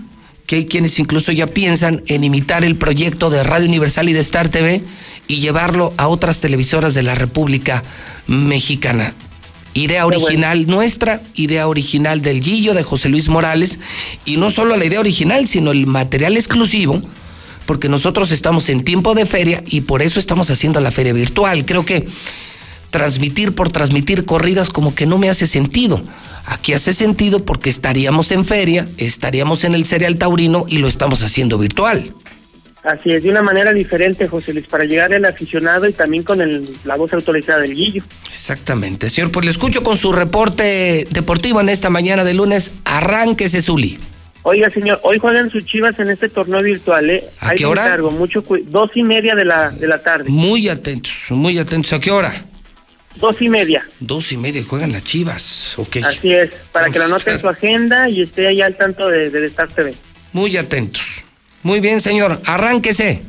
que 0.46 0.56
hay 0.56 0.66
quienes 0.66 0.98
incluso 0.98 1.30
ya 1.32 1.46
piensan 1.46 2.02
en 2.06 2.24
imitar 2.24 2.64
el 2.64 2.76
proyecto 2.76 3.30
de 3.30 3.44
Radio 3.44 3.68
Universal 3.68 4.08
y 4.08 4.12
de 4.12 4.20
Star 4.20 4.48
TV 4.48 4.82
y 5.28 5.38
llevarlo 5.38 5.94
a 5.96 6.08
otras 6.08 6.40
televisoras 6.40 6.94
de 6.94 7.04
la 7.04 7.14
República 7.14 7.84
Mexicana. 8.26 9.14
Idea 9.74 10.04
original 10.04 10.66
nuestra, 10.66 11.22
idea 11.34 11.68
original 11.68 12.22
del 12.22 12.42
Gillo 12.42 12.74
de 12.74 12.82
José 12.82 13.08
Luis 13.08 13.28
Morales, 13.28 13.78
y 14.24 14.36
no 14.36 14.50
solo 14.50 14.76
la 14.76 14.84
idea 14.84 14.98
original, 14.98 15.46
sino 15.46 15.70
el 15.70 15.86
material 15.86 16.36
exclusivo, 16.36 17.00
porque 17.70 17.88
nosotros 17.88 18.32
estamos 18.32 18.68
en 18.68 18.82
tiempo 18.82 19.14
de 19.14 19.26
feria 19.26 19.62
y 19.64 19.82
por 19.82 20.02
eso 20.02 20.18
estamos 20.18 20.50
haciendo 20.50 20.80
la 20.80 20.90
feria 20.90 21.12
virtual. 21.12 21.64
Creo 21.64 21.84
que 21.84 22.04
transmitir 22.90 23.54
por 23.54 23.70
transmitir 23.70 24.24
corridas 24.24 24.70
como 24.70 24.92
que 24.92 25.06
no 25.06 25.18
me 25.18 25.30
hace 25.30 25.46
sentido. 25.46 26.02
Aquí 26.46 26.72
hace 26.72 26.92
sentido 26.92 27.44
porque 27.44 27.70
estaríamos 27.70 28.32
en 28.32 28.44
feria, 28.44 28.88
estaríamos 28.96 29.62
en 29.62 29.76
el 29.76 29.84
cereal 29.84 30.18
taurino 30.18 30.64
y 30.66 30.78
lo 30.78 30.88
estamos 30.88 31.22
haciendo 31.22 31.58
virtual. 31.58 32.12
Así 32.82 33.10
es, 33.10 33.22
de 33.22 33.30
una 33.30 33.42
manera 33.42 33.72
diferente, 33.72 34.26
José 34.26 34.52
Luis, 34.52 34.66
para 34.66 34.82
llegar 34.82 35.14
al 35.14 35.24
aficionado 35.24 35.86
y 35.86 35.92
también 35.92 36.24
con 36.24 36.40
el, 36.40 36.76
la 36.82 36.96
voz 36.96 37.12
autorizada 37.12 37.60
del 37.60 37.76
Guillo. 37.76 38.02
Exactamente, 38.26 39.08
señor. 39.10 39.30
Pues 39.30 39.44
le 39.44 39.52
escucho 39.52 39.84
con 39.84 39.96
su 39.96 40.10
reporte 40.10 41.06
deportivo 41.12 41.60
en 41.60 41.68
esta 41.68 41.88
mañana 41.88 42.24
de 42.24 42.34
lunes. 42.34 42.72
Arránquese, 42.84 43.62
Zuli. 43.62 44.00
Oiga, 44.42 44.70
señor, 44.70 45.00
hoy 45.02 45.18
juegan 45.18 45.50
sus 45.50 45.64
chivas 45.66 45.98
en 45.98 46.08
este 46.08 46.28
torneo 46.28 46.62
virtual, 46.62 47.10
¿eh? 47.10 47.24
¿A 47.40 47.50
Ahí 47.50 47.58
qué 47.58 47.66
hora? 47.66 47.96
mucho 48.10 48.42
dos 48.66 48.90
y 48.94 49.02
media 49.02 49.34
de 49.34 49.44
la, 49.44 49.70
de 49.70 49.86
la 49.86 50.02
tarde. 50.02 50.30
Muy 50.30 50.68
atentos, 50.68 51.12
muy 51.30 51.58
atentos. 51.58 51.92
¿A 51.92 52.00
qué 52.00 52.10
hora? 52.10 52.46
Dos 53.16 53.42
y 53.42 53.48
media. 53.48 53.86
Dos 53.98 54.32
y 54.32 54.36
media 54.38 54.64
juegan 54.66 54.92
las 54.92 55.04
chivas. 55.04 55.74
Ok. 55.78 55.98
Así 56.04 56.32
es, 56.32 56.50
para 56.72 56.86
que 56.86 56.98
lo 56.98 57.04
Vamos 57.04 57.16
anote 57.26 57.32
en 57.32 57.40
su 57.40 57.48
agenda 57.48 58.08
y 58.08 58.22
esté 58.22 58.46
ahí 58.46 58.62
al 58.62 58.76
tanto 58.76 59.08
de, 59.08 59.28
de 59.30 59.46
Star 59.46 59.68
TV. 59.68 59.94
Muy 60.32 60.56
atentos. 60.56 61.22
Muy 61.62 61.80
bien, 61.80 62.00
señor. 62.00 62.40
Arránquese. 62.46 63.22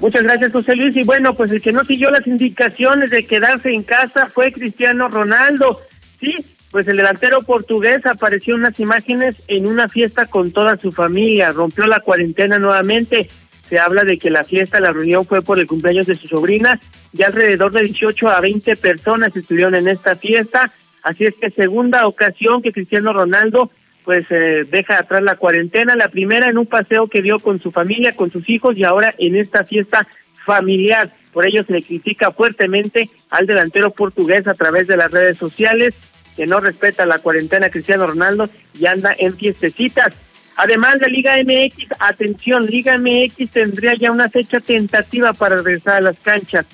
Muchas 0.00 0.22
gracias, 0.22 0.50
José 0.50 0.74
Luis. 0.74 0.96
Y 0.96 1.04
bueno, 1.04 1.36
pues 1.36 1.52
el 1.52 1.60
que 1.60 1.70
no 1.72 1.84
siguió 1.84 2.10
las 2.10 2.26
indicaciones 2.26 3.10
de 3.10 3.26
quedarse 3.26 3.70
en 3.70 3.82
casa 3.82 4.26
fue 4.32 4.50
Cristiano 4.50 5.08
Ronaldo. 5.08 5.78
Sí, 6.18 6.34
pues 6.70 6.86
el 6.86 6.96
delantero 6.96 7.42
portugués 7.42 8.06
apareció 8.06 8.54
en 8.54 8.60
unas 8.60 8.78
imágenes 8.78 9.36
en 9.48 9.66
una 9.66 9.88
fiesta 9.88 10.26
con 10.26 10.52
toda 10.52 10.76
su 10.76 10.92
familia. 10.92 11.52
Rompió 11.52 11.86
la 11.86 12.00
cuarentena 12.00 12.58
nuevamente. 12.58 13.28
Se 13.68 13.78
habla 13.78 14.04
de 14.04 14.18
que 14.18 14.30
la 14.30 14.44
fiesta, 14.44 14.80
la 14.80 14.92
reunión 14.92 15.26
fue 15.26 15.42
por 15.42 15.58
el 15.58 15.66
cumpleaños 15.66 16.06
de 16.06 16.14
su 16.14 16.28
sobrina. 16.28 16.80
Ya 17.12 17.26
alrededor 17.26 17.72
de 17.72 17.82
18 17.82 18.28
a 18.28 18.40
20 18.40 18.76
personas 18.76 19.34
estuvieron 19.34 19.74
en 19.74 19.88
esta 19.88 20.14
fiesta. 20.14 20.70
Así 21.02 21.24
es 21.24 21.34
que 21.34 21.50
segunda 21.50 22.06
ocasión 22.06 22.62
que 22.62 22.72
Cristiano 22.72 23.12
Ronaldo 23.12 23.70
pues 24.04 24.26
eh, 24.30 24.64
deja 24.70 24.98
atrás 24.98 25.22
la 25.22 25.36
cuarentena, 25.36 25.94
la 25.94 26.08
primera 26.08 26.48
en 26.48 26.58
un 26.58 26.66
paseo 26.66 27.08
que 27.08 27.22
dio 27.22 27.38
con 27.38 27.60
su 27.60 27.70
familia, 27.70 28.16
con 28.16 28.30
sus 28.30 28.48
hijos 28.48 28.78
y 28.78 28.84
ahora 28.84 29.14
en 29.18 29.36
esta 29.36 29.64
fiesta 29.64 30.06
familiar. 30.44 31.12
Por 31.32 31.46
ello 31.46 31.64
se 31.64 31.72
le 31.72 31.82
critica 31.82 32.30
fuertemente 32.32 33.10
al 33.28 33.46
delantero 33.46 33.90
portugués 33.90 34.48
a 34.48 34.54
través 34.54 34.86
de 34.86 34.96
las 34.96 35.10
redes 35.10 35.36
sociales 35.36 35.94
que 36.40 36.46
no 36.46 36.58
respeta 36.58 37.04
la 37.04 37.18
cuarentena 37.18 37.68
Cristiano 37.68 38.06
Ronaldo 38.06 38.48
y 38.72 38.86
anda 38.86 39.14
en 39.18 39.36
fiestecitas. 39.36 40.14
Además 40.56 40.98
de 40.98 41.10
Liga 41.10 41.34
MX, 41.36 41.88
atención, 41.98 42.64
Liga 42.64 42.96
MX 42.96 43.50
tendría 43.50 43.92
ya 43.94 44.10
una 44.10 44.30
fecha 44.30 44.58
tentativa 44.58 45.34
para 45.34 45.56
regresar 45.56 45.96
a 45.96 46.00
las 46.00 46.18
canchas. 46.18 46.64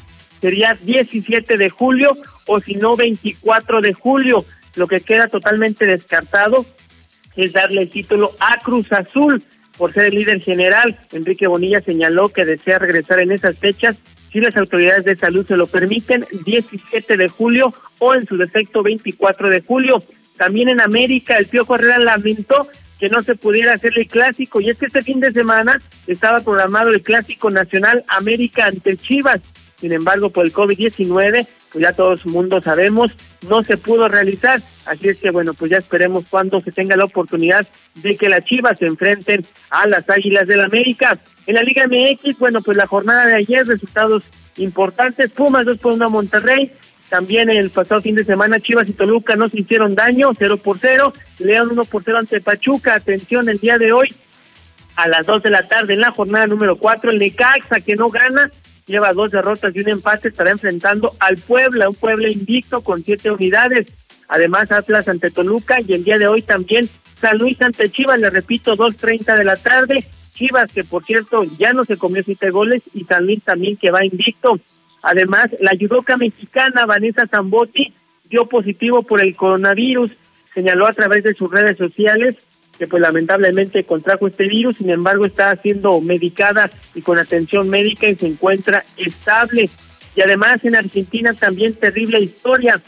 Sería 0.41 0.79
17 0.81 1.57
de 1.57 1.69
julio 1.69 2.17
o 2.47 2.61
si 2.61 2.77
no 2.77 2.95
24 2.95 3.81
de 3.81 3.93
julio. 3.93 4.45
Lo 4.77 4.87
que 4.87 5.01
queda 5.01 5.27
totalmente 5.27 5.85
descartado 5.85 6.65
es 7.35 7.53
darle 7.53 7.83
el 7.83 7.91
título 7.91 8.37
a 8.39 8.61
Cruz 8.61 8.93
Azul 8.93 9.43
por 9.77 9.93
ser 9.93 10.05
el 10.05 10.15
líder 10.15 10.41
general. 10.43 10.97
Enrique 11.11 11.49
Bonilla 11.49 11.81
señaló 11.81 12.29
que 12.29 12.45
desea 12.45 12.79
regresar 12.79 13.19
en 13.19 13.33
esas 13.33 13.59
fechas 13.59 13.97
si 14.37 14.41
las 14.43 14.57
autoridades 14.59 15.07
de 15.07 15.17
salud 15.17 15.47
se 15.47 15.57
lo 15.57 15.67
permiten, 15.67 16.27
17 16.45 17.17
de 17.17 17.27
julio 17.27 17.73
o 18.01 18.13
en 18.13 18.27
su 18.27 18.37
defecto 18.37 18.83
24 18.83 19.49
de 19.49 19.63
julio. 19.63 20.03
También 20.37 20.69
en 20.69 20.83
América, 20.83 21.39
el 21.39 21.47
Piojo 21.47 21.75
Herrera 21.75 21.99
lamentó 21.99 22.69
que 23.01 23.09
no 23.09 23.23
se 23.23 23.35
pudiera 23.35 23.73
hacer 23.73 23.95
el 23.97 24.07
clásico 24.07 24.61
y 24.61 24.69
es 24.69 24.77
que 24.77 24.87
este 24.87 25.01
fin 25.01 25.21
de 25.21 25.33
semana 25.33 25.81
estaba 26.07 26.41
programado 26.41 26.91
el 26.91 27.01
clásico 27.01 27.51
nacional 27.51 28.05
América 28.09 28.67
ante 28.67 28.99
Chivas. 28.99 29.41
Sin 29.81 29.93
embargo, 29.93 30.29
por 30.29 30.45
el 30.45 30.53
COVID-19, 30.53 31.47
pues 31.73 31.83
ya 31.83 31.93
todo 31.93 32.13
el 32.13 32.21
mundo 32.27 32.61
sabemos, 32.61 33.13
no 33.49 33.63
se 33.63 33.77
pudo 33.77 34.09
realizar. 34.09 34.61
Así 34.85 35.09
es 35.09 35.19
que, 35.19 35.31
bueno, 35.31 35.55
pues 35.55 35.71
ya 35.71 35.79
esperemos 35.79 36.25
cuando 36.31 36.61
se 36.61 36.73
tenga 36.73 36.97
la 36.97 37.05
oportunidad 37.05 37.67
de 37.95 38.17
que 38.17 38.29
las 38.29 38.45
Chivas 38.45 38.79
se 38.79 38.87
enfrenten 38.87 39.45
a 39.71 39.87
las 39.87 40.09
Águilas 40.09 40.47
del 40.47 40.61
América. 40.61 41.19
En 41.47 41.55
la 41.55 41.63
Liga 41.63 41.87
MX, 41.87 42.39
bueno, 42.39 42.63
pues 42.63 42.77
la 42.77 42.87
jornada 42.87 43.27
de 43.27 43.35
ayer, 43.35 43.67
resultados 43.67 44.23
importantes. 44.59 45.31
Pumas 45.31 45.67
2 45.67 45.79
por 45.79 45.93
1 45.93 46.05
a 46.05 46.09
Monterrey. 46.09 46.73
También 47.09 47.51
el 47.51 47.71
pasado 47.71 48.01
fin 48.01 48.17
de 48.17 48.25
semana 48.25 48.59
Chivas 48.59 48.89
y 48.89 48.93
Toluca 48.93 49.37
no 49.37 49.49
se 49.49 49.61
hicieron 49.61 49.95
daño, 49.95 50.33
0 50.37 50.57
por 50.57 50.79
0. 50.81 51.13
León 51.39 51.69
1 51.73 51.85
por 51.85 52.03
0 52.05 52.19
ante 52.19 52.41
Pachuca. 52.41 52.95
Atención, 52.95 53.49
el 53.49 53.59
día 53.59 53.79
de 53.79 53.93
hoy, 53.93 54.09
a 54.97 55.07
las 55.09 55.27
2 55.27 55.43
de 55.43 55.51
la 55.51 55.67
tarde, 55.69 55.95
en 55.95 56.01
la 56.01 56.11
jornada 56.11 56.47
número 56.47 56.77
4, 56.77 57.11
el 57.11 57.19
Necaxa, 57.19 57.81
que 57.81 57.95
no 57.95 58.11
gana, 58.11 58.51
lleva 58.87 59.13
dos 59.13 59.31
derrotas 59.31 59.75
y 59.75 59.81
un 59.81 59.89
empate, 59.89 60.29
estará 60.29 60.51
enfrentando 60.51 61.15
al 61.19 61.37
Puebla, 61.37 61.89
un 61.89 61.95
Puebla 61.95 62.31
invicto 62.31 62.81
con 62.81 63.03
siete 63.03 63.31
unidades. 63.31 63.89
Además, 64.29 64.73
Atlas 64.73 65.09
ante 65.09 65.31
Toluca 65.31 65.79
y 65.81 65.93
el 65.93 66.05
día 66.05 66.19
de 66.19 66.29
hoy 66.29 66.43
también 66.43 66.89
San 67.21 67.39
Luis 67.39 67.61
ante 67.63 67.91
Chivas, 67.91 68.21
le 68.21 68.31
repito, 68.31 68.77
2.30 68.77 69.37
de 69.37 69.45
la 69.45 69.57
tarde. 69.57 70.05
Chivas, 70.33 70.71
que 70.71 70.85
por 70.85 71.05
cierto 71.05 71.45
ya 71.59 71.73
no 71.73 71.85
se 71.85 71.97
comió 71.97 72.23
siete 72.23 72.51
goles, 72.51 72.83
y 72.93 73.05
San 73.05 73.27
Luis 73.27 73.43
también 73.43 73.77
que 73.77 73.91
va 73.91 74.05
invicto. 74.05 74.61
Además, 75.03 75.49
la 75.61 75.73
judoka 75.79 76.17
mexicana 76.17 76.85
Vanessa 76.85 77.27
Zambotti 77.27 77.95
dio 78.29 78.47
positivo 78.47 79.03
por 79.03 79.21
el 79.21 79.35
coronavirus, 79.35 80.11
señaló 80.53 80.87
a 80.87 80.93
través 80.93 81.23
de 81.25 81.35
sus 81.35 81.51
redes 81.51 81.77
sociales 81.79 82.37
que 82.79 82.87
pues 82.87 83.01
lamentablemente 83.01 83.85
contrajo 83.85 84.27
este 84.27 84.49
virus, 84.49 84.77
sin 84.77 84.91
embargo 84.91 85.25
está 85.25 85.55
siendo 85.57 86.01
medicada 86.01 86.71
y 86.95 87.03
con 87.03 87.19
atención 87.19 87.69
médica 87.69 88.09
y 88.09 88.17
se 88.17 88.27
encuentra 88.27 88.85
estable. 88.97 89.71
Y 90.15 90.21
además 90.21 90.65
en 90.65 90.77
Argentina 90.77 91.35
también 91.35 91.75
terrible 91.75 92.21
historia, 92.21 92.81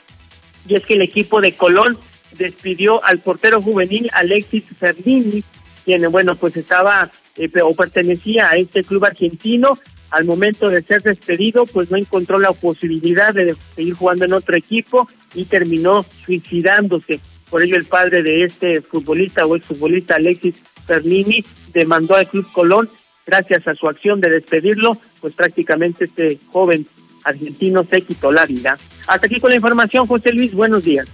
y 0.67 0.75
es 0.75 0.85
que 0.85 0.95
el 0.95 1.03
equipo 1.03 1.41
de 1.41 1.53
Colón 1.53 1.99
despidió 2.37 3.05
al 3.05 3.19
portero 3.19 3.61
juvenil 3.63 4.11
Alexis 4.13 4.65
Fernini, 4.79 5.43
quien 5.85 6.11
bueno 6.11 6.37
pues 6.37 6.57
estaba 6.57 7.11
eh, 7.37 7.51
o 7.63 7.75
pertenecía 7.75 8.51
a 8.51 8.57
este 8.57 8.85
club 8.85 9.05
argentino. 9.05 9.79
Al 10.11 10.25
momento 10.25 10.71
de 10.71 10.83
ser 10.83 11.03
despedido, 11.03 11.67
pues 11.67 11.91
no 11.91 11.99
encontró 11.99 12.39
la 12.39 12.53
posibilidad 12.53 13.35
de 13.35 13.55
seguir 13.75 13.95
jugando 13.95 14.25
en 14.25 14.33
otro 14.33 14.57
equipo 14.57 15.07
y 15.35 15.45
terminó 15.45 16.05
suicidándose. 16.25 17.21
Por 17.51 17.63
ello, 17.63 17.77
el 17.77 17.87
padre 17.87 18.23
de 18.23 18.45
este 18.45 18.83
futbolista 18.83 19.47
o 19.47 19.57
exfutbolista 19.57 20.17
Alexis 20.17 20.57
Fernini 20.87 21.45
demandó 21.73 22.17
al 22.17 22.29
Club 22.29 22.51
Colón, 22.53 22.89
gracias 23.27 23.67
a 23.67 23.75
su 23.75 23.89
acción 23.89 24.21
de 24.21 24.31
despedirlo, 24.31 24.97
pues 25.21 25.35
prácticamente 25.35 26.05
este 26.05 26.39
joven 26.49 26.87
argentino 27.25 27.85
se 27.85 28.03
quitó 28.03 28.33
la 28.33 28.47
vida. 28.47 28.79
Hasta 29.07 29.27
aquí 29.27 29.41
con 29.41 29.51
la 29.51 29.57
información, 29.57 30.07
José 30.07 30.33
Luis, 30.33 30.53
buenos 30.53 30.85
días. 30.85 31.09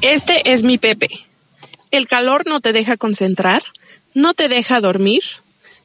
Este 0.00 0.52
es 0.52 0.62
mi 0.62 0.78
Pepe. 0.78 1.08
¿El 1.90 2.06
calor 2.06 2.46
no 2.46 2.60
te 2.60 2.72
deja 2.72 2.96
concentrar? 2.96 3.62
¿No 4.14 4.34
te 4.34 4.48
deja 4.48 4.80
dormir? 4.80 5.22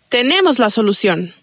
Tenemos 0.09 0.59
la 0.59 0.69
solución. 0.69 1.33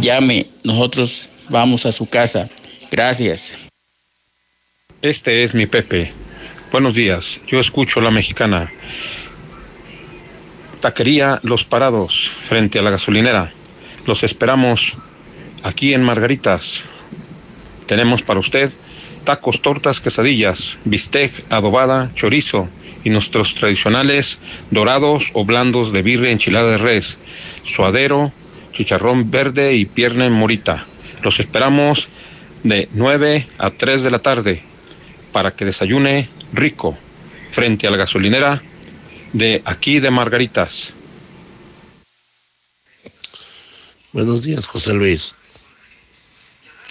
Llame, 0.02 0.46
nosotros 0.66 1.30
vamos 1.48 1.86
a 1.86 1.94
su 1.94 2.06
casa. 2.06 2.50
Gracias. 2.92 3.56
Este 5.02 5.44
es 5.44 5.56
mi 5.56 5.68
Pepe. 5.68 6.12
Buenos 6.70 6.96
días, 6.96 7.40
yo 7.48 7.62
escucho 7.62 8.02
la 8.02 8.12
mexicana. 8.12 8.70
Taquería 10.80 11.42
Los 11.44 11.66
Parados, 11.66 12.32
frente 12.48 12.80
a 12.80 12.82
la 12.82 12.90
gasolinera. 12.90 13.52
Los 14.06 14.24
esperamos 14.24 14.96
aquí 15.64 15.94
en 15.94 16.04
Margaritas. 16.04 16.86
Tenemos 17.86 18.24
para 18.24 18.40
usted 18.40 18.72
tacos, 19.26 19.62
tortas, 19.62 20.00
quesadillas, 20.00 20.80
bistec, 20.86 21.44
adobada, 21.50 22.12
chorizo 22.16 22.70
y 23.04 23.10
nuestros 23.10 23.56
tradicionales 23.56 24.40
dorados 24.72 25.32
o 25.34 25.44
blandos 25.44 25.92
de 25.92 26.02
birria 26.02 26.32
enchilada 26.32 26.72
de 26.72 26.78
res, 26.78 27.20
suadero, 27.64 28.32
chicharrón 28.72 29.30
verde 29.30 29.76
y 29.76 29.86
pierna 29.86 30.30
morita. 30.30 30.86
Los 31.24 31.42
esperamos 31.42 32.08
de 32.64 32.88
9 32.94 33.48
a 33.58 33.70
3 33.70 34.04
de 34.04 34.12
la 34.12 34.20
tarde 34.20 34.64
para 35.34 35.52
que 35.52 35.66
desayune 35.66 36.30
rico 36.54 36.98
frente 37.52 37.86
a 37.88 37.92
la 37.92 37.98
gasolinera 37.98 38.62
de 39.34 39.62
aquí 39.66 40.00
de 40.00 40.12
Margaritas. 40.12 40.94
Buenos 44.12 44.44
días, 44.44 44.66
José 44.66 44.94
Luis. 44.94 45.36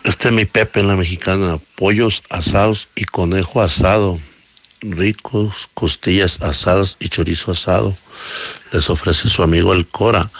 Este 0.04 0.28
es 0.28 0.34
mi 0.34 0.44
Pepe 0.44 0.80
en 0.80 0.88
la 0.88 0.96
mexicana. 0.96 1.58
Pollos 1.74 2.22
asados 2.30 2.88
y 2.94 3.04
conejo 3.04 3.60
asado. 3.60 4.20
Ricos, 4.80 5.68
costillas 5.74 6.40
asadas 6.40 6.96
y 7.00 7.08
chorizo 7.08 7.52
asado. 7.52 7.96
Les 8.72 8.88
ofrece 8.88 9.28
su 9.28 9.42
amigo 9.42 9.72
el 9.72 9.86
Cora. 9.86 10.30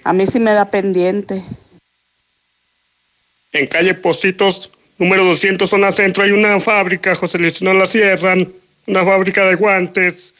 A 0.03 0.11
mí 0.11 0.25
sí 0.27 0.41
me 0.41 0.51
da 0.51 0.69
pendiente. 0.69 1.41
En 3.53 3.67
calle 3.67 3.93
Positos, 3.93 4.69
número 4.97 5.23
200, 5.23 5.69
zona 5.69 5.93
centro, 5.93 6.25
hay 6.25 6.31
una 6.31 6.59
fábrica, 6.59 7.15
José 7.15 7.39
Luis, 7.39 7.61
no 7.61 7.73
la 7.73 7.85
cierran. 7.85 8.51
Una 8.85 9.05
fábrica 9.05 9.45
de 9.45 9.55
guantes. 9.55 10.35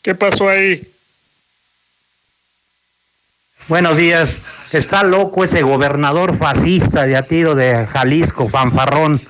¿Qué 0.00 0.14
pasó 0.14 0.48
ahí? 0.48 0.88
Buenos 3.68 3.96
días, 3.96 4.28
Está 4.72 5.02
loco 5.02 5.44
ese 5.44 5.60
gobernador 5.60 6.38
fascista 6.38 7.04
de 7.04 7.14
Atiro 7.14 7.54
de 7.54 7.86
Jalisco, 7.88 8.48
fanfarrón. 8.48 9.20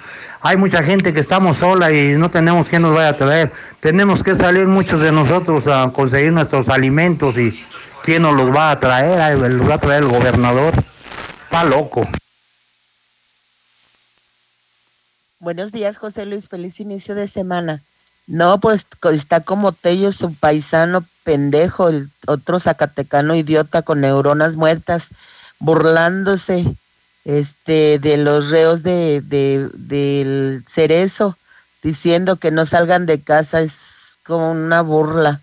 Hay 0.41 0.57
mucha 0.57 0.85
gente 0.85 1.13
que 1.13 1.19
estamos 1.19 1.59
sola 1.59 1.91
y 1.91 2.13
no 2.17 2.31
tenemos 2.31 2.69
quien 2.69 2.83
nos 2.83 2.95
vaya 2.95 3.09
a 3.09 3.17
traer. 3.17 3.53
Tenemos 3.81 4.23
que 4.23 4.37
salir 4.37 4.67
muchos 4.67 5.01
de 5.01 5.11
nosotros 5.11 5.67
a 5.67 5.91
conseguir 5.93 6.33
nuestros 6.33 6.69
alimentos 6.69 7.37
y 7.37 7.61
quién 8.05 8.23
nos 8.23 8.37
los 8.37 8.55
va 8.55 8.71
a 8.71 8.79
traer, 8.79 9.37
los 9.37 9.69
va 9.69 9.75
a 9.75 9.81
traer 9.81 10.05
el 10.05 10.11
gobernador. 10.11 10.75
Está 11.43 11.65
loco. 11.65 12.07
Buenos 15.41 15.73
días, 15.73 15.99
José 15.99 16.25
Luis. 16.25 16.49
Feliz 16.49 16.79
inicio 16.79 17.17
de 17.17 17.27
semana. 17.27 17.83
No, 18.29 18.61
pues 18.61 18.87
está 19.11 19.41
como 19.41 19.73
Tello, 19.73 20.13
su 20.13 20.33
paisano 20.35 21.05
pendejo, 21.25 21.89
el 21.89 22.09
otro 22.27 22.59
zacatecano 22.59 23.35
idiota 23.35 23.83
con 23.83 24.01
neuronas 24.01 24.55
muertas, 24.55 25.09
burlándose 25.59 26.67
este 27.25 27.99
de 27.99 28.17
los 28.17 28.51
reos 28.51 28.83
de, 28.83 29.21
de 29.21 29.69
del 29.75 30.65
cerezo, 30.69 31.37
diciendo 31.83 32.37
que 32.37 32.51
no 32.51 32.65
salgan 32.65 33.07
de 33.07 33.21
casa, 33.21 33.61
es 33.61 33.73
como 34.25 34.51
una 34.53 34.83
burla. 34.83 35.41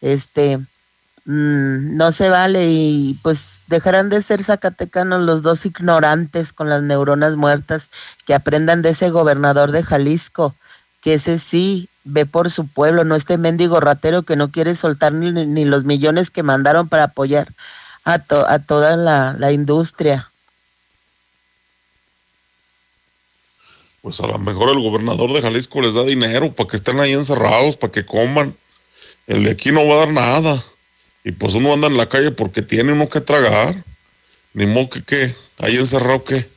Este 0.00 0.58
mm, 1.24 1.96
no 1.96 2.12
se 2.12 2.28
vale 2.28 2.68
y 2.70 3.18
pues 3.22 3.40
dejarán 3.68 4.08
de 4.08 4.22
ser 4.22 4.42
zacatecanos 4.42 5.22
los 5.22 5.42
dos 5.42 5.64
ignorantes 5.64 6.52
con 6.52 6.68
las 6.68 6.82
neuronas 6.82 7.36
muertas 7.36 7.86
que 8.26 8.34
aprendan 8.34 8.82
de 8.82 8.90
ese 8.90 9.10
gobernador 9.10 9.70
de 9.70 9.84
Jalisco, 9.84 10.54
que 11.00 11.14
ese 11.14 11.38
sí 11.38 11.88
ve 12.12 12.26
por 12.26 12.50
su 12.50 12.66
pueblo, 12.66 13.04
no 13.04 13.16
este 13.16 13.38
mendigo 13.38 13.80
ratero 13.80 14.22
que 14.22 14.36
no 14.36 14.50
quiere 14.50 14.74
soltar 14.74 15.12
ni, 15.12 15.32
ni 15.32 15.64
los 15.64 15.84
millones 15.84 16.30
que 16.30 16.42
mandaron 16.42 16.88
para 16.88 17.04
apoyar 17.04 17.52
a, 18.04 18.18
to- 18.18 18.48
a 18.48 18.58
toda 18.58 18.96
la, 18.96 19.34
la 19.38 19.52
industria. 19.52 20.28
Pues 24.02 24.20
a 24.20 24.26
lo 24.26 24.38
mejor 24.38 24.70
el 24.70 24.80
gobernador 24.82 25.32
de 25.32 25.42
Jalisco 25.42 25.80
les 25.82 25.94
da 25.94 26.04
dinero 26.04 26.52
para 26.52 26.68
que 26.68 26.76
estén 26.76 27.00
ahí 27.00 27.12
encerrados, 27.12 27.76
para 27.76 27.92
que 27.92 28.06
coman. 28.06 28.56
El 29.26 29.44
de 29.44 29.50
aquí 29.50 29.72
no 29.72 29.86
va 29.86 29.96
a 29.96 29.98
dar 29.98 30.12
nada. 30.12 30.62
Y 31.22 31.32
pues 31.32 31.54
uno 31.54 31.72
anda 31.74 31.86
en 31.86 31.98
la 31.98 32.08
calle 32.08 32.30
porque 32.30 32.62
tiene 32.62 32.92
uno 32.92 33.08
que 33.08 33.20
tragar. 33.20 33.84
Ni 34.54 34.66
modo 34.66 34.88
que 34.88 35.02
qué, 35.02 35.34
ahí 35.58 35.76
encerrado 35.76 36.24
qué. 36.24 36.48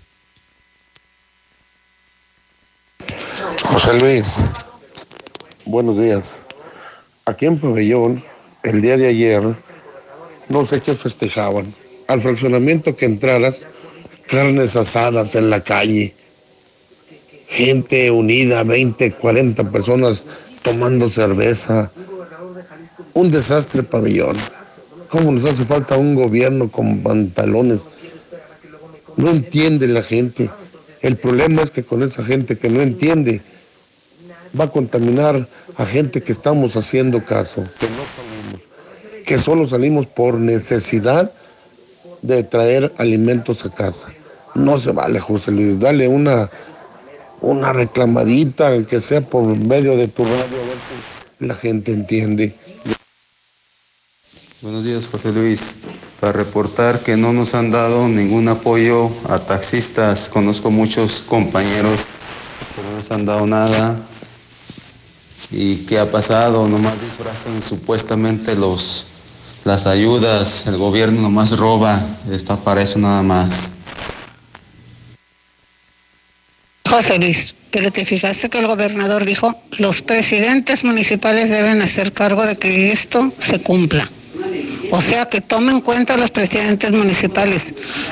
José 3.63 3.99
Luis, 3.99 4.38
buenos 5.65 5.98
días. 5.98 6.44
Aquí 7.26 7.45
en 7.45 7.57
Pabellón, 7.57 8.23
el 8.64 8.81
día 8.81 8.98
de 8.98 9.07
ayer, 9.07 9.41
no 10.49 10.65
sé 10.65 10.81
qué 10.81 10.95
festejaban. 10.95 11.73
Al 12.07 12.22
fraccionamiento 12.22 12.95
que 12.95 13.06
entraras, 13.06 13.65
carnes 14.27 14.76
asadas 14.76 15.35
en 15.35 15.49
la 15.49 15.61
calle, 15.61 16.14
gente 17.48 18.11
unida, 18.11 18.64
20, 18.64 19.14
40 19.14 19.72
personas 19.72 20.26
tomando 20.61 21.10
cerveza. 21.10 21.91
Un 23.14 23.31
desastre 23.31 23.84
pabellón. 23.84 24.38
¿Cómo 25.10 25.31
nos 25.31 25.45
hace 25.45 25.64
falta 25.65 25.95
un 25.95 26.15
gobierno 26.15 26.69
con 26.69 26.99
pantalones? 26.99 27.81
No 29.15 29.30
entiende 29.30 29.88
la 29.88 30.02
gente. 30.02 30.49
El 31.02 31.18
problema 31.18 31.61
es 31.61 31.69
que 31.69 31.84
con 31.84 32.02
esa 32.02 32.23
gente 32.23 32.57
que 32.57 32.69
no 32.69 32.81
entiende, 32.81 33.41
va 34.59 34.65
a 34.65 34.71
contaminar 34.71 35.47
a 35.77 35.85
gente 35.85 36.21
que 36.21 36.31
estamos 36.31 36.75
haciendo 36.75 37.23
caso, 37.23 37.63
que 37.80 37.89
no 37.89 38.03
salimos, 38.15 38.61
que 39.25 39.38
solo 39.38 39.67
salimos 39.67 40.05
por 40.05 40.35
necesidad 40.35 41.31
de 42.21 42.43
traer 42.43 42.91
alimentos 42.97 43.65
a 43.65 43.69
casa. 43.69 44.07
No 44.55 44.77
se 44.77 44.91
vale, 44.91 45.19
José 45.19 45.51
Luis, 45.51 45.80
dale 45.80 46.07
una, 46.07 46.49
una 47.41 47.73
reclamadita, 47.73 48.84
que 48.84 49.01
sea 49.01 49.21
por 49.21 49.43
medio 49.43 49.97
de 49.97 50.07
tu 50.07 50.23
radio, 50.23 50.61
a 50.61 50.65
ver 50.65 50.77
si 51.39 51.45
la 51.45 51.55
gente 51.55 51.91
entiende. 51.91 52.55
Buenos 54.61 54.85
días, 54.85 55.07
José 55.07 55.31
Luis. 55.31 55.77
Para 56.21 56.31
reportar 56.31 56.99
que 56.99 57.17
no 57.17 57.34
nos 57.34 57.53
han 57.53 57.69
dado 57.69 58.07
ningún 58.07 58.47
apoyo 58.47 59.11
a 59.27 59.39
taxistas. 59.39 60.30
Conozco 60.30 60.71
muchos 60.71 61.25
compañeros 61.27 61.99
que 62.75 62.81
no 62.81 62.97
nos 62.97 63.11
han 63.11 63.25
dado 63.25 63.45
nada. 63.45 63.97
¿Y 65.53 65.85
qué 65.85 65.99
ha 65.99 66.09
pasado? 66.09 66.67
Nomás 66.67 66.99
disfrazan 66.99 67.61
supuestamente 67.61 68.55
los, 68.55 69.05
las 69.63 69.85
ayudas. 69.85 70.65
El 70.65 70.77
gobierno 70.77 71.21
nomás 71.21 71.55
roba. 71.55 72.01
Está 72.31 72.57
para 72.57 72.81
eso 72.81 72.97
nada 72.97 73.21
más. 73.21 73.69
José 76.89 77.17
Luis, 77.19 77.55
pero 77.71 77.91
te 77.91 78.03
fijaste 78.03 78.49
que 78.49 78.59
el 78.59 78.67
gobernador 78.67 79.25
dijo, 79.25 79.55
los 79.77 80.01
presidentes 80.01 80.84
municipales 80.84 81.49
deben 81.49 81.81
hacer 81.81 82.13
cargo 82.13 82.45
de 82.45 82.55
que 82.55 82.91
esto 82.91 83.31
se 83.39 83.61
cumpla. 83.61 84.07
O 84.91 85.01
sea, 85.01 85.25
que 85.25 85.41
tomen 85.41 85.77
en 85.77 85.81
cuenta 85.81 86.17
los 86.17 86.30
presidentes 86.30 86.91
municipales, 86.91 87.63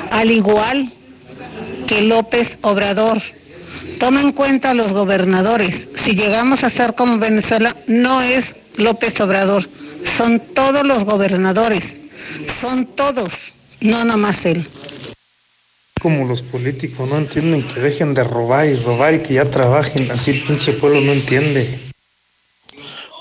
al 0.09 0.31
igual 0.31 0.91
que 1.87 2.01
López 2.01 2.57
Obrador. 2.61 3.21
Toma 4.01 4.19
en 4.19 4.31
cuenta 4.31 4.71
a 4.71 4.73
los 4.73 4.93
gobernadores. 4.93 5.87
Si 5.93 6.15
llegamos 6.15 6.63
a 6.63 6.71
ser 6.71 6.95
como 6.95 7.19
Venezuela, 7.19 7.77
no 7.85 8.19
es 8.23 8.55
López 8.77 9.21
Obrador, 9.21 9.69
son 10.17 10.39
todos 10.55 10.83
los 10.87 11.03
gobernadores, 11.03 11.83
son 12.59 12.87
todos, 12.95 13.53
no 13.79 14.03
nomás 14.03 14.43
él. 14.47 14.65
Como 16.01 16.25
los 16.25 16.41
políticos 16.41 17.07
no 17.07 17.19
entienden 17.19 17.61
que 17.67 17.79
dejen 17.79 18.15
de 18.15 18.23
robar 18.23 18.67
y 18.69 18.75
robar 18.77 19.13
y 19.13 19.19
que 19.19 19.35
ya 19.35 19.51
trabajen, 19.51 20.09
así 20.09 20.31
el 20.31 20.41
pinche 20.41 20.73
pueblo 20.73 20.99
no 21.01 21.11
entiende. 21.11 21.79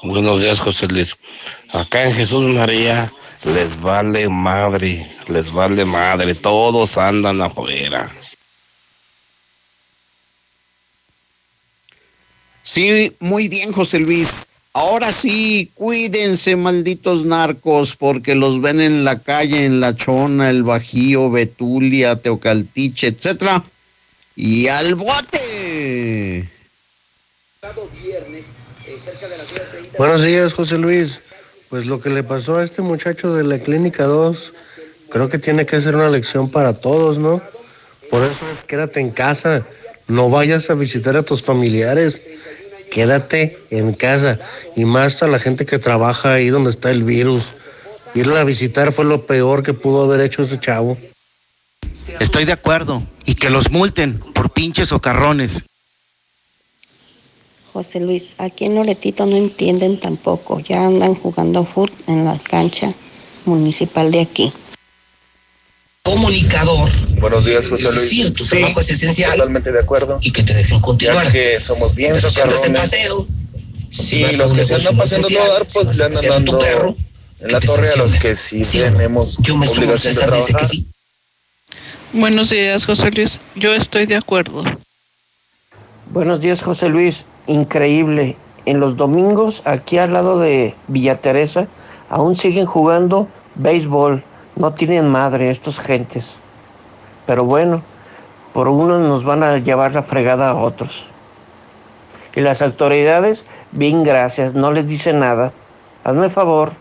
Buenos 0.02 0.40
días, 0.40 0.60
José 0.60 0.88
Luis. 0.88 1.14
Acá 1.74 2.04
en 2.04 2.14
Jesús 2.14 2.46
María 2.54 3.12
les 3.44 3.78
vale 3.82 4.30
madre, 4.30 5.06
les 5.28 5.52
vale 5.52 5.84
madre, 5.84 6.34
todos 6.34 6.96
andan 6.96 7.42
afuera. 7.42 8.10
Sí, 12.72 13.16
muy 13.18 13.48
bien, 13.48 13.72
José 13.72 13.98
Luis. 13.98 14.28
Ahora 14.72 15.10
sí, 15.10 15.72
cuídense, 15.74 16.54
malditos 16.54 17.24
narcos, 17.24 17.96
porque 17.96 18.36
los 18.36 18.62
ven 18.62 18.80
en 18.80 19.02
la 19.02 19.18
calle, 19.18 19.64
en 19.64 19.80
La 19.80 19.96
Chona, 19.96 20.50
El 20.50 20.62
Bajío, 20.62 21.32
Betulia, 21.32 22.14
Teocaltiche, 22.14 23.08
etcétera. 23.08 23.64
Y 24.36 24.68
al 24.68 24.94
bote. 24.94 26.48
Buenos 29.98 30.22
días, 30.22 30.52
José 30.52 30.78
Luis. 30.78 31.18
Pues 31.70 31.86
lo 31.86 32.00
que 32.00 32.10
le 32.10 32.22
pasó 32.22 32.58
a 32.58 32.62
este 32.62 32.82
muchacho 32.82 33.34
de 33.34 33.42
la 33.42 33.58
Clínica 33.58 34.04
2, 34.04 34.52
creo 35.08 35.28
que 35.28 35.40
tiene 35.40 35.66
que 35.66 35.82
ser 35.82 35.96
una 35.96 36.08
lección 36.08 36.48
para 36.48 36.74
todos, 36.74 37.18
¿no? 37.18 37.42
Por 38.12 38.22
eso 38.22 38.48
es 38.54 38.62
quédate 38.68 39.00
en 39.00 39.10
casa, 39.10 39.66
no 40.06 40.30
vayas 40.30 40.70
a 40.70 40.74
visitar 40.74 41.16
a 41.16 41.22
tus 41.22 41.42
familiares, 41.42 42.22
quédate 42.90 43.58
en 43.70 43.92
casa. 43.92 44.38
Y 44.76 44.84
más 44.84 45.22
a 45.22 45.28
la 45.28 45.38
gente 45.38 45.64
que 45.64 45.78
trabaja 45.78 46.34
ahí 46.34 46.48
donde 46.48 46.70
está 46.70 46.90
el 46.90 47.04
virus. 47.04 47.44
Irla 48.14 48.40
a 48.40 48.44
visitar 48.44 48.92
fue 48.92 49.04
lo 49.04 49.26
peor 49.26 49.62
que 49.62 49.72
pudo 49.72 50.02
haber 50.02 50.20
hecho 50.20 50.42
ese 50.42 50.58
chavo. 50.58 50.98
Estoy 52.18 52.44
de 52.44 52.52
acuerdo. 52.52 53.02
Y 53.24 53.34
que 53.34 53.50
los 53.50 53.70
multen 53.70 54.18
por 54.34 54.50
pinches 54.50 54.88
socarrones. 54.88 55.62
José 57.72 58.00
Luis, 58.00 58.34
aquí 58.38 58.64
en 58.64 58.74
Loretito 58.74 59.26
no 59.26 59.36
entienden 59.36 60.00
tampoco. 60.00 60.58
Ya 60.58 60.84
andan 60.84 61.14
jugando 61.14 61.64
fútbol 61.64 61.92
en 62.08 62.24
la 62.24 62.38
cancha 62.38 62.92
municipal 63.44 64.10
de 64.10 64.20
aquí. 64.20 64.52
Comunicador. 66.02 66.88
Buenos 67.20 67.44
días, 67.44 67.68
José 67.68 67.88
Es 67.88 67.94
Luis. 67.94 68.00
decir, 68.10 68.34
tu 68.34 68.44
trabajo 68.46 68.80
es 68.80 68.90
esencial. 68.90 69.32
Totalmente 69.32 69.72
de 69.72 69.80
acuerdo. 69.80 70.18
Y 70.22 70.32
que 70.32 70.42
te 70.42 70.54
dejen 70.54 70.80
continuar. 70.80 71.26
Ya 71.26 71.32
que 71.32 71.60
somos 71.60 71.94
bien 71.94 72.14
Pero 72.14 72.30
si 72.30 72.40
andas 72.40 72.64
en 72.64 72.76
socarrones. 72.76 72.90
paseo, 72.90 73.26
Sí, 73.92 74.24
a 74.24 74.32
los 74.32 74.52
que 74.52 74.64
se 74.64 74.76
andan 74.76 74.96
paseando 74.96 75.26
social, 75.28 75.44
todo 75.46 75.52
dar, 75.58 75.66
si 75.66 75.74
pues 75.74 75.86
vas 75.88 75.96
le 75.98 76.04
andan 76.04 76.28
dando 76.44 76.58
perro, 76.60 76.94
en 77.40 77.52
la 77.52 77.58
torre 77.60 77.90
a 77.90 77.96
los 77.96 78.14
que 78.14 78.36
sí, 78.36 78.64
Sí, 78.64 78.78
tenemos 78.78 79.36
yo 79.40 79.56
me 79.56 79.68
obligación 79.68 80.14
de 80.14 80.20
trabajar. 80.20 80.68
sí. 80.68 80.86
Buenos 82.12 82.50
días, 82.50 82.86
José 82.86 83.10
Luis. 83.10 83.40
Yo 83.56 83.74
estoy 83.74 84.06
de 84.06 84.14
acuerdo. 84.16 84.62
Buenos 86.12 86.40
días, 86.40 86.62
José 86.62 86.88
Luis. 86.88 87.24
Increíble. 87.48 88.36
En 88.64 88.78
los 88.78 88.96
domingos, 88.96 89.62
aquí 89.64 89.98
al 89.98 90.12
lado 90.12 90.38
de 90.38 90.74
Villa 90.86 91.16
Teresa, 91.16 91.66
aún 92.08 92.36
siguen 92.36 92.66
jugando 92.66 93.28
béisbol. 93.56 94.22
No 94.56 94.72
tienen 94.74 95.08
madre 95.08 95.50
estos 95.50 95.78
gentes. 95.78 96.38
Pero 97.26 97.44
bueno, 97.44 97.82
por 98.52 98.68
uno 98.68 98.98
nos 98.98 99.24
van 99.24 99.42
a 99.42 99.58
llevar 99.58 99.94
la 99.94 100.02
fregada 100.02 100.50
a 100.50 100.54
otros. 100.54 101.06
Y 102.34 102.40
las 102.40 102.62
autoridades, 102.62 103.46
bien 103.72 104.04
gracias, 104.04 104.54
no 104.54 104.72
les 104.72 104.86
dicen 104.86 105.20
nada. 105.20 105.52
Hazme 106.04 106.30
favor. 106.30 106.72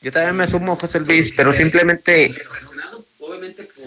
Yo 0.00 0.12
también 0.12 0.36
me 0.36 0.46
sumo, 0.46 0.76
José 0.76 1.00
Luis, 1.00 1.32
pero 1.36 1.52
simplemente 1.52 2.34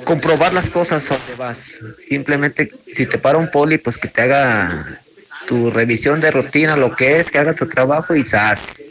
comprobar 0.03 0.53
las 0.53 0.69
cosas 0.69 1.07
donde 1.07 1.35
vas. 1.35 1.79
Simplemente, 2.07 2.69
si 2.93 3.05
te 3.05 3.17
para 3.17 3.37
un 3.37 3.49
poli, 3.49 3.77
pues 3.77 3.97
que 3.97 4.07
te 4.07 4.21
haga 4.21 4.99
tu 5.47 5.69
revisión 5.71 6.19
de 6.19 6.31
rutina, 6.31 6.75
lo 6.75 6.95
que 6.95 7.19
es, 7.19 7.31
que 7.31 7.39
haga 7.39 7.53
tu 7.53 7.67
trabajo 7.67 8.15
y 8.15 8.23
¡zas! 8.23 8.81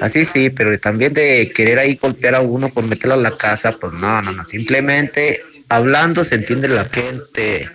Así 0.00 0.24
sí, 0.24 0.50
pero 0.50 0.78
también 0.78 1.12
de 1.12 1.52
querer 1.54 1.78
ahí 1.78 1.96
golpear 1.96 2.34
a 2.34 2.40
uno 2.40 2.68
por 2.68 2.84
meterlo 2.84 3.14
a 3.14 3.18
la 3.18 3.36
casa, 3.36 3.72
pues 3.72 3.92
no, 3.92 4.22
no, 4.22 4.32
no. 4.32 4.46
Simplemente 4.46 5.40
hablando 5.68 6.24
se 6.24 6.36
entiende 6.36 6.68
la 6.68 6.84
gente. 6.84 7.68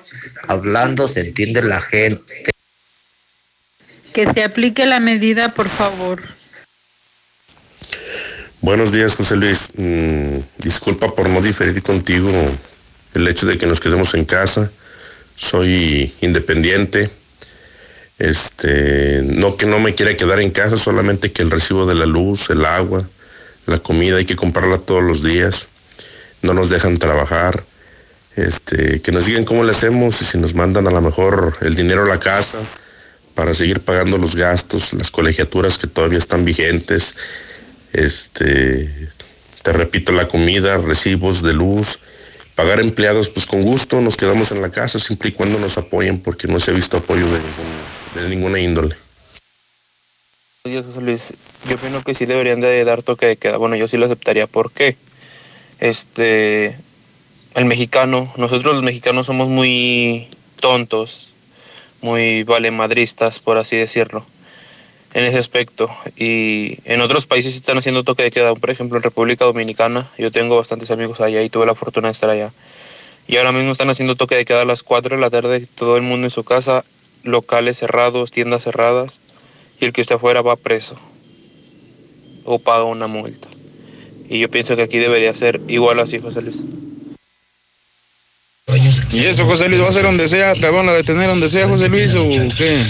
Hablando 0.48 1.08
se 1.08 1.22
entiende 1.22 1.62
la 1.62 1.82
gente. 1.82 2.46
Que 4.14 4.32
se 4.32 4.44
aplique 4.44 4.86
la 4.86 5.00
medida, 5.00 5.50
por 5.50 5.70
favor. 5.70 6.22
Buenos 8.62 8.92
días, 8.92 9.16
José 9.16 9.36
Luis. 9.36 9.60
Mm, 9.76 10.38
disculpa 10.60 11.14
por 11.14 11.28
no 11.28 11.42
diferir 11.42 11.82
contigo 11.84 12.32
el 13.14 13.28
hecho 13.28 13.46
de 13.46 13.58
que 13.58 13.66
nos 13.66 13.80
quedemos 13.80 14.14
en 14.14 14.24
casa. 14.26 14.72
Soy 15.36 16.14
independiente. 16.22 17.10
Este, 18.20 19.22
no 19.24 19.58
que 19.58 19.66
no 19.66 19.80
me 19.80 19.96
quiera 19.96 20.16
quedar 20.16 20.40
en 20.40 20.52
casa, 20.52 20.78
solamente 20.78 21.32
que 21.32 21.42
el 21.42 21.52
recibo 21.52 21.86
de 21.86 21.96
la 21.96 22.06
luz, 22.06 22.50
el 22.50 22.66
agua, 22.66 23.08
la 23.66 23.80
comida 23.80 24.18
hay 24.18 24.26
que 24.26 24.36
comprarla 24.36 24.78
todos 24.80 25.04
los 25.04 25.24
días. 25.24 25.68
No 26.42 26.54
nos 26.54 26.70
dejan 26.70 26.98
trabajar. 26.98 27.64
Este, 28.36 29.00
que 29.02 29.12
nos 29.12 29.28
digan 29.28 29.46
cómo 29.46 29.64
le 29.64 29.72
hacemos 29.74 30.20
y 30.22 30.26
si 30.26 30.40
nos 30.40 30.56
mandan 30.56 30.88
a 30.88 30.92
lo 30.92 31.02
mejor 31.02 31.56
el 31.62 31.76
dinero 31.76 32.04
a 32.04 32.08
la 32.08 32.20
casa 32.20 32.58
para 33.36 33.54
seguir 33.54 33.80
pagando 33.82 34.18
los 34.18 34.36
gastos, 34.36 34.92
las 34.94 35.12
colegiaturas 35.12 35.78
que 35.78 35.88
todavía 35.88 36.18
están 36.20 36.44
vigentes. 36.44 37.16
Este, 37.94 38.90
te 39.62 39.72
repito, 39.72 40.12
la 40.12 40.28
comida, 40.28 40.78
recibos 40.78 41.44
de 41.44 41.54
luz, 41.54 42.00
pagar 42.56 42.80
empleados, 42.80 43.30
pues 43.30 43.46
con 43.46 43.62
gusto 43.62 44.02
nos 44.02 44.18
quedamos 44.18 44.52
en 44.52 44.62
la 44.62 44.72
casa 44.72 44.98
siempre 45.00 45.30
y 45.30 45.32
cuando 45.32 45.60
nos 45.60 45.78
apoyen 45.78 46.20
porque 46.20 46.48
no 46.48 46.60
se 46.60 46.72
ha 46.72 46.74
visto 46.74 46.98
apoyo 46.98 47.26
de, 47.26 47.38
ningún- 47.40 47.93
de 48.16 48.30
ninguna 48.30 48.60
índole. 48.60 48.96
Yo 50.66 50.82
opino 51.76 52.04
que 52.04 52.14
sí 52.14 52.26
deberían 52.26 52.62
de 52.62 52.86
dar 52.86 53.04
toque 53.04 53.26
de 53.26 53.38
queda. 53.38 53.58
Bueno, 53.58 53.76
yo 53.76 53.88
sí 53.88 53.98
lo 53.98 54.06
aceptaría. 54.06 54.48
¿Por 54.48 54.72
qué? 54.72 54.96
Este, 55.80 56.78
el 57.56 57.66
mexicano, 57.66 58.32
nosotros 58.38 58.76
los 58.76 58.84
mexicanos 58.84 59.26
somos 59.26 59.50
muy 59.50 60.30
tontos, 60.62 61.34
muy 62.02 62.44
valemadristas, 62.44 63.40
por 63.40 63.58
así 63.58 63.76
decirlo, 63.76 64.26
en 65.14 65.26
ese 65.26 65.38
aspecto. 65.38 65.90
Y 66.16 66.78
en 66.86 67.02
otros 67.02 67.26
países 67.26 67.56
están 67.56 67.78
haciendo 67.78 68.06
toque 68.06 68.24
de 68.24 68.32
queda. 68.32 68.56
Por 68.56 68.70
ejemplo, 68.70 68.98
en 68.98 69.04
República 69.04 69.44
Dominicana, 69.44 70.10
yo 70.18 70.32
tengo 70.32 70.56
bastantes 70.56 70.92
amigos 70.92 71.20
allá 71.20 71.42
y 71.42 71.50
tuve 71.50 71.66
la 71.66 71.76
fortuna 71.76 72.08
de 72.08 72.14
estar 72.14 72.30
allá. 72.30 72.54
Y 73.28 73.36
ahora 73.36 73.52
mismo 73.52 73.72
están 73.72 73.90
haciendo 73.90 74.16
toque 74.16 74.36
de 74.36 74.46
queda 74.46 74.62
a 74.62 74.66
las 74.66 74.84
4 74.84 75.18
de 75.18 75.22
la 75.22 75.30
tarde, 75.30 75.68
todo 75.76 75.98
el 75.98 76.04
mundo 76.04 76.28
en 76.28 76.32
su 76.32 76.46
casa, 76.46 76.86
locales 77.24 77.78
cerrados, 77.78 78.32
tiendas 78.32 78.64
cerradas, 78.64 79.20
y 79.80 79.86
el 79.86 79.94
que 79.94 80.02
esté 80.02 80.14
afuera 80.14 80.42
va 80.42 80.56
preso 80.56 80.96
o 82.46 82.60
paga 82.60 82.84
una 82.84 83.08
multa. 83.08 83.48
Y 84.30 84.40
yo 84.40 84.50
pienso 84.50 84.76
que 84.76 84.84
aquí 84.84 84.98
debería 85.00 85.34
ser 85.36 85.62
igual 85.68 86.00
así, 86.00 86.20
José 86.20 86.42
Luis. 86.42 86.58
¿Y 89.12 89.26
eso, 89.26 89.46
José 89.46 89.70
Luis, 89.70 89.82
va 89.82 89.90
a 89.90 89.92
ser 89.92 90.04
donde 90.04 90.28
sea? 90.28 90.54
¿Te 90.56 90.70
van 90.70 90.88
a 90.90 90.94
detener 90.94 91.28
donde 91.28 91.50
sea, 91.50 91.68
José 91.68 91.90
Luis, 91.90 92.14
o 92.16 92.28
qué? 92.58 92.82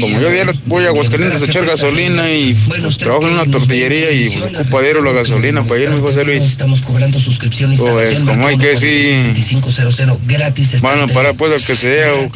Como 0.00 0.18
yo 0.18 0.30
diario 0.30 0.52
voy 0.64 0.84
a 0.84 0.88
Aguascalientes 0.88 1.42
a 1.42 1.44
echar 1.44 1.66
gasolina 1.66 2.30
y 2.32 2.54
pues, 2.54 2.96
trabajo 2.96 3.26
en 3.28 3.34
una 3.34 3.44
tortillería 3.44 4.12
y 4.12 4.30
pues, 4.30 4.54
ocupo 4.70 5.02
la 5.02 5.12
gasolina 5.12 5.62
para 5.62 5.82
irme, 5.82 6.00
José 6.00 6.24
Luis. 6.24 6.42
Estamos 6.44 6.80
cobrando 6.80 7.18
suscripción 7.20 7.76
Pues, 7.76 8.20
como 8.22 8.46
hay 8.46 8.56
que 8.56 8.76
sí. 8.78 9.10
2500 9.34 9.78
gratis. 10.26 10.80
Bueno, 10.80 11.06
para 11.08 11.34
pues 11.34 11.52
lo 11.60 11.66
que 11.66 11.76
sea. 11.76 12.14
o- 12.14 12.30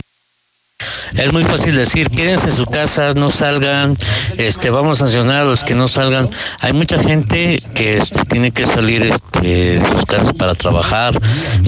Es 1.17 1.33
muy 1.33 1.45
fácil 1.45 1.77
decir, 1.77 2.09
quédense 2.11 2.49
en 2.49 2.57
su 2.57 2.67
casa, 2.67 3.13
no 3.15 3.31
salgan, 3.31 3.97
este, 4.37 4.71
vamos 4.71 5.01
a 5.01 5.07
sancionar 5.07 5.43
a 5.43 5.45
los 5.45 5.65
que 5.65 5.75
no 5.75 5.89
salgan. 5.89 6.31
Hay 6.61 6.73
mucha 6.73 7.01
gente 7.01 7.61
que 7.75 7.99
este, 7.99 8.25
tiene 8.25 8.51
que 8.51 8.67
salir 8.67 9.03
este, 9.03 9.79
de 9.79 9.87
sus 9.87 10.05
casas 10.05 10.33
para 10.33 10.55
trabajar, 10.55 11.19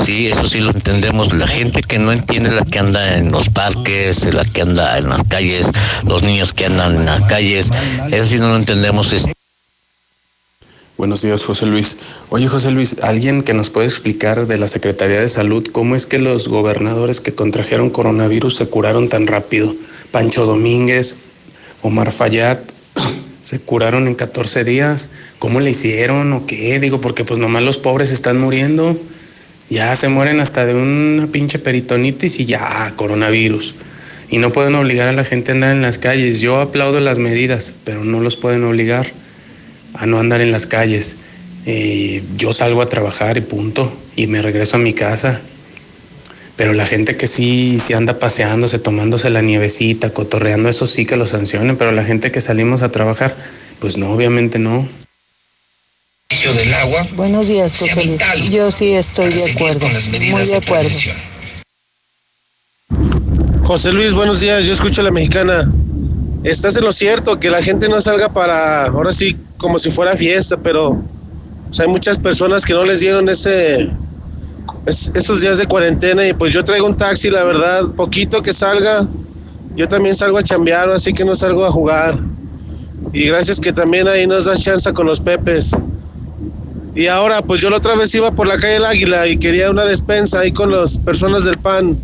sí, 0.04 0.28
eso 0.28 0.46
sí 0.46 0.60
lo 0.60 0.70
entendemos. 0.70 1.32
La 1.32 1.46
gente 1.46 1.82
que 1.82 1.98
no 1.98 2.12
entiende 2.12 2.50
la 2.50 2.64
que 2.64 2.78
anda 2.78 3.16
en 3.16 3.32
los 3.32 3.48
parques, 3.48 4.32
la 4.32 4.44
que 4.44 4.62
anda 4.62 4.98
en 4.98 5.08
las 5.08 5.22
calles, 5.24 5.70
los 6.06 6.22
niños 6.22 6.52
que 6.52 6.66
andan 6.66 6.96
en 6.96 7.06
las 7.06 7.22
calles, 7.22 7.70
eso 8.10 8.24
sí 8.24 8.38
no 8.38 8.48
lo 8.48 8.56
entendemos. 8.56 9.12
Es 9.12 9.26
Buenos 11.00 11.22
días, 11.22 11.46
José 11.46 11.64
Luis. 11.64 11.96
Oye, 12.28 12.46
José 12.46 12.70
Luis, 12.70 12.96
¿alguien 13.00 13.40
que 13.40 13.54
nos 13.54 13.70
puede 13.70 13.86
explicar 13.86 14.46
de 14.46 14.58
la 14.58 14.68
Secretaría 14.68 15.18
de 15.18 15.30
Salud 15.30 15.66
cómo 15.72 15.96
es 15.96 16.04
que 16.04 16.18
los 16.18 16.48
gobernadores 16.48 17.20
que 17.20 17.34
contrajeron 17.34 17.88
coronavirus 17.88 18.56
se 18.56 18.66
curaron 18.66 19.08
tan 19.08 19.26
rápido? 19.26 19.74
Pancho 20.10 20.44
Domínguez, 20.44 21.16
Omar 21.80 22.12
Fayad, 22.12 22.58
se 23.42 23.60
curaron 23.60 24.08
en 24.08 24.14
14 24.14 24.62
días. 24.62 25.08
¿Cómo 25.38 25.60
le 25.60 25.70
hicieron 25.70 26.34
o 26.34 26.44
qué? 26.44 26.78
Digo, 26.78 27.00
porque 27.00 27.24
pues 27.24 27.40
nomás 27.40 27.62
los 27.62 27.78
pobres 27.78 28.10
están 28.10 28.38
muriendo. 28.38 28.94
Ya 29.70 29.96
se 29.96 30.10
mueren 30.10 30.38
hasta 30.40 30.66
de 30.66 30.74
una 30.74 31.28
pinche 31.28 31.58
peritonitis 31.58 32.40
y 32.40 32.44
ya, 32.44 32.92
coronavirus. 32.96 33.74
Y 34.28 34.36
no 34.36 34.52
pueden 34.52 34.74
obligar 34.74 35.08
a 35.08 35.12
la 35.12 35.24
gente 35.24 35.52
a 35.52 35.54
andar 35.54 35.70
en 35.72 35.80
las 35.80 35.96
calles. 35.96 36.42
Yo 36.42 36.60
aplaudo 36.60 37.00
las 37.00 37.18
medidas, 37.18 37.72
pero 37.84 38.04
no 38.04 38.20
los 38.20 38.36
pueden 38.36 38.64
obligar 38.64 39.06
a 39.94 40.06
no 40.06 40.18
andar 40.18 40.40
en 40.40 40.52
las 40.52 40.66
calles. 40.66 41.16
Eh, 41.66 42.22
yo 42.36 42.52
salgo 42.52 42.82
a 42.82 42.88
trabajar 42.88 43.36
y 43.36 43.42
punto, 43.42 43.92
y 44.16 44.26
me 44.26 44.42
regreso 44.42 44.76
a 44.76 44.78
mi 44.80 44.92
casa. 44.92 45.40
Pero 46.56 46.74
la 46.74 46.86
gente 46.86 47.16
que 47.16 47.26
sí, 47.26 47.80
anda 47.94 48.18
paseándose, 48.18 48.78
tomándose 48.78 49.30
la 49.30 49.40
nievecita, 49.40 50.10
cotorreando, 50.10 50.68
eso 50.68 50.86
sí 50.86 51.06
que 51.06 51.16
lo 51.16 51.26
sancionen, 51.26 51.76
pero 51.76 51.92
la 51.92 52.04
gente 52.04 52.30
que 52.30 52.40
salimos 52.40 52.82
a 52.82 52.90
trabajar, 52.90 53.34
pues 53.78 53.96
no, 53.96 54.10
obviamente 54.10 54.58
no. 54.58 54.86
del 56.28 56.74
agua. 56.74 57.06
Buenos 57.14 57.48
días, 57.48 57.78
José 57.78 58.04
Luis. 58.04 58.50
Yo 58.50 58.70
sí 58.70 58.92
estoy 58.92 59.32
de 59.32 59.52
acuerdo. 59.52 59.86
Muy 60.30 60.44
de 60.44 60.56
acuerdo. 60.56 60.90
José 63.64 63.92
Luis, 63.92 64.12
buenos 64.12 64.40
días. 64.40 64.64
Yo 64.64 64.72
escucho 64.72 65.00
a 65.00 65.04
la 65.04 65.10
mexicana. 65.10 65.70
Estás 66.42 66.76
en 66.76 66.84
lo 66.84 66.92
cierto, 66.92 67.38
que 67.38 67.50
la 67.50 67.62
gente 67.62 67.88
no 67.88 68.00
salga 68.00 68.30
para, 68.30 68.86
ahora 68.86 69.12
sí, 69.12 69.36
como 69.60 69.78
si 69.78 69.90
fuera 69.90 70.16
fiesta, 70.16 70.56
pero 70.56 71.02
hay 71.78 71.86
muchas 71.86 72.18
personas 72.18 72.64
que 72.64 72.72
no 72.72 72.84
les 72.84 73.00
dieron 73.00 73.28
ese, 73.28 73.90
es- 74.86 75.12
esos 75.14 75.42
días 75.42 75.58
de 75.58 75.66
cuarentena 75.66 76.26
y 76.26 76.32
pues 76.32 76.52
yo 76.52 76.64
traigo 76.64 76.86
un 76.86 76.96
taxi, 76.96 77.28
la 77.30 77.44
verdad, 77.44 77.82
poquito 77.94 78.42
que 78.42 78.52
salga. 78.52 79.06
Yo 79.76 79.86
también 79.88 80.14
salgo 80.14 80.38
a 80.38 80.42
chambear, 80.42 80.88
así 80.90 81.12
que 81.12 81.24
no 81.24 81.36
salgo 81.36 81.64
a 81.64 81.70
jugar. 81.70 82.18
Y 83.12 83.26
gracias 83.26 83.60
que 83.60 83.72
también 83.72 84.08
ahí 84.08 84.26
nos 84.26 84.46
das 84.46 84.62
chance 84.62 84.90
con 84.92 85.06
los 85.06 85.20
pepes. 85.20 85.76
Y 86.94 87.06
ahora, 87.06 87.40
pues 87.42 87.60
yo 87.60 87.70
la 87.70 87.76
otra 87.76 87.94
vez 87.94 88.12
iba 88.14 88.30
por 88.32 88.46
la 88.48 88.56
calle 88.56 88.76
El 88.76 88.84
Águila 88.84 89.26
y 89.28 89.36
quería 89.36 89.70
una 89.70 89.84
despensa 89.84 90.40
ahí 90.40 90.52
con 90.52 90.70
las 90.72 90.98
personas 90.98 91.44
del 91.44 91.56
PAN. 91.58 91.96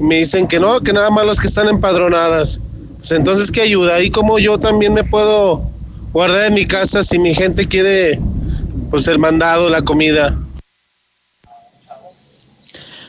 Y 0.00 0.02
me 0.04 0.16
dicen 0.18 0.46
que 0.46 0.58
no, 0.58 0.80
que 0.80 0.92
nada 0.92 1.10
más 1.10 1.26
los 1.26 1.38
que 1.40 1.48
están 1.48 1.68
empadronadas. 1.68 2.60
Pues 2.98 3.10
entonces, 3.12 3.50
¿qué 3.50 3.62
ayuda? 3.62 3.96
Ahí 3.96 4.10
como 4.10 4.38
yo 4.38 4.58
también 4.58 4.94
me 4.94 5.04
puedo 5.04 5.62
guardar 6.12 6.46
en 6.46 6.54
mi 6.54 6.66
casa 6.66 7.02
si 7.02 7.18
mi 7.18 7.34
gente 7.34 7.66
quiere, 7.66 8.18
pues 8.90 9.08
el 9.08 9.18
mandado, 9.18 9.70
la 9.70 9.82
comida. 9.82 10.36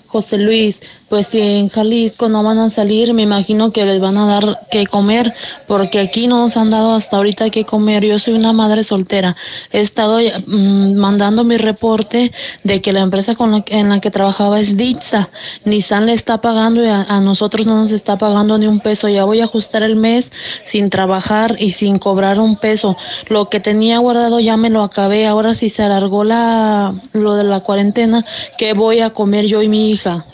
José 0.08 0.38
Luis, 0.38 0.80
pues 1.10 1.28
si 1.28 1.40
en 1.42 1.70
Jalisco 1.70 2.28
no 2.30 2.42
van 2.44 2.58
a 2.60 2.70
salir, 2.70 3.14
me 3.14 3.22
imagino 3.22 3.72
que 3.72 3.86
les 3.86 4.00
van 4.00 4.18
a 4.18 4.26
dar 4.26 4.62
que 4.72 4.88
comer, 4.88 5.34
porque 5.68 6.00
aquí 6.00 6.28
no 6.28 6.40
nos 6.42 6.58
han 6.58 6.70
dado 6.70 6.94
hasta 6.94 7.18
ahorita 7.18 7.50
que 7.50 7.66
comer. 7.66 8.04
Yo 8.04 8.18
soy 8.20 8.34
una 8.34 8.54
madre 8.54 8.84
soltera. 8.84 9.36
He 9.72 9.82
estado 9.82 10.20
mm, 10.48 10.96
mandando 10.96 11.44
mi 11.44 11.58
reporte 11.58 12.32
de 12.64 12.82
que 12.82 12.94
la 12.94 13.02
empresa 13.02 13.36
con 13.36 13.52
la 13.52 13.62
que- 13.62 13.78
en 13.78 13.90
la 13.90 14.00
que 14.00 14.12
trabajaba 14.12 14.60
es 14.60 14.76
Ditsa. 14.78 15.30
Nissan 15.66 16.06
le 16.08 16.14
está 16.14 16.42
pagando 16.42 16.84
y 16.84 16.88
a, 16.88 17.04
nosotros 17.22 17.66
no 17.66 17.84
nos 17.84 17.92
está 17.92 18.18
pagando 18.18 18.58
ni 18.58 18.68
un 18.68 18.80
peso. 18.80 19.08
Ya 19.08 19.24
voy 19.26 19.42
a 19.42 19.46
ajustar 19.46 19.84
el 19.84 19.96
mes 19.96 20.32
sin 20.66 20.90
trabajar 20.90 21.56
y 21.60 21.72
sin 21.72 22.00
cobrar 22.00 22.40
un 22.40 22.56
peso. 22.56 22.98
Lo 23.30 23.50
que 23.50 23.60
tenía 23.60 24.00
guardado 24.00 24.40
ya 24.40 24.58
me 24.58 24.70
lo 24.70 24.82
acabé. 24.84 25.28
Ahora 25.28 25.54
si 25.54 25.70
se 25.70 25.84
alargó 25.84 26.24
la, 26.24 26.94
lo 27.14 27.36
de 27.36 27.44
la 27.44 27.60
cuarentena, 27.62 28.26
¿qué 28.58 28.74
voy 28.74 29.00
a 29.02 29.12
comer 29.12 29.46
yo 29.46 29.62
y 29.62 29.68
mi 29.68 29.92
hija? 29.92 30.26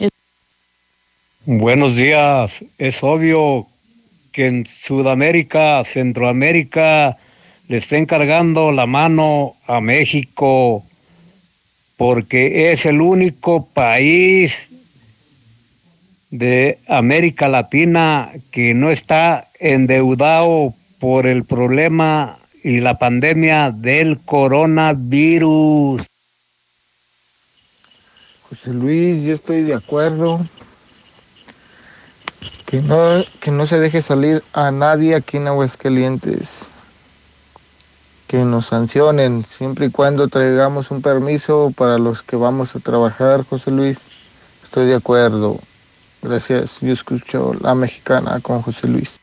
Buenos 1.52 1.96
días. 1.96 2.64
Es 2.78 3.04
obvio 3.04 3.66
que 4.32 4.46
en 4.46 4.68
Sudamérica, 4.68 5.84
Centroamérica, 5.84 7.18
le 7.68 7.78
estén 7.78 8.06
cargando 8.06 8.72
la 8.72 8.86
mano 8.86 9.56
a 9.66 9.82
México 9.82 10.86
porque 11.98 12.72
es 12.72 12.86
el 12.86 13.02
único 13.02 13.66
país 13.66 14.70
de 16.30 16.78
América 16.88 17.50
Latina 17.50 18.32
que 18.52 18.76
no 18.76 18.92
está 18.92 19.48
endeudado 19.60 20.76
por 21.00 21.26
el 21.26 21.46
problema 21.46 22.38
y 22.64 22.80
la 22.80 23.00
pandemia 23.00 23.72
del 23.72 24.20
coronavirus. 24.20 26.06
José 28.50 28.70
Luis, 28.72 29.24
yo 29.24 29.34
estoy 29.34 29.64
de 29.64 29.74
acuerdo. 29.74 30.46
Que 32.70 32.84
no, 32.84 33.24
que 33.40 33.50
no 33.50 33.66
se 33.66 33.80
deje 33.80 34.00
salir 34.04 34.44
a 34.54 34.70
nadie 34.70 35.16
aquí 35.16 35.38
en 35.38 35.48
Aguascalientes. 35.48 36.68
Que 38.28 38.44
nos 38.44 38.68
sancionen 38.68 39.44
siempre 39.44 39.88
y 39.88 39.90
cuando 39.90 40.28
traigamos 40.28 40.92
un 40.92 41.02
permiso 41.02 41.74
para 41.76 41.98
los 41.98 42.22
que 42.22 42.36
vamos 42.36 42.76
a 42.76 42.80
trabajar, 42.80 43.44
José 43.44 43.72
Luis. 43.72 44.02
Estoy 44.64 44.86
de 44.86 44.94
acuerdo. 44.94 45.58
Gracias. 46.22 46.78
Yo 46.82 46.94
escucho 46.94 47.56
La 47.60 47.74
Mexicana 47.74 48.40
con 48.40 48.62
José 48.62 48.88
Luis. 48.88 49.20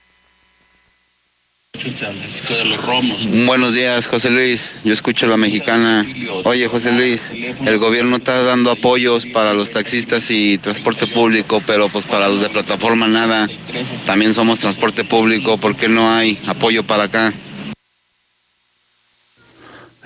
Buenos 3.47 3.75
días, 3.75 4.07
José 4.07 4.31
Luis. 4.31 4.75
Yo 4.85 4.93
escucho 4.93 5.27
la 5.27 5.37
mexicana. 5.37 6.07
Oye, 6.45 6.69
José 6.69 6.93
Luis, 6.93 7.23
el 7.31 7.79
gobierno 7.79 8.17
está 8.17 8.43
dando 8.43 8.71
apoyos 8.71 9.27
para 9.27 9.55
los 9.55 9.71
taxistas 9.71 10.31
y 10.31 10.59
transporte 10.59 11.07
público, 11.07 11.63
pero 11.67 11.89
pues 11.89 12.05
para 12.05 12.29
los 12.29 12.41
de 12.41 12.51
plataforma 12.51 13.09
nada. 13.09 13.49
También 14.07 14.35
somos 14.35 14.59
transporte 14.59 15.05
público, 15.05 15.59
¿por 15.59 15.77
qué 15.77 15.89
no 15.89 16.11
hay 16.11 16.39
apoyo 16.47 16.83
para 16.83 17.05
acá? 17.05 17.33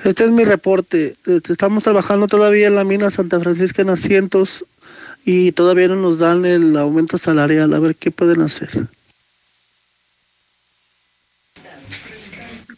Este 0.05 0.24
es 0.24 0.30
mi 0.30 0.44
reporte. 0.44 1.16
Este, 1.26 1.52
Estamos 1.52 1.84
trabajando 1.84 2.26
todavía 2.26 2.68
en 2.68 2.74
la 2.74 2.84
mina 2.84 3.10
Santa 3.10 3.38
Francisca 3.38 3.82
en 3.82 3.90
asientos 3.90 4.64
y 5.24 5.52
todavía 5.52 5.88
no 5.88 5.97
nos 5.97 6.20
dan 6.20 6.44
el 6.47 6.76
aumento 6.76 7.18
salarial. 7.18 7.74
A 7.74 7.80
ver 7.80 7.97
qué 7.97 8.10
pueden 8.10 8.40
hacer. 8.40 8.70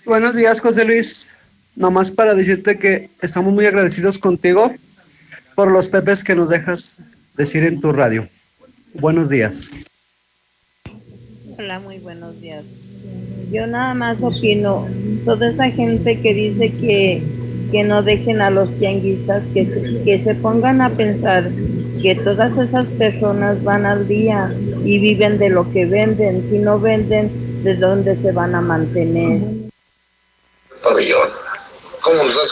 Buenos 0.04 0.34
días, 0.34 0.60
José 0.60 0.84
Luis. 0.84 1.38
Nomás 1.76 2.10
para 2.10 2.34
decirte 2.34 2.76
que 2.76 3.08
estamos 3.20 3.52
muy 3.52 3.66
agradecidos 3.66 4.18
contigo 4.18 4.74
por 5.54 5.70
los 5.70 5.88
pepes 5.88 6.24
que 6.24 6.34
nos 6.34 6.48
dejas 6.48 7.02
decir 7.36 7.62
en 7.62 7.80
tu 7.80 7.92
radio. 7.92 8.28
Buenos 8.94 9.28
días. 9.28 9.78
Hola, 11.56 11.78
muy 11.78 11.98
buenos 11.98 12.40
días. 12.40 12.64
Yo 13.52 13.68
nada 13.68 13.94
más 13.94 14.20
opino, 14.20 14.88
toda 15.24 15.50
esa 15.50 15.70
gente 15.70 16.20
que 16.20 16.34
dice 16.34 16.72
que, 16.72 17.22
que 17.70 17.84
no 17.84 18.02
dejen 18.02 18.40
a 18.40 18.50
los 18.50 18.76
tianguistas, 18.78 19.46
que 19.54 20.02
que 20.04 20.18
se 20.18 20.34
pongan 20.34 20.80
a 20.80 20.90
pensar 20.90 21.48
que 22.02 22.16
todas 22.16 22.58
esas 22.58 22.90
personas 22.90 23.62
van 23.62 23.86
al 23.86 24.08
día 24.08 24.52
y 24.84 24.98
viven 24.98 25.38
de 25.38 25.48
lo 25.48 25.70
que 25.70 25.86
venden. 25.86 26.44
Si 26.44 26.58
no 26.58 26.80
venden, 26.80 27.30
¿de 27.62 27.76
dónde 27.76 28.16
se 28.16 28.32
van 28.32 28.56
a 28.56 28.60
mantener? 28.60 29.61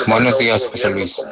Buenos 0.06 0.38
días, 0.38 0.68
José 0.70 0.90
Luis. 0.90 1.22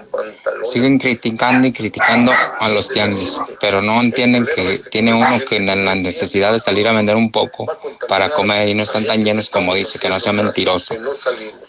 Siguen 0.62 0.98
criticando 0.98 1.68
y 1.68 1.72
criticando 1.72 2.32
a 2.58 2.68
los 2.70 2.88
tianguis, 2.88 3.38
pero 3.60 3.80
no 3.80 4.00
entienden 4.00 4.44
que 4.44 4.78
tiene 4.90 5.14
uno 5.14 5.38
que 5.48 5.56
en 5.56 5.66
la 5.66 5.94
necesidad 5.94 6.52
de 6.52 6.58
salir 6.58 6.88
a 6.88 6.92
vender 6.92 7.14
un 7.14 7.30
poco 7.30 7.66
para 8.08 8.30
comer 8.30 8.68
y 8.68 8.74
no 8.74 8.82
están 8.82 9.04
tan 9.04 9.24
llenos 9.24 9.50
como 9.50 9.74
dice, 9.74 9.98
que 9.98 10.08
no 10.08 10.18
sea 10.18 10.32
mentiroso. 10.32 10.94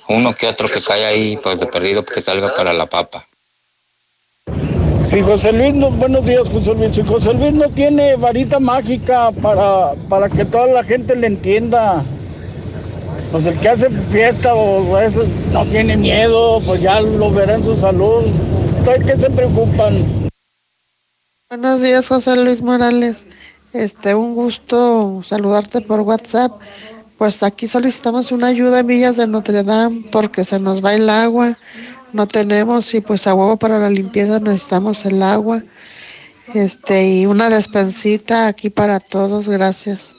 Uno 0.07 0.33
que 0.33 0.47
otro 0.47 0.67
que 0.67 0.81
cae 0.81 1.05
ahí, 1.05 1.37
pues 1.41 1.59
de 1.59 1.67
perdido, 1.67 2.03
que 2.03 2.19
salga 2.19 2.53
para 2.55 2.73
la 2.73 2.87
papa. 2.87 3.25
Si 5.03 5.21
José 5.21 5.53
Luis, 5.53 5.73
no, 5.73 5.91
buenos 5.91 6.25
días 6.25 6.49
José 6.49 6.73
Luis, 6.73 6.95
si 6.95 7.03
José 7.03 7.33
Luis 7.33 7.53
no 7.53 7.69
tiene 7.69 8.15
varita 8.15 8.59
mágica 8.59 9.31
para, 9.31 9.93
para 10.09 10.29
que 10.29 10.43
toda 10.45 10.67
la 10.67 10.83
gente 10.83 11.15
le 11.15 11.27
entienda, 11.27 12.03
pues 13.31 13.45
el 13.47 13.59
que 13.59 13.69
hace 13.69 13.89
fiesta 13.89 14.53
o 14.55 14.97
eso 14.97 15.23
no 15.51 15.65
tiene 15.65 15.95
miedo, 15.97 16.61
pues 16.65 16.81
ya 16.81 16.99
lo 17.01 17.31
verá 17.31 17.55
en 17.55 17.63
su 17.63 17.75
salud. 17.75 18.25
¿Ustedes 18.79 19.03
qué 19.03 19.15
se 19.19 19.29
preocupan? 19.29 20.29
Buenos 21.49 21.81
días, 21.81 22.07
José 22.07 22.35
Luis 22.35 22.61
Morales. 22.61 23.25
Este, 23.73 24.15
un 24.15 24.33
gusto 24.33 25.21
saludarte 25.23 25.81
por 25.81 26.01
WhatsApp. 26.01 26.59
Pues 27.17 27.43
aquí 27.43 27.67
solicitamos 27.67 28.31
una 28.31 28.47
ayuda 28.47 28.79
en 28.79 28.87
Villas 28.87 29.17
de 29.17 29.27
Notre 29.27 29.63
Dame 29.63 30.03
porque 30.11 30.43
se 30.43 30.59
nos 30.59 30.83
va 30.83 30.95
el 30.95 31.09
agua. 31.09 31.57
No 32.13 32.27
tenemos 32.27 32.93
y 32.93 33.01
pues 33.01 33.27
a 33.27 33.35
huevo 33.35 33.57
para 33.57 33.77
la 33.77 33.89
limpieza 33.89 34.39
necesitamos 34.39 35.05
el 35.05 35.21
agua. 35.21 35.61
Este, 36.55 37.07
y 37.07 37.25
una 37.27 37.49
despensita 37.49 38.47
aquí 38.47 38.71
para 38.71 38.99
todos, 38.99 39.47
gracias. 39.47 40.18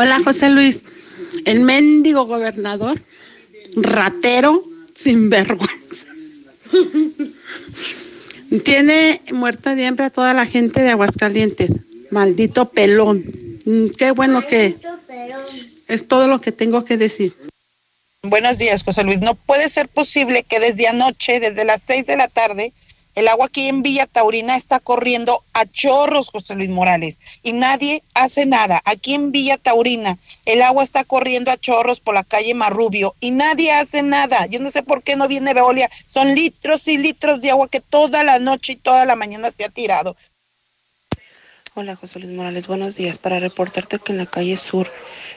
Hola 0.00 0.20
José 0.22 0.48
Luis, 0.50 0.84
el 1.44 1.58
mendigo 1.58 2.24
gobernador, 2.24 3.02
ratero, 3.74 4.62
sin 4.94 5.28
vergüenza. 5.28 6.06
Tiene 8.64 9.20
muerta 9.32 9.74
de 9.74 9.86
hambre 9.86 10.04
a 10.04 10.10
toda 10.10 10.34
la 10.34 10.46
gente 10.46 10.82
de 10.82 10.90
Aguascalientes. 10.90 11.72
Maldito 12.12 12.70
pelón. 12.70 13.24
Mm, 13.64 13.88
Qué 13.98 14.12
bueno 14.12 14.46
que 14.46 14.76
es 15.88 16.06
todo 16.06 16.28
lo 16.28 16.40
que 16.40 16.52
tengo 16.52 16.84
que 16.84 16.96
decir. 16.96 17.34
Buenos 18.22 18.56
días, 18.56 18.84
José 18.84 19.02
Luis. 19.02 19.20
No 19.20 19.34
puede 19.34 19.68
ser 19.68 19.88
posible 19.88 20.44
que 20.44 20.60
desde 20.60 20.86
anoche, 20.86 21.40
desde 21.40 21.64
las 21.64 21.82
seis 21.82 22.06
de 22.06 22.16
la 22.16 22.28
tarde, 22.28 22.72
el 23.18 23.26
agua 23.26 23.46
aquí 23.46 23.66
en 23.66 23.82
Villa 23.82 24.06
Taurina 24.06 24.54
está 24.54 24.78
corriendo 24.78 25.42
a 25.52 25.66
chorros, 25.66 26.28
José 26.28 26.54
Luis 26.54 26.68
Morales, 26.68 27.18
y 27.42 27.52
nadie 27.52 28.04
hace 28.14 28.46
nada. 28.46 28.80
Aquí 28.84 29.14
en 29.14 29.32
Villa 29.32 29.56
Taurina, 29.56 30.16
el 30.44 30.62
agua 30.62 30.84
está 30.84 31.02
corriendo 31.02 31.50
a 31.50 31.56
chorros 31.56 31.98
por 31.98 32.14
la 32.14 32.22
calle 32.22 32.54
Marrubio 32.54 33.16
y 33.18 33.32
nadie 33.32 33.72
hace 33.72 34.04
nada. 34.04 34.46
Yo 34.46 34.60
no 34.60 34.70
sé 34.70 34.84
por 34.84 35.02
qué 35.02 35.16
no 35.16 35.26
viene 35.26 35.52
Veolia. 35.52 35.90
Son 36.06 36.32
litros 36.32 36.86
y 36.86 36.96
litros 36.96 37.40
de 37.40 37.50
agua 37.50 37.66
que 37.66 37.80
toda 37.80 38.22
la 38.22 38.38
noche 38.38 38.74
y 38.74 38.76
toda 38.76 39.04
la 39.04 39.16
mañana 39.16 39.50
se 39.50 39.64
ha 39.64 39.68
tirado. 39.68 40.14
Hola 41.74 41.96
José 41.96 42.20
Luis 42.20 42.32
Morales, 42.32 42.68
buenos 42.68 42.94
días. 42.94 43.18
Para 43.18 43.40
reportarte 43.40 43.98
que 43.98 44.12
en 44.12 44.18
la 44.18 44.26
calle 44.26 44.56
Sur, 44.56 44.92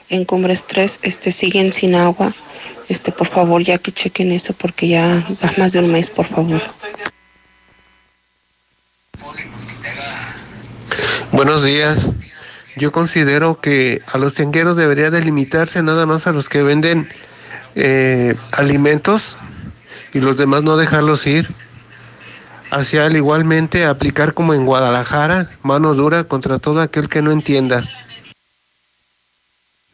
en 0.10 0.26
Cumbres 0.26 0.68
3, 0.68 0.99
este, 1.02 1.32
siguen 1.32 1.74
sin 1.74 1.95
agua. 1.95 2.32
Este, 2.90 3.12
por 3.12 3.28
favor, 3.28 3.64
ya 3.64 3.80
que 3.80 3.91
chequen 3.91 4.32
eso 4.32 4.53
porque 4.53 4.88
ya 4.88 5.28
va 5.44 5.52
más 5.58 5.72
de 5.72 5.80
un 5.80 5.91
mes, 5.91 6.12
por 6.12 6.28
favor. 6.28 6.62
Buenos 11.32 11.64
días. 11.64 12.12
Yo 12.76 12.91
considero 12.91 13.60
que 13.60 14.02
a 14.08 14.18
los 14.18 14.34
tiangueros 14.34 14.78
debería 14.78 15.10
delimitarse 15.12 15.84
nada 15.84 16.06
más 16.06 16.28
a 16.28 16.34
los 16.34 16.49
que 16.49 16.64
venden 16.64 17.10
eh, 17.76 18.36
alimentos 18.52 19.38
y 20.14 20.20
los 20.20 20.38
demás 20.38 20.64
no 20.64 20.78
dejarlos 20.78 21.26
ir. 21.28 21.49
Hacia 22.72 23.06
al 23.06 23.16
igualmente 23.16 23.86
aplicar 23.86 24.34
como 24.34 24.53
en 24.53 24.66
Guadalajara, 24.66 25.49
mano 25.62 25.94
dura 25.94 26.24
contra 26.24 26.58
todo 26.58 26.82
aquel 26.82 27.10
que 27.10 27.22
no 27.22 27.32
entienda. 27.32 27.84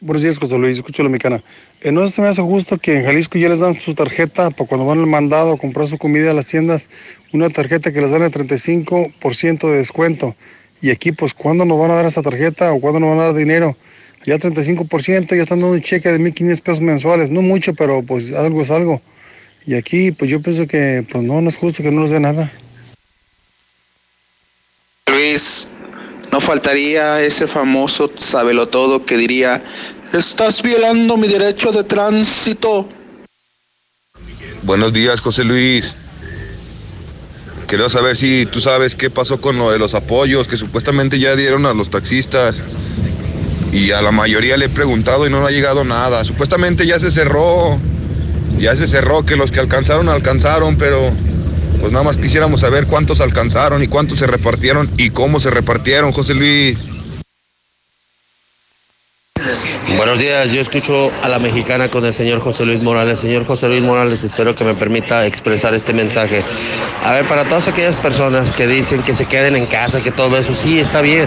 Buenos 0.00 0.22
días, 0.22 0.38
José 0.38 0.56
Luis. 0.58 0.76
Escucho 0.76 1.02
la 1.02 1.08
mexicana. 1.08 1.42
Eh, 1.80 1.90
no 1.90 2.06
se 2.06 2.22
me 2.22 2.28
hace 2.28 2.40
justo 2.40 2.78
que 2.78 2.96
en 2.96 3.04
Jalisco 3.04 3.36
ya 3.36 3.48
les 3.48 3.58
dan 3.58 3.76
su 3.76 3.94
tarjeta 3.94 4.50
para 4.50 4.68
cuando 4.68 4.86
van 4.86 5.00
al 5.00 5.08
mandado 5.08 5.52
a 5.52 5.58
comprar 5.58 5.88
su 5.88 5.98
comida 5.98 6.30
a 6.30 6.34
las 6.34 6.46
tiendas, 6.46 6.88
una 7.32 7.50
tarjeta 7.50 7.92
que 7.92 8.00
les 8.00 8.12
dan 8.12 8.22
el 8.22 8.30
35% 8.30 9.68
de 9.68 9.76
descuento. 9.76 10.36
Y 10.80 10.90
aquí, 10.90 11.10
pues, 11.10 11.34
¿cuándo 11.34 11.64
nos 11.64 11.80
van 11.80 11.90
a 11.90 11.94
dar 11.94 12.06
esa 12.06 12.22
tarjeta 12.22 12.72
o 12.72 12.80
cuándo 12.80 13.00
nos 13.00 13.10
van 13.10 13.18
a 13.18 13.24
dar 13.24 13.34
dinero? 13.34 13.76
Ya 14.24 14.36
35%, 14.36 15.34
ya 15.34 15.42
están 15.42 15.58
dando 15.58 15.74
un 15.74 15.82
cheque 15.82 16.12
de 16.12 16.20
1.500 16.20 16.60
pesos 16.60 16.80
mensuales. 16.80 17.30
No 17.30 17.42
mucho, 17.42 17.74
pero 17.74 18.04
pues 18.04 18.32
algo 18.32 18.62
es 18.62 18.70
algo. 18.70 19.02
Y 19.66 19.74
aquí, 19.74 20.12
pues 20.12 20.30
yo 20.30 20.40
pienso 20.40 20.68
que, 20.68 21.04
pues 21.10 21.24
no, 21.24 21.40
no 21.40 21.48
es 21.48 21.56
justo 21.56 21.82
que 21.82 21.90
no 21.90 22.02
les 22.02 22.12
dé 22.12 22.20
nada. 22.20 22.52
Luis, 25.10 25.68
no 26.38 26.40
faltaría 26.40 27.20
ese 27.20 27.48
famoso 27.48 28.12
sábelo 28.16 28.68
todo 28.68 29.04
que 29.04 29.16
diría, 29.16 29.60
estás 30.14 30.62
violando 30.62 31.16
mi 31.16 31.26
derecho 31.26 31.72
de 31.72 31.82
tránsito. 31.82 32.88
Buenos 34.62 34.92
días, 34.92 35.20
José 35.20 35.42
Luis. 35.42 35.96
Quiero 37.66 37.90
saber 37.90 38.16
si 38.16 38.46
tú 38.46 38.60
sabes 38.60 38.94
qué 38.94 39.10
pasó 39.10 39.40
con 39.40 39.58
lo 39.58 39.72
de 39.72 39.80
los 39.80 39.96
apoyos 39.96 40.46
que 40.46 40.56
supuestamente 40.56 41.18
ya 41.18 41.34
dieron 41.34 41.66
a 41.66 41.74
los 41.74 41.90
taxistas. 41.90 42.54
Y 43.72 43.90
a 43.90 44.00
la 44.00 44.12
mayoría 44.12 44.56
le 44.56 44.66
he 44.66 44.68
preguntado 44.68 45.26
y 45.26 45.30
no 45.30 45.44
ha 45.44 45.50
llegado 45.50 45.82
nada. 45.82 46.24
Supuestamente 46.24 46.86
ya 46.86 47.00
se 47.00 47.10
cerró. 47.10 47.80
Ya 48.58 48.76
se 48.76 48.86
cerró, 48.86 49.26
que 49.26 49.34
los 49.34 49.50
que 49.50 49.58
alcanzaron, 49.58 50.08
alcanzaron, 50.08 50.76
pero 50.78 51.12
pues 51.80 51.92
nada 51.92 52.04
más 52.04 52.18
quisiéramos 52.18 52.60
saber 52.60 52.86
cuántos 52.86 53.20
alcanzaron 53.20 53.82
y 53.82 53.88
cuántos 53.88 54.18
se 54.18 54.26
repartieron 54.26 54.90
y 54.96 55.10
cómo 55.10 55.40
se 55.40 55.50
repartieron, 55.50 56.12
José 56.12 56.34
Luis. 56.34 56.78
Buenos 59.96 60.18
días, 60.18 60.50
yo 60.50 60.60
escucho 60.60 61.10
a 61.22 61.28
la 61.28 61.38
mexicana 61.38 61.88
con 61.88 62.04
el 62.04 62.12
señor 62.12 62.40
José 62.40 62.64
Luis 62.66 62.82
Morales. 62.82 63.20
Señor 63.20 63.46
José 63.46 63.68
Luis 63.68 63.82
Morales, 63.82 64.22
espero 64.22 64.54
que 64.54 64.64
me 64.64 64.74
permita 64.74 65.26
expresar 65.26 65.74
este 65.74 65.92
mensaje. 65.92 66.44
A 67.02 67.12
ver, 67.12 67.26
para 67.26 67.44
todas 67.44 67.68
aquellas 67.68 67.94
personas 67.96 68.52
que 68.52 68.66
dicen 68.66 69.02
que 69.02 69.14
se 69.14 69.26
queden 69.26 69.56
en 69.56 69.66
casa, 69.66 70.02
que 70.02 70.10
todo 70.10 70.36
eso, 70.36 70.54
sí, 70.54 70.78
está 70.78 71.00
bien, 71.00 71.26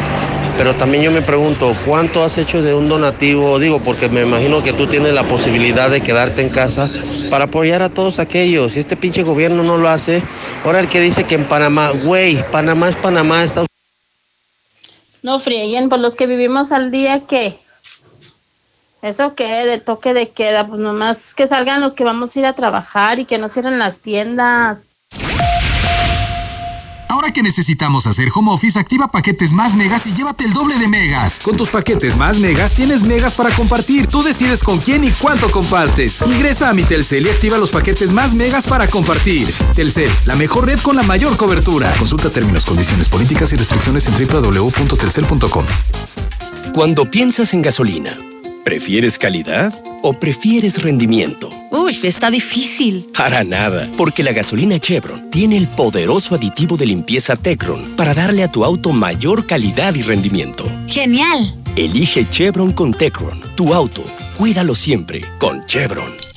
Pero 0.61 0.75
también 0.75 1.03
yo 1.03 1.11
me 1.11 1.23
pregunto, 1.23 1.75
¿cuánto 1.87 2.23
has 2.23 2.37
hecho 2.37 2.61
de 2.61 2.75
un 2.75 2.87
donativo? 2.87 3.57
Digo, 3.57 3.79
porque 3.79 4.09
me 4.09 4.21
imagino 4.21 4.61
que 4.61 4.73
tú 4.73 4.85
tienes 4.85 5.11
la 5.11 5.23
posibilidad 5.23 5.89
de 5.89 6.01
quedarte 6.01 6.41
en 6.41 6.49
casa 6.49 6.87
para 7.31 7.45
apoyar 7.45 7.81
a 7.81 7.89
todos 7.89 8.19
aquellos. 8.19 8.73
Si 8.73 8.79
este 8.79 8.95
pinche 8.95 9.23
gobierno 9.23 9.63
no 9.63 9.77
lo 9.77 9.89
hace, 9.89 10.21
ahora 10.63 10.79
el 10.79 10.87
que 10.87 11.01
dice 11.01 11.23
que 11.23 11.33
en 11.33 11.45
Panamá, 11.45 11.89
güey, 12.03 12.47
Panamá 12.51 12.89
es 12.89 12.95
Panamá, 12.95 13.43
está 13.43 13.65
No 15.23 15.39
frieguen, 15.39 15.89
pues 15.89 15.99
los 15.99 16.15
que 16.15 16.27
vivimos 16.27 16.71
al 16.71 16.91
día, 16.91 17.23
¿qué? 17.27 17.57
¿Eso 19.01 19.33
qué? 19.33 19.65
De 19.65 19.79
toque 19.79 20.13
de 20.13 20.29
queda, 20.29 20.67
pues 20.67 20.79
nomás 20.79 21.33
que 21.33 21.47
salgan 21.47 21.81
los 21.81 21.95
que 21.95 22.03
vamos 22.03 22.35
a 22.35 22.39
ir 22.39 22.45
a 22.45 22.53
trabajar 22.53 23.17
y 23.17 23.25
que 23.25 23.39
no 23.39 23.49
cierren 23.49 23.79
las 23.79 23.97
tiendas. 23.97 24.90
Ahora 27.21 27.33
que 27.33 27.43
necesitamos 27.43 28.07
hacer 28.07 28.29
home 28.33 28.51
office, 28.51 28.79
activa 28.79 29.07
paquetes 29.07 29.53
más 29.53 29.75
megas 29.75 30.07
y 30.07 30.11
llévate 30.11 30.43
el 30.43 30.53
doble 30.53 30.79
de 30.79 30.87
megas. 30.87 31.37
Con 31.37 31.55
tus 31.55 31.69
paquetes 31.69 32.17
más 32.17 32.39
megas 32.39 32.73
tienes 32.73 33.03
megas 33.03 33.35
para 33.35 33.51
compartir. 33.51 34.07
Tú 34.07 34.23
decides 34.23 34.63
con 34.63 34.79
quién 34.79 35.03
y 35.03 35.11
cuánto 35.11 35.51
compartes. 35.51 36.19
Ingresa 36.25 36.71
a 36.71 36.73
mi 36.73 36.81
Telcel 36.81 37.27
y 37.27 37.29
activa 37.29 37.59
los 37.59 37.69
paquetes 37.69 38.11
más 38.11 38.33
megas 38.33 38.65
para 38.65 38.87
compartir. 38.87 39.47
Telcel, 39.75 40.09
la 40.25 40.35
mejor 40.35 40.65
red 40.65 40.79
con 40.79 40.95
la 40.95 41.03
mayor 41.03 41.37
cobertura. 41.37 41.93
Consulta 41.99 42.31
términos, 42.31 42.65
condiciones, 42.65 43.07
políticas 43.07 43.53
y 43.53 43.57
restricciones 43.57 44.07
en 44.07 44.27
www.telcel.com. 44.27 45.65
Cuando 46.73 47.05
piensas 47.05 47.53
en 47.53 47.61
gasolina, 47.61 48.17
¿prefieres 48.63 49.17
calidad 49.17 49.73
o 50.01 50.13
prefieres 50.13 50.81
rendimiento? 50.81 51.49
Uy, 51.71 51.99
está 52.03 52.31
difícil. 52.31 53.07
Para 53.15 53.43
nada, 53.43 53.89
porque 53.97 54.23
la 54.23 54.31
gasolina 54.31 54.79
Chevron 54.79 55.29
tiene 55.31 55.57
el 55.57 55.67
poderoso 55.67 56.35
aditivo 56.35 56.77
de 56.77 56.85
limpieza 56.85 57.35
Tecron 57.35 57.95
para 57.95 58.13
darle 58.13 58.43
a 58.43 58.47
tu 58.47 58.63
auto 58.63 58.91
mayor 58.91 59.45
calidad 59.45 59.95
y 59.95 60.01
rendimiento. 60.01 60.65
Genial. 60.87 61.39
Elige 61.75 62.27
Chevron 62.29 62.73
con 62.73 62.93
Tecron, 62.93 63.41
tu 63.55 63.73
auto. 63.73 64.03
Cuídalo 64.37 64.75
siempre 64.75 65.21
con 65.39 65.65
Chevron. 65.65 66.30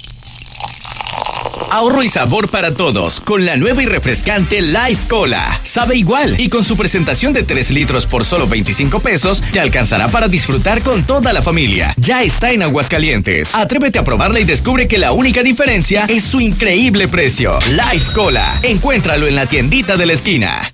Ahorro 1.71 2.03
y 2.03 2.09
sabor 2.09 2.49
para 2.49 2.75
todos 2.75 3.21
con 3.21 3.45
la 3.45 3.57
nueva 3.57 3.83
y 3.83 3.87
refrescante 3.87 4.63
Life 4.63 5.09
Cola. 5.09 5.61
Sabe 5.63 5.97
igual 5.97 6.41
y 6.41 6.49
con 6.49 6.65
su 6.65 6.77
presentación 6.77 7.33
de 7.33 7.43
3 7.43 7.71
litros 7.71 8.07
por 8.07 8.25
solo 8.25 8.47
25 8.47 9.01
pesos 9.01 9.43
te 9.53 9.61
alcanzará 9.61 10.09
para 10.09 10.29
disfrutar 10.29 10.83
con 10.83 11.05
toda 11.05 11.33
la 11.33 11.43
familia. 11.43 11.95
Ya 11.97 12.23
está 12.23 12.53
en 12.53 12.63
Aguascalientes. 12.63 13.55
Atrévete 13.55 13.99
a 13.99 14.05
probarla 14.05 14.41
y 14.41 14.45
descubre 14.45 14.89
que 14.89 14.99
la 14.99 15.13
única 15.13 15.43
diferencia 15.43 16.05
es 16.09 16.25
su 16.25 16.41
increíble 16.41 17.09
precio. 17.09 17.59
Life 17.71 18.13
Cola. 18.13 18.61
Encuéntralo 18.63 19.27
en 19.27 19.35
la 19.35 19.47
tiendita 19.47 19.97
de 19.97 20.07
la 20.07 20.13
esquina. 20.13 20.73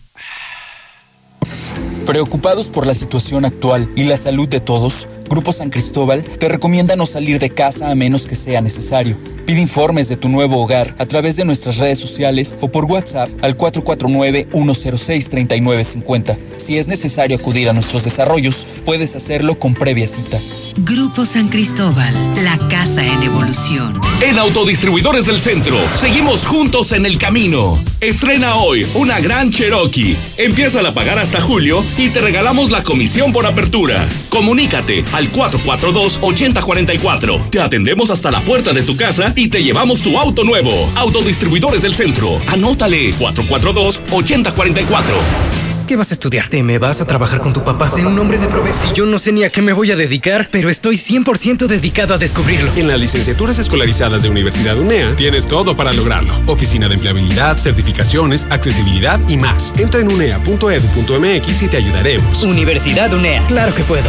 Preocupados 2.06 2.70
por 2.70 2.86
la 2.86 2.94
situación 2.94 3.44
actual 3.44 3.88
y 3.94 4.04
la 4.04 4.16
salud 4.16 4.48
de 4.48 4.58
todos, 4.58 5.06
Grupo 5.30 5.52
San 5.52 5.70
Cristóbal 5.70 6.24
te 6.24 6.48
recomienda 6.48 6.96
no 6.96 7.06
salir 7.06 7.38
de 7.38 7.50
casa 7.50 7.88
a 7.88 7.94
menos 7.94 8.26
que 8.26 8.34
sea 8.34 8.60
necesario. 8.60 9.16
Pide 9.46 9.60
informes 9.60 10.08
de 10.08 10.16
tu 10.16 10.28
nuevo 10.28 10.60
hogar 10.60 10.92
a 10.98 11.06
través 11.06 11.36
de 11.36 11.44
nuestras 11.44 11.78
redes 11.78 12.00
sociales 12.00 12.58
o 12.60 12.66
por 12.68 12.86
WhatsApp 12.86 13.30
al 13.40 13.56
449-106-3950. 13.56 16.36
Si 16.56 16.78
es 16.78 16.88
necesario 16.88 17.36
acudir 17.36 17.68
a 17.68 17.72
nuestros 17.72 18.02
desarrollos, 18.02 18.66
puedes 18.84 19.14
hacerlo 19.14 19.56
con 19.58 19.74
previa 19.74 20.08
cita. 20.08 20.36
Grupo 20.78 21.24
San 21.24 21.48
Cristóbal, 21.48 22.12
la 22.42 22.58
casa 22.68 23.06
en 23.06 23.22
evolución. 23.22 24.00
En 24.22 24.36
Autodistribuidores 24.38 25.26
del 25.26 25.40
Centro, 25.40 25.78
seguimos 25.94 26.44
juntos 26.44 26.90
en 26.92 27.06
el 27.06 27.18
camino. 27.18 27.78
Estrena 28.00 28.56
hoy 28.56 28.84
una 28.94 29.20
gran 29.20 29.52
Cherokee. 29.52 30.16
Empieza 30.38 30.80
a 30.80 30.94
pagar 30.94 31.18
hasta 31.18 31.40
julio 31.40 31.84
y 31.98 32.08
te 32.08 32.20
regalamos 32.20 32.70
la 32.70 32.82
comisión 32.82 33.32
por 33.32 33.46
apertura. 33.46 34.08
Comunícate 34.28 35.04
al 35.20 35.30
442-8044. 35.30 37.50
Te 37.50 37.60
atendemos 37.60 38.10
hasta 38.10 38.30
la 38.30 38.40
puerta 38.40 38.72
de 38.72 38.80
tu 38.82 38.96
casa 38.96 39.34
y 39.36 39.48
te 39.48 39.62
llevamos 39.62 40.00
tu 40.00 40.18
auto 40.18 40.44
nuevo. 40.44 40.70
Autodistribuidores 40.96 41.82
del 41.82 41.94
Centro. 41.94 42.38
Anótale 42.48 43.12
442-8044. 43.14 45.02
¿Qué 45.86 45.96
vas 45.96 46.10
a 46.12 46.14
estudiar? 46.14 46.48
¿Te 46.48 46.62
me 46.62 46.78
vas 46.78 47.00
a 47.00 47.06
trabajar 47.06 47.40
con 47.40 47.52
tu 47.52 47.64
papá? 47.64 47.90
Sé 47.90 48.06
un 48.06 48.16
hombre 48.18 48.38
de 48.38 48.46
provecho. 48.46 48.78
Si 48.80 48.92
yo 48.94 49.06
no 49.06 49.18
sé 49.18 49.32
ni 49.32 49.42
a 49.42 49.50
qué 49.50 49.60
me 49.60 49.72
voy 49.72 49.90
a 49.90 49.96
dedicar, 49.96 50.48
pero 50.50 50.70
estoy 50.70 50.96
100% 50.96 51.66
dedicado 51.66 52.14
a 52.14 52.18
descubrirlo. 52.18 52.70
En 52.76 52.86
las 52.86 53.00
licenciaturas 53.00 53.58
escolarizadas 53.58 54.22
de 54.22 54.30
Universidad 54.30 54.78
UNEA 54.78 55.16
tienes 55.16 55.48
todo 55.48 55.76
para 55.76 55.92
lograrlo. 55.92 56.32
Oficina 56.46 56.86
de 56.88 56.94
empleabilidad, 56.94 57.58
certificaciones, 57.58 58.46
accesibilidad 58.50 59.18
y 59.28 59.36
más. 59.36 59.72
Entra 59.80 60.00
en 60.00 60.12
unea.edu.mx 60.12 61.62
y 61.62 61.68
te 61.68 61.76
ayudaremos. 61.76 62.44
Universidad 62.44 63.12
UNEA. 63.12 63.44
Claro 63.48 63.74
que 63.74 63.82
puedo. 63.82 64.06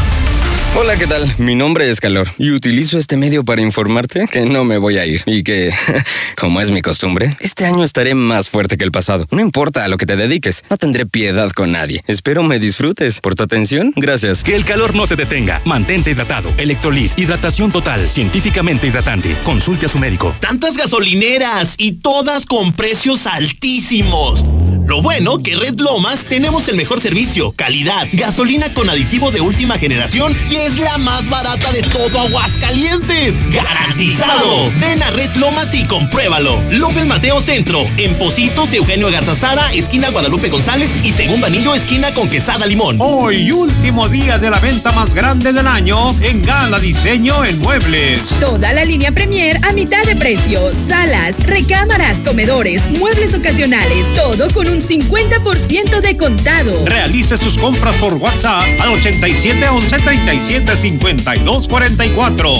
Hola, 0.74 0.96
¿qué 0.96 1.06
tal? 1.06 1.30
Mi 1.38 1.54
nombre 1.54 1.90
es 1.90 2.00
Calor 2.00 2.30
y 2.38 2.52
utilizo 2.52 2.98
este 2.98 3.18
medio 3.18 3.44
para 3.44 3.62
informarte 3.62 4.26
que 4.32 4.46
no 4.46 4.64
me 4.64 4.78
voy 4.78 5.00
a 5.00 5.06
ir 5.06 5.22
y 5.26 5.44
que, 5.44 5.70
como 6.38 6.62
es 6.62 6.72
mi 6.72 6.82
costumbre, 6.82 7.36
este 7.42 7.66
año 7.66 7.84
estaré 7.84 8.16
más 8.16 8.50
fuerte 8.50 8.78
que 8.78 8.86
el 8.86 8.92
pasado. 8.92 9.28
No 9.32 9.42
importa 9.42 9.84
a 9.84 9.90
lo 9.90 9.98
que 9.98 10.06
te 10.06 10.16
dediques, 10.16 10.64
no 10.70 10.78
tendré 10.78 11.06
piedad 11.06 11.52
con 11.52 11.74
nadie. 11.74 12.02
Espero 12.08 12.42
me 12.44 12.58
disfrutes. 12.58 13.20
Por 13.20 13.36
tu 13.36 13.44
atención, 13.44 13.92
gracias. 13.98 14.46
Que 14.46 14.56
el 14.56 14.64
calor 14.64 14.96
no 14.96 15.08
te 15.08 15.18
detenga. 15.18 15.62
Mantente 15.66 16.12
hidratado. 16.12 16.54
Electrolit, 16.58 17.20
hidratación 17.20 17.74
total, 17.74 18.08
científicamente 18.08 18.88
hidratante. 18.88 19.36
Consulte 19.44 19.88
a 19.88 19.90
su 19.90 20.00
médico. 20.00 20.34
Tantas 20.40 20.78
gasolineras 20.78 21.76
y 21.80 21.96
todas 21.96 22.46
con 22.46 22.72
precios 22.72 23.28
altísimos. 23.28 24.46
Lo 24.88 25.02
bueno 25.02 25.38
que 25.38 25.56
Red 25.56 25.80
Lomas 25.80 26.26
tenemos 26.26 26.68
el 26.68 26.76
mejor 26.76 27.02
servicio, 27.02 27.52
calidad, 27.52 28.08
gasolina 28.14 28.74
con 28.74 28.90
aditivo 28.90 29.32
de 29.32 29.40
última 29.40 29.78
generación 29.78 30.36
y 30.50 30.61
es 30.66 30.78
la 30.78 30.98
más 31.00 31.28
barata 31.28 31.72
de 31.72 31.82
todo 31.82 32.20
Aguascalientes. 32.20 33.36
¡Garantizado! 33.52 34.70
Ven 34.80 35.02
a 35.02 35.10
Red 35.10 35.36
Lomas 35.38 35.74
y 35.74 35.86
compruébalo. 35.86 36.62
López 36.70 37.08
Mateo 37.08 37.42
Centro, 37.42 37.88
en 37.98 38.16
Positos, 38.16 38.72
Eugenio 38.74 39.10
Garzazada, 39.10 39.74
esquina 39.74 40.10
Guadalupe 40.10 40.50
González 40.50 41.00
y 41.04 41.12
segundo 41.12 41.48
anillo, 41.48 41.74
esquina 41.74 42.14
con 42.14 42.30
Quesada 42.30 42.68
Limón. 42.68 42.98
Hoy, 43.00 43.52
último 43.52 44.08
día 44.08 44.38
de 44.38 44.52
la 44.52 44.60
venta 44.60 44.92
más 44.92 45.14
grande 45.16 45.52
del 45.52 45.66
año 45.66 46.10
en 46.22 46.44
Gala 46.44 46.78
Diseño 46.78 47.44
en 47.44 47.60
Muebles. 47.60 48.22
Toda 48.40 48.72
la 48.74 48.84
línea 48.84 49.12
Premier 49.12 49.58
a 49.64 49.72
mitad 49.72 50.04
de 50.04 50.16
precio. 50.16 50.72
Salas, 50.88 51.40
recámaras, 51.44 52.18
comedores, 52.26 52.84
muebles 53.00 53.34
ocasionales, 53.34 54.14
todo 54.14 54.48
con 54.54 54.70
un 54.70 54.82
50% 54.82 56.02
de 56.02 56.18
contado. 56.18 56.86
Realice 56.86 57.36
sus 57.38 57.58
compras 57.58 57.96
por 57.96 58.14
WhatsApp 58.14 58.64
al 58.80 58.90
8711 58.90 59.98
37 59.98 60.51
52 60.60 61.68
44. 61.68 62.54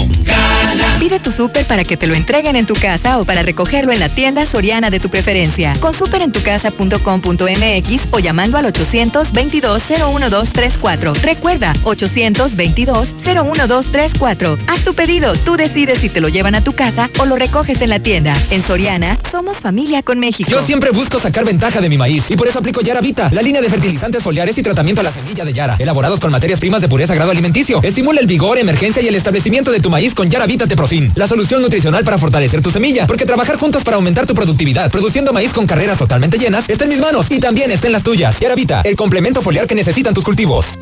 Pide 0.98 1.20
tu 1.20 1.30
súper 1.30 1.66
para 1.66 1.84
que 1.84 1.98
te 1.98 2.06
lo 2.06 2.14
entreguen 2.14 2.56
en 2.56 2.64
tu 2.64 2.72
casa 2.74 3.18
o 3.18 3.26
para 3.26 3.42
recogerlo 3.42 3.92
en 3.92 4.00
la 4.00 4.08
tienda 4.08 4.46
soriana 4.46 4.88
de 4.88 4.98
tu 4.98 5.10
preferencia. 5.10 5.74
Con 5.80 5.92
superentucasa.com.mx 5.94 8.12
o 8.12 8.18
llamando 8.18 8.56
al 8.56 8.64
822-01234. 8.72 11.20
Recuerda, 11.20 11.74
822-01234. 11.82 14.58
Haz 14.68 14.84
tu 14.84 14.94
pedido, 14.94 15.34
tú 15.34 15.56
decides 15.56 15.98
si 15.98 16.08
te 16.08 16.22
lo 16.22 16.28
llevan 16.28 16.54
a 16.54 16.64
tu 16.64 16.72
casa 16.72 17.10
o 17.18 17.26
lo 17.26 17.36
recoges 17.36 17.82
en 17.82 17.90
la 17.90 17.98
tienda. 17.98 18.32
En 18.50 18.64
Soriana, 18.64 19.18
somos 19.30 19.58
familia 19.58 20.02
con 20.02 20.18
México. 20.18 20.50
Yo 20.50 20.62
siempre 20.62 20.92
busco 20.92 21.18
sacar 21.18 21.44
ventaja 21.44 21.82
de 21.82 21.90
mi 21.90 21.98
maíz 21.98 22.30
y 22.30 22.36
por 22.36 22.48
eso 22.48 22.60
aplico 22.60 22.80
Yara 22.80 23.02
Vita, 23.02 23.28
la 23.32 23.42
línea 23.42 23.60
de 23.60 23.68
fertilizantes 23.68 24.22
foliares 24.22 24.56
y 24.56 24.62
tratamiento 24.62 25.02
a 25.02 25.04
la 25.04 25.12
semilla 25.12 25.44
de 25.44 25.52
Yara, 25.52 25.76
elaborados 25.78 26.20
con 26.20 26.30
materias 26.30 26.58
primas 26.58 26.80
de 26.80 26.88
pureza 26.88 27.14
grado 27.14 27.32
alimenticio. 27.32 27.81
Estimula 27.82 28.20
el 28.20 28.28
vigor, 28.28 28.58
emergencia 28.58 29.02
y 29.02 29.08
el 29.08 29.16
establecimiento 29.16 29.72
de 29.72 29.80
tu 29.80 29.90
maíz 29.90 30.14
con 30.14 30.30
Yara 30.30 30.46
Vita 30.46 30.68
Teprofin, 30.68 31.10
la 31.16 31.26
solución 31.26 31.60
nutricional 31.62 32.04
para 32.04 32.16
fortalecer 32.16 32.62
tu 32.62 32.70
semilla, 32.70 33.08
porque 33.08 33.26
trabajar 33.26 33.56
juntos 33.56 33.82
para 33.82 33.96
aumentar 33.96 34.24
tu 34.24 34.36
productividad, 34.36 34.88
produciendo 34.88 35.32
maíz 35.32 35.52
con 35.52 35.66
carreras 35.66 35.98
totalmente 35.98 36.38
llenas, 36.38 36.70
está 36.70 36.84
en 36.84 36.90
mis 36.90 37.00
manos 37.00 37.28
y 37.28 37.40
también 37.40 37.72
está 37.72 37.88
en 37.88 37.94
las 37.94 38.04
tuyas. 38.04 38.38
Yara 38.38 38.54
Vita, 38.54 38.82
el 38.84 38.94
complemento 38.94 39.42
foliar 39.42 39.66
que 39.66 39.74
necesitan 39.74 40.14
tus 40.14 40.22
cultivos. 40.22 40.78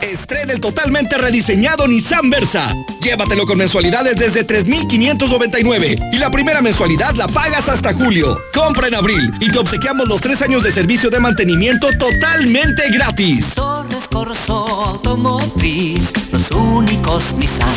Estrena 0.00 0.52
el 0.52 0.60
totalmente 0.60 1.16
rediseñado 1.18 1.86
Nissan 1.86 2.30
Versa. 2.30 2.74
Llévatelo 3.00 3.46
con 3.46 3.58
mensualidades 3.58 4.16
desde 4.16 4.44
3,599 4.44 5.96
y 6.12 6.18
la 6.18 6.30
primera 6.30 6.60
mensualidad 6.60 7.14
la 7.14 7.28
pagas 7.28 7.68
hasta 7.68 7.92
julio. 7.92 8.38
Compra 8.52 8.88
en 8.88 8.94
abril 8.94 9.32
y 9.40 9.50
te 9.50 9.58
obsequiamos 9.58 10.08
los 10.08 10.20
tres 10.20 10.42
años 10.42 10.62
de 10.62 10.72
servicio 10.72 11.10
de 11.10 11.20
mantenimiento 11.20 11.88
totalmente 11.98 12.90
gratis. 12.90 13.54
Torres 13.54 14.08
Corso 14.08 14.66
Automotriz, 14.86 16.12
los 16.32 16.50
únicos 16.50 17.32
Nissan 17.34 17.68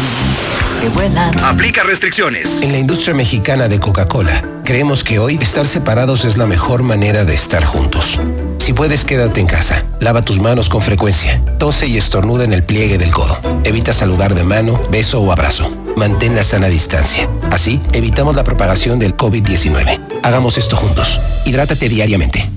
que 0.81 0.89
vuelan. 0.89 1.37
Aplica 1.39 1.83
restricciones. 1.83 2.61
En 2.61 2.71
la 2.71 2.77
industria 2.77 3.15
mexicana 3.15 3.67
de 3.67 3.79
Coca-Cola, 3.79 4.43
creemos 4.63 5.03
que 5.03 5.19
hoy 5.19 5.37
estar 5.41 5.65
separados 5.65 6.25
es 6.25 6.37
la 6.37 6.45
mejor 6.45 6.83
manera 6.83 7.25
de 7.25 7.33
estar 7.33 7.63
juntos. 7.63 8.19
Si 8.67 8.73
puedes, 8.73 9.05
quédate 9.05 9.39
en 9.39 9.47
casa. 9.47 9.85
Lava 10.01 10.21
tus 10.21 10.41
manos 10.41 10.67
con 10.67 10.81
frecuencia. 10.81 11.41
Tose 11.57 11.87
y 11.87 11.95
estornuda 11.95 12.43
en 12.43 12.51
el 12.51 12.65
pliegue 12.65 12.97
del 12.97 13.11
codo. 13.11 13.39
Evita 13.63 13.93
saludar 13.93 14.35
de 14.35 14.43
mano, 14.43 14.77
beso 14.91 15.21
o 15.21 15.31
abrazo. 15.31 15.73
Mantén 15.95 16.35
la 16.35 16.43
sana 16.43 16.67
distancia. 16.67 17.29
Así, 17.49 17.81
evitamos 17.93 18.35
la 18.35 18.43
propagación 18.43 18.99
del 18.99 19.15
COVID-19. 19.15 20.19
Hagamos 20.21 20.57
esto 20.57 20.75
juntos. 20.75 21.21
Hidrátate 21.45 21.87
diariamente. 21.87 22.56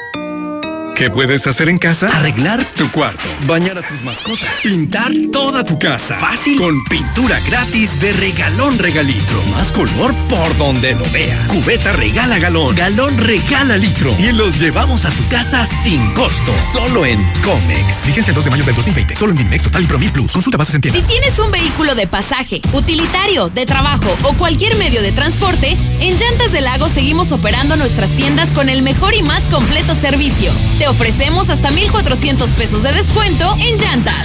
¿Qué 0.95 1.09
puedes 1.09 1.47
hacer 1.47 1.67
en 1.69 1.79
casa? 1.79 2.07
Arreglar 2.09 2.65
tu 2.75 2.91
cuarto, 2.91 3.27
bañar 3.47 3.77
a 3.77 3.87
tus 3.87 4.01
mascotas, 4.03 4.49
pintar 4.61 5.11
toda 5.31 5.63
tu 5.63 5.79
casa. 5.79 6.17
Fácil. 6.19 6.57
Con 6.57 6.83
pintura 6.85 7.39
gratis 7.47 7.99
de 7.99 8.13
regalón 8.13 8.77
regalitro. 8.77 9.41
Más 9.51 9.71
color 9.71 10.13
por 10.29 10.55
donde 10.57 10.93
lo 10.93 11.03
veas. 11.11 11.51
Cubeta 11.51 11.91
regala 11.93 12.37
galón, 12.37 12.75
galón 12.75 13.17
regala 13.17 13.77
litro. 13.77 14.15
Y 14.19 14.31
los 14.31 14.59
llevamos 14.59 15.05
a 15.05 15.09
tu 15.09 15.27
casa 15.29 15.65
sin 15.65 16.13
costo. 16.13 16.53
Solo 16.71 17.05
en 17.05 17.17
Comex. 17.43 17.95
Fíjense 18.05 18.31
el 18.31 18.35
2 18.35 18.45
de 18.45 18.51
mayo 18.51 18.63
del 18.63 18.75
2020. 18.75 19.15
Solo 19.15 19.31
en 19.31 19.37
Dimex 19.39 19.63
Total 19.63 19.83
y 19.83 19.87
Promil 19.87 20.11
Plus. 20.11 20.31
Consulta 20.31 20.57
bases 20.57 20.75
en 20.75 20.81
tienda. 20.81 20.99
Si 20.99 21.05
tienes 21.05 21.39
un 21.39 21.51
vehículo 21.51 21.95
de 21.95 22.05
pasaje, 22.05 22.61
utilitario, 22.73 23.49
de 23.49 23.65
trabajo 23.65 24.15
o 24.23 24.33
cualquier 24.33 24.75
medio 24.77 25.01
de 25.01 25.11
transporte, 25.11 25.77
en 25.99 26.17
Llantas 26.17 26.51
del 26.51 26.65
Lago 26.65 26.89
seguimos 26.89 27.31
operando 27.31 27.75
nuestras 27.75 28.11
tiendas 28.11 28.53
con 28.53 28.69
el 28.69 28.83
mejor 28.83 29.15
y 29.15 29.23
más 29.23 29.41
completo 29.45 29.95
servicio. 29.95 30.51
Te 30.81 30.87
ofrecemos 30.87 31.51
hasta 31.51 31.69
1,400 31.69 32.49
pesos 32.53 32.81
de 32.81 32.91
descuento 32.91 33.55
en 33.59 33.77
llantas. 33.77 34.17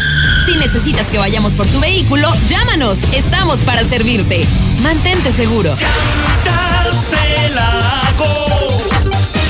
Si 0.46 0.54
necesitas 0.54 1.10
que 1.10 1.18
vayamos 1.18 1.52
por 1.52 1.66
tu 1.66 1.78
vehículo, 1.80 2.32
llámanos. 2.48 3.00
Estamos 3.12 3.62
para 3.62 3.84
servirte. 3.84 4.40
Mantente 4.80 5.32
seguro. 5.32 5.76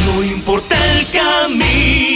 No 0.04 0.24
importa 0.24 0.74
el 0.84 1.06
camino. 1.12 2.15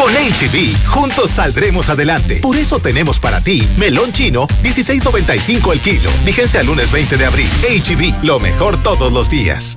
Con 0.00 0.14
HB, 0.14 0.86
juntos 0.86 1.30
saldremos 1.30 1.90
adelante. 1.90 2.36
Por 2.36 2.56
eso 2.56 2.78
tenemos 2.78 3.20
para 3.20 3.42
ti 3.42 3.68
melón 3.76 4.14
chino, 4.14 4.46
16.95 4.62 5.74
el 5.74 5.80
kilo. 5.80 6.10
Vigencia 6.24 6.62
el 6.62 6.68
lunes 6.68 6.90
20 6.90 7.18
de 7.18 7.26
abril. 7.26 7.50
HB, 7.68 8.24
lo 8.24 8.40
mejor 8.40 8.82
todos 8.82 9.12
los 9.12 9.28
días. 9.28 9.76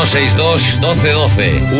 162-1212. 0.00 1.70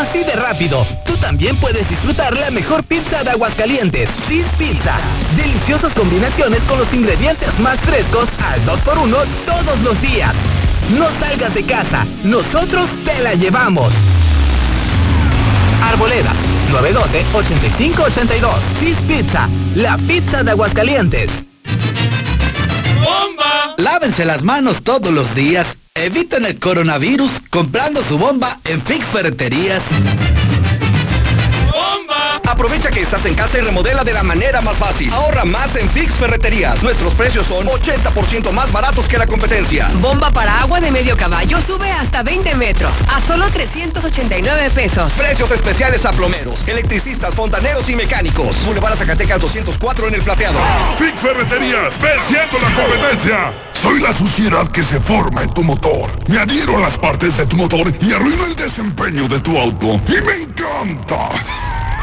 Así 0.00 0.24
de 0.24 0.32
rápido, 0.32 0.84
tú 1.06 1.16
también 1.18 1.56
puedes 1.56 1.88
disfrutar 1.88 2.36
la 2.36 2.50
mejor 2.50 2.82
pizza 2.82 3.22
de 3.22 3.30
Aguascalientes, 3.30 4.10
Cheese 4.26 4.48
Pizza. 4.58 4.96
Deliciosas 5.36 5.94
combinaciones 5.94 6.64
con 6.64 6.78
los 6.78 6.92
ingredientes 6.92 7.56
más 7.60 7.78
frescos 7.80 8.28
al 8.44 8.60
2x1 8.66 9.24
todos 9.46 9.78
los 9.80 10.00
días. 10.02 10.34
No 10.98 11.08
salgas 11.20 11.54
de 11.54 11.64
casa, 11.64 12.06
nosotros 12.24 12.90
te 13.04 13.20
la 13.20 13.34
llevamos. 13.34 13.92
Arboledas, 15.82 16.36
912-8582. 16.72 18.80
Cheese 18.80 19.00
Pizza, 19.02 19.48
la 19.76 19.96
pizza 19.96 20.42
de 20.42 20.50
Aguascalientes. 20.50 21.46
¡Bomba! 22.96 23.74
Lávense 23.78 24.24
las 24.24 24.42
manos 24.42 24.82
todos 24.82 25.12
los 25.12 25.32
días. 25.36 25.68
Eviten 25.96 26.44
el 26.44 26.58
coronavirus 26.58 27.30
comprando 27.50 28.02
su 28.02 28.18
bomba 28.18 28.58
en 28.64 28.82
Fix 28.82 29.06
Ferreterías. 29.06 29.80
¡Bomba! 31.70 32.40
Aprovecha 32.44 32.90
que 32.90 33.02
estás 33.02 33.24
en 33.26 33.36
casa 33.36 33.58
y 33.58 33.60
remodela 33.60 34.02
de 34.02 34.12
la 34.12 34.24
manera 34.24 34.60
más 34.60 34.76
fácil. 34.76 35.12
Ahorra 35.12 35.44
más 35.44 35.76
en 35.76 35.88
Fix 35.90 36.12
Ferreterías. 36.16 36.82
Nuestros 36.82 37.14
precios 37.14 37.46
son 37.46 37.68
80% 37.68 38.50
más 38.50 38.72
baratos 38.72 39.06
que 39.06 39.18
la 39.18 39.28
competencia. 39.28 39.88
Bomba 40.00 40.32
para 40.32 40.62
agua 40.62 40.80
de 40.80 40.90
medio 40.90 41.16
caballo 41.16 41.60
sube 41.62 41.88
hasta 41.92 42.24
20 42.24 42.56
metros 42.56 42.92
a 43.06 43.20
solo 43.20 43.48
389 43.50 44.70
pesos. 44.70 45.12
Precios 45.12 45.52
especiales 45.52 46.04
a 46.04 46.10
plomeros, 46.10 46.58
electricistas, 46.66 47.32
fontaneros 47.36 47.88
y 47.88 47.94
mecánicos. 47.94 48.56
Boulevard 48.64 48.98
Zacatecas 48.98 49.40
204 49.40 50.08
en 50.08 50.14
el 50.16 50.22
plateado. 50.22 50.58
Fix 50.98 51.20
Ferreterías, 51.20 51.94
venciendo 52.00 52.58
la 52.58 52.82
competencia. 52.82 53.73
Soy 53.84 54.00
la 54.00 54.14
suciedad 54.14 54.66
que 54.68 54.82
se 54.82 54.98
forma 54.98 55.42
en 55.42 55.52
tu 55.52 55.62
motor. 55.62 56.10
Me 56.26 56.38
adhiero 56.38 56.78
a 56.78 56.80
las 56.80 56.96
partes 56.96 57.36
de 57.36 57.44
tu 57.44 57.56
motor 57.56 57.92
y 58.00 58.14
arruino 58.14 58.46
el 58.46 58.56
desempeño 58.56 59.28
de 59.28 59.38
tu 59.40 59.58
auto. 59.58 60.00
Y 60.08 60.24
me 60.24 60.42
encanta. 60.42 61.28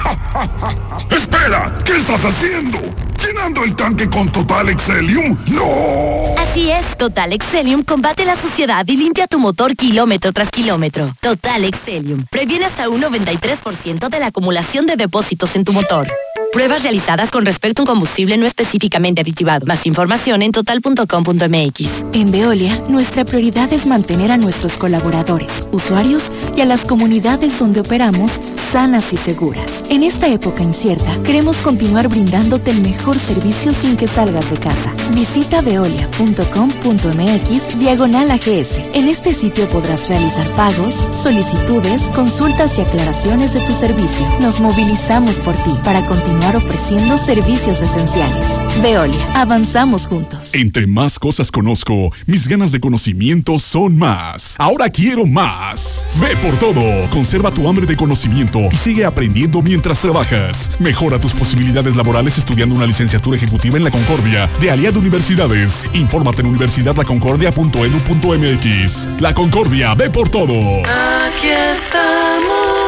¡Espera! 1.09 1.73
¿Qué 1.83 1.97
estás 1.97 2.23
haciendo? 2.23 2.77
¿Llenando 3.19 3.63
el 3.63 3.75
tanque 3.75 4.07
con 4.07 4.31
Total 4.31 4.69
Excelium? 4.69 5.35
¡No! 5.47 6.35
Así 6.37 6.69
es, 6.69 6.97
Total 6.99 7.33
Excelium 7.33 7.81
combate 7.81 8.25
la 8.25 8.39
suciedad 8.39 8.85
y 8.87 8.95
limpia 8.95 9.25
tu 9.25 9.39
motor 9.39 9.75
kilómetro 9.75 10.33
tras 10.33 10.51
kilómetro. 10.51 11.15
Total 11.19 11.65
Excelium 11.65 12.25
previene 12.29 12.65
hasta 12.65 12.89
un 12.89 13.01
93% 13.01 14.07
de 14.07 14.19
la 14.19 14.27
acumulación 14.27 14.85
de 14.85 14.97
depósitos 14.97 15.55
en 15.55 15.65
tu 15.65 15.73
motor. 15.73 16.07
Pruebas 16.51 16.83
realizadas 16.83 17.31
con 17.31 17.45
respecto 17.45 17.81
a 17.81 17.83
un 17.83 17.87
combustible 17.87 18.35
no 18.35 18.45
específicamente 18.45 19.21
aditivado. 19.21 19.65
Más 19.67 19.85
información 19.85 20.41
en 20.41 20.51
total.com.mx. 20.51 22.03
En 22.11 22.31
Veolia, 22.31 22.77
nuestra 22.89 23.23
prioridad 23.23 23.71
es 23.71 23.85
mantener 23.85 24.33
a 24.33 24.37
nuestros 24.37 24.73
colaboradores, 24.73 25.49
usuarios 25.71 26.29
y 26.57 26.61
a 26.61 26.65
las 26.65 26.85
comunidades 26.85 27.57
donde 27.57 27.79
operamos 27.79 28.33
sanas 28.73 29.13
y 29.13 29.17
seguras. 29.17 29.85
En 29.89 30.03
esta 30.03 30.27
época 30.27 30.61
incierta, 30.61 31.17
queremos 31.23 31.55
continuar 31.57 32.09
brindándote 32.09 32.71
el 32.71 32.81
mejor 32.81 33.17
servicio 33.17 33.71
sin 33.71 33.95
que 33.95 34.07
salgas 34.07 34.51
de 34.51 34.57
casa. 34.57 34.93
Visita 35.13 35.61
veolia.com.mx 35.61 37.79
diagonal 37.79 38.29
AGS. 38.29 38.81
En 38.93 39.07
este 39.07 39.33
sitio 39.33 39.69
podrás 39.69 40.09
realizar 40.09 40.45
pagos, 40.49 40.95
solicitudes, 41.13 42.09
consultas 42.13 42.77
y 42.77 42.81
aclaraciones 42.81 43.53
de 43.53 43.61
tu 43.61 43.71
servicio. 43.73 44.27
Nos 44.41 44.59
movilizamos 44.59 45.39
por 45.39 45.55
ti 45.55 45.71
para 45.83 46.05
continuar 46.05 46.40
ofreciendo 46.49 47.17
servicios 47.17 47.81
esenciales. 47.81 48.61
Veolia, 48.81 49.19
avanzamos 49.35 50.07
juntos. 50.07 50.53
Entre 50.53 50.87
más 50.87 51.19
cosas 51.19 51.51
conozco, 51.51 52.11
mis 52.25 52.47
ganas 52.47 52.71
de 52.71 52.79
conocimiento 52.79 53.59
son 53.59 53.97
más. 53.97 54.55
Ahora 54.57 54.89
quiero 54.89 55.25
más. 55.25 56.07
Ve 56.19 56.35
por 56.37 56.57
todo. 56.57 56.81
Conserva 57.11 57.51
tu 57.51 57.67
hambre 57.69 57.85
de 57.85 57.95
conocimiento 57.95 58.59
y 58.71 58.75
sigue 58.75 59.05
aprendiendo 59.05 59.61
mientras 59.61 59.99
trabajas. 59.99 60.71
Mejora 60.79 61.19
tus 61.19 61.33
posibilidades 61.33 61.95
laborales 61.95 62.37
estudiando 62.37 62.75
una 62.75 62.85
licenciatura 62.85 63.37
ejecutiva 63.37 63.77
en 63.77 63.83
la 63.83 63.91
Concordia 63.91 64.49
de 64.59 64.71
Aliado 64.71 64.99
Universidades. 64.99 65.85
Infórmate 65.93 66.41
en 66.41 66.47
universidadlaconcordia.edu.mx. 66.47 69.09
La 69.19 69.33
Concordia, 69.33 69.93
ve 69.95 70.09
por 70.09 70.29
todo. 70.29 70.53
Aquí 70.85 71.47
estamos. 71.47 72.80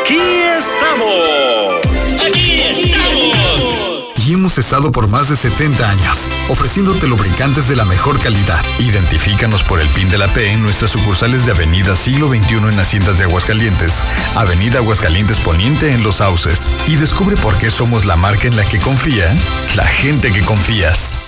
Aquí 0.00 0.18
estamos. 0.56 1.80
Aquí 2.26 2.60
estamos. 2.60 4.04
Y 4.26 4.34
hemos 4.34 4.58
estado 4.58 4.92
por 4.92 5.08
más 5.08 5.28
de 5.28 5.36
70 5.36 5.88
años, 5.88 6.28
ofreciéndote 6.48 7.06
lubricantes 7.06 7.68
de 7.68 7.76
la 7.76 7.84
mejor 7.84 8.18
calidad. 8.18 8.60
Identifícanos 8.78 9.62
por 9.62 9.80
el 9.80 9.88
PIN 9.88 10.08
de 10.10 10.18
la 10.18 10.28
P 10.28 10.52
en 10.52 10.62
nuestras 10.62 10.90
sucursales 10.90 11.46
de 11.46 11.52
Avenida 11.52 11.96
Siglo 11.96 12.28
XXI 12.28 12.56
en 12.56 12.78
Haciendas 12.78 13.18
de 13.18 13.24
Aguascalientes, 13.24 14.04
Avenida 14.34 14.78
Aguascalientes 14.78 15.38
Poniente 15.38 15.92
en 15.92 16.02
Los 16.02 16.16
Sauces. 16.16 16.70
Y 16.86 16.96
descubre 16.96 17.36
por 17.36 17.56
qué 17.56 17.70
somos 17.70 18.04
la 18.04 18.16
marca 18.16 18.48
en 18.48 18.56
la 18.56 18.64
que 18.64 18.78
confía 18.78 19.34
la 19.76 19.86
gente 19.86 20.30
que 20.30 20.42
confías. 20.42 21.27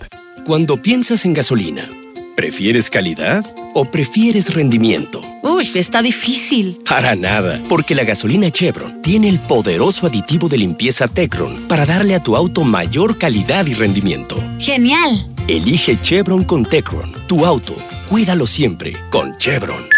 Cuando 0.49 0.81
piensas 0.81 1.27
en 1.27 1.35
gasolina, 1.35 1.91
¿prefieres 2.35 2.89
calidad 2.89 3.45
o 3.75 3.85
prefieres 3.85 4.55
rendimiento? 4.55 5.21
Uy, 5.43 5.71
está 5.75 6.01
difícil. 6.01 6.79
Para 6.89 7.15
nada, 7.17 7.61
porque 7.69 7.95
la 7.95 8.05
gasolina 8.05 8.51
Chevron 8.51 9.03
tiene 9.03 9.29
el 9.29 9.41
poderoso 9.41 10.07
aditivo 10.07 10.49
de 10.49 10.57
limpieza 10.57 11.07
Tecron 11.07 11.69
para 11.69 11.85
darle 11.85 12.15
a 12.15 12.23
tu 12.23 12.35
auto 12.35 12.65
mayor 12.65 13.19
calidad 13.19 13.67
y 13.67 13.75
rendimiento. 13.75 14.43
Genial. 14.59 15.11
Elige 15.49 16.01
Chevron 16.01 16.45
con 16.45 16.65
Tecron, 16.65 17.13
tu 17.27 17.45
auto. 17.45 17.77
Cuídalo 18.09 18.47
siempre 18.47 18.95
con 19.11 19.37
Chevron. 19.37 19.98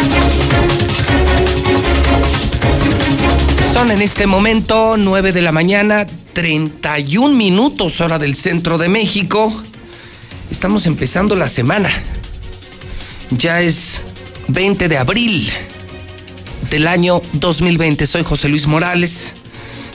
Son 3.73 3.89
en 3.89 4.01
este 4.01 4.27
momento 4.27 4.95
9 4.97 5.31
de 5.31 5.41
la 5.41 5.53
mañana, 5.53 6.05
31 6.33 7.35
minutos 7.35 8.01
hora 8.01 8.19
del 8.19 8.35
centro 8.35 8.77
de 8.77 8.89
México. 8.89 9.51
Estamos 10.51 10.85
empezando 10.87 11.37
la 11.37 11.47
semana. 11.47 11.89
Ya 13.29 13.61
es 13.61 14.01
20 14.49 14.89
de 14.89 14.97
abril 14.97 15.49
del 16.69 16.85
año 16.85 17.21
2020. 17.33 18.05
Soy 18.07 18.23
José 18.23 18.49
Luis 18.49 18.67
Morales. 18.67 19.35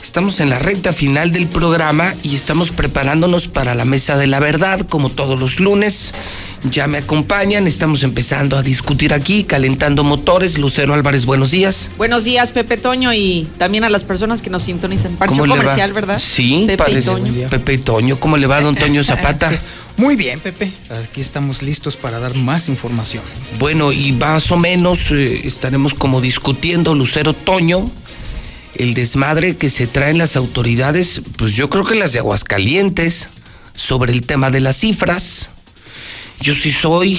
Estamos 0.03 0.41
en 0.41 0.51
la 0.51 0.59
recta 0.59 0.93
final 0.93 1.33
del 1.33 1.47
programa 1.47 2.15
y 2.23 2.37
estamos 2.37 2.71
preparándonos 2.71 3.49
para 3.49 3.75
la 3.75 3.85
mesa 3.85 4.17
de 4.17 4.27
la 4.27 4.39
verdad, 4.41 4.81
como 4.81 5.11
todos 5.11 5.39
los 5.39 5.61
lunes. 5.61 6.15
Ya 6.71 6.87
me 6.87 6.99
acompañan, 6.99 7.67
estamos 7.67 8.03
empezando 8.03 8.57
a 8.57 8.63
discutir 8.63 9.13
aquí, 9.13 9.45
calentando 9.45 10.05
motores. 10.05 10.59
Lucero 10.59 10.95
Álvarez, 10.95 11.27
buenos 11.27 11.51
días. 11.51 11.91
Buenos 11.99 12.25
días, 12.25 12.53
Pepe 12.53 12.77
Toño, 12.77 13.13
y 13.13 13.47
también 13.59 13.85
a 13.85 13.91
las 13.91 14.05
personas 14.05 14.43
que 14.43 14.49
nos 14.51 14.63
sintonizan. 14.63 15.17
Parece 15.17 15.39
¿Cómo 15.39 15.47
le 15.47 15.59
va? 15.59 15.65
comercial, 15.65 15.93
¿verdad? 15.93 16.19
Sí, 16.19 16.65
Pepe 16.67 16.93
y 16.99 17.03
Toño. 17.03 17.49
Pepe 17.51 17.73
y 17.75 17.79
Toño, 17.79 18.19
¿cómo 18.19 18.37
le 18.37 18.47
va, 18.47 18.61
don 18.61 18.75
Toño 18.75 19.03
Zapata? 19.05 19.51
Sí. 19.51 19.57
Muy 19.97 20.17
bien, 20.17 20.41
Pepe. 20.41 20.73
Aquí 20.91 21.21
estamos 21.21 21.63
listos 21.63 21.97
para 21.97 22.19
dar 22.21 22.35
más 22.35 22.69
información. 22.69 23.23
Bueno, 23.59 23.93
y 23.93 24.13
más 24.13 24.51
o 24.51 24.57
menos 24.57 25.11
eh, 25.11 25.43
estaremos 25.47 25.95
como 25.95 26.21
discutiendo, 26.21 26.95
Lucero 26.95 27.33
Toño, 27.33 27.91
el 28.79 28.95
desmadre 28.95 29.57
que 29.57 29.71
se 29.71 29.87
traen 29.87 30.19
las 30.19 30.37
autoridades, 30.37 31.23
pues 31.37 31.55
yo 31.55 31.71
creo 31.71 31.85
que 31.85 31.95
las 31.95 32.13
de 32.13 32.19
Aguascalientes, 32.21 33.29
sobre 33.77 34.13
el 34.13 34.23
tema 34.23 34.51
de 34.51 34.61
las 34.61 34.79
cifras. 34.79 35.51
Yo 36.41 36.55
sí 36.55 36.73
soy 36.73 37.19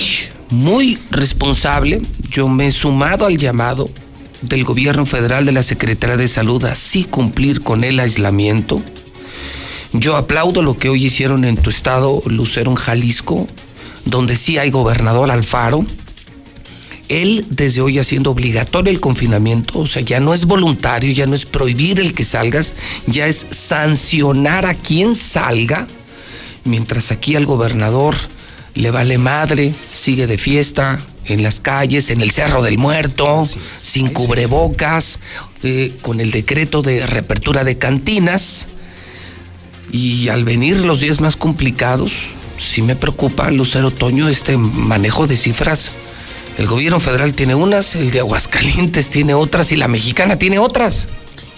muy 0.49 0.97
responsable, 1.11 2.01
yo 2.29 2.47
me 2.47 2.67
he 2.67 2.71
sumado 2.71 3.25
al 3.25 3.37
llamado 3.37 3.89
del 4.41 4.63
gobierno 4.63 5.05
federal 5.05 5.45
de 5.45 5.51
la 5.51 5.63
Secretaría 5.63 6.17
de 6.17 6.27
Salud 6.27 6.63
a 6.65 6.75
sí 6.75 7.03
cumplir 7.03 7.61
con 7.61 7.83
el 7.83 7.99
aislamiento. 7.99 8.81
Yo 9.93 10.15
aplaudo 10.15 10.61
lo 10.61 10.77
que 10.77 10.89
hoy 10.89 11.05
hicieron 11.05 11.45
en 11.45 11.57
tu 11.57 11.69
estado, 11.69 12.21
Lucero, 12.25 12.71
en 12.71 12.75
Jalisco, 12.75 13.47
donde 14.05 14.37
sí 14.37 14.57
hay 14.57 14.69
gobernador 14.69 15.31
Alfaro. 15.31 15.85
Él 17.09 17.45
desde 17.49 17.81
hoy 17.81 17.99
haciendo 17.99 18.31
obligatorio 18.31 18.91
el 18.91 18.99
confinamiento, 18.99 19.79
o 19.79 19.87
sea, 19.87 20.01
ya 20.01 20.19
no 20.19 20.33
es 20.33 20.45
voluntario, 20.45 21.11
ya 21.13 21.25
no 21.25 21.35
es 21.35 21.45
prohibir 21.45 21.99
el 21.99 22.13
que 22.13 22.25
salgas, 22.25 22.75
ya 23.05 23.27
es 23.27 23.47
sancionar 23.49 24.65
a 24.65 24.73
quien 24.73 25.15
salga, 25.15 25.87
mientras 26.65 27.11
aquí 27.11 27.35
al 27.35 27.45
gobernador 27.45 28.15
le 28.75 28.91
vale 28.91 29.17
madre, 29.17 29.73
sigue 29.93 30.27
de 30.27 30.37
fiesta, 30.37 30.99
en 31.27 31.43
las 31.43 31.59
calles, 31.59 32.09
en 32.09 32.21
el 32.21 32.31
Cerro 32.31 32.61
del 32.61 32.77
Muerto, 32.77 33.43
sin 33.77 34.09
cubrebocas, 34.09 35.19
eh, 35.63 35.95
con 36.01 36.19
el 36.19 36.31
decreto 36.31 36.81
de 36.81 37.05
reapertura 37.05 37.63
de 37.63 37.77
cantinas. 37.77 38.67
Y 39.91 40.29
al 40.29 40.43
venir 40.43 40.77
los 40.85 40.99
días 40.99 41.21
más 41.21 41.35
complicados, 41.35 42.11
sí 42.57 42.81
me 42.81 42.95
preocupa, 42.95 43.51
Lucero 43.51 43.91
Toño, 43.91 44.27
este 44.27 44.57
manejo 44.57 45.27
de 45.27 45.37
cifras. 45.37 45.91
El 46.57 46.65
gobierno 46.65 46.99
federal 46.99 47.33
tiene 47.33 47.53
unas, 47.53 47.95
el 47.95 48.09
de 48.09 48.19
Aguascalientes 48.19 49.11
tiene 49.11 49.35
otras 49.35 49.71
y 49.71 49.75
la 49.75 49.87
mexicana 49.87 50.39
tiene 50.39 50.57
otras. 50.57 51.07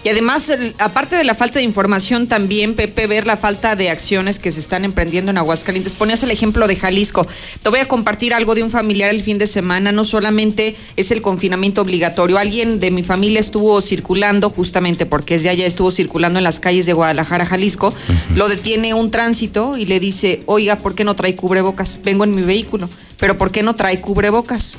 Y 0.04 0.10
además, 0.10 0.52
aparte 0.78 1.16
de 1.16 1.26
la 1.26 1.36
falta 1.36 1.60
de 1.60 1.66
información, 1.66 2.26
también, 2.26 2.74
Pepe, 2.74 3.08
ver 3.08 3.28
la 3.28 3.36
falta 3.36 3.76
de 3.76 3.90
acciones 3.90 4.40
que 4.40 4.52
se 4.52 4.60
están 4.60 4.86
emprendiendo 4.86 5.32
en 5.32 5.38
Aguascalientes. 5.38 5.94
Ponías 5.94 6.24
el 6.24 6.32
ejemplo 6.32 6.68
de 6.68 6.78
Jalisco. 6.78 7.28
Te 7.62 7.70
voy 7.70 7.80
a 7.80 7.88
compartir 7.88 8.34
algo 8.34 8.56
de 8.56 8.64
un 8.64 8.72
familiar 8.72 9.10
el 9.10 9.22
fin 9.22 9.38
de 9.38 9.48
semana. 9.48 9.92
No 9.92 10.06
solamente 10.06 10.76
es 10.96 11.12
el 11.12 11.22
confinamiento 11.22 11.82
obligatorio. 11.82 12.38
Alguien 12.38 12.80
de 12.80 12.92
mi 12.92 13.04
familia 13.04 13.42
estuvo 13.42 13.82
circulando, 13.82 14.50
justamente 14.50 15.06
porque 15.06 15.36
es 15.36 15.44
de 15.44 15.50
allá, 15.50 15.66
estuvo 15.66 15.92
circulando 15.92 16.40
en 16.40 16.44
las 16.44 16.62
calles 16.62 16.86
de 16.86 16.94
Guadalajara, 16.94 17.46
Jalisco. 17.46 17.94
Lo 18.36 18.48
detiene 18.48 18.94
un 18.94 19.12
tránsito 19.12 19.78
y 19.78 19.86
le 19.86 20.00
dice, 20.00 20.44
oiga, 20.46 20.78
¿por 20.78 20.96
qué 20.96 21.04
no 21.04 21.16
trae 21.16 21.36
cubrebocas? 21.36 22.00
Vengo 22.04 22.24
en 22.24 22.36
mi 22.36 22.42
vehículo. 22.42 22.90
Pero 23.18 23.38
¿por 23.38 23.52
qué 23.52 23.64
no 23.64 23.76
trae 23.76 24.00
cubrebocas? 24.00 24.78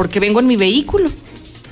Porque 0.00 0.18
vengo 0.18 0.40
en 0.40 0.46
mi 0.46 0.56
vehículo. 0.56 1.10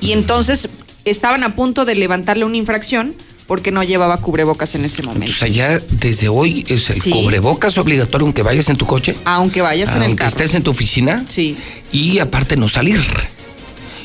Y 0.00 0.12
entonces 0.12 0.68
estaban 1.07 1.44
a 1.44 1.55
punto 1.55 1.86
de 1.86 1.94
levantarle 1.94 2.44
una 2.44 2.58
infracción 2.58 3.15
porque 3.47 3.70
no 3.70 3.82
llevaba 3.82 4.18
cubrebocas 4.18 4.74
en 4.74 4.84
ese 4.84 5.02
momento. 5.02 5.31
O 5.31 5.34
sea, 5.34 5.48
ya 5.48 5.81
desde 5.92 6.28
hoy 6.28 6.62
es 6.68 6.90
el 6.90 7.00
cubrebocas 7.10 7.78
obligatorio 7.78 8.26
aunque 8.26 8.42
vayas 8.42 8.68
en 8.68 8.76
tu 8.76 8.84
coche. 8.84 9.16
Aunque 9.24 9.62
vayas 9.62 9.97
en 9.97 10.02
el 10.02 10.15
carro. 10.15 10.28
estés 10.28 10.52
en 10.52 10.62
tu 10.62 10.73
oficina. 10.73 11.24
Sí. 11.26 11.57
Y 11.90 12.18
aparte 12.18 12.58
no 12.58 12.68
salir. 12.68 13.00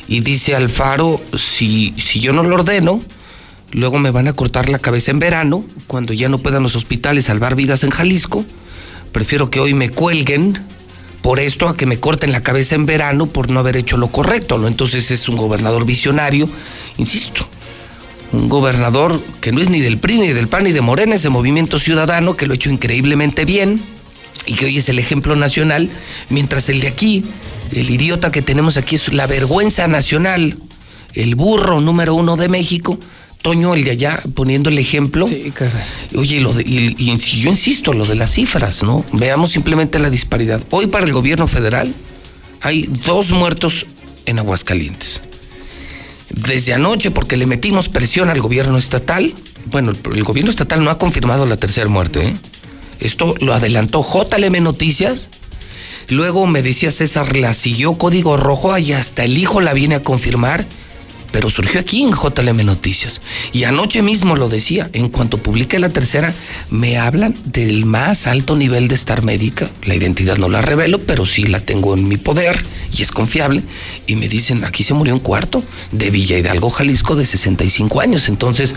Y 0.08 0.20
dice 0.20 0.54
Alfaro, 0.54 1.20
si, 1.36 1.92
si 1.98 2.20
yo 2.20 2.32
no 2.32 2.44
lo 2.44 2.54
ordeno, 2.54 3.02
luego 3.72 3.98
me 3.98 4.10
van 4.10 4.26
a 4.26 4.32
cortar 4.32 4.70
la 4.70 4.78
cabeza 4.78 5.10
en 5.10 5.18
verano, 5.18 5.66
cuando 5.86 6.14
ya 6.14 6.30
no 6.30 6.38
puedan 6.38 6.62
los 6.62 6.76
hospitales 6.76 7.26
salvar 7.26 7.56
vidas 7.56 7.84
en 7.84 7.90
Jalisco. 7.90 8.42
Prefiero 9.12 9.50
que 9.50 9.60
hoy 9.60 9.74
me 9.74 9.90
cuelguen 9.90 10.64
por 11.24 11.40
esto 11.40 11.70
a 11.70 11.74
que 11.74 11.86
me 11.86 11.98
corten 11.98 12.32
la 12.32 12.42
cabeza 12.42 12.74
en 12.74 12.84
verano 12.84 13.24
por 13.24 13.50
no 13.50 13.58
haber 13.58 13.78
hecho 13.78 13.96
lo 13.96 14.08
correcto. 14.08 14.68
Entonces 14.68 15.10
es 15.10 15.26
un 15.26 15.38
gobernador 15.38 15.86
visionario, 15.86 16.46
insisto, 16.98 17.48
un 18.32 18.50
gobernador 18.50 19.18
que 19.40 19.50
no 19.50 19.62
es 19.62 19.70
ni 19.70 19.80
del 19.80 19.96
PRI, 19.96 20.18
ni 20.18 20.28
del 20.34 20.48
PAN, 20.48 20.64
ni 20.64 20.72
de 20.72 20.82
Morena, 20.82 21.14
es 21.14 21.22
de 21.22 21.30
Movimiento 21.30 21.78
Ciudadano, 21.78 22.36
que 22.36 22.46
lo 22.46 22.52
ha 22.52 22.56
hecho 22.56 22.68
increíblemente 22.68 23.46
bien 23.46 23.80
y 24.44 24.52
que 24.52 24.66
hoy 24.66 24.76
es 24.76 24.90
el 24.90 24.98
ejemplo 24.98 25.34
nacional, 25.34 25.88
mientras 26.28 26.68
el 26.68 26.82
de 26.82 26.88
aquí, 26.88 27.24
el 27.72 27.88
idiota 27.88 28.30
que 28.30 28.42
tenemos 28.42 28.76
aquí 28.76 28.96
es 28.96 29.10
la 29.10 29.26
vergüenza 29.26 29.88
nacional, 29.88 30.58
el 31.14 31.36
burro 31.36 31.80
número 31.80 32.14
uno 32.14 32.36
de 32.36 32.50
México, 32.50 32.98
Toño, 33.44 33.74
el 33.74 33.84
de 33.84 33.90
allá, 33.90 34.22
poniendo 34.32 34.70
el 34.70 34.78
ejemplo. 34.78 35.26
Sí, 35.26 35.52
caray. 35.54 35.82
Oye, 36.16 36.40
lo 36.40 36.54
de, 36.54 36.62
y, 36.62 36.96
y 36.96 37.14
yo 37.14 37.50
insisto, 37.50 37.92
lo 37.92 38.06
de 38.06 38.14
las 38.14 38.32
cifras, 38.32 38.82
¿no? 38.82 39.04
Veamos 39.12 39.52
simplemente 39.52 39.98
la 39.98 40.08
disparidad. 40.08 40.62
Hoy 40.70 40.86
para 40.86 41.04
el 41.04 41.12
gobierno 41.12 41.46
federal 41.46 41.94
hay 42.62 42.88
dos 43.04 43.32
muertos 43.32 43.84
en 44.24 44.38
Aguascalientes. 44.38 45.20
Desde 46.30 46.72
anoche, 46.72 47.10
porque 47.10 47.36
le 47.36 47.44
metimos 47.44 47.90
presión 47.90 48.30
al 48.30 48.40
gobierno 48.40 48.78
estatal, 48.78 49.34
bueno, 49.66 49.90
el, 49.92 49.98
el 50.16 50.24
gobierno 50.24 50.50
estatal 50.50 50.82
no 50.82 50.88
ha 50.88 50.96
confirmado 50.96 51.44
la 51.44 51.58
tercera 51.58 51.86
muerte, 51.86 52.28
¿eh? 52.28 52.36
Esto 52.98 53.34
lo 53.40 53.52
adelantó 53.52 54.02
JLM 54.02 54.62
Noticias. 54.62 55.28
Luego 56.08 56.46
me 56.46 56.62
decía 56.62 56.90
César, 56.90 57.36
la 57.36 57.52
siguió 57.52 57.98
Código 57.98 58.38
Rojo 58.38 58.78
y 58.78 58.92
hasta 58.92 59.24
el 59.24 59.36
hijo 59.36 59.60
la 59.60 59.74
viene 59.74 59.96
a 59.96 60.02
confirmar 60.02 60.64
pero 61.34 61.50
surgió 61.50 61.80
aquí 61.80 62.04
en 62.04 62.12
JLM 62.12 62.64
Noticias. 62.64 63.20
Y 63.50 63.64
anoche 63.64 64.02
mismo 64.02 64.36
lo 64.36 64.48
decía, 64.48 64.88
en 64.92 65.08
cuanto 65.08 65.38
publiqué 65.38 65.80
la 65.80 65.88
tercera, 65.88 66.32
me 66.70 66.96
hablan 66.96 67.34
del 67.44 67.86
más 67.86 68.28
alto 68.28 68.54
nivel 68.54 68.86
de 68.86 68.94
estar 68.94 69.24
médica. 69.24 69.68
La 69.82 69.96
identidad 69.96 70.36
no 70.36 70.48
la 70.48 70.62
revelo, 70.62 71.00
pero 71.00 71.26
sí 71.26 71.42
la 71.48 71.58
tengo 71.58 71.92
en 71.94 72.06
mi 72.06 72.18
poder 72.18 72.56
y 72.96 73.02
es 73.02 73.10
confiable. 73.10 73.64
Y 74.06 74.14
me 74.14 74.28
dicen, 74.28 74.64
aquí 74.64 74.84
se 74.84 74.94
murió 74.94 75.12
un 75.12 75.18
cuarto 75.18 75.60
de 75.90 76.10
Villa 76.10 76.38
Hidalgo, 76.38 76.70
Jalisco, 76.70 77.16
de 77.16 77.26
65 77.26 78.00
años. 78.00 78.28
Entonces, 78.28 78.76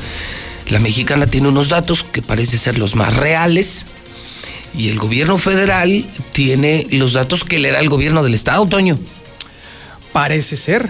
la 0.67 0.79
mexicana 0.79 1.27
tiene 1.27 1.49
unos 1.49 1.69
datos 1.69 2.03
que 2.03 2.23
parece 2.23 2.57
ser 2.57 2.79
los 2.79 2.95
más 2.95 3.15
reales. 3.15 3.85
Y 4.75 4.89
el 4.89 4.97
gobierno 4.97 5.37
federal 5.37 6.03
tiene 6.33 6.87
los 6.89 7.13
datos 7.13 7.43
que 7.43 7.59
le 7.59 7.69
da 7.69 7.81
el 7.81 7.89
gobierno 7.89 8.23
del 8.23 8.33
estado, 8.33 8.65
Toño. 8.65 8.97
Parece 10.11 10.57
ser 10.57 10.89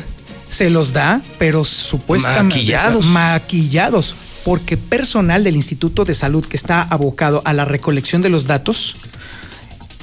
se 0.50 0.70
los 0.70 0.94
da, 0.94 1.22
pero 1.38 1.66
supuestamente 1.66 2.56
maquillados. 2.56 3.06
maquillados, 3.06 4.16
porque 4.44 4.78
personal 4.78 5.44
del 5.44 5.56
Instituto 5.56 6.06
de 6.06 6.14
Salud 6.14 6.46
que 6.46 6.58
está 6.58 6.82
abocado 6.82 7.42
a 7.46 7.54
la 7.54 7.66
recolección 7.66 8.22
de 8.22 8.30
los 8.30 8.48
datos 8.48 8.96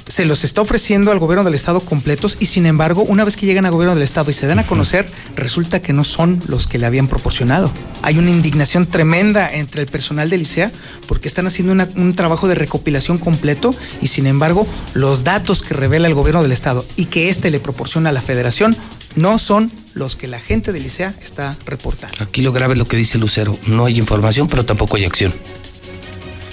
se 0.07 0.25
los 0.25 0.45
está 0.45 0.61
ofreciendo 0.61 1.11
al 1.11 1.19
gobierno 1.19 1.45
del 1.45 1.55
estado 1.55 1.81
completos 1.81 2.37
y 2.41 2.47
sin 2.47 2.67
embargo, 2.67 3.03
una 3.03 3.25
vez 3.25 3.37
que 3.37 3.47
llegan 3.47 3.67
al 3.67 3.73
gobierno 3.73 3.95
del 3.95 4.05
estado 4.05 4.31
y 4.31 4.35
se 4.35 4.47
dan 4.47 4.59
a 4.59 4.67
conocer, 4.67 5.09
resulta 5.35 5.81
que 5.83 5.93
no 5.93 6.05
son 6.05 6.43
los 6.47 6.67
que 6.67 6.79
le 6.79 6.87
habían 6.87 7.09
proporcionado. 7.09 7.71
Hay 8.03 8.19
una 8.19 8.31
indignación 8.31 8.87
tremenda 8.87 9.53
entre 9.53 9.83
el 9.83 9.89
personal 9.89 10.31
del 10.31 10.43
ICEA 10.43 10.71
porque 11.07 11.29
están 11.29 11.47
haciendo 11.47 11.73
una, 11.73 11.89
un 11.97 12.15
trabajo 12.15 12.49
de 12.49 12.55
recopilación 12.55 13.19
completo 13.19 13.75
y 14.03 14.09
sin 14.09 14.27
embargo, 14.27 14.67
los 14.93 15.25
datos 15.25 15.63
que 15.63 15.75
revela 15.75 16.09
el 16.09 16.15
gobierno 16.15 16.43
del 16.43 16.53
estado 16.53 16.85
y 16.97 17.07
que 17.07 17.31
éste 17.31 17.51
le 17.51 17.61
proporciona 17.61 18.11
a 18.11 18.13
la 18.13 18.23
federación 18.23 18.77
no 19.17 19.39
son 19.39 19.71
los 19.95 20.17
que 20.17 20.27
la 20.27 20.41
gente 20.41 20.73
del 20.73 20.87
ICEA 20.87 21.15
está 21.23 21.57
reportando. 21.67 22.17
Aquí 22.21 22.43
lo 22.43 22.53
grave 22.53 22.75
es 22.75 22.79
lo 22.79 22.87
que 22.87 22.97
dice 22.97 23.19
Lucero. 23.19 23.57
No 23.67 23.85
hay 23.85 23.99
información, 23.99 24.49
pero 24.49 24.65
tampoco 24.67 24.97
hay 24.97 25.05
acción. 25.05 25.33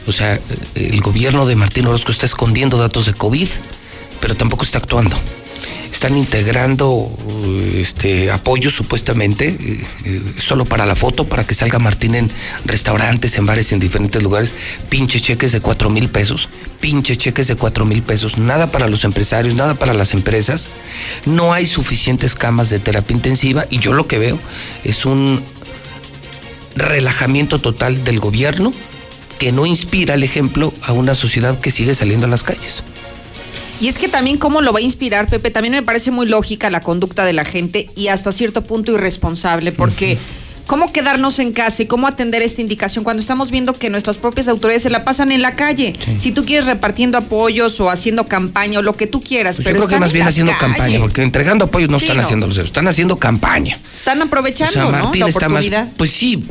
O 0.07 0.11
sea, 0.11 0.39
el 0.75 1.01
gobierno 1.01 1.45
de 1.45 1.55
Martín 1.55 1.85
Orozco 1.87 2.11
está 2.11 2.25
escondiendo 2.25 2.77
datos 2.77 3.05
de 3.05 3.13
COVID, 3.13 3.47
pero 4.19 4.35
tampoco 4.35 4.63
está 4.63 4.79
actuando. 4.79 5.15
Están 5.91 6.17
integrando 6.17 7.15
este, 7.75 8.31
apoyos 8.31 8.73
supuestamente 8.73 9.49
eh, 9.49 9.85
eh, 10.05 10.21
solo 10.39 10.65
para 10.65 10.85
la 10.87 10.95
foto, 10.95 11.25
para 11.27 11.43
que 11.43 11.53
salga 11.53 11.77
Martín 11.77 12.15
en 12.15 12.31
restaurantes, 12.65 13.37
en 13.37 13.45
bares, 13.45 13.71
en 13.71 13.79
diferentes 13.79 14.23
lugares. 14.23 14.55
Pinche 14.89 15.19
cheques 15.19 15.51
de 15.51 15.59
cuatro 15.59 15.91
mil 15.91 16.09
pesos, 16.09 16.49
pinche 16.79 17.17
cheques 17.17 17.47
de 17.47 17.55
cuatro 17.55 17.85
mil 17.85 18.01
pesos. 18.01 18.39
Nada 18.39 18.71
para 18.71 18.87
los 18.87 19.03
empresarios, 19.03 19.53
nada 19.53 19.75
para 19.75 19.93
las 19.93 20.13
empresas. 20.13 20.69
No 21.25 21.53
hay 21.53 21.67
suficientes 21.67 22.33
camas 22.33 22.71
de 22.71 22.79
terapia 22.79 23.15
intensiva 23.15 23.65
y 23.69 23.77
yo 23.77 23.93
lo 23.93 24.07
que 24.07 24.17
veo 24.17 24.39
es 24.83 25.05
un 25.05 25.43
relajamiento 26.75 27.59
total 27.59 28.03
del 28.03 28.19
gobierno 28.19 28.71
que 29.41 29.51
no 29.51 29.65
inspira 29.65 30.13
el 30.13 30.21
ejemplo 30.21 30.71
a 30.83 30.91
una 30.93 31.15
sociedad 31.15 31.59
que 31.59 31.71
sigue 31.71 31.95
saliendo 31.95 32.27
a 32.27 32.29
las 32.29 32.43
calles. 32.43 32.83
Y 33.79 33.87
es 33.87 33.97
que 33.97 34.07
también 34.07 34.37
cómo 34.37 34.61
lo 34.61 34.71
va 34.71 34.77
a 34.77 34.81
inspirar, 34.83 35.27
Pepe, 35.27 35.49
también 35.49 35.73
me 35.73 35.81
parece 35.81 36.11
muy 36.11 36.27
lógica 36.27 36.69
la 36.69 36.81
conducta 36.81 37.25
de 37.25 37.33
la 37.33 37.43
gente 37.43 37.89
y 37.95 38.09
hasta 38.09 38.31
cierto 38.31 38.63
punto 38.63 38.91
irresponsable, 38.91 39.71
porque 39.71 40.19
cómo 40.67 40.93
quedarnos 40.93 41.39
en 41.39 41.53
casa 41.53 41.81
y 41.81 41.87
cómo 41.87 42.05
atender 42.05 42.43
esta 42.43 42.61
indicación 42.61 43.03
cuando 43.03 43.19
estamos 43.19 43.49
viendo 43.49 43.73
que 43.73 43.89
nuestras 43.89 44.19
propias 44.19 44.47
autoridades 44.47 44.83
se 44.83 44.91
la 44.91 45.03
pasan 45.03 45.31
en 45.31 45.41
la 45.41 45.55
calle. 45.55 45.95
Si 46.19 46.31
tú 46.31 46.45
quieres 46.45 46.67
repartiendo 46.67 47.17
apoyos 47.17 47.79
o 47.79 47.89
haciendo 47.89 48.27
campaña 48.27 48.77
o 48.77 48.81
lo 48.83 48.95
que 48.95 49.07
tú 49.07 49.23
quieras, 49.23 49.55
Pues 49.55 49.65
pero 49.65 49.79
yo 49.79 49.85
creo 49.87 49.95
que 49.97 49.99
más 49.99 50.11
en 50.11 50.13
bien 50.13 50.27
haciendo 50.27 50.51
calles. 50.51 50.67
campaña, 50.77 50.99
porque 50.99 51.23
entregando 51.23 51.65
apoyos 51.65 51.89
no 51.89 51.97
Sí, 51.97 52.05
están 52.05 52.17
no. 52.17 52.23
haciendo 52.23 52.45
los 52.45 52.57
están 52.59 52.87
haciendo 52.87 53.17
campaña. 53.17 53.79
Están 53.91 54.21
aprovechando, 54.21 54.87
o 54.87 54.91
sea, 54.91 54.99
¿no? 55.01 55.11
La 55.15 55.25
está 55.27 55.49
más, 55.49 55.63
oportunidad. 55.63 55.87
pues 55.97 56.11
sí, 56.11 56.43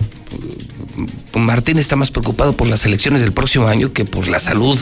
Martín 1.35 1.79
está 1.79 1.97
más 1.97 2.11
preocupado 2.11 2.53
por 2.53 2.69
las 2.69 2.85
elecciones 2.87 3.20
del 3.20 3.33
próximo 3.33 3.69
año 3.69 3.93
que 3.93 4.05
por 4.05 4.29
la 4.29 4.41
salud 4.41 4.79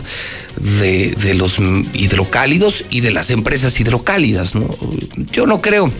de, 0.56 1.12
de 1.12 1.34
los 1.34 1.58
hidrocálidos 1.92 2.84
y 2.90 3.00
de 3.00 3.10
las 3.10 3.30
empresas 3.30 3.78
hidrocálidas, 3.80 4.54
¿no? 4.54 4.68
Yo 5.32 5.46
no 5.46 5.60
creo 5.60 5.90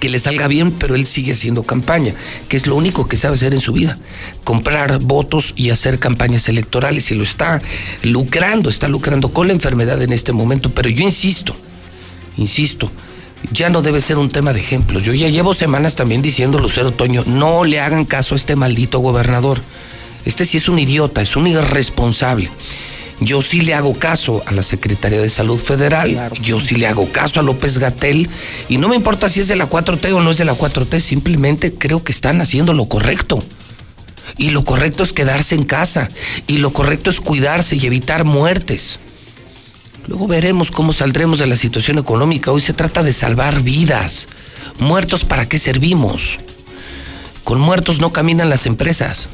que 0.00 0.08
le 0.08 0.18
salga 0.18 0.48
bien, 0.48 0.72
pero 0.72 0.94
él 0.94 1.06
sigue 1.06 1.32
haciendo 1.32 1.62
campaña, 1.62 2.14
que 2.48 2.56
es 2.56 2.66
lo 2.66 2.76
único 2.76 3.08
que 3.08 3.16
sabe 3.16 3.34
hacer 3.34 3.54
en 3.54 3.60
su 3.60 3.72
vida, 3.72 3.98
comprar 4.44 4.98
votos 4.98 5.54
y 5.56 5.70
hacer 5.70 5.98
campañas 5.98 6.48
electorales 6.48 7.10
y 7.10 7.14
lo 7.14 7.24
está 7.24 7.62
lucrando, 8.02 8.70
está 8.70 8.88
lucrando 8.88 9.30
con 9.30 9.46
la 9.46 9.52
enfermedad 9.52 10.02
en 10.02 10.12
este 10.12 10.32
momento, 10.32 10.70
pero 10.70 10.88
yo 10.90 11.02
insisto, 11.02 11.54
insisto, 12.36 12.90
ya 13.52 13.70
no 13.70 13.82
debe 13.82 14.00
ser 14.00 14.18
un 14.18 14.30
tema 14.30 14.52
de 14.52 14.60
ejemplos. 14.60 15.04
Yo 15.04 15.12
ya 15.12 15.28
llevo 15.28 15.54
semanas 15.54 15.96
también 15.96 16.22
diciendo, 16.22 16.58
Lucero 16.58 16.92
Toño, 16.92 17.22
no 17.26 17.64
le 17.64 17.80
hagan 17.80 18.04
caso 18.04 18.34
a 18.34 18.38
este 18.38 18.56
maldito 18.56 18.98
gobernador. 18.98 19.60
Este 20.24 20.46
sí 20.46 20.56
es 20.56 20.68
un 20.68 20.78
idiota, 20.78 21.22
es 21.22 21.36
un 21.36 21.46
irresponsable. 21.46 22.50
Yo 23.20 23.42
sí 23.42 23.60
le 23.60 23.74
hago 23.74 23.94
caso 23.94 24.42
a 24.46 24.52
la 24.52 24.62
Secretaría 24.62 25.20
de 25.20 25.28
Salud 25.28 25.58
Federal, 25.58 26.32
yo 26.42 26.58
sí 26.58 26.74
le 26.74 26.88
hago 26.88 27.10
caso 27.12 27.38
a 27.38 27.44
López 27.44 27.78
Gatel, 27.78 28.28
y 28.68 28.76
no 28.78 28.88
me 28.88 28.96
importa 28.96 29.28
si 29.28 29.40
es 29.40 29.48
de 29.48 29.56
la 29.56 29.70
4T 29.70 30.12
o 30.12 30.20
no 30.20 30.32
es 30.32 30.36
de 30.36 30.44
la 30.44 30.54
4T, 30.54 30.98
simplemente 30.98 31.72
creo 31.72 32.02
que 32.02 32.10
están 32.10 32.40
haciendo 32.40 32.72
lo 32.72 32.86
correcto. 32.86 33.42
Y 34.36 34.50
lo 34.50 34.64
correcto 34.64 35.04
es 35.04 35.12
quedarse 35.12 35.54
en 35.54 35.62
casa, 35.62 36.08
y 36.48 36.58
lo 36.58 36.72
correcto 36.72 37.08
es 37.08 37.20
cuidarse 37.20 37.76
y 37.76 37.86
evitar 37.86 38.24
muertes. 38.24 38.98
Luego 40.06 40.26
veremos 40.26 40.70
cómo 40.70 40.92
saldremos 40.92 41.38
de 41.38 41.46
la 41.46 41.56
situación 41.56 41.98
económica. 41.98 42.52
Hoy 42.52 42.60
se 42.60 42.72
trata 42.74 43.02
de 43.02 43.12
salvar 43.12 43.62
vidas. 43.62 44.28
Muertos, 44.78 45.24
¿para 45.24 45.48
qué 45.48 45.58
servimos? 45.58 46.38
Con 47.42 47.58
muertos 47.58 48.00
no 48.00 48.12
caminan 48.12 48.50
las 48.50 48.66
empresas. 48.66 49.28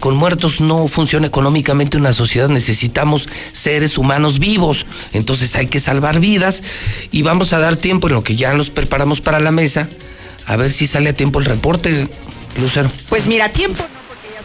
Con 0.00 0.16
muertos 0.16 0.60
no 0.60 0.88
funciona 0.88 1.26
económicamente 1.26 1.96
una 1.96 2.12
sociedad. 2.12 2.48
Necesitamos 2.48 3.28
seres 3.52 3.98
humanos 3.98 4.38
vivos. 4.38 4.86
Entonces 5.12 5.54
hay 5.54 5.66
que 5.66 5.78
salvar 5.78 6.18
vidas 6.18 6.62
y 7.12 7.22
vamos 7.22 7.52
a 7.52 7.60
dar 7.60 7.76
tiempo 7.76 8.08
en 8.08 8.14
lo 8.14 8.24
que 8.24 8.34
ya 8.34 8.54
nos 8.54 8.70
preparamos 8.70 9.20
para 9.20 9.38
la 9.38 9.52
mesa. 9.52 9.88
A 10.46 10.56
ver 10.56 10.72
si 10.72 10.86
sale 10.86 11.10
a 11.10 11.12
tiempo 11.12 11.38
el 11.38 11.44
reporte, 11.44 12.08
Lucero. 12.58 12.90
Pues 13.08 13.26
mira, 13.26 13.50
tiempo 13.50 13.84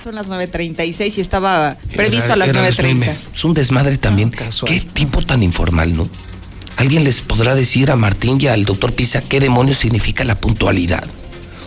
son 0.05 0.13
las 0.13 0.27
9.36 0.27 1.17
y 1.17 1.21
estaba 1.21 1.75
previsto 1.95 2.31
a 2.31 2.35
las 2.35 2.49
Era- 2.49 2.67
era 2.67 2.69
9.30. 2.75 3.11
Es 3.33 3.43
un 3.43 3.55
desmadre 3.55 3.97
también. 3.97 4.31
Qué 4.67 4.79
tipo 4.79 5.23
tan 5.25 5.41
informal, 5.41 5.97
¿no? 5.97 6.07
¿Alguien 6.77 7.03
les 7.03 7.21
podrá 7.21 7.55
decir 7.55 7.89
a 7.89 7.95
Martín 7.95 8.37
y 8.39 8.45
al 8.45 8.65
doctor 8.65 8.93
Pisa 8.93 9.21
qué 9.27 9.39
demonios 9.39 9.79
significa 9.79 10.23
la 10.23 10.35
puntualidad? 10.35 11.03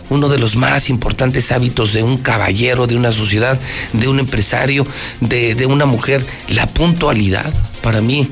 Uno 0.09 0.29
de 0.29 0.39
los 0.39 0.55
más 0.55 0.89
importantes 0.89 1.51
hábitos 1.51 1.91
de 1.91 2.01
un 2.01 2.17
caballero, 2.17 2.87
de 2.87 2.95
una 2.95 3.11
sociedad, 3.11 3.59
de 3.91 4.07
un 4.07 4.19
empresario, 4.19 4.87
de, 5.19 5.53
de 5.55 5.65
una 5.65 5.85
mujer, 5.85 6.25
la 6.47 6.65
puntualidad, 6.65 7.53
para 7.81 7.99
mí, 7.99 8.25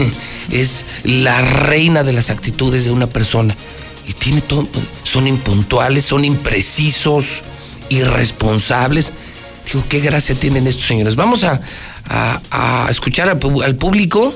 es 0.50 0.84
la 1.04 1.40
reina 1.40 2.02
de 2.02 2.12
las 2.12 2.30
actitudes 2.30 2.84
de 2.84 2.90
una 2.90 3.06
persona. 3.06 3.54
Y 4.08 4.12
tiene 4.14 4.40
todo, 4.40 4.66
son 5.04 5.28
impuntuales, 5.28 6.04
son 6.04 6.24
imprecisos, 6.24 7.42
irresponsables. 7.90 9.12
Digo, 9.66 9.84
qué 9.88 10.00
gracia 10.00 10.34
tienen 10.34 10.66
estos 10.66 10.86
señores. 10.86 11.16
Vamos 11.16 11.44
a, 11.44 11.60
escuchar 12.90 13.28
al, 13.28 13.40
al 13.62 13.76
público. 13.76 14.34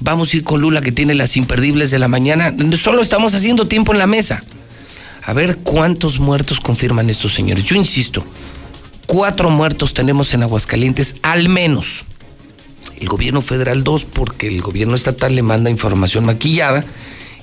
Vamos 0.00 0.32
a 0.32 0.36
ir 0.36 0.44
con 0.44 0.60
Lula 0.60 0.80
que 0.80 0.92
tiene 0.92 1.14
las 1.14 1.36
imperdibles 1.36 1.90
de 1.90 1.98
la 1.98 2.08
mañana. 2.08 2.54
Solo 2.76 3.02
estamos 3.02 3.34
haciendo 3.34 3.66
tiempo 3.66 3.92
en 3.92 3.98
la 3.98 4.06
mesa. 4.06 4.42
A 5.24 5.32
ver 5.32 5.58
cuántos 5.58 6.20
muertos 6.20 6.60
confirman 6.60 7.10
estos 7.10 7.34
señores. 7.34 7.64
Yo 7.64 7.76
insisto, 7.76 8.24
cuatro 9.06 9.50
muertos 9.50 9.92
tenemos 9.92 10.32
en 10.32 10.42
Aguascalientes, 10.42 11.16
al 11.22 11.48
menos. 11.48 12.04
El 12.98 13.08
gobierno 13.08 13.42
federal 13.42 13.84
dos, 13.84 14.04
porque 14.04 14.48
el 14.48 14.60
gobierno 14.60 14.94
estatal 14.94 15.34
le 15.34 15.42
manda 15.42 15.70
información 15.70 16.24
maquillada. 16.24 16.84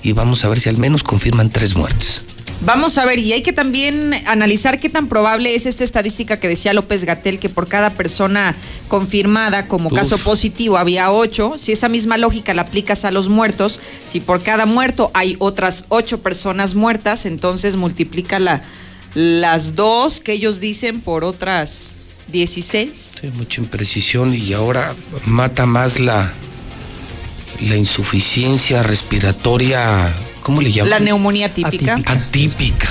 Y 0.02 0.12
vamos 0.12 0.44
a 0.44 0.48
ver 0.48 0.60
si 0.60 0.68
al 0.68 0.78
menos 0.78 1.02
confirman 1.02 1.50
tres 1.50 1.76
muertes. 1.76 2.22
Vamos 2.62 2.96
a 2.96 3.04
ver, 3.04 3.18
y 3.18 3.32
hay 3.32 3.42
que 3.42 3.52
también 3.52 4.14
analizar 4.26 4.80
qué 4.80 4.88
tan 4.88 5.08
probable 5.08 5.54
es 5.54 5.66
esta 5.66 5.84
estadística 5.84 6.40
que 6.40 6.48
decía 6.48 6.72
López 6.72 7.04
Gatel, 7.04 7.38
que 7.38 7.48
por 7.48 7.68
cada 7.68 7.90
persona 7.90 8.54
confirmada 8.88 9.68
como 9.68 9.88
Uf. 9.88 9.94
caso 9.94 10.18
positivo 10.18 10.78
había 10.78 11.12
ocho. 11.12 11.56
Si 11.58 11.72
esa 11.72 11.88
misma 11.88 12.16
lógica 12.16 12.54
la 12.54 12.62
aplicas 12.62 13.04
a 13.04 13.10
los 13.10 13.28
muertos, 13.28 13.78
si 14.04 14.20
por 14.20 14.42
cada 14.42 14.64
muerto 14.64 15.10
hay 15.14 15.36
otras 15.38 15.84
ocho 15.88 16.22
personas 16.22 16.74
muertas, 16.74 17.26
entonces 17.26 17.76
multiplica 17.76 18.38
la, 18.38 18.62
las 19.14 19.76
dos 19.76 20.20
que 20.20 20.32
ellos 20.32 20.58
dicen 20.58 21.00
por 21.00 21.24
otras 21.24 21.98
16. 22.32 23.18
Sí, 23.20 23.30
mucha 23.34 23.60
imprecisión 23.60 24.34
y 24.34 24.52
ahora 24.52 24.94
mata 25.26 25.66
más 25.66 26.00
la, 26.00 26.32
la 27.60 27.76
insuficiencia 27.76 28.82
respiratoria, 28.82 30.14
¿cómo 30.46 30.60
le 30.60 30.70
llaman? 30.70 30.90
La 30.90 31.00
neumonía 31.00 31.50
típica. 31.50 31.98
Atípica. 32.06 32.88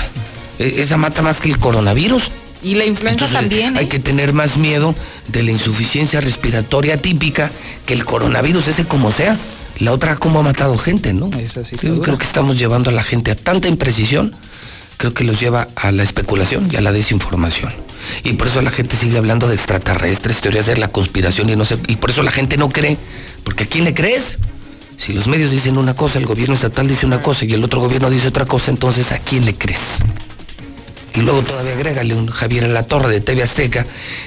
E- 0.58 0.74
Esa 0.82 0.98
mata 0.98 1.22
más 1.22 1.40
que 1.40 1.48
el 1.48 1.58
coronavirus. 1.58 2.24
Y 2.62 2.74
la 2.74 2.84
influenza 2.84 3.24
Entonces, 3.24 3.48
también. 3.50 3.78
Hay 3.78 3.86
¿eh? 3.86 3.88
que 3.88 3.98
tener 3.98 4.34
más 4.34 4.58
miedo 4.58 4.94
de 5.28 5.42
la 5.42 5.52
insuficiencia 5.52 6.20
respiratoria 6.20 6.98
típica 6.98 7.50
que 7.86 7.94
el 7.94 8.04
coronavirus, 8.04 8.68
ese 8.68 8.84
como 8.84 9.10
sea. 9.10 9.38
La 9.78 9.92
otra, 9.92 10.16
como 10.16 10.40
ha 10.40 10.42
matado 10.42 10.76
gente, 10.76 11.14
¿no? 11.14 11.30
Yo 11.82 12.02
creo 12.02 12.18
que 12.18 12.24
estamos 12.24 12.58
llevando 12.58 12.90
a 12.90 12.92
la 12.92 13.02
gente 13.02 13.30
a 13.30 13.36
tanta 13.36 13.68
imprecisión, 13.68 14.34
creo 14.98 15.14
que 15.14 15.24
los 15.24 15.40
lleva 15.40 15.68
a 15.76 15.92
la 15.92 16.02
especulación 16.02 16.68
y 16.70 16.76
a 16.76 16.82
la 16.82 16.92
desinformación. 16.92 17.72
Y 18.22 18.34
por 18.34 18.48
eso 18.48 18.60
la 18.60 18.70
gente 18.70 18.96
sigue 18.96 19.16
hablando 19.16 19.48
de 19.48 19.54
extraterrestres, 19.54 20.40
teorías 20.42 20.66
de 20.66 20.76
la 20.76 20.88
conspiración 20.88 21.48
y 21.50 21.56
no 21.56 21.64
sé, 21.64 21.78
y 21.88 21.96
por 21.96 22.10
eso 22.10 22.22
la 22.22 22.30
gente 22.32 22.56
no 22.58 22.68
cree. 22.68 22.98
Porque 23.44 23.64
¿a 23.64 23.66
quién 23.66 23.84
le 23.84 23.94
crees? 23.94 24.38
Si 24.96 25.12
los 25.12 25.28
medios 25.28 25.50
dicen 25.50 25.78
una 25.78 25.94
cosa, 25.94 26.18
el 26.18 26.26
gobierno 26.26 26.54
estatal 26.54 26.88
dice 26.88 27.06
una 27.06 27.22
cosa 27.22 27.44
y 27.44 27.52
el 27.52 27.62
otro 27.62 27.80
gobierno 27.80 28.10
dice 28.10 28.28
otra 28.28 28.46
cosa, 28.46 28.70
entonces 28.70 29.12
¿a 29.12 29.18
quién 29.18 29.44
le 29.44 29.54
crees? 29.54 29.80
Y 31.14 31.20
luego 31.20 31.42
todavía 31.42 31.72
agrégale 31.72 32.14
un 32.14 32.26
Javier 32.26 32.64
en 32.64 32.74
la 32.74 32.82
Torre 32.82 33.08
de 33.08 33.20
TV 33.20 33.42
Azteca, 33.42 33.86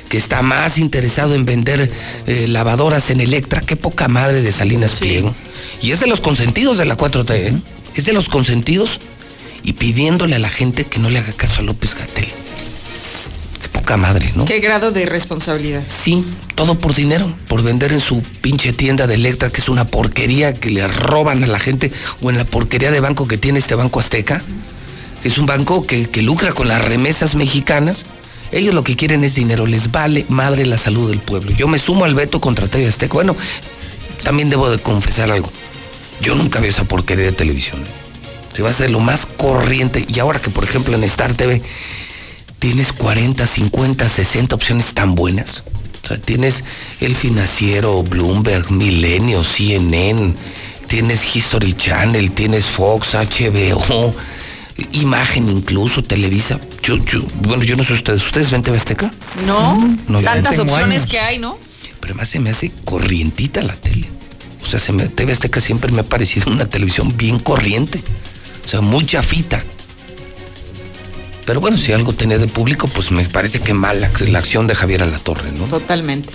que 0.09 0.17
está 0.17 0.41
más 0.41 0.79
interesado 0.79 1.35
en 1.35 1.45
vender 1.45 1.91
eh, 2.25 2.47
lavadoras 2.47 3.11
en 3.11 3.21
Electra. 3.21 3.61
Qué 3.61 3.75
poca 3.75 4.07
madre 4.07 4.41
de 4.41 4.51
Salinas 4.51 4.93
Pliego. 4.93 5.35
Y 5.81 5.91
es 5.91 5.99
de 5.99 6.07
los 6.07 6.19
consentidos 6.19 6.79
de 6.79 6.85
la 6.85 6.97
4T, 6.97 7.31
¿eh? 7.31 7.55
Es 7.93 8.05
de 8.05 8.13
los 8.13 8.27
consentidos 8.27 8.99
y 9.63 9.73
pidiéndole 9.73 10.35
a 10.35 10.39
la 10.39 10.49
gente 10.49 10.85
que 10.85 10.99
no 10.99 11.09
le 11.11 11.19
haga 11.19 11.33
caso 11.33 11.59
a 11.59 11.63
López 11.63 11.93
Gatel. 11.93 12.27
Poca 13.89 13.97
madre, 13.97 14.31
¿no? 14.35 14.45
¿Qué 14.45 14.59
grado 14.59 14.91
de 14.91 15.07
responsabilidad? 15.07 15.81
Sí, 15.87 16.23
todo 16.53 16.75
por 16.75 16.93
dinero, 16.93 17.33
por 17.47 17.63
vender 17.63 17.91
en 17.91 18.01
su 18.01 18.21
pinche 18.21 18.71
tienda 18.71 19.07
de 19.07 19.15
Electra, 19.15 19.49
que 19.49 19.61
es 19.61 19.67
una 19.67 19.87
porquería 19.87 20.53
que 20.53 20.69
le 20.69 20.87
roban 20.87 21.43
a 21.43 21.47
la 21.47 21.59
gente, 21.59 21.91
o 22.21 22.29
en 22.29 22.37
la 22.37 22.43
porquería 22.43 22.91
de 22.91 22.99
banco 22.99 23.27
que 23.27 23.39
tiene 23.39 23.57
este 23.57 23.73
Banco 23.73 23.99
Azteca, 23.99 24.43
que 25.23 25.29
es 25.29 25.39
un 25.39 25.47
banco 25.47 25.87
que, 25.87 26.07
que 26.07 26.21
lucra 26.21 26.53
con 26.53 26.67
las 26.67 26.85
remesas 26.85 27.33
mexicanas. 27.33 28.05
Ellos 28.51 28.75
lo 28.75 28.83
que 28.83 28.95
quieren 28.95 29.23
es 29.23 29.33
dinero, 29.33 29.65
les 29.65 29.91
vale 29.91 30.23
madre 30.29 30.67
la 30.67 30.77
salud 30.77 31.09
del 31.09 31.17
pueblo. 31.17 31.49
Yo 31.49 31.67
me 31.67 31.79
sumo 31.79 32.05
al 32.05 32.13
veto 32.13 32.39
contra 32.39 32.67
TV 32.67 32.87
Azteca. 32.87 33.15
Bueno, 33.15 33.35
también 34.21 34.51
debo 34.51 34.69
de 34.69 34.77
confesar 34.77 35.31
algo. 35.31 35.51
Yo 36.21 36.35
nunca 36.35 36.59
veo 36.59 36.69
esa 36.69 36.83
porquería 36.83 37.25
de 37.25 37.31
televisión. 37.31 37.79
Se 38.55 38.61
va 38.61 38.67
a 38.67 38.71
hacer 38.71 38.91
lo 38.91 38.99
más 38.99 39.25
corriente. 39.25 40.05
Y 40.07 40.19
ahora 40.19 40.39
que, 40.39 40.51
por 40.51 40.63
ejemplo, 40.63 40.93
en 40.93 41.03
Star 41.05 41.33
TV 41.33 41.63
tienes 42.59 42.93
40, 42.93 43.47
50, 43.47 44.07
60 44.07 44.55
opciones 44.55 44.93
tan 44.93 45.15
buenas. 45.15 45.63
O 46.03 46.07
sea, 46.07 46.17
tienes 46.17 46.63
El 47.01 47.15
Financiero, 47.15 48.03
Bloomberg, 48.03 48.71
Milenio, 48.71 49.43
CNN, 49.43 50.33
tienes 50.87 51.35
History 51.35 51.73
Channel, 51.73 52.31
tienes 52.31 52.65
Fox, 52.65 53.15
HBO, 53.15 54.13
Imagen 54.93 55.49
incluso, 55.49 56.03
Televisa. 56.03 56.59
Yo, 56.83 56.97
yo, 56.97 57.21
bueno, 57.41 57.63
yo 57.63 57.75
no 57.75 57.83
sé 57.83 57.93
ustedes, 57.93 58.25
¿ustedes 58.25 58.49
ven 58.51 58.63
TV 58.63 58.77
Azteca? 58.77 59.13
No, 59.45 59.97
tantas 60.23 60.57
opciones 60.59 61.01
años. 61.01 61.05
que 61.05 61.19
hay, 61.19 61.37
¿no? 61.37 61.57
Pero 61.99 62.13
además 62.13 62.29
se 62.29 62.39
me 62.39 62.49
hace 62.49 62.71
corrientita 62.85 63.61
la 63.61 63.75
tele. 63.75 64.07
O 64.63 64.65
sea, 64.65 64.79
se 64.79 64.93
me, 64.93 65.07
TV 65.07 65.33
Azteca 65.33 65.59
siempre 65.59 65.91
me 65.91 66.01
ha 66.01 66.03
parecido 66.03 66.51
una 66.51 66.65
televisión 66.65 67.15
bien 67.17 67.39
corriente. 67.39 67.99
O 68.65 68.69
sea, 68.69 68.81
muy 68.81 69.05
chafita. 69.05 69.61
Pero 71.49 71.61
bueno, 71.61 71.79
si 71.79 71.91
algo 71.93 72.13
tenía 72.13 72.37
de 72.37 72.45
público, 72.45 72.87
pues 72.87 73.09
me 73.09 73.25
parece 73.25 73.59
que 73.59 73.73
mal 73.73 73.99
la, 74.01 74.37
acción 74.37 74.67
de 74.67 74.75
Javier 74.75 75.01
Alatorre, 75.01 75.51
¿no? 75.53 75.63
Totalmente. 75.63 76.29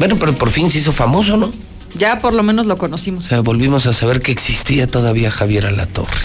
Bueno, 0.00 0.16
pero 0.18 0.32
por 0.32 0.50
fin 0.50 0.72
se 0.72 0.78
hizo 0.78 0.90
famoso, 0.90 1.36
¿no? 1.36 1.52
Ya 1.96 2.18
por 2.18 2.34
lo 2.34 2.42
menos 2.42 2.66
lo 2.66 2.74
O 2.74 2.76
conocimos. 2.76 3.26
sea, 3.26 3.42
volvimos 3.42 3.86
a 3.86 3.92
saber 3.94 4.20
que 4.20 4.32
existía 4.32 4.88
todavía 4.88 5.30
Javier 5.30 5.66
Alatorre. 5.66 6.18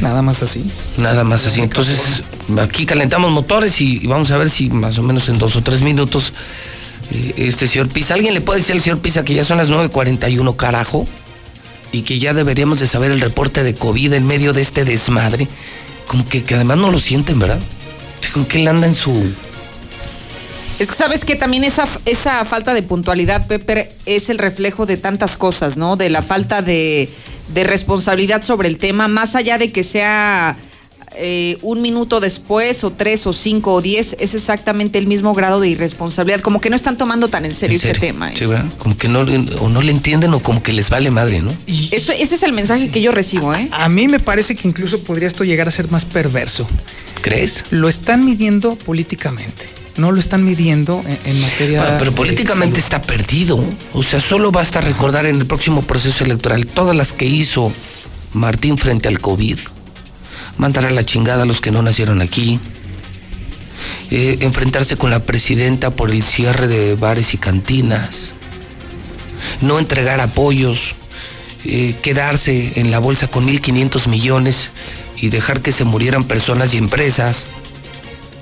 Nada 0.00 0.20
más 0.20 0.42
así. 0.42 0.62
Nada 0.98 1.24
más 1.24 1.46
así. 1.46 1.62
Entonces, 1.62 2.22
aquí 2.62 2.84
calentamos 2.84 3.30
motores 3.30 3.80
y, 3.80 3.96
y 4.02 4.06
vamos 4.06 4.30
a 4.30 4.36
ver 4.36 4.50
si 4.50 4.68
más 4.68 4.98
o 4.98 5.02
menos 5.02 5.26
en 5.30 5.38
dos 5.38 5.56
o 5.56 5.62
tres 5.62 5.80
minutos 5.80 6.34
eh, 7.12 7.32
este 7.38 7.66
señor 7.66 7.88
Pisa, 7.88 8.12
¿alguien 8.12 8.34
le 8.34 8.42
puede 8.42 8.60
decir 8.60 8.74
al 8.74 8.82
señor 8.82 9.00
Pisa 9.00 9.24
que 9.24 9.32
ya 9.32 9.46
son 9.46 9.56
las 9.56 9.70
9.41, 9.70 10.54
carajo? 10.54 11.06
Y 11.92 12.02
que 12.02 12.18
ya 12.18 12.34
deberíamos 12.34 12.78
de 12.78 12.86
saber 12.86 13.10
el 13.10 13.22
reporte 13.22 13.62
de 13.62 13.74
COVID 13.74 14.12
en 14.12 14.26
medio 14.26 14.52
de 14.52 14.60
este 14.60 14.84
desmadre. 14.84 15.48
Como 16.10 16.28
que, 16.28 16.42
que 16.42 16.56
además 16.56 16.76
no 16.78 16.90
lo 16.90 16.98
sienten, 16.98 17.38
¿verdad? 17.38 17.60
O 17.60 18.32
Como 18.32 18.48
que 18.48 18.60
él 18.60 18.66
anda 18.66 18.88
en 18.88 18.96
su... 18.96 19.12
Es 20.80 20.88
que 20.88 20.96
sabes 20.96 21.24
que 21.24 21.36
también 21.36 21.62
esa, 21.62 21.86
esa 22.04 22.44
falta 22.44 22.74
de 22.74 22.82
puntualidad, 22.82 23.46
Pepe, 23.46 23.92
es 24.06 24.28
el 24.28 24.38
reflejo 24.38 24.86
de 24.86 24.96
tantas 24.96 25.36
cosas, 25.36 25.76
¿no? 25.76 25.94
De 25.94 26.10
la 26.10 26.22
falta 26.22 26.62
de, 26.62 27.08
de 27.54 27.62
responsabilidad 27.62 28.42
sobre 28.42 28.66
el 28.66 28.78
tema, 28.78 29.06
más 29.06 29.36
allá 29.36 29.56
de 29.56 29.70
que 29.70 29.84
sea 29.84 30.56
eh, 31.20 31.58
un 31.62 31.82
minuto 31.82 32.18
después, 32.18 32.82
o 32.82 32.90
tres, 32.90 33.26
o 33.26 33.32
cinco, 33.32 33.74
o 33.74 33.82
diez, 33.82 34.16
es 34.18 34.34
exactamente 34.34 34.98
el 34.98 35.06
mismo 35.06 35.34
grado 35.34 35.60
de 35.60 35.68
irresponsabilidad. 35.68 36.40
Como 36.40 36.60
que 36.60 36.70
no 36.70 36.76
están 36.76 36.96
tomando 36.96 37.28
tan 37.28 37.44
en 37.44 37.52
serio, 37.54 37.74
en 37.76 37.80
serio. 37.80 37.92
este 37.94 38.06
tema. 38.06 38.32
Sí, 38.34 38.46
¿verdad? 38.46 38.66
Como 38.78 38.96
que 38.96 39.08
no, 39.08 39.22
le- 39.24 39.54
o 39.60 39.68
no 39.68 39.82
le 39.82 39.92
entienden 39.92 40.34
o 40.34 40.40
como 40.42 40.62
que 40.62 40.72
les 40.72 40.90
vale 40.90 41.10
madre, 41.10 41.40
¿no? 41.40 41.52
Eso, 41.90 42.12
ese 42.12 42.34
es 42.34 42.42
el 42.42 42.52
mensaje 42.52 42.90
que 42.90 43.00
yo 43.00 43.12
recibo, 43.12 43.54
¿eh? 43.54 43.68
A 43.72 43.88
mí 43.88 44.08
me 44.08 44.18
parece 44.18 44.56
que 44.56 44.66
incluso 44.66 44.98
podría 45.00 45.28
esto 45.28 45.44
llegar 45.44 45.68
a 45.68 45.70
ser 45.70 45.90
más 45.90 46.04
perverso. 46.04 46.66
¿Crees? 47.22 47.64
Lo 47.70 47.88
están 47.88 48.24
midiendo 48.24 48.76
políticamente. 48.76 49.68
No 49.96 50.12
lo 50.12 50.20
están 50.20 50.44
midiendo 50.44 51.02
en, 51.06 51.18
en 51.36 51.40
materia. 51.42 51.82
Ah, 51.82 51.96
pero 51.98 52.12
de 52.12 52.16
políticamente 52.16 52.80
está 52.80 53.02
perdido. 53.02 53.62
O 53.92 54.02
sea, 54.02 54.20
solo 54.20 54.50
basta 54.50 54.80
recordar 54.80 55.26
en 55.26 55.36
el 55.36 55.44
próximo 55.46 55.82
proceso 55.82 56.24
electoral 56.24 56.66
todas 56.66 56.96
las 56.96 57.12
que 57.12 57.26
hizo 57.26 57.70
Martín 58.32 58.78
frente 58.78 59.08
al 59.08 59.18
COVID. 59.20 59.58
Mandar 60.60 60.84
a 60.84 60.90
la 60.90 61.06
chingada 61.06 61.44
a 61.44 61.46
los 61.46 61.62
que 61.62 61.70
no 61.70 61.80
nacieron 61.80 62.20
aquí. 62.20 62.60
Eh, 64.10 64.36
enfrentarse 64.42 64.98
con 64.98 65.10
la 65.10 65.24
presidenta 65.24 65.90
por 65.90 66.10
el 66.10 66.22
cierre 66.22 66.68
de 66.68 66.96
bares 66.96 67.32
y 67.32 67.38
cantinas. 67.38 68.34
no 69.62 69.78
entregar 69.78 70.20
apoyos, 70.20 70.96
eh, 71.64 71.94
quedarse 72.02 72.72
en 72.76 72.90
la 72.90 72.98
bolsa 72.98 73.28
con 73.28 73.46
1.500 73.46 74.06
millones 74.08 74.68
y 75.16 75.30
dejar 75.30 75.62
que 75.62 75.72
se 75.72 75.84
murieran 75.84 76.24
personas 76.24 76.74
y 76.74 76.76
empresas. 76.76 77.46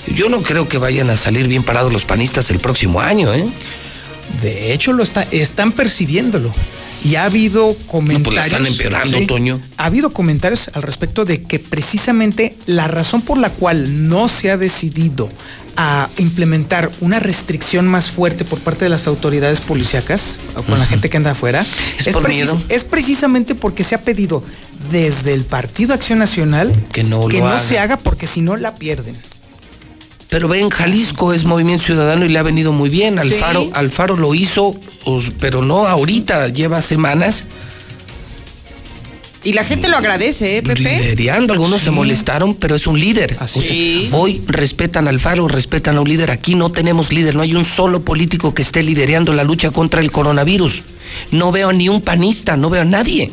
Yo 0.09 0.29
no 0.29 0.43
creo 0.43 0.69
que 0.69 0.79
vayan 0.79 1.11
a 1.11 1.17
salir 1.17 1.47
bien 1.47 1.63
parados 1.63 1.93
los 1.93 2.05
panistas 2.05 2.51
el 2.51 2.59
próximo 2.59 3.01
año, 3.01 3.33
¿eh? 3.33 3.47
De 4.43 4.73
hecho, 4.73 4.93
lo 4.93 5.05
está, 5.05 5.23
están 5.31 5.71
percibiéndolo. 5.71 6.53
Y 7.05 7.15
ha 7.15 7.25
habido 7.25 7.77
comentarios. 7.87 8.19
No, 8.21 8.25
pues 8.25 8.35
la 8.37 8.47
están 8.47 8.67
empeorando, 8.67 9.19
Sí. 9.19 9.27
Toño. 9.27 9.61
Ha 9.77 9.85
habido 9.87 10.13
comentarios 10.13 10.71
al 10.75 10.83
respecto 10.83 11.25
de 11.25 11.43
que 11.43 11.59
precisamente 11.59 12.57
la 12.67 12.89
razón 12.89 13.23
por 13.23 13.39
la 13.39 13.51
cual 13.51 14.09
no 14.09 14.29
se 14.29 14.51
ha 14.51 14.57
decidido 14.57 15.29
a 15.81 16.11
implementar 16.19 16.91
una 17.01 17.21
restricción 17.21 17.87
más 17.87 18.11
fuerte 18.11 18.45
por 18.45 18.59
parte 18.59 18.85
de 18.85 18.89
las 18.89 19.07
autoridades 19.07 19.61
policíacas 19.61 20.41
o 20.57 20.65
con 20.65 20.77
la 20.79 20.87
gente 20.87 21.09
que 21.09 21.17
anda 21.17 21.31
afuera 21.31 21.65
¿Es 22.05 22.13
por 22.13 22.25
precis- 22.25 22.47
miedo? 22.47 22.61
es 22.69 22.83
precisamente 22.83 23.55
porque 23.55 23.85
se 23.85 23.95
ha 23.95 24.03
pedido 24.03 24.43
desde 24.91 25.35
el 25.35 25.45
Partido 25.45 25.95
Acción 25.95 26.19
Nacional 26.19 26.73
Que 26.93 27.05
no 27.05 27.29
que 27.29 27.39
lo 27.39 27.45
no 27.45 27.51
haga. 27.51 27.61
se 27.61 27.79
haga 27.79 27.97
porque 27.97 28.27
si 28.27 28.41
no 28.41 28.57
la 28.57 28.75
pierden. 28.75 29.15
Pero 30.29 30.47
ven, 30.49 30.69
Jalisco 30.69 31.33
es 31.33 31.45
Movimiento 31.45 31.85
Ciudadano 31.87 32.25
y 32.25 32.29
le 32.29 32.39
ha 32.39 32.43
venido 32.43 32.73
muy 32.73 32.91
bien. 32.91 33.19
Alfaro, 33.19 33.63
Sí. 33.63 33.71
Alfaro 33.73 34.17
lo 34.17 34.35
hizo, 34.35 34.79
pues, 35.05 35.27
pero 35.41 35.63
no 35.63 35.87
ahorita, 35.87 36.49
lleva 36.49 36.83
semanas 36.83 37.45
Y 39.45 39.53
la 39.53 39.63
gente 39.65 39.89
lo 39.89 39.97
agradece, 39.97 40.59
¿eh, 40.59 40.63
Pepe? 40.63 40.81
liderando. 41.15 41.53
Algunos 41.55 41.81
se 41.81 41.91
molestaron, 41.93 42.55
pero 42.57 42.75
es 42.75 42.87
un 42.89 42.99
líder. 43.01 43.37
O 43.41 43.47
sea, 43.47 43.63
Sí. 43.63 44.09
hoy 44.13 44.43
respetan 44.49 45.07
a 45.07 45.11
Alfaro, 45.11 45.47
respetan 45.47 45.97
a 45.97 46.01
un 46.01 46.09
líder. 46.09 46.33
Aquí 46.33 46.57
no 46.57 46.71
tenemos 46.71 47.13
líder, 47.13 47.37
no 47.37 47.43
hay 47.43 47.55
un 47.55 47.65
solo 47.65 48.01
político 48.03 48.53
que 48.53 48.63
esté 48.63 48.83
liderando 48.83 49.33
la 49.33 49.45
lucha 49.45 49.71
contra 49.71 50.01
el 50.01 50.11
coronavirus. 50.11 50.83
No 51.31 51.53
veo 51.53 51.73
ni 51.73 51.89
un 51.89 52.03
panista, 52.03 52.57
no 52.57 52.69
veo 52.69 52.83
a 52.83 52.85
nadie. 52.85 53.31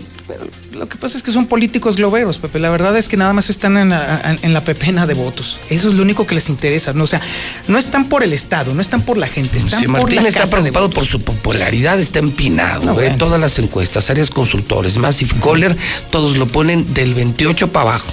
Lo 0.75 0.89
que 0.89 0.97
pasa 0.97 1.17
es 1.17 1.23
que 1.23 1.31
son 1.31 1.45
políticos 1.47 1.95
globeros, 1.95 2.37
Pepe. 2.37 2.59
La 2.59 2.69
verdad 2.69 2.97
es 2.97 3.07
que 3.07 3.17
nada 3.17 3.33
más 3.33 3.49
están 3.49 3.77
en 3.77 3.89
la, 3.89 4.37
en 4.41 4.53
la 4.53 4.61
pepena 4.61 5.05
de 5.05 5.13
votos. 5.13 5.59
Eso 5.69 5.87
es 5.87 5.93
lo 5.93 6.03
único 6.03 6.27
que 6.27 6.35
les 6.35 6.49
interesa. 6.49 6.93
No, 6.93 7.05
o 7.05 7.07
sea, 7.07 7.21
no 7.67 7.77
están 7.77 8.09
por 8.09 8.23
el 8.23 8.33
Estado, 8.33 8.73
no 8.73 8.81
están 8.81 9.01
por 9.01 9.17
la 9.17 9.27
gente, 9.27 9.57
están 9.57 9.79
Si 9.79 9.85
por 9.85 10.01
Martín 10.01 10.23
la 10.23 10.29
está 10.29 10.47
preocupado 10.47 10.89
por 10.89 11.05
su 11.05 11.21
popularidad, 11.21 11.99
está 11.99 12.19
empinado. 12.19 12.83
No, 12.83 12.93
bueno. 12.93 13.17
todas 13.17 13.39
las 13.39 13.57
encuestas, 13.59 14.09
áreas 14.09 14.29
consultores, 14.29 14.97
Massive 14.97 15.33
Caller, 15.41 15.75
todos 16.11 16.37
lo 16.37 16.47
ponen 16.47 16.93
del 16.93 17.13
28 17.13 17.71
para 17.71 17.89
abajo. 17.89 18.11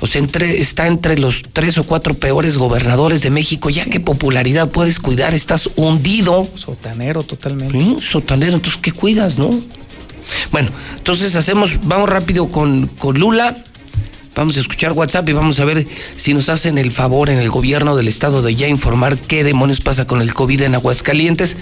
O 0.00 0.06
sea, 0.06 0.20
entre, 0.20 0.60
está 0.60 0.86
entre 0.86 1.18
los 1.18 1.42
tres 1.52 1.78
o 1.78 1.84
cuatro 1.84 2.14
peores 2.14 2.58
gobernadores 2.58 3.22
de 3.22 3.30
México. 3.30 3.70
Ya 3.70 3.84
qué 3.86 3.98
popularidad 3.98 4.68
puedes 4.70 5.00
cuidar, 5.00 5.34
estás 5.34 5.70
hundido. 5.76 6.46
Sotanero 6.54 7.22
totalmente. 7.22 7.78
Sí, 7.78 7.96
sotanero, 8.00 8.54
entonces 8.54 8.80
¿qué 8.82 8.92
cuidas, 8.92 9.38
no? 9.38 9.50
Bueno, 10.52 10.70
entonces 10.96 11.34
hacemos, 11.36 11.80
vamos 11.82 12.08
rápido 12.08 12.50
con, 12.50 12.86
con 12.86 13.18
Lula. 13.18 13.56
Vamos 14.34 14.58
a 14.58 14.60
escuchar 14.60 14.92
WhatsApp 14.92 15.26
y 15.30 15.32
vamos 15.32 15.60
a 15.60 15.64
ver 15.64 15.86
si 16.16 16.34
nos 16.34 16.50
hacen 16.50 16.76
el 16.76 16.90
favor 16.90 17.30
en 17.30 17.38
el 17.38 17.48
gobierno 17.48 17.96
del 17.96 18.06
estado 18.06 18.42
de 18.42 18.54
ya 18.54 18.68
informar 18.68 19.16
qué 19.16 19.44
demonios 19.44 19.80
pasa 19.80 20.06
con 20.06 20.20
el 20.20 20.34
COVID 20.34 20.60
en 20.60 20.74
Aguascalientes, 20.74 21.56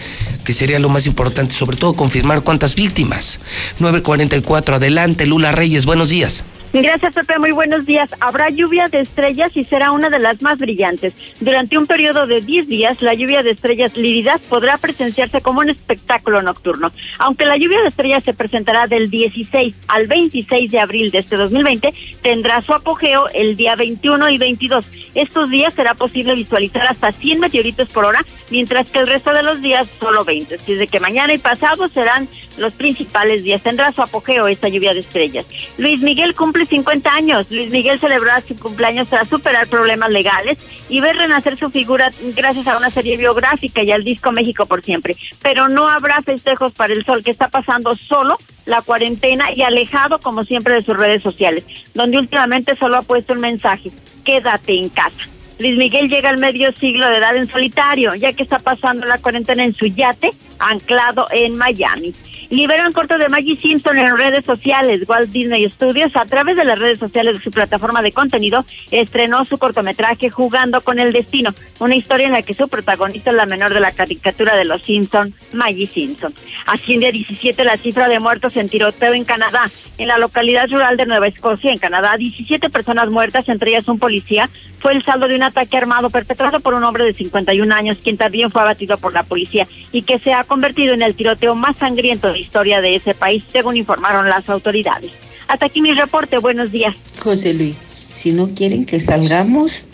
que 0.44 0.52
sería 0.52 0.80
lo 0.80 0.88
más 0.88 1.06
importante, 1.06 1.54
sobre 1.54 1.76
todo 1.76 1.94
confirmar 1.94 2.42
cuántas 2.42 2.74
víctimas. 2.74 3.38
944, 3.78 4.74
adelante, 4.74 5.24
Lula 5.24 5.52
Reyes, 5.52 5.86
buenos 5.86 6.08
días. 6.08 6.42
Gracias, 6.82 7.14
Pepe. 7.14 7.38
Muy 7.38 7.52
buenos 7.52 7.86
días. 7.86 8.10
Habrá 8.18 8.50
lluvia 8.50 8.88
de 8.88 8.98
estrellas 8.98 9.56
y 9.56 9.62
será 9.62 9.92
una 9.92 10.10
de 10.10 10.18
las 10.18 10.42
más 10.42 10.58
brillantes. 10.58 11.14
Durante 11.38 11.78
un 11.78 11.86
periodo 11.86 12.26
de 12.26 12.40
10 12.40 12.66
días, 12.66 13.00
la 13.00 13.14
lluvia 13.14 13.44
de 13.44 13.52
estrellas 13.52 13.96
líridas 13.96 14.40
podrá 14.40 14.76
presenciarse 14.76 15.40
como 15.40 15.60
un 15.60 15.70
espectáculo 15.70 16.42
nocturno. 16.42 16.90
Aunque 17.20 17.46
la 17.46 17.56
lluvia 17.56 17.80
de 17.80 17.86
estrellas 17.86 18.24
se 18.24 18.34
presentará 18.34 18.88
del 18.88 19.08
16 19.08 19.82
al 19.86 20.08
26 20.08 20.72
de 20.72 20.80
abril 20.80 21.12
de 21.12 21.18
este 21.18 21.36
2020, 21.36 21.94
tendrá 22.22 22.60
su 22.60 22.74
apogeo 22.74 23.28
el 23.32 23.54
día 23.54 23.76
21 23.76 24.30
y 24.30 24.38
22. 24.38 24.84
Estos 25.14 25.50
días 25.50 25.74
será 25.74 25.94
posible 25.94 26.34
visualizar 26.34 26.88
hasta 26.88 27.12
100 27.12 27.38
meteoritos 27.38 27.88
por 27.90 28.04
hora, 28.04 28.24
mientras 28.50 28.90
que 28.90 28.98
el 28.98 29.06
resto 29.06 29.32
de 29.32 29.44
los 29.44 29.62
días 29.62 29.86
solo 30.00 30.24
20. 30.24 30.56
Así 30.56 30.74
de 30.74 30.88
que 30.88 30.98
mañana 30.98 31.34
y 31.34 31.38
pasado 31.38 31.86
serán 31.86 32.28
los 32.57 32.74
principales 32.74 33.42
días. 33.42 33.62
Tendrá 33.62 33.92
su 33.92 34.02
apogeo 34.02 34.47
esta 34.47 34.68
lluvia 34.68 34.94
de 34.94 35.00
estrellas. 35.00 35.47
Luis 35.78 36.00
Miguel 36.02 36.34
cumple 36.34 36.66
50 36.66 37.12
años. 37.12 37.47
Luis 37.50 37.70
Miguel 37.70 38.00
celebrará 38.00 38.41
su 38.41 38.57
cumpleaños 38.57 39.08
tras 39.08 39.28
superar 39.28 39.66
problemas 39.66 40.10
legales 40.10 40.58
y 40.89 41.00
ver 41.00 41.16
renacer 41.16 41.57
su 41.57 41.70
figura 41.70 42.12
gracias 42.36 42.66
a 42.66 42.76
una 42.76 42.91
serie 42.91 43.16
biográfica 43.16 43.83
y 43.83 43.91
al 43.91 44.05
disco 44.05 44.33
México 44.33 44.66
por 44.66 44.83
siempre. 44.83 45.16
Pero 45.42 45.68
no 45.68 45.89
habrá 45.89 46.20
festejos 46.23 46.73
para 46.73 46.92
el 46.92 47.05
sol 47.05 47.23
que 47.23 47.31
está 47.31 47.49
pasando 47.49 47.94
solo 47.97 48.39
la 48.66 48.83
cuarentena 48.83 49.52
y 49.52 49.62
alejado 49.62 50.18
como 50.18 50.44
siempre 50.44 50.74
de 50.74 50.83
sus 50.83 50.97
redes 50.97 51.23
sociales, 51.23 51.65
donde 51.94 52.18
últimamente 52.18 52.76
solo 52.76 52.97
ha 52.97 53.02
puesto 53.02 53.34
un 53.34 53.41
mensaje, 53.41 53.91
quédate 54.24 54.78
en 54.78 54.89
casa. 54.89 55.28
Luis 55.58 55.76
Miguel 55.76 56.08
llega 56.08 56.31
al 56.31 56.39
medio 56.39 56.73
siglo 56.73 57.08
de 57.08 57.18
edad 57.18 57.36
en 57.36 57.49
solitario, 57.49 58.15
ya 58.15 58.33
que 58.33 58.42
está 58.42 58.58
pasando 58.58 59.07
la 59.07 59.18
cuarentena 59.18 59.65
en 59.65 59.74
su 59.74 59.86
yate 59.86 60.33
anclado 60.58 61.28
en 61.31 61.57
Miami. 61.57 62.12
Liberan 62.50 62.92
corto 62.92 63.18
de 63.18 63.28
Maggie 63.28 63.56
Simpson 63.56 63.98
en 63.98 64.16
redes 64.16 64.44
sociales. 64.44 65.08
Walt 65.08 65.31
Disney 65.31 65.68
Studios, 65.70 66.16
a 66.16 66.24
través 66.24 66.56
de 66.56 66.64
las 66.64 66.78
redes 66.78 66.98
sociales 66.98 67.39
de 67.39 67.42
su 67.42 67.50
plataforma 67.50 68.02
de 68.02 68.12
contenido, 68.12 68.64
estrenó 68.90 69.44
su 69.44 69.58
cortometraje 69.58 70.31
Jugando 70.31 70.81
con 70.81 70.98
el 70.98 71.12
Destino, 71.12 71.50
una 71.78 71.94
historia 71.94 72.26
en 72.26 72.32
la 72.32 72.42
que 72.42 72.55
su 72.55 72.68
protagonista 72.68 73.31
es 73.31 73.36
la 73.36 73.47
menor 73.47 73.73
de 73.73 73.81
la 73.81 73.92
caricatura 73.92 74.56
de 74.56 74.64
los 74.64 74.82
Simpson, 74.82 75.34
Maggie 75.52 75.86
Simpson. 75.86 76.34
Asciende 76.66 77.08
a 77.08 77.12
17 77.12 77.64
la 77.64 77.76
cifra 77.76 78.08
de 78.08 78.20
muertos 78.20 78.56
en 78.56 78.68
tiroteo 78.68 79.14
en 79.14 79.24
Canadá. 79.24 79.70
En 79.98 80.08
la 80.08 80.18
localidad 80.18 80.68
rural 80.70 80.97
de 80.97 81.06
Nueva 81.06 81.26
Escocia, 81.26 81.73
en 81.73 81.78
Canadá, 81.78 82.16
17 82.16 82.70
personas 82.70 83.10
muertas, 83.10 83.48
entre 83.48 83.70
ellas 83.70 83.89
un 83.89 83.98
policía, 83.98 84.48
fue 84.84 84.92
el 84.92 85.02
saldo 85.02 85.28
de 85.28 85.36
un 85.36 85.42
ataque 85.42 85.78
armado 85.78 86.10
perpetrado 86.10 86.60
por 86.60 86.74
un 86.74 86.84
hombre 86.84 87.06
de 87.06 87.14
51 87.14 87.74
años, 87.74 87.96
quien 88.04 88.18
también 88.18 88.50
fue 88.50 88.60
abatido 88.60 88.98
por 88.98 89.14
la 89.14 89.22
policía 89.22 89.66
y 89.92 90.02
que 90.02 90.18
se 90.18 90.34
ha 90.34 90.44
convertido 90.44 90.92
en 90.92 91.00
el 91.00 91.14
tiroteo 91.14 91.54
más 91.54 91.78
sangriento 91.78 92.26
de 92.26 92.34
la 92.34 92.38
historia 92.38 92.82
de 92.82 92.94
ese 92.96 93.14
país, 93.14 93.44
según 93.50 93.78
informaron 93.78 94.28
las 94.28 94.46
autoridades. 94.50 95.12
Hasta 95.48 95.64
aquí 95.64 95.80
mi 95.80 95.94
reporte. 95.94 96.36
Buenos 96.36 96.70
días. 96.70 96.94
José 97.18 97.54
Luis, 97.54 97.76
si 98.12 98.32
no 98.32 98.50
quieren 98.54 98.84
que 98.84 99.00
salgamos, 99.00 99.84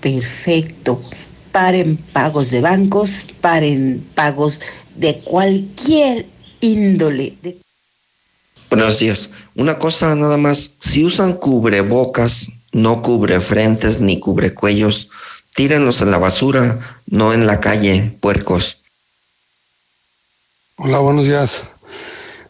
perfecto. 0.00 1.00
Paren 1.52 1.96
pagos 1.96 2.50
de 2.50 2.60
bancos, 2.60 3.26
paren 3.40 4.04
pagos 4.16 4.60
de 4.96 5.20
cualquier 5.20 6.26
índole. 6.60 7.34
de- 7.40 7.58
Buenos 8.68 8.98
días. 8.98 9.30
Una 9.54 9.78
cosa 9.78 10.12
nada 10.16 10.36
más, 10.38 10.74
si 10.80 11.04
usan 11.04 11.34
cubrebocas, 11.34 12.48
no 12.74 13.02
cubre 13.02 13.40
frentes 13.40 14.00
ni 14.00 14.18
cubre 14.18 14.52
cuellos, 14.52 15.08
tírenlos 15.54 16.02
en 16.02 16.10
la 16.10 16.18
basura, 16.18 16.98
no 17.06 17.32
en 17.32 17.46
la 17.46 17.60
calle, 17.60 18.18
puercos. 18.20 18.78
Hola, 20.76 20.98
buenos 20.98 21.24
días. 21.24 21.76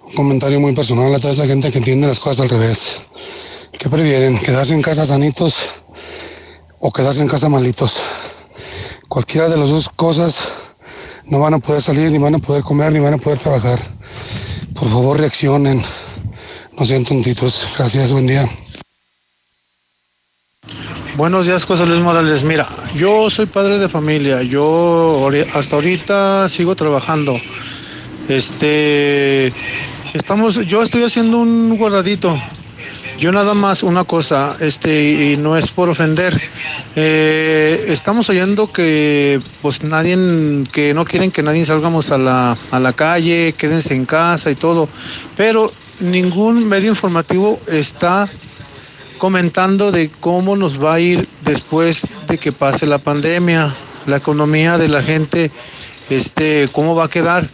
Un 0.02 0.14
comentario 0.14 0.58
muy 0.60 0.74
personal 0.74 1.14
a 1.14 1.20
toda 1.20 1.34
esa 1.34 1.46
gente 1.46 1.70
que 1.70 1.78
entiende 1.78 2.08
las 2.08 2.18
cosas 2.18 2.40
al 2.40 2.48
revés. 2.48 3.00
¿Qué 3.78 3.90
prefieren? 3.90 4.38
¿Quedarse 4.38 4.72
en 4.72 4.80
casa 4.80 5.04
sanitos 5.04 5.82
o 6.80 6.90
quedarse 6.90 7.20
en 7.20 7.28
casa 7.28 7.50
malitos? 7.50 8.00
Cualquiera 9.08 9.48
de 9.50 9.58
las 9.58 9.68
dos 9.68 9.90
cosas 9.90 10.48
no 11.26 11.38
van 11.40 11.54
a 11.54 11.58
poder 11.58 11.82
salir, 11.82 12.10
ni 12.10 12.18
van 12.18 12.36
a 12.36 12.38
poder 12.38 12.62
comer, 12.62 12.92
ni 12.92 12.98
van 12.98 13.14
a 13.14 13.18
poder 13.18 13.38
trabajar. 13.38 13.78
Por 14.74 14.88
favor, 14.88 15.18
reaccionen. 15.18 15.82
No 16.78 16.86
sean 16.86 17.04
tontitos. 17.04 17.68
Gracias, 17.76 18.10
buen 18.10 18.26
día. 18.26 18.48
Buenos 21.16 21.46
días, 21.46 21.64
José 21.64 21.86
Luis 21.86 22.00
Morales. 22.00 22.42
Mira, 22.42 22.68
yo 22.96 23.30
soy 23.30 23.46
padre 23.46 23.78
de 23.78 23.88
familia. 23.88 24.42
Yo 24.42 25.30
hasta 25.54 25.76
ahorita 25.76 26.48
sigo 26.48 26.74
trabajando. 26.74 27.40
Este, 28.28 29.52
estamos, 30.12 30.66
yo 30.66 30.82
estoy 30.82 31.04
haciendo 31.04 31.38
un 31.38 31.78
guardadito. 31.78 32.36
Yo 33.16 33.30
nada 33.30 33.54
más 33.54 33.84
una 33.84 34.02
cosa, 34.02 34.56
este, 34.58 35.32
y 35.32 35.36
no 35.36 35.56
es 35.56 35.68
por 35.68 35.88
ofender. 35.88 36.36
eh, 36.96 37.84
estamos 37.86 38.28
oyendo 38.28 38.72
que, 38.72 39.40
pues, 39.62 39.84
nadie, 39.84 40.18
que 40.72 40.94
no 40.94 41.04
quieren 41.04 41.30
que 41.30 41.44
nadie 41.44 41.64
salgamos 41.64 42.10
a 42.10 42.18
la, 42.18 42.58
a 42.72 42.80
la 42.80 42.92
calle, 42.92 43.54
quédense 43.56 43.94
en 43.94 44.04
casa 44.04 44.50
y 44.50 44.56
todo. 44.56 44.88
Pero 45.36 45.72
ningún 46.00 46.66
medio 46.68 46.90
informativo 46.90 47.60
está 47.68 48.28
comentando 49.24 49.90
de 49.90 50.10
cómo 50.10 50.54
nos 50.54 50.84
va 50.84 50.96
a 50.96 51.00
ir 51.00 51.26
después 51.46 52.06
de 52.28 52.36
que 52.36 52.52
pase 52.52 52.84
la 52.84 52.98
pandemia, 52.98 53.74
la 54.04 54.18
economía 54.18 54.76
de 54.76 54.88
la 54.88 55.02
gente, 55.02 55.50
este, 56.10 56.68
cómo 56.72 56.94
va 56.94 57.04
a 57.04 57.08
quedar. 57.08 57.48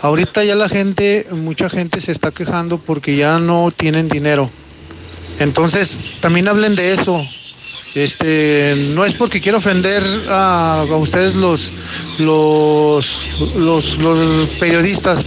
Ahorita 0.00 0.42
ya 0.42 0.54
la 0.54 0.70
gente, 0.70 1.26
mucha 1.32 1.68
gente 1.68 2.00
se 2.00 2.12
está 2.12 2.30
quejando 2.30 2.78
porque 2.78 3.14
ya 3.14 3.38
no 3.38 3.70
tienen 3.76 4.08
dinero. 4.08 4.48
Entonces, 5.38 5.98
también 6.20 6.48
hablen 6.48 6.76
de 6.76 6.94
eso. 6.94 7.22
Este, 7.94 8.74
no 8.94 9.04
es 9.04 9.12
porque 9.12 9.42
quiero 9.42 9.58
ofender 9.58 10.02
a, 10.30 10.86
ustedes 10.92 11.34
los, 11.34 11.74
los, 12.20 13.28
los, 13.54 13.98
los 13.98 14.48
periodistas. 14.58 15.26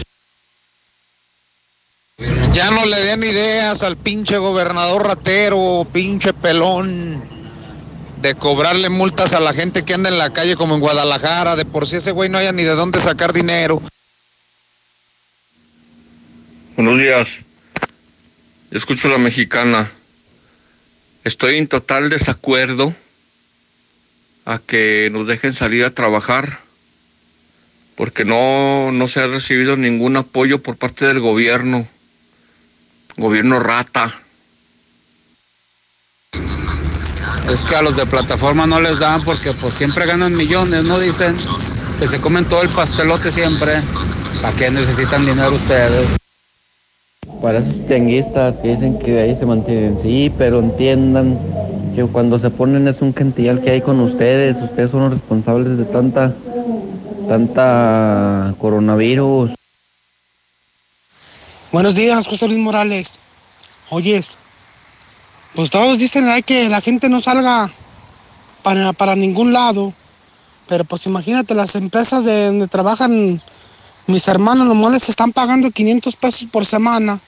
Ya 2.55 2.71
no 2.71 2.85
le 2.85 3.01
den 3.01 3.21
ideas 3.23 3.83
al 3.83 3.97
pinche 3.97 4.37
gobernador 4.37 5.05
ratero, 5.05 5.85
pinche 5.91 6.31
pelón, 6.31 7.21
de 8.21 8.33
cobrarle 8.35 8.87
multas 8.87 9.33
a 9.33 9.41
la 9.41 9.51
gente 9.51 9.83
que 9.83 9.93
anda 9.93 10.09
en 10.09 10.17
la 10.17 10.31
calle 10.31 10.55
como 10.55 10.75
en 10.75 10.79
Guadalajara. 10.79 11.57
De 11.57 11.65
por 11.65 11.85
si 11.85 11.97
ese 11.97 12.11
güey 12.11 12.29
no 12.29 12.37
haya 12.37 12.53
ni 12.53 12.63
de 12.63 12.75
dónde 12.75 13.01
sacar 13.01 13.33
dinero. 13.33 13.81
Buenos 16.77 16.97
días. 16.97 17.27
Escucho 18.71 19.09
la 19.09 19.17
mexicana. 19.17 19.91
Estoy 21.25 21.57
en 21.57 21.67
total 21.67 22.09
desacuerdo 22.09 22.95
a 24.45 24.59
que 24.59 25.09
nos 25.11 25.27
dejen 25.27 25.53
salir 25.53 25.83
a 25.83 25.89
trabajar 25.89 26.59
porque 27.95 28.23
no, 28.23 28.93
no 28.93 29.07
se 29.09 29.19
ha 29.19 29.27
recibido 29.27 29.75
ningún 29.75 30.15
apoyo 30.15 30.63
por 30.63 30.77
parte 30.77 31.05
del 31.05 31.19
gobierno. 31.19 31.85
Gobierno 33.17 33.59
rata. 33.59 34.11
Es 37.49 37.63
que 37.63 37.75
a 37.75 37.81
los 37.81 37.95
de 37.95 38.05
plataforma 38.05 38.65
no 38.65 38.81
les 38.81 38.99
dan 38.99 39.23
porque 39.23 39.53
pues 39.53 39.73
siempre 39.73 40.05
ganan 40.05 40.35
millones, 40.35 40.83
¿no? 40.83 40.99
Dicen 40.99 41.33
que 41.99 42.07
se 42.07 42.19
comen 42.19 42.45
todo 42.45 42.61
el 42.61 42.69
pastelote 42.69 43.31
siempre. 43.31 43.71
¿Para 44.41 44.57
qué 44.57 44.69
necesitan 44.69 45.25
dinero 45.25 45.53
ustedes? 45.53 46.17
Para 47.41 47.59
esos 47.59 47.87
tianguistas 47.87 48.57
que 48.57 48.69
dicen 48.69 48.99
que 48.99 49.21
ahí 49.21 49.35
se 49.37 49.45
mantienen, 49.45 49.97
sí, 50.01 50.33
pero 50.37 50.59
entiendan 50.59 51.39
que 51.95 52.03
cuando 52.05 52.37
se 52.39 52.49
ponen 52.49 52.87
es 52.87 53.01
un 53.01 53.13
cantillar 53.13 53.61
que 53.61 53.71
hay 53.71 53.81
con 53.81 53.99
ustedes, 54.01 54.57
ustedes 54.61 54.91
son 54.91 55.01
los 55.01 55.11
responsables 55.11 55.77
de 55.77 55.85
tanta, 55.85 56.33
tanta 57.29 58.53
coronavirus. 58.59 59.51
Buenos 61.71 61.95
días, 61.95 62.27
José 62.27 62.47
Luis 62.47 62.59
Morales. 62.59 63.19
Oyes, 63.89 64.31
pues 65.53 65.69
todos 65.69 65.97
dicen 65.97 66.29
que 66.43 66.69
la 66.69 66.81
gente 66.81 67.09
no 67.09 67.21
salga 67.21 67.69
para, 68.63 68.93
para 68.93 69.15
ningún 69.15 69.51
lado, 69.53 69.93
pero 70.67 70.85
pues 70.85 71.05
imagínate, 71.05 71.53
las 71.53 71.75
empresas 71.75 72.23
de 72.23 72.45
donde 72.45 72.67
trabajan 72.67 73.41
mis 74.07 74.27
hermanos, 74.27 74.67
los 74.67 74.75
moles, 74.75 75.09
están 75.09 75.33
pagando 75.33 75.71
500 75.71 76.15
pesos 76.15 76.47
por 76.51 76.65
semana. 76.65 77.19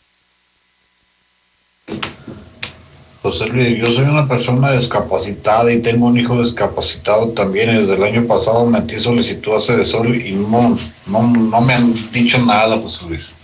José 3.23 3.45
Luis, 3.47 3.77
yo 3.79 3.85
soy 3.85 4.03
una 4.03 4.27
persona 4.27 4.73
discapacitada 4.73 5.71
y 5.71 5.81
tengo 5.81 6.07
un 6.07 6.19
hijo 6.19 6.43
discapacitado 6.43 7.29
también. 7.29 7.69
Desde 7.69 7.93
el 7.93 8.03
año 8.03 8.27
pasado 8.27 8.65
metí 8.65 8.99
solicitud 8.99 9.55
a 9.55 9.61
Cedesol 9.61 10.13
y 10.13 10.33
no, 10.33 10.77
no, 11.07 11.21
no 11.21 11.61
me 11.61 11.73
han 11.73 12.11
dicho 12.11 12.37
nada, 12.39 12.77
José 12.77 13.05
Luis. 13.07 13.35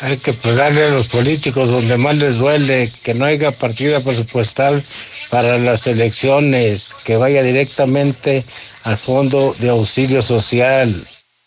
Hay 0.00 0.16
que 0.16 0.32
pegarle 0.32 0.84
a 0.84 0.90
los 0.90 1.08
políticos 1.08 1.70
donde 1.70 1.98
más 1.98 2.16
les 2.16 2.38
duele, 2.38 2.90
que 3.02 3.12
no 3.12 3.26
haya 3.26 3.52
partida 3.52 4.00
presupuestal 4.00 4.82
para 5.28 5.58
las 5.58 5.86
elecciones, 5.86 6.96
que 7.04 7.18
vaya 7.18 7.42
directamente 7.42 8.42
al 8.84 8.96
Fondo 8.96 9.54
de 9.58 9.68
Auxilio 9.68 10.22
Social. 10.22 11.06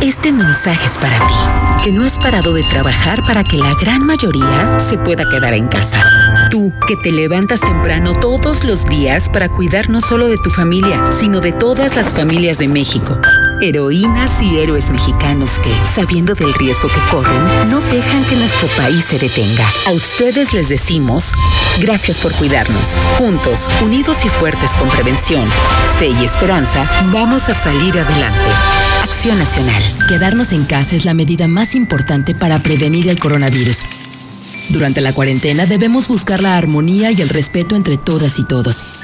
Este 0.00 0.32
mensaje 0.32 0.86
es 0.86 0.98
para 0.98 1.16
ti, 1.18 1.84
que 1.84 1.92
no 1.92 2.04
has 2.04 2.18
parado 2.18 2.52
de 2.52 2.62
trabajar 2.62 3.22
para 3.22 3.42
que 3.42 3.56
la 3.56 3.74
gran 3.80 4.04
mayoría 4.04 4.78
se 4.88 4.98
pueda 4.98 5.24
quedar 5.30 5.54
en 5.54 5.68
casa. 5.68 6.48
Tú, 6.50 6.72
que 6.86 6.96
te 6.96 7.10
levantas 7.10 7.60
temprano 7.60 8.12
todos 8.12 8.64
los 8.64 8.84
días 8.84 9.28
para 9.28 9.48
cuidar 9.48 9.88
no 9.88 10.00
solo 10.00 10.28
de 10.28 10.36
tu 10.36 10.50
familia, 10.50 11.10
sino 11.18 11.40
de 11.40 11.52
todas 11.52 11.96
las 11.96 12.12
familias 12.12 12.58
de 12.58 12.68
México. 12.68 13.18
Heroínas 13.60 14.30
y 14.42 14.58
héroes 14.58 14.90
mexicanos 14.90 15.52
que, 15.62 15.72
sabiendo 15.94 16.34
del 16.34 16.52
riesgo 16.54 16.88
que 16.88 17.00
corren, 17.10 17.70
no 17.70 17.80
dejan 17.80 18.24
que 18.24 18.36
nuestro 18.36 18.68
país 18.76 19.04
se 19.08 19.18
detenga. 19.18 19.66
A 19.86 19.92
ustedes 19.92 20.52
les 20.52 20.68
decimos, 20.68 21.24
gracias 21.80 22.18
por 22.18 22.32
cuidarnos. 22.32 22.82
Juntos, 23.16 23.60
unidos 23.82 24.18
y 24.24 24.28
fuertes 24.28 24.70
con 24.72 24.88
prevención, 24.88 25.48
fe 25.98 26.08
y 26.08 26.24
esperanza, 26.24 26.88
vamos 27.12 27.48
a 27.48 27.54
salir 27.54 27.98
adelante. 27.98 28.50
Acción 29.02 29.38
Nacional. 29.38 29.82
Quedarnos 30.08 30.52
en 30.52 30.64
casa 30.64 30.96
es 30.96 31.04
la 31.04 31.14
medida 31.14 31.48
más 31.48 31.74
importante 31.74 32.34
para 32.34 32.60
prevenir 32.60 33.08
el 33.08 33.18
coronavirus. 33.18 33.78
Durante 34.70 35.00
la 35.00 35.12
cuarentena 35.12 35.66
debemos 35.66 36.08
buscar 36.08 36.42
la 36.42 36.56
armonía 36.56 37.10
y 37.12 37.22
el 37.22 37.28
respeto 37.28 37.76
entre 37.76 37.96
todas 37.98 38.38
y 38.38 38.44
todos. 38.44 39.03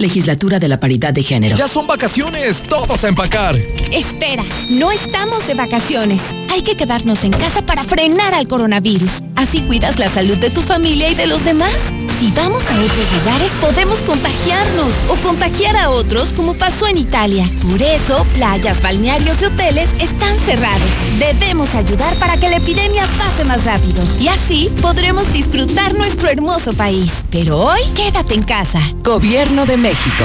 Legislatura 0.00 0.60
de 0.60 0.68
la 0.68 0.78
Paridad 0.78 1.12
de 1.12 1.24
Género. 1.24 1.56
Ya 1.56 1.66
son 1.66 1.88
vacaciones, 1.88 2.62
todos 2.62 3.02
a 3.02 3.08
empacar. 3.08 3.56
Espera, 3.90 4.44
no 4.70 4.92
estamos 4.92 5.44
de 5.48 5.54
vacaciones. 5.54 6.22
Hay 6.50 6.62
que 6.62 6.76
quedarnos 6.76 7.24
en 7.24 7.32
casa 7.32 7.66
para 7.66 7.82
frenar 7.82 8.32
al 8.32 8.46
coronavirus. 8.46 9.10
Así 9.34 9.60
cuidas 9.62 9.98
la 9.98 10.08
salud 10.14 10.36
de 10.36 10.50
tu 10.50 10.62
familia 10.62 11.10
y 11.10 11.16
de 11.16 11.26
los 11.26 11.44
demás. 11.44 11.72
Si 12.18 12.32
vamos 12.32 12.64
a 12.64 12.80
otros 12.80 13.12
lugares 13.16 13.52
podemos 13.60 14.00
contagiarnos 14.00 15.04
o 15.08 15.14
contagiar 15.22 15.76
a 15.76 15.90
otros 15.90 16.32
como 16.32 16.54
pasó 16.54 16.88
en 16.88 16.98
Italia. 16.98 17.48
Por 17.62 17.80
eso, 17.80 18.26
playas, 18.34 18.82
balnearios 18.82 19.40
y 19.40 19.44
hoteles 19.44 19.88
están 20.00 20.36
cerrados. 20.40 20.88
Debemos 21.20 21.72
ayudar 21.76 22.18
para 22.18 22.36
que 22.36 22.48
la 22.48 22.56
epidemia 22.56 23.08
pase 23.16 23.44
más 23.44 23.64
rápido. 23.64 24.02
Y 24.20 24.26
así 24.26 24.68
podremos 24.82 25.32
disfrutar 25.32 25.94
nuestro 25.94 26.28
hermoso 26.28 26.72
país. 26.72 27.12
Pero 27.30 27.58
hoy, 27.58 27.80
quédate 27.94 28.34
en 28.34 28.42
casa. 28.42 28.80
Gobierno 29.04 29.64
de 29.64 29.76
México. 29.76 30.24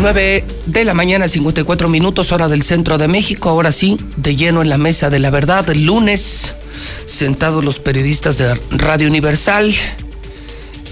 Nueve 0.00 0.44
de 0.66 0.84
la 0.84 0.94
mañana, 0.94 1.26
54 1.26 1.88
minutos, 1.88 2.30
hora 2.30 2.46
del 2.46 2.62
centro 2.62 2.98
de 2.98 3.08
México. 3.08 3.48
Ahora 3.48 3.72
sí, 3.72 3.98
de 4.16 4.36
lleno 4.36 4.62
en 4.62 4.68
la 4.68 4.78
mesa 4.78 5.10
de 5.10 5.18
la 5.18 5.30
verdad. 5.30 5.66
Lunes, 5.74 6.54
sentados 7.06 7.64
los 7.64 7.80
periodistas 7.80 8.38
de 8.38 8.54
Radio 8.70 9.08
Universal 9.08 9.74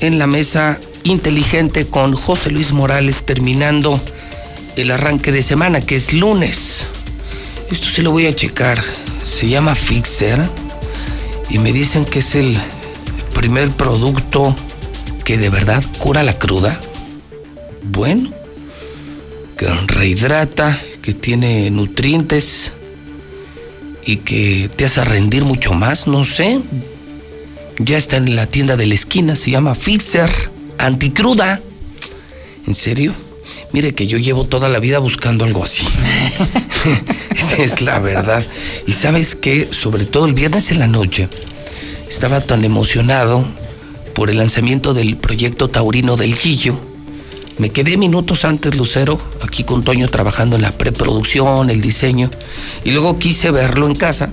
en 0.01 0.18
la 0.18 0.26
mesa 0.26 0.81
inteligente 1.05 1.86
con 1.86 2.17
José 2.17 2.51
Luis 2.51 2.73
Morales, 2.73 3.25
terminando 3.25 4.01
el 4.75 4.91
arranque 4.91 5.31
de 5.31 5.43
semana, 5.43 5.81
que 5.81 5.94
es 5.94 6.12
lunes. 6.12 6.86
Esto 7.70 7.86
sí 7.86 8.02
lo 8.02 8.10
voy 8.10 8.26
a 8.26 8.35
checar. 8.35 8.83
Se 9.23 9.49
llama 9.49 9.76
Fixer 9.76 10.41
y 11.49 11.59
me 11.59 11.73
dicen 11.73 12.05
que 12.05 12.18
es 12.18 12.35
el 12.35 12.59
primer 13.35 13.70
producto 13.70 14.55
que 15.25 15.39
de 15.39 15.49
verdad 15.49 15.85
cura 15.99 16.25
la 16.25 16.39
cruda. 16.39 16.78
Bueno, 17.85 18.35
que 19.57 19.67
rehidrata, 19.86 20.81
que 21.02 21.15
tiene 21.15 21.70
nutrientes 21.70 22.73
y 24.05 24.17
que 24.18 24.70
te 24.75 24.85
hace 24.85 25.05
rendir 25.05 25.44
mucho 25.44 25.73
más, 25.73 26.07
no 26.07 26.25
sé. 26.25 26.60
Ya 27.78 27.99
está 27.99 28.17
en 28.17 28.36
la 28.36 28.47
tienda 28.47 28.76
de 28.76 28.86
la 28.86 28.94
esquina, 28.94 29.36
se 29.36 29.51
llama 29.51 29.75
Fixer 29.75 30.31
Anticruda. 30.78 31.60
¿En 32.67 32.75
serio? 32.75 33.15
Mire 33.73 33.94
que 33.94 34.07
yo 34.07 34.18
llevo 34.18 34.44
toda 34.44 34.68
la 34.68 34.78
vida 34.78 34.99
buscando 34.99 35.44
algo 35.44 35.65
así. 35.65 35.86
es 37.59 37.81
la 37.81 37.99
verdad. 37.99 38.44
Y 38.86 38.93
sabes 38.93 39.35
que, 39.35 39.68
sobre 39.73 40.05
todo 40.05 40.26
el 40.26 40.35
viernes 40.35 40.70
en 40.70 40.78
la 40.78 40.86
noche, 40.86 41.28
estaba 42.09 42.41
tan 42.41 42.65
emocionado 42.65 43.47
por 44.15 44.31
el 44.31 44.39
lanzamiento 44.39 44.94
del 44.94 45.17
proyecto 45.17 45.68
taurino 45.68 46.17
del 46.17 46.36
Guillo. 46.36 46.78
Me 47.59 47.70
quedé 47.70 47.97
minutos 47.97 48.44
antes, 48.44 48.75
Lucero, 48.75 49.18
aquí 49.41 49.65
con 49.65 49.83
Toño 49.83 50.09
trabajando 50.09 50.57
en 50.57 50.62
la 50.62 50.76
preproducción, 50.76 51.70
el 51.70 51.81
diseño, 51.81 52.31
y 52.85 52.91
luego 52.91 53.18
quise 53.18 53.51
verlo 53.51 53.86
en 53.86 53.94
casa, 53.94 54.28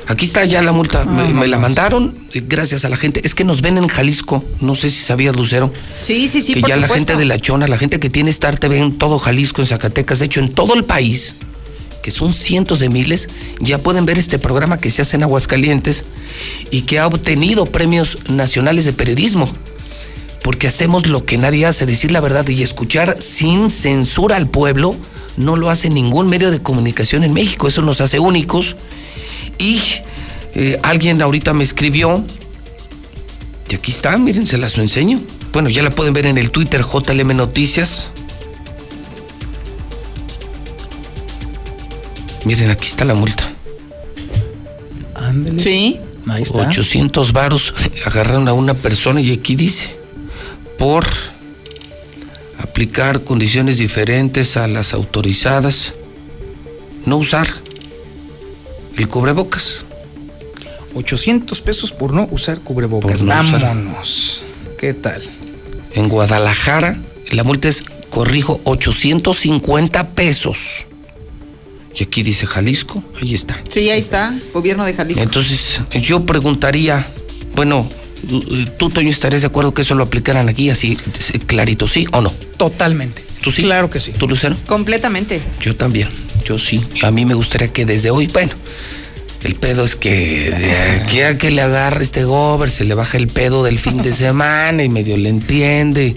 Aquí 0.07 0.27
está 0.27 0.45
ya 0.45 0.61
la 0.61 0.73
multa, 0.73 1.05
me, 1.05 1.33
me 1.33 1.47
la 1.47 1.59
mandaron 1.59 2.15
eh, 2.35 2.43
gracias 2.47 2.85
a 2.85 2.89
la 2.89 2.97
gente. 2.97 3.23
Es 3.25 3.35
que 3.35 3.45
nos 3.45 3.63
ven 3.63 3.79
en 3.79 3.89
Jalisco, 3.89 4.45
no 4.61 4.75
sé 4.75 4.91
si 4.91 5.03
sabías, 5.03 5.35
Lucero. 5.35 5.73
Sí, 6.03 6.29
sí, 6.29 6.43
sí, 6.43 6.55
que 6.55 6.61
por 6.61 6.69
ya 6.69 6.77
la 6.77 6.89
gente 6.89 7.17
de 7.17 7.25
La 7.25 7.39
Chona, 7.39 7.67
la 7.67 7.79
gente 7.79 7.99
que 7.99 8.11
tiene 8.11 8.31
Star 8.31 8.59
TV 8.59 8.79
en 8.79 8.99
todo 8.99 9.19
Jalisco, 9.19 9.63
en 9.63 9.67
Zacatecas, 9.67 10.19
de 10.19 10.27
hecho 10.27 10.41
en 10.41 10.53
todo 10.53 10.75
el 10.75 10.85
país, 10.85 11.37
que 12.03 12.11
son 12.11 12.35
cientos 12.35 12.81
de 12.81 12.91
miles, 12.91 13.31
ya 13.61 13.79
pueden 13.79 14.05
ver 14.05 14.19
este 14.19 14.39
programa 14.39 14.79
que 14.79 14.91
se 14.91 15.01
hace 15.01 15.17
en 15.17 15.23
Aguascalientes 15.23 16.05
y 16.71 16.83
que 16.83 16.99
ha 16.99 17.07
obtenido 17.07 17.65
premios 17.65 18.19
nacionales 18.29 18.85
de 18.85 18.93
periodismo. 18.93 19.51
Porque 20.43 20.67
hacemos 20.67 21.07
lo 21.07 21.25
que 21.25 21.39
nadie 21.39 21.65
hace, 21.65 21.87
decir 21.87 22.13
la 22.13 22.21
verdad 22.21 22.47
y 22.47 22.63
escuchar 22.63 23.17
sin 23.21 23.71
censura 23.71 24.37
al 24.37 24.51
pueblo, 24.51 24.95
no 25.39 25.57
lo 25.57 25.71
hace 25.71 25.89
ningún 25.89 26.29
medio 26.29 26.51
de 26.51 26.61
comunicación 26.61 27.25
en 27.25 27.33
México. 27.33 27.69
Eso 27.69 27.81
nos 27.81 28.03
hace 28.03 28.19
únicos. 28.19 28.77
Y 29.65 29.81
eh, 30.55 30.79
alguien 30.83 31.23
ahorita 31.23 31.55
me 31.55 31.65
escribió, 31.65 32.23
y 33.71 33.75
aquí 33.75 33.91
está, 33.91 34.15
miren, 34.19 34.47
se 34.47 34.59
las 34.59 34.77
enseño. 34.77 35.23
Bueno, 35.55 35.71
ya 35.71 35.83
la 35.83 35.89
pueden 35.89 36.13
ver 36.13 36.27
en 36.27 36.37
el 36.37 36.51
Twitter 36.51 36.83
JLM 36.83 37.35
Noticias. 37.35 38.11
Miren, 42.45 42.71
aquí 42.71 42.87
está 42.89 43.07
la 43.07 43.15
multa. 43.15 43.51
Ándale. 45.15 45.59
Sí. 45.59 45.99
Ahí 46.29 46.43
está. 46.43 46.69
800 46.69 47.33
varos 47.33 47.73
agarraron 48.05 48.49
a 48.49 48.53
una 48.53 48.75
persona 48.75 49.23
y 49.23 49.33
aquí 49.33 49.57
dice, 49.57 49.97
por 50.79 51.07
aplicar 52.59 53.25
condiciones 53.25 53.79
diferentes 53.79 54.59
a 54.59 54.69
las 54.69 54.93
autorizadas, 54.93 55.95
no 57.07 57.17
usar 57.17 57.64
el 58.97 59.09
cubrebocas. 59.09 59.85
800 60.95 61.61
pesos 61.61 61.93
por 61.93 62.13
no 62.13 62.29
usar 62.31 62.61
cubrebocas. 62.61 63.23
No 63.23 63.41
usar. 63.41 63.61
Vámonos. 63.61 64.43
¿Qué 64.79 64.95
tal? 64.95 65.23
En 65.93 66.09
Guadalajara, 66.09 67.01
la 67.31 67.45
multa 67.45 67.69
es, 67.69 67.85
corrijo, 68.11 68.61
850 68.65 70.11
pesos. 70.11 70.87
Y 71.95 72.05
aquí 72.05 72.23
dice 72.23 72.47
Jalisco, 72.47 73.03
ahí 73.21 73.35
está. 73.35 73.61
Sí, 73.69 73.89
ahí 73.91 73.99
está, 73.99 74.39
gobierno 74.53 74.85
de 74.85 74.95
Jalisco. 74.95 75.23
Entonces, 75.23 75.81
yo 75.93 76.27
preguntaría, 76.27 77.07
bueno, 77.55 77.89
tú, 78.79 78.91
Toño, 78.91 79.11
estarías 79.11 79.43
de 79.43 79.47
acuerdo 79.47 79.75
que 79.75 79.83
eso 79.83 79.95
lo 79.95 80.03
aplicaran 80.03 80.49
aquí 80.49 80.71
así, 80.71 80.97
clarito, 81.47 81.87
¿sí 81.87 82.07
o 82.13 82.21
no? 82.21 82.31
Totalmente. 82.57 83.23
¿Tú 83.43 83.53
sí? 83.53 83.63
Claro 83.63 83.91
que 83.91 84.01
sí. 84.01 84.13
¿Tú, 84.13 84.27
Lucero? 84.27 84.57
Completamente. 84.67 85.41
Yo 85.61 85.77
también, 85.77 86.09
yo 86.45 86.59
sí. 86.59 86.85
A 87.03 87.11
mí 87.11 87.25
me 87.25 87.35
gustaría 87.35 87.73
que 87.73 87.85
desde 87.85 88.11
hoy, 88.11 88.27
bueno, 88.29 88.53
el 89.43 89.55
pedo 89.57 89.85
es 89.85 89.97
que 89.97 90.51
de 90.51 91.03
aquí 91.03 91.21
a 91.21 91.37
que 91.37 91.51
le 91.51 91.63
agarre 91.63 92.05
este 92.05 92.25
gober, 92.25 92.71
se 92.71 92.85
le 92.85 92.95
baja 92.95 93.19
el 93.19 93.29
pedo 93.29 93.65
del 93.65 93.79
fin 93.79 93.99
de 93.99 94.13
semana 94.15 94.83
y 94.85 94.89
medio 94.89 95.17
le 95.17 95.29
entiende. 95.29 96.15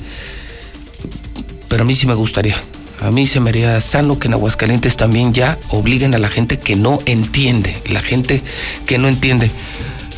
Pero 1.67 1.83
a 1.83 1.85
mí 1.85 1.95
sí 1.95 2.07
me 2.07 2.13
gustaría. 2.13 2.61
A 2.99 3.11
mí 3.11 3.27
se 3.27 3.39
me 3.39 3.51
haría 3.51 3.79
sano 3.79 4.17
que 4.17 4.27
en 4.27 4.33
Aguascalientes 4.33 4.97
también 4.97 5.33
ya 5.33 5.59
obliguen 5.69 6.15
a 6.15 6.17
la 6.17 6.29
gente 6.29 6.57
que 6.57 6.75
no 6.75 6.99
entiende, 7.05 7.77
la 7.89 8.01
gente 8.01 8.41
que 8.85 8.97
no 8.97 9.07
entiende. 9.07 9.51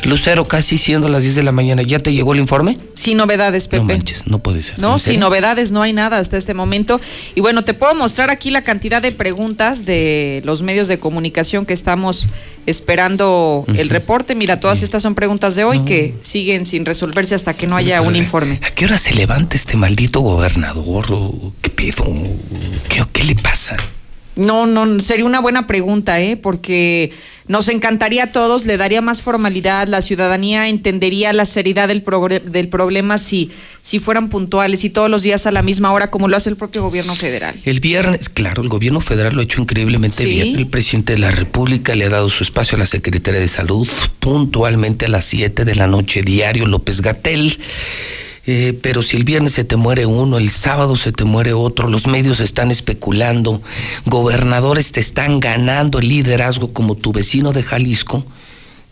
Lucero, 0.04 0.46
casi 0.46 0.78
siendo 0.78 1.08
las 1.08 1.22
10 1.22 1.34
de 1.34 1.42
la 1.42 1.52
mañana, 1.52 1.82
¿ya 1.82 1.98
te 1.98 2.12
llegó 2.12 2.32
el 2.32 2.40
informe? 2.40 2.76
Sin 2.94 3.18
novedades, 3.18 3.68
Pepe. 3.68 3.82
No 3.82 3.84
manches, 3.84 4.26
no 4.26 4.38
puede 4.38 4.62
ser. 4.62 4.78
No, 4.78 4.94
¿En 4.94 4.98
sin 4.98 5.20
novedades, 5.20 5.72
no 5.72 5.82
hay 5.82 5.92
nada 5.92 6.18
hasta 6.18 6.36
este 6.36 6.54
momento. 6.54 7.00
Y 7.34 7.40
bueno, 7.40 7.64
te 7.64 7.74
puedo 7.74 7.94
mostrar 7.94 8.30
aquí 8.30 8.50
la 8.50 8.62
cantidad 8.62 9.02
de 9.02 9.12
preguntas 9.12 9.84
de 9.84 10.40
los 10.44 10.62
medios 10.62 10.88
de 10.88 10.98
comunicación 10.98 11.66
que 11.66 11.74
estamos 11.74 12.28
esperando 12.66 13.66
el 13.74 13.90
reporte. 13.90 14.34
Mira, 14.34 14.58
todas 14.58 14.82
estas 14.82 15.02
son 15.02 15.14
preguntas 15.14 15.54
de 15.54 15.64
hoy 15.64 15.80
que 15.80 16.14
siguen 16.22 16.64
sin 16.64 16.86
resolverse 16.86 17.34
hasta 17.34 17.54
que 17.54 17.66
no 17.66 17.76
haya 17.76 18.00
un 18.00 18.16
informe. 18.16 18.58
¿A 18.62 18.70
qué 18.70 18.86
hora 18.86 18.96
se 18.96 19.14
levanta 19.14 19.56
este 19.56 19.76
maldito 19.76 20.20
gobernador? 20.20 21.06
¿O 21.10 21.52
¿Qué 21.60 21.70
pedo? 21.70 22.04
¿Qué, 22.88 23.04
qué 23.12 23.24
le 23.24 23.34
pasa? 23.34 23.76
No, 24.36 24.64
no, 24.66 25.00
sería 25.00 25.24
una 25.24 25.40
buena 25.40 25.66
pregunta, 25.66 26.20
¿eh? 26.20 26.36
Porque 26.36 27.12
nos 27.48 27.68
encantaría 27.68 28.24
a 28.24 28.32
todos, 28.32 28.64
le 28.64 28.76
daría 28.76 29.00
más 29.00 29.22
formalidad, 29.22 29.88
la 29.88 30.02
ciudadanía 30.02 30.68
entendería 30.68 31.32
la 31.32 31.44
seriedad 31.44 31.88
del, 31.88 32.04
del 32.44 32.68
problema 32.68 33.18
si, 33.18 33.50
si 33.82 33.98
fueran 33.98 34.28
puntuales 34.28 34.84
y 34.84 34.90
todos 34.90 35.10
los 35.10 35.22
días 35.22 35.46
a 35.46 35.50
la 35.50 35.62
misma 35.62 35.92
hora, 35.92 36.10
como 36.10 36.28
lo 36.28 36.36
hace 36.36 36.48
el 36.48 36.56
propio 36.56 36.80
gobierno 36.82 37.16
federal. 37.16 37.56
El 37.64 37.80
viernes, 37.80 38.28
claro, 38.28 38.62
el 38.62 38.68
gobierno 38.68 39.00
federal 39.00 39.34
lo 39.34 39.40
ha 39.40 39.44
hecho 39.44 39.60
increíblemente 39.60 40.22
Sí. 40.22 40.30
bien. 40.30 40.56
El 40.56 40.68
presidente 40.68 41.14
de 41.14 41.18
la 41.18 41.32
República 41.32 41.96
le 41.96 42.04
ha 42.04 42.10
dado 42.10 42.30
su 42.30 42.44
espacio 42.44 42.76
a 42.76 42.78
la 42.78 42.86
Secretaría 42.86 43.40
de 43.40 43.48
Salud 43.48 43.88
puntualmente 44.20 45.06
a 45.06 45.08
las 45.08 45.24
7 45.24 45.64
de 45.64 45.74
la 45.74 45.88
noche 45.88 46.22
diario, 46.22 46.66
López 46.66 47.00
Gatel. 47.00 47.58
Eh, 48.46 48.78
pero 48.82 49.02
si 49.02 49.16
el 49.16 49.24
viernes 49.24 49.52
se 49.52 49.64
te 49.64 49.76
muere 49.76 50.06
uno, 50.06 50.38
el 50.38 50.50
sábado 50.50 50.96
se 50.96 51.12
te 51.12 51.24
muere 51.24 51.52
otro, 51.52 51.88
los 51.88 52.06
medios 52.06 52.40
están 52.40 52.70
especulando, 52.70 53.60
gobernadores 54.06 54.92
te 54.92 55.00
están 55.00 55.40
ganando 55.40 55.98
el 55.98 56.08
liderazgo 56.08 56.72
como 56.72 56.94
tu 56.94 57.12
vecino 57.12 57.52
de 57.52 57.62
Jalisco, 57.62 58.24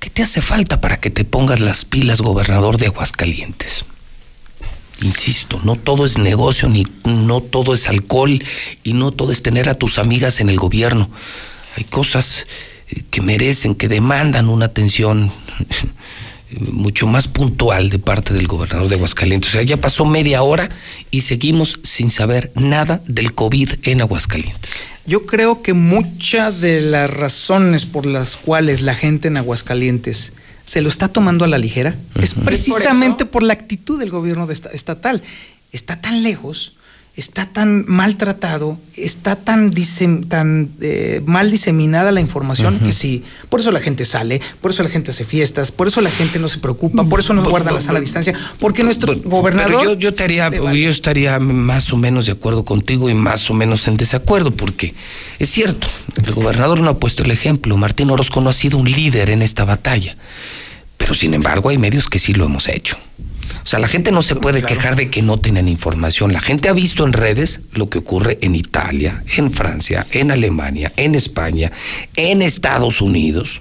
¿qué 0.01 0.11
te 0.11 0.23
hace 0.23 0.43
falta 0.43 0.81
para 0.81 1.01
que 1.01 1.11
te 1.11 1.25
pongas 1.25 1.61
las 1.61 1.85
pilas, 1.87 2.21
gobernador 2.21 2.77
de 2.77 2.87
Aguascalientes? 2.87 3.87
Insisto, 5.01 5.61
no 5.63 5.77
todo 5.77 6.05
es 6.05 6.19
negocio, 6.19 6.69
ni 6.69 6.85
no 7.05 7.41
todo 7.41 7.73
es 7.73 7.89
alcohol 7.89 8.43
y 8.83 8.93
no 8.93 9.13
todo 9.13 9.33
es 9.33 9.43
tener 9.43 9.69
a 9.69 9.75
tus 9.75 9.99
amigas 9.99 10.41
en 10.41 10.51
el 10.51 10.57
gobierno. 10.57 11.09
Hay 11.77 11.85
cosas 11.85 12.47
eh, 12.89 13.03
que 13.11 13.23
merecen, 13.23 13.77
que 13.77 13.89
demandan 13.89 14.49
una 14.49 14.67
atención 14.67 15.33
mucho 16.51 17.07
más 17.07 17.29
puntual 17.29 17.91
de 17.91 17.99
parte 17.99 18.33
del 18.33 18.47
gobernador 18.47 18.89
de 18.89 18.95
Aguascalientes. 18.97 19.51
O 19.51 19.53
sea, 19.53 19.63
ya 19.63 19.77
pasó 19.77 20.05
media 20.05 20.43
hora 20.43 20.69
y 21.11 21.21
seguimos 21.23 21.81
sin 21.83 22.11
saber 22.11 22.53
nada 22.55 23.03
del 23.07 23.35
COVID 23.35 23.71
en 23.85 24.01
Aguascalientes. 24.01 24.71
Yo 25.07 25.27
creo 25.27 25.63
que 25.63 25.73
muchas 25.75 26.61
de 26.61 26.81
las 26.81 27.11
razones 27.11 27.87
por 27.87 28.07
las 28.07 28.37
cuales 28.37 28.81
la 28.83 28.95
gente 28.95 29.29
en 29.29 29.37
Aguascalientes 29.37 30.33
se 30.65 30.83
lo 30.83 30.89
está 30.89 31.09
tomando 31.09 31.45
a 31.45 31.49
la 31.49 31.57
ligera 31.59 31.97
es 32.21 32.35
precisamente 32.35 33.25
por, 33.25 33.43
la 33.43 33.55
actitud 33.55 33.99
del 33.99 34.11
gobierno 34.11 34.47
de 34.47 34.53
esta- 34.53 34.71
estatal. 34.71 35.23
Está 35.73 36.01
tan 36.01 36.23
lejos, 36.23 36.77
está 37.19 37.47
tan 37.47 37.85
maltratado, 37.89 38.79
está 38.97 39.35
tan, 39.35 39.73
disem- 39.73 40.29
tan 40.29 40.71
eh, 40.81 41.21
mal 41.27 41.51
diseminada 41.51 42.13
la 42.13 42.21
información 42.21 42.79
que 42.79 42.93
sí, 42.93 43.25
por 43.49 43.59
eso 43.59 43.73
la 43.73 43.81
gente 43.81 44.05
sale, 44.05 44.41
por 44.61 44.71
eso 44.71 44.85
la 44.85 44.89
gente 44.89 45.11
hace 45.11 45.25
fiestas, 45.25 45.73
por 45.73 45.89
eso 45.89 46.01
la 46.01 46.13
gente 46.13 46.39
no 46.39 46.49
se 46.49 46.59
preocupa, 46.59 47.03
por 47.03 47.19
eso 47.19 47.35
nos 47.35 47.49
guarda 47.49 47.73
la 47.73 47.81
sana 47.81 47.99
distancia, 47.99 48.35
porque 48.61 48.85
nuestro 48.85 49.13
gobernador... 49.25 49.81
Pero 49.81 49.95
yo, 49.95 49.99
yo, 49.99 50.09
estaría, 50.11 50.49
yo 50.49 50.91
estaría 50.91 51.41
más 51.41 51.93
o 51.93 51.97
menos 51.97 52.27
de 52.27 52.33
acuerdo 52.33 52.65
contigo 52.65 53.11
y 53.11 53.15
más 53.15 53.51
o 53.51 53.55
menos 53.55 53.89
en 53.89 53.97
desacuerdo, 53.97 54.53
porque 54.53 54.95
es 55.41 55.51
cierto, 55.51 55.89
el 56.25 56.33
gobernador 56.33 56.79
no 56.81 56.89
ha 56.91 56.99
puesto 57.01 57.25
el 57.25 57.33
ejemplo, 57.33 57.77
Martín 57.77 58.11
Orozco 58.11 58.41
no 58.41 58.49
ha 58.51 58.53
sido 58.53 58.79
un 58.79 58.89
líder 58.89 59.31
en 59.31 59.43
esta 59.43 59.65
batalla, 59.65 60.17
pero 60.97 61.15
sin 61.15 61.35
embargo 61.35 61.69
hay 61.71 61.79
medios 61.79 62.09
que 62.09 62.21
sí 62.21 62.33
lo 62.33 62.45
hemos 62.45 62.69
hecho. 62.69 62.97
O 63.65 63.67
sea, 63.67 63.79
la 63.79 63.89
gente 63.89 64.13
no 64.13 64.23
se 64.23 64.37
puede 64.37 64.63
quejar 64.63 64.97
de 64.97 65.11
que 65.11 65.23
no 65.23 65.39
tienen 65.39 65.69
información. 65.69 66.33
La 66.33 66.41
gente 66.41 66.69
ha 66.69 66.73
visto 66.73 67.07
en 67.07 67.13
redes 67.13 67.61
lo 67.73 67.89
que 67.89 67.99
ocurre 67.99 68.39
en 68.41 68.55
Italia, 68.55 69.23
en 69.37 69.53
Francia, 69.53 70.07
en 70.13 70.31
Alemania, 70.31 70.93
en 70.97 71.15
España, 71.15 71.71
en 72.17 72.43
Estados 72.43 73.01
Unidos. 73.01 73.61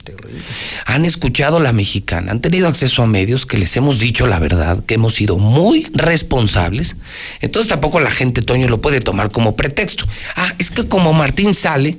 Han 0.85 1.06
escuchado 1.06 1.59
la 1.59 1.74
mexicana, 1.74 2.32
han 2.32 2.42
tenido 2.42 2.67
acceso 2.67 3.03
a 3.03 3.08
medios 3.08 3.45
que 3.45 3.58
les 3.58 3.76
hemos 3.76 4.00
dicho 4.00 4.27
la 4.27 4.40
verdad, 4.40 4.84
que 4.85 4.95
hemos 4.95 5.16
sido 5.16 5.38
muy 5.38 5.88
responsables. 5.93 6.95
Entonces 7.42 7.69
tampoco 7.69 8.00
la 8.00 8.11
gente, 8.11 8.42
Toño, 8.42 8.67
lo 8.67 8.82
puede 8.82 9.01
tomar 9.01 9.32
como 9.32 9.56
pretexto. 9.56 10.06
Ah, 10.35 10.53
es 10.58 10.72
que 10.72 10.88
como 10.88 11.14
Martín 11.14 11.53
sale, 11.53 11.98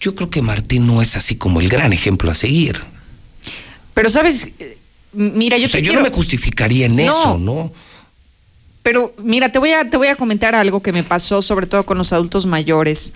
yo 0.00 0.14
creo 0.14 0.30
que 0.30 0.42
Martín 0.42 0.86
no 0.86 1.02
es 1.02 1.16
así 1.16 1.36
como 1.36 1.60
el 1.60 1.68
gran 1.68 1.92
ejemplo 1.92 2.30
a 2.30 2.34
seguir. 2.34 2.80
Pero, 3.94 4.10
¿sabes? 4.10 4.52
Mira, 5.12 5.56
yo 5.58 5.66
O 5.66 5.68
sea, 5.68 5.80
te 5.80 5.86
yo 5.86 5.92
quiero... 5.92 6.04
no 6.04 6.10
me 6.10 6.14
justificaría 6.14 6.86
en 6.86 6.96
No. 6.96 7.02
eso, 7.02 7.38
¿no? 7.38 7.72
Pero 8.82 9.12
mira, 9.18 9.50
te 9.52 9.58
voy 9.58 9.72
a 9.72 9.88
te 9.90 9.96
voy 9.96 10.08
a 10.08 10.16
comentar 10.16 10.54
algo 10.54 10.80
que 10.82 10.92
me 10.92 11.02
pasó 11.02 11.42
sobre 11.42 11.66
todo 11.66 11.84
con 11.84 11.98
los 11.98 12.12
adultos 12.12 12.46
mayores 12.46 13.12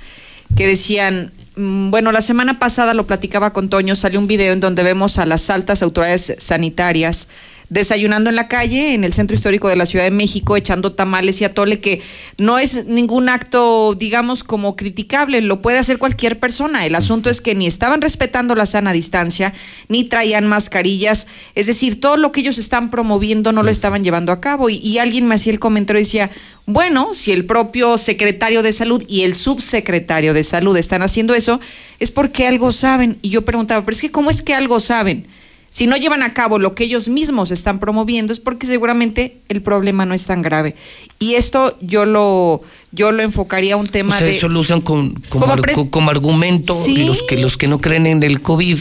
que 0.57 0.67
decían, 0.67 1.33
mm, 1.57 1.91
bueno, 1.91 2.12
la 2.12 2.21
semana 2.21 2.59
pasada 2.59 2.93
lo 2.93 3.07
platicaba 3.07 3.53
con 3.55 3.69
Toño, 3.71 3.97
salió 3.97 4.19
un 4.19 4.27
video 4.27 4.53
en 4.53 4.61
donde 4.61 4.83
vemos 4.83 5.19
a 5.19 5.25
las 5.25 5.49
altas 5.49 5.83
autoridades 5.83 6.35
sanitarias 6.39 7.29
desayunando 7.73 8.28
en 8.28 8.36
la 8.36 8.49
calle, 8.49 8.92
en 8.92 9.02
el 9.02 9.15
centro 9.15 9.34
histórico 9.34 9.67
de 9.67 9.76
la 9.76 9.86
Ciudad 9.86 10.05
de 10.05 10.10
México, 10.10 10.59
echando 10.59 10.92
tamales 10.92 11.41
y 11.41 11.44
atole, 11.44 11.81
que 11.81 12.02
no 12.36 12.59
es 12.59 12.84
ningún 12.84 13.31
acto, 13.31 13.94
digamos, 13.94 14.44
como 14.44 14.76
criticable, 14.76 15.41
lo 15.41 15.62
puede 15.62 15.78
hacer 15.78 15.97
cualquier 15.97 16.39
persona. 16.39 16.84
El 16.84 16.94
asunto 16.94 17.31
es 17.31 17.41
que 17.41 17.55
ni 17.55 17.67
estaban 17.67 18.02
respetando 18.02 18.55
la 18.55 18.67
sana 18.67 18.92
distancia, 18.92 19.55
ni 19.89 20.05
traían 20.05 20.47
mascarillas, 20.47 21.28
es 21.55 21.67
decir, 21.67 21.99
todo 21.99 22.18
lo 22.18 22.31
que 22.31 22.41
ellos 22.41 22.59
están 22.59 22.91
promoviendo 22.91 23.52
no 23.52 23.62
lo 23.62 23.70
estaban 23.70 24.05
llevando 24.05 24.33
a 24.33 24.41
cabo. 24.42 24.68
Y, 24.68 24.76
y 24.76 24.99
alguien 24.99 25.26
me 25.26 25.36
hacía 25.36 25.55
el 25.55 25.59
comentario 25.59 26.01
y 26.01 26.05
decía, 26.05 26.31
bueno, 26.67 27.15
si 27.15 27.33
el 27.33 27.47
propio 27.47 27.97
secretario 27.97 28.62
de 28.62 28.75
salud 28.75 29.02
y 29.09 29.23
el 29.23 29.34
subsecretario 29.34 30.34
de 30.34 30.44
salud 30.44 30.76
están 30.76 31.01
haciendo 31.01 31.34
eso, 31.34 31.59
es 32.01 32.10
porque 32.10 32.47
algo 32.47 32.70
saben. 32.70 33.17
Y 33.23 33.31
yo 33.31 33.47
preguntaba, 33.47 33.83
pero 33.83 33.94
es 33.94 34.02
que 34.02 34.10
¿cómo 34.10 34.28
es 34.28 34.42
que 34.42 34.55
algo 34.55 34.78
saben? 34.78 35.26
Si 35.75 35.86
no 35.86 35.97
llevan 35.97 36.23
a 36.23 36.34
cabo 36.34 36.59
lo 36.59 36.75
que 36.75 36.84
ellos 36.84 37.09
mismos 37.09 37.51
están 37.51 37.78
promoviendo 37.78 38.31
es 38.34 38.41
porque 38.41 38.67
seguramente 38.67 39.39
el 39.49 39.62
problema 39.62 40.05
no 40.05 40.12
es 40.12 40.26
tan 40.26 40.42
grave. 40.42 40.76
Y 41.18 41.36
esto 41.36 41.78
yo 41.81 42.05
lo 42.05 42.60
yo 42.92 43.10
lo 43.10 43.23
enfocaría 43.23 43.73
a 43.73 43.76
un 43.78 43.86
tema 43.86 44.15
o 44.17 44.18
sea, 44.18 44.26
de 44.26 44.36
eso 44.36 44.51
lo 44.51 44.60
usan 44.60 44.83
con- 44.83 45.15
como, 45.31 45.47
Como 45.91 46.10
ar- 46.10 46.17
argumento 46.17 46.78
Sí. 46.84 47.07
los 47.07 47.23
que 47.23 47.39
los 47.39 47.57
que 47.57 47.68
no 47.68 47.81
creen 47.81 48.07
en 48.07 48.23
el 48.23 48.42
COVID 48.42 48.78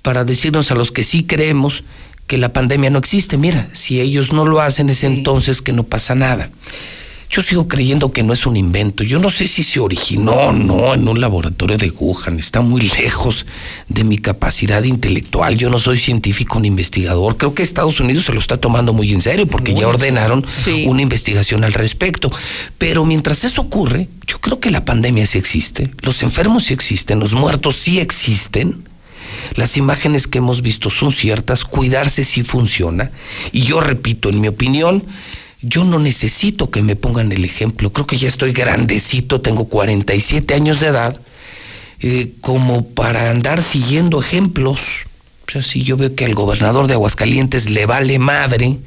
para 0.00 0.24
decirnos 0.24 0.70
a 0.70 0.74
los 0.74 0.90
que 0.90 1.04
sí 1.04 1.24
creemos 1.26 1.84
que 2.26 2.38
la 2.38 2.50
pandemia 2.50 2.88
no 2.88 2.98
existe. 2.98 3.36
Mira, 3.36 3.68
si 3.74 4.00
ellos 4.00 4.32
no 4.32 4.46
lo 4.46 4.62
hacen 4.62 4.88
es 4.88 5.04
entonces 5.04 5.60
que 5.60 5.72
no 5.74 5.82
pasa 5.82 6.14
nada. 6.14 6.48
Yo 7.28 7.42
sigo 7.42 7.68
creyendo 7.68 8.12
que 8.12 8.22
no 8.22 8.32
es 8.32 8.46
un 8.46 8.56
invento. 8.56 9.02
Yo 9.04 9.18
no 9.18 9.30
sé 9.30 9.46
si 9.46 9.62
se 9.62 9.80
originó 9.80 10.32
o 10.32 10.52
no 10.52 10.94
en 10.94 11.06
un 11.06 11.20
laboratorio 11.20 11.76
de 11.76 11.90
Wuhan. 11.90 12.38
Está 12.38 12.60
muy 12.60 12.82
lejos 12.82 13.46
de 13.88 14.04
mi 14.04 14.18
capacidad 14.18 14.82
intelectual. 14.84 15.58
Yo 15.58 15.68
no 15.68 15.78
soy 15.78 15.98
científico 15.98 16.60
ni 16.60 16.68
investigador. 16.68 17.36
Creo 17.36 17.52
que 17.54 17.62
Estados 17.62 18.00
Unidos 18.00 18.26
se 18.26 18.32
lo 18.32 18.40
está 18.40 18.58
tomando 18.58 18.92
muy 18.92 19.12
en 19.12 19.20
serio 19.20 19.46
porque 19.46 19.74
ya 19.74 19.88
ordenaron 19.88 20.46
una 20.86 21.02
investigación 21.02 21.64
al 21.64 21.72
respecto. 21.72 22.30
Pero 22.78 23.04
mientras 23.04 23.44
eso 23.44 23.62
ocurre, 23.62 24.08
yo 24.26 24.40
creo 24.40 24.60
que 24.60 24.70
la 24.70 24.84
pandemia 24.84 25.26
sí 25.26 25.38
existe. 25.38 25.90
Los 26.00 26.22
enfermos 26.22 26.64
sí 26.64 26.74
existen. 26.74 27.18
Los 27.18 27.34
muertos 27.34 27.76
sí 27.76 27.98
existen. 27.98 28.84
Las 29.54 29.76
imágenes 29.76 30.26
que 30.26 30.38
hemos 30.38 30.62
visto 30.62 30.90
son 30.90 31.12
ciertas, 31.12 31.64
cuidarse 31.64 32.24
sí 32.24 32.42
funciona. 32.42 33.10
Y 33.52 33.62
yo 33.62 33.80
repito, 33.80 34.28
en 34.28 34.40
mi 34.40 34.48
opinión, 34.48 35.04
yo 35.62 35.84
no 35.84 35.98
necesito 35.98 36.70
que 36.70 36.82
me 36.82 36.96
pongan 36.96 37.32
el 37.32 37.44
ejemplo. 37.44 37.92
Creo 37.92 38.06
que 38.06 38.18
ya 38.18 38.28
estoy 38.28 38.52
grandecito, 38.52 39.40
tengo 39.40 39.66
47 39.68 40.54
años 40.54 40.80
de 40.80 40.88
edad, 40.88 41.20
eh, 42.00 42.32
como 42.40 42.86
para 42.88 43.30
andar 43.30 43.62
siguiendo 43.62 44.20
ejemplos. 44.20 44.80
O 45.48 45.50
sea, 45.52 45.62
si 45.62 45.82
yo 45.82 45.96
veo 45.96 46.14
que 46.14 46.24
al 46.24 46.34
gobernador 46.34 46.86
de 46.88 46.94
Aguascalientes 46.94 47.70
le 47.70 47.86
vale 47.86 48.18
madre 48.18 48.78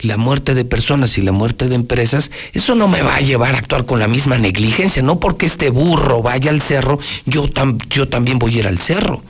la 0.00 0.16
muerte 0.16 0.54
de 0.54 0.64
personas 0.64 1.18
y 1.18 1.22
la 1.22 1.32
muerte 1.32 1.68
de 1.68 1.74
empresas, 1.74 2.30
eso 2.52 2.74
no 2.74 2.88
me 2.88 3.02
va 3.02 3.16
a 3.16 3.20
llevar 3.20 3.54
a 3.54 3.58
actuar 3.58 3.84
con 3.84 3.98
la 3.98 4.08
misma 4.08 4.38
negligencia. 4.38 5.02
No 5.02 5.20
porque 5.20 5.46
este 5.46 5.70
burro 5.70 6.22
vaya 6.22 6.50
al 6.50 6.62
cerro, 6.62 6.98
yo, 7.26 7.44
tam- 7.48 7.78
yo 7.90 8.08
también 8.08 8.38
voy 8.38 8.56
a 8.56 8.58
ir 8.60 8.66
al 8.68 8.78
cerro. 8.78 9.22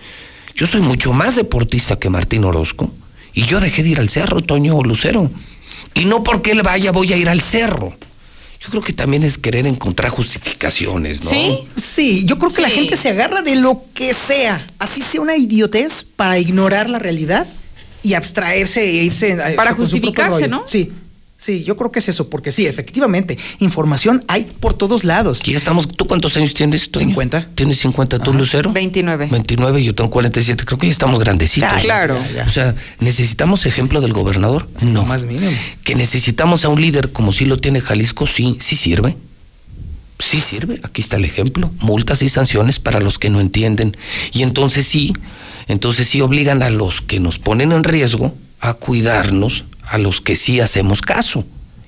Yo 0.55 0.67
soy 0.67 0.81
mucho 0.81 1.13
más 1.13 1.37
deportista 1.37 1.99
que 1.99 2.11
Martín 2.11 2.45
Orozco. 2.45 2.91
Y 3.35 3.45
yo 3.45 3.61
dejé 3.61 3.83
de 3.83 3.91
ir 3.91 3.99
al 4.01 4.09
cerro, 4.09 4.41
Toño 4.43 4.81
Lucero. 4.83 5.31
Y 5.95 6.05
no 6.05 6.23
porque 6.23 6.53
él 6.53 6.63
vaya 6.63 6.93
voy 6.93 7.13
a 7.13 7.17
ir 7.17 7.29
al 7.29 7.41
cerro. 7.41 7.97
Yo 8.61 8.71
creo 8.71 8.83
que 8.83 8.93
también 8.93 9.23
es 9.23 9.39
querer 9.39 9.67
encontrar 9.67 10.11
justificaciones, 10.11 11.23
¿no? 11.25 11.31
Sí, 11.31 11.59
sí, 11.77 12.25
yo 12.25 12.39
creo 12.39 12.53
que 12.53 12.61
la 12.63 12.71
gente 12.71 12.97
se 12.97 13.09
agarra 13.11 13.41
de 13.43 13.55
lo 13.55 13.85
que 13.95 14.13
sea, 14.15 14.67
así 14.81 15.01
sea 15.01 15.21
una 15.21 15.37
idiotez, 15.37 16.05
para 16.17 16.39
ignorar 16.39 16.91
la 16.91 16.99
realidad 16.99 17.47
y 18.03 18.15
abstraerse 18.15 18.83
e 18.83 19.05
irse 19.05 19.35
a- 19.41 19.55
Para 19.55 19.75
justificarse. 19.75 20.49
¿no? 20.49 20.65
Sí. 20.67 20.93
Sí, 21.41 21.63
yo 21.63 21.77
creo 21.77 21.93
que 21.93 22.01
es 22.01 22.09
eso, 22.09 22.29
porque 22.29 22.51
sí, 22.51 22.67
efectivamente, 22.67 23.39
información 23.61 24.25
hay 24.27 24.45
por 24.59 24.75
todos 24.75 25.05
lados. 25.05 25.41
Ya 25.45 25.57
estamos, 25.57 25.87
¿tú 25.87 26.05
cuántos 26.09 26.37
años 26.37 26.53
tienes? 26.53 26.91
Toño? 26.91 27.07
50. 27.07 27.51
¿Tienes 27.55 27.79
50 27.79 28.19
tú, 28.19 28.35
Lucero? 28.35 28.73
29. 28.73 29.29
29, 29.31 29.85
yo 29.85 29.95
tengo 29.95 30.11
47, 30.11 30.65
creo 30.65 30.79
que 30.81 30.89
ya 30.89 30.93
estamos 30.93 31.21
grandecitos. 31.21 31.71
Ah, 31.73 31.79
claro. 31.81 32.19
Ya, 32.31 32.39
ya. 32.39 32.45
O 32.45 32.51
sea, 32.51 32.75
¿necesitamos 32.99 33.67
ejemplo 33.67 34.01
del 34.01 34.13
gobernador? 34.13 34.69
No. 34.81 35.05
Más 35.05 35.27
mínimo. 35.27 35.53
¿Que 35.85 35.95
necesitamos 35.95 36.65
a 36.65 36.71
un 36.71 36.81
líder 36.81 37.13
como 37.13 37.33
sí 37.33 37.45
lo 37.45 37.61
tiene 37.61 37.81
Jalisco? 37.81 38.27
Sí, 38.27 38.57
sí 38.59 38.75
sirve. 38.75 39.17
Sí 40.19 40.41
sirve. 40.41 40.81
Aquí 40.83 41.03
está 41.03 41.19
el 41.19 41.25
ejemplo. 41.25 41.71
Multas 41.79 42.21
y 42.23 42.29
sanciones 42.31 42.81
para 42.81 42.99
los 42.99 43.21
que 43.21 43.31
no 43.31 43.41
entienden. 43.41 43.97
Y 44.33 44.43
entonces 44.43 44.89
sí, 44.89 45.13
entonces 45.69 46.09
sí 46.09 46.21
obligan 46.21 46.65
a 46.65 46.71
los 46.71 47.01
que 47.01 47.21
nos 47.21 47.39
ponen 47.39 47.71
en 47.71 47.85
riesgo 47.85 48.35
a 48.59 48.75
cuidarnos, 48.75 49.65
a 49.91 49.99
los 49.99 50.21
que 50.21 50.37
sí 50.37 50.61
hacemos 50.61 51.01
caso. 51.01 51.45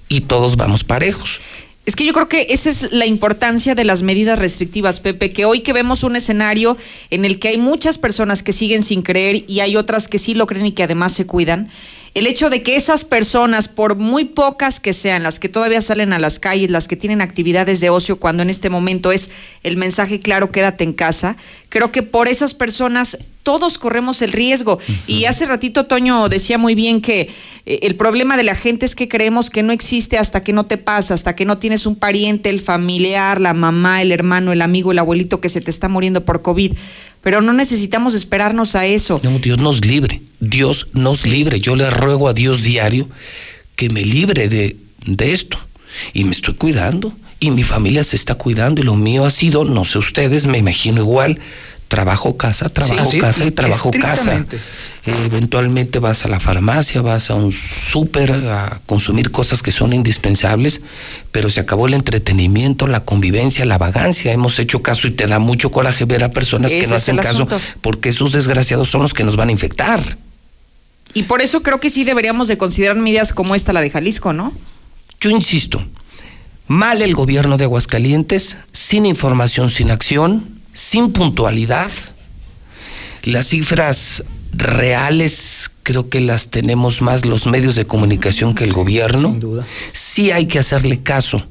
Y 0.08 0.22
todos 0.22 0.56
vamos 0.56 0.84
parejos. 0.84 1.40
Es 1.86 1.96
que 1.96 2.04
yo 2.04 2.12
creo 2.12 2.28
que 2.28 2.46
esa 2.50 2.70
es 2.70 2.92
la 2.92 3.06
importancia 3.06 3.74
de 3.74 3.84
las 3.84 4.02
medidas 4.02 4.38
restrictivas, 4.38 5.00
Pepe, 5.00 5.32
que 5.32 5.44
hoy 5.44 5.60
que 5.60 5.72
vemos 5.72 6.02
un 6.02 6.14
escenario 6.14 6.76
en 7.10 7.24
el 7.24 7.38
que 7.38 7.48
hay 7.48 7.58
muchas 7.58 7.98
personas 7.98 8.42
que 8.42 8.52
siguen 8.52 8.82
sin 8.82 9.02
creer 9.02 9.44
y 9.48 9.60
hay 9.60 9.76
otras 9.76 10.06
que 10.06 10.18
sí 10.18 10.34
lo 10.34 10.46
creen 10.46 10.66
y 10.66 10.72
que 10.72 10.82
además 10.82 11.12
se 11.12 11.26
cuidan, 11.26 11.70
el 12.14 12.26
hecho 12.26 12.50
de 12.50 12.62
que 12.62 12.76
esas 12.76 13.04
personas, 13.04 13.68
por 13.68 13.96
muy 13.96 14.24
pocas 14.24 14.80
que 14.80 14.92
sean, 14.92 15.22
las 15.22 15.38
que 15.38 15.48
todavía 15.48 15.80
salen 15.80 16.12
a 16.12 16.18
las 16.18 16.38
calles, 16.38 16.70
las 16.70 16.88
que 16.88 16.96
tienen 16.96 17.20
actividades 17.20 17.80
de 17.80 17.90
ocio, 17.90 18.18
cuando 18.18 18.42
en 18.42 18.50
este 18.50 18.70
momento 18.70 19.12
es 19.12 19.30
el 19.62 19.76
mensaje 19.76 20.18
claro, 20.18 20.50
quédate 20.50 20.84
en 20.84 20.92
casa, 20.92 21.36
creo 21.68 21.92
que 21.92 22.02
por 22.02 22.28
esas 22.28 22.54
personas 22.54 23.18
todos 23.42 23.78
corremos 23.78 24.22
el 24.22 24.32
riesgo. 24.32 24.78
Y 25.06 25.24
hace 25.24 25.46
ratito 25.46 25.86
Toño 25.86 26.28
decía 26.28 26.58
muy 26.58 26.74
bien 26.74 27.00
que 27.00 27.30
eh, 27.66 27.80
el 27.82 27.96
problema 27.96 28.36
de 28.36 28.42
la 28.42 28.54
gente 28.54 28.86
es 28.86 28.94
que 28.94 29.08
creemos 29.08 29.50
que 29.50 29.62
no 29.62 29.72
existe 29.72 30.18
hasta 30.18 30.42
que 30.42 30.52
no 30.52 30.66
te 30.66 30.76
pasa, 30.76 31.14
hasta 31.14 31.34
que 31.34 31.44
no 31.44 31.58
tienes 31.58 31.86
un 31.86 31.96
pariente, 31.96 32.50
el 32.50 32.60
familiar, 32.60 33.40
la 33.40 33.54
mamá, 33.54 34.02
el 34.02 34.12
hermano, 34.12 34.52
el 34.52 34.62
amigo, 34.62 34.92
el 34.92 34.98
abuelito 34.98 35.40
que 35.40 35.48
se 35.48 35.60
te 35.60 35.70
está 35.70 35.88
muriendo 35.88 36.24
por 36.24 36.42
COVID. 36.42 36.72
Pero 37.22 37.42
no 37.42 37.52
necesitamos 37.52 38.14
esperarnos 38.14 38.74
a 38.74 38.86
eso. 38.86 39.20
No, 39.22 39.38
Dios 39.38 39.58
nos 39.58 39.84
libre. 39.84 40.22
Dios 40.40 40.88
nos 40.92 41.26
libre. 41.26 41.60
Yo 41.60 41.76
le 41.76 41.90
ruego 41.90 42.28
a 42.28 42.32
Dios 42.32 42.62
diario 42.62 43.08
que 43.76 43.90
me 43.90 44.04
libre 44.04 44.48
de, 44.48 44.76
de 45.06 45.32
esto. 45.32 45.58
Y 46.12 46.24
me 46.24 46.32
estoy 46.32 46.54
cuidando. 46.54 47.12
Y 47.38 47.50
mi 47.50 47.62
familia 47.62 48.04
se 48.04 48.16
está 48.16 48.34
cuidando. 48.34 48.80
Y 48.80 48.84
lo 48.84 48.96
mío 48.96 49.24
ha 49.24 49.30
sido, 49.30 49.64
no 49.64 49.84
sé 49.84 49.98
ustedes, 49.98 50.46
me 50.46 50.58
imagino 50.58 51.00
igual. 51.00 51.38
Trabajo 51.90 52.36
casa, 52.36 52.68
trabajo 52.68 53.04
Sí, 53.04 53.16
sí, 53.16 53.18
casa 53.18 53.44
y 53.44 53.50
trabajo 53.50 53.90
casa. 53.90 54.46
Eh, 55.06 55.24
eventualmente 55.26 55.98
vas 55.98 56.24
a 56.24 56.28
la 56.28 56.38
farmacia, 56.38 57.02
vas 57.02 57.30
a 57.30 57.34
un 57.34 57.52
súper 57.52 58.30
a 58.30 58.80
consumir 58.86 59.32
cosas 59.32 59.60
que 59.60 59.72
son 59.72 59.92
indispensables, 59.92 60.82
pero 61.32 61.50
se 61.50 61.58
acabó 61.58 61.88
el 61.88 61.94
entretenimiento, 61.94 62.86
la 62.86 63.04
convivencia, 63.04 63.64
la 63.64 63.76
vagancia. 63.76 64.32
Hemos 64.32 64.60
hecho 64.60 64.82
caso 64.82 65.08
y 65.08 65.10
te 65.10 65.26
da 65.26 65.40
mucho 65.40 65.72
coraje 65.72 66.04
ver 66.04 66.22
a 66.22 66.30
personas 66.30 66.70
que 66.70 66.86
no 66.86 66.94
hacen 66.94 67.16
caso 67.16 67.42
asunto. 67.42 67.58
porque 67.80 68.10
esos 68.10 68.30
desgraciados 68.30 68.88
son 68.88 69.02
los 69.02 69.12
que 69.12 69.24
nos 69.24 69.34
van 69.34 69.48
a 69.48 69.52
infectar. 69.52 70.16
Y 71.12 71.24
por 71.24 71.42
eso 71.42 71.60
creo 71.64 71.80
que 71.80 71.90
sí 71.90 72.04
deberíamos 72.04 72.46
de 72.46 72.56
considerar 72.56 72.96
medidas 72.96 73.32
como 73.32 73.56
esta, 73.56 73.72
la 73.72 73.80
de 73.80 73.90
Jalisco, 73.90 74.32
¿no? 74.32 74.52
Yo 75.20 75.30
insisto, 75.30 75.84
mal 76.68 77.02
el 77.02 77.14
gobierno 77.14 77.56
de 77.56 77.64
Aguascalientes, 77.64 78.58
sin 78.70 79.06
información, 79.06 79.70
sin 79.70 79.90
acción, 79.90 80.59
sin 80.80 81.12
puntualidad. 81.12 81.90
Las 83.22 83.48
cifras 83.48 84.24
reales 84.54 85.70
creo 85.82 86.08
que 86.08 86.22
las 86.22 86.48
tenemos 86.48 87.02
más 87.02 87.26
los 87.26 87.46
medios 87.46 87.74
de 87.74 87.84
comunicación 87.84 88.54
que 88.54 88.64
el 88.64 88.72
gobierno. 88.72 89.28
Sin 89.28 89.40
duda. 89.40 89.66
Sí 89.92 90.30
hay 90.30 90.46
que 90.46 90.58
hacerle 90.58 91.02
caso 91.02 91.46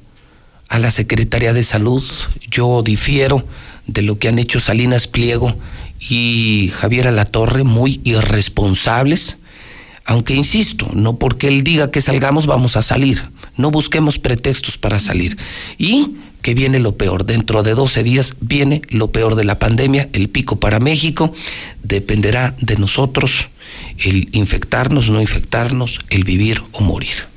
a 0.67 0.79
la 0.79 0.89
Secretaría 0.89 1.53
de 1.53 1.63
Salud. 1.63 2.03
Yo 2.49 2.81
difiero 2.81 3.45
de 3.85 4.01
lo 4.01 4.17
que 4.17 4.29
han 4.29 4.39
hecho 4.39 4.59
Salinas 4.59 5.05
Pliego 5.05 5.55
y 5.99 6.71
Javier 6.73 7.07
Alatorre, 7.07 7.63
muy 7.63 8.01
irresponsables. 8.03 9.37
Aunque 10.05 10.33
insisto, 10.33 10.89
no 10.93 11.19
porque 11.19 11.49
él 11.49 11.63
diga 11.63 11.91
que 11.91 12.01
salgamos 12.01 12.47
vamos 12.47 12.77
a 12.77 12.81
salir. 12.81 13.21
No 13.57 13.69
busquemos 13.69 14.17
pretextos 14.17 14.79
para 14.79 14.97
salir. 14.97 15.37
Y 15.77 16.15
que 16.41 16.53
viene 16.53 16.79
lo 16.79 16.95
peor. 16.95 17.25
Dentro 17.25 17.63
de 17.63 17.73
12 17.73 18.03
días 18.03 18.35
viene 18.39 18.81
lo 18.89 19.11
peor 19.11 19.35
de 19.35 19.43
la 19.43 19.59
pandemia, 19.59 20.09
el 20.13 20.29
pico 20.29 20.57
para 20.57 20.79
México. 20.79 21.33
Dependerá 21.83 22.55
de 22.59 22.75
nosotros 22.77 23.49
el 24.03 24.29
infectarnos, 24.31 25.09
no 25.09 25.21
infectarnos, 25.21 25.99
el 26.09 26.23
vivir 26.23 26.61
o 26.71 26.81
morir. 26.81 27.27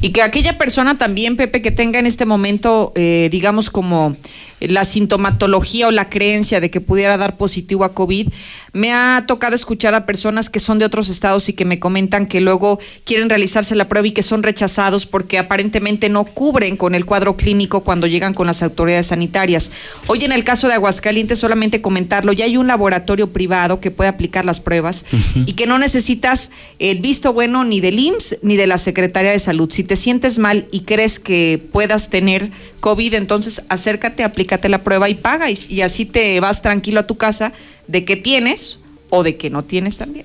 Y 0.00 0.10
que 0.10 0.22
aquella 0.22 0.58
persona 0.58 0.96
también, 0.96 1.36
Pepe, 1.36 1.60
que 1.60 1.70
tenga 1.70 1.98
en 1.98 2.06
este 2.06 2.24
momento, 2.24 2.92
eh, 2.94 3.28
digamos, 3.32 3.70
como 3.70 4.16
la 4.60 4.84
sintomatología 4.84 5.88
o 5.88 5.90
la 5.90 6.08
creencia 6.08 6.60
de 6.60 6.70
que 6.70 6.80
pudiera 6.80 7.16
dar 7.16 7.36
positivo 7.36 7.84
a 7.84 7.94
COVID, 7.94 8.28
me 8.72 8.92
ha 8.92 9.24
tocado 9.26 9.54
escuchar 9.54 9.94
a 9.94 10.06
personas 10.06 10.50
que 10.50 10.60
son 10.60 10.78
de 10.78 10.84
otros 10.84 11.08
estados 11.08 11.48
y 11.48 11.52
que 11.52 11.64
me 11.64 11.78
comentan 11.78 12.26
que 12.26 12.40
luego 12.40 12.78
quieren 13.04 13.28
realizarse 13.28 13.74
la 13.74 13.88
prueba 13.88 14.08
y 14.08 14.12
que 14.12 14.22
son 14.22 14.42
rechazados 14.42 15.06
porque 15.06 15.38
aparentemente 15.38 16.08
no 16.08 16.24
cubren 16.24 16.76
con 16.76 16.94
el 16.94 17.04
cuadro 17.04 17.36
clínico 17.36 17.82
cuando 17.82 18.06
llegan 18.06 18.34
con 18.34 18.46
las 18.46 18.62
autoridades 18.62 19.06
sanitarias. 19.06 19.72
Hoy 20.06 20.24
en 20.24 20.32
el 20.32 20.44
caso 20.44 20.68
de 20.68 20.74
Aguascalientes, 20.74 21.38
solamente 21.38 21.80
comentarlo, 21.80 22.32
ya 22.32 22.44
hay 22.44 22.56
un 22.56 22.66
laboratorio 22.66 23.32
privado 23.32 23.80
que 23.80 23.90
puede 23.90 24.10
aplicar 24.10 24.44
las 24.44 24.60
pruebas 24.60 25.04
y 25.46 25.54
que 25.54 25.66
no 25.66 25.78
necesitas 25.78 26.50
el 26.78 27.00
visto 27.00 27.32
bueno 27.32 27.64
ni 27.64 27.80
del 27.80 27.98
IMSS 27.98 28.38
ni 28.42 28.56
de 28.56 28.66
la 28.66 28.78
Secretaría 28.78 29.30
de 29.30 29.38
Salud. 29.38 29.70
Si 29.72 29.84
te 29.84 29.96
sientes 29.96 30.38
mal 30.38 30.66
y 30.70 30.80
crees 30.80 31.18
que 31.18 31.62
puedas 31.72 32.10
tener 32.10 32.50
COVID, 32.80 33.14
entonces 33.14 33.62
acércate, 33.68 34.22
aplícate 34.48 34.68
la 34.70 34.82
prueba 34.82 35.10
y 35.10 35.14
paga 35.14 35.50
y, 35.50 35.58
y 35.68 35.82
así 35.82 36.06
te 36.06 36.40
vas 36.40 36.62
tranquilo 36.62 37.00
a 37.00 37.06
tu 37.06 37.16
casa 37.16 37.52
de 37.86 38.06
que 38.06 38.16
tienes 38.16 38.78
o 39.10 39.22
de 39.22 39.36
que 39.36 39.50
no 39.50 39.62
tienes 39.62 39.98
también. 39.98 40.24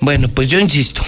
Bueno, 0.00 0.28
pues 0.28 0.48
yo 0.48 0.60
insisto, 0.60 1.02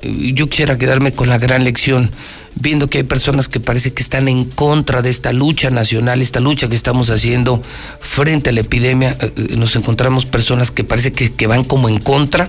yo 0.00 0.48
quisiera 0.48 0.78
quedarme 0.78 1.12
con 1.12 1.28
la 1.28 1.38
gran 1.38 1.64
lección, 1.64 2.10
viendo 2.54 2.88
que 2.88 2.98
hay 2.98 3.04
personas 3.04 3.48
que 3.48 3.58
parece 3.58 3.92
que 3.92 4.02
están 4.02 4.28
en 4.28 4.44
contra 4.44 5.02
de 5.02 5.10
esta 5.10 5.32
lucha 5.32 5.70
nacional, 5.70 6.22
esta 6.22 6.38
lucha 6.38 6.68
que 6.68 6.76
estamos 6.76 7.10
haciendo 7.10 7.60
frente 8.00 8.50
a 8.50 8.52
la 8.52 8.60
epidemia. 8.60 9.16
Eh, 9.20 9.32
eh, 9.36 9.56
Nos 9.56 9.74
encontramos 9.74 10.24
personas 10.24 10.70
que 10.70 10.84
parece 10.84 11.12
que, 11.12 11.32
que 11.32 11.46
van 11.48 11.64
como 11.64 11.88
en 11.88 11.98
contra. 11.98 12.48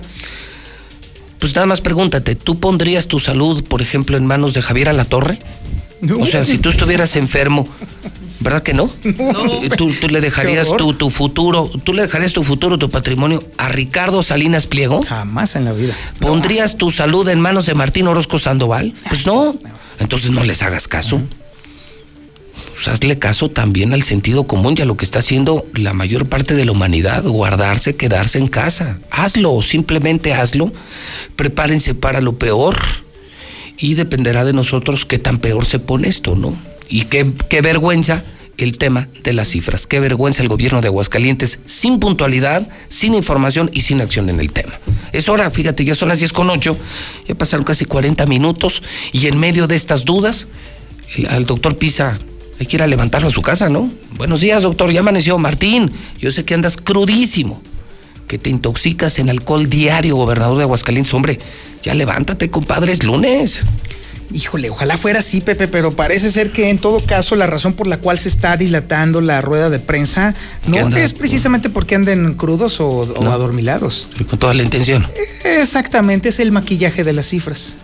Pues 1.40 1.54
nada 1.56 1.66
más 1.66 1.80
pregúntate, 1.80 2.36
¿tú 2.36 2.60
pondrías 2.60 3.08
tu 3.08 3.18
salud, 3.18 3.64
por 3.64 3.82
ejemplo, 3.82 4.16
en 4.16 4.26
manos 4.26 4.54
de 4.54 4.62
Javier 4.62 4.88
Alatorre? 4.88 5.38
O 6.18 6.26
sea, 6.26 6.44
si 6.44 6.58
tú 6.58 6.68
estuvieras 6.68 7.16
enfermo, 7.16 7.66
¿verdad 8.40 8.62
que 8.62 8.74
no? 8.74 8.86
¿Tú, 9.76 9.92
tú 10.00 10.08
le 10.08 10.20
dejarías 10.20 10.68
tu 10.76 11.10
futuro, 11.10 11.70
tú 11.82 11.92
le 11.92 12.02
dejarías 12.02 12.32
tu 12.32 12.44
futuro, 12.44 12.78
tu 12.78 12.90
patrimonio 12.90 13.42
a 13.58 13.68
Ricardo 13.68 14.22
Salinas 14.22 14.66
Pliego? 14.66 15.02
Jamás 15.02 15.56
en 15.56 15.64
la 15.64 15.72
vida. 15.72 15.94
¿Pondrías 16.20 16.76
tu 16.76 16.90
salud 16.90 17.28
en 17.28 17.40
manos 17.40 17.66
de 17.66 17.74
Martín 17.74 18.06
Orozco 18.06 18.38
Sandoval? 18.38 18.92
Pues 19.08 19.26
no. 19.26 19.56
Entonces 19.98 20.30
no 20.30 20.44
les 20.44 20.62
hagas 20.62 20.88
caso. 20.88 21.20
Pues 22.74 22.88
hazle 22.88 23.18
caso 23.18 23.50
también 23.50 23.94
al 23.94 24.02
sentido 24.02 24.46
común 24.46 24.74
y 24.76 24.82
a 24.82 24.84
lo 24.84 24.96
que 24.96 25.04
está 25.04 25.20
haciendo 25.20 25.64
la 25.74 25.92
mayor 25.92 26.28
parte 26.28 26.54
de 26.54 26.64
la 26.64 26.72
humanidad, 26.72 27.24
guardarse, 27.24 27.96
quedarse 27.96 28.38
en 28.38 28.48
casa. 28.48 28.98
Hazlo, 29.10 29.62
simplemente 29.62 30.34
hazlo. 30.34 30.72
Prepárense 31.36 31.94
para 31.94 32.20
lo 32.20 32.36
peor 32.36 32.76
y 33.78 33.94
dependerá 33.94 34.44
de 34.44 34.52
nosotros 34.52 35.04
qué 35.04 35.18
tan 35.18 35.38
peor 35.38 35.66
se 35.66 35.78
pone 35.78 36.08
esto, 36.08 36.34
¿no? 36.34 36.56
Y 36.88 37.02
qué, 37.02 37.30
qué 37.48 37.60
vergüenza 37.60 38.24
el 38.56 38.78
tema 38.78 39.08
de 39.24 39.32
las 39.32 39.48
cifras. 39.48 39.86
Qué 39.86 39.98
vergüenza 40.00 40.42
el 40.42 40.48
gobierno 40.48 40.80
de 40.80 40.88
Aguascalientes 40.88 41.58
sin 41.66 41.98
puntualidad, 41.98 42.68
sin 42.88 43.14
información 43.14 43.70
y 43.72 43.80
sin 43.80 44.00
acción 44.00 44.28
en 44.30 44.38
el 44.40 44.52
tema. 44.52 44.72
Es 45.12 45.28
hora, 45.28 45.50
fíjate, 45.50 45.84
ya 45.84 45.94
son 45.94 46.08
las 46.08 46.18
10 46.20 46.32
con 46.32 46.50
8, 46.50 46.76
ya 47.28 47.34
pasaron 47.34 47.64
casi 47.64 47.84
40 47.84 48.26
minutos 48.26 48.82
y 49.12 49.26
en 49.26 49.38
medio 49.38 49.66
de 49.66 49.74
estas 49.76 50.04
dudas, 50.04 50.46
el- 51.16 51.46
doctor 51.46 51.76
Pisa 51.76 52.18
hay 52.60 52.66
que 52.66 52.76
ir 52.76 52.82
a 52.82 52.86
levantarlo 52.86 53.28
a 53.28 53.32
su 53.32 53.42
casa, 53.42 53.68
¿no? 53.68 53.90
Buenos 54.16 54.40
días, 54.40 54.62
doctor, 54.62 54.92
ya 54.92 55.00
amaneció. 55.00 55.36
Martín, 55.38 55.90
yo 56.20 56.30
sé 56.30 56.44
que 56.44 56.54
andas 56.54 56.76
crudísimo, 56.76 57.60
que 58.28 58.38
te 58.38 58.50
intoxicas 58.50 59.18
en 59.18 59.30
alcohol 59.30 59.68
diario, 59.68 60.14
gobernador 60.16 60.56
de 60.58 60.62
Aguascalientes. 60.62 61.12
Hombre, 61.14 61.40
ya 61.82 61.94
levántate, 61.94 62.50
compadre, 62.50 62.92
es 62.92 63.02
lunes. 63.02 63.64
Híjole, 64.32 64.70
ojalá 64.70 64.96
fuera 64.96 65.20
así, 65.20 65.40
Pepe, 65.40 65.68
pero 65.68 65.92
parece 65.92 66.30
ser 66.32 66.50
que 66.50 66.70
en 66.70 66.78
todo 66.78 66.98
caso 67.00 67.36
la 67.36 67.46
razón 67.46 67.74
por 67.74 67.86
la 67.86 67.98
cual 67.98 68.18
se 68.18 68.28
está 68.28 68.56
dilatando 68.56 69.20
la 69.20 69.40
rueda 69.40 69.70
de 69.70 69.78
prensa 69.78 70.34
no 70.66 70.78
anda? 70.78 70.98
es 70.98 71.12
precisamente 71.12 71.70
porque 71.70 71.94
anden 71.94 72.34
crudos 72.34 72.80
o, 72.80 72.88
o 72.88 73.30
adormilados. 73.30 74.08
Con 74.28 74.38
toda 74.38 74.54
la 74.54 74.62
intención. 74.62 75.06
Exactamente, 75.44 76.30
es 76.30 76.40
el 76.40 76.52
maquillaje 76.52 77.04
de 77.04 77.12
las 77.12 77.26
cifras. 77.26 77.78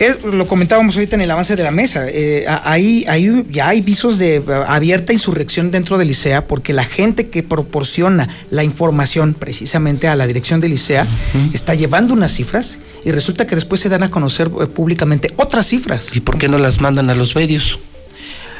Eh, 0.00 0.16
lo 0.32 0.46
comentábamos 0.46 0.94
ahorita 0.94 1.16
en 1.16 1.22
el 1.22 1.30
avance 1.30 1.56
de 1.56 1.62
la 1.62 1.70
mesa. 1.72 2.06
eh, 2.08 2.46
ahí, 2.64 3.04
ahí 3.08 3.44
ya 3.50 3.68
hay 3.68 3.80
visos 3.80 4.18
de 4.18 4.36
eh, 4.36 4.42
abierta 4.66 5.12
insurrección 5.12 5.70
dentro 5.70 5.98
del 5.98 6.10
ICEA 6.10 6.46
porque 6.46 6.72
la 6.72 6.84
gente 6.84 7.28
que 7.28 7.42
proporciona 7.42 8.28
la 8.50 8.62
información 8.62 9.34
precisamente 9.34 10.06
a 10.06 10.14
la 10.14 10.26
dirección 10.26 10.60
del 10.60 10.72
ICEA 10.74 11.06
está 11.52 11.74
llevando 11.74 12.14
unas 12.14 12.32
cifras 12.32 12.78
y 13.04 13.10
resulta 13.10 13.46
que 13.46 13.56
después 13.56 13.80
se 13.80 13.88
dan 13.88 14.02
a 14.04 14.10
conocer 14.10 14.50
eh, 14.60 14.66
públicamente 14.66 15.32
otras 15.36 15.66
cifras. 15.66 16.14
¿Y 16.14 16.20
por 16.20 16.38
qué 16.38 16.48
no 16.48 16.58
las 16.58 16.80
mandan 16.80 17.10
a 17.10 17.14
los 17.14 17.34
medios? 17.34 17.78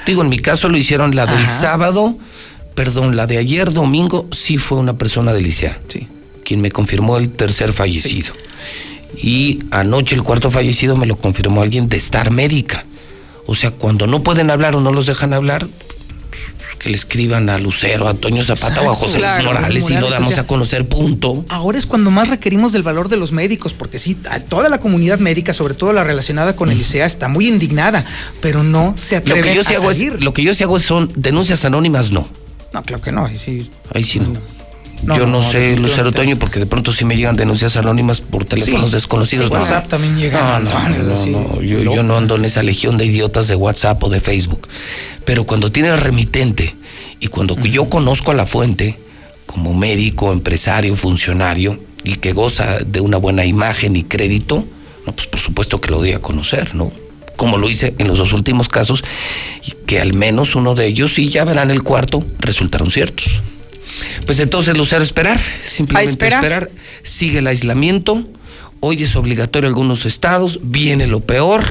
Digo, 0.06 0.22
en 0.22 0.28
mi 0.28 0.38
caso 0.38 0.68
lo 0.68 0.76
hicieron 0.76 1.14
la 1.14 1.26
del 1.26 1.44
Ajá. 1.44 1.60
sábado, 1.60 2.16
perdón, 2.74 3.14
la 3.14 3.26
de 3.26 3.38
ayer 3.38 3.72
domingo, 3.72 4.26
sí 4.32 4.58
fue 4.58 4.78
una 4.78 4.98
persona 4.98 5.32
del 5.32 5.46
ICEA. 5.46 5.78
Sí. 5.86 6.08
Quien 6.44 6.62
me 6.62 6.70
confirmó 6.72 7.18
el 7.18 7.28
tercer 7.30 7.72
fallecido. 7.72 8.32
Y 9.20 9.60
anoche 9.70 10.14
el 10.14 10.22
cuarto 10.22 10.50
fallecido 10.50 10.96
me 10.96 11.06
lo 11.06 11.16
confirmó 11.16 11.62
alguien 11.62 11.88
de 11.88 11.96
Star 11.96 12.30
Médica. 12.30 12.84
O 13.46 13.54
sea, 13.54 13.70
cuando 13.70 14.06
no 14.06 14.22
pueden 14.22 14.50
hablar 14.50 14.76
o 14.76 14.80
no 14.80 14.92
los 14.92 15.06
dejan 15.06 15.32
hablar, 15.32 15.66
pues, 15.66 16.76
que 16.78 16.90
le 16.90 16.96
escriban 16.96 17.48
a 17.48 17.58
Lucero, 17.58 18.06
a 18.06 18.10
Antonio 18.10 18.44
Zapata 18.44 18.82
o 18.82 18.90
a 18.90 18.94
José 18.94 19.18
Luis 19.18 19.44
Morales 19.44 19.88
y 19.90 19.94
lo 19.94 20.06
o 20.06 20.10
damos 20.10 20.34
sea, 20.34 20.42
a 20.42 20.46
conocer, 20.46 20.86
punto. 20.88 21.44
Ahora 21.48 21.78
es 21.78 21.86
cuando 21.86 22.10
más 22.10 22.28
requerimos 22.28 22.72
del 22.72 22.82
valor 22.82 23.08
de 23.08 23.16
los 23.16 23.32
médicos, 23.32 23.74
porque 23.74 23.98
sí, 23.98 24.16
toda 24.48 24.68
la 24.68 24.78
comunidad 24.78 25.18
médica, 25.18 25.52
sobre 25.52 25.74
todo 25.74 25.92
la 25.92 26.04
relacionada 26.04 26.54
con 26.54 26.70
el 26.70 26.78
ICEA, 26.80 27.06
está 27.06 27.28
muy 27.28 27.48
indignada, 27.48 28.04
pero 28.40 28.62
no 28.62 28.94
se 28.96 29.16
Lo 29.16 29.20
atreve 29.20 29.42
que 29.42 29.54
yo 29.56 29.64
sí 29.64 29.74
a 29.74 29.78
hago 29.78 29.92
salir. 29.92 30.12
es, 30.14 30.20
lo 30.20 30.32
que 30.32 30.42
yo 30.42 30.54
sí 30.54 30.62
hago 30.62 30.78
son 30.78 31.10
denuncias 31.16 31.64
anónimas, 31.64 32.10
no. 32.12 32.28
No, 32.72 32.82
claro 32.82 33.02
que 33.02 33.12
no, 33.12 33.24
ahí 33.24 33.38
sí. 33.38 33.70
Ahí 33.94 34.04
sí 34.04 34.20
no. 34.20 34.28
No, 34.28 34.40
yo 35.02 35.26
no, 35.26 35.26
no, 35.26 35.42
sé. 35.42 35.76
Lucero 35.76 36.12
Toño, 36.12 36.38
porque 36.38 36.58
de 36.58 36.66
pronto 36.66 36.92
sí 36.92 37.04
me 37.04 37.16
llegan 37.16 37.36
denuncias 37.36 37.76
anónimas 37.76 38.20
por 38.20 38.44
teléfonos 38.44 38.90
Sí. 38.90 38.96
desconocidos. 38.96 39.46
Sí, 39.46 39.52
No. 39.52 39.60
WhatsApp 39.60 39.88
también 39.88 40.18
llega 40.18 40.58
No, 40.58 40.70
no, 40.70 40.88
no, 40.88 40.98
no, 40.98 41.62
Yo, 41.62 41.80
yo 41.94 42.02
no 42.02 42.16
ando 42.16 42.36
en 42.36 42.44
esa 42.44 42.62
legión 42.62 42.98
de 42.98 43.04
idiotas 43.06 43.48
de 43.48 43.54
WhatsApp 43.54 44.02
o 44.02 44.08
de 44.08 44.20
Facebook. 44.20 44.68
Pero 45.24 45.44
cuando 45.44 45.70
tienes 45.70 46.00
remitente 46.00 46.74
y 47.20 47.28
cuando 47.28 47.58
yo 47.60 47.88
conozco 47.88 48.30
a 48.30 48.34
la 48.34 48.46
fuente, 48.46 48.98
como 49.46 49.74
médico, 49.74 50.32
empresario, 50.32 50.94
funcionario, 50.96 51.78
y 52.04 52.16
que 52.16 52.32
goza 52.32 52.78
de 52.86 53.00
una 53.00 53.16
buena 53.16 53.44
imagen 53.44 53.96
y 53.96 54.04
crédito, 54.04 54.64
no, 55.06 55.12
pues 55.14 55.26
por 55.26 55.40
supuesto 55.40 55.80
que 55.80 55.90
lo 55.90 55.98
doy 55.98 56.12
a 56.12 56.20
conocer, 56.20 56.74
¿no? 56.74 56.92
Como 57.36 57.58
lo 57.58 57.68
hice 57.68 57.94
en 57.98 58.08
los 58.08 58.18
dos 58.18 58.32
últimos 58.32 58.68
casos, 58.68 59.02
y 59.64 59.72
que 59.86 60.00
al 60.00 60.14
menos 60.14 60.54
uno 60.54 60.74
de 60.74 60.86
ellos, 60.86 61.18
y 61.18 61.28
ya 61.28 61.44
verán 61.44 61.70
el 61.70 61.82
cuarto, 61.82 62.24
resultaron 62.38 62.90
ciertos. 62.90 63.42
Pues 64.26 64.38
entonces, 64.40 64.76
Lucero, 64.76 65.02
esperar, 65.02 65.38
simplemente 65.38 66.12
esperar. 66.12 66.44
esperar. 66.44 66.70
Sigue 67.02 67.38
el 67.38 67.46
aislamiento. 67.46 68.24
Hoy 68.80 69.02
es 69.02 69.16
obligatorio 69.16 69.68
algunos 69.68 70.06
estados, 70.06 70.60
viene 70.62 71.06
lo 71.06 71.20
peor. 71.20 71.64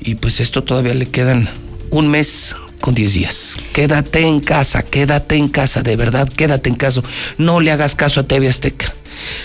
Y 0.00 0.16
pues 0.16 0.40
esto 0.40 0.62
todavía 0.62 0.94
le 0.94 1.06
quedan 1.06 1.48
un 1.90 2.08
mes 2.08 2.56
con 2.80 2.94
10 2.94 3.14
días. 3.14 3.56
Quédate 3.72 4.26
en 4.26 4.40
casa, 4.40 4.82
quédate 4.82 5.36
en 5.36 5.48
casa, 5.48 5.82
de 5.82 5.96
verdad, 5.96 6.28
quédate 6.28 6.68
en 6.68 6.76
casa. 6.76 7.02
No 7.38 7.60
le 7.60 7.72
hagas 7.72 7.94
caso 7.94 8.20
a 8.20 8.22
TV 8.24 8.48
Azteca. 8.48 8.92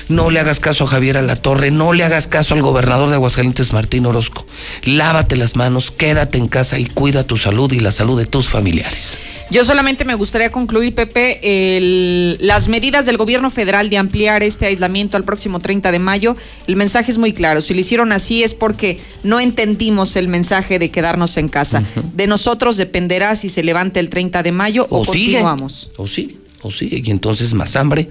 No 0.10 0.30
le 0.30 0.40
hagas 0.40 0.60
caso 0.60 0.84
a 0.84 0.88
Javier 0.88 1.18
Alatorre, 1.18 1.72
no 1.72 1.94
le 1.94 2.04
hagas 2.04 2.28
caso 2.28 2.54
al 2.54 2.62
gobernador 2.62 3.10
de 3.10 3.16
Aguascalientes, 3.16 3.72
Martín 3.72 4.06
Orozco. 4.06 4.46
Lávate 4.84 5.38
las 5.38 5.56
manos, 5.56 5.92
quédate 5.92 6.38
en 6.38 6.50
casa 6.50 6.78
y 6.78 6.86
cuida 6.86 7.24
tu 7.24 7.38
salud 7.38 7.72
y 7.72 7.80
la 7.80 7.94
salud 7.94 8.20
de 8.20 8.26
tus 8.26 8.50
familiares. 8.50 9.18
Yo 9.52 9.66
solamente 9.66 10.06
me 10.06 10.16
gustaría 10.16 10.50
concluir, 10.50 10.96
Pepe, 10.96 11.40
el- 11.78 12.38
las 12.40 12.70
medidas 12.70 13.06
del 13.06 13.18
gobierno 13.18 13.50
federal 13.50 13.90
de 13.90 13.98
ampliar 13.98 14.44
este 14.44 14.66
aislamiento 14.66 15.18
al 15.18 15.26
próximo 15.26 15.60
30 15.60 15.92
de 15.92 16.00
mayo. 16.00 16.38
El 16.68 16.78
mensaje 16.78 17.12
es 17.12 17.18
muy 17.18 17.34
claro. 17.34 17.60
Si 17.60 17.74
lo 17.74 17.82
hicieron 17.82 18.14
así 18.14 18.44
es 18.44 18.54
porque 18.54 19.00
no 19.24 19.42
entendimos 19.42 20.16
el 20.16 20.30
mensaje 20.30 20.80
de 20.80 20.90
quedarnos 20.90 21.36
en 21.36 21.50
casa. 21.50 21.84
De 22.14 22.28
nosotros 22.28 22.78
dependerá 22.78 23.36
si 23.36 23.50
se 23.50 23.62
levanta 23.62 24.00
el 24.00 24.10
30 24.10 24.42
de 24.42 24.54
mayo 24.54 24.88
o, 24.90 25.02
o 25.02 25.06
sigue, 25.06 25.34
continuamos. 25.34 25.90
o 25.98 26.08
sigue, 26.08 26.38
o 26.62 26.72
sigue, 26.72 27.02
y 27.04 27.12
entonces 27.12 27.54
más 27.54 27.76
hambre, 27.76 28.08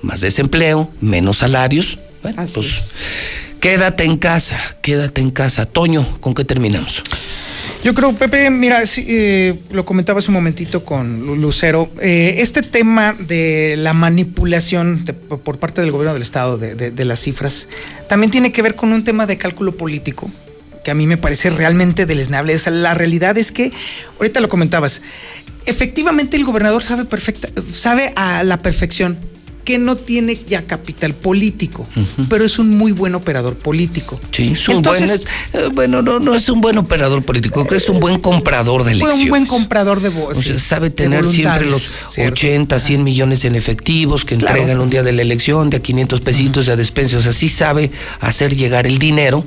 más 0.00 0.22
desempleo, 0.22 0.90
menos 1.02 1.38
salarios. 1.38 1.98
Bueno, 2.22 2.42
pues 2.54 2.94
quédate 3.60 4.04
en 4.04 4.16
casa, 4.16 4.58
quédate 4.80 5.20
en 5.20 5.30
casa. 5.32 5.66
Toño, 5.66 6.06
¿con 6.20 6.32
qué 6.32 6.44
terminamos? 6.44 7.02
Yo 7.84 7.94
creo, 7.94 8.12
Pepe, 8.12 8.50
mira, 8.50 8.82
eh, 8.96 9.54
lo 9.70 9.84
comentaba 9.84 10.18
hace 10.18 10.28
un 10.28 10.34
momentito 10.34 10.84
con 10.84 11.24
Lu- 11.24 11.36
Lucero, 11.36 11.88
eh, 12.00 12.34
este 12.38 12.62
tema 12.62 13.14
de 13.14 13.76
la 13.78 13.92
manipulación 13.92 15.04
por 15.44 15.58
parte 15.58 15.80
del 15.80 15.92
gobierno 15.92 16.12
del 16.12 16.22
Estado 16.22 16.58
de, 16.58 17.04
las 17.04 17.20
cifras 17.20 17.68
también 18.08 18.30
tiene 18.30 18.50
que 18.52 18.62
ver 18.62 18.74
con 18.74 18.92
un 18.92 19.04
tema 19.04 19.26
de 19.26 19.38
cálculo 19.38 19.76
político 19.76 20.30
que 20.84 20.90
a 20.90 20.94
mí 20.94 21.06
me 21.06 21.16
parece 21.16 21.50
realmente 21.50 22.04
deleznable. 22.04 22.58
La 22.72 22.94
realidad 22.94 23.38
es 23.38 23.52
que, 23.52 23.72
ahorita 24.18 24.40
lo 24.40 24.48
comentabas, 24.48 25.00
efectivamente 25.64 26.36
el 26.36 26.44
gobernador 26.44 26.82
sabe 26.82 27.04
perfecta, 27.04 27.48
sabe 27.72 28.12
a 28.16 28.42
la 28.42 28.60
perfección 28.60 29.18
que 29.68 29.76
no 29.78 29.96
tiene 29.96 30.40
ya 30.48 30.62
capital 30.62 31.12
político, 31.14 31.86
pero 32.30 32.42
es 32.42 32.58
un 32.58 32.70
muy 32.78 32.92
buen 32.92 33.14
operador 33.14 33.54
político. 33.54 34.18
Sí, 34.30 34.52
es 34.54 34.66
un 34.66 34.80
buen, 34.80 35.04
es- 35.04 35.26
eh, 35.52 35.68
bueno, 35.74 36.00
no, 36.00 36.18
no 36.20 36.34
es 36.34 36.48
un 36.48 36.62
buen 36.62 36.78
operador 36.78 37.22
político, 37.22 37.66
es 37.70 37.86
un 37.90 38.00
buen 38.00 38.18
comprador 38.18 38.84
de 38.84 38.92
elecciones. 38.92 39.24
un 39.24 39.28
buen 39.28 39.44
comprador 39.44 40.00
de 40.00 40.08
votos. 40.08 40.38
O 40.38 40.42
sea, 40.42 40.58
sabe 40.58 40.88
tener 40.88 41.22
siempre 41.26 41.66
los 41.66 41.98
80, 42.16 42.78
100 42.80 43.04
millones 43.04 43.44
en 43.44 43.56
efectivos 43.56 44.24
que 44.24 44.38
Claro. 44.38 44.56
entregan 44.56 44.80
un 44.80 44.88
día 44.88 45.02
de 45.02 45.12
la 45.12 45.20
elección, 45.20 45.68
de 45.68 45.76
a 45.76 45.80
500 45.82 46.22
pesitos 46.22 46.64
de 46.64 46.72
a 46.72 46.76
despensa. 46.76 47.18
O 47.18 47.20
sea, 47.20 47.34
sí 47.34 47.50
sabe 47.50 47.90
hacer 48.20 48.56
llegar 48.56 48.86
el 48.86 48.98
dinero 48.98 49.44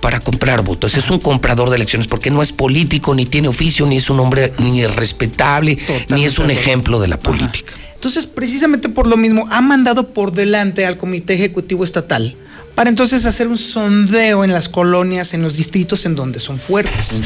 para 0.00 0.18
comprar 0.18 0.62
votos. 0.64 0.96
Es 0.96 1.10
un 1.10 1.20
comprador 1.20 1.70
de 1.70 1.76
elecciones 1.76 2.08
porque 2.08 2.32
no 2.32 2.42
es 2.42 2.50
político, 2.50 3.14
ni 3.14 3.24
tiene 3.24 3.46
oficio, 3.46 3.86
ni 3.86 3.98
es 3.98 4.10
un 4.10 4.18
hombre 4.18 4.52
ni 4.58 4.84
respetable, 4.84 5.78
ni 6.08 6.24
es 6.24 6.40
un 6.40 6.50
ejemplo 6.50 6.98
de 6.98 7.06
la 7.06 7.20
política. 7.20 7.72
Entonces, 8.04 8.26
precisamente 8.26 8.90
por 8.90 9.06
lo 9.06 9.16
mismo, 9.16 9.46
ha 9.50 9.62
mandado 9.62 10.10
por 10.10 10.32
delante 10.32 10.84
al 10.84 10.98
Comité 10.98 11.32
Ejecutivo 11.32 11.84
Estatal 11.84 12.36
para 12.74 12.90
entonces 12.90 13.24
hacer 13.24 13.48
un 13.48 13.56
sondeo 13.56 14.44
en 14.44 14.52
las 14.52 14.68
colonias, 14.68 15.32
en 15.32 15.40
los 15.40 15.56
distritos 15.56 16.04
en 16.04 16.14
donde 16.14 16.38
son 16.38 16.58
fuertes. 16.58 17.22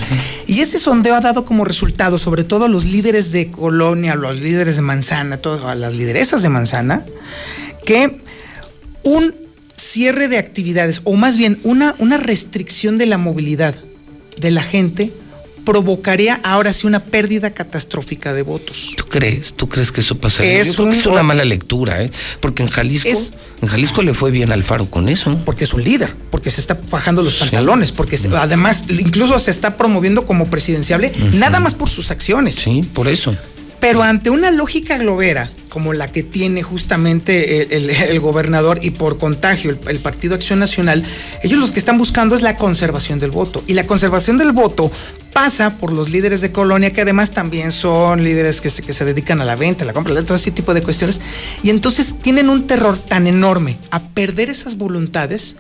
Y 0.47 0.60
ese 0.60 0.78
sondeo 0.78 1.16
ha 1.16 1.20
dado 1.20 1.44
como 1.44 1.65
resultado, 1.65 2.16
sobre 2.16 2.44
todo 2.44 2.66
a 2.66 2.68
los 2.68 2.84
líderes 2.84 3.32
de 3.32 3.50
colonia, 3.50 4.12
a 4.12 4.15
los 4.15 4.39
líderes 4.39 4.76
de 4.76 4.82
manzana, 4.82 5.39
todas 5.39 5.65
a 5.65 5.74
las 5.74 5.94
lideresas 5.94 6.44
de 6.44 6.48
manzana, 6.48 7.05
que 7.84 8.20
un 9.02 9.34
cierre 9.74 10.28
de 10.28 10.39
actividades, 10.39 11.00
o 11.02 11.15
más 11.15 11.39
bien 11.39 11.58
una, 11.65 11.97
una 11.98 12.18
restricción 12.18 12.98
de 12.98 13.07
la 13.07 13.18
movilidad 13.18 13.74
de 14.36 14.52
la 14.52 14.62
gente, 14.62 15.12
provocaría 15.72 16.40
ahora 16.44 16.72
sí 16.72 16.86
una 16.86 17.05
pérdida 17.05 17.50
catastrófica 17.50 18.32
de 18.32 18.40
votos. 18.40 18.94
¿Tú 18.97 19.05
crees? 19.05 19.52
¿Tú 19.52 19.68
crees 19.68 19.92
que 19.92 20.00
eso 20.00 20.16
pasaría? 20.16 20.60
Es 20.60 20.68
Yo 20.68 20.72
creo 20.72 20.84
que 20.86 20.92
un- 20.94 21.00
es 21.00 21.06
una 21.06 21.22
mala 21.22 21.44
lectura, 21.44 22.02
¿eh? 22.02 22.10
Porque 22.40 22.62
en 22.62 22.70
Jalisco, 22.70 23.10
en 23.60 23.68
Jalisco 23.68 24.00
le 24.02 24.14
fue 24.14 24.30
bien 24.30 24.50
al 24.50 24.62
Faro 24.64 24.88
con 24.88 25.10
eso. 25.10 25.38
Porque 25.44 25.64
es 25.64 25.74
un 25.74 25.84
líder, 25.84 26.14
porque 26.30 26.50
se 26.50 26.62
está 26.62 26.74
fajando 26.74 27.22
los 27.22 27.34
pantalones, 27.34 27.92
porque 27.92 28.16
se- 28.16 28.34
además 28.34 28.86
incluso 28.88 29.38
se 29.38 29.50
está 29.50 29.76
promoviendo 29.76 30.24
como 30.24 30.47
presidenciable, 30.47 31.12
nada 31.34 31.60
más 31.60 31.74
por 31.74 31.90
sus 31.90 32.10
acciones. 32.10 32.55
Sí, 32.55 32.80
por 32.94 33.06
eso. 33.06 33.36
Pero 33.78 34.02
ante 34.02 34.30
una 34.30 34.50
lógica 34.50 34.97
globera 34.98 35.50
como 35.68 35.92
la 35.92 36.08
que 36.10 36.22
tiene 36.24 36.62
justamente 36.64 37.62
el, 37.76 37.90
el- 37.90 37.90
el 37.90 38.18
gobernador 38.20 38.80
y 38.82 38.90
por 38.90 39.18
contagio 39.18 39.70
el, 39.70 39.78
el 39.88 39.98
Partido 40.00 40.34
Acción 40.34 40.58
Nacional, 40.58 41.05
ellos 41.44 41.60
lo 41.60 41.70
que 41.70 41.78
están 41.78 41.97
buscando 41.98 42.34
es 42.34 42.42
la 42.42 42.56
conservación 42.56 43.20
del 43.20 43.30
voto. 43.30 43.62
Y 43.68 43.74
la 43.74 43.86
conservación 43.86 44.36
del 44.38 44.50
voto 44.50 44.90
pasa 45.39 45.75
por 45.78 45.92
los 45.92 46.10
líderes 46.10 46.41
de 46.41 46.50
colonia, 46.50 46.92
que 46.92 47.02
además 47.02 47.31
también 47.31 47.70
son 47.70 48.25
líderes 48.25 48.60
que 48.60 48.70
se, 48.70 48.83
que 48.83 48.92
se 48.92 49.05
dedican 49.05 49.41
a 49.41 49.44
la 49.44 49.55
venta, 49.55 49.84
a 49.84 49.86
la 49.86 49.92
compra, 49.92 50.20
todo 50.25 50.34
ese 50.34 50.50
tipo 50.50 50.75
de 50.75 50.83
cuestiones. 50.83 51.20
Y 51.62 51.70
entonces 51.70 52.15
tienen 52.20 52.49
un 52.50 52.67
terror 52.67 52.99
tan 52.99 53.28
enorme 53.28 53.78
a 53.92 54.02
perder 54.02 54.50
esas 54.50 54.76
voluntades 54.76 55.55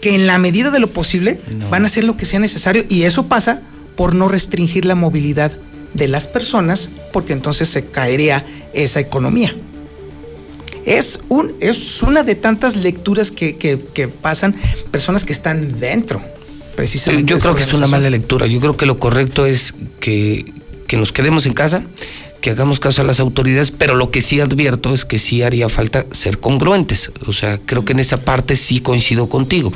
que 0.00 0.14
en 0.14 0.28
la 0.28 0.38
medida 0.38 0.70
de 0.70 0.78
lo 0.78 0.92
posible 0.92 1.40
van 1.68 1.82
a 1.82 1.86
hacer 1.88 2.04
lo 2.04 2.16
que 2.16 2.26
sea 2.26 2.38
necesario. 2.38 2.84
Y 2.88 3.02
eso 3.02 3.26
pasa 3.26 3.60
por 3.96 4.14
no 4.14 4.28
restringir 4.28 4.84
la 4.84 4.94
movilidad 4.94 5.50
de 5.94 6.06
las 6.06 6.28
personas, 6.28 6.90
porque 7.12 7.32
entonces 7.32 7.68
se 7.68 7.86
caería 7.86 8.46
esa 8.72 9.00
economía. 9.00 9.52
Es, 10.86 11.22
un, 11.28 11.54
es 11.58 12.04
una 12.04 12.22
de 12.22 12.36
tantas 12.36 12.76
lecturas 12.76 13.32
que, 13.32 13.56
que- 13.56 13.80
que 13.92 14.06
pasan 14.06 14.54
personas 14.92 15.24
que 15.24 15.32
están 15.32 15.80
dentro, 15.80 16.22
precisamente. 16.78 17.28
Yo 17.28 17.38
de 17.38 17.42
creo 17.42 17.56
que 17.56 17.64
es 17.64 17.72
una 17.72 17.88
mala 17.88 18.08
lectura. 18.08 18.46
Yo 18.46 18.60
creo 18.60 18.76
que 18.76 18.86
lo 18.86 19.00
correcto 19.00 19.46
es 19.46 19.74
que, 19.98 20.44
que 20.86 20.96
nos 20.96 21.10
quedemos 21.10 21.44
en 21.46 21.52
casa, 21.52 21.82
que 22.40 22.50
hagamos 22.50 22.80
caso 22.80 23.02
a 23.02 23.04
las 23.04 23.20
autoridades, 23.20 23.70
pero 23.70 23.94
lo 23.94 24.10
que 24.10 24.22
sí 24.22 24.40
advierto 24.40 24.94
es 24.94 25.04
que 25.04 25.18
sí 25.18 25.42
haría 25.42 25.68
falta 25.68 26.06
ser 26.12 26.38
congruentes. 26.38 27.10
O 27.26 27.32
sea, 27.32 27.58
creo 27.64 27.84
que 27.84 27.92
en 27.92 28.00
esa 28.00 28.22
parte 28.22 28.56
sí 28.56 28.80
coincido 28.80 29.28
contigo. 29.28 29.72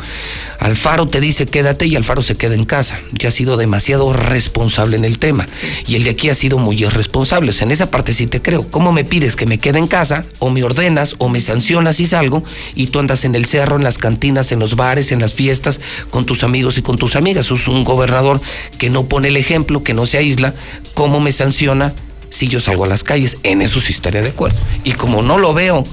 Alfaro 0.59 1.09
te 1.09 1.21
dice 1.21 1.47
quédate 1.47 1.87
y 1.87 1.97
Alfaro 1.97 2.23
se 2.23 2.37
queda 2.37 2.55
en 2.55 2.65
casa. 2.65 3.01
Ya 3.13 3.29
ha 3.29 3.33
sido 3.33 3.57
demasiado 3.57 4.13
responsable 4.13 4.97
en 4.97 5.05
el 5.05 5.19
tema. 5.19 5.47
Y 5.87 5.97
el 5.97 6.05
de 6.05 6.11
aquí 6.11 6.29
ha 6.29 6.35
sido 6.35 6.59
muy 6.59 6.83
irresponsable. 6.83 7.51
O 7.51 7.53
sea, 7.53 7.67
en 7.67 7.73
esa 7.73 7.91
parte 7.91 8.13
sí 8.13 8.27
te 8.27 8.41
creo. 8.41 8.69
¿Cómo 8.71 8.93
me 8.93 9.05
pides 9.05 9.37
que 9.37 9.47
me 9.47 9.59
quede 9.59 9.79
en 9.79 9.87
casa? 9.87 10.25
O 10.39 10.51
me 10.51 10.63
ordenas 10.63 11.17
o 11.19 11.29
me 11.29 11.41
sancionas 11.41 11.97
si 11.97 12.07
salgo 12.07 12.45
y 12.75 12.87
tú 12.87 13.01
andas 13.01 13.25
en 13.25 13.35
el 13.35 13.47
cerro, 13.47 13.77
en 13.77 13.85
las 13.85 13.99
cantinas, 13.99 14.53
en 14.53 14.61
los 14.61 14.77
bares, 14.77 15.13
en 15.13 15.21
las 15.21 15.35
fiestas, 15.35 15.81
con 16.11 16.27
tus 16.27 16.45
amigos 16.45 16.79
y 16.79 16.83
con 16.83 16.97
tus 16.97 17.17
amigas. 17.17 17.51
Es 17.51 17.69
un 17.69 17.85
gobernador 17.85 18.41
que 18.79 18.91
no 18.91 19.07
pone 19.07 19.29
el 19.29 19.37
ejemplo, 19.37 19.83
que 19.83 19.95
no 19.95 20.07
se 20.07 20.19
aísla. 20.19 20.55
¿Cómo 20.95 21.21
me 21.21 21.33
sanciona 21.33 21.95
si 22.33 22.49
yo 22.49 22.59
salgo 22.61 22.85
a 22.85 22.89
las 22.89 23.05
calles? 23.05 23.37
En 23.43 23.61
eso 23.63 23.79
sí 23.81 23.93
estaría 23.93 24.23
de 24.23 24.31
acuerdo. 24.31 24.59
Y 24.85 24.93
como 24.93 25.23
no 25.23 25.37
lo 25.39 25.53
veo, 25.55 25.85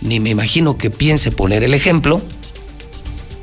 ni 0.00 0.20
me 0.20 0.30
imagino 0.30 0.78
que 0.78 0.88
piense 0.88 1.32
poner 1.32 1.64
el 1.64 1.74
ejemplo, 1.74 2.22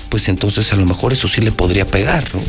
pues 0.09 0.29
entonces 0.29 0.71
a 0.71 0.77
lo 0.77 0.85
mejor 0.85 1.11
eso 1.13 1.27
sí 1.27 1.41
le 1.41 1.51
podría 1.51 1.85
pegar, 1.85 2.23
¿no? 2.33 2.39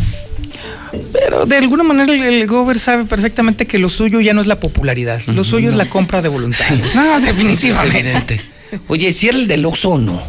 Pero 1.12 1.44
de 1.44 1.56
alguna 1.56 1.82
manera 1.82 2.12
el, 2.12 2.22
el 2.22 2.46
gober 2.46 2.78
sabe 2.78 3.04
perfectamente 3.04 3.66
que 3.66 3.78
lo 3.78 3.90
suyo 3.90 4.20
ya 4.20 4.32
no 4.32 4.40
es 4.40 4.46
la 4.46 4.58
popularidad, 4.60 5.20
lo 5.26 5.44
suyo 5.44 5.68
es 5.68 5.74
la 5.74 5.84
compra 5.86 6.22
de 6.22 6.28
voluntades. 6.28 6.94
No, 6.94 7.20
definitivamente. 7.20 8.40
Oye, 8.88 9.12
si 9.12 9.28
era 9.28 9.36
el 9.36 9.46
del 9.48 9.66
Oxxo 9.66 9.90
o 9.90 9.98
no. 9.98 10.22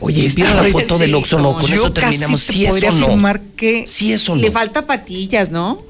Oye, 0.00 0.30
¿vieron 0.34 0.56
la 0.56 0.64
foto 0.64 0.96
sí, 0.96 1.00
del 1.00 1.14
Oxxo 1.14 1.36
o 1.36 1.40
no? 1.40 1.54
Con 1.54 1.68
yo 1.70 1.74
eso 1.76 1.92
terminamos. 1.92 2.44
te 2.44 2.52
Si 2.52 2.64
es 2.64 2.70
podría 2.70 2.90
o 2.90 2.92
no. 2.94 3.06
afirmar 3.06 3.40
que 3.56 3.86
Si 3.86 4.12
es 4.12 4.28
o 4.28 4.34
no. 4.34 4.42
Le 4.42 4.50
falta 4.50 4.86
patillas, 4.86 5.50
¿no? 5.50 5.82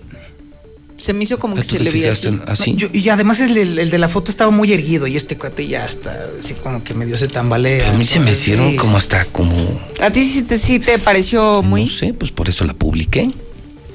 Se 1.05 1.13
me 1.13 1.25
hizo 1.25 1.39
como 1.39 1.55
que 1.57 1.61
¿Tú 1.63 1.77
se 1.77 1.81
le 1.81 1.91
veía 1.91 2.11
así. 2.11 2.41
así? 2.47 2.73
No, 2.73 2.79
yo- 2.79 2.89
y 2.93 3.09
además 3.11 3.39
el, 3.41 3.55
el- 3.57 3.79
el 3.79 3.91
de 3.91 3.99
la 3.99 4.09
foto 4.09 4.31
estaba 4.31 4.51
muy 4.51 4.73
erguido 4.73 5.07
y 5.07 5.17
este 5.17 5.37
cuate 5.37 5.67
ya 5.67 5.85
está 5.87 6.29
así 6.39 6.55
como 6.55 6.83
que 6.83 6.95
medio 6.95 7.17
se 7.19 7.29
tambalea. 7.29 7.81
Pero 7.81 7.91
a 7.95 7.99
mí 7.99 8.05
se 8.07 8.21
me 8.21 8.31
hicieron 8.31 8.71
sí. 8.71 8.77
como 8.77 8.97
hasta 8.97 9.25
como. 9.27 9.55
¿A 10.01 10.11
ti 10.11 10.25
sí 10.25 10.43
te, 10.45 10.57
sí 10.59 10.79
te 10.79 10.99
pareció 10.99 11.63
muy...? 11.63 11.85
No 11.85 11.91
sé, 11.91 12.15
pues 12.15 12.31
por 12.33 12.49
eso 12.49 12.65
la 12.65 12.73
publiqué. 12.73 13.33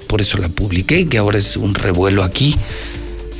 Por 0.05 0.21
eso 0.21 0.37
la 0.37 0.49
publiqué, 0.49 1.07
que 1.07 1.17
ahora 1.17 1.37
es 1.39 1.57
un 1.57 1.73
revuelo 1.73 2.23
aquí. 2.23 2.55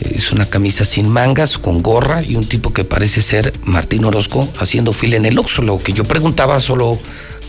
Es 0.02 0.32
una 0.32 0.46
camisa 0.50 0.86
sin 0.86 1.08
mangas, 1.10 1.58
con 1.58 1.84
gorra 1.84 2.24
y 2.24 2.36
un 2.38 2.46
tipo 2.48 2.74
que 2.74 2.84
parece 2.86 3.22
ser 3.22 3.54
Martín 3.66 4.04
Orozco 4.06 4.48
haciendo 4.60 4.94
fila 4.94 5.18
en 5.18 5.26
el 5.26 5.38
Oxxo. 5.38 5.62
Lo 5.62 5.78
que 5.78 5.94
yo 5.94 6.06
preguntaba 6.06 6.60
solo, 6.60 6.98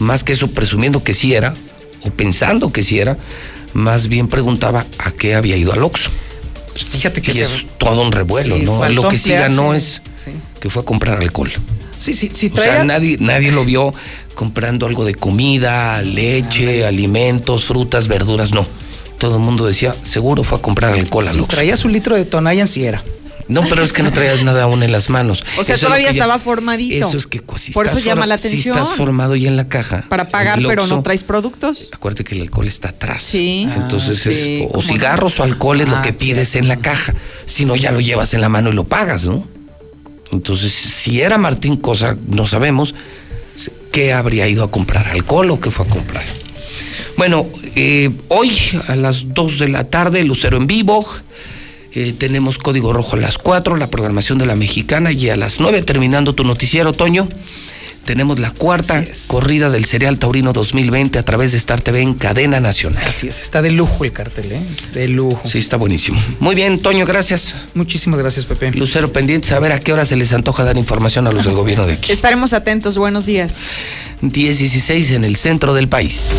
más 0.01 0.25
que 0.25 0.33
eso, 0.33 0.49
presumiendo 0.49 1.03
que 1.05 1.15
sí 1.15 1.33
era, 1.33 1.55
o 2.03 2.11
pensando 2.11 2.73
que 2.73 2.83
sí 2.83 2.99
era, 2.99 3.17
más 3.75 4.09
bien 4.09 4.29
preguntaba 4.29 4.87
a 4.99 5.11
qué 5.13 5.35
había 5.35 5.57
ido 5.57 5.73
al 5.73 5.83
Oxxo. 5.83 6.11
Pues 6.73 6.85
fíjate 6.85 7.21
que 7.23 7.31
y 7.33 7.35
se- 7.35 7.43
es 7.43 7.67
todo 7.79 8.03
un 8.03 8.13
revuelo, 8.13 8.57
Sí, 8.57 8.63
¿no? 8.63 8.89
Lo 8.89 9.09
que 9.09 9.19
sí 9.19 9.31
ganó 9.33 9.75
es 9.75 10.03
sí. 10.17 10.31
que 10.61 10.71
fue 10.71 10.83
a 10.83 10.85
comprar 10.85 11.19
alcohol. 11.19 11.51
Sí, 11.99 12.15
sí, 12.15 12.31
sí, 12.33 12.51
O 12.53 12.57
sea, 12.57 12.65
traía- 12.65 12.85
nadie, 12.85 13.17
nadie 13.21 13.53
lo 13.53 13.65
vio 13.65 13.93
comprando 14.35 14.87
algo 14.87 15.05
de 15.05 15.15
comida, 15.15 16.01
leche, 16.03 16.87
alimentos, 16.87 17.65
frutas, 17.67 18.09
verduras, 18.09 18.53
no. 18.53 18.67
Todo 19.19 19.37
el 19.37 19.43
mundo 19.43 19.67
decía, 19.67 19.95
seguro 20.03 20.45
fue 20.45 20.59
a 20.59 20.63
comprar 20.63 20.93
alcohol 20.95 21.27
al 21.29 21.35
si 21.35 21.41
Oxxo. 21.41 21.55
traía 21.57 21.77
su 21.77 21.89
litro 21.89 22.17
de 22.17 22.25
Tonayan, 22.25 22.67
sí 22.69 22.85
era. 22.85 23.03
No, 23.51 23.63
pero 23.69 23.83
es 23.83 23.93
que 23.93 24.03
no 24.03 24.13
traías 24.13 24.43
nada 24.45 24.63
aún 24.63 24.83
en 24.83 24.93
las 24.93 25.11
manos. 25.11 25.43
O 25.59 25.65
sea, 25.65 25.75
Eso 25.75 25.75
es 25.75 25.81
todavía 25.81 26.09
estaba 26.11 26.39
formadito. 26.39 27.09
Eso 27.09 27.17
es 27.19 27.27
que 27.27 27.43
si 27.57 27.73
Por 27.73 27.87
eso 27.87 27.99
estás 27.99 28.05
llama 28.05 28.23
for- 28.23 28.29
la 28.29 28.39
Si 28.39 28.47
atención. 28.49 28.79
estás 28.79 28.97
formado 28.97 29.35
ya 29.37 29.49
en 29.49 29.57
la 29.57 29.69
caja. 29.69 30.05
Para 30.09 30.29
pagar, 30.31 30.61
pero 30.67 30.87
no 30.87 31.03
traes 31.03 31.25
productos. 31.25 31.91
Acuérdate 31.93 32.25
que 32.25 32.37
el 32.37 32.43
alcohol 32.43 32.69
está 32.69 32.91
atrás. 32.91 33.23
Sí. 33.23 33.69
Entonces 33.77 34.27
Ah, 34.27 34.31
es 34.31 34.37
sí, 34.37 34.67
o 34.73 34.81
cigarros 34.81 35.41
o 35.41 35.43
alcohol 35.43 35.81
es 35.81 35.89
lo 35.89 35.97
Ah, 35.97 36.03
que 36.03 36.13
pides 36.13 36.55
en 36.55 36.69
la 36.69 36.77
caja. 36.77 37.13
Si 37.47 37.65
no, 37.65 37.77
ya 37.77 37.91
lo 37.91 38.01
llevas 38.01 38.33
en 38.35 38.41
la 38.41 38.49
mano 38.49 38.71
y 38.71 38.73
lo 38.75 38.85
pagas, 38.85 39.25
¿no? 39.25 39.47
Entonces, 40.33 40.73
si 40.73 41.21
era 41.21 41.37
Martín 41.39 41.77
Cosa, 41.77 42.17
no 42.29 42.47
sabemos 42.47 42.95
qué 43.91 44.13
habría 44.13 44.47
ido 44.47 44.63
a 44.63 44.71
comprar, 44.71 45.09
alcohol 45.09 45.51
o 45.51 45.61
qué 45.61 45.73
fue 45.73 45.87
a 45.87 45.89
comprar. 45.89 46.23
Bueno, 47.17 47.49
eh, 47.75 48.11
hoy 48.29 48.57
a 48.87 48.95
las 48.95 49.35
2 49.35 49.59
de 49.59 49.69
la 49.69 49.85
tarde, 49.85 50.23
Lucero 50.23 50.57
en 50.57 50.69
vivo. 50.69 51.05
Eh, 51.93 52.15
tenemos 52.17 52.59
Código 52.59 52.93
Rojo 52.93 53.17
a 53.17 53.21
las 53.21 53.39
4, 53.39 53.77
la 53.77 53.89
programación 53.89 54.39
de 54.39 54.47
la 54.47 54.57
mexicana, 54.57 55.13
y 55.13 55.29
a 55.31 55.37
las 55.37 55.61
9, 55.61 55.83
terminando 55.83 56.35
tu 56.35 56.45
noticiero, 56.45 56.93
Toño, 56.93 57.29
tenemos 58.05 58.39
la 58.39 58.51
cuarta 58.51 59.05
corrida 59.29 59.71
del 59.71 59.85
Cereal 59.85 60.19
Taurino 60.19 60.53
2020 60.53 61.19
a 61.19 61.23
través 61.23 61.53
de 61.53 61.59
Star 61.59 61.81
TV 61.81 62.01
en 62.01 62.15
cadena 62.15 62.59
nacional. 62.59 63.05
Así 63.07 63.29
es, 63.29 63.43
está 63.43 63.63
de 63.63 63.71
lujo 63.71 64.05
el 64.05 64.13
cartel, 64.13 64.53
¿eh? 64.53 64.63
De 64.93 65.07
lujo. 65.07 65.49
Sí, 65.49 65.59
está 65.59 65.77
buenísimo. 65.77 66.21
Muy 66.41 66.55
bien, 66.55 66.81
Toño, 66.81 67.07
gracias. 67.07 67.55
Muchísimas 67.75 68.19
gracias, 68.19 68.47
Pepe. 68.47 68.73
Lucero 68.73 69.13
pendientes 69.13 69.53
a 69.53 69.59
ver 69.61 69.73
a 69.73 69.79
qué 69.79 69.93
hora 69.93 70.05
se 70.05 70.17
les 70.17 70.33
antoja 70.33 70.65
dar 70.65 70.77
información 70.77 71.27
a 71.27 71.33
los 71.33 71.45
del 71.45 71.55
gobierno 71.55 71.87
de 71.87 71.95
aquí. 71.95 72.11
Estaremos 72.11 72.53
atentos. 72.53 72.99
Buenos 72.99 73.27
días. 73.27 73.61
10 74.23 74.57
y 74.57 74.59
16 74.59 75.11
en 75.13 75.25
el 75.25 75.37
centro 75.37 75.73
del 75.75 75.89
país. 75.89 76.33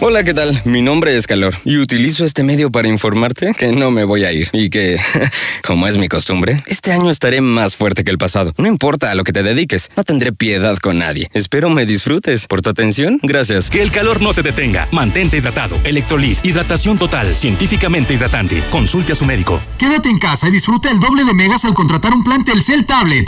Hola, 0.00 0.22
¿qué 0.22 0.32
tal? 0.32 0.62
Mi 0.64 0.80
nombre 0.80 1.16
es 1.16 1.26
Calor 1.26 1.52
y 1.64 1.78
utilizo 1.78 2.24
este 2.24 2.44
medio 2.44 2.70
para 2.70 2.86
informarte 2.86 3.52
que 3.52 3.72
no 3.72 3.90
me 3.90 4.04
voy 4.04 4.24
a 4.24 4.30
ir 4.30 4.48
y 4.52 4.70
que, 4.70 4.96
como 5.66 5.88
es 5.88 5.96
mi 5.96 6.06
costumbre, 6.06 6.62
este 6.66 6.92
año 6.92 7.10
estaré 7.10 7.40
más 7.40 7.74
fuerte 7.74 8.04
que 8.04 8.12
el 8.12 8.16
pasado. 8.16 8.52
No 8.58 8.68
importa 8.68 9.10
a 9.10 9.16
lo 9.16 9.24
que 9.24 9.32
te 9.32 9.42
dediques, 9.42 9.90
no 9.96 10.04
tendré 10.04 10.32
piedad 10.32 10.76
con 10.78 10.98
nadie. 10.98 11.28
Espero 11.32 11.68
me 11.68 11.84
disfrutes. 11.84 12.46
Por 12.46 12.62
tu 12.62 12.70
atención, 12.70 13.18
gracias. 13.24 13.70
Que 13.70 13.82
el 13.82 13.90
calor 13.90 14.22
no 14.22 14.32
te 14.32 14.42
detenga. 14.42 14.86
Mantente 14.92 15.38
hidratado. 15.38 15.76
Electrolit. 15.82 16.44
Hidratación 16.44 16.96
total. 16.96 17.34
Científicamente 17.34 18.14
hidratante. 18.14 18.62
Consulte 18.70 19.14
a 19.14 19.16
su 19.16 19.24
médico. 19.24 19.60
Quédate 19.78 20.10
en 20.10 20.20
casa 20.20 20.46
y 20.46 20.52
disfruta 20.52 20.92
el 20.92 21.00
doble 21.00 21.24
de 21.24 21.34
megas 21.34 21.64
al 21.64 21.74
contratar 21.74 22.14
un 22.14 22.22
plan 22.22 22.44
Telcel 22.44 22.86
Tablet. 22.86 23.26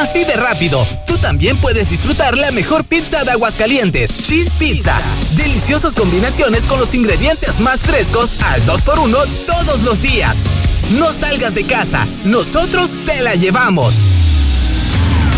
Así 0.00 0.24
de 0.24 0.36
rápido, 0.36 0.86
tú 1.08 1.18
también 1.18 1.56
puedes 1.56 1.90
disfrutar 1.90 2.38
la 2.38 2.52
mejor 2.52 2.84
pizza 2.84 3.24
de 3.24 3.32
Aguascalientes, 3.32 4.22
Cheese 4.22 4.52
Pizza. 4.56 4.96
Deliciosas 5.36 5.96
combinaciones 5.96 6.64
con 6.66 6.78
los 6.78 6.94
ingredientes 6.94 7.58
más 7.58 7.80
frescos 7.80 8.40
al 8.42 8.64
2x1 8.64 9.26
todos 9.44 9.82
los 9.82 10.00
días. 10.00 10.36
No 10.98 11.12
salgas 11.12 11.56
de 11.56 11.64
casa, 11.64 12.06
nosotros 12.24 12.92
te 13.04 13.22
la 13.22 13.34
llevamos. 13.34 13.96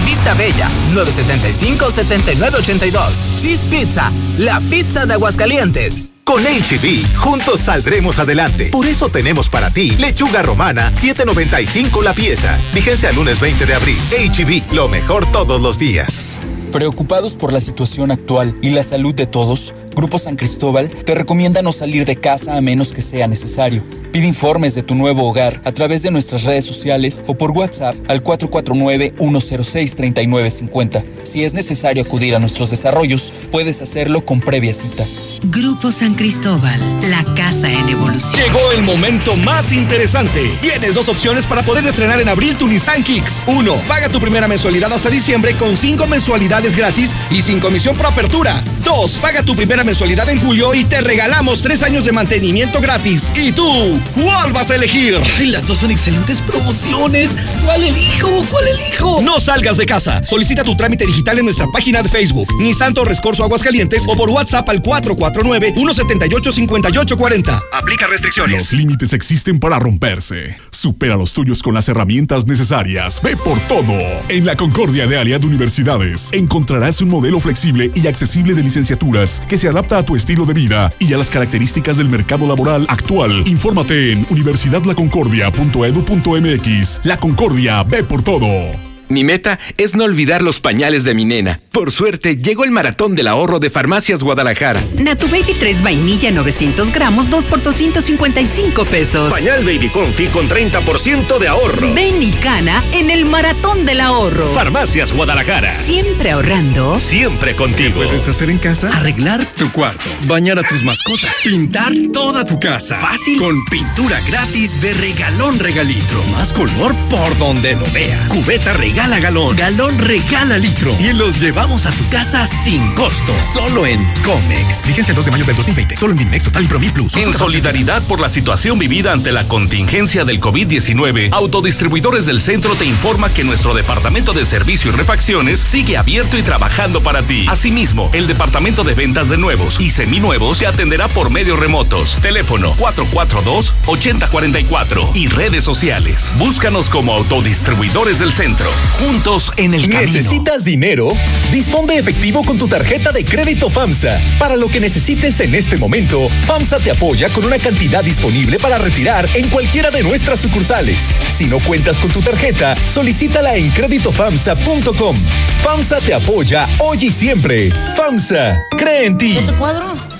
Vista 0.05 0.35
Bella, 0.35 0.69
975-7982. 0.93 3.39
Cheese 3.39 3.65
Pizza, 3.65 4.13
la 4.37 4.61
pizza 4.61 5.07
de 5.07 5.15
Aguascalientes. 5.15 6.11
Con 6.31 6.45
HB, 6.45 7.17
juntos 7.17 7.59
saldremos 7.59 8.21
adelante. 8.21 8.67
Por 8.67 8.87
eso 8.87 9.09
tenemos 9.09 9.49
para 9.49 9.73
ti 9.73 9.97
lechuga 9.99 10.43
romana, 10.43 10.93
7.95 10.95 12.05
la 12.05 12.15
pieza. 12.15 12.57
Vigencia 12.73 13.11
el 13.11 13.17
lunes 13.17 13.41
20 13.41 13.67
de 13.67 13.75
abril. 13.75 13.99
HB, 14.13 14.73
lo 14.73 14.87
mejor 14.87 15.27
todos 15.33 15.61
los 15.61 15.77
días. 15.77 16.25
Preocupados 16.71 17.37
por 17.37 17.53
la 17.53 17.61
situación 17.61 18.13
actual 18.13 18.57
y 18.63 18.69
la 18.69 18.85
salud 18.85 19.13
de 19.13 19.27
todos, 19.27 19.75
Grupo 19.95 20.19
San 20.19 20.37
Cristóbal 20.37 20.89
te 20.89 21.15
recomienda 21.15 21.61
no 21.63 21.73
salir 21.73 22.05
de 22.05 22.17
casa 22.17 22.57
a 22.57 22.61
menos 22.61 22.93
que 22.93 23.01
sea 23.03 23.27
necesario. 23.27 23.83
Pide 24.13 24.27
informes 24.27 24.75
de 24.75 24.83
tu 24.83 24.97
nuevo 24.97 25.29
hogar 25.29 25.61
a 25.65 25.71
través 25.73 26.03
de 26.03 26.11
nuestras 26.11 26.45
redes 26.45 26.65
sociales 26.65 27.23
o 27.27 27.35
por 27.35 27.51
WhatsApp 27.53 27.95
al 28.09 28.25
449-106-3950. 28.25 31.05
Si 31.23 31.45
es 31.45 31.55
necesario 31.55 32.03
acudir 32.03 32.35
a 32.35 32.41
nuestros 32.41 32.71
desarrollos, 32.71 33.33
puedes 33.53 33.81
hacerlo 33.83 34.25
con 34.25 34.41
previa 34.41 34.73
cita. 34.73 35.05
Grupo 35.45 35.93
San 35.93 36.15
Cristóbal, 36.15 36.81
la 37.09 37.23
casa 37.35 37.73
en 37.73 37.89
evolución. 37.89 38.43
Llegó 38.43 38.73
el 38.73 38.83
momento 38.83 39.37
más 39.37 39.73
interesante. 39.73 40.51
Tienes 40.61 40.95
dos 40.95 41.09
opciones 41.09 41.47
para 41.47 41.63
poder 41.63 41.87
estrenar 41.87 42.21
en 42.21 42.29
abril 42.29 42.57
tu 42.57 42.67
Nissan 42.67 43.05
Kicks. 43.05 43.45
Uno, 43.47 43.77
paga 43.87 44.09
tu 44.09 44.19
primera 44.19 44.49
mensualidad 44.49 44.93
hasta 44.93 45.09
diciembre 45.09 45.55
con 45.55 45.77
cinco 45.77 46.09
mensualidades 46.09 46.75
gratis 46.77 47.15
y 47.31 47.43
sin 47.43 47.61
comisión 47.61 47.97
por 47.97 48.07
apertura. 48.07 48.61
Dos, 48.85 49.19
paga 49.19 49.45
tu 49.45 49.55
primera 49.55 49.85
mensualidad 49.91 50.29
en 50.29 50.39
julio 50.39 50.73
y 50.73 50.85
te 50.85 51.01
regalamos 51.01 51.63
tres 51.63 51.83
años 51.83 52.05
de 52.05 52.13
mantenimiento 52.13 52.81
gratis. 52.81 53.33
¿Y 53.35 53.51
tú? 53.51 53.99
¿Cuál 54.15 54.53
vas 54.53 54.71
a 54.71 54.77
elegir? 54.77 55.19
Ay, 55.37 55.47
las 55.47 55.67
dos 55.67 55.79
son 55.79 55.91
excelentes 55.91 56.41
promociones. 56.43 57.31
¿Cuál 57.65 57.83
elijo? 57.83 58.29
¿Cuál 58.53 58.69
elijo? 58.69 59.21
No 59.21 59.41
salgas 59.41 59.79
de 59.79 59.87
casa. 59.87 60.25
Solicita 60.25 60.63
tu 60.63 60.77
trámite 60.77 61.05
digital 61.07 61.41
en 61.41 61.47
nuestra 61.47 61.67
página 61.73 62.05
de 62.05 62.09
Facebook, 62.09 62.47
Nissan 62.61 62.95
Torres 62.95 63.21
Corso 63.21 63.43
Aguascalientes 63.43 64.05
o 64.07 64.15
por 64.15 64.31
WhatsApp 64.31 64.69
al 64.69 64.81
449-178-5840. 64.81 67.61
Aplica 67.73 68.07
restricciones. 68.07 68.59
Los 68.59 68.73
límites 68.73 69.13
existen 69.13 69.59
para 69.59 69.81
romperse. 69.81 70.57
Supera 70.71 71.17
los 71.17 71.33
tuyos 71.33 71.65
con 71.65 71.75
las 71.75 71.89
herramientas 71.89 72.47
necesarias. 72.47 73.21
Ve 73.25 73.37
por 73.37 73.59
todo. 73.67 73.99
En 74.29 74.47
la 74.47 74.55
Concordia 74.55 75.09
de 75.09 75.19
Aliad 75.19 75.43
Universidades 75.43 76.33
encontrarás 76.33 77.01
un 77.01 77.09
modelo 77.09 77.41
flexible 77.41 77.91
y 77.97 78.07
accesible 78.07 78.55
de 78.55 78.63
licenciaturas 78.63 79.43
que 79.49 79.59
se 79.59 79.69
adapta 79.71 79.99
a 79.99 80.05
tu 80.05 80.17
estilo 80.17 80.45
de 80.47 80.55
vida 80.55 80.91
y 80.99 81.13
a 81.13 81.19
las 81.19 81.31
características 81.31 81.97
del 81.97 82.09
mercado 82.09 82.47
laboral 82.47 82.87
actual. 82.89 83.45
Infórmate 83.47 84.13
en 84.13 84.27
universidadlaconcordia.edu.mx. 84.31 87.01
La 87.05 87.17
Concordia, 87.17 87.83
ve 87.85 88.03
por 88.05 88.23
todo. 88.23 88.90
Mi 89.11 89.25
meta 89.25 89.59
es 89.77 89.97
no 89.97 90.05
olvidar 90.05 90.41
los 90.41 90.61
pañales 90.61 91.03
de 91.03 91.15
mi 91.15 91.25
nena. 91.25 91.59
Por 91.73 91.91
suerte, 91.91 92.37
llegó 92.37 92.63
el 92.63 92.71
maratón 92.71 93.17
del 93.17 93.27
ahorro 93.27 93.59
de 93.59 93.69
Farmacias 93.69 94.23
Guadalajara. 94.23 94.81
Natu 94.99 95.27
Baby 95.27 95.53
3 95.59 95.83
vainilla 95.83 96.31
900 96.31 96.93
gramos, 96.93 97.29
2 97.29 97.45
por 97.47 97.61
255 97.61 98.85
pesos. 98.85 99.33
Pañal 99.33 99.65
Baby 99.65 99.89
Confi 99.89 100.27
con 100.29 100.49
30% 100.49 101.39
de 101.41 101.49
ahorro. 101.49 101.93
Ven 101.93 102.23
y 102.23 102.31
cana 102.35 102.81
en 102.93 103.11
el 103.11 103.25
maratón 103.25 103.85
del 103.85 104.01
ahorro. 104.01 104.47
Farmacias 104.55 105.13
Guadalajara. 105.13 105.71
Siempre 105.71 106.31
ahorrando. 106.31 107.01
Siempre 107.01 107.57
contigo. 107.57 107.99
¿Qué 107.99 108.07
puedes 108.07 108.29
hacer 108.29 108.49
en 108.49 108.59
casa? 108.59 108.91
Arreglar 108.97 109.45
tu 109.57 109.73
cuarto. 109.73 110.09
Bañar 110.29 110.61
a 110.61 110.63
tus 110.63 110.85
mascotas. 110.85 111.35
Pintar 111.43 111.93
toda 112.13 112.47
tu 112.47 112.61
casa. 112.61 113.01
Fácil. 113.01 113.41
Con 113.41 113.65
pintura 113.65 114.21
gratis 114.29 114.81
de 114.81 114.95
regalón 114.95 115.59
regalitro. 115.59 116.23
Más 116.31 116.53
color 116.53 116.95
por 117.11 117.37
donde 117.39 117.75
lo 117.75 117.91
veas. 117.91 118.31
Cubeta 118.33 118.73
regalo 118.75 119.00
regala 119.01 119.19
galón, 119.19 119.57
galón 119.57 119.99
regala 119.99 120.59
litro. 120.59 120.95
Y 121.01 121.15
los 121.15 121.41
llevamos 121.41 121.87
a 121.87 121.91
tu 121.91 122.07
casa 122.11 122.47
sin 122.47 122.95
costo. 122.95 123.35
Solo 123.55 123.87
en 123.87 124.05
Comex. 124.23 124.83
Fíjense 124.83 125.13
el 125.13 125.17
2 125.17 125.25
de 125.25 125.31
mayo 125.31 125.47
del 125.47 125.57
2020. 125.57 125.97
Solo 125.97 126.13
en 126.13 126.19
Dimex 126.19 126.45
Total 126.45 126.65
y 126.65 126.69
Promil 126.69 126.93
Plus. 126.93 127.17
En 127.17 127.33
solidaridad 127.33 128.03
por 128.03 128.21
la 128.21 128.29
situación 128.29 128.79
vivida 128.79 129.15
ante 129.15 129.33
la 129.33 129.49
contingencia 129.49 130.27
del 130.27 130.39
COVID-19, 130.39 131.31
Autodistribuidores 131.33 132.27
del 132.27 132.43
Centro 132.43 132.75
te 132.75 132.85
informa 132.85 133.31
que 133.31 133.43
nuestro 133.43 133.73
departamento 133.73 134.35
de 134.35 134.45
servicio 134.45 134.93
y 134.93 134.95
refacciones 134.95 135.61
sigue 135.61 135.97
abierto 135.97 136.37
y 136.37 136.43
trabajando 136.43 137.03
para 137.03 137.23
ti. 137.23 137.47
Asimismo, 137.49 138.11
el 138.13 138.27
departamento 138.27 138.85
de 138.85 138.93
ventas 138.93 139.31
de 139.31 139.39
nuevos 139.39 139.81
y 139.81 139.89
seminuevos 139.89 140.59
se 140.59 140.67
atenderá 140.67 141.09
por 141.09 141.31
medios 141.31 141.59
remotos. 141.59 142.19
Teléfono 142.21 142.77
442-8044 142.77 145.13
y 145.15 145.29
redes 145.29 145.65
sociales. 145.65 146.35
Búscanos 146.37 146.91
como 146.91 147.15
Autodistribuidores 147.15 148.19
del 148.19 148.35
Centro 148.35 148.69
juntos 148.91 149.53
en 149.57 149.75
el 149.75 149.83
camino. 149.83 150.01
¿Necesitas 150.01 150.65
dinero? 150.65 151.09
Dispón 151.53 151.87
de 151.87 151.99
efectivo 151.99 152.43
con 152.43 152.59
tu 152.59 152.69
tarjeta 152.69 153.13
de 153.13 153.25
crédito 153.25 153.71
FAMSA. 153.71 154.21
Para 154.39 154.57
lo 154.57 154.69
que 154.69 154.81
necesites 154.81 155.41
en 155.41 155.55
este 155.55 155.77
momento, 155.77 156.29
FAMSA 156.47 156.79
te 156.79 156.91
apoya 156.91 157.29
con 157.29 157.45
una 157.45 157.59
cantidad 157.59 158.03
disponible 158.03 158.59
para 158.59 158.79
retirar 158.79 159.29
en 159.35 159.49
cualquiera 159.49 159.91
de 159.91 160.03
nuestras 160.03 160.41
sucursales. 160.41 160.99
Si 161.37 161.47
no 161.47 161.59
cuentas 161.59 161.99
con 161.99 162.11
tu 162.11 162.21
tarjeta, 162.21 162.77
solicítala 162.77 163.57
en 163.57 163.71
créditofamsa.com. 163.71 165.17
FAMSA 165.63 165.99
te 166.01 166.15
apoya 166.15 166.67
hoy 166.79 166.99
y 167.01 167.11
siempre. 167.11 167.71
FAMSA, 167.97 168.63
cree 168.77 169.07
en 169.07 169.19
ti. 169.19 169.37
¿Ese 169.37 169.53
cuadro? 169.55 170.20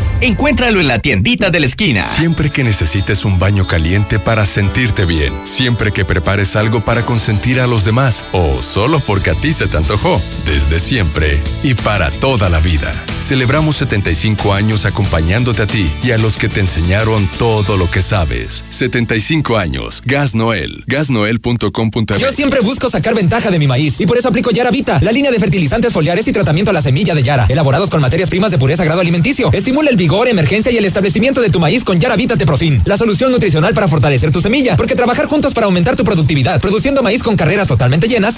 Encuéntralo 0.23 0.79
en 0.79 0.87
la 0.87 0.99
tiendita 0.99 1.49
de 1.49 1.59
la 1.59 1.65
esquina. 1.65 2.03
Siempre 2.03 2.51
que 2.51 2.63
necesites 2.63 3.25
un 3.25 3.39
baño 3.39 3.65
caliente 3.65 4.19
para 4.19 4.45
sentirte 4.45 5.05
bien, 5.05 5.33
siempre 5.45 5.91
que 5.91 6.05
prepares 6.05 6.55
algo 6.55 6.81
para 6.81 7.03
consentir 7.07 7.59
a 7.59 7.65
los 7.65 7.85
demás 7.85 8.23
o 8.31 8.61
solo 8.61 8.99
porque 8.99 9.31
a 9.31 9.33
ti 9.33 9.51
se 9.51 9.65
te 9.65 9.77
antojó, 9.77 10.21
desde 10.45 10.79
siempre 10.79 11.41
y 11.63 11.73
para 11.73 12.11
toda 12.11 12.49
la 12.49 12.59
vida. 12.59 12.91
Celebramos 13.19 13.77
75 13.77 14.53
años 14.53 14.85
acompañándote 14.85 15.63
a 15.63 15.67
ti 15.67 15.89
y 16.03 16.11
a 16.11 16.19
los 16.19 16.37
que 16.37 16.49
te 16.49 16.59
enseñaron 16.59 17.27
todo 17.39 17.75
lo 17.75 17.89
que 17.89 18.03
sabes. 18.03 18.63
75 18.69 19.57
años. 19.57 20.03
Gas 20.05 20.35
Noel. 20.35 20.83
Gasnoel.com.mx. 20.85 22.19
Yo 22.19 22.31
siempre 22.31 22.59
busco 22.61 22.91
sacar 22.91 23.15
ventaja 23.15 23.49
de 23.49 23.57
mi 23.57 23.65
maíz 23.65 23.99
y 23.99 24.05
por 24.05 24.19
eso 24.19 24.29
aplico 24.29 24.51
Yara 24.51 24.69
Vita, 24.69 24.99
la 25.01 25.11
línea 25.11 25.31
de 25.31 25.39
fertilizantes 25.39 25.91
foliares 25.91 26.27
y 26.27 26.31
tratamiento 26.31 26.69
a 26.69 26.75
la 26.75 26.81
semilla 26.83 27.15
de 27.15 27.23
Yara, 27.23 27.47
elaborados 27.49 27.89
con 27.89 28.01
materias 28.01 28.29
primas 28.29 28.51
de 28.51 28.59
pureza 28.59 28.83
grado 28.83 29.01
alimenticio. 29.01 29.49
Estimula 29.51 29.89
el 29.89 29.97
vigor, 29.97 30.10
emergencia 30.11 30.71
y 30.71 30.77
el 30.77 30.83
establecimiento 30.83 31.41
de 31.41 31.49
tu 31.49 31.59
maíz 31.59 31.85
con 31.85 31.99
Yara 31.99 32.17
Vita 32.17 32.35
Teprofin, 32.35 32.81
la 32.85 32.97
solución 32.97 33.31
nutricional 33.31 33.73
para 33.73 33.87
fortalecer 33.87 34.29
tu 34.29 34.41
semilla, 34.41 34.75
porque 34.75 34.93
trabajar 34.93 35.25
juntos 35.25 35.53
para 35.53 35.65
aumentar 35.65 35.95
tu 35.95 36.03
productividad, 36.03 36.59
produciendo 36.59 37.01
maíz 37.01 37.23
con 37.23 37.37
carreras 37.37 37.69
totalmente 37.69 38.09
llenas 38.09 38.35